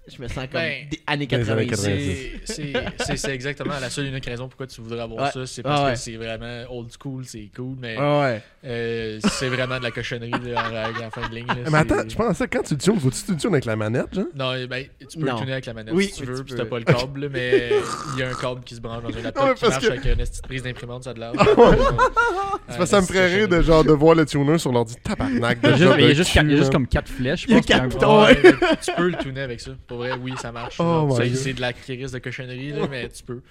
je 0.08 0.20
me 0.22 0.26
sens 0.28 0.36
comme 0.50 0.60
Ben, 0.60 0.86
des 0.90 1.00
années 1.06 1.26
Dans 1.26 1.36
les 1.38 1.50
années 1.50 1.66
90. 1.66 2.40
C'est- 2.44 2.54
C'est 2.54 2.72
c'est- 3.04 3.16
c'est 3.16 3.34
exactement 3.34 3.74
la 3.80 3.90
seule 3.90 4.06
et 4.06 4.08
unique 4.08 4.26
raison 4.26 4.48
pourquoi 4.48 4.66
tu 4.66 4.80
voudrais 4.80 5.00
avoir 5.00 5.26
Ouais. 5.26 5.30
ça. 5.30 5.46
C'est 5.46 5.62
parce 5.62 5.80
Ah 5.80 5.84
ouais. 5.86 5.92
que 5.92 5.98
c'est 5.98 6.16
vraiment 6.16 6.64
old 6.70 6.88
school, 7.00 7.24
c'est 7.24 7.48
cool, 7.54 7.76
mais 7.78 7.96
Ouais, 7.98 8.20
ouais. 8.20 8.42
euh, 8.64 9.18
c'est 9.30 9.48
vraiment 9.48 9.78
de 9.78 9.84
la 9.84 9.90
cochonnerie 9.90 10.32
en, 10.34 10.38
règle, 10.70 11.04
en 11.04 11.10
fin 11.10 11.28
de 11.28 11.34
ligne. 11.34 11.46
là. 11.46 11.54
Mais 11.70 11.78
attends, 11.78 11.96
C'est- 12.02 12.10
je 12.10 12.16
pense 12.16 12.30
à 12.30 12.34
ça, 12.34 12.46
quand 12.48 12.62
tu 12.62 12.74
le 12.74 12.80
tunes, 12.80 12.98
faut-tu 12.98 13.22
tu 13.24 13.32
le 13.32 13.38
tunes 13.38 13.52
avec 13.52 13.64
la 13.66 13.76
manette, 13.76 14.12
genre? 14.14 14.24
Non, 14.34 14.54
eh 14.54 14.66
ben, 14.66 14.84
tu 15.08 15.18
peux 15.18 15.26
Non. 15.26 15.34
le 15.34 15.40
tuner 15.40 15.52
avec 15.52 15.66
la 15.66 15.74
manette 15.74 15.94
Oui, 15.94 16.06
si 16.12 16.20
tu 16.20 16.24
veux, 16.26 16.36
tu 16.38 16.44
puis 16.44 16.54
t'as 16.54 16.64
pas 16.64 16.78
le 16.78 16.84
câble, 16.84 17.28
mais 17.30 17.70
il 18.14 18.20
y 18.20 18.22
a 18.22 18.30
un 18.30 18.34
câble 18.34 18.62
qui 18.64 18.74
se 18.74 18.80
branche 18.80 19.02
dans 19.02 19.16
un 19.16 19.22
laptop 19.22 19.44
Ouais, 19.48 19.54
qui 19.54 19.60
parce 19.60 19.72
marche 19.74 19.84
que- 19.86 19.92
avec 19.92 20.04
une 20.06 20.16
petite 20.16 20.42
prise 20.42 20.62
d'imprimante, 20.62 21.04
ça 21.04 21.14
de 21.14 21.20
l'air. 21.20 21.32
C'est 21.36 22.76
parce 22.76 22.78
que 22.78 22.86
ça 22.86 23.00
me 23.00 23.06
ferait 23.06 23.26
rire 23.34 23.48
de 23.48 23.60
genre 23.62 23.84
de 23.84 23.92
voir 23.92 24.14
le 24.14 24.24
tuner 24.26 24.58
sur 24.58 24.72
l'ordi 24.72 24.94
tabarnak. 25.02 25.58
Il 25.62 25.68
y 25.68 25.72
a 25.84 25.96
de 26.42 26.56
juste, 26.56 26.72
comme 26.72 26.86
4 26.86 27.08
flèches. 27.08 27.42
je 27.42 27.46
Il 27.48 27.50
y 27.50 27.54
a 27.54 27.56
pense, 27.58 27.66
puis 27.66 27.74
quatre 27.74 27.84
un- 27.84 27.88
boutons. 27.88 28.24
Ouais, 28.24 28.38
mais 28.42 28.52
tu 28.82 28.92
peux 28.96 29.08
le 29.08 29.16
tuner 29.18 29.40
avec 29.42 29.60
ça. 29.60 29.72
Pour 29.90 29.98
vrai, 29.98 30.14
oui, 30.14 30.32
ça 30.36 30.52
marche. 30.52 30.78
Oh 30.78 31.08
C'est- 31.10 31.52
de 31.52 31.60
la 31.60 31.72
crise 31.72 32.12
de 32.12 32.18
cochonnerie, 32.20 32.70
là, 32.72 32.86
mais 32.88 33.08
tu 33.08 33.24
peux. 33.24 33.42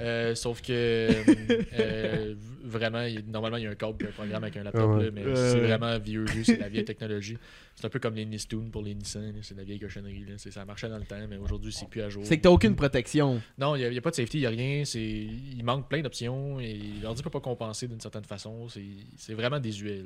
Euh, 0.00 0.34
sauf 0.34 0.62
que 0.62 0.72
euh, 1.74 2.34
vraiment, 2.64 3.02
il- 3.02 3.30
normalement, 3.30 3.58
il 3.58 3.64
y 3.64 3.66
a 3.66 3.70
un 3.70 3.74
câble 3.74 3.98
et 4.06 4.08
un 4.08 4.12
programme 4.12 4.42
avec 4.42 4.56
un 4.56 4.62
laptop, 4.62 4.90
Ah 4.96 5.02
là, 5.04 5.10
mais 5.12 5.22
c'est 5.34 5.60
vraiment 5.60 5.98
vieux 5.98 6.26
c'est 6.44 6.56
la 6.56 6.70
vieille 6.70 6.84
technologie. 6.84 7.36
C'est 7.74 7.86
un 7.86 7.90
peu 7.90 7.98
comme 7.98 8.14
les 8.14 8.24
Nistoon 8.26 8.68
pour 8.70 8.82
les 8.82 8.94
Nissan, 8.94 9.32
c'est 9.42 9.54
de 9.54 9.58
la 9.58 9.64
vieille 9.64 9.80
cochonnerie. 9.80 10.24
Là. 10.28 10.34
Ça 10.36 10.64
marchait 10.64 10.88
dans 10.88 10.98
le 10.98 11.04
temps, 11.04 11.16
mais 11.28 11.36
aujourd'hui, 11.36 11.72
c'est 11.72 11.88
plus 11.88 12.02
à 12.02 12.08
jour. 12.08 12.22
C'est 12.24 12.36
que 12.36 12.42
t'as 12.42 12.50
aucune 12.50 12.76
protection. 12.76 13.40
Non, 13.58 13.74
il 13.74 13.88
n'y 13.90 13.98
a, 13.98 14.00
pas 14.00 14.10
de 14.10 14.14
safety, 14.14 14.38
il 14.38 14.40
n'y 14.42 14.46
a 14.46 14.50
rien. 14.50 14.84
c'est- 14.84 15.00
Il 15.00 15.62
manque 15.64 15.88
plein 15.88 16.00
d'options 16.00 16.60
et 16.60 16.78
l'ordi 17.02 17.22
peut 17.22 17.30
pas 17.30 17.40
compenser 17.40 17.88
d'une 17.88 18.00
certaine 18.00 18.24
façon. 18.24 18.68
C'est 18.68 18.84
c'est 19.16 19.34
vraiment 19.34 19.58
désuet. 19.58 20.02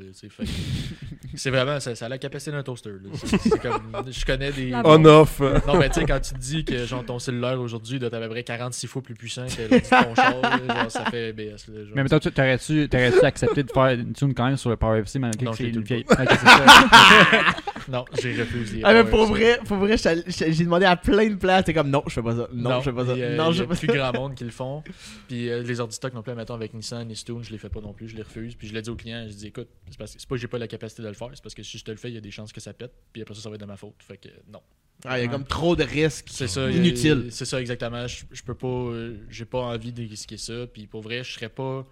C'est 1.34 1.50
vraiment, 1.50 1.78
ça, 1.80 1.94
ça 1.94 2.06
a 2.06 2.08
la 2.08 2.18
capacité 2.18 2.50
d'un 2.52 2.62
toaster. 2.62 2.90
là. 2.90 3.10
C'est- 3.14 3.58
comme, 3.60 3.92
je 4.10 4.24
connais 4.24 4.52
des. 4.52 4.72
On-off. 4.84 5.40
Non, 5.66 5.76
mais 5.78 5.88
tu 5.90 6.00
sais, 6.00 6.06
quand 6.06 6.20
tu 6.20 6.32
te 6.34 6.38
dis 6.38 6.64
que 6.64 6.86
genre, 6.86 7.04
ton 7.04 7.18
cellulaire 7.18 7.60
aujourd'hui 7.60 7.98
doit 7.98 8.06
être 8.08 8.14
à 8.14 8.20
peu 8.20 8.28
près 8.30 8.44
46 8.44 8.86
fois 8.86 9.02
plus 9.02 9.14
puissant 9.14 9.44
que 9.46 9.60
l'ordi 9.62 9.74
de 9.74 10.04
ton 10.04 10.14
char, 10.14 10.40
là, 10.40 10.58
genre, 10.82 10.90
ça 10.90 11.04
fait 11.10 11.32
BS. 11.34 11.68
Là, 11.68 11.84
genre. 11.84 11.92
Mais 11.94 12.02
mettons, 12.04 12.18
tu- 12.20 12.30
t'aurais-tu 12.32 12.88
accepté 13.22 13.64
de 13.64 13.70
faire 13.70 13.86
une 13.88 14.12
tune 14.14 14.32
quand 14.34 14.46
même 14.46 14.56
sur 14.56 14.70
le 14.70 14.76
Power 14.76 15.00
FC 15.00 15.18
malgré 15.18 15.44
Non, 15.44 15.50
que 15.50 15.56
c'est 15.58 15.64
une 15.68 15.76
le 15.76 15.82
vieille. 15.82 16.04
Non, 17.88 18.04
j'ai 18.20 18.34
refusé. 18.40 18.80
Ah, 18.84 18.92
mais 18.92 19.02
Ouais, 19.02 19.10
pour 19.10 19.26
vrai, 19.26 19.58
pour 19.66 19.76
vrai, 19.78 19.96
j'ai 19.96 20.64
demandé 20.64 20.84
à 20.86 20.96
plein 20.96 21.28
de 21.28 21.34
places. 21.36 21.64
T'es 21.64 21.74
comme, 21.74 21.90
non, 21.90 22.02
je 22.06 22.12
fais 22.14 22.22
pas 22.22 22.36
ça. 22.36 22.48
Non, 22.52 22.78
je 22.80 22.84
fais 22.90 22.92
pas 22.92 23.06
ça. 23.06 23.12
a- 23.12 23.36
Non, 23.36 23.52
je 23.52 23.62
fais 23.62 23.68
pas 23.68 23.74
plus 23.76 23.86
grand 23.88 24.12
monde 24.14 24.34
qui 24.34 24.44
le 24.44 24.50
font. 24.50 24.82
Puis 25.28 25.48
euh, 25.48 25.62
les 25.62 25.80
ordi 25.80 25.94
stock 25.96 26.12
non 26.14 26.22
plus, 26.22 26.34
mettons 26.34 26.54
avec 26.54 26.74
Nissan, 26.74 27.06
Nistoon, 27.06 27.42
je 27.42 27.50
les 27.52 27.58
fais 27.58 27.68
pas 27.68 27.80
non 27.80 27.92
plus, 27.92 28.08
je 28.08 28.16
les 28.16 28.22
refuse. 28.22 28.54
Puis 28.54 28.68
je 28.68 28.74
l'ai 28.74 28.82
dit 28.82 28.90
au 28.90 28.96
client, 28.96 29.26
je 29.28 29.34
dis 29.34 29.46
écoute, 29.48 29.68
c'est 29.90 29.98
parce 29.98 30.14
que- 30.14 30.20
c'est 30.20 30.28
pas 30.28 30.34
que 30.36 30.40
j'ai 30.40 30.48
pas 30.48 30.58
la 30.58 30.68
capacité 30.68 31.02
de 31.02 31.08
le 31.08 31.14
faire, 31.14 31.28
c'est 31.34 31.42
parce 31.42 31.54
que 31.54 31.62
si 31.62 31.78
je 31.78 31.84
te 31.84 31.90
le 31.90 31.96
fais, 31.96 32.08
il 32.10 32.14
y 32.14 32.18
a 32.18 32.20
des 32.20 32.30
chances 32.30 32.52
que 32.52 32.60
ça 32.60 32.72
pète. 32.72 32.92
Puis 33.12 33.22
après 33.22 33.34
ça, 33.34 33.40
ça 33.42 33.48
va 33.48 33.54
être 33.56 33.60
de 33.60 33.66
ma 33.66 33.76
faute. 33.76 33.94
Fait 34.00 34.16
que 34.16 34.28
non. 34.52 34.60
Ah, 35.04 35.18
il 35.18 35.24
y 35.24 35.26
a 35.26 35.30
comme 35.30 35.44
trop 35.44 35.76
de 35.76 35.82
risques. 35.84 36.28
C'est 36.30 36.48
ça. 36.48 36.70
il 36.70 36.76
y 36.76 36.78
a- 36.78 36.82
Inutile. 36.82 37.26
C'est 37.30 37.44
ça 37.44 37.60
exactement. 37.60 38.06
Je, 38.06 38.24
je 38.32 38.42
peux 38.42 38.54
pas, 38.54 38.66
euh, 38.66 39.16
j'ai 39.28 39.44
pas 39.44 39.60
envie 39.60 39.92
de 39.92 40.00
risquer 40.02 40.38
ça. 40.38 40.66
Puis 40.72 40.86
pour 40.86 41.02
vrai, 41.02 41.22
je 41.22 41.32
serais 41.34 41.50
pas. 41.50 41.86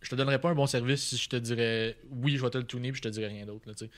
Je 0.00 0.10
te 0.10 0.14
donnerais 0.14 0.40
pas 0.40 0.50
un 0.50 0.54
bon 0.54 0.66
service 0.66 1.02
si 1.02 1.16
je 1.16 1.28
te 1.28 1.36
dirais 1.36 1.96
oui, 2.10 2.36
je 2.36 2.42
vais 2.42 2.50
te 2.50 2.58
le 2.58 2.64
tuner 2.64 2.92
puis 2.92 2.98
je 2.98 3.02
te 3.02 3.08
dirais 3.08 3.26
rien 3.26 3.46
d'autre. 3.46 3.64
Je 3.66 3.84
vais 3.84 3.88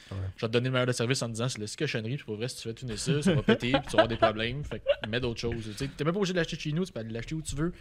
te 0.41 0.47
donner 0.47 0.67
le 0.67 0.73
meilleur 0.73 0.87
de 0.87 0.93
service 0.93 1.21
en 1.23 1.27
te 1.27 1.33
disant 1.33 1.49
c'est 1.49 1.59
le 1.59 1.67
cochonnerie. 1.77 2.17
Puis 2.17 2.25
pour 2.25 2.37
vrai, 2.37 2.49
si 2.49 2.57
tu 2.57 2.63
fais 2.63 2.75
tuner 2.75 2.97
ça, 2.97 3.21
ça 3.21 3.35
va 3.35 3.43
péter 3.43 3.73
puis 3.73 3.81
tu 3.83 3.97
vas 3.97 4.03
avoir 4.03 4.09
des 4.09 4.17
problèmes. 4.17 4.65
Fait 4.65 4.81
que 4.81 5.09
mets 5.09 5.21
d'autres 5.21 5.41
choses. 5.41 5.69
Tu 5.77 5.89
t'es 5.89 6.05
même 6.05 6.15
pas 6.15 6.19
obligé 6.19 6.33
de 6.33 6.39
l'acheter 6.39 6.59
chez 6.59 6.73
nous, 6.73 6.85
tu 6.85 6.93
peux 6.93 7.03
l'acheter 7.03 7.35
où 7.35 7.43
tu 7.43 7.55
veux. 7.55 7.73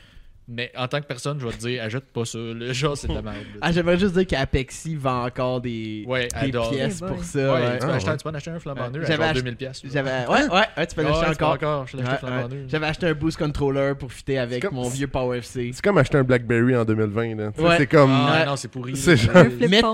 Mais 0.51 0.71
en 0.76 0.88
tant 0.88 0.99
que 0.99 1.05
personne, 1.05 1.39
je 1.39 1.45
vais 1.45 1.53
te 1.53 1.59
dire, 1.59 1.84
achète 1.84 2.05
pas 2.05 2.26
ça. 2.26 2.39
Le 2.39 2.73
genre, 2.73 2.97
c'est 2.97 3.07
de 3.07 3.13
la 3.13 3.21
merde. 3.21 3.35
Ah, 3.61 3.71
j'aimerais 3.71 3.99
juste 3.99 4.13
dire 4.15 4.26
qu'Apexi 4.26 4.95
vend 4.95 5.26
encore 5.26 5.61
des, 5.61 6.03
Ouais, 6.07 6.27
des 6.41 6.51
pièces 6.51 7.01
pour 7.01 7.23
ça. 7.23 7.39
Ouais, 7.39 7.61
ouais. 7.61 7.77
tu, 7.80 7.85
peux 7.85 7.91
Ah, 7.91 7.95
acheter, 7.95 8.11
tu 8.17 8.23
peux 8.23 8.30
en 8.30 8.34
acheter 8.34 8.49
un 8.51 8.59
flambant 8.59 8.81
Ouais. 8.85 8.89
neuf 8.89 9.03
à 9.03 9.07
J'avais 9.07 9.17
genre 9.23 9.30
ach- 9.30 9.35
2000 9.35 9.55
pièces. 9.55 9.81
J'avais 9.93 10.09
ouais, 10.09 10.27
ouais, 10.27 10.47
ouais, 10.77 10.88
tu 10.88 10.95
peux 10.95 11.01
Ah 11.05 11.09
l'acheter 11.09 11.26
peux 11.38 11.45
encore. 11.45 11.53
encore. 11.53 11.85
J'avais 12.67 12.85
acheté 12.88 13.05
un 13.07 13.13
boost 13.13 13.38
controller 13.38 13.93
pour 13.99 14.11
fitter 14.11 14.39
avec 14.39 14.63
comme- 14.63 14.73
mon 14.73 14.89
vieux 14.89 15.07
Power 15.07 15.38
FC. 15.38 15.69
C'est 15.71 15.84
comme 15.84 15.99
acheter 15.99 16.17
un 16.17 16.23
Blackberry 16.23 16.76
en 16.76 16.84
2020. 16.84 17.35
Là. 17.35 17.51
Tu 17.51 17.61
sais, 17.61 17.67
Ouais. 17.67 17.77
C'est 17.77 17.88
comme. 17.88 18.11
Ah, 18.11 18.39
Ouais. 18.39 18.45
non, 18.47 18.55
c'est 18.55 18.67
pourri. 18.69 18.95
C'est 18.95 19.17
genre- 19.17 19.35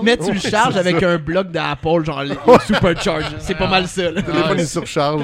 Mettre, 0.02 0.24
sur 0.24 0.32
le 0.32 0.40
charge 0.40 0.76
avec 0.78 1.02
un 1.02 1.18
bloc 1.18 1.50
d'Apple, 1.50 2.02
genre 2.04 2.22
les 2.22 2.34
Supercharge. 2.66 3.36
C'est 3.40 3.56
pas 3.56 3.68
mal 3.68 3.86
ça. 3.86 4.04
là. 4.04 4.10
Le 4.12 4.22
téléphone 4.22 4.56
Ah, 4.56 4.60
il 4.62 4.66
surcharge. 4.66 5.22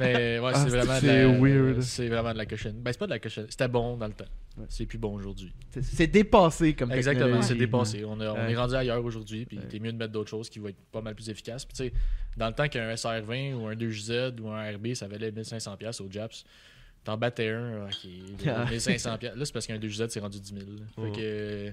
Mais 0.00 0.40
ouais, 0.40 0.50
Ah, 0.52 0.58
c'est 0.58 0.68
vraiment, 0.70 0.94
de 0.94 0.98
c'est 1.00 1.22
la- 1.22 1.28
weird. 1.38 1.80
c'est 1.82 2.08
vraiment 2.08 2.32
de 2.32 2.38
la 2.38 2.46
cochonne. 2.46 2.74
Ben, 2.82 2.90
c'est 2.92 2.98
pas 2.98 3.06
de 3.06 3.10
la 3.12 3.18
cochonne. 3.20 3.46
C'était 3.48 3.68
bon 3.68 3.96
dans 3.96 4.06
le 4.06 4.12
temps. 4.12 4.24
Ouais. 4.64 4.68
C'est 4.70 4.86
plus 4.86 4.98
bon 4.98 5.14
aujourd'hui. 5.14 5.52
C'est- 5.82 6.06
dépassé 6.06 6.74
comme 6.74 6.92
Exactement, 6.92 7.42
c'est 7.42 7.54
dépassé. 7.54 8.04
On, 8.04 8.18
a- 8.20 8.30
on 8.32 8.34
Ouais. 8.34 8.52
est 8.52 8.56
rendu 8.56 8.74
ailleurs 8.74 9.04
aujourd'hui, 9.04 9.44
puis 9.46 9.58
t'es 9.68 9.78
mieux 9.78 9.92
de 9.92 9.96
mettre 9.98 10.12
d'autres 10.12 10.30
choses 10.30 10.48
qui 10.50 10.58
vont 10.58 10.68
être 10.68 10.80
pas 10.92 11.00
mal 11.00 11.14
plus 11.14 11.28
efficaces. 11.30 11.64
Puis 11.64 11.74
tu 11.76 11.84
sais, 11.84 11.92
dans 12.36 12.48
le 12.48 12.54
temps 12.54 12.68
qu'un 12.68 12.90
SR20 12.94 13.54
ou 13.54 13.66
un 13.66 13.74
2JZ 13.74 14.40
ou 14.40 14.48
un 14.50 14.72
RB, 14.72 14.94
ça 14.94 15.08
valait 15.08 15.30
1500$ 15.30 15.76
piastres 15.76 16.02
au 16.04 16.08
Japs. 16.10 16.44
T'en 17.04 17.16
battais 17.18 17.50
un, 17.50 17.84
ok, 17.86 18.46
Ah. 18.46 18.64
1500$. 18.70 19.18
piastres. 19.18 19.38
Là, 19.38 19.44
c'est 19.44 19.52
parce 19.52 19.66
qu'un 19.66 19.78
2JZ, 19.78 20.08
c'est 20.08 20.20
rendu 20.20 20.40
10 20.40 20.54
000. 20.54 20.60
là. 20.70 21.04
Fait 21.12 21.20
que 21.20 21.72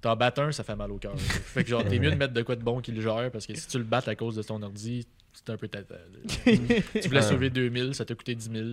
t'en 0.00 0.16
battes 0.16 0.38
un, 0.38 0.52
ça 0.52 0.64
fait 0.64 0.76
mal 0.76 0.90
au 0.90 0.98
cœur. 0.98 1.14
fait 1.18 1.62
que 1.64 1.70
genre, 1.70 1.84
t'es 1.84 1.98
mieux 1.98 2.10
de 2.10 2.16
mettre 2.16 2.32
de 2.34 2.42
quoi 2.42 2.56
de 2.56 2.62
bon 2.62 2.80
qui 2.80 2.92
le 2.92 3.00
gère, 3.00 3.30
parce 3.30 3.46
que 3.46 3.54
si 3.54 3.66
tu 3.68 3.78
le 3.78 3.84
battes 3.84 4.08
à 4.08 4.14
cause 4.16 4.36
de 4.36 4.42
ton 4.42 4.60
ordi, 4.62 5.06
c'est 5.36 5.52
un 5.52 5.56
peu 5.56 5.68
tata. 5.68 5.96
tu 6.44 7.08
voulais 7.08 7.22
sauver 7.22 7.50
2000, 7.50 7.94
ça 7.94 8.04
t'a 8.04 8.14
coûté 8.14 8.34
10 8.34 8.50
000. 8.50 8.64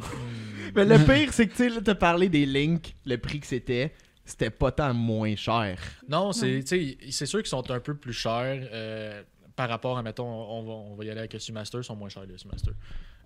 Mais 0.76 0.85
le 0.85 0.98
pire, 1.06 1.34
c'est 1.34 1.48
que 1.48 1.56
tu 1.56 1.84
t'as 1.84 1.95
parlé 1.95 2.30
des 2.30 2.45
links, 2.45 2.95
le 3.06 3.18
prix 3.18 3.40
que 3.40 3.48
c'était, 3.48 3.94
c'était 4.26 4.49
pas 4.49 4.72
tant 4.72 4.94
moins 4.94 5.35
cher. 5.35 5.77
Non, 6.07 6.31
c'est 6.31 6.64
tu 6.64 6.68
sais, 6.68 6.98
c'est 7.11 7.26
sûr 7.26 7.40
qu'ils 7.40 7.49
sont 7.49 7.69
un 7.69 7.80
peu 7.80 7.95
plus 7.95 8.14
chers 8.14 8.68
euh, 8.72 9.23
par 9.56 9.69
rapport 9.69 9.98
à, 9.98 10.03
mettons, 10.03 10.26
on 10.26 10.64
va, 10.64 10.72
on 10.72 10.95
va 10.95 11.03
y 11.06 11.10
aller 11.10 11.19
avec 11.19 11.34
le 11.34 11.40
Seamaster, 11.40 11.80
ils 11.80 11.84
sont 11.84 11.95
moins 11.95 12.10
chers, 12.10 12.26
le 12.26 12.38
Seamaster. 12.38 12.72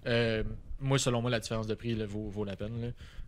Euh, 0.07 0.43
moi, 0.79 0.97
selon 0.97 1.21
moi, 1.21 1.29
la 1.29 1.39
différence 1.39 1.67
de 1.67 1.75
prix 1.75 1.95
là, 1.95 2.05
vaut, 2.05 2.29
vaut 2.29 2.45
la 2.45 2.55
peine. 2.55 2.81
là. 2.81 2.87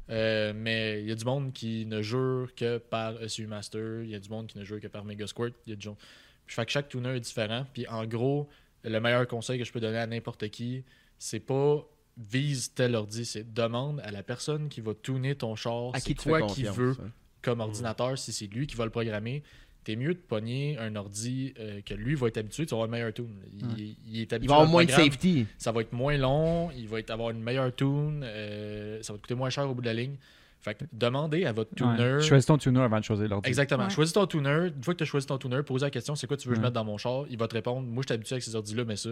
Euh, 0.10 0.54
mais 0.56 1.02
il 1.02 1.08
y 1.08 1.12
a 1.12 1.16
du 1.16 1.26
monde 1.26 1.54
qui 1.54 1.86
ne 1.86 2.02
jure 2.02 2.50
que 2.56 2.80
par 2.80 3.14
SU 3.28 3.46
Master, 3.46 4.02
il 4.04 4.10
y 4.10 4.16
a 4.16 4.20
du 4.20 4.30
monde 4.30 4.48
qui 4.48 4.58
ne 4.58 4.64
jure 4.64 4.80
que 4.80 4.88
par 4.88 5.06
Mega 5.06 5.28
Squirt, 5.28 5.54
il 5.68 5.72
y 5.72 5.74
a 5.74 5.76
du 5.76 5.88
monde. 5.88 5.98
Puis, 6.46 6.56
fait 6.56 6.66
que 6.66 6.72
chaque 6.72 6.90
tuner 6.90 7.16
est 7.16 7.20
différent. 7.20 7.66
Puis 7.74 7.88
en 7.88 8.06
gros, 8.06 8.50
le 8.84 9.00
meilleur 9.00 9.28
conseil 9.28 9.60
que 9.60 9.66
je 9.66 9.72
peux 9.72 9.80
donner 9.80 9.98
à 9.98 10.08
n'importe 10.08 10.50
qui, 10.50 10.84
c'est 11.18 11.40
pas 11.40 11.86
vise 12.18 12.74
tel 12.74 12.96
ordi, 12.96 13.26
c'est 13.26 13.54
demande 13.54 14.02
à 14.02 14.12
la 14.12 14.24
personne 14.24 14.70
qui 14.70 14.82
va 14.82 14.94
tuner 14.94 15.36
ton 15.36 15.56
char, 15.56 15.92
À 15.94 16.02
qui 16.02 16.16
tu 16.16 16.28
quoi 16.28 16.42
qu'il 16.48 16.70
veut 16.70 16.96
hein. 17.02 17.12
comme 17.42 17.62
ordinateur, 17.62 18.18
si 18.18 18.34
c'est 18.34 18.48
lui 18.48 18.68
qui 18.68 18.76
va 18.76 18.84
le 18.84 18.92
programmer, 18.92 19.44
t'es 19.86 19.96
mieux 19.96 20.14
de 20.14 20.20
pogner 20.20 20.78
un 20.78 20.96
ordi 20.96 21.54
euh, 21.60 21.82
que 21.82 21.94
lui 21.94 22.16
va 22.16 22.28
être 22.28 22.38
habitué, 22.38 22.66
tu 22.66 22.72
vas 22.72 22.78
avoir 22.78 22.90
un 22.90 22.92
meilleur 22.92 23.14
tune. 23.14 23.36
Il, 23.78 23.96
il 24.08 24.22
est 24.22 24.34
habitué 24.34 24.46
Il 24.46 24.50
va 24.50 24.56
avoir 24.56 24.70
moins 24.70 24.84
de 24.84 24.92
safety. 24.92 25.46
Ça 25.58 25.72
va 25.72 25.82
être 25.82 25.94
moins 25.94 26.18
long, 26.18 26.70
il 26.72 26.88
va 26.88 27.00
être, 27.00 27.10
avoir 27.10 27.30
une 27.30 27.42
meilleure 27.42 27.74
tune, 27.74 28.22
euh, 28.24 29.02
ça 29.02 29.14
va 29.14 29.18
te 29.18 29.24
coûter 29.24 29.36
moins 29.36 29.50
cher 29.50 29.70
au 29.70 29.74
bout 29.74 29.82
de 29.82 29.88
la 29.88 29.94
ligne. 29.94 30.18
Fait 30.62 30.76
que 30.76 30.84
demandez 30.92 31.46
à 31.46 31.54
votre 31.54 31.74
tuner. 31.74 32.16
Ouais. 32.16 32.22
Choisis 32.22 32.46
ton 32.46 32.58
tuner 32.58 32.82
avant 32.82 33.00
de 33.00 33.04
choisir 33.04 33.30
l'ordi. 33.30 33.48
Exactement. 33.48 33.86
Ouais. 33.86 33.90
Choisis 33.90 34.14
ton 34.14 34.26
tuner. 34.26 34.68
Une 34.76 34.84
fois 34.84 34.94
que 34.94 35.00
tu 35.00 35.04
as 35.04 35.08
choisi 35.08 35.26
ton 35.26 35.38
tuner, 35.38 35.64
posez 35.64 35.86
la 35.86 35.90
question 35.92 36.16
c'est 36.16 36.28
quoi 36.28 36.38
tu 36.38 36.48
veux 36.48 36.56
que 36.56 36.60
je 36.60 36.66
mette 36.66 36.74
dans 36.74 36.84
mon 36.84 36.98
char? 36.98 37.26
Il 37.30 37.38
va 37.38 37.48
te 37.48 37.54
répondre 37.56 37.88
moi, 37.88 38.04
je 38.04 38.08
suis 38.08 38.14
habitué 38.14 38.34
avec 38.34 38.44
ces 38.44 38.56
ordi-là, 38.56 38.84
mais 38.86 38.98
ça. 38.98 39.12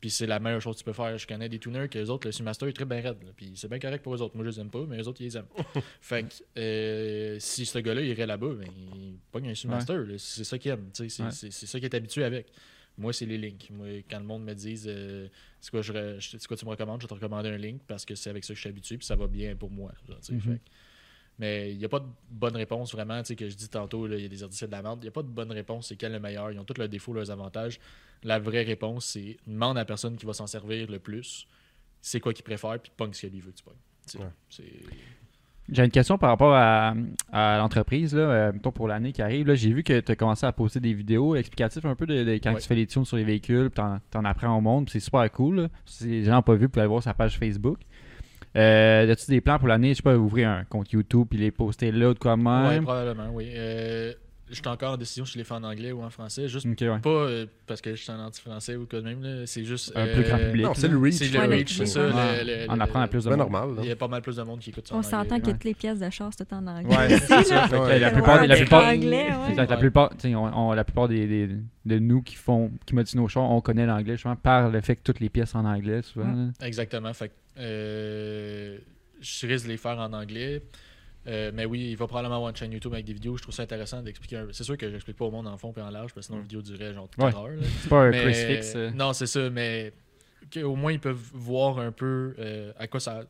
Puis 0.00 0.08
c'est 0.08 0.26
la 0.26 0.38
meilleure 0.38 0.62
chose 0.62 0.76
que 0.76 0.78
tu 0.78 0.84
peux 0.84 0.94
faire. 0.94 1.16
Je 1.18 1.26
connais 1.26 1.50
des 1.50 1.58
tuners 1.58 1.88
que 1.88 1.98
les 1.98 2.08
autres, 2.08 2.26
le 2.26 2.32
Seamaster 2.32 2.66
est 2.66 2.72
très 2.72 2.86
bien 2.86 3.02
raide. 3.02 3.22
là. 3.22 3.32
Puis 3.36 3.52
c'est 3.54 3.68
bien 3.68 3.78
correct 3.78 4.02
pour 4.02 4.14
eux 4.14 4.22
autres. 4.22 4.34
Moi, 4.34 4.44
je 4.46 4.50
les 4.50 4.60
aime 4.60 4.70
pas, 4.70 4.84
mais 4.88 4.96
les 4.96 5.06
autres, 5.06 5.20
ils 5.20 5.24
les 5.24 5.36
aiment. 5.36 5.44
fait 6.00 6.22
que 6.22 6.34
euh, 6.58 7.36
si 7.38 7.66
ce 7.66 7.78
gars-là 7.78 8.00
irait 8.00 8.26
là-bas, 8.26 8.54
ben, 8.58 8.68
il 8.94 9.18
pogne 9.30 9.50
un 9.50 9.54
Seamaster. 9.54 10.02
C'est 10.16 10.44
ça 10.44 10.56
qu'il 10.56 10.70
aime. 10.70 10.88
c'est 10.94 11.10
ça 11.10 11.78
qu'il 11.78 11.84
est 11.84 11.94
habitué 11.94 12.24
avec. 12.24 12.46
Moi, 13.00 13.12
c'est 13.12 13.26
les 13.26 13.38
links. 13.38 13.68
Moi, 13.70 14.02
quand 14.08 14.18
le 14.18 14.24
monde 14.26 14.44
me 14.44 14.54
dit 14.54 14.80
euh, 14.86 15.26
c'est 15.60 15.70
quoi, 15.70 15.80
je 15.82 15.92
quoi 16.46 16.56
tu 16.56 16.64
me 16.66 16.70
recommandes, 16.70 17.00
je 17.00 17.06
vais 17.06 17.08
te 17.08 17.14
recommander 17.14 17.48
un 17.48 17.56
link 17.56 17.80
parce 17.86 18.04
que 18.04 18.14
c'est 18.14 18.30
avec 18.30 18.44
ça 18.44 18.48
que 18.48 18.56
je 18.56 18.60
suis 18.60 18.68
habitué 18.68 18.96
puis 18.98 19.06
ça 19.06 19.16
va 19.16 19.26
bien 19.26 19.56
pour 19.56 19.70
moi. 19.70 19.92
genre. 20.06 20.18
Mhm. 20.30 20.40
Fait 20.40 20.60
mais 21.38 21.72
il 21.72 21.78
n'y 21.78 21.84
a 21.86 21.88
pas 21.88 22.00
de 22.00 22.06
bonne 22.30 22.54
réponse 22.54 22.92
vraiment, 22.92 23.18
tu 23.22 23.28
sais, 23.28 23.36
que 23.36 23.48
je 23.48 23.56
dis 23.56 23.70
tantôt, 23.70 24.06
il 24.06 24.20
y 24.20 24.26
a 24.26 24.28
des 24.28 24.36
c'est 24.50 24.66
de 24.66 24.72
la 24.72 24.82
merde. 24.82 24.98
Il 25.00 25.04
n'y 25.04 25.08
a 25.08 25.12
pas 25.12 25.22
de 25.22 25.28
bonne 25.28 25.50
réponse, 25.50 25.88
c'est 25.88 25.96
quel 25.96 26.10
est 26.12 26.16
le 26.16 26.20
meilleur. 26.20 26.52
Ils 26.52 26.58
ont 26.58 26.64
tous 26.64 26.76
leurs 26.78 26.88
défauts, 26.90 27.14
leurs 27.14 27.30
avantages. 27.30 27.80
La 28.22 28.38
vraie 28.38 28.62
réponse, 28.62 29.06
c'est 29.06 29.38
demande 29.46 29.78
à 29.78 29.80
la 29.80 29.84
personne 29.86 30.18
qui 30.18 30.26
va 30.26 30.34
s'en 30.34 30.46
servir 30.46 30.90
le 30.90 30.98
plus, 30.98 31.46
c'est 32.02 32.20
quoi 32.20 32.34
qu'il 32.34 32.44
préfère, 32.44 32.78
puis 32.78 32.92
pogne 32.94 33.14
ce 33.14 33.22
que 33.22 33.26
lui 33.32 33.40
veut 33.40 33.52
que 33.52 33.56
tu 33.56 33.64
pognes. 33.64 34.20
Ouais. 34.20 34.26
c'est- 34.50 34.64
J'ai 35.72 35.84
une 35.84 35.90
question 35.90 36.18
par 36.18 36.30
rapport 36.30 36.54
à, 36.54 36.94
à 37.32 37.58
l'entreprise, 37.58 38.14
là, 38.14 38.22
euh, 38.22 38.52
mettons 38.52 38.72
pour 38.72 38.88
l'année 38.88 39.12
qui 39.12 39.22
arrive. 39.22 39.46
là. 39.46 39.54
J'ai 39.54 39.72
vu 39.72 39.82
que 39.84 40.00
tu 40.00 40.12
as 40.12 40.16
commencé 40.16 40.44
à 40.46 40.52
poster 40.52 40.80
des 40.80 40.92
vidéos 40.94 41.36
explicatives 41.36 41.86
un 41.86 41.94
peu 41.94 42.06
de, 42.06 42.24
de 42.24 42.32
quand 42.34 42.52
Ouais. 42.54 42.60
tu 42.60 42.66
fais 42.66 42.74
les 42.74 42.86
tunes 42.86 43.04
sur 43.04 43.16
les 43.16 43.24
véhicules, 43.24 43.70
puis 43.70 43.76
t'en, 43.82 43.98
t'en 44.10 44.24
apprends 44.24 44.56
au 44.56 44.60
monde, 44.60 44.86
puis 44.86 44.92
c'est 44.92 45.04
super 45.04 45.30
cool. 45.30 45.56
là. 45.62 45.68
Si 45.86 46.06
les 46.08 46.24
gens 46.24 46.32
n'ont 46.34 46.42
pas 46.42 46.54
vu, 46.54 46.64
vous 46.64 46.70
pouvez 46.70 46.80
aller 46.82 46.88
voir 46.88 47.02
sa 47.02 47.14
page 47.14 47.38
Facebook. 47.38 47.78
Euh, 48.56 49.10
As-tu 49.12 49.30
des 49.30 49.40
plans 49.40 49.58
pour 49.60 49.68
l'année, 49.68 49.90
je 49.90 49.94
sais 49.98 50.02
pas, 50.02 50.16
ouvrir 50.16 50.48
un 50.48 50.64
compte 50.64 50.90
YouTube 50.90 51.28
puis 51.30 51.38
les 51.38 51.52
poster 51.52 51.92
là 51.92 52.10
ou 52.10 52.14
de 52.14 52.18
quoi 52.18 52.36
même? 52.36 52.82
probablement, 52.82 53.30
oui. 53.32 53.46
Euh, 53.54 54.12
je 54.50 54.56
suis 54.56 54.66
encore 54.68 54.94
en 54.94 54.96
décision 54.96 55.24
si 55.24 55.34
je 55.34 55.38
les 55.38 55.44
fais 55.44 55.54
en 55.54 55.62
anglais 55.64 55.92
ou 55.92 56.02
en 56.02 56.10
français, 56.10 56.48
juste 56.48 56.66
ouais. 56.66 56.98
pas 56.98 57.08
euh, 57.08 57.46
parce 57.66 57.80
que 57.80 57.94
je 57.94 58.02
suis 58.02 58.10
en 58.12 58.18
anti-français 58.18 58.76
ou 58.76 58.86
quoi 58.86 59.00
de 59.00 59.04
même, 59.04 59.46
c'est 59.46 59.64
juste... 59.64 59.92
Un 59.94 60.06
plus 60.08 60.22
grand 60.24 60.38
euh, 60.38 60.46
public. 60.50 60.64
Non, 60.66 60.74
c'est 60.74 60.88
le 60.88 60.98
reach. 60.98 61.14
C'est 61.14 61.28
le 61.28 61.40
reach, 61.40 61.76
c'est 61.76 61.86
ça. 61.86 62.06
ouais. 62.08 62.44
le- 62.44 62.64
le- 62.64 62.70
En 62.70 62.74
le- 62.76 62.82
apprendre 62.82 63.04
à 63.04 63.08
plus 63.08 63.18
de 63.18 63.22
C'est 63.22 63.28
monde. 63.30 63.38
normal. 63.38 63.68
là. 63.76 63.80
Il 63.82 63.88
y 63.88 63.92
a 63.92 63.96
pas 63.96 64.08
mal 64.08 64.22
plus 64.22 64.36
de 64.36 64.42
monde 64.42 64.60
qui 64.60 64.70
écoute 64.70 64.88
ça. 64.88 64.94
On 64.94 64.98
en 64.98 65.02
s'entend 65.02 65.38
que 65.40 65.50
toutes 65.50 65.64
les 65.64 65.74
pièces 65.74 65.98
de 66.00 66.10
char, 66.10 66.30
c'est 66.36 66.44
tout 66.44 66.54
en 66.54 66.66
anglais. 66.66 66.96
Ouais, 66.96 67.18
c'est 67.18 67.44
ça. 67.44 67.68
Fait 67.68 67.98
la 67.98 68.10
plupart, 68.10 68.46
la 68.46 68.56
plupart, 68.56 68.92
la 68.94 69.76
plupart, 69.76 70.10
on- 70.24 70.28
on- 70.68 70.72
la 70.72 70.84
plupart 70.84 71.08
des, 71.08 71.26
des- 71.26 71.56
de 71.86 71.98
nous 71.98 72.22
qui 72.22 72.34
font, 72.36 72.70
qui 72.86 72.94
modifient 72.94 73.16
nos 73.16 73.28
chars, 73.28 73.50
on 73.50 73.60
connaît 73.60 73.86
l'anglais 73.86 74.14
justement 74.14 74.36
par 74.36 74.68
le 74.70 74.80
fait 74.80 74.96
que 74.96 75.02
toutes 75.02 75.20
les 75.20 75.28
pièces 75.30 75.50
sont 75.50 75.58
en 75.58 75.64
anglais 75.64 76.02
souvent. 76.02 76.26
Mm. 76.26 76.52
Exactement. 76.62 77.12
Fait 77.14 77.30
euh, 77.58 78.78
je 79.20 79.46
risque 79.46 79.66
de 79.66 79.70
les 79.70 79.76
faire 79.76 79.98
en 79.98 80.12
anglais. 80.12 80.62
Euh, 81.26 81.50
mais 81.52 81.66
oui, 81.66 81.90
il 81.90 81.96
va 81.96 82.06
probablement 82.06 82.36
avoir 82.36 82.50
une 82.50 82.56
chaîne 82.56 82.72
YouTube 82.72 82.92
avec 82.94 83.04
des 83.04 83.12
vidéos. 83.12 83.36
Je 83.36 83.42
trouve 83.42 83.54
ça 83.54 83.62
intéressant 83.62 84.02
d'expliquer. 84.02 84.38
un- 84.38 84.46
C'est 84.52 84.64
sûr 84.64 84.76
que 84.78 84.90
j'explique 84.90 85.16
pas 85.16 85.26
au 85.26 85.30
monde 85.30 85.46
en 85.48 85.56
fond 85.58 85.72
et 85.76 85.80
en 85.82 85.90
large, 85.90 86.14
parce 86.14 86.26
que 86.26 86.32
sinon 86.32 86.38
la 86.38 86.42
vidéo 86.42 86.62
durait 86.62 86.94
genre 86.94 87.08
4 87.10 87.42
Ouais. 87.42 87.50
heures. 87.56 87.58
C'est 87.82 87.88
pas 87.90 88.02
un 88.04 88.10
Mais- 88.10 88.22
crucifix. 88.22 88.72
euh. 88.76 88.90
Non, 88.92 89.12
c'est 89.12 89.26
ça, 89.26 89.50
mais 89.50 89.92
au 90.62 90.74
moins 90.76 90.92
ils 90.92 91.00
peuvent 91.00 91.20
voir 91.34 91.78
un 91.78 91.92
peu 91.92 92.34
euh, 92.38 92.72
à 92.78 92.86
quoi 92.86 93.00
ça. 93.00 93.22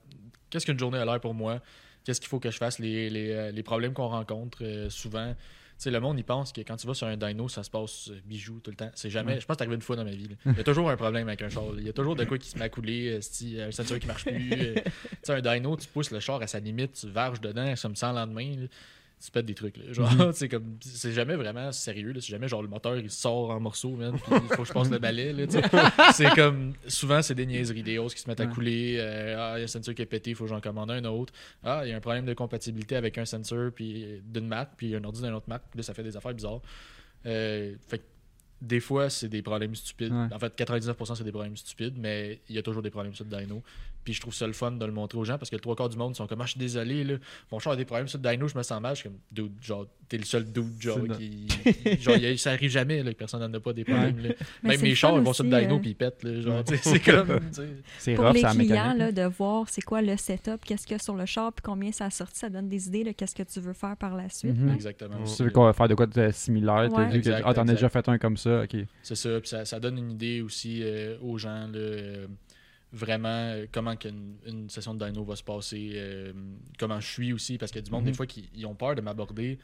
Qu'est-ce 0.51 0.67
qu'une 0.67 0.79
journée 0.79 0.99
a 0.99 1.05
l'air 1.05 1.21
pour 1.21 1.35
moi 1.35 1.61
Qu'est-ce 2.05 2.21
qu'il 2.21 2.29
faut 2.29 2.39
que 2.41 2.51
je 2.51 2.57
fasse 2.57 2.79
Les, 2.79 3.11
les, 3.11 3.53
les 3.53 3.63
problèmes 3.63 3.93
qu'on 3.93 4.09
rencontre 4.09 4.87
souvent. 4.89 5.35
Sais, 5.81 5.91
le 5.91 5.99
monde, 5.99 6.19
il 6.19 6.25
pense 6.25 6.53
que 6.53 6.61
quand 6.61 6.77
tu 6.77 6.87
vas 6.87 6.93
sur 6.93 7.07
un 7.07 7.17
dyno, 7.17 7.49
ça 7.49 7.63
se 7.63 7.71
passe 7.71 8.11
euh, 8.11 8.21
bijou 8.27 8.61
tout 8.61 8.71
le 8.71 8.77
temps. 8.77 8.91
C'est 8.95 9.09
jamais. 9.09 9.41
Je 9.41 9.47
pense 9.47 9.57
que 9.57 9.59
c'est 9.61 9.63
arrivé 9.63 9.77
une 9.77 9.81
fois 9.81 9.97
dans 9.97 10.05
ma 10.05 10.11
vie. 10.11 10.29
là. 10.29 10.35
Il 10.53 10.57
y 10.59 10.61
a 10.61 10.65
toujours 10.65 10.91
un 10.91 10.97
problème 10.97 11.27
avec 11.29 11.41
un 11.41 11.49
char. 11.49 11.65
là. 11.65 11.79
Il 11.79 11.87
y 11.87 11.89
a 11.89 11.93
toujours 11.95 12.17
de 12.17 12.25
quoi 12.27 12.37
qui 12.37 12.51
se 12.51 12.59
met 12.59 12.65
à 12.65 12.69
couler, 12.69 13.13
euh, 13.13 13.19
si, 13.23 13.59
un 13.59 13.71
sensor 13.71 13.99
qui 13.99 14.07
marche 14.07 14.25
plus. 14.25 14.53
euh. 14.53 14.75
tu 14.85 14.91
sais, 15.23 15.33
un 15.33 15.41
dyno, 15.41 15.77
tu 15.79 15.87
pousses 15.89 16.11
le 16.11 16.21
char 16.21 16.43
à 16.43 16.47
sa 16.47 16.61
limite, 16.61 16.93
tu 17.01 17.09
varges 17.09 17.41
dedans, 17.41 17.75
ça 17.77 17.89
me 17.89 17.95
sent 17.95 18.09
le 18.09 18.15
lendemain. 18.17 18.57
là. 18.61 18.67
Tu 19.23 19.31
pètes 19.31 19.45
des 19.45 19.55
trucs. 19.55 19.77
Là. 19.77 19.93
Genre, 19.93 20.31
c'est 20.33 20.49
comme. 20.49 20.77
C'est 20.81 21.13
jamais 21.13 21.37
vraiment 21.37 21.73
sérieux. 21.73 22.13
là. 22.13 22.21
C'est 22.21 22.31
jamais 22.31 22.49
genre 22.49 22.63
le 22.63 22.69
moteur 22.69 22.97
il 22.97 23.11
sort 23.11 23.51
en 23.51 23.61
morceaux, 23.61 23.95
man. 23.95 24.15
Il 24.31 24.57
faut 24.57 24.63
que 24.63 24.69
je 24.69 24.73
passe 24.73 24.91
le 24.91 24.99
balai. 24.99 25.35
C'est 26.15 26.35
comme. 26.35 26.73
Souvent, 26.87 27.21
c'est 27.21 27.35
des 27.35 27.45
niaiseries, 27.47 27.83
des 27.83 27.99
hausses 27.99 28.15
qui 28.15 28.23
se 28.23 28.29
mettent 28.29 28.41
à 28.41 28.47
couler. 28.47 28.97
euh, 28.99 29.37
ah, 29.39 29.53
il 29.57 29.61
y 29.61 29.63
a 29.63 29.65
un 29.65 29.67
sensor 29.67 29.95
qui 29.95 30.03
est 30.03 30.07
pété, 30.07 30.31
il 30.31 30.37
faut 30.37 30.45
que 30.45 30.51
j'en 30.51 30.61
commande 30.61 30.91
un 30.91 31.05
autre. 31.05 31.33
Ah, 31.63 31.83
il 31.85 31.91
y 31.91 31.93
a 31.93 31.97
un 31.97 32.01
problème 32.01 32.25
de 32.25 32.33
compatibilité 32.35 32.97
avec 32.97 33.19
un 33.19 33.25
sensor 33.27 33.71
puis 33.75 34.23
d'une 34.25 34.47
marque, 34.49 34.73
puis 34.77 34.95
un 34.97 35.05
ordi 35.05 35.21
d'une 35.21 35.35
autre 35.35 35.49
marque. 35.49 35.65
Puis 35.71 35.79
là, 35.79 35.83
ça 35.83 35.93
fait 35.93 36.03
des 36.03 36.17
affaires 36.17 36.35
bizarres. 36.35 36.63
Euh, 37.27 37.75
fait 37.89 37.99
que 37.99 38.05
des 38.63 38.81
fois, 38.81 39.09
c'est 39.09 39.29
des 39.29 39.43
problèmes 39.43 39.75
stupides. 39.75 40.13
Ouais. 40.13 40.29
En 40.33 40.39
fait, 40.39 40.59
99% 40.59 41.15
c'est 41.15 41.25
des 41.25 41.31
problèmes 41.33 41.57
stupides, 41.57 41.97
mais 41.99 42.41
il 42.49 42.57
y 42.57 42.59
a 42.59 42.63
toujours 42.63 42.83
des 42.83 42.91
problèmes 42.91 43.15
sur 43.15 43.25
le 43.25 43.31
dyno. 43.31 43.63
Puis 44.05 44.15
je 44.15 44.21
trouve 44.21 44.33
ça 44.35 44.47
le 44.47 44.53
fun 44.55 44.73
de 44.73 44.85
le 44.87 44.93
montrer 44.93 45.19
aux 45.19 45.25
gens 45.25 45.37
parce 45.37 45.51
que 45.51 45.57
le 45.57 45.61
trois 45.61 45.77
quarts 45.77 45.89
du 45.91 45.97
monde 45.99 46.17
sont 46.17 46.27
comme, 46.27 46.41
ah, 46.41 46.47
je 46.47 46.53
suis 46.53 46.59
désolé, 46.61 47.05
là, 47.05 47.15
mon 47.53 47.59
char 47.59 47.75
a 47.75 47.77
des 47.77 47.85
problèmes 47.85 48.09
sur 48.09 48.19
le 48.23 48.29
dyno, 48.31 48.49
je 48.49 48.57
me 48.57 48.63
sens 48.63 48.81
mal. 48.81 48.95
Je 48.97 49.01
suis 49.01 49.09
comme, 49.11 49.19
dude, 49.31 49.53
genre, 49.63 49.87
t'es 50.09 50.17
le 50.17 50.25
seul 50.25 50.45
dude, 50.51 50.81
genre, 50.81 50.99
qui. 51.19 51.47
genre, 52.01 52.17
y 52.17 52.27
a- 52.27 52.37
ça 52.39 52.53
arrive 52.53 52.71
jamais, 52.71 53.03
là, 53.03 53.13
que 53.13 53.19
personne 53.19 53.41
n'en 53.41 53.53
a 53.53 53.61
pas 53.61 53.73
des 53.75 53.85
problèmes. 53.85 54.19
là. 54.19 54.31
Mais 54.63 54.71
Même 54.71 54.77
c'est 54.79 54.83
mes 54.85 54.89
le 54.91 54.95
chars, 54.95 55.11
fun 55.13 55.19
ils 55.19 55.25
vont 55.25 55.33
sur 55.35 55.45
le 55.45 55.51
dyno 55.51 55.77
euh, 55.77 55.79
puis 55.81 55.91
ils 55.91 55.95
pètent, 55.95 56.23
là, 56.25 56.41
genre, 56.41 56.65
c'est 56.83 57.01
comme. 57.01 57.41
C'est 57.99 58.15
Pour 58.15 58.25
rough, 58.27 58.35
les 58.35 58.43
clients, 58.43 58.95
là, 58.95 59.13
de 59.13 59.23
voir 59.23 59.69
c'est 59.69 59.83
quoi 59.83 60.01
le 60.03 60.17
setup, 60.17 60.65
qu'est-ce 60.65 60.87
qu'il 60.87 60.95
y 60.95 61.01
a 61.01 61.03
sur 61.03 61.15
le 61.15 61.27
char, 61.27 61.53
puis 61.53 61.63
combien 61.63 61.93
ça 61.93 62.07
a 62.07 62.11
sorti, 62.11 62.39
ça 62.39 62.49
donne 62.49 62.69
des 62.69 62.89
idées 62.89 63.05
de 63.05 63.13
qu'est-ce 63.13 63.35
que 63.35 63.43
tu 63.43 63.61
veux 63.61 63.73
faire 63.75 63.97
par 63.97 64.17
la 64.17 64.29
suite. 64.31 64.57
Mhm. 64.57 64.69
là. 64.69 64.75
Exactement. 64.75 65.27
Si 65.27 65.37
tu 65.37 65.45
veux 65.45 65.51
qu'on 65.51 65.65
va 65.65 65.73
faire 65.75 65.89
de 65.89 65.95
quoi 65.95 66.07
de 66.07 66.31
similaire, 66.33 66.89
t'as 66.91 66.97
Ouais. 66.97 67.05
vu 67.07 67.11
que 67.13 67.17
Exact, 67.29 67.43
ah, 67.45 67.53
t'en 67.55 67.69
as 67.69 67.73
déjà 67.75 67.89
fait 67.91 68.09
un 68.09 68.17
comme 68.19 68.37
ça, 68.39 68.63
ok. 68.63 68.77
C'est 69.03 69.15
ça, 69.15 69.39
puis 69.41 69.49
ça, 69.49 69.65
ça 69.65 69.79
donne 69.79 69.99
une 69.99 70.13
idée 70.13 70.41
aussi 70.41 70.81
euh, 70.83 71.17
aux 71.23 71.37
gens, 71.39 71.67
là, 71.69 71.79
euh, 71.79 72.27
vraiment, 72.93 73.29
euh, 73.29 73.67
comment 73.71 73.97
qu'une 73.97 74.35
une 74.47 74.69
session 74.69 74.95
de 74.95 75.05
dyno 75.07 75.25
va 75.25 75.37
se 75.37 75.45
passer, 75.45 75.93
euh, 75.95 76.33
comment 76.79 76.99
je 77.01 77.07
suis 77.07 77.33
aussi, 77.33 77.57
parce 77.59 77.71
qu'il 77.73 77.81
y 77.81 77.85
a 77.85 77.87
du 77.87 77.91
monde, 77.91 78.03
Mhm. 78.05 78.11
des 78.11 78.17
fois, 78.17 78.27
qui 78.27 78.49
ils 78.55 78.67
ont 78.67 78.75
peur 78.75 78.95
de 78.95 79.01
m'aborder 79.01 79.59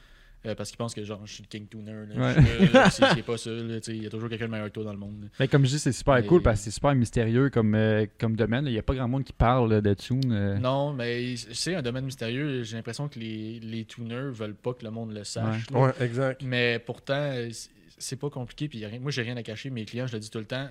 Euh, 0.44 0.54
parce 0.54 0.68
qu'ils 0.68 0.76
pensent 0.76 0.94
que 0.94 1.02
genre 1.02 1.26
je 1.26 1.32
suis 1.32 1.42
le 1.42 1.48
king 1.48 1.66
tuner. 1.66 1.90
là. 2.14 2.14
Ouais. 2.14 2.34
Je 2.60 2.64
suis 2.66 2.72
là, 2.72 2.90
c'est 2.90 3.04
c'est 3.16 3.22
pas 3.22 3.36
ça. 3.36 3.50
Il 3.50 4.02
y 4.02 4.06
a 4.06 4.10
toujours 4.10 4.28
quelqu'un 4.28 4.46
de 4.46 4.50
meilleur 4.52 4.68
que 4.68 4.72
toi 4.74 4.84
dans 4.84 4.92
le 4.92 4.98
monde. 4.98 5.22
là. 5.22 5.28
Mais 5.40 5.48
comme 5.48 5.64
je 5.64 5.70
dis, 5.70 5.78
c'est 5.80 5.90
super 5.92 6.24
cool 6.24 6.40
parce 6.40 6.60
que 6.60 6.64
c'est 6.66 6.70
super 6.70 6.94
mystérieux 6.94 7.50
comme, 7.50 7.74
euh, 7.74 8.06
comme 8.20 8.36
domaine. 8.36 8.64
Il 8.66 8.72
n'y 8.72 8.78
a 8.78 8.82
pas 8.82 8.94
grand 8.94 9.08
monde 9.08 9.24
qui 9.24 9.32
parle 9.32 9.82
de 9.82 9.94
tune. 9.94 10.30
euh. 10.30 10.56
Non, 10.58 10.92
mais 10.92 11.34
c'est 11.36 11.74
un 11.74 11.82
domaine 11.82 12.04
mystérieux. 12.04 12.62
J'ai 12.62 12.76
l'impression 12.76 13.08
que 13.08 13.18
les, 13.18 13.58
les 13.58 13.86
tuners 13.86 14.30
veulent 14.30 14.54
pas 14.54 14.72
que 14.74 14.84
le 14.84 14.92
monde 14.92 15.12
le 15.14 15.24
sache. 15.24 15.64
Ouais, 15.72 15.90
exact. 16.00 16.42
Mais 16.44 16.78
pourtant, 16.78 17.32
c'est- 17.98 18.16
pas 18.16 18.30
compliqué. 18.30 18.68
Puis 18.68 18.84
moi, 19.00 19.10
j'ai 19.10 19.22
rien 19.22 19.36
à 19.38 19.42
cacher. 19.42 19.70
Mes 19.70 19.84
clients, 19.84 20.06
je 20.06 20.12
le 20.12 20.20
dis 20.20 20.30
tout 20.30 20.38
le 20.38 20.44
temps. 20.44 20.68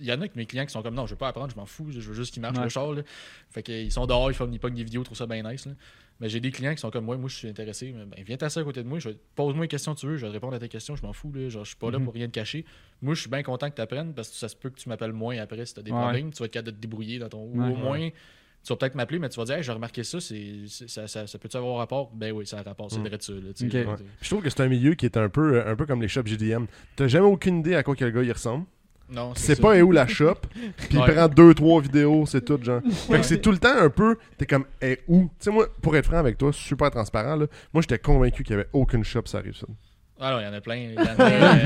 Il 0.00 0.06
y 0.06 0.12
en 0.12 0.20
a 0.20 0.26
que 0.28 0.36
mes 0.36 0.44
clients 0.46 0.64
qui 0.66 0.72
sont 0.72 0.82
comme 0.82 0.94
non, 0.94 1.06
je 1.06 1.12
veux 1.12 1.18
pas 1.18 1.28
apprendre, 1.28 1.50
je 1.52 1.56
m'en 1.56 1.66
fous, 1.66 1.86
je 1.90 2.00
veux 2.00 2.14
juste 2.14 2.32
qu'ils 2.32 2.42
marchent 2.42 2.56
Ouais. 2.58 2.64
le 2.64 2.68
char. 2.68 2.92
là. 2.92 3.02
Fait 3.50 3.62
qu'ils 3.62 3.92
sont 3.92 4.06
dehors, 4.06 4.30
ils 4.30 4.34
font 4.34 4.50
ils 4.50 4.58
pognent 4.58 4.74
des 4.74 4.82
vidéos, 4.84 5.02
ils 5.02 5.04
trouvent 5.04 5.16
ça 5.16 5.26
bien 5.26 5.42
nice. 5.48 5.66
là. 5.66 5.72
Mais 6.20 6.28
j'ai 6.28 6.38
des 6.40 6.50
clients 6.52 6.74
qui 6.74 6.80
sont 6.80 6.90
comme 6.90 7.04
moi, 7.04 7.16
moi 7.16 7.28
je 7.28 7.34
suis 7.36 7.48
intéressé. 7.48 7.92
mais 7.96 8.04
Ben, 8.04 8.24
viens 8.24 8.36
t'asseoir 8.36 8.64
à 8.64 8.66
côté 8.66 8.82
de 8.82 8.88
moi, 8.88 8.98
je 8.98 9.10
pose-moi 9.34 9.64
une 9.64 9.68
question 9.68 9.94
que 9.94 10.00
tu 10.00 10.06
veux, 10.06 10.16
je 10.16 10.22
vais 10.22 10.28
te 10.28 10.32
répondre 10.34 10.54
à 10.54 10.58
tes 10.58 10.68
questions, 10.68 10.94
je 10.96 11.02
m'en 11.02 11.12
fous. 11.12 11.32
Là. 11.32 11.48
Genre, 11.48 11.64
je 11.64 11.68
suis 11.70 11.76
pas 11.76 11.90
là 11.90 11.98
Mhm. 11.98 12.04
pour 12.04 12.14
rien 12.14 12.26
te 12.26 12.32
cacher. 12.32 12.64
Moi, 13.02 13.14
je 13.14 13.20
suis 13.22 13.30
bien 13.30 13.42
content 13.42 13.68
que 13.70 13.74
tu 13.76 13.82
apprennes 13.82 14.14
parce 14.14 14.30
que 14.30 14.36
ça 14.36 14.48
se 14.48 14.56
peut 14.56 14.70
que 14.70 14.78
tu 14.80 14.88
m'appelles 14.88 15.12
moins 15.12 15.36
après 15.38 15.64
si 15.66 15.74
tu 15.74 15.80
as 15.80 15.82
des 15.82 15.90
Ouais. 15.92 16.00
problèmes. 16.00 16.32
Tu 16.32 16.38
vas 16.38 16.46
être 16.46 16.52
capable 16.52 16.70
de 16.72 16.76
te 16.76 16.80
débrouiller 16.80 17.18
dans 17.18 17.28
ton. 17.28 17.42
Ou 17.44 17.60
Ouais. 17.60 17.68
au 17.68 17.76
moins, 17.76 18.08
tu 18.10 18.68
vas 18.72 18.76
peut-être 18.76 18.94
m'appeler, 18.94 19.18
mais 19.18 19.28
tu 19.28 19.36
vas 19.38 19.44
dire, 19.44 19.56
hey, 19.56 19.62
j'ai 19.62 19.72
remarqué 19.72 20.02
ça, 20.04 20.20
c'est, 20.20 20.54
ça, 20.68 21.06
ça, 21.06 21.26
ça 21.26 21.38
peut-tu 21.38 21.56
avoir 21.56 21.76
rapport? 21.78 22.10
Ben 22.14 22.32
oui, 22.32 22.46
ça 22.46 22.60
a 22.60 22.62
rapport, 22.62 22.90
c'est 22.90 22.98
vrai 23.00 23.10
de 23.18 23.22
ça. 23.22 23.32
là. 23.32 23.38
Ouais. 23.40 23.96
Je 24.22 24.28
trouve 24.30 24.42
que 24.42 24.48
c'est 24.50 24.62
un 24.62 24.68
milieu 24.68 24.94
qui 24.94 25.04
est 25.06 25.16
un 25.16 25.28
peu, 25.28 25.56
euh, 25.58 25.70
un 25.72 25.76
peu 25.76 25.84
comme 25.86 26.00
les 26.00 26.08
shops 26.08 26.26
GDM. 26.26 26.66
T'as 26.96 27.06
jamais 27.08 27.26
aucune 27.26 27.58
idée 27.58 27.74
à 27.74 27.82
quoi 27.82 27.94
que 27.96 28.04
le 28.04 28.10
gars 28.12 28.22
il 28.22 28.32
ressemble? 28.32 28.64
Non, 29.10 29.34
ça. 29.34 29.54
pas 29.56 29.76
où 29.82 29.92
la 29.92 30.06
shop. 30.06 30.34
Puis 30.88 30.98
Ouais. 30.98 31.04
il 31.08 31.14
prend 31.14 31.28
deux, 31.28 31.54
trois 31.54 31.80
vidéos, 31.80 32.24
c'est 32.26 32.44
tout, 32.44 32.58
genre. 32.62 32.80
Fait 33.08 33.18
que 33.20 33.22
c'est 33.26 33.40
tout 33.40 33.50
le 33.52 33.58
temps 33.58 33.76
un 33.76 33.90
peu. 33.90 34.16
T'es 34.38 34.46
comme, 34.46 34.64
eh, 34.80 35.00
où? 35.08 35.24
Tu 35.24 35.30
sais, 35.40 35.50
moi, 35.50 35.66
pour 35.82 35.94
être 35.96 36.06
franc 36.06 36.16
avec 36.18 36.38
toi, 36.38 36.52
super 36.52 36.90
transparent, 36.90 37.36
là. 37.36 37.46
Moi, 37.72 37.82
j'étais 37.82 37.98
convaincu 37.98 38.42
qu'il 38.42 38.52
y 38.56 38.58
avait 38.58 38.68
aucune 38.72 39.04
shop, 39.04 39.22
ça 39.26 39.38
arrive 39.38 39.54
ça. 39.56 39.66
Ah 40.20 40.30
non, 40.32 40.40
il 40.40 40.44
y 40.44 40.46
en 40.46 40.52
a 40.52 40.60
plein. 40.60 40.76
Il 40.76 40.94
y 40.94 40.98
en 40.98 41.02
a, 41.04 41.20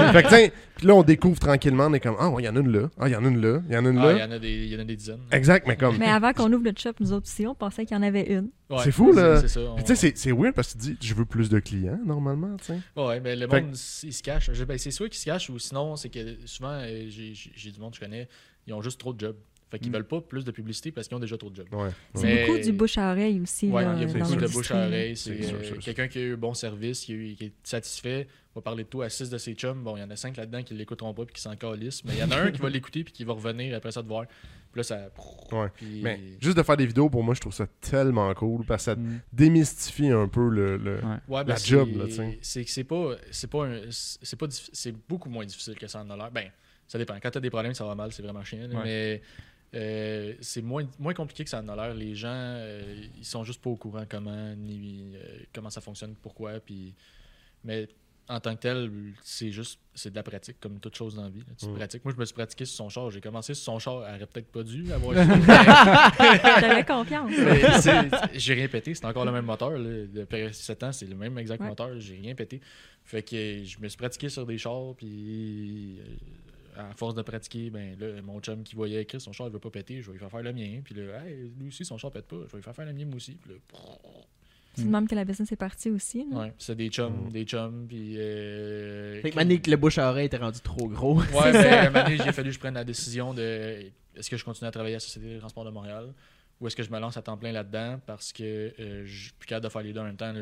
euh, 0.08 0.12
Fait 0.12 0.22
que, 0.22 0.28
tiens, 0.28 0.48
puis 0.76 0.86
là, 0.86 0.94
on 0.94 1.02
découvre 1.02 1.38
tranquillement, 1.38 1.84
on 1.86 1.92
est 1.92 2.00
comme, 2.00 2.16
ah, 2.18 2.30
ouais, 2.30 2.42
il 2.42 2.46
y 2.46 2.48
en 2.48 2.56
a 2.56 2.60
une 2.60 2.72
là. 2.72 2.88
Ah, 2.98 3.06
il 3.08 3.12
y 3.12 3.16
en 3.16 3.24
a 3.24 3.28
une 3.28 3.40
là. 3.42 3.60
Il 3.68 3.74
y 3.74 3.76
en 3.76 3.84
a 3.84 3.88
une 3.90 3.98
ah, 3.98 4.10
il 4.12 4.16
y 4.16 4.18
là. 4.20 4.26
en 4.26 4.30
a 4.30 4.38
des, 4.38 4.48
il 4.64 4.72
y 4.72 4.76
en 4.76 4.78
a 4.80 4.84
des 4.84 4.96
dizaines. 4.96 5.20
Exact, 5.30 5.66
mais 5.66 5.76
comme. 5.76 5.98
Mais 5.98 6.06
avant 6.08 6.32
qu'on 6.32 6.50
ouvre 6.52 6.64
le 6.64 6.72
shop, 6.76 6.92
nous 7.00 7.12
autres 7.12 7.26
aussi, 7.26 7.46
on 7.46 7.54
pensait 7.54 7.84
qu'il 7.84 7.94
y 7.96 8.00
en 8.00 8.02
avait 8.02 8.32
une. 8.32 8.48
Ouais, 8.70 8.78
C'est 8.84 8.90
fou, 8.90 9.12
là. 9.12 9.40
C'est 9.42 9.48
ça. 9.48 9.60
on- 9.60 9.74
Puis 9.74 9.84
tu 9.84 9.94
sais, 9.94 9.96
c'est- 9.96 10.16
c'est 10.16 10.32
weird 10.32 10.54
parce 10.54 10.72
que 10.74 10.78
tu 10.78 10.92
dis, 10.94 10.96
je 11.08 11.14
veux 11.14 11.26
plus 11.26 11.50
de 11.50 11.58
clients, 11.58 11.98
normalement, 12.06 12.56
tu 12.56 12.64
sais. 12.72 12.78
Ouais, 12.96 13.20
mais 13.20 13.36
le 13.36 13.46
Fait 13.48 13.60
monde, 13.60 13.76
il 14.02 14.12
se 14.14 14.22
cache. 14.22 14.50
Ben, 14.50 14.78
c'est 14.78 14.90
soit 14.92 15.08
qu'ils 15.10 15.18
se 15.20 15.24
cachent 15.26 15.50
ou 15.50 15.58
sinon, 15.58 15.96
c'est 15.96 16.08
que 16.08 16.38
souvent, 16.46 16.72
euh, 16.72 17.04
j'ai 17.08 17.70
du 17.70 17.78
monde 17.80 17.90
que 17.90 17.96
je 17.96 18.00
connais, 18.00 18.28
ils 18.66 18.72
ont 18.72 18.80
juste 18.82 18.98
trop 18.98 19.12
de 19.12 19.20
jobs. 19.20 19.36
Fait 19.70 19.78
qu'ils 19.78 19.90
Mm. 19.90 19.94
veulent 19.94 20.06
pas 20.06 20.20
plus 20.22 20.44
de 20.44 20.50
publicité 20.50 20.92
parce 20.92 21.08
qu'ils 21.08 21.16
ont 21.16 21.20
déjà 21.20 21.36
trop 21.36 21.50
de 21.50 21.56
jobs. 21.56 21.68
Ouais. 21.72 21.90
C'est 22.14 22.22
Mais- 22.26 22.46
beaucoup 22.46 22.58
du 22.58 22.72
bouche 22.72 22.96
à 22.98 23.10
oreille 23.12 23.40
aussi. 23.40 23.68
Ouais, 23.68 23.84
là, 23.84 23.94
il 23.96 24.00
y 24.02 24.04
a 24.10 24.18
beaucoup 24.18 24.34
de 24.36 24.46
bouche 24.48 24.70
à 24.70 24.86
oreille. 24.86 25.16
C'est 25.16 25.42
C'est 25.42 25.52
euh, 25.52 25.76
quelqu'un 25.80 26.08
qui 26.08 26.18
a 26.18 26.22
eu 26.22 26.34
un 26.34 26.38
bon 26.38 26.54
service, 26.54 27.00
qui, 27.00 27.12
a 27.12 27.14
eu- 27.16 27.34
qui 27.34 27.44
est 27.46 27.52
satisfait, 27.62 28.26
va 28.54 28.62
parler 28.62 28.84
de 28.84 28.88
toi 28.88 29.04
à 29.04 29.08
six 29.10 29.28
de 29.28 29.36
ses 29.36 29.52
chums. 29.54 29.82
Bon, 29.84 29.96
il 29.96 30.00
y 30.00 30.02
en 30.02 30.10
a 30.10 30.16
cinq 30.16 30.36
là-dedans 30.38 30.62
qui 30.62 30.72
l'écouteront 30.74 31.12
pas 31.12 31.24
puis 31.26 31.34
qui 31.34 31.42
s'en 31.42 31.54
calissent. 31.54 32.02
Mais 32.04 32.14
il 32.14 32.18
y 32.18 32.22
en 32.22 32.30
a 32.30 32.36
un 32.40 32.50
qui 32.50 32.60
va 32.62 32.70
l'écouter 32.70 33.04
puis 33.04 33.12
qui 33.12 33.24
va 33.24 33.34
revenir 33.34 33.76
après 33.76 33.92
ça 33.92 34.02
te 34.02 34.08
voir. 34.08 34.24
Puis 34.72 34.80
là, 34.80 34.82
ça. 34.82 35.08
Ouais. 35.52 35.68
Puis- 35.74 36.00
Mais 36.02 36.18
juste 36.40 36.56
de 36.56 36.62
faire 36.62 36.76
des 36.76 36.86
vidéos, 36.86 37.08
pour 37.10 37.22
moi, 37.22 37.34
je 37.34 37.40
trouve 37.40 37.54
ça 37.54 37.66
tellement 37.80 38.32
cool 38.34 38.64
parce 38.66 38.84
que 38.86 38.92
ça 38.92 38.96
Mm. 38.96 39.20
démystifie 39.32 40.08
un 40.08 40.28
peu 40.28 40.48
le. 40.48 40.76
le- 40.76 40.96
Ouais. 40.96 41.02
Ouais, 41.28 41.38
La 41.38 41.44
ben, 41.44 41.56
job, 41.58 41.88
c'est- 41.92 41.98
là, 41.98 42.04
tu 42.06 42.12
sais. 42.12 42.38
C'est 42.42 42.64
que 42.64 42.70
c'est 42.70 42.84
pas. 42.84 43.16
C'est 43.30 43.50
pas 43.50 43.68
C'est 43.90 44.36
C'est 44.72 44.94
beaucoup 45.08 45.28
moins 45.30 45.44
difficile 45.44 45.74
que 45.74 45.86
ça 45.86 46.00
en 46.02 46.10
a 46.10 46.16
l'air. 46.16 46.30
Ben, 46.30 46.44
ça 46.86 46.98
dépend. 46.98 47.14
Quand 47.22 47.30
t'as 47.30 47.40
des 47.40 47.50
problèmes, 47.50 47.74
ça 47.74 47.84
va 47.84 47.94
mal, 47.94 48.12
c'est 48.12 48.22
vraiment 48.22 48.44
chiant. 48.44 48.58
Ouais. 48.60 48.80
Mais 48.84 49.22
euh, 49.74 50.34
c'est 50.40 50.62
moins, 50.62 50.84
moins 50.98 51.14
compliqué 51.14 51.44
que 51.44 51.50
ça 51.50 51.60
en 51.60 51.68
a 51.68 51.76
l'air. 51.76 51.94
Les 51.94 52.14
gens, 52.14 52.28
euh, 52.32 53.04
ils 53.16 53.24
sont 53.24 53.44
juste 53.44 53.60
pas 53.62 53.70
au 53.70 53.76
courant 53.76 54.04
comment, 54.08 54.54
ni 54.56 55.12
euh, 55.14 55.40
comment 55.54 55.70
ça 55.70 55.80
fonctionne, 55.80 56.14
pourquoi. 56.22 56.58
Puis, 56.60 56.94
mais 57.64 57.88
en 58.30 58.40
tant 58.40 58.54
que 58.54 58.60
tel, 58.60 58.90
c'est 59.22 59.50
juste 59.50 59.78
c'est 59.94 60.10
de 60.10 60.14
la 60.16 60.22
pratique, 60.22 60.60
comme 60.60 60.78
toute 60.80 60.94
chose 60.94 61.16
dans 61.16 61.24
la 61.24 61.28
vie. 61.30 61.40
là. 61.40 61.46
Tu 61.58 61.66
te 61.66 61.70
Mm. 61.70 61.74
pratiques. 61.74 62.04
Moi, 62.04 62.12
je 62.14 62.20
me 62.20 62.24
suis 62.26 62.34
pratiqué 62.34 62.64
sur 62.66 62.76
son 62.76 62.88
char. 62.88 63.10
J'ai 63.10 63.20
commencé 63.20 63.52
sur 63.54 63.64
son 63.64 63.78
char. 63.78 64.06
Elle 64.06 64.16
aurait 64.16 64.26
peut-être 64.26 64.52
pas 64.52 64.62
dû 64.62 64.92
avoir. 64.92 65.14
J'avais 66.60 66.84
confiance. 66.86 67.32
J'ai 68.34 68.54
rien 68.54 68.68
pété, 68.68 68.94
c'est 68.94 69.04
encore 69.06 69.24
le 69.24 69.32
même 69.32 69.44
moteur. 69.46 69.70
Là. 69.70 70.06
Depuis 70.06 70.52
7 70.52 70.82
ans, 70.84 70.92
c'est 70.92 71.06
le 71.06 71.16
même 71.16 71.36
exact 71.38 71.60
Ouais. 71.62 71.68
moteur, 71.68 71.98
j'ai 71.98 72.16
rien 72.16 72.34
pété. 72.34 72.60
Fait 73.04 73.22
que 73.22 73.64
je 73.64 73.78
me 73.80 73.88
suis 73.88 73.96
pratiqué 73.98 74.28
sur 74.28 74.44
des 74.46 74.58
chars, 74.58 74.94
puis 74.96 75.98
euh, 76.00 76.04
à 76.78 76.94
force 76.94 77.14
de 77.14 77.22
pratiquer, 77.22 77.70
ben 77.70 77.96
là, 77.98 78.22
mon 78.22 78.40
chum 78.40 78.62
qui 78.62 78.74
voyait 78.76 79.04
Chris, 79.04 79.20
son 79.20 79.32
char 79.32 79.48
il 79.48 79.52
veut 79.52 79.58
pas 79.58 79.70
péter, 79.70 80.00
je 80.00 80.06
vais 80.06 80.12
lui 80.12 80.18
faire 80.20 80.30
faire 80.30 80.42
le 80.42 80.52
mien. 80.52 80.80
Puis 80.84 80.94
là, 80.94 81.24
hey, 81.26 81.52
lui 81.58 81.68
aussi, 81.68 81.84
son 81.84 81.98
char 81.98 82.10
pète 82.10 82.26
pas, 82.26 82.36
je 82.46 82.52
vais 82.52 82.58
lui 82.58 82.62
faire 82.62 82.74
faire 82.74 82.86
le 82.86 82.92
mien 82.92 83.04
moi 83.04 83.16
aussi. 83.16 83.32
Puis 83.32 83.50
là, 83.52 83.56
C'est 84.74 84.84
de 84.84 84.88
même 84.90 85.08
que 85.08 85.14
la 85.16 85.24
business 85.24 85.50
est 85.50 85.56
partie 85.56 85.90
aussi. 85.90 86.24
ouais, 86.30 86.52
c'est 86.58 86.76
des 86.76 86.88
chums, 86.88 87.26
Mm. 87.26 87.30
des 87.32 87.44
chums, 87.44 87.86
puis. 87.88 88.14
Euh, 88.16 89.20
Fait 89.22 89.30
que 89.30 89.36
Mané, 89.36 89.60
que 89.60 89.70
le 89.70 89.76
bouche 89.76 89.98
à 89.98 90.08
oreille 90.10 90.26
était 90.26 90.36
rendu 90.36 90.60
trop 90.60 90.86
gros. 90.88 91.16
Ouais, 91.20 91.52
ben, 91.52 91.92
donné, 91.92 92.14
il 92.14 92.22
a 92.22 92.32
fallu 92.32 92.50
que 92.50 92.54
je 92.54 92.60
prenne 92.60 92.74
la 92.74 92.84
décision 92.84 93.34
de 93.34 93.42
est-ce 94.14 94.30
que 94.30 94.36
je 94.36 94.44
continue 94.44 94.68
à 94.68 94.70
travailler 94.70 94.94
à 94.94 94.96
la 94.96 95.00
Société 95.00 95.28
des 95.34 95.38
transports 95.38 95.64
de 95.64 95.70
Montréal? 95.70 96.12
Ou 96.60 96.66
est-ce 96.66 96.74
que 96.74 96.82
je 96.82 96.90
me 96.90 96.98
lance 96.98 97.16
à 97.16 97.22
temps 97.22 97.36
plein 97.36 97.52
là-dedans 97.52 98.00
parce 98.06 98.32
que 98.32 98.42
euh, 98.80 99.02
je 99.04 99.22
suis 99.24 99.32
plus 99.32 99.46
capable 99.46 99.64
de 99.66 99.70
faire 99.70 99.82
les 99.82 99.92
deux 99.92 100.00
en 100.00 100.04
même 100.04 100.16
temps. 100.16 100.32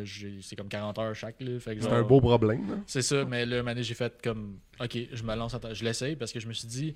C'est 0.43 0.56
comme 0.56 0.68
40 0.68 0.98
heures 0.98 1.14
chaque. 1.14 1.36
C'est 1.60 1.86
un 1.88 2.02
beau 2.02 2.20
problème, 2.20 2.70
là. 2.70 2.76
C'est 2.86 3.02
ça, 3.02 3.24
mais 3.24 3.44
là, 3.44 3.62
donné, 3.62 3.82
j'ai 3.82 3.94
fait 3.94 4.14
comme 4.22 4.59
OK, 4.80 4.97
je 5.12 5.22
me 5.22 5.34
lance 5.36 5.55
à 5.55 5.59
temps. 5.59 5.74
Je 5.74 5.84
l'essaye 5.84 6.16
parce 6.16 6.32
que 6.32 6.40
je 6.40 6.48
me 6.48 6.52
suis 6.52 6.68
dit 6.68 6.94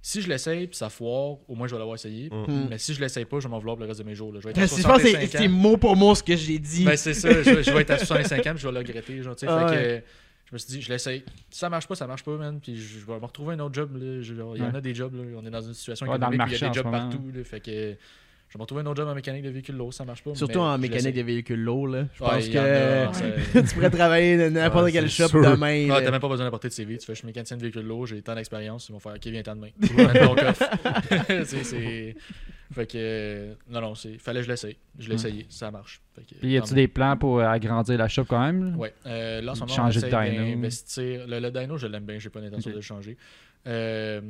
si 0.00 0.22
je 0.22 0.28
l'essaye 0.28 0.66
puis 0.68 0.76
ça 0.76 0.88
foire, 0.90 1.38
au 1.48 1.54
moins 1.56 1.66
je 1.66 1.72
vais 1.74 1.78
l'avoir 1.78 1.96
essayé. 1.96 2.30
Mm. 2.30 2.66
Mais 2.70 2.78
si 2.78 2.94
je 2.94 3.00
l'essaye 3.00 3.24
pas, 3.24 3.38
je 3.40 3.44
vais 3.46 3.50
m'en 3.50 3.58
vouloir 3.58 3.76
pour 3.76 3.82
le 3.84 3.88
reste 3.88 4.00
de 4.00 4.04
mes 4.06 4.14
jours. 4.14 4.32
là. 4.32 4.40
Je 4.40 4.44
vais 4.44 4.50
être 4.50 4.58
à 4.58 4.66
Je 4.66 4.82
pense 4.82 5.02
que 5.02 5.08
c'est- 5.08 5.26
65 5.26 5.48
mot 5.50 5.76
pour 5.76 5.96
mot 5.96 6.14
ce 6.14 6.22
que 6.22 6.36
j'ai 6.36 6.58
dit. 6.58 6.84
Ben, 6.84 6.96
c'est 6.96 7.14
ça, 7.14 7.30
je, 7.30 7.50
vais- 7.50 7.62
je 7.62 7.70
vais 7.70 7.80
être 7.82 7.90
à 7.90 7.98
65 7.98 8.46
ans 8.46 8.50
puis 8.52 8.60
je 8.60 8.66
vais 8.68 8.72
le 8.72 8.78
regretter. 8.78 9.22
Genre, 9.22 9.34
Ah 9.42 9.68
fait 9.68 9.76
ouais. 9.76 10.00
que, 10.00 10.06
je 10.50 10.52
me 10.54 10.58
suis 10.58 10.68
dit, 10.72 10.82
je 10.82 10.88
l'essaye. 10.88 11.24
Si 11.50 11.58
ça 11.58 11.68
marche 11.68 11.86
pas, 11.88 11.94
ça 11.96 12.06
marche 12.06 12.22
pas, 12.24 12.36
man. 12.36 12.60
Puis 12.60 12.76
je 12.76 13.04
vais 13.06 13.18
me 13.18 13.24
retrouver 13.24 13.54
un 13.54 13.60
autre 13.60 13.74
job. 13.74 13.96
là. 13.96 14.20
Je- 14.22 14.34
genre, 14.34 14.56
Il 14.56 14.62
y 14.62 14.64
en 14.64 14.70
Ouais. 14.70 14.76
a 14.76 14.80
des 14.80 14.94
jobs. 14.94 15.14
là. 15.14 15.22
On 15.36 15.44
est 15.44 15.50
dans 15.50 15.60
une 15.62 15.74
situation 15.74 16.06
Ouais, 16.06 16.18
dans 16.18 16.28
le 16.28 16.34
économique 16.36 16.54
où 16.54 16.56
il 16.56 16.62
y 16.62 16.64
a 16.64 16.68
des 16.68 16.74
jobs 16.74 16.86
moment. 16.86 16.98
partout. 17.10 17.30
là. 17.34 17.44
Fait 17.44 17.60
que 17.60 17.96
je 18.48 18.54
vais 18.54 18.58
me 18.58 18.62
retrouver 18.62 18.82
un 18.82 18.86
autre 18.86 18.96
job 18.96 19.08
en 19.08 19.14
mécanique 19.14 19.42
de 19.42 19.50
véhicules 19.50 19.76
lourds. 19.76 19.92
Ça 19.94 20.04
marche 20.04 20.22
pas. 20.22 20.34
Surtout 20.34 20.58
mais 20.60 20.64
en 20.64 20.78
mécanique 20.78 21.14
de 21.14 21.22
véhicules 21.22 21.62
lourds, 21.62 21.86
là. 21.88 22.06
Je 22.14 22.22
Ouais, 22.24 22.30
pense 22.30 22.48
a, 22.48 23.52
que 23.52 23.60
tu 23.68 23.74
pourrais 23.74 23.90
travailler 23.90 24.36
dans 24.38 24.52
n'importe 24.54 24.84
Ouais, 24.86 24.92
quel 24.92 25.08
shop 25.10 25.28
sûr. 25.28 25.42
demain. 25.42 25.86
Là. 25.86 26.00
t'as 26.02 26.10
même 26.10 26.20
pas 26.20 26.28
besoin 26.28 26.46
d'apporter 26.46 26.68
de 26.68 26.72
CV. 26.72 26.96
Tu 26.98 27.06
fais, 27.06 27.12
je 27.14 27.18
suis 27.18 27.26
mécanicien 27.26 27.56
de 27.56 27.62
véhicules 27.62 27.82
lourds, 27.86 28.06
j'ai 28.06 28.22
tant 28.22 28.34
d'expérience. 28.34 28.88
Ils 28.88 28.92
vont 28.92 28.98
faire, 29.00 29.12
OK, 29.14 29.26
viens-t'en 29.26 29.54
demain. 29.56 29.68
C'est- 31.44 32.16
Fait 32.72 32.86
que, 32.86 32.98
euh, 32.98 33.54
non, 33.70 33.80
non, 33.80 33.94
c'est, 33.94 34.18
fallait 34.18 34.40
que 34.40 34.44
je 34.46 34.50
l'essaye. 34.50 34.76
Je 34.98 35.08
l'ai 35.08 35.14
Mm. 35.14 35.18
essayé, 35.18 35.46
ça 35.48 35.70
marche. 35.70 36.02
Fait 36.14 36.22
que, 36.22 36.34
Puis 36.38 36.50
y 36.50 36.58
a-tu 36.58 36.74
des 36.74 36.86
plans 36.86 37.16
pour 37.16 37.38
euh, 37.40 37.44
agrandir 37.46 37.96
la 37.96 38.08
shop 38.08 38.24
quand 38.28 38.40
même? 38.44 38.76
Ouais. 38.76 38.92
Euh, 39.06 39.40
là, 39.40 39.52
en 39.52 39.54
ce 39.54 39.60
moment, 39.60 39.72
Changer 39.74 40.00
on 40.02 40.06
de 40.06 40.10
d'investir. 40.10 41.26
Le, 41.26 41.38
le 41.40 41.50
dyno, 41.50 41.78
je 41.78 41.86
l'aime 41.86 42.04
bien, 42.04 42.18
j'ai 42.18 42.28
pas 42.28 42.40
l'intention 42.40 42.70
de 42.70 42.76
le 42.76 42.82
changer. 42.82 43.16
Euh, 43.66 44.20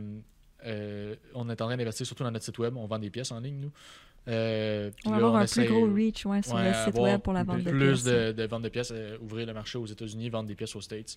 euh, 0.67 1.15
on 1.35 1.49
est 1.49 1.61
en 1.63 1.67
train 1.67 1.77
d'investir 1.77 2.07
surtout 2.07 2.25
dans 2.25 2.31
notre 2.31 2.45
site 2.45 2.59
web. 2.59 2.77
On 2.77 2.87
vend 2.87 2.99
des 2.99 3.11
pièces 3.11 3.31
en 3.33 3.41
ligne, 3.41 3.61
nous. 3.61 3.73
Euh, 4.29 4.91
On 5.07 5.11
va 5.11 5.17
là, 5.19 5.27
avoir 5.27 5.41
un 5.41 5.45
essaie- 5.45 5.65
plus 5.65 5.75
gros 5.75 5.87
reach 5.93 6.27
ouais, 6.27 6.43
sur 6.43 6.55
ouais, 6.55 6.69
le 6.69 6.75
site 6.85 6.99
web 7.01 7.21
pour 7.21 7.33
la 7.33 7.45
vente 7.45 7.63
de 7.63 7.71
plus 7.71 8.03
pièces. 8.03 8.05
de, 8.05 8.33
de 8.33 8.43
vente 8.47 8.63
de 8.63 8.69
pièces, 8.69 8.91
euh, 8.93 9.17
ouvrir 9.21 9.47
le 9.47 9.55
marché 9.55 9.79
aux 9.79 9.87
États-Unis, 9.87 10.29
vendre 10.29 10.49
des 10.49 10.55
pièces 10.55 10.77
aux 10.77 10.81
States. 10.83 11.17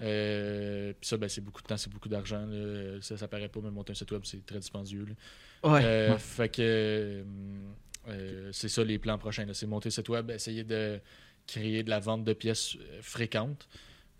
Euh, 0.00 0.92
puis 1.00 1.08
ça, 1.08 1.16
ben, 1.16 1.28
c'est 1.28 1.40
beaucoup 1.40 1.62
de 1.62 1.66
temps, 1.66 1.76
c'est 1.76 1.90
beaucoup 1.92 2.08
d'argent. 2.08 2.46
Ça, 3.00 3.16
ça 3.16 3.28
paraît 3.28 3.48
pas, 3.48 3.60
même 3.60 3.72
monter 3.72 3.92
un 3.92 3.94
site 3.94 4.10
web, 4.12 4.22
c'est 4.24 4.44
très 4.44 4.58
dispendieux. 4.58 5.06
là. 5.62 5.70
Ouais. 5.72 5.80
Euh, 5.84 6.12
Ouais. 6.12 6.18
Fait 6.18 6.48
que 6.48 6.62
euh, 6.62 7.22
euh, 8.08 8.50
c'est 8.52 8.68
ça 8.68 8.84
les 8.84 8.98
plans 8.98 9.18
prochains. 9.18 9.46
C'est 9.52 9.66
monter 9.66 9.88
le 9.88 9.92
site 9.92 10.08
web, 10.08 10.30
essayer 10.30 10.62
de 10.64 11.00
créer 11.46 11.82
de 11.82 11.90
la 11.90 12.00
vente 12.00 12.24
de 12.24 12.32
pièces 12.34 12.76
euh, 12.76 12.98
fréquentes. 13.02 13.68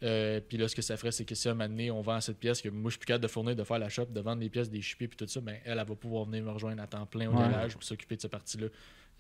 Euh, 0.03 0.41
puis 0.47 0.59
là, 0.59 0.69
ce 0.69 0.75
que 0.75 0.83
ça 0.83 0.97
ferait, 0.97 1.13
c'est 1.13 1.25
que 1.25 1.35
si 1.35 1.49
à 1.49 1.53
un 1.53 1.55
moment 1.55 1.69
donné, 1.69 1.91
on 1.91 2.01
vend 2.03 2.21
cette 2.21 2.39
pièce, 2.39 2.61
que 2.61 2.69
moi 2.69 2.91
je 2.91 2.95
suis 2.95 2.99
plus 2.99 3.07
capable 3.07 3.23
de 3.23 3.29
fournir, 3.29 3.57
de 3.57 3.65
faire 3.65 3.79
la 3.79 3.89
shop, 3.89 4.07
de 4.07 4.21
vendre 4.21 4.43
les 4.43 4.51
pièces, 4.51 4.69
des 4.69 4.83
shipper 4.83 5.09
puis 5.09 5.17
tout 5.17 5.27
ça, 5.27 5.41
ben 5.41 5.57
elle, 5.65 5.79
elle 5.79 5.87
va 5.87 5.95
pouvoir 5.95 6.25
venir 6.25 6.43
me 6.43 6.51
rejoindre 6.51 6.83
à 6.83 6.87
temps 6.87 7.07
plein 7.07 7.29
au 7.31 7.33
Ouais. 7.35 7.49
garage 7.49 7.73
pour 7.75 7.83
s'occuper 7.85 8.17
de 8.17 8.21
cette 8.21 8.31
partie-là. 8.31 8.67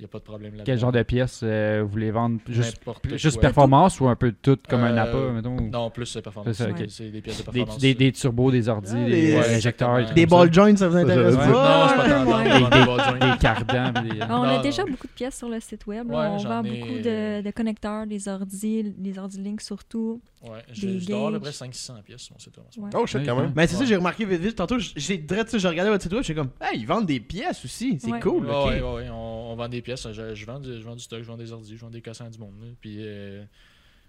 Il 0.00 0.02
n'y 0.02 0.06
a 0.06 0.08
pas 0.08 0.18
de 0.18 0.24
problème 0.24 0.56
là 0.56 0.64
Quel 0.66 0.76
genre 0.76 0.90
de 0.90 1.02
pièces 1.04 1.40
euh, 1.44 1.80
vous 1.84 1.88
voulez 1.88 2.10
vendre? 2.10 2.40
Juste, 2.48 3.40
performance 3.40 4.00
ou 4.00 4.08
un 4.08 4.16
peu 4.16 4.32
de 4.32 4.36
tout 4.42 4.58
comme 4.68 4.82
un 4.82 4.92
Euh, 4.96 5.02
APA, 5.02 5.32
mettons? 5.32 5.56
ou- 5.56 5.70
Non, 5.70 5.88
plus 5.90 6.16
euh, 6.16 6.20
performance. 6.20 6.56
C'est 6.56 6.66
des 6.66 6.72
pièces 6.74 6.98
de 7.00 7.10
Des, 7.10 7.20
performance. 7.20 7.78
des, 7.78 7.94
des 7.94 8.10
turbos, 8.12 8.50
des 8.50 8.68
ordis, 8.68 8.90
Ah, 8.92 9.04
des, 9.04 9.10
des- 9.10 9.26
des 9.28 9.36
Ouais, 9.38 9.54
injecteurs. 9.54 10.12
Des 10.12 10.26
ball 10.26 10.52
joints, 10.52 10.74
ça 10.76 10.88
vous 10.88 10.96
intéresse 10.96 11.36
pas? 11.36 11.46
Non, 11.46 11.52
pas 11.52 12.02
Ouais. 12.02 12.08
dans- 12.08 12.24
dans 12.24 12.42
Des- 12.42 12.76
les 12.80 12.84
ball 12.86 13.00
joints. 13.04 13.30
des 13.32 13.38
cardans. 13.38 13.92
des- 14.02 14.22
on 14.22 14.26
Non, 14.26 14.42
a 14.42 14.62
déjà 14.62 14.82
non. 14.82 14.90
beaucoup 14.90 15.06
de 15.06 15.12
pièces 15.12 15.38
sur 15.38 15.48
le 15.48 15.60
site 15.60 15.86
web. 15.86 16.10
Ouais, 16.10 16.16
on 16.16 16.36
vend 16.38 16.64
ai- 16.64 16.70
beaucoup 16.70 16.98
de, 16.98 17.42
de 17.42 17.50
connecteurs, 17.52 18.06
des 18.08 18.26
ordis, 18.26 18.94
les 19.00 19.16
ordis 19.18 19.38
Link 19.40 19.60
surtout. 19.60 20.20
Ouais, 20.42 20.50
Des 20.68 20.98
je, 20.98 21.06
je 21.06 21.12
avoir 21.12 21.28
à 21.28 21.32
peu 21.32 21.40
près 21.40 21.52
500 21.52 21.94
pièces 22.04 22.20
sur 22.22 22.34
mon 22.34 22.38
site 22.38 22.54
web. 22.58 22.66
en 22.66 22.70
ce 22.72 22.78
Ouais. 22.80 22.86
moment. 22.90 22.98
Oh 23.02 23.06
shit, 23.06 23.24
quand 23.24 23.36
même. 23.36 23.52
Mais 23.56 23.66
c'est 23.66 23.76
ça, 23.76 23.84
j'ai 23.86 23.96
remarqué 23.96 24.26
vite 24.26 24.40
vite. 24.42 24.56
Tantôt, 24.56 24.78
j'ai 24.78 24.92
je 25.26 25.68
regardais 25.68 25.90
votre 25.90 26.02
site 26.02 26.12
web, 26.12 26.22
j'étais 26.22 26.38
comme, 26.38 26.50
hey, 26.60 26.80
ils 26.80 26.86
vendent 26.86 27.06
des 27.06 27.20
pièces 27.20 27.64
aussi. 27.64 27.96
C'est 27.98 28.10
cool. 28.20 28.44
Ouais, 28.44 28.52
ok. 28.54 28.66
ouais, 28.66 28.82
ouais, 28.82 28.94
ouais, 28.94 29.08
on, 29.10 29.52
on 29.52 29.56
vend 29.56 29.68
des 29.68 29.80
pièces. 29.84 30.10
Je, 30.12 30.34
je 30.34 30.46
vends 30.46 30.58
du, 30.58 30.74
je 30.80 30.84
vends 30.84 30.96
du 30.96 31.02
stock, 31.04 31.20
je 31.22 31.26
vends 31.28 31.36
des 31.36 31.52
ordi, 31.52 31.76
je 31.76 31.80
vends 31.80 31.90
des 31.90 32.02
cassins 32.02 32.28
du 32.28 32.38
monde. 32.38 32.54
là. 32.60 32.66
Puis 32.80 32.96
euh, 33.00 33.44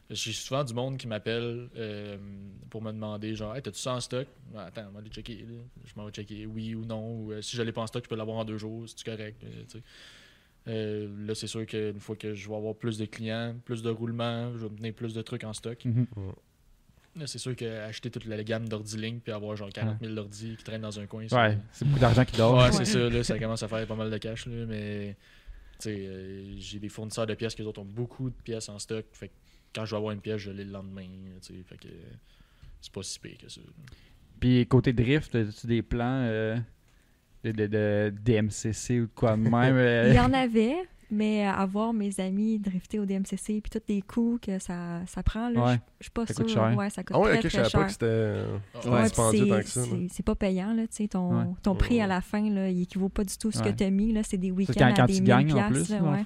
j'ai 0.09 0.31
souvent 0.33 0.63
du 0.63 0.73
monde 0.73 0.97
qui 0.97 1.07
m'appelle 1.07 1.69
euh, 1.77 2.17
pour 2.69 2.81
me 2.81 2.91
demander 2.91 3.35
genre, 3.35 3.55
hey, 3.55 3.61
t'as-tu 3.61 3.79
ça 3.79 3.93
en 3.93 3.99
stock? 3.99 4.27
Ah, 4.55 4.65
Attends, 4.65 4.85
on 4.89 4.91
va 4.93 4.99
aller 4.99 5.09
checker. 5.09 5.37
là. 5.47 5.57
Je 5.85 5.91
m'en 5.95 6.05
vais 6.05 6.11
checker 6.11 6.45
oui 6.47 6.73
ou 6.75 6.83
non. 6.85 7.19
Ou, 7.21 7.31
euh, 7.33 7.41
si 7.41 7.55
je 7.55 7.61
l'ai 7.61 7.71
pas 7.71 7.81
en 7.81 7.87
stock, 7.87 8.03
je 8.03 8.09
peux 8.09 8.15
l'avoir 8.15 8.37
en 8.37 8.45
deux 8.45 8.57
jours. 8.57 8.83
C'est 8.87 9.03
correct. 9.05 9.43
là, 10.67 11.35
c'est 11.35 11.47
sûr 11.47 11.65
qu'une 11.65 11.99
fois 11.99 12.15
que 12.15 12.33
je 12.33 12.49
vais 12.49 12.55
avoir 12.55 12.75
plus 12.75 12.97
de 12.97 13.05
clients, 13.05 13.55
plus 13.65 13.81
de 13.83 13.89
roulements, 13.89 14.51
je 14.53 14.57
vais 14.65 14.69
me 14.69 14.77
tenir 14.77 14.93
plus 14.93 15.13
de 15.13 15.21
trucs 15.21 15.43
en 15.43 15.53
stock. 15.53 15.83
Mhm. 15.85 16.07
Là, 17.17 17.27
c'est 17.27 17.37
sûr 17.39 17.55
qu'acheter 17.55 18.09
toute 18.11 18.25
la 18.25 18.43
gamme 18.43 18.67
d'ordi 18.67 18.97
ligne 18.97 19.19
puis 19.19 19.31
avoir 19.31 19.55
genre 19.55 19.69
40 19.69 19.99
000 20.01 20.17
ordi 20.17 20.55
qui 20.57 20.63
traînent 20.65 20.81
dans 20.81 20.99
un 20.99 21.05
coin, 21.05 21.25
c'est- 21.29 21.35
Ouais, 21.35 21.57
c'est 21.71 21.85
beaucoup 21.87 21.99
d'argent 22.01 22.25
qui 22.25 22.35
dort. 22.35 22.57
Ouais, 22.57 22.63
Ouais. 22.65 22.71
c'est 22.73 22.85
ça, 22.85 23.09
là, 23.09 23.23
ça 23.23 23.39
commence 23.39 23.63
à 23.63 23.69
faire 23.69 23.87
pas 23.87 23.95
mal 23.95 24.11
de 24.11 24.17
cash, 24.17 24.47
là, 24.47 24.65
mais 24.67 25.15
euh, 25.85 26.55
j'ai 26.57 26.79
des 26.79 26.89
fournisseurs 26.89 27.27
de 27.27 27.33
pièces 27.33 27.55
qui 27.55 27.61
autres 27.63 27.81
ont 27.81 27.85
beaucoup 27.85 28.29
de 28.29 28.35
pièces 28.35 28.69
en 28.69 28.79
stock, 28.79 29.05
fait 29.11 29.29
que 29.29 29.33
quand 29.73 29.85
je 29.85 29.91
vais 29.91 29.97
avoir 29.97 30.13
une 30.13 30.21
pièce, 30.21 30.37
je 30.37 30.51
l'ai 30.51 30.63
le 30.63 30.71
lendemain, 30.71 31.07
fait 31.41 31.77
que 31.77 31.87
euh, 31.87 32.13
c'est 32.81 32.91
pas 32.91 33.03
si 33.03 33.19
pire 33.19 33.37
que 33.37 33.49
ça. 33.49 33.61
Puis 34.39 34.65
côté 34.67 34.93
drift, 34.93 35.35
as-tu 35.35 35.67
des 35.67 35.81
plans 35.81 36.21
euh, 36.23 36.57
de, 37.43 37.51
de, 37.51 37.67
de 37.67 38.13
DMCC 38.23 39.01
ou 39.01 39.05
de 39.07 39.11
quoi 39.13 39.35
de 39.35 39.41
même? 39.41 39.53
euh? 39.53 40.09
Il 40.09 40.15
y 40.15 40.19
en 40.19 40.33
avait, 40.33 40.75
mais 41.11 41.45
à 41.45 41.65
voir 41.65 41.93
mes 41.93 42.19
amis 42.19 42.59
drifter 42.59 42.99
au 42.99 43.05
DMCC 43.05 43.61
puis 43.61 43.69
tous 43.71 43.79
les 43.87 44.01
coûts 44.01 44.39
que 44.41 44.59
ça, 44.59 45.01
ça 45.07 45.23
prend, 45.23 45.49
là, 45.49 45.63
Ouais. 45.65 45.73
je 45.73 45.79
je 45.99 46.03
suis 46.05 46.11
pas 46.11 46.25
Ça 46.25 46.33
sûre. 46.33 46.43
coûte 46.45 46.53
cher. 46.53 46.75
Ouais, 46.77 46.89
ça 46.89 47.03
coûte 47.03 47.15
Ah 47.15 47.19
ouais, 47.19 47.29
très, 47.29 47.37
ok, 47.37 47.43
je 47.43 47.47
très 47.47 47.57
savais 47.57 47.69
cher. 47.69 47.79
pas 47.81 47.85
que 47.87 47.91
c'était 47.91 48.05
euh, 48.05 48.57
Ouais, 48.85 49.03
dispendieux 49.03 49.43
c'est- 49.45 49.49
tant 49.49 49.59
que 49.59 49.67
ça. 49.67 49.79
là. 49.81 49.85
c'est- 49.89 50.07
C'est 50.11 50.23
pas 50.25 50.35
payant, 50.35 50.73
là, 50.73 50.83
tu 50.87 50.95
sais, 50.95 51.07
ton, 51.07 51.37
Ouais. 51.37 51.45
ton 51.63 51.75
prix 51.75 52.01
à 52.01 52.07
la 52.07 52.21
fin, 52.21 52.49
là, 52.49 52.69
il 52.69 52.81
équivaut 52.81 53.09
pas 53.09 53.23
du 53.23 53.37
tout 53.37 53.49
à 53.49 53.51
ce 53.51 53.59
Ouais. 53.63 53.71
que 53.71 53.77
tu 53.77 53.83
as 53.83 53.89
mis, 53.89 54.11
là, 54.13 54.21
c'est 54.23 54.37
des 54.37 54.51
week-ends 54.51 54.73
à 54.85 54.91
quand 54.93 55.05
des 55.05 55.13
tu 55.13 55.21
1000 55.21 55.29
gagnes 55.29 55.51
en 55.53 55.69
piastres, 55.71 55.91
ouais. 56.01 56.23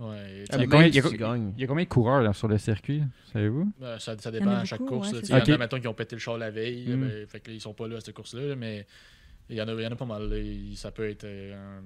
Ah, 0.00 0.04
Il 0.26 0.46
y 0.52 0.54
a 0.54 0.58
même 0.58 0.68
combien- 0.68 0.86
il 0.86 0.94
y 0.94 1.00
a. 1.00 1.36
Il 1.56 1.60
y 1.60 1.64
a 1.64 1.66
combien 1.66 1.82
de 1.82 1.88
coureurs 1.88 2.22
là, 2.22 2.32
sur 2.32 2.46
le 2.46 2.56
circuit, 2.56 3.02
savez-vous? 3.32 3.72
Ben, 3.80 3.98
ça, 3.98 4.16
ça 4.16 4.30
dépend 4.30 4.50
à 4.50 4.64
chaque 4.64 4.78
beaucoup, 4.78 4.94
course. 4.98 5.12
ouais, 5.12 5.18
Il 5.24 5.28
y 5.30 5.32
en 5.32 5.36
a, 5.38 5.40
Ok. 5.42 5.58
mettons, 5.58 5.80
qui 5.80 5.88
ont 5.88 5.94
pété 5.94 6.14
le 6.14 6.20
char 6.20 6.38
la 6.38 6.52
veille. 6.52 6.86
Mm. 6.88 7.00
ben, 7.00 7.26
fait 7.26 7.40
que 7.40 7.50
là, 7.50 7.56
ils 7.56 7.60
sont 7.60 7.74
pas 7.74 7.88
là 7.88 7.96
à 7.96 8.00
cette 8.00 8.14
course-là. 8.14 8.42
là, 8.50 8.54
Mais 8.56 8.86
il 9.50 9.56
y, 9.56 9.62
en 9.62 9.68
a, 9.68 9.72
il 9.72 9.80
y 9.82 9.86
en 9.86 9.92
a 9.92 9.96
pas 9.96 10.04
mal. 10.04 10.30
Il- 10.32 10.76
Ça 10.76 10.90
peut 10.90 11.08
être 11.08 11.24
euh, 11.24 11.54
un- 11.54 11.82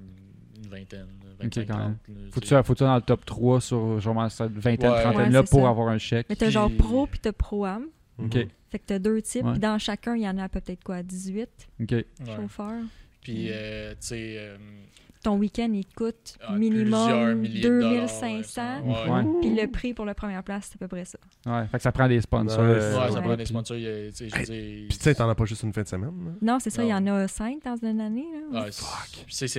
une 0.62 0.68
vingtaine, 0.68 1.06
25, 1.40 1.66
quand 1.66 1.78
même. 1.78 1.96
30. 2.04 2.08
là, 2.08 2.14
tu 2.26 2.32
Faut-tu 2.32 2.62
faut-tu 2.64 2.82
dans 2.84 2.94
le 2.96 3.02
top 3.02 3.24
3 3.24 3.60
sur 3.60 4.00
genre 4.00 4.30
cette 4.30 4.52
vingtaine, 4.52 4.90
Ouais. 4.92 5.02
trentaine 5.02 5.20
Ouais, 5.26 5.30
là 5.30 5.42
pour 5.42 5.62
ça. 5.62 5.68
avoir 5.68 5.88
un 5.88 5.98
chèque? 5.98 6.26
Mais 6.28 6.36
t'as 6.36 6.50
genre 6.50 6.68
Puis- 6.68 6.76
pro 6.78 7.06
puis 7.06 7.18
t'as 7.20 7.32
pro-am. 7.32 7.86
Ok, 8.18 8.34
Mhm. 8.36 8.48
Fait 8.70 8.78
que 8.78 8.84
t'as 8.86 8.98
deux 8.98 9.20
types. 9.22 9.44
Ouais. 9.44 9.52
Puis 9.52 9.60
dans 9.60 9.78
chacun, 9.78 10.14
il 10.16 10.22
y 10.22 10.28
en 10.28 10.38
a 10.38 10.48
peut-être 10.48 10.82
quoi, 10.84 11.02
18 11.02 11.68
ok. 11.80 11.90
Ouais. 11.92 12.04
chauffeurs. 12.36 12.82
Puis, 13.22 13.48
euh, 13.50 13.90
tu 13.92 13.96
sais, 14.00 14.34
euh, 14.38 14.56
Ton 15.22 15.36
week-end, 15.36 15.70
il 15.72 15.84
te 15.84 15.94
coûte 15.94 16.34
ah, 16.40 16.52
minimum 16.56 17.34
milliers 17.36 17.60
de 17.62 17.68
dollars, 17.68 17.90
2500. 18.08 18.32
ouais, 18.32 18.42
ça- 18.42 19.12
Ouais. 19.12 19.24
Puis 19.40 19.54
le 19.54 19.66
prix 19.70 19.94
pour 19.94 20.04
la 20.04 20.14
première 20.14 20.42
place, 20.42 20.68
c'est 20.70 20.76
à 20.76 20.78
peu 20.78 20.88
près 20.88 21.04
ça. 21.04 21.18
Ouais, 21.46 21.66
fait 21.68 21.76
que 21.76 21.82
ça 21.84 21.92
prend 21.92 22.08
des 22.08 22.20
sponsors. 22.20 22.58
Ouais, 22.60 22.66
euh, 22.70 22.98
Ouais, 22.98 23.08
ça 23.08 23.14
Ouais. 23.14 23.20
prend 23.20 23.30
des 23.30 23.36
puis- 23.36 23.46
sponsors. 23.46 23.76
tu 23.76 24.12
sais, 24.12 24.26
Puis 24.88 24.98
tu 25.00 25.14
t'en 25.14 25.28
as 25.28 25.34
pas 25.34 25.44
juste 25.44 25.62
une 25.62 25.72
fin 25.72 25.82
de 25.82 25.88
semaine. 25.88 26.10
là. 26.24 26.32
Non, 26.42 26.58
c'est 26.60 26.70
ça, 26.70 26.82
il 26.82 26.88
y 26.88 26.94
en 26.94 27.06
a 27.06 27.28
5 27.28 27.62
dans 27.64 27.76
une 27.76 28.00
année. 28.00 28.26
Là. 28.52 28.66
c'est- 28.70 29.52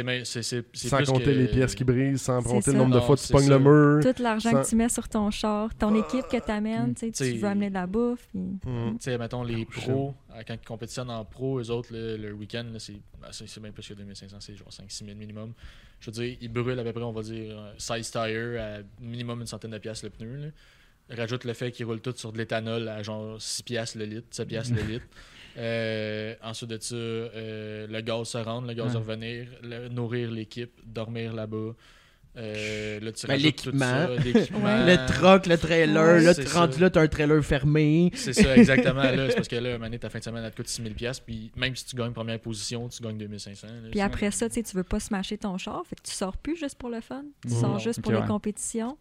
Sans 0.73 0.97
plus 0.97 1.05
compter 1.05 1.23
que- 1.25 1.29
les 1.29 1.47
pièces 1.47 1.75
qui 1.75 1.83
brisent, 1.83 2.21
sans 2.21 2.41
compter 2.41 2.71
le 2.71 2.77
nombre 2.77 2.95
de 2.95 2.99
fois 2.99 3.15
que 3.15 3.21
tu 3.21 3.31
pognes 3.31 3.49
le 3.49 3.59
mur. 3.59 3.99
Tout 4.03 4.21
l'argent 4.21 4.51
que 4.51 4.67
tu 4.67 4.75
mets 4.75 4.89
sur 4.89 5.07
ton 5.07 5.31
char, 5.31 5.73
ton 5.75 5.95
équipe 5.95 6.27
que 6.27 6.37
tu 6.43 6.51
amènes, 6.51 6.93
tu 6.93 7.05
sais, 7.07 7.11
T'sais- 7.11 7.31
tu 7.33 7.37
veux 7.37 7.47
amener 7.47 7.69
de 7.69 7.73
la 7.75 7.87
bouffe. 7.87 8.27
Mhm. 8.33 8.59
Tu 8.63 8.95
sais, 8.99 9.17
mettons, 9.17 9.43
les 9.43 9.65
pros, 9.65 10.13
quand 10.47 10.53
ils 10.55 10.65
compétitionnent 10.65 11.09
en 11.09 11.23
pro, 11.25 11.59
eux 11.59 11.69
autres, 11.69 11.89
le, 11.93 12.17
le 12.17 12.31
week-end, 12.33 12.65
c'est 12.79 12.93
ben, 13.21 13.29
même 13.61 13.73
plus 13.73 13.87
que 13.87 13.93
2500, 13.93 14.37
c'est 14.39 14.55
genre 14.55 14.69
5-6 14.69 15.05
000 15.05 15.17
minimum. 15.17 15.53
Je 15.99 16.07
veux 16.07 16.11
dire, 16.11 16.37
ils 16.41 16.49
brûlent 16.51 16.79
à 16.79 16.83
peu 16.83 16.91
près, 16.93 17.03
on 17.03 17.11
va 17.11 17.21
dire, 17.21 17.57
euh, 17.57 17.73
16 17.77 18.11
tires 18.11 18.61
à 18.61 18.77
minimum 18.99 19.41
une 19.41 19.47
centaine 19.47 19.71
de 19.71 19.77
piastres 19.77 20.05
le 20.05 20.09
pneu. 20.11 20.35
là. 20.37 20.47
Rajoute 21.17 21.43
le 21.43 21.53
fait 21.53 21.71
qu'ils 21.71 21.85
roulent 21.85 22.01
tout 22.01 22.13
sur 22.15 22.31
de 22.31 22.37
l'éthanol 22.37 22.87
à 22.87 23.03
genre 23.03 23.41
6 23.41 23.63
piastres 23.63 23.97
le 23.97 24.05
litre, 24.05 24.27
7 24.31 24.47
piastres 24.47 24.75
le 24.75 24.81
litre. 24.93 25.05
Euh, 25.57 26.35
ensuite 26.41 26.69
de 26.71 26.79
ça, 26.79 26.95
euh, 26.95 27.85
le 27.87 28.01
gaz 28.01 28.27
se 28.29 28.37
rendre, 28.37 28.67
le 28.67 28.73
gaz 28.73 28.93
Ouais. 28.93 28.99
revenir, 28.99 29.47
le- 29.61 29.87
nourrir 29.89 30.31
l'équipe, 30.31 30.71
dormir 30.85 31.33
là-bas. 31.33 31.73
Euh, 32.35 32.99
là, 32.99 33.11
tu 33.11 33.27
Ben, 33.27 33.33
rajoutes 33.33 33.55
tout 33.63 33.69
l'équipement. 33.69 34.07
Le 34.85 35.07
truck, 35.07 35.45
le 35.45 35.57
trailer, 35.57 36.15
Ouais. 36.17 36.21
là, 36.23 36.33
tu 36.33 36.41
rentres 36.47 36.73
ça. 36.73 36.79
là, 36.81 36.89
t'as 36.89 37.01
un 37.01 37.07
trailer 37.07 37.43
fermé. 37.45 38.11
C'est 38.15 38.33
ça, 38.33 38.57
exactement. 38.57 39.03
Là, 39.03 39.29
c'est 39.29 39.35
parce 39.35 39.47
que 39.47 39.55
là, 39.55 39.77
donné, 39.77 39.99
ta 39.99 40.09
fin 40.09 40.17
de 40.19 40.23
semaine, 40.23 40.43
elle 40.43 40.51
te 40.51 40.55
coûte 40.57 40.67
6000 40.67 40.95
pièces 40.95 41.19
puis 41.19 41.51
même 41.55 41.75
si 41.75 41.85
tu 41.85 41.95
gagnes 41.95 42.11
première 42.11 42.39
position, 42.39 42.89
tu 42.89 43.03
gagnes 43.03 43.17
2500. 43.19 43.67
là. 43.67 43.73
Puis 43.83 43.91
Sinon, 43.93 44.05
après 44.05 44.31
ça, 44.31 44.49
tu 44.49 44.55
sais, 44.55 44.63
tu 44.63 44.75
veux 44.75 44.83
pas 44.83 44.99
smasher 44.99 45.37
ton 45.37 45.57
char, 45.59 45.83
fait 45.87 45.95
que 45.95 46.01
tu 46.01 46.11
sors 46.11 46.35
plus 46.37 46.55
juste 46.57 46.75
pour 46.79 46.89
le 46.89 47.01
fun. 47.01 47.23
Tu 47.47 47.53
sors 47.53 47.77
juste 47.79 48.01
pour 48.01 48.11
les 48.11 48.21
compétitions. 48.25 48.97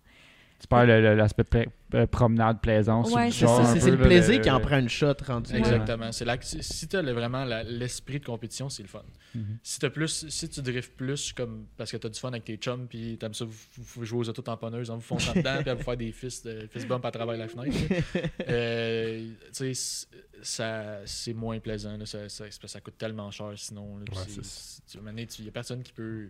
Tu 0.62 0.68
perds 0.68 0.86
le- 0.86 1.00
le- 1.02 1.14
l'aspect 1.16 1.42
pla- 1.44 1.64
euh, 1.94 2.06
promenade, 2.06 2.60
plaisance. 2.60 3.08
sur 3.08 3.16
Ouais, 3.16 3.26
le 3.26 3.32
c'est 3.32 3.90
le 3.90 3.98
plaisir 3.98 4.36
le- 4.36 4.40
qui 4.42 4.48
en 4.50 4.60
prend 4.60 4.78
une 4.78 4.88
shot 4.88 5.12
rendu. 5.26 5.54
Exactement. 5.56 6.12
C'est 6.12 6.24
là 6.24 6.38
que 6.38 6.44
si- 6.44 6.86
tu 6.88 6.96
as 6.96 7.02
vraiment 7.02 7.44
l'esprit 7.66 8.20
de 8.20 8.24
compétition, 8.24 8.68
c'est 8.68 8.82
le 8.84 8.88
fun. 8.88 9.02
Mhm. 9.34 9.58
Si 9.62 9.80
t'as 9.80 9.90
plus 9.90 10.26
si 10.28 10.48
tu 10.48 10.62
drifts 10.62 10.94
plus 10.96 11.32
comme 11.32 11.66
parce 11.76 11.90
que 11.90 11.96
tu 11.96 12.06
as 12.06 12.10
du 12.10 12.18
fun 12.20 12.28
avec 12.28 12.44
tes 12.44 12.56
chums 12.56 12.86
puis 12.86 13.16
t'aimes 13.18 13.34
ça 13.34 13.44
vous, 13.44 14.04
jouer 14.04 14.20
aux 14.20 14.28
autos 14.28 14.42
tamponneuses 14.42 14.88
en 14.90 14.94
vous 14.96 15.00
fonçant 15.02 15.32
dedans 15.34 15.58
puis 15.60 15.70
à 15.70 15.74
vous 15.74 15.82
faire 15.82 15.96
des 15.96 16.12
fist, 16.12 16.46
de, 16.46 16.68
fist 16.70 16.86
bump 16.86 17.04
à 17.04 17.10
travers 17.10 17.36
la 17.36 17.48
fenêtre. 17.48 17.76
Euh, 18.48 19.26
tu 19.46 19.52
sais 19.52 19.74
c- 19.74 20.06
ça 20.42 20.98
c'est 21.04 21.34
moins 21.34 21.58
plaisant 21.60 21.96
là, 21.96 22.06
ça, 22.06 22.28
ça, 22.28 22.44
ça 22.50 22.80
coûte 22.80 22.98
tellement 22.98 23.30
cher 23.30 23.52
sinon 23.56 23.98
là, 23.98 24.04
puis 24.06 24.16
Ouais, 24.16 24.24
c'est- 24.28 24.42
c'est- 24.42 24.44
c'est- 24.44 24.82
tu- 24.92 24.96
à 24.96 25.00
un 25.00 25.02
moment 25.02 25.12
donné, 25.12 25.26
tu- 25.26 25.42
y 25.42 25.48
a 25.48 25.52
personne 25.52 25.82
qui 25.82 25.92
peut 25.92 26.28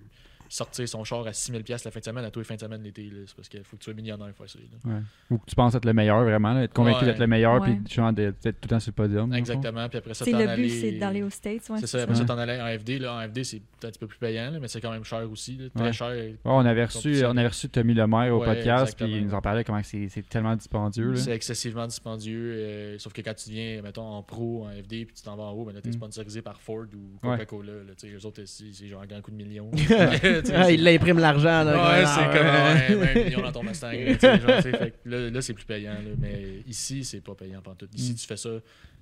sortir 0.55 0.87
son 0.89 1.03
char 1.05 1.27
à 1.27 1.33
6000 1.33 1.63
pièces 1.65 1.85
la 1.85 1.91
fin 1.91 2.01
de 2.01 2.05
semaine 2.05 2.25
à 2.25 2.31
tous 2.31 2.41
les 2.41 2.45
fins 2.45 2.57
de 2.57 2.61
semaine 2.61 2.83
l'été 2.83 3.11
c'est 3.27 3.35
parce 3.37 3.49
qu'il 3.49 3.65
faut 3.65 3.77
que 3.77 3.83
tu 3.83 3.85
sois 3.87 3.95
millionnaire 3.95 4.29
pour 4.35 4.47
faire 4.47 4.51
ça 4.51 4.59
là. 4.59 4.93
Ouais. 4.95 5.01
Ou 5.31 5.39
que 5.39 5.47
tu 5.47 5.55
penses 5.55 5.75
être 5.75 5.85
le 5.85 5.93
meilleur, 5.95 6.23
vraiment, 6.25 6.53
là, 6.53 6.65
être 6.65 6.75
convaincu 6.75 7.01
Ouais. 7.01 7.07
d'être 7.07 7.19
le 7.19 7.27
meilleur, 7.27 7.61
Ouais. 7.63 7.77
puis 7.85 7.95
genre 7.95 8.13
d'être 8.13 8.43
d'être 8.43 8.61
tout 8.61 8.67
le 8.69 8.69
temps 8.69 8.81
sur 8.81 8.91
le 8.91 8.95
podium. 9.03 9.33
exactement 9.33 9.89
puis 9.89 9.99
après 9.99 10.15
ça 10.15 10.25
t'en 10.27 10.39
le 10.39 10.57
but, 10.57 10.69
c'est 10.69 10.93
d'aller 10.93 11.23
aux 11.23 11.31
States. 11.31 11.69
Ouais, 11.71 11.79
c'est 11.81 11.87
ça, 11.87 12.03
après 12.03 12.13
Ouais. 12.15 12.19
ça, 12.21 12.25
t'en 12.27 12.39
allais 12.39 12.61
en 12.61 12.79
FD. 12.79 12.99
Là, 12.99 13.15
en 13.15 13.29
FD, 13.29 13.45
c'est 13.45 13.59
peut-être 13.61 13.85
un 13.87 13.91
petit 13.91 13.99
peu 13.99 14.07
plus 14.07 14.19
payant, 14.19 14.51
là, 14.51 14.59
mais 14.61 14.69
c'est 14.69 14.81
quand 14.81 14.91
même 14.93 15.05
cher 15.05 15.31
aussi. 15.31 15.57
là, 15.57 15.65
très 15.75 15.85
Ouais. 15.85 15.93
cher. 15.93 16.09
Ouais, 16.11 16.37
on, 16.45 16.59
avait 16.61 16.85
reçu, 16.85 17.25
on 17.25 17.37
avait 17.37 17.49
reçu 17.49 17.69
Tommy 17.69 17.95
Lemaire 17.95 18.35
au 18.35 18.41
Ouais, 18.41 18.47
podcast, 18.55 18.95
puis 18.97 19.11
il 19.11 19.27
nous 19.27 19.35
en 19.35 19.41
parlait 19.41 19.65
comment 19.65 19.83
c'est 19.83 20.09
c'est 20.09 20.29
tellement 20.29 20.55
dispendieux. 20.55 21.17
C'est 21.17 21.33
excessivement 21.33 21.87
dispendieux. 21.87 22.53
euh, 22.57 22.99
sauf 22.99 23.13
que 23.13 23.23
quand 23.23 23.35
tu 23.35 23.51
viens, 23.51 23.81
mettons, 23.83 24.03
en 24.07 24.23
pro, 24.23 24.67
en 24.67 24.71
FD, 24.71 25.07
puis 25.07 25.15
tu 25.15 25.23
t'en 25.23 25.35
vas 25.37 25.45
en 25.45 25.53
haut, 25.53 25.65
ben 25.65 25.73
là, 25.73 25.81
t'es 25.81 25.89
Mm. 25.89 25.95
sponsorisé 25.95 26.43
par 26.43 26.61
Ford 26.61 26.85
ou 26.95 27.27
Ouais. 27.27 27.39
Coca-Cola. 27.39 27.73
eux 27.73 28.27
autres, 28.27 28.43
c'est 28.45 28.87
genre 28.87 29.03
un 29.03 29.07
grand 29.07 29.21
coup 29.21 29.31
de 29.31 29.37
Ah, 30.55 30.71
il 30.71 30.83
l'imprime 30.83 31.19
l'argent. 31.19 31.63
là. 31.65 31.73
Ouais, 31.73 32.03
Ah, 32.05 32.17
c'est 32.19 32.39
comme 32.39 32.47
ouais. 32.47 33.07
ouais, 33.07 33.15
même 33.15 33.17
un 33.17 33.25
million 33.25 33.41
dans 33.43 33.53
ton 33.53 33.63
Mustang. 33.63 33.91
là, 33.93 34.39
genre, 34.39 34.61
fait 34.63 35.41
c'est 35.43 35.53
plus 35.55 35.65
payant. 35.65 35.93
là, 35.95 36.11
mais 36.19 36.63
ici, 36.67 37.05
c'est 37.05 37.21
pas 37.21 37.35
payant 37.35 37.61
tout. 37.75 37.89
Ici, 37.95 38.13
Mm. 38.13 38.17
tu 38.17 38.27
fais 38.27 38.37
ça. 38.37 38.51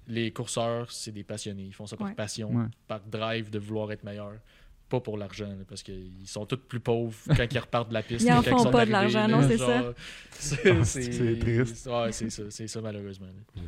Les 0.09 0.31
courseurs, 0.33 0.91
c'est 0.91 1.13
des 1.13 1.23
passionnés. 1.25 1.65
Ils 1.69 1.75
font 1.75 1.87
ça 1.87 1.97
par 1.97 2.09
Ouais. 2.09 2.15
passion, 2.15 2.51
Ouais. 2.51 2.65
par 2.89 3.01
drive 3.01 3.51
de 3.51 3.59
vouloir 3.59 3.93
être 3.93 4.03
meilleur. 4.05 4.33
Pas 4.89 4.99
pour 4.99 5.17
l'argent, 5.17 5.47
là, 5.47 5.65
parce 5.69 5.85
qu'ils 5.85 6.11
sont 6.27 6.47
tous 6.47 6.57
plus 6.57 6.81
pauvres 6.81 7.15
quand 7.37 7.47
ils 7.49 7.59
repartent 7.61 7.91
de 7.91 7.95
la 7.95 8.03
piste. 8.03 8.27
Ils 8.27 8.33
en 8.33 8.43
font 8.43 8.71
pas 8.73 8.85
de 8.85 8.91
l'argent, 8.91 9.29
là, 9.29 9.29
non, 9.29 9.43
c'est 9.49 9.57
genre, 9.57 9.93
C'est 10.33 10.71
Ah, 10.73 10.85
c'est- 10.85 11.13
c'est 11.13 11.39
triste. 11.39 11.87
Ouais, 11.87 12.11
c'est 12.11 12.29
ça, 12.31 12.43
c'est 12.51 12.67
ça 12.67 12.81
malheureusement. 12.81 13.27
là. 13.29 13.63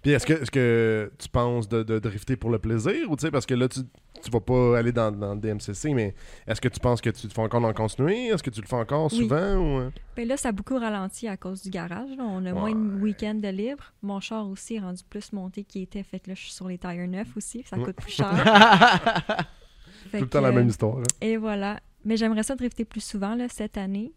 Puis 0.00 0.12
est-ce 0.12 0.24
que, 0.24 0.32
est-ce 0.34 0.50
que 0.50 1.10
tu 1.18 1.28
penses 1.28 1.68
de, 1.68 1.82
de 1.82 1.98
drifter 1.98 2.36
pour 2.36 2.50
le 2.50 2.58
plaisir 2.58 3.10
ou 3.10 3.16
tu 3.16 3.22
sais, 3.22 3.30
parce 3.30 3.44
que 3.44 3.54
là, 3.54 3.68
tu, 3.68 3.80
tu 4.20 4.30
vas 4.30 4.40
pas 4.40 4.78
aller 4.78 4.92
dans, 4.92 5.10
dans 5.10 5.34
le 5.34 5.40
DMCC, 5.40 5.94
mais 5.94 6.14
est-ce 6.46 6.60
que 6.60 6.68
tu 6.68 6.80
penses 6.80 7.00
que 7.00 7.10
tu 7.10 7.26
te 7.28 7.32
fais 7.32 7.40
encore 7.40 7.64
en 7.64 7.72
continuer 7.72 8.26
Est-ce 8.26 8.42
que 8.42 8.50
tu 8.50 8.60
le 8.60 8.66
fais 8.66 8.76
encore 8.76 9.10
Oui. 9.12 9.18
souvent 9.18 9.54
ou... 9.56 9.78
euh? 9.80 9.90
Ben 10.16 10.26
là, 10.28 10.36
ça 10.36 10.48
a 10.48 10.52
beaucoup 10.52 10.78
ralenti 10.78 11.28
à 11.28 11.36
cause 11.36 11.62
du 11.62 11.70
garage. 11.70 12.10
là. 12.16 12.24
On 12.24 12.44
a 12.46 12.52
moins 12.52 12.72
de 12.72 13.00
week-ends 13.00 13.34
de 13.34 13.48
libre. 13.48 13.84
Mon 14.02 14.20
char 14.20 14.48
aussi 14.48 14.76
est 14.76 14.80
rendu 14.80 15.02
plus 15.08 15.32
monté 15.32 15.64
qu'il 15.64 15.82
était. 15.82 16.02
Fait 16.02 16.18
que 16.20 16.28
là, 16.30 16.34
je 16.34 16.42
suis 16.42 16.52
sur 16.52 16.68
les 16.68 16.78
tires 16.78 17.06
neufs 17.08 17.36
aussi. 17.36 17.64
Ça 17.68 17.76
coûte 17.76 17.96
plus 17.96 18.12
cher. 18.12 18.28
Tout 20.10 20.16
le 20.18 20.26
temps 20.28 20.38
que, 20.38 20.42
la 20.44 20.48
euh, 20.48 20.52
même 20.52 20.68
histoire. 20.68 20.98
hein. 20.98 21.02
Et 21.20 21.36
voilà. 21.36 21.80
Mais 22.04 22.16
j'aimerais 22.16 22.42
ça 22.42 22.54
drifter 22.56 22.84
plus 22.84 23.00
souvent 23.04 23.34
là, 23.34 23.46
cette 23.48 23.76
année. 23.76 24.12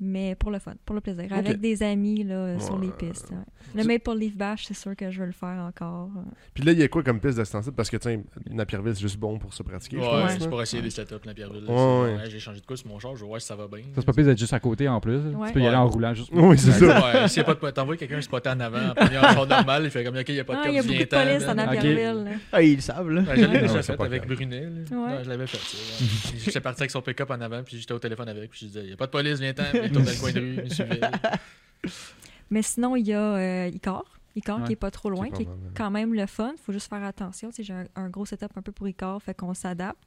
Mais 0.00 0.34
pour 0.34 0.50
le 0.50 0.58
fun, 0.58 0.74
pour 0.84 0.94
le 0.94 1.00
plaisir. 1.00 1.24
Avec 1.32 1.60
des 1.60 1.82
amis 1.82 2.22
là, 2.24 2.58
sur 2.58 2.78
les 2.78 2.88
Ouais. 2.88 2.92
pistes. 2.98 3.30
ouais. 3.30 3.82
Le 3.82 3.84
Maple 3.84 4.16
Leaf 4.18 4.36
Bash, 4.36 4.64
c'est 4.66 4.74
sûr 4.74 4.94
que 4.94 5.10
je 5.10 5.20
veux 5.20 5.26
le 5.26 5.32
faire 5.32 5.58
encore. 5.66 6.10
Puis 6.54 6.62
là, 6.64 6.72
il 6.72 6.78
y 6.78 6.82
a 6.82 6.88
quoi 6.88 7.02
comme 7.02 7.18
piste 7.20 7.38
de 7.38 7.44
ce? 7.44 7.70
Parce 7.70 7.88
que, 7.90 7.96
tu 7.96 8.02
sais, 8.08 8.20
Napierville, 8.50 8.94
c'est 8.94 9.00
juste 9.00 9.18
bon 9.18 9.38
pour 9.38 9.54
se 9.54 9.62
pratiquer, 9.62 9.96
je 9.96 10.02
Ouais, 10.02 10.28
c'est 10.38 10.48
pour 10.48 10.60
essayer 10.62 10.82
des 10.82 10.90
setups, 10.90 11.14
ouais, 11.14 12.18
J'ai 12.28 12.38
changé 12.38 12.60
de 12.60 12.66
quoi 12.66 12.76
sur 12.76 12.88
mon 12.88 12.98
char, 12.98 13.16
je 13.16 13.24
voir 13.24 13.40
si 13.40 13.46
ça 13.46 13.56
va 13.56 13.66
bien. 13.68 13.78
Ça, 13.94 14.00
c'est 14.00 14.04
pas 14.06 14.12
pire 14.12 14.24
d'être 14.26 14.38
juste 14.38 14.52
à 14.52 14.60
côté 14.60 14.88
en 14.88 15.00
plus. 15.00 15.16
Ouais. 15.18 15.48
Tu 15.48 15.54
peux 15.54 15.60
y 15.60 15.66
aller 15.66 15.76
en 15.76 15.88
roulant 15.88 16.14
juste. 16.14 16.30
Oui, 16.32 16.58
c'est 16.58 16.72
ça. 16.72 16.86
Ouais, 17.22 17.28
s'il 17.28 17.38
y 17.38 17.40
a 17.40 17.44
pas 17.44 17.54
de 17.54 17.58
po- 17.58 17.70
t'envoies 17.70 17.96
quelqu'un 17.96 18.20
spotter 18.20 18.50
en 18.50 18.60
avant, 18.60 18.92
en 18.98 19.06
char 19.32 19.46
normal, 19.46 19.84
il 19.84 19.90
fait 19.90 20.04
comme 20.04 20.16
OK, 20.16 20.24
il 20.28 20.34
n'y 20.34 20.40
a 20.40 20.44
pas 20.44 20.54
de 20.54 20.58
Ah, 20.58 20.62
cop, 20.64 20.72
il 20.72 20.76
y 20.76 20.78
a 20.78 20.82
beaucoup 20.82 20.94
de 20.98 21.04
police 21.04 21.48
en. 21.48 21.54
Napierville. 21.54 22.38
Ah, 22.52 22.62
ils 22.62 22.74
le 22.76 22.80
savent, 22.80 23.10
là. 23.10 23.22
Je 23.34 23.44
l'ai 23.44 23.60
déjà 23.60 23.82
fait 23.82 24.00
avec. 24.00 24.26
Brunet. 24.26 24.68
je 24.90 25.28
l'avais 25.28 25.46
fait. 25.46 25.58
J'étais 26.44 26.60
parti 26.60 26.82
avec 26.82 26.90
son 26.90 27.00
pick-up 27.02 27.30
en 27.30 27.40
avant, 27.40 27.62
puis 27.62 27.78
j'étais 27.78 27.92
au 27.92 27.98
téléphone 27.98 28.28
avec, 28.28 28.50
puis 28.50 28.60
je 28.62 28.66
disais, 28.66 28.80
il 28.82 28.86
n'y 28.88 28.92
a 28.92 28.96
pas 28.96 29.06
de 29.06 29.10
police, 29.10 29.38
viens-ten. 29.40 29.64
Puis 29.88 29.96
il 29.96 30.04
tournait 30.04 30.12
le 30.12 30.20
coin 30.20 30.32
de 30.32 30.40
rue, 30.40 30.54
il 30.54 30.62
me 30.64 30.68
suivait. 30.68 31.00
Mais 32.50 32.62
sinon, 32.62 32.96
il 32.96 33.06
y 33.06 33.12
a 33.12 33.20
euh, 33.36 33.68
Icar. 33.72 34.04
Icar 34.36 34.58
Ouais. 34.60 34.66
qui 34.66 34.72
est 34.74 34.76
pas 34.76 34.90
trop 34.90 35.08
loin, 35.10 35.30
qui 35.30 35.42
est 35.42 35.46
mal, 35.46 35.54
ouais. 35.54 35.70
quand 35.74 35.90
même 35.90 36.14
le 36.14 36.26
fun. 36.26 36.54
faut 36.62 36.72
juste 36.72 36.88
faire 36.88 37.02
attention. 37.02 37.50
J'ai 37.58 37.72
un, 37.72 37.86
un 37.96 38.08
gros 38.10 38.26
setup 38.26 38.50
un 38.56 38.62
peu 38.62 38.70
pour 38.72 38.86
Icar, 38.86 39.20
fait 39.22 39.34
qu'on 39.34 39.54
s'adapte. 39.54 40.02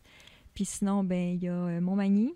Puis 0.53 0.65
sinon, 0.65 1.03
ben 1.03 1.33
il 1.35 1.43
y 1.43 1.47
a 1.47 1.53
euh, 1.53 1.81
Montmagny, 1.81 2.33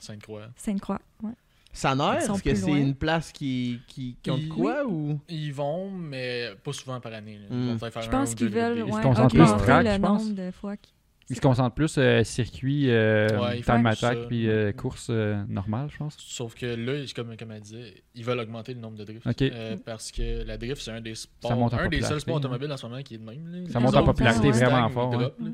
Sainte-Croix. 0.00 0.48
Sainte-Croix. 0.56 1.00
Ouais. 1.22 1.32
Sanner, 1.72 2.18
est-ce 2.18 2.42
que 2.42 2.54
c'est 2.54 2.70
une 2.70 2.94
place 2.94 3.32
qui, 3.32 3.80
qui 3.86 4.16
compte 4.24 4.40
Ils- 4.40 4.48
quoi 4.48 4.84
ou? 4.86 5.20
Ils 5.28 5.52
vont, 5.52 5.90
mais 5.90 6.50
pas 6.64 6.72
souvent 6.72 6.98
par 7.00 7.12
année. 7.12 7.38
là. 7.38 7.46
Ils 7.50 7.56
Mm. 7.56 7.68
vont 7.72 7.78
peut-être 7.78 7.92
faire 7.92 8.02
Je 8.02 8.08
un 8.08 8.10
pense 8.12 8.34
qu'ils 8.34 8.48
veulent 8.48 8.82
ouais, 8.82 9.04
augmenter 9.06 9.36
le 9.38 9.98
nombre 9.98 10.30
de 10.34 10.50
fois. 10.52 10.76
qu'ils- 10.76 10.92
Il 11.28 11.34
se 11.34 11.40
concentre 11.40 11.74
plus 11.74 11.96
euh, 11.98 12.22
circuit, 12.22 12.88
euh, 12.88 13.26
Ouais, 13.40 13.60
time 13.60 13.84
attack, 13.86 14.28
puis 14.28 14.48
euh, 14.48 14.70
course 14.72 15.08
euh, 15.10 15.42
normale, 15.48 15.88
je 15.90 15.96
pense. 15.96 16.16
Sauf 16.18 16.54
que 16.54 16.66
là, 16.66 17.04
comme, 17.16 17.36
comme 17.36 17.50
elle 17.50 17.60
disait, 17.62 17.94
ils 18.14 18.24
veulent 18.24 18.38
augmenter 18.38 18.74
le 18.74 18.80
nombre 18.80 18.96
de 18.96 19.02
drifts. 19.04 19.42
Euh, 19.42 19.76
parce 19.84 20.12
que 20.12 20.44
la 20.44 20.56
drift, 20.56 20.80
c'est 20.80 20.92
un 20.92 21.00
des 21.00 21.16
sports, 21.16 21.50
Ça 21.50 21.56
monte 21.56 21.74
en 21.74 21.78
un 21.78 21.88
des 21.88 22.00
seuls 22.02 22.20
sports 22.20 22.36
hein. 22.36 22.38
automobiles 22.38 22.70
en 22.70 22.76
ce 22.76 22.86
moment 22.86 23.02
qui 23.02 23.16
est 23.16 23.18
de 23.18 23.24
même. 23.24 23.44
là. 23.50 23.68
Ça 23.70 23.78
Les 23.80 23.84
monte 23.84 23.96
en 23.96 24.04
popularité 24.04 24.46
ils 24.46 24.52
vraiment 24.52 24.88
fort, 24.88 25.12
ils 25.14 25.18
ouais. 25.18 25.24
Ouais. 25.40 25.50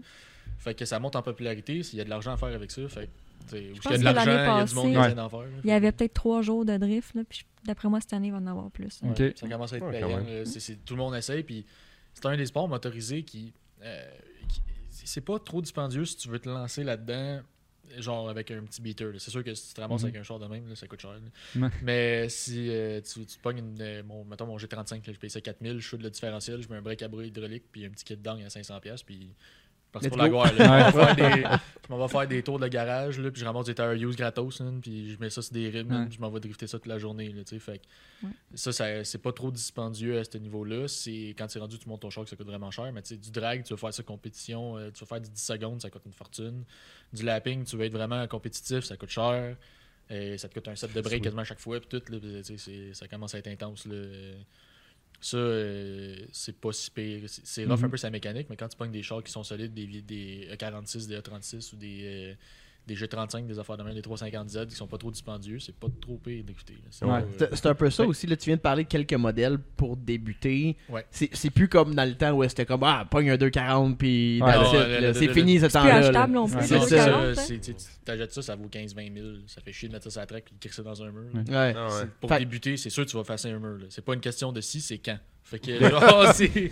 Fait 0.59 0.75
que 0.75 0.85
ça 0.85 0.99
monte 1.01 1.17
en 1.17 1.23
popularité, 1.23 1.79
il 1.93 1.95
y 1.99 2.01
a 2.03 2.05
de 2.05 2.11
l'argent 2.11 2.33
à 2.33 2.37
faire 2.37 2.55
avec 2.55 2.71
ça. 2.71 2.87
Fait 2.89 3.09
que, 3.51 3.57
il 3.57 3.73
y 3.75 3.95
a 3.95 3.99
de 3.99 4.05
l'argent, 4.05 4.31
il 4.31 4.35
y 4.35 4.61
a 4.61 4.65
du 4.67 4.75
monde 4.75 4.93
qui 4.93 4.99
essaie 4.99 5.15
d'en 5.15 5.29
faire. 5.31 5.41
là. 5.41 5.47
Il 5.65 5.71
y 5.71 5.73
avait 5.73 5.91
peut-être 5.93 6.15
trois 6.15 6.43
jours 6.43 6.67
de 6.67 6.77
drift, 6.77 7.15
là, 7.15 7.23
puis 7.27 7.47
d'après 7.65 7.89
moi, 7.89 7.99
cette 8.01 8.13
année, 8.13 8.29
il 8.29 8.33
va 8.33 8.39
en 8.39 8.47
avoir 8.47 8.71
plus. 8.71 9.01
Ça 9.37 9.49
commence 9.49 9.73
à 9.73 9.77
être 9.79 9.87
Ouais, 9.87 10.01
payant. 10.01 10.21
tout 10.85 10.95
le 10.95 10.99
monde 10.99 11.15
essaye. 11.17 11.43
Puis 11.43 11.65
c'est 12.13 12.27
un 12.27 12.37
des 12.37 12.45
sports 12.47 12.69
motorisés 12.69 13.23
qui. 13.23 13.55
C'est 15.05 15.21
pas 15.21 15.39
trop 15.39 15.61
dispendieux 15.63 16.05
si 16.05 16.17
tu 16.17 16.29
veux 16.29 16.39
te 16.39 16.49
lancer 16.49 16.85
là-dedans. 16.85 17.41
Genre 17.99 18.31
avec 18.31 18.51
un 18.51 18.63
petit 18.63 18.81
beater. 18.81 19.13
C'est 19.19 19.31
sûr 19.31 19.45
que 19.45 19.55
si 19.55 19.69
tu 19.69 19.75
te 19.75 19.81
ramasses 19.83 20.01
Mhm. 20.03 20.09
avec 20.09 20.21
un 20.21 20.23
char 20.23 20.39
de 20.39 20.47
même, 20.47 20.67
là, 20.67 20.75
ça 20.75 20.87
coûte 20.87 21.01
cher. 21.03 21.15
Mais 21.83 22.27
si 22.31 22.71
euh, 22.71 23.03
tu, 23.03 23.27
tu 23.27 23.39
pognes 23.39 23.59
une, 23.59 23.77
euh, 23.83 24.03
mon, 24.03 24.25
mettons 24.25 24.47
mon 24.47 24.57
G35, 24.57 25.07
là, 25.07 25.13
je 25.13 25.19
paye 25.19 25.29
ça 25.29 25.43
4000, 25.43 25.75
je 25.75 25.81
shoot 25.81 26.01
le 26.03 26.09
différentiel, 26.09 26.63
je 26.63 26.69
mets 26.69 26.77
un 26.77 26.81
break 26.83 27.03
à 27.03 27.09
bras 27.09 27.23
hydraulique, 27.23 27.65
puis 27.71 27.85
un 27.85 27.91
petit 27.91 28.05
kit 28.05 28.17
d'angle 28.17 28.45
à 28.45 28.49
500$, 28.49 29.05
puis 29.05 29.35
parce 29.93 30.05
Let's 30.07 30.09
pour 30.11 30.19
la 30.23 30.29
gloire. 30.29 30.53
là. 30.55 30.91
Je 30.91 31.91
m'en 31.93 31.99
vais 32.07 32.09
faire 32.09 32.27
des- 32.27 32.35
faire 32.35 32.45
tours 32.45 32.59
de 32.59 32.69
garage, 32.69 33.19
là, 33.19 33.31
puis 33.31 33.41
je 33.41 33.45
ramasse 33.47 33.67
des 33.67 33.75
tires 33.75 33.93
use 33.93 34.17
gratos, 34.17 34.61
là, 34.61 34.71
puis 34.81 35.13
je 35.13 35.19
mets 35.19 35.29
ça 35.31 35.43
sur 35.43 35.53
des 35.53 35.69
rimes, 35.69 35.93
Ouais. 35.93 36.07
puis 36.07 36.17
je 36.17 36.21
m'en 36.21 36.31
vais 36.31 36.41
drifter 36.41 36.67
ça 36.67 36.79
toute 36.79 36.87
la 36.87 36.99
journée. 36.99 37.29
Là, 37.29 37.45
tu 37.45 37.51
sais. 37.55 37.59
fait 37.59 37.79
que 37.79 38.27
Ouais. 38.27 38.33
ça, 38.55 38.73
ça 38.73 39.05
c'est 39.05 39.19
pas 39.23 39.33
trop 39.33 39.51
dispendieux 39.51 40.19
à 40.19 40.25
ce 40.25 40.39
niveau-là. 40.39 40.89
C'est 40.89 41.35
quand 41.37 41.49
c'est 41.51 41.59
rendu, 41.59 41.79
tu 41.79 41.89
montes 41.89 42.01
ton 42.01 42.11
char 42.11 42.25
que 42.25 42.31
ça 42.31 42.37
coûte 42.37 42.47
vraiment 42.47 42.71
cher. 42.71 42.91
Mais 42.93 43.03
tu 43.03 43.11
sais, 43.11 43.17
du 43.17 43.31
drag, 43.31 43.65
tu 43.65 43.75
vas 43.75 43.77
faire 43.79 43.93
ça 43.93 44.03
compétition, 44.03 44.79
euh, 44.79 44.91
tu 44.93 45.01
vas 45.01 45.07
faire 45.07 45.21
du 45.21 45.29
10 45.31 45.43
secondes, 45.45 45.83
ça 45.83 45.91
coûte 45.91 46.03
une 46.07 46.13
fortune. 46.13 46.65
Du 47.13 47.23
lapping, 47.25 47.65
tu 47.65 47.77
veux 47.77 47.85
être 47.85 47.93
vraiment 47.93 48.27
compétitif, 48.29 48.85
ça 48.85 48.97
coûte 48.97 49.11
cher. 49.11 49.57
Et 50.11 50.37
ça 50.39 50.49
te 50.49 50.55
coûte 50.55 50.69
un 50.69 50.75
set 50.77 50.93
de 50.93 51.01
break 51.01 51.23
quasiment 51.23 51.43
à 51.43 51.45
chaque 51.45 51.61
fois. 51.61 51.79
Puis 51.81 51.89
tout, 51.89 52.13
là, 52.13 52.19
tu 52.43 52.95
ça 52.95 53.09
commence 53.09 53.35
à 53.35 53.39
être 53.39 53.49
intense. 53.49 53.87
Là. 53.87 53.95
Ça, 55.25 55.37
euh, 55.37 56.17
c'est 56.33 56.59
pas 56.61 56.73
si 56.73 56.91
pire. 56.91 57.23
C'est- 57.29 57.65
rough 57.65 57.79
Mhm. 57.79 57.85
un 57.85 57.89
peu 57.91 57.97
sa 57.97 58.11
mécanique, 58.11 58.49
mais 58.51 58.57
quand 58.57 58.69
tu 58.69 58.77
pognes 58.77 58.91
des 58.91 59.03
chars 59.05 59.23
qui 59.23 59.31
sont 59.31 59.45
solides, 59.45 59.73
des, 59.73 59.87
des 60.03 60.49
E46, 60.53 61.07
des 61.07 61.17
E36 61.17 61.73
ou 61.73 61.77
des, 61.77 62.37
des 62.87 62.97
G35, 62.97 63.47
des 63.47 63.59
affaires 63.61 63.77
de 63.77 63.83
même, 63.85 63.95
des 63.95 64.01
350Z 64.03 64.67
qui 64.67 64.75
sont 64.75 64.89
pas 64.89 64.99
trop 64.99 65.11
dispendieux, 65.13 65.59
c'est 65.61 65.75
pas 65.75 65.87
trop 66.01 66.17
pire 66.17 66.43
d'écouter. 66.43 66.75
C'est 66.91 67.05
Ouais. 67.05 67.21
euh, 67.21 67.27
C'est 67.39 67.55
c'est 67.57 67.67
un 67.67 67.75
peu 67.75 67.89
ça 67.91 68.05
aussi. 68.05 68.27
Là, 68.27 68.37
tu 68.37 68.47
viens 68.47 68.57
de 68.57 68.61
parler 68.61 68.83
de 68.85 68.89
quelques 68.89 69.13
modèles 69.15 69.59
pour 69.59 69.97
débuter. 69.97 70.77
Ouais. 70.89 71.07
C'est 71.11 71.31
c'est 71.33 71.51
plus 71.51 71.69
comme 71.69 71.95
dans 71.95 72.05
le 72.09 72.15
temps 72.17 72.33
où 72.33 72.43
c'était 72.49 72.67
comme 72.67 72.83
Ah, 72.83 73.07
pogne 73.09 73.31
un 73.31 73.37
240 73.37 73.97
puis 73.97 74.41
Ouais. 74.43 74.53
C'est 75.15 75.27
le- 75.27 75.33
fini 75.33 75.61
ce 75.61 75.69
C'est 75.69 75.79
plus 75.79 75.89
temps-là. 75.89 76.01
là. 76.01 76.07
achetable 76.09 76.33
non 76.33 76.49
plus. 76.49 76.59
C'est 76.67 76.75
le 76.75 76.81
ça. 76.81 76.87
240, 76.97 77.25
hein? 77.25 77.35
c'est- 77.37 77.61
tu 77.61 77.75
t'achètes 78.05 78.33
ça, 78.33 78.43
ça 78.43 78.57
vaut 78.57 78.69
15-20 78.69 79.15
000. 79.15 79.27
Ça 79.47 79.61
fait 79.61 79.73
chier 79.73 79.89
de 79.89 79.93
mettre 79.95 80.05
ça 80.05 80.11
sur 80.11 80.21
la 80.21 80.27
track 80.27 80.45
et 80.51 80.55
de 80.55 80.61
crisser 80.61 80.83
dans 80.83 81.03
un 81.03 81.11
mur. 81.13 81.23
là. 81.35 81.41
Ouais. 81.41 81.51
Ouais. 81.51 81.75
Ah 81.77 81.85
ouais. 81.87 81.91
C'est- 82.01 82.09
Pour 82.21 82.31
Fait- 82.31 82.39
débuter, 82.41 82.77
c'est 82.77 82.91
sûr 82.91 83.05
que 83.05 83.11
tu 83.11 83.17
vas 83.17 83.25
fasser 83.25 83.49
un 83.51 83.59
mur. 83.61 83.79
là. 83.79 83.87
C'est 83.91 84.05
pas 84.05 84.15
une 84.15 84.21
question 84.21 84.51
de 84.53 84.61
si, 84.61 84.81
c'est 84.81 84.99
quand. 84.99 85.19
Fait 85.45 85.59
que, 85.59 85.79
genre, 85.91 86.33
c'est- 86.33 86.47
fait 86.49 86.71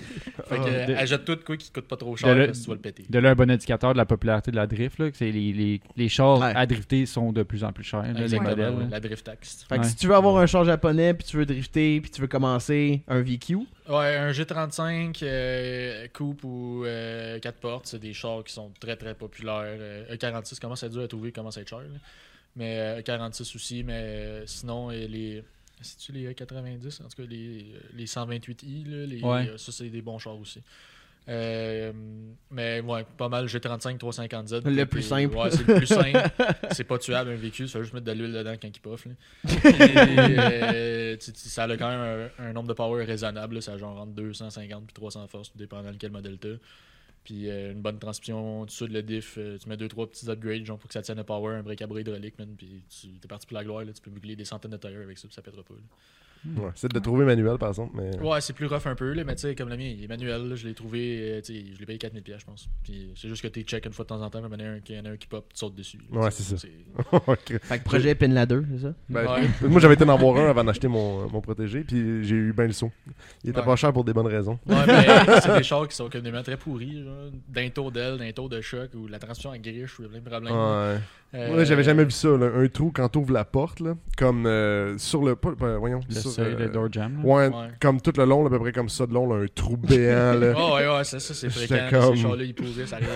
que 0.56 0.86
de- 0.86 0.94
achète 0.94 1.24
tout 1.24 1.38
quoi 1.44 1.56
qui 1.56 1.70
coûte 1.70 1.86
pas 1.86 1.96
trop 1.96 2.16
cher 2.16 2.34
de 2.34 2.40
le- 2.40 2.46
que 2.46 2.52
tu 2.52 2.60
vas 2.68 2.74
le 2.74 2.80
péter. 2.80 3.04
De 3.10 3.18
là, 3.18 3.30
un 3.30 3.34
bon 3.34 3.50
indicateur 3.50 3.92
de 3.92 3.98
la 3.98 4.06
popularité 4.06 4.50
de 4.50 4.56
la 4.56 4.66
drift, 4.66 4.98
là, 4.98 5.10
que 5.10 5.16
c'est 5.16 5.30
les, 5.30 5.52
les, 5.52 5.80
les 5.96 6.08
chars 6.08 6.38
Ouais. 6.40 6.52
à 6.54 6.64
drifter 6.66 7.04
sont 7.04 7.32
de 7.32 7.42
plus 7.42 7.62
en 7.64 7.72
plus 7.72 7.84
chers, 7.84 8.02
là, 8.02 8.26
les 8.26 8.40
modèles. 8.40 8.74
ouais. 8.74 8.84
La 8.90 9.00
drift 9.00 9.24
tax. 9.26 9.66
Fait 9.68 9.76
que 9.76 9.80
Ouais. 9.82 9.86
si 9.86 9.96
tu 9.96 10.06
veux 10.06 10.14
avoir 10.14 10.36
un 10.38 10.46
char 10.46 10.64
japonais 10.64 11.12
puis 11.14 11.26
tu 11.26 11.36
veux 11.36 11.44
drifter 11.46 12.00
puis 12.00 12.10
tu 12.10 12.20
veux 12.22 12.28
commencer 12.28 13.02
un 13.08 13.20
VQ, 13.20 13.58
Ouais, 13.88 14.16
un 14.16 14.30
G35, 14.30 15.20
euh, 15.24 16.06
coupe 16.14 16.44
ou 16.44 16.84
4 17.42 17.56
portes, 17.58 17.86
c'est 17.88 17.98
des 17.98 18.12
chars 18.12 18.44
qui 18.44 18.52
sont 18.52 18.70
très 18.80 18.94
très 18.96 19.14
populaires. 19.14 19.64
Euh, 19.64 20.14
E46 20.14 20.60
commence 20.60 20.82
à 20.84 20.86
être 20.86 20.92
dur 20.92 21.02
à 21.02 21.08
trouver, 21.08 21.32
commence 21.32 21.58
à 21.58 21.62
être 21.62 21.68
cher. 21.68 21.80
là. 21.80 21.84
Mais 22.56 22.76
euh, 22.78 23.00
E46 23.00 23.56
aussi, 23.56 23.82
mais 23.84 23.92
euh, 23.96 24.46
sinon, 24.46 24.90
euh, 24.90 25.06
les. 25.08 25.42
C'est-tu 25.82 26.12
les 26.12 26.32
E90 26.32 27.02
En 27.02 27.08
tout 27.08 27.22
cas, 27.22 27.28
les, 27.28 27.72
les 27.94 28.06
128i, 28.06 28.88
là, 28.88 29.06
les, 29.06 29.22
Ouais. 29.22 29.48
euh, 29.50 29.58
ça 29.58 29.72
c'est 29.72 29.88
des 29.88 30.02
bons 30.02 30.18
chars 30.18 30.38
aussi. 30.38 30.62
Euh, 31.28 31.92
mais 32.50 32.80
ouais, 32.80 33.04
pas 33.16 33.28
mal 33.28 33.46
G35 33.46 33.98
350Z. 33.98 34.68
Le 34.68 34.84
plus 34.86 35.02
simple. 35.02 35.36
Ouais, 35.36 35.50
c'est 35.50 35.66
le 35.66 35.74
plus 35.74 35.86
simple. 35.86 36.18
c'est 36.72 36.84
pas 36.84 36.98
tuable 36.98 37.30
un 37.30 37.36
véhicule, 37.36 37.66
tu 37.66 37.72
fais 37.72 37.82
juste 37.82 37.92
mettre 37.92 38.06
de 38.06 38.12
l'huile 38.12 38.32
dedans 38.32 38.54
quand 38.60 38.68
il. 38.68 38.80
Puis, 38.80 39.60
euh, 40.38 41.16
ça 41.20 41.64
a 41.64 41.76
quand 41.76 41.88
même 41.90 42.30
un, 42.38 42.44
un 42.46 42.52
nombre 42.52 42.68
de 42.68 42.72
power 42.72 43.04
raisonnable. 43.04 43.56
là. 43.56 43.60
ça 43.60 43.76
genre 43.78 43.98
entre 44.00 44.12
250 44.12 44.86
puis 44.86 44.94
300 44.94 45.26
forces, 45.28 45.52
tout 45.52 45.58
dépendant 45.58 45.92
de 45.92 45.96
quel 45.98 46.10
modèle 46.10 46.38
t'as. 46.38 46.48
Puis 47.24 47.50
euh, 47.50 47.72
une 47.72 47.82
bonne 47.82 47.98
transmission, 47.98 48.64
dessous 48.64 48.88
de 48.88 48.94
le 48.94 49.02
diff, 49.02 49.36
euh, 49.38 49.58
tu 49.58 49.68
mets 49.68 49.76
deux 49.76 49.88
trois 49.88 50.08
petits 50.08 50.28
upgrades 50.30 50.64
genre 50.64 50.78
pour 50.78 50.88
que 50.88 50.94
ça 50.94 51.02
tienne 51.02 51.18
le 51.18 51.24
power, 51.24 51.56
un 51.56 51.62
break 51.62 51.82
à 51.82 51.84
hydraulique, 51.84 52.38
man, 52.38 52.54
puis 52.56 52.82
tu 52.88 53.08
es 53.08 53.28
parti 53.28 53.46
pour 53.46 53.56
la 53.56 53.64
gloire. 53.64 53.84
Là, 53.84 53.92
tu 53.92 54.00
peux 54.00 54.10
boucler 54.10 54.36
des 54.36 54.44
centaines 54.44 54.70
de 54.70 54.76
tires 54.78 55.00
avec 55.02 55.18
ça, 55.18 55.28
puis 55.28 55.34
ça 55.34 55.42
pètera 55.42 55.62
pas. 55.62 55.74
là. 55.74 55.80
Ouais, 56.56 56.70
c'est 56.74 56.90
de 56.90 56.98
trouver 56.98 57.24
manuel 57.24 57.58
par 57.58 57.68
exemple, 57.68 57.92
mais. 57.96 58.18
Ouais, 58.20 58.40
c'est 58.40 58.52
plus 58.54 58.66
rough 58.66 58.86
un 58.86 58.94
peu, 58.94 59.12
là, 59.12 59.24
mais 59.24 59.34
tu 59.34 59.42
sais, 59.42 59.54
comme 59.54 59.68
le 59.68 59.76
mien, 59.76 59.84
il 59.84 60.02
est 60.04 60.08
manuel, 60.08 60.48
là, 60.48 60.54
je 60.56 60.66
l'ai 60.66 60.74
trouvé, 60.74 61.18
euh, 61.20 61.40
tu 61.42 61.52
sais, 61.54 61.64
je 61.74 61.78
l'ai 61.78 61.86
payé 61.86 61.98
4000 61.98 62.22
pièces 62.22 62.40
je 62.40 62.46
pense. 62.46 62.68
Puis 62.82 63.12
c'est 63.14 63.28
juste 63.28 63.42
que 63.42 63.48
tu 63.48 63.62
check 63.62 63.84
une 63.84 63.92
fois 63.92 64.04
de 64.04 64.08
temps 64.08 64.22
en 64.22 64.30
temps, 64.30 64.40
mais 64.48 64.56
il 64.88 64.94
y 64.96 64.98
en 64.98 65.04
a 65.04 65.10
un 65.10 65.16
qui, 65.16 65.26
pop, 65.26 65.44
tu 65.52 65.58
sautes 65.58 65.74
dessus. 65.74 65.98
là, 66.12 66.20
Ouais, 66.20 66.30
c'est 66.30 66.42
ça. 66.42 66.56
Fait 67.62 67.78
que 67.78 67.84
projet 67.84 68.14
Pinla 68.14 68.46
2, 68.46 68.64
c'est 68.72 68.82
ça? 68.86 68.94
Ben, 69.08 69.26
Ouais. 69.26 69.48
Moi 69.68 69.80
j'avais 69.80 69.94
été 69.94 70.04
en 70.04 70.08
avoir 70.08 70.36
un 70.36 70.48
avant 70.48 70.64
d'acheter 70.64 70.88
mon, 70.88 71.28
mon 71.28 71.40
protégé, 71.40 71.80
puis 71.80 72.24
j'ai 72.24 72.36
eu 72.36 72.52
ben 72.52 72.66
le 72.66 72.72
saut. 72.72 72.90
Il 73.44 73.50
était 73.50 73.60
Ouais. 73.60 73.64
pas 73.66 73.76
cher 73.76 73.92
pour 73.92 74.04
des 74.04 74.12
bonnes 74.14 74.26
raisons. 74.26 74.58
Ouais, 74.66 74.76
mais 74.86 75.06
c'est 75.42 75.56
des 75.58 75.62
chars 75.62 75.86
qui 75.88 75.94
sont 75.96 76.08
communément 76.08 76.42
très 76.42 76.56
pourris, 76.56 77.04
d'un 77.48 77.68
tour 77.68 77.92
d'aile, 77.92 78.16
d'un 78.18 78.32
tour 78.32 78.48
de 78.48 78.60
choc, 78.60 78.90
ou 78.94 79.06
la 79.06 79.18
transmission 79.18 79.50
en 79.50 79.58
griche, 79.58 79.98
ou 80.00 80.08
plein 80.08 80.18
de 80.20 80.24
problèmes. 80.28 80.52
Ouais. 80.54 80.98
Euh, 81.34 81.54
Ouais, 81.54 81.64
j'avais 81.64 81.84
jamais 81.84 82.04
vu 82.04 82.10
ça, 82.10 82.28
là, 82.36 82.50
un 82.52 82.66
trou 82.66 82.90
quand 82.92 83.08
t'ouvres 83.08 83.32
la 83.32 83.44
porte, 83.44 83.78
là, 83.78 83.94
comme 84.18 84.46
euh, 84.46 84.98
sur 84.98 85.22
le. 85.24 85.36
pas- 85.36 85.54
voyons. 85.78 86.00
Le 86.08 86.14
sur, 86.16 86.29
euh, 86.38 86.56
le 86.58 86.68
door 86.68 86.88
jam. 86.92 87.22
là. 87.22 87.28
Ouais, 87.28 87.48
Ouais. 87.48 87.68
comme 87.80 88.00
tout 88.00 88.12
le 88.16 88.24
long, 88.24 88.42
là, 88.42 88.46
à 88.46 88.50
peu 88.50 88.58
près 88.60 88.72
comme 88.72 88.88
ça 88.88 89.06
de 89.06 89.12
long, 89.14 89.28
là, 89.32 89.42
un 89.42 89.46
trou 89.54 89.76
béant. 89.76 90.34
là. 90.34 90.52
Oh, 90.56 90.74
ouais, 90.76 90.88
ouais, 90.88 91.04
ça, 91.04 91.18
ça 91.20 91.34
c'est 91.34 91.50
fréquent. 91.50 91.88
comme- 91.90 92.16
Ces 92.16 92.22
chars-là, 92.22 92.44
ils 92.44 92.54
pourraient, 92.54 92.86
ça 92.86 92.96
arrive. 92.96 93.08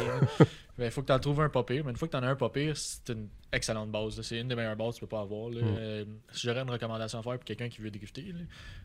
Il 0.79 0.91
faut 0.91 1.03
que 1.03 1.07
tu 1.07 1.13
en 1.13 1.19
trouves 1.19 1.41
un 1.41 1.49
pas 1.49 1.63
pire. 1.63 1.83
Mais 1.85 1.91
une 1.93 1.97
fois 1.97 2.09
que 2.09 2.13
tu 2.13 2.19
en 2.19 2.23
as 2.23 2.29
un 2.31 2.37
pas 2.37 2.49
pire, 2.49 2.77
c'est 2.77 3.13
une 3.13 3.29
excellente 3.55 3.91
base. 3.91 4.21
C'est 4.23 4.41
une 4.41 4.49
des 4.49 4.55
meilleures 4.55 4.77
bases 4.77 4.95
que 4.95 5.01
tu 5.01 5.01
peux 5.03 5.07
pas 5.09 5.21
avoir. 5.21 5.51
là. 5.51 5.61
Mm. 5.63 5.77
Euh, 5.79 6.05
si 6.33 6.47
j'aurais 6.47 6.61
une 6.63 6.71
recommandation 6.71 7.19
à 7.19 7.23
faire 7.23 7.35
pour 7.35 7.45
quelqu'un 7.45 7.69
qui 7.69 7.81
veut 7.81 7.91
là, 7.91 8.39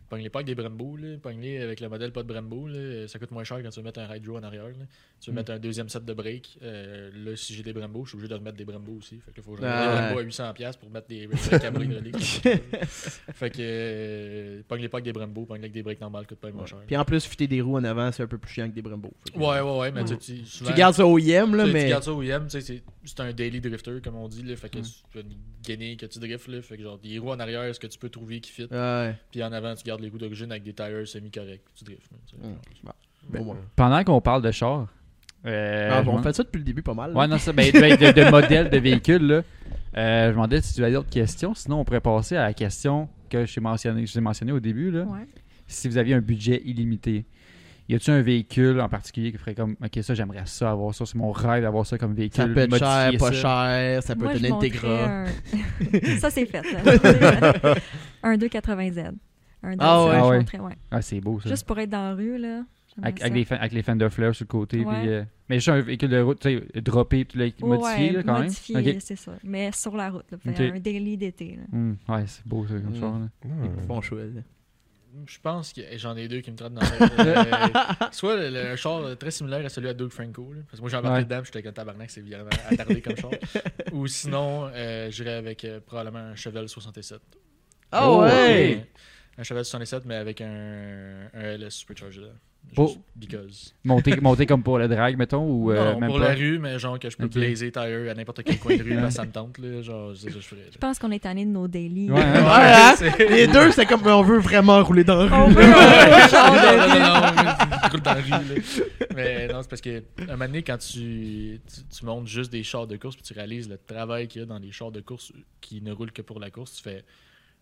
pogne-les 0.09 0.29
pas 0.29 0.39
avec 0.39 0.47
des 0.47 0.55
Brembo. 0.55 0.97
Pogne-les 1.21 1.59
avec 1.61 1.79
le 1.81 1.89
modèle 1.89 2.11
pas 2.11 2.23
de 2.23 2.27
Brembo. 2.27 2.67
là. 2.67 3.07
Ça 3.07 3.19
coûte 3.19 3.31
moins 3.31 3.43
cher 3.43 3.61
quand 3.61 3.69
tu 3.69 3.79
veux 3.79 3.85
mettre 3.85 3.99
un 3.99 4.15
hydro 4.15 4.37
en 4.37 4.43
arrière. 4.43 4.67
là. 4.67 4.85
Tu 5.21 5.29
veux 5.29 5.33
Mm. 5.33 5.35
mettre 5.35 5.51
un 5.51 5.59
deuxième 5.59 5.89
set 5.89 6.05
de 6.05 6.13
break. 6.13 6.57
Euh, 6.63 7.11
là, 7.25 7.35
si 7.35 7.53
j'ai 7.53 7.63
des 7.63 7.73
Brembo, 7.73 8.05
je 8.05 8.09
suis 8.09 8.15
obligé 8.17 8.29
de 8.29 8.35
remettre 8.35 8.57
des 8.57 8.65
Brembo 8.65 8.93
aussi. 8.93 9.19
Fait 9.25 9.31
que 9.31 9.37
là, 9.37 9.43
faut 9.43 9.53
que 9.55 9.61
Ah 9.63 9.95
des. 10.09 10.13
Brembo 10.15 10.19
à 10.19 10.23
800$ 10.23 10.77
pour 10.77 10.89
mettre 10.89 11.07
des 11.07 11.27
à 11.63 11.71
bras 11.71 11.83
hydrauliques. 11.83 12.41
fait 13.33 13.49
que 13.49 13.57
euh, 13.59 14.61
pogne-les 14.67 14.89
pas 14.89 14.97
avec 14.97 15.05
des 15.05 15.13
Brembo. 15.13 15.45
Pogne-les 15.45 15.63
avec 15.65 15.71
des 15.73 15.83
breaks 15.83 16.01
normales, 16.01 16.25
coûte 16.27 16.39
pas 16.39 16.51
moins 16.51 16.65
cher. 16.65 16.79
Puis 16.87 16.95
en 16.97 17.05
plus, 17.05 17.25
fitter 17.25 17.47
des 17.47 17.61
roues 17.61 17.77
en 17.77 17.83
avant, 17.83 18.11
c'est 18.11 18.23
un 18.23 18.27
peu 18.27 18.37
plus 18.37 18.51
chiant 18.53 18.69
que 18.69 18.73
des 18.75 18.81
Brembo. 18.81 19.11
Que- 19.33 19.37
Ouais, 19.37 19.59
ouais, 19.61 19.77
ouais, 19.79 19.91
mais 19.91 20.01
Ouais. 20.01 20.17
tu, 20.17 20.37
tu, 20.39 20.45
souvent- 20.45 20.71
Tu 20.71 20.77
gardes 20.77 20.95
ça 20.95 21.05
au 21.05 21.17
IM, 21.17 21.55
là, 21.55 21.63
tu- 21.63 21.69
tu 21.69 21.73
mais. 21.73 21.89
gardes 21.89 22.03
ça 22.03 22.13
au 22.13 22.21
IM, 22.23 22.45
c'est 22.49 22.61
c'est 22.61 23.19
un 23.21 23.33
daily 23.33 23.59
drifter, 23.61 23.99
comme 24.03 24.15
on 24.15 24.27
dit. 24.27 24.43
Là, 24.43 24.55
fait 24.59 24.69
que 24.69 24.79
Mm. 24.79 24.83
tu 24.83 24.89
peux 25.11 25.23
gagner 25.63 25.95
que 25.97 26.05
tu 26.05 26.19
drifts. 26.19 26.47
Là, 26.47 26.61
fait 26.61 26.77
que 26.77 26.83
genre, 26.83 26.97
des 26.97 27.17
roues 27.19 27.31
en 27.31 27.39
arrière, 27.39 27.63
est-ce 27.63 27.79
que 27.79 27.87
tu 27.87 27.97
peux 27.99 28.09
trouver 28.09 28.39
qui 28.41 28.51
fit. 28.51 28.67
Ouais. 28.71 29.15
Puis 29.31 29.43
en 29.43 29.51
avant, 29.51 29.73
tu 29.75 29.83
gardes 29.83 30.01
les 30.01 30.09
roues 30.09 30.17
d'origine 30.17 30.51
avec 30.51 30.63
des 30.63 30.73
tires 30.73 31.07
semi-corrects. 31.07 31.63
Tu 31.75 31.83
drifts. 31.83 32.09
là. 32.11 32.47
Mm. 32.49 32.53
Bon. 32.83 32.91
Ben, 33.29 33.43
Bon, 33.43 33.51
ouais. 33.53 33.59
Pendant 33.75 34.03
qu'on 34.03 34.21
parle 34.21 34.41
de 34.41 34.51
chars, 34.51 34.87
euh, 35.45 35.89
Ah, 35.91 36.01
bon, 36.01 36.15
on 36.17 36.21
fait 36.23 36.33
ça 36.33 36.43
depuis 36.43 36.57
le 36.59 36.63
début 36.63 36.81
pas 36.81 36.93
mal. 36.93 37.11
là. 37.13 37.19
Ouais, 37.19 37.27
non, 37.27 37.37
ça, 37.37 37.53
ben, 37.53 37.71
de, 37.71 38.11
de 38.25 38.29
modèles 38.31 38.69
de 38.69 38.77
véhicules, 38.77 39.25
là. 39.25 39.43
Euh, 39.97 40.23
je 40.25 40.27
me 40.27 40.31
demandais 40.33 40.61
si 40.61 40.73
tu 40.75 40.83
avais 40.83 40.93
d'autres 40.93 41.09
questions. 41.09 41.53
Sinon, 41.55 41.79
on 41.79 41.85
pourrait 41.85 42.01
passer 42.01 42.35
à 42.35 42.43
la 42.43 42.53
question 42.53 43.09
que 43.29 43.45
j'ai 43.45 43.61
mentionné, 43.61 44.05
je 44.05 44.13
t'ai 44.13 44.21
mentionné 44.21 44.51
au 44.51 44.59
début, 44.59 44.91
là. 44.91 45.03
Ouais. 45.03 45.27
Si 45.67 45.87
vous 45.87 45.97
aviez 45.97 46.15
un 46.15 46.21
budget 46.21 46.61
illimité, 46.65 47.25
y 47.89 47.95
a-tu 47.95 48.11
un 48.11 48.21
véhicule 48.21 48.79
en 48.79 48.87
particulier 48.89 49.31
qui 49.31 49.37
ferait 49.37 49.55
comme, 49.55 49.75
ok, 49.83 49.99
ça, 50.03 50.13
j'aimerais 50.13 50.43
ça, 50.45 50.71
avoir 50.71 50.93
ça, 50.93 51.05
c'est 51.05 51.15
mon 51.15 51.31
rêve 51.31 51.63
d'avoir 51.63 51.85
ça 51.85 51.97
comme 51.97 52.13
véhicule. 52.13 52.43
Ça 52.43 52.47
peut 52.47 52.59
être 52.59 52.77
cher, 52.77 53.11
pas 53.19 53.31
ça? 53.31 53.33
cher, 53.33 54.03
ça 54.03 54.15
peut 54.15 54.23
Moi, 54.25 54.35
être 54.35 54.49
montrais 54.49 54.67
Integra. 54.67 55.23
un- 55.23 55.25
ça, 56.19 56.29
c'est 56.29 56.45
fait. 56.45 56.61
Là. 56.71 57.75
un 58.23 58.37
280Z. 58.37 59.11
Un 59.61 59.75
Ah 59.79 60.05
ouais. 60.05 60.11
Datsun, 60.11 60.11
je 60.11 60.17
Ah 60.23 60.27
ouais. 60.29 60.37
montrais, 60.37 60.59
ouais. 60.59 60.73
Ah, 60.91 61.01
c'est 61.01 61.19
beau, 61.19 61.39
ça. 61.41 61.49
Juste 61.49 61.65
pour 61.67 61.77
être 61.79 61.89
dans 61.89 62.03
la 62.09 62.13
rue, 62.15 62.37
là. 62.37 62.63
Avec, 63.01 63.19
ça. 63.19 63.25
avec 63.27 63.49
les, 63.49 63.55
avec 63.55 63.71
les 63.71 63.81
fenders 63.81 64.11
flares 64.11 64.35
sur 64.35 64.43
le 64.43 64.47
côté. 64.49 64.79
Ouais. 64.83 64.99
puis, 65.01 65.09
euh, 65.09 65.23
mais 65.49 65.55
juste 65.57 65.69
un 65.69 65.79
véhicule 65.79 66.09
de 66.09 66.19
route, 66.19 66.39
tu 66.41 66.59
sais, 66.73 66.81
droppé, 66.81 67.23
puis 67.23 67.39
là, 67.39 67.45
modifié, 67.61 68.07
Ouais, 68.07 68.11
là, 68.11 68.23
quand 68.23 68.39
modifié, 68.39 68.75
même. 68.75 68.87
Ok. 68.87 68.95
c'est 68.99 69.15
ça. 69.15 69.31
Mais 69.43 69.71
sur 69.71 69.95
la 69.95 70.09
route, 70.09 70.25
là. 70.31 70.37
Un 70.45 70.79
daily 70.79 71.15
d'été. 71.17 71.59
Hmm, 71.71 71.93
ouais, 72.09 72.23
c'est 72.25 72.45
beau, 72.45 72.65
ça, 72.67 72.73
comme 72.73 72.89
Hmm. 72.95 72.99
char, 72.99 73.19
là. 73.19 73.27
Ouais. 73.45 73.69
Bon 73.87 74.01
choix. 74.01 74.19
là. 74.19 74.41
Je 75.25 75.37
pense 75.41 75.73
que 75.73 75.81
j'en 75.97 76.15
ai 76.15 76.27
deux 76.27 76.41
qui 76.41 76.51
me 76.51 76.55
trottent 76.55 76.73
dans 76.73 76.81
la 76.81 76.89
tête. 77.09 77.19
Euh, 77.19 78.05
Soit 78.11 78.35
le, 78.37 78.49
le- 78.49 78.71
un 78.71 78.75
char 78.75 79.17
très 79.17 79.31
similaire 79.31 79.65
à 79.65 79.69
celui 79.69 79.89
à 79.89 79.93
Doug 79.93 80.09
Franco. 80.11 80.53
là, 80.53 80.61
parce 80.67 80.77
que 80.77 80.81
moi, 80.81 80.89
j'ai 80.89 80.97
embarqué 80.97 81.17
Ouais. 81.19 81.23
dedans, 81.25 81.41
j'étais 81.43 81.63
comme 81.63 81.73
tabarnak, 81.73 82.09
c'est 82.11 82.21
vraiment 82.21 82.49
attardé 82.69 83.01
comme 83.01 83.17
char. 83.17 83.31
Ou 83.91 84.07
sinon, 84.07 84.69
euh, 84.73 85.09
j'irais 85.11 85.33
avec 85.35 85.65
euh, 85.65 85.79
probablement 85.79 86.19
un 86.19 86.35
Chevelle 86.35 86.69
67. 86.69 87.19
Ah 87.91 88.09
Oh, 88.09 88.21
ouais! 88.21 88.85
Un 89.37 89.43
Chevelle 89.43 89.65
67, 89.65 90.05
mais 90.05 90.15
avec 90.15 90.41
un, 90.41 91.27
un 91.33 91.41
LS 91.57 91.69
Supercharger. 91.73 92.21
Là. 92.21 92.27
Pour- 92.75 92.95
because. 93.15 93.73
Monter, 93.83 94.15
monter 94.21 94.45
comme 94.45 94.61
pour 94.61 94.77
le 94.77 94.87
drag, 94.87 95.17
mettons, 95.17 95.43
ou 95.43 95.71
euh, 95.71 95.93
non, 95.93 95.99
même 95.99 96.09
pour 96.11 96.19
pas? 96.19 96.29
la 96.29 96.35
rue, 96.35 96.59
mais 96.59 96.77
genre 96.77 96.99
que 96.99 97.09
je 97.09 97.17
peux 97.17 97.27
blazer 97.27 97.71
tire 97.71 98.11
à 98.11 98.13
n'importe 98.13 98.43
quel 98.43 98.59
coin 98.59 98.77
de 98.77 98.83
rue, 98.83 98.95
que 99.01 99.09
ça 99.09 99.25
me 99.25 99.31
tente, 99.31 99.57
là. 99.57 99.81
Genre, 99.81 100.13
je 100.13 100.29
ferais. 100.39 100.67
Je 100.71 100.77
pense 100.77 100.99
qu'on 100.99 101.09
est 101.11 101.17
tanné 101.19 101.45
de 101.45 101.49
nos 101.49 101.67
daily. 101.67 102.11
Ouais, 102.11 102.21
hein? 102.21 102.95
Ouais, 103.01 103.09
hein? 103.09 103.15
Les 103.29 103.47
deux, 103.47 103.71
c'est 103.71 103.87
comme 103.87 104.05
on 104.05 104.21
veut 104.21 104.37
vraiment 104.37 104.83
rouler 104.83 105.03
dans 105.03 105.23
la 105.23 105.33
On 105.35 105.47
rue. 105.47 105.53
veut 105.55 105.63
je 106.29 107.89
roule 107.91 108.01
dans 108.01 108.13
la 108.13 108.21
rue, 108.21 108.29
là. 108.29 108.39
Mais 109.15 109.47
non, 109.47 109.61
c'est 109.63 109.69
parce 109.69 109.81
que 109.81 110.03
un 110.21 110.25
moment 110.33 110.45
donné, 110.45 110.61
quand 110.61 110.77
tu, 110.77 111.59
tu, 111.67 111.81
tu 111.97 112.05
montes 112.05 112.27
juste 112.27 112.51
des 112.51 112.61
chars 112.63 112.85
de 112.87 112.97
course 112.97 113.15
puis 113.15 113.23
tu 113.23 113.33
réalises 113.33 113.67
le 113.67 113.79
travail 113.79 114.27
qu'il 114.27 114.41
y 114.41 114.43
a 114.43 114.47
dans 114.47 114.59
les 114.59 114.71
chars 114.71 114.91
de 114.91 115.01
course 115.01 115.33
qui 115.59 115.81
ne 115.81 115.91
roulent 115.91 116.11
que 116.11 116.21
pour 116.21 116.39
la 116.39 116.51
course, 116.51 116.75
tu 116.75 116.83
fais 116.83 117.03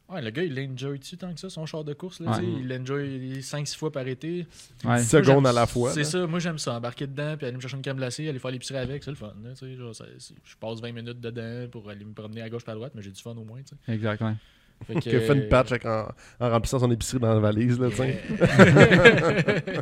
Ouais, 0.09 0.21
le 0.21 0.29
gars, 0.29 0.43
il 0.43 0.55
l'enjoy-tu 0.55 1.17
tant 1.17 1.33
que 1.33 1.39
ça, 1.39 1.49
son 1.49 1.65
char 1.65 1.83
de 1.83 1.93
course? 1.93 2.21
Là, 2.21 2.31
Ouais. 2.37 2.43
Il 2.61 2.67
l'enjoy 2.69 3.41
5-6 3.41 3.75
fois 3.75 3.91
par 3.91 4.07
été. 4.07 4.47
Ouais. 4.85 4.97
10 4.99 5.09
secondes 5.09 5.45
à 5.45 5.51
la 5.51 5.65
fois. 5.65 5.91
C'est 5.91 6.05
ça, 6.05 6.25
moi 6.27 6.39
j'aime 6.39 6.57
ça, 6.57 6.75
embarquer 6.75 7.07
dedans, 7.07 7.35
puis 7.35 7.45
aller 7.45 7.55
me 7.57 7.61
chercher 7.61 7.75
une 7.75 7.81
crème 7.81 7.97
glacée, 7.97 8.29
aller 8.29 8.39
faire 8.39 8.51
l'épicerie 8.51 8.77
avec, 8.77 9.03
c'est 9.03 9.11
le 9.11 9.17
fun. 9.17 9.33
là, 9.43 9.49
tu 9.51 9.65
sais, 9.65 9.75
genre, 9.75 9.93
ça- 9.93 10.05
c'est- 10.17 10.33
je 10.45 10.55
passe 10.55 10.79
20 10.79 10.93
minutes 10.93 11.19
dedans 11.19 11.67
pour 11.69 11.89
aller 11.89 12.05
me 12.05 12.13
promener 12.13 12.41
à 12.41 12.49
gauche 12.49 12.63
pas 12.63 12.71
à 12.71 12.75
droite, 12.75 12.93
mais 12.95 13.01
j'ai 13.01 13.11
du 13.11 13.21
fun 13.21 13.31
au 13.31 13.43
moins. 13.43 13.59
tu 13.61 13.75
sais. 13.85 13.93
Exact, 13.93 14.21
ouais. 14.21 14.33
Fait 14.85 14.95
Qui 14.99 15.09
a 15.15 15.19
fait 15.21 15.33
une 15.33 15.49
patch 15.49 15.71
en 15.83 16.05
remplissant 16.39 16.79
son 16.79 16.91
épicerie 16.91 17.19
dans 17.19 17.33
la 17.33 17.39
valise. 17.39 17.79
Là, 17.79 17.89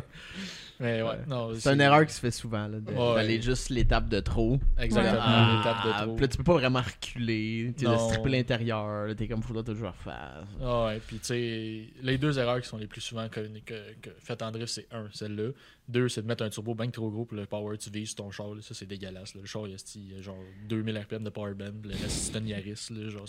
ouais, 0.80 1.18
non. 1.26 1.52
C'est 1.58 1.72
une 1.72 1.80
erreur 1.80 2.04
qui 2.06 2.12
se 2.12 2.20
fait 2.20 2.30
souvent, 2.30 2.68
là, 2.68 2.78
d'aller 3.14 3.40
juste 3.40 3.70
l'étape 3.70 4.08
de 4.08 4.20
trop. 4.20 4.58
Exactement, 4.78 5.20
Ah, 5.24 5.56
l'étape 5.58 5.86
de 5.86 6.04
trop. 6.04 6.14
Puis 6.16 6.22
là, 6.22 6.28
tu 6.28 6.36
peux 6.38 6.44
pas 6.44 6.54
vraiment 6.54 6.80
reculer. 6.82 7.72
Tu 7.78 7.86
laisses 7.86 8.02
stripper 8.08 8.28
l'intérieur. 8.30 9.06
là, 9.06 9.14
T'es 9.14 9.26
comme, 9.28 9.42
faudra 9.42 9.62
toujours 9.62 9.88
refaire. 9.88 10.44
Ah 10.62 10.86
ouais, 10.86 11.00
puis 11.06 11.18
tu 11.18 11.24
sais, 11.26 11.82
les 12.02 12.18
deux 12.18 12.38
erreurs 12.38 12.60
qui 12.60 12.68
sont 12.68 12.76
les 12.78 12.86
plus 12.86 13.00
souvent 13.00 13.28
que, 13.28 13.40
que- 13.64 13.94
que- 14.02 14.10
faites 14.18 14.42
en 14.42 14.50
drift, 14.50 14.68
c'est 14.72 14.86
un, 14.92 15.06
celle-là. 15.12 15.50
Deux, 15.88 16.08
c'est 16.08 16.22
de 16.22 16.26
mettre 16.26 16.42
un 16.42 16.48
turbo 16.50 16.74
bien 16.74 16.90
trop 16.90 17.10
gros 17.10 17.24
pour 17.24 17.36
le 17.36 17.46
power 17.46 17.78
tu 17.78 17.90
vises 17.90 18.08
sur 18.08 18.16
ton 18.16 18.30
char. 18.32 18.54
là. 18.54 18.60
Ça, 18.60 18.74
c'est 18.74 18.86
dégueulasse. 18.86 19.34
là. 19.36 19.40
Le 19.40 19.46
char, 19.46 19.68
il 19.68 19.72
y 20.10 20.14
a 20.14 20.18
a 20.18 20.20
genre 20.22 20.36
2000 20.68 20.98
RPM 20.98 21.22
de 21.22 21.30
power 21.30 21.54
band. 21.54 21.70
Le 21.84 21.90
reste, 21.90 22.10
c'est 22.10 22.38
une 22.38 22.48
Yaris. 22.48 22.88
Là, 22.90 23.08
genre, 23.08 23.26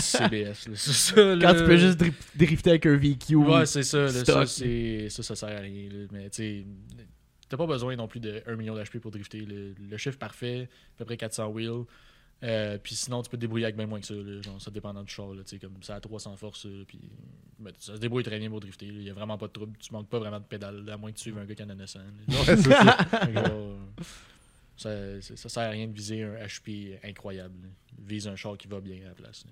CBS. 0.00 0.68
là. 0.68 0.76
Ça. 0.76 1.14
Quand 1.14 1.34
là. 1.36 1.54
tu 1.54 1.64
peux 1.64 1.76
juste 1.76 1.98
dri- 1.98 2.12
drifter 2.34 2.70
avec 2.70 2.86
un 2.86 2.96
VQ. 2.96 3.34
Ouais, 3.36 3.66
c'est 3.66 3.82
ça. 3.82 4.08
ça, 4.08 4.46
ça, 4.46 5.22
ça 5.22 5.36
sert 5.36 5.48
à 5.48 5.60
rien. 5.60 5.88
Mais 6.12 6.30
tu 6.30 6.36
sais, 6.36 6.66
t'as 7.48 7.56
pas 7.56 7.66
besoin 7.66 7.94
non 7.96 8.08
plus 8.08 8.20
de 8.20 8.42
1 8.46 8.56
million 8.56 8.74
d'HP 8.74 8.98
pour 8.98 9.10
drifter. 9.10 9.40
Le, 9.40 9.74
le 9.78 9.96
chiffre 9.96 10.18
parfait, 10.18 10.68
à 10.94 10.98
peu 10.98 11.04
près 11.04 11.16
400 11.16 11.48
wheels. 11.48 11.84
Euh, 12.42 12.76
puis 12.82 12.94
sinon, 12.94 13.22
tu 13.22 13.30
peux 13.30 13.36
te 13.36 13.40
débrouiller 13.40 13.64
avec 13.64 13.76
bien 13.76 13.86
moins 13.86 14.00
que 14.00 14.06
ça. 14.06 14.14
là. 14.14 14.42
Genre, 14.42 14.60
ça 14.60 14.70
dépendant 14.70 15.02
du 15.02 15.10
char. 15.10 15.32
Là, 15.32 15.42
tu 15.44 15.50
sais, 15.50 15.58
comme 15.58 15.82
ça 15.82 15.94
a 15.94 16.00
300 16.00 16.36
force. 16.36 16.66
euh, 16.66 16.84
puis 16.86 16.98
ben, 17.58 17.72
ça 17.78 17.94
se 17.94 18.00
débrouille 18.00 18.24
très 18.24 18.38
bien 18.38 18.50
pour 18.50 18.60
drifter. 18.60 18.86
Il 18.86 19.02
y 19.02 19.10
a 19.10 19.14
vraiment 19.14 19.38
pas 19.38 19.46
de 19.46 19.52
trouble. 19.52 19.76
Tu 19.78 19.92
manques 19.92 20.08
pas 20.08 20.18
vraiment 20.18 20.40
de 20.40 20.44
pédale, 20.44 20.84
à 20.90 20.96
moins 20.98 21.10
que 21.12 21.16
tu 21.16 21.22
suives 21.22 21.38
un 21.38 21.44
gars 21.46 21.54
qui 21.54 21.62
en 21.62 21.70
a 21.70 21.74
900. 21.74 21.98
là. 22.00 22.34
Ouais, 22.38 22.56
c'est 22.56 22.70
ça. 22.70 23.06
Ça, 24.76 25.48
sert 25.48 25.62
à 25.62 25.68
rien 25.70 25.86
de 25.86 25.92
viser 25.92 26.24
un 26.24 26.34
HP 26.46 26.98
incroyable. 27.04 27.54
là. 27.62 27.68
Vise 28.06 28.26
un 28.26 28.34
char 28.36 28.58
qui 28.58 28.66
va 28.66 28.80
bien 28.80 28.96
à 29.04 29.08
la 29.10 29.14
place. 29.14 29.44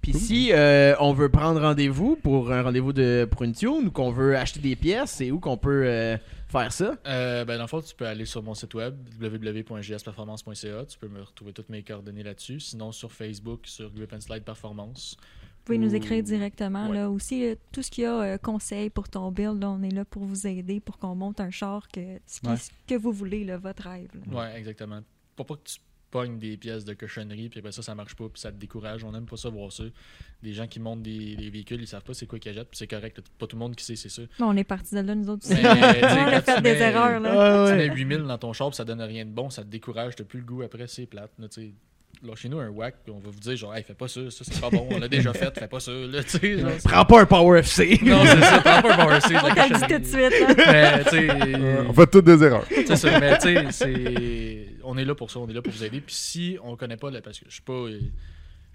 Puis 0.00 0.14
si 0.14 0.50
euh, 0.52 0.94
on 1.00 1.12
veut 1.12 1.28
prendre 1.28 1.60
rendez-vous 1.60 2.16
pour 2.16 2.52
un 2.52 2.62
rendez-vous 2.62 2.92
de 2.92 3.28
pour 3.30 3.42
une 3.42 3.52
tune 3.52 3.88
ou 3.88 3.90
qu'on 3.90 4.10
veut 4.12 4.36
acheter 4.36 4.60
des 4.60 4.76
pièces, 4.76 5.10
c'est 5.10 5.30
où 5.30 5.40
qu'on 5.40 5.56
peut 5.58 5.82
euh, 5.84 6.16
faire 6.50 6.72
ça? 6.72 6.96
Euh, 7.06 7.44
ben, 7.44 7.56
dans 7.56 7.64
le 7.64 7.68
fond, 7.68 7.80
tu 7.80 7.94
peux 7.94 8.06
aller 8.06 8.24
sur 8.26 8.42
mon 8.42 8.54
site 8.54 8.74
web 8.74 8.96
www.jsperformance.ca. 9.20 10.84
Tu 10.86 10.98
peux 10.98 11.08
me 11.08 11.22
retrouver 11.22 11.52
toutes 11.52 11.68
mes 11.68 11.82
coordonnées 11.82 12.22
là-dessus. 12.22 12.60
Sinon, 12.60 12.92
sur 12.92 13.12
Facebook, 13.12 13.66
sur 13.66 13.90
Grip 13.92 14.12
and 14.12 14.20
Slide 14.20 14.44
Performance. 14.44 15.16
Vous 15.20 15.64
pouvez 15.64 15.78
nous 15.78 15.92
Ou- 15.92 15.96
écrire 15.96 16.22
directement. 16.22 16.88
Ouais. 16.88 16.96
Là 16.96 17.10
aussi, 17.10 17.44
euh, 17.46 17.54
tout 17.72 17.82
ce 17.82 17.90
qu'il 17.90 18.04
y 18.04 18.06
a 18.06 18.20
euh, 18.20 18.38
conseil 18.38 18.88
pour 18.90 19.08
ton 19.08 19.30
build, 19.30 19.60
là, 19.60 19.70
on 19.70 19.82
est 19.82 19.90
là 19.90 20.04
pour 20.04 20.24
vous 20.24 20.46
aider, 20.46 20.80
pour 20.80 20.98
qu'on 20.98 21.14
monte 21.14 21.38
un 21.40 21.50
char 21.50 21.86
que 21.88 22.00
ce, 22.26 22.40
qui- 22.40 22.48
Ouais. 22.48 22.56
ce 22.56 22.70
que 22.86 22.94
vous 22.94 23.12
voulez, 23.12 23.44
là, 23.44 23.58
votre 23.58 23.82
rêve. 23.88 24.10
Ouais, 24.32 24.56
exactement. 24.58 25.00
Pour 25.36 25.46
pas 25.46 25.56
que 25.56 25.64
tu 25.64 25.76
pognes 26.10 26.38
des 26.38 26.56
pièces 26.56 26.84
de 26.84 26.92
cochonnerie, 26.94 27.48
puis 27.48 27.60
après 27.60 27.72
ça, 27.72 27.82
ça 27.82 27.94
marche 27.94 28.14
pas, 28.16 28.28
puis 28.28 28.40
ça 28.40 28.50
te 28.50 28.56
décourage. 28.56 29.04
On 29.04 29.14
aime 29.14 29.26
pas 29.26 29.36
ça 29.36 29.48
voir 29.48 29.70
ça. 29.72 29.84
Des 30.42 30.52
gens 30.52 30.66
qui 30.66 30.80
montent 30.80 31.02
des, 31.02 31.36
des 31.36 31.50
véhicules, 31.50 31.80
ils 31.80 31.86
savent 31.86 32.02
pas 32.02 32.14
c'est 32.14 32.26
quoi 32.26 32.38
qu'ils 32.38 32.52
jettent, 32.52 32.68
puis 32.68 32.78
c'est 32.78 32.86
correct. 32.86 33.20
Pas 33.38 33.46
tout 33.46 33.56
le 33.56 33.60
monde 33.60 33.76
qui 33.76 33.84
sait 33.84 33.96
c'est 33.96 34.08
ça. 34.08 34.22
Bon, 34.38 34.46
on 34.46 34.56
est 34.56 34.64
parti 34.64 34.94
de 34.94 35.00
là, 35.00 35.14
nous 35.14 35.28
autres. 35.30 35.46
Mais, 35.48 35.56
tu 35.56 35.62
sais, 35.62 36.04
on 36.04 36.26
a 36.26 36.40
fait 36.42 36.60
des 36.62 36.72
mets- 36.72 36.78
erreurs. 36.80 37.20
Là. 37.20 37.64
Ah 37.66 37.70
Tu 37.70 37.76
mets 37.76 37.94
8000 37.94 38.18
dans 38.24 38.38
ton 38.38 38.52
char, 38.52 38.68
puis 38.70 38.76
ça 38.76 38.84
donne 38.84 39.00
rien 39.02 39.24
de 39.24 39.30
bon, 39.30 39.50
ça 39.50 39.62
te 39.62 39.68
décourage, 39.68 40.16
t'as 40.16 40.24
plus 40.24 40.40
le 40.40 40.44
goût 40.46 40.62
après, 40.62 40.86
c'est 40.86 41.06
plate. 41.06 41.30
Là, 41.38 41.46
tu 42.20 42.26
sais. 42.26 42.30
Là, 42.30 42.36
chez 42.36 42.48
nous, 42.48 42.58
un 42.58 42.68
whack, 42.68 42.96
puis 43.04 43.12
on 43.14 43.18
va 43.18 43.30
vous 43.30 43.40
dire, 43.40 43.56
genre, 43.56 43.74
hey, 43.74 43.82
fais 43.82 43.94
pas 43.94 44.08
ça, 44.08 44.20
ça 44.30 44.44
c'est 44.44 44.60
pas 44.60 44.70
bon, 44.70 44.86
on 44.90 44.98
l'a 44.98 45.08
déjà 45.08 45.32
fait, 45.32 45.56
fais 45.58 45.68
pas 45.68 45.80
ça, 45.80 45.90
là, 45.92 46.22
tu 46.22 46.38
sais. 46.38 46.58
genre, 46.58 46.70
Prends 46.84 47.04
pas 47.04 47.20
un 47.22 47.26
Power 47.26 47.58
FC. 47.60 47.98
non, 48.02 48.22
c'est 48.24 48.40
ça, 48.40 48.60
prends 48.62 48.82
pas 48.82 48.94
un 48.94 48.96
bar 48.96 49.22
C, 49.26 49.34
on 49.42 49.54
t'a 49.54 49.68
dit 49.68 49.80
tout 49.94 49.98
de 49.98 50.04
suite. 50.04 50.40
Là. 50.40 50.54
Mais, 50.72 51.04
tu 51.04 51.10
sais, 51.10 51.28
on 51.88 51.92
fait 51.92 52.06
toutes 52.06 52.24
des 52.26 52.42
erreurs. 52.44 52.64
c'est 52.68 52.96
ça, 52.96 53.18
mais 53.20 53.38
tu 53.38 53.42
sais, 53.54 53.64
c'est. 53.70 54.66
On 54.84 54.96
est 54.98 55.04
là 55.04 55.14
pour 55.14 55.30
ça, 55.30 55.38
on 55.38 55.48
est 55.48 55.52
là 55.52 55.62
pour 55.62 55.72
vous 55.72 55.84
aider. 55.84 56.00
Puis 56.00 56.14
si 56.14 56.58
on 56.64 56.76
connaît 56.76 56.96
pas, 56.96 57.10
la- 57.10 57.20
parce 57.22 57.38
que 57.38 57.44
je 57.48 57.52
suis 57.54 57.62
pas. 57.62 57.86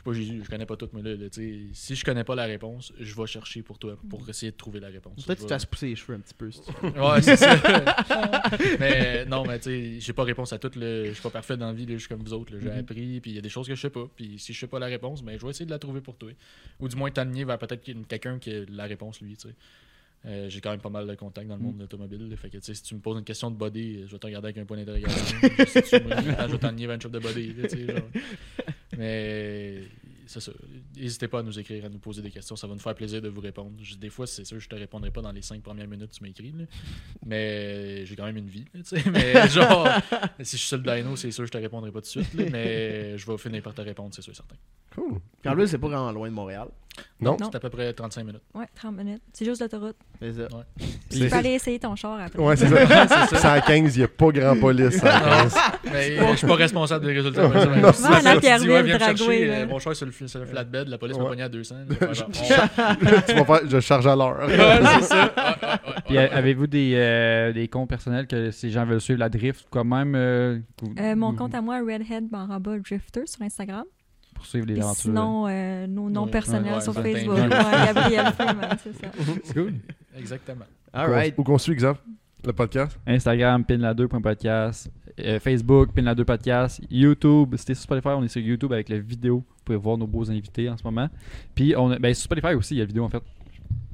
Je 0.06 0.11
pas 0.11 0.14
Jésus, 0.18 0.41
je 0.44 0.49
connais 0.49 0.65
pas 0.68 0.77
tout, 0.77 0.88
mais 0.94 1.02
là, 1.02 1.15
si 1.32 1.95
je 1.95 2.06
connais 2.06 2.23
pas 2.23 2.36
la 2.36 2.45
réponse, 2.45 2.94
je 2.99 3.15
vais 3.15 3.26
chercher 3.26 3.64
pour 3.64 3.80
toi, 3.80 3.98
pour 4.10 4.27
essayer 4.30 4.52
de 4.52 4.57
trouver 4.57 4.80
la 4.80 4.90
réponse. 4.90 5.26
Peut-être 5.26 5.40
que 5.40 5.44
tu 5.44 5.48
Je 5.48 5.53
fasses 5.56 5.65
pousser 5.65 5.88
les 5.88 5.95
cheveux 5.95 6.15
un 6.15 6.19
petit 6.19 6.34
peu. 6.36 6.52
si 6.52 6.61
tu 6.61 6.72
veux. 6.84 7.02
Ouais, 7.02 7.22
c'est 7.23 7.36
ça. 7.38 7.56
mais 8.80 9.26
non, 9.26 9.44
mais 9.45 9.57
tu 9.60 9.64
sais, 9.69 9.99
j'ai 9.99 10.14
pas 10.14 10.23
réponse 10.23 10.53
à 10.53 10.60
tout. 10.60 10.69
Je 10.76 11.11
suis 11.14 11.22
pas 11.23 11.30
parfait 11.32 11.57
dans 11.57 11.68
la 11.68 11.73
vie, 11.73 11.86
là, 11.86 11.94
je 11.94 11.99
suis 11.99 12.07
comme 12.10 12.22
vous 12.23 12.34
autres. 12.34 12.53
J'ai 12.60 12.69
Mhm. 12.69 12.77
appris, 12.80 13.19
puis 13.19 13.32
il 13.32 13.36
y 13.36 13.38
a 13.40 13.41
des 13.41 13.49
choses 13.49 13.68
que 13.68 13.76
je 13.76 13.82
sais 13.82 13.90
pas. 13.90 14.07
Puis 14.15 14.38
si 14.40 14.53
je 14.53 14.60
sais 14.60 14.68
pas 14.68 14.80
la 14.80 14.86
réponse, 14.88 15.23
ben, 15.23 15.38
je 15.40 15.44
vais 15.44 15.49
essayer 15.49 15.65
de 15.65 15.72
la 15.72 15.80
trouver 15.80 16.02
pour 16.02 16.15
toi. 16.18 16.30
Ou 16.80 16.88
du 16.88 16.95
moins 16.95 17.10
t'aligner 17.11 17.44
vers 17.45 17.57
peut-être 17.57 17.84
quelqu'un 18.07 18.38
qui 18.40 18.52
a 18.52 18.64
la 18.69 18.86
réponse, 18.86 19.22
lui, 19.22 19.36
tu 19.36 19.48
sais. 19.49 19.56
Euh, 20.27 20.49
j'ai 20.49 20.60
quand 20.60 20.72
même 20.72 20.82
pas 20.82 20.90
mal 20.90 21.06
de 21.06 21.14
contacts 21.14 21.48
dans 21.48 21.56
le 21.56 21.61
monde 21.61 21.76
de 21.77 21.82
l'automobile. 21.82 22.36
Fait 22.36 22.49
que, 22.49 22.57
tu 22.57 22.64
sais, 22.64 22.73
si 22.73 22.82
tu 22.82 22.95
me 22.95 22.99
poses 22.99 23.18
une 23.19 23.23
question 23.23 23.52
de 23.52 23.56
body, 23.56 24.06
je 24.07 24.11
vais 24.11 24.18
te 24.18 24.26
regarder 24.26 24.48
avec 24.48 24.57
un 24.57 24.65
point 24.65 24.76
d'interrogation. 24.77 25.38
si 25.68 25.82
tu 25.84 25.95
me- 26.03 26.10
je 26.10 26.56
vais 26.57 26.86
vers 26.88 26.95
une 26.95 27.02
shop 27.02 27.10
de 27.10 27.19
body. 27.19 27.53
là, 27.53 27.68
genre. 27.69 28.07
Mais 28.98 29.84
c'est 30.28 30.40
ça. 30.40 30.52
N'hésitez 30.95 31.28
pas 31.28 31.40
à 31.40 31.44
nous 31.44 31.57
écrire, 31.60 31.86
à 31.86 31.90
nous 31.90 31.99
poser 31.99 32.22
des 32.22 32.32
questions. 32.32 32.56
Ça 32.56 32.66
va 32.68 32.74
nous 32.74 32.80
faire 32.80 32.95
plaisir 32.95 33.22
de 33.22 33.30
vous 33.30 33.41
répondre. 33.41 33.72
Je- 33.82 33.95
Des 33.95 34.10
fois, 34.10 34.26
c'est 34.28 34.44
sûr, 34.45 34.60
je 34.60 34.68
te 34.70 34.76
répondrai 34.76 35.12
pas 35.12 35.22
dans 35.22 35.32
les 35.32 35.41
cinq 35.41 35.62
premières 35.62 35.88
minutes 35.88 36.10
que 36.12 36.16
tu 36.16 36.24
m'écris. 36.24 36.52
là. 36.57 36.66
Mais 37.26 38.06
j'ai 38.06 38.16
quand 38.16 38.26
même 38.26 38.38
une 38.38 38.48
vie. 38.49 38.66
là, 38.74 38.82
tu 38.84 38.99
sais. 39.02 39.10
Mais 39.12 39.48
genre, 39.49 39.88
si 40.41 40.57
je 40.57 40.62
suis 40.62 40.68
sur 40.68 40.78
le 40.78 40.84
dyno, 40.84 41.16
c'est 41.16 41.32
sûr, 41.32 41.45
je 41.45 41.52
te 41.52 41.57
répondrai 41.57 41.91
pas 41.91 41.99
tout 42.02 42.06
de 42.20 42.24
suite. 42.24 42.34
là, 42.34 42.45
mais 42.52 43.18
je 43.18 43.26
vais 43.30 43.38
finir 43.38 43.62
par 43.62 43.74
te 43.74 43.82
répondre, 43.82 44.14
c'est 44.14 44.22
sûr, 44.22 44.36
certain. 44.36 44.56
Cool. 44.95 45.20
Puis 45.41 45.49
en 45.49 45.53
plus, 45.53 45.68
c'est 45.68 45.78
pas 45.78 45.88
vraiment 45.88 46.12
loin 46.12 46.30
de 46.30 46.34
Montréal. 46.34 46.68
Non. 47.19 47.38
Non. 47.39 47.49
C'est 47.51 47.55
à 47.55 47.59
peu 47.59 47.69
près 47.69 47.91
35 47.93 48.23
minutes. 48.26 48.41
Ouais, 48.53 48.65
30 48.76 48.95
minutes. 48.97 49.22
C'est 49.34 49.45
juste 49.45 49.61
l'autoroute. 49.61 49.95
C'est 50.22 50.34
ça. 50.34 50.47
Puis 50.77 51.19
tu 51.19 51.27
peux 51.27 51.35
aller 51.35 51.49
essayer 51.51 51.80
ton 51.80 51.95
char 51.95 52.19
après. 52.19 52.39
Ouais, 52.41 52.55
c'est 52.55 52.67
ça. 52.88 53.27
C'est 53.27 53.45
à 53.45 53.61
15, 53.61 53.95
il 53.95 53.99
n'y 53.99 54.03
a 54.05 54.07
pas 54.07 54.30
grand 54.31 54.59
police. 54.59 54.99
15. 54.99 55.55
Mais 55.91 56.17
je 56.31 56.35
suis 56.38 56.47
pas 56.47 56.55
responsable 56.55 57.05
des 57.05 57.13
résultats. 57.13 57.47
Non, 57.47 57.91
ça. 57.93 58.11
ouais, 58.11 58.84
viens 58.84 58.99
chercher, 58.99 59.49
euh. 59.49 59.67
Mon 59.67 59.80
choix 59.80 59.95
sur 59.95 60.05
le, 60.05 60.11
sur 60.11 60.39
le 60.39 60.45
flatbed, 60.45 60.88
la 60.88 60.97
police 60.97 61.17
m'a 61.17 61.23
Ouais. 61.23 61.30
pogné 61.30 61.43
à 61.43 61.49
200. 61.49 61.76
Je 61.88 61.93
vais 61.93 61.95
faire 61.95 62.13
genre, 62.13 62.27
oh. 62.30 62.34
tu 63.27 63.34
vas 63.34 63.45
faire, 63.45 63.69
je 63.69 63.80
charge 63.80 64.07
à 64.07 64.15
l'heure. 64.15 64.39
Ouais, 64.47 64.57
c'est 64.99 65.03
ça. 65.03 65.23
Ouais, 65.26 65.31
ouais, 65.31 65.69
ouais, 65.69 65.93
Puis 66.05 66.17
ouais. 66.17 66.30
euh, 66.31 66.38
avez-vous 66.38 66.67
des, 66.67 66.93
euh, 66.95 67.53
des 67.53 67.67
comptes 67.67 67.89
personnels 67.89 68.27
que 68.27 68.51
si 68.51 68.67
les 68.67 68.72
gens 68.72 68.85
veulent 68.85 69.01
suivre? 69.01 69.19
La 69.19 69.30
drift, 69.30 69.65
quand 69.69 69.84
même 69.85 70.13
euh, 70.15 70.59
mon 71.15 71.34
compte 71.35 71.55
à 71.55 71.61
moi, 71.61 71.80
Redhead 71.80 72.30
Baraba 72.30 72.77
Drifter 72.80 73.23
sur 73.26 73.41
Instagram. 73.41 73.85
Pour 74.36 74.45
suivre 74.45 74.68
les 74.68 74.80
aventures. 74.80 75.02
sinon, 75.02 75.48
euh, 75.48 75.88
nos 75.88 76.10
noms 76.12 76.28
personnels 76.28 76.76
ouais, 76.76 76.82
sur 76.82 76.94
Facebook. 76.94 77.36
Ouais, 77.38 77.49
Gabriel 77.49 78.32
Freeman, 78.34 78.78
c'est 78.84 78.94
ça. 78.94 79.07
C'est 79.44 79.53
cool. 79.53 79.74
Exactement. 80.18 80.66
Alright. 80.94 81.34
Où 81.38 81.44
qu'on 81.44 81.57
suit, 81.57 81.76
Xav? 81.76 81.98
Le 82.45 82.53
podcast? 82.53 82.99
Instagram, 83.07 83.64
pinla2.podcast. 83.68 84.90
euh, 85.20 85.40
Facebook, 85.40 85.90
pinla2podcast. 85.95 86.80
YouTube, 86.91 87.56
c'était 87.57 87.74
sur 87.74 87.84
Spotify, 87.84 88.10
on 88.10 88.24
est 88.24 88.28
sur 88.28 88.41
YouTube 88.41 88.72
avec 88.72 88.90
la 88.90 88.99
vidéo. 88.99 89.38
Vous 89.38 89.64
pouvez 89.66 89.78
voir 89.78 89.98
nos 89.98 90.06
beaux 90.07 90.30
invités 90.30 90.70
en 90.70 90.78
ce 90.78 90.84
moment. 90.84 91.10
Puis 91.56 91.74
on 91.76 91.90
a, 91.91 91.98
ben, 91.98 92.14
sur 92.14 92.26
Spotify 92.26 92.53
aussi, 92.53 92.76
il 92.76 92.78
y 92.78 92.82
a 92.82 92.84
la 92.84 92.88
vidéo 92.88 93.03
en 93.06 93.10
fait. 93.10 93.22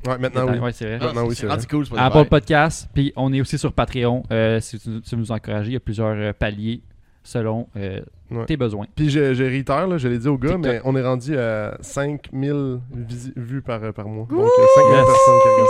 Ouais, 0.06 0.18
maintenant 0.18 0.48
oui. 0.52 0.58
Ouais, 0.58 0.72
c'est 0.74 0.86
vrai. 0.86 0.98
Ah, 1.00 1.06
Maintenant, 1.06 1.28
oui, 1.28 1.36
c'est 1.36 1.46
vrai. 1.46 1.58
cool, 1.70 1.86
Apple 1.96 2.26
Podcast, 2.26 2.90
puis 2.94 3.14
on 3.16 3.32
est 3.34 3.40
aussi 3.40 3.58
sur 3.58 3.72
Patreon. 3.72 4.24
euh, 4.32 4.60
si 4.60 4.80
tu, 4.80 5.00
tu 5.02 5.10
veux 5.12 5.18
nous 5.22 5.32
encourager, 5.32 5.70
il 5.70 5.74
y 5.74 5.78
a 5.78 5.80
plusieurs 5.80 6.08
euh, 6.18 6.34
paliers 6.34 6.82
selon 7.24 7.68
euh, 7.78 8.00
Ouais. 8.32 8.46
tes 8.46 8.56
besoins. 8.56 8.86
Puis 8.96 9.10
je, 9.10 9.34
je 9.34 9.44
réitère, 9.44 9.88
là, 9.88 9.98
je 9.98 10.08
l'ai 10.08 10.18
dit 10.18 10.30
au 10.30 10.38
gars, 10.38 10.54
TikTok. 10.54 10.66
mais 10.66 10.80
on 10.86 10.96
est 10.96 11.02
rendu 11.04 11.38
à 11.38 11.76
5000 11.82 12.80
visi- 12.96 13.34
vues 13.36 13.62
par, 13.62 13.82
par 13.94 14.08
mois. 14.08 14.26
Donc 14.30 14.40
euh, 14.40 14.66
5000 14.76 14.96
Yes. 14.96 15.06
personnes 15.06 15.40
qui 15.42 15.48
regardent. 15.50 15.68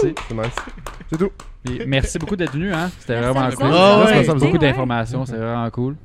Félicitations. 0.00 0.06
Merci. 0.06 0.14
C'est 0.28 0.34
nice. 0.34 0.74
C'est 1.10 1.18
tout. 1.18 1.30
Puis 1.64 1.80
merci 1.88 2.18
beaucoup 2.20 2.36
d'être 2.36 2.52
venu. 2.52 2.72
Hein? 2.72 2.88
C'était 3.00 3.20
Merci 3.20 3.32
vraiment 3.34 3.50
cool. 3.56 3.66
Ah, 3.72 3.98
ouais, 3.98 4.06
C'était 4.12 4.24
ça 4.24 4.34
me 4.34 4.38
beaucoup 4.38 4.52
ouais. 4.52 4.58
d'informations, 4.58 5.26
c'est 5.26 5.36
vraiment 5.36 5.70
cool. 5.70 5.96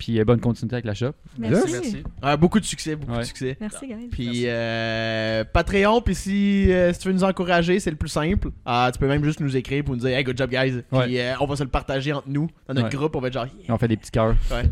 Puis 0.00 0.18
euh, 0.18 0.24
bonne 0.24 0.40
continuité 0.40 0.76
avec 0.76 0.86
la 0.86 0.94
shop. 0.94 1.12
Merci. 1.38 1.72
Merci. 1.72 2.02
Ah, 2.22 2.36
beaucoup 2.38 2.58
de 2.58 2.64
succès, 2.64 2.96
beaucoup 2.96 3.12
Ouais. 3.12 3.18
de 3.18 3.24
succès. 3.24 3.56
Merci, 3.60 3.86
guys. 3.86 4.08
Puis 4.10 4.24
Merci. 4.26 4.44
euh, 4.48 5.44
Patreon, 5.52 6.00
puis 6.00 6.14
si, 6.14 6.72
euh, 6.72 6.92
si 6.94 7.00
tu 7.00 7.08
veux 7.08 7.14
nous 7.14 7.22
encourager, 7.22 7.78
c'est 7.80 7.90
le 7.90 7.96
plus 7.96 8.08
simple. 8.08 8.48
Ah, 8.64 8.88
tu 8.92 8.98
peux 8.98 9.06
même 9.06 9.22
juste 9.22 9.40
nous 9.40 9.54
écrire 9.58 9.84
pour 9.84 9.94
nous 9.94 10.00
dire 10.00 10.16
Hey, 10.16 10.24
good 10.24 10.38
job, 10.38 10.48
guys. 10.50 10.82
Puis 10.90 10.98
Ouais. 10.98 11.20
euh, 11.20 11.34
on 11.40 11.44
va 11.46 11.54
se 11.54 11.62
le 11.64 11.68
partager 11.68 12.14
entre 12.14 12.28
nous, 12.30 12.48
dans 12.66 12.72
notre 12.74 12.86
Ouais. 12.88 12.96
groupe. 12.96 13.14
On 13.14 13.20
va 13.20 13.28
être 13.28 13.34
genre 13.34 13.46
On 13.68 13.76
fait 13.76 13.88
des 13.88 13.98
petits 13.98 14.10
cœurs. 14.10 14.34
Ouais. 14.50 14.62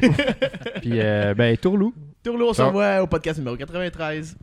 Puis 0.80 0.92
euh, 0.94 1.34
ben, 1.34 1.56
Tourlou. 1.58 1.92
Tourlou, 2.22 2.46
on 2.48 2.52
se 2.52 2.56
Ciao. 2.56 2.68
revoit 2.68 3.02
au 3.02 3.06
podcast 3.06 3.38
numéro 3.38 3.56
93. 3.56 4.36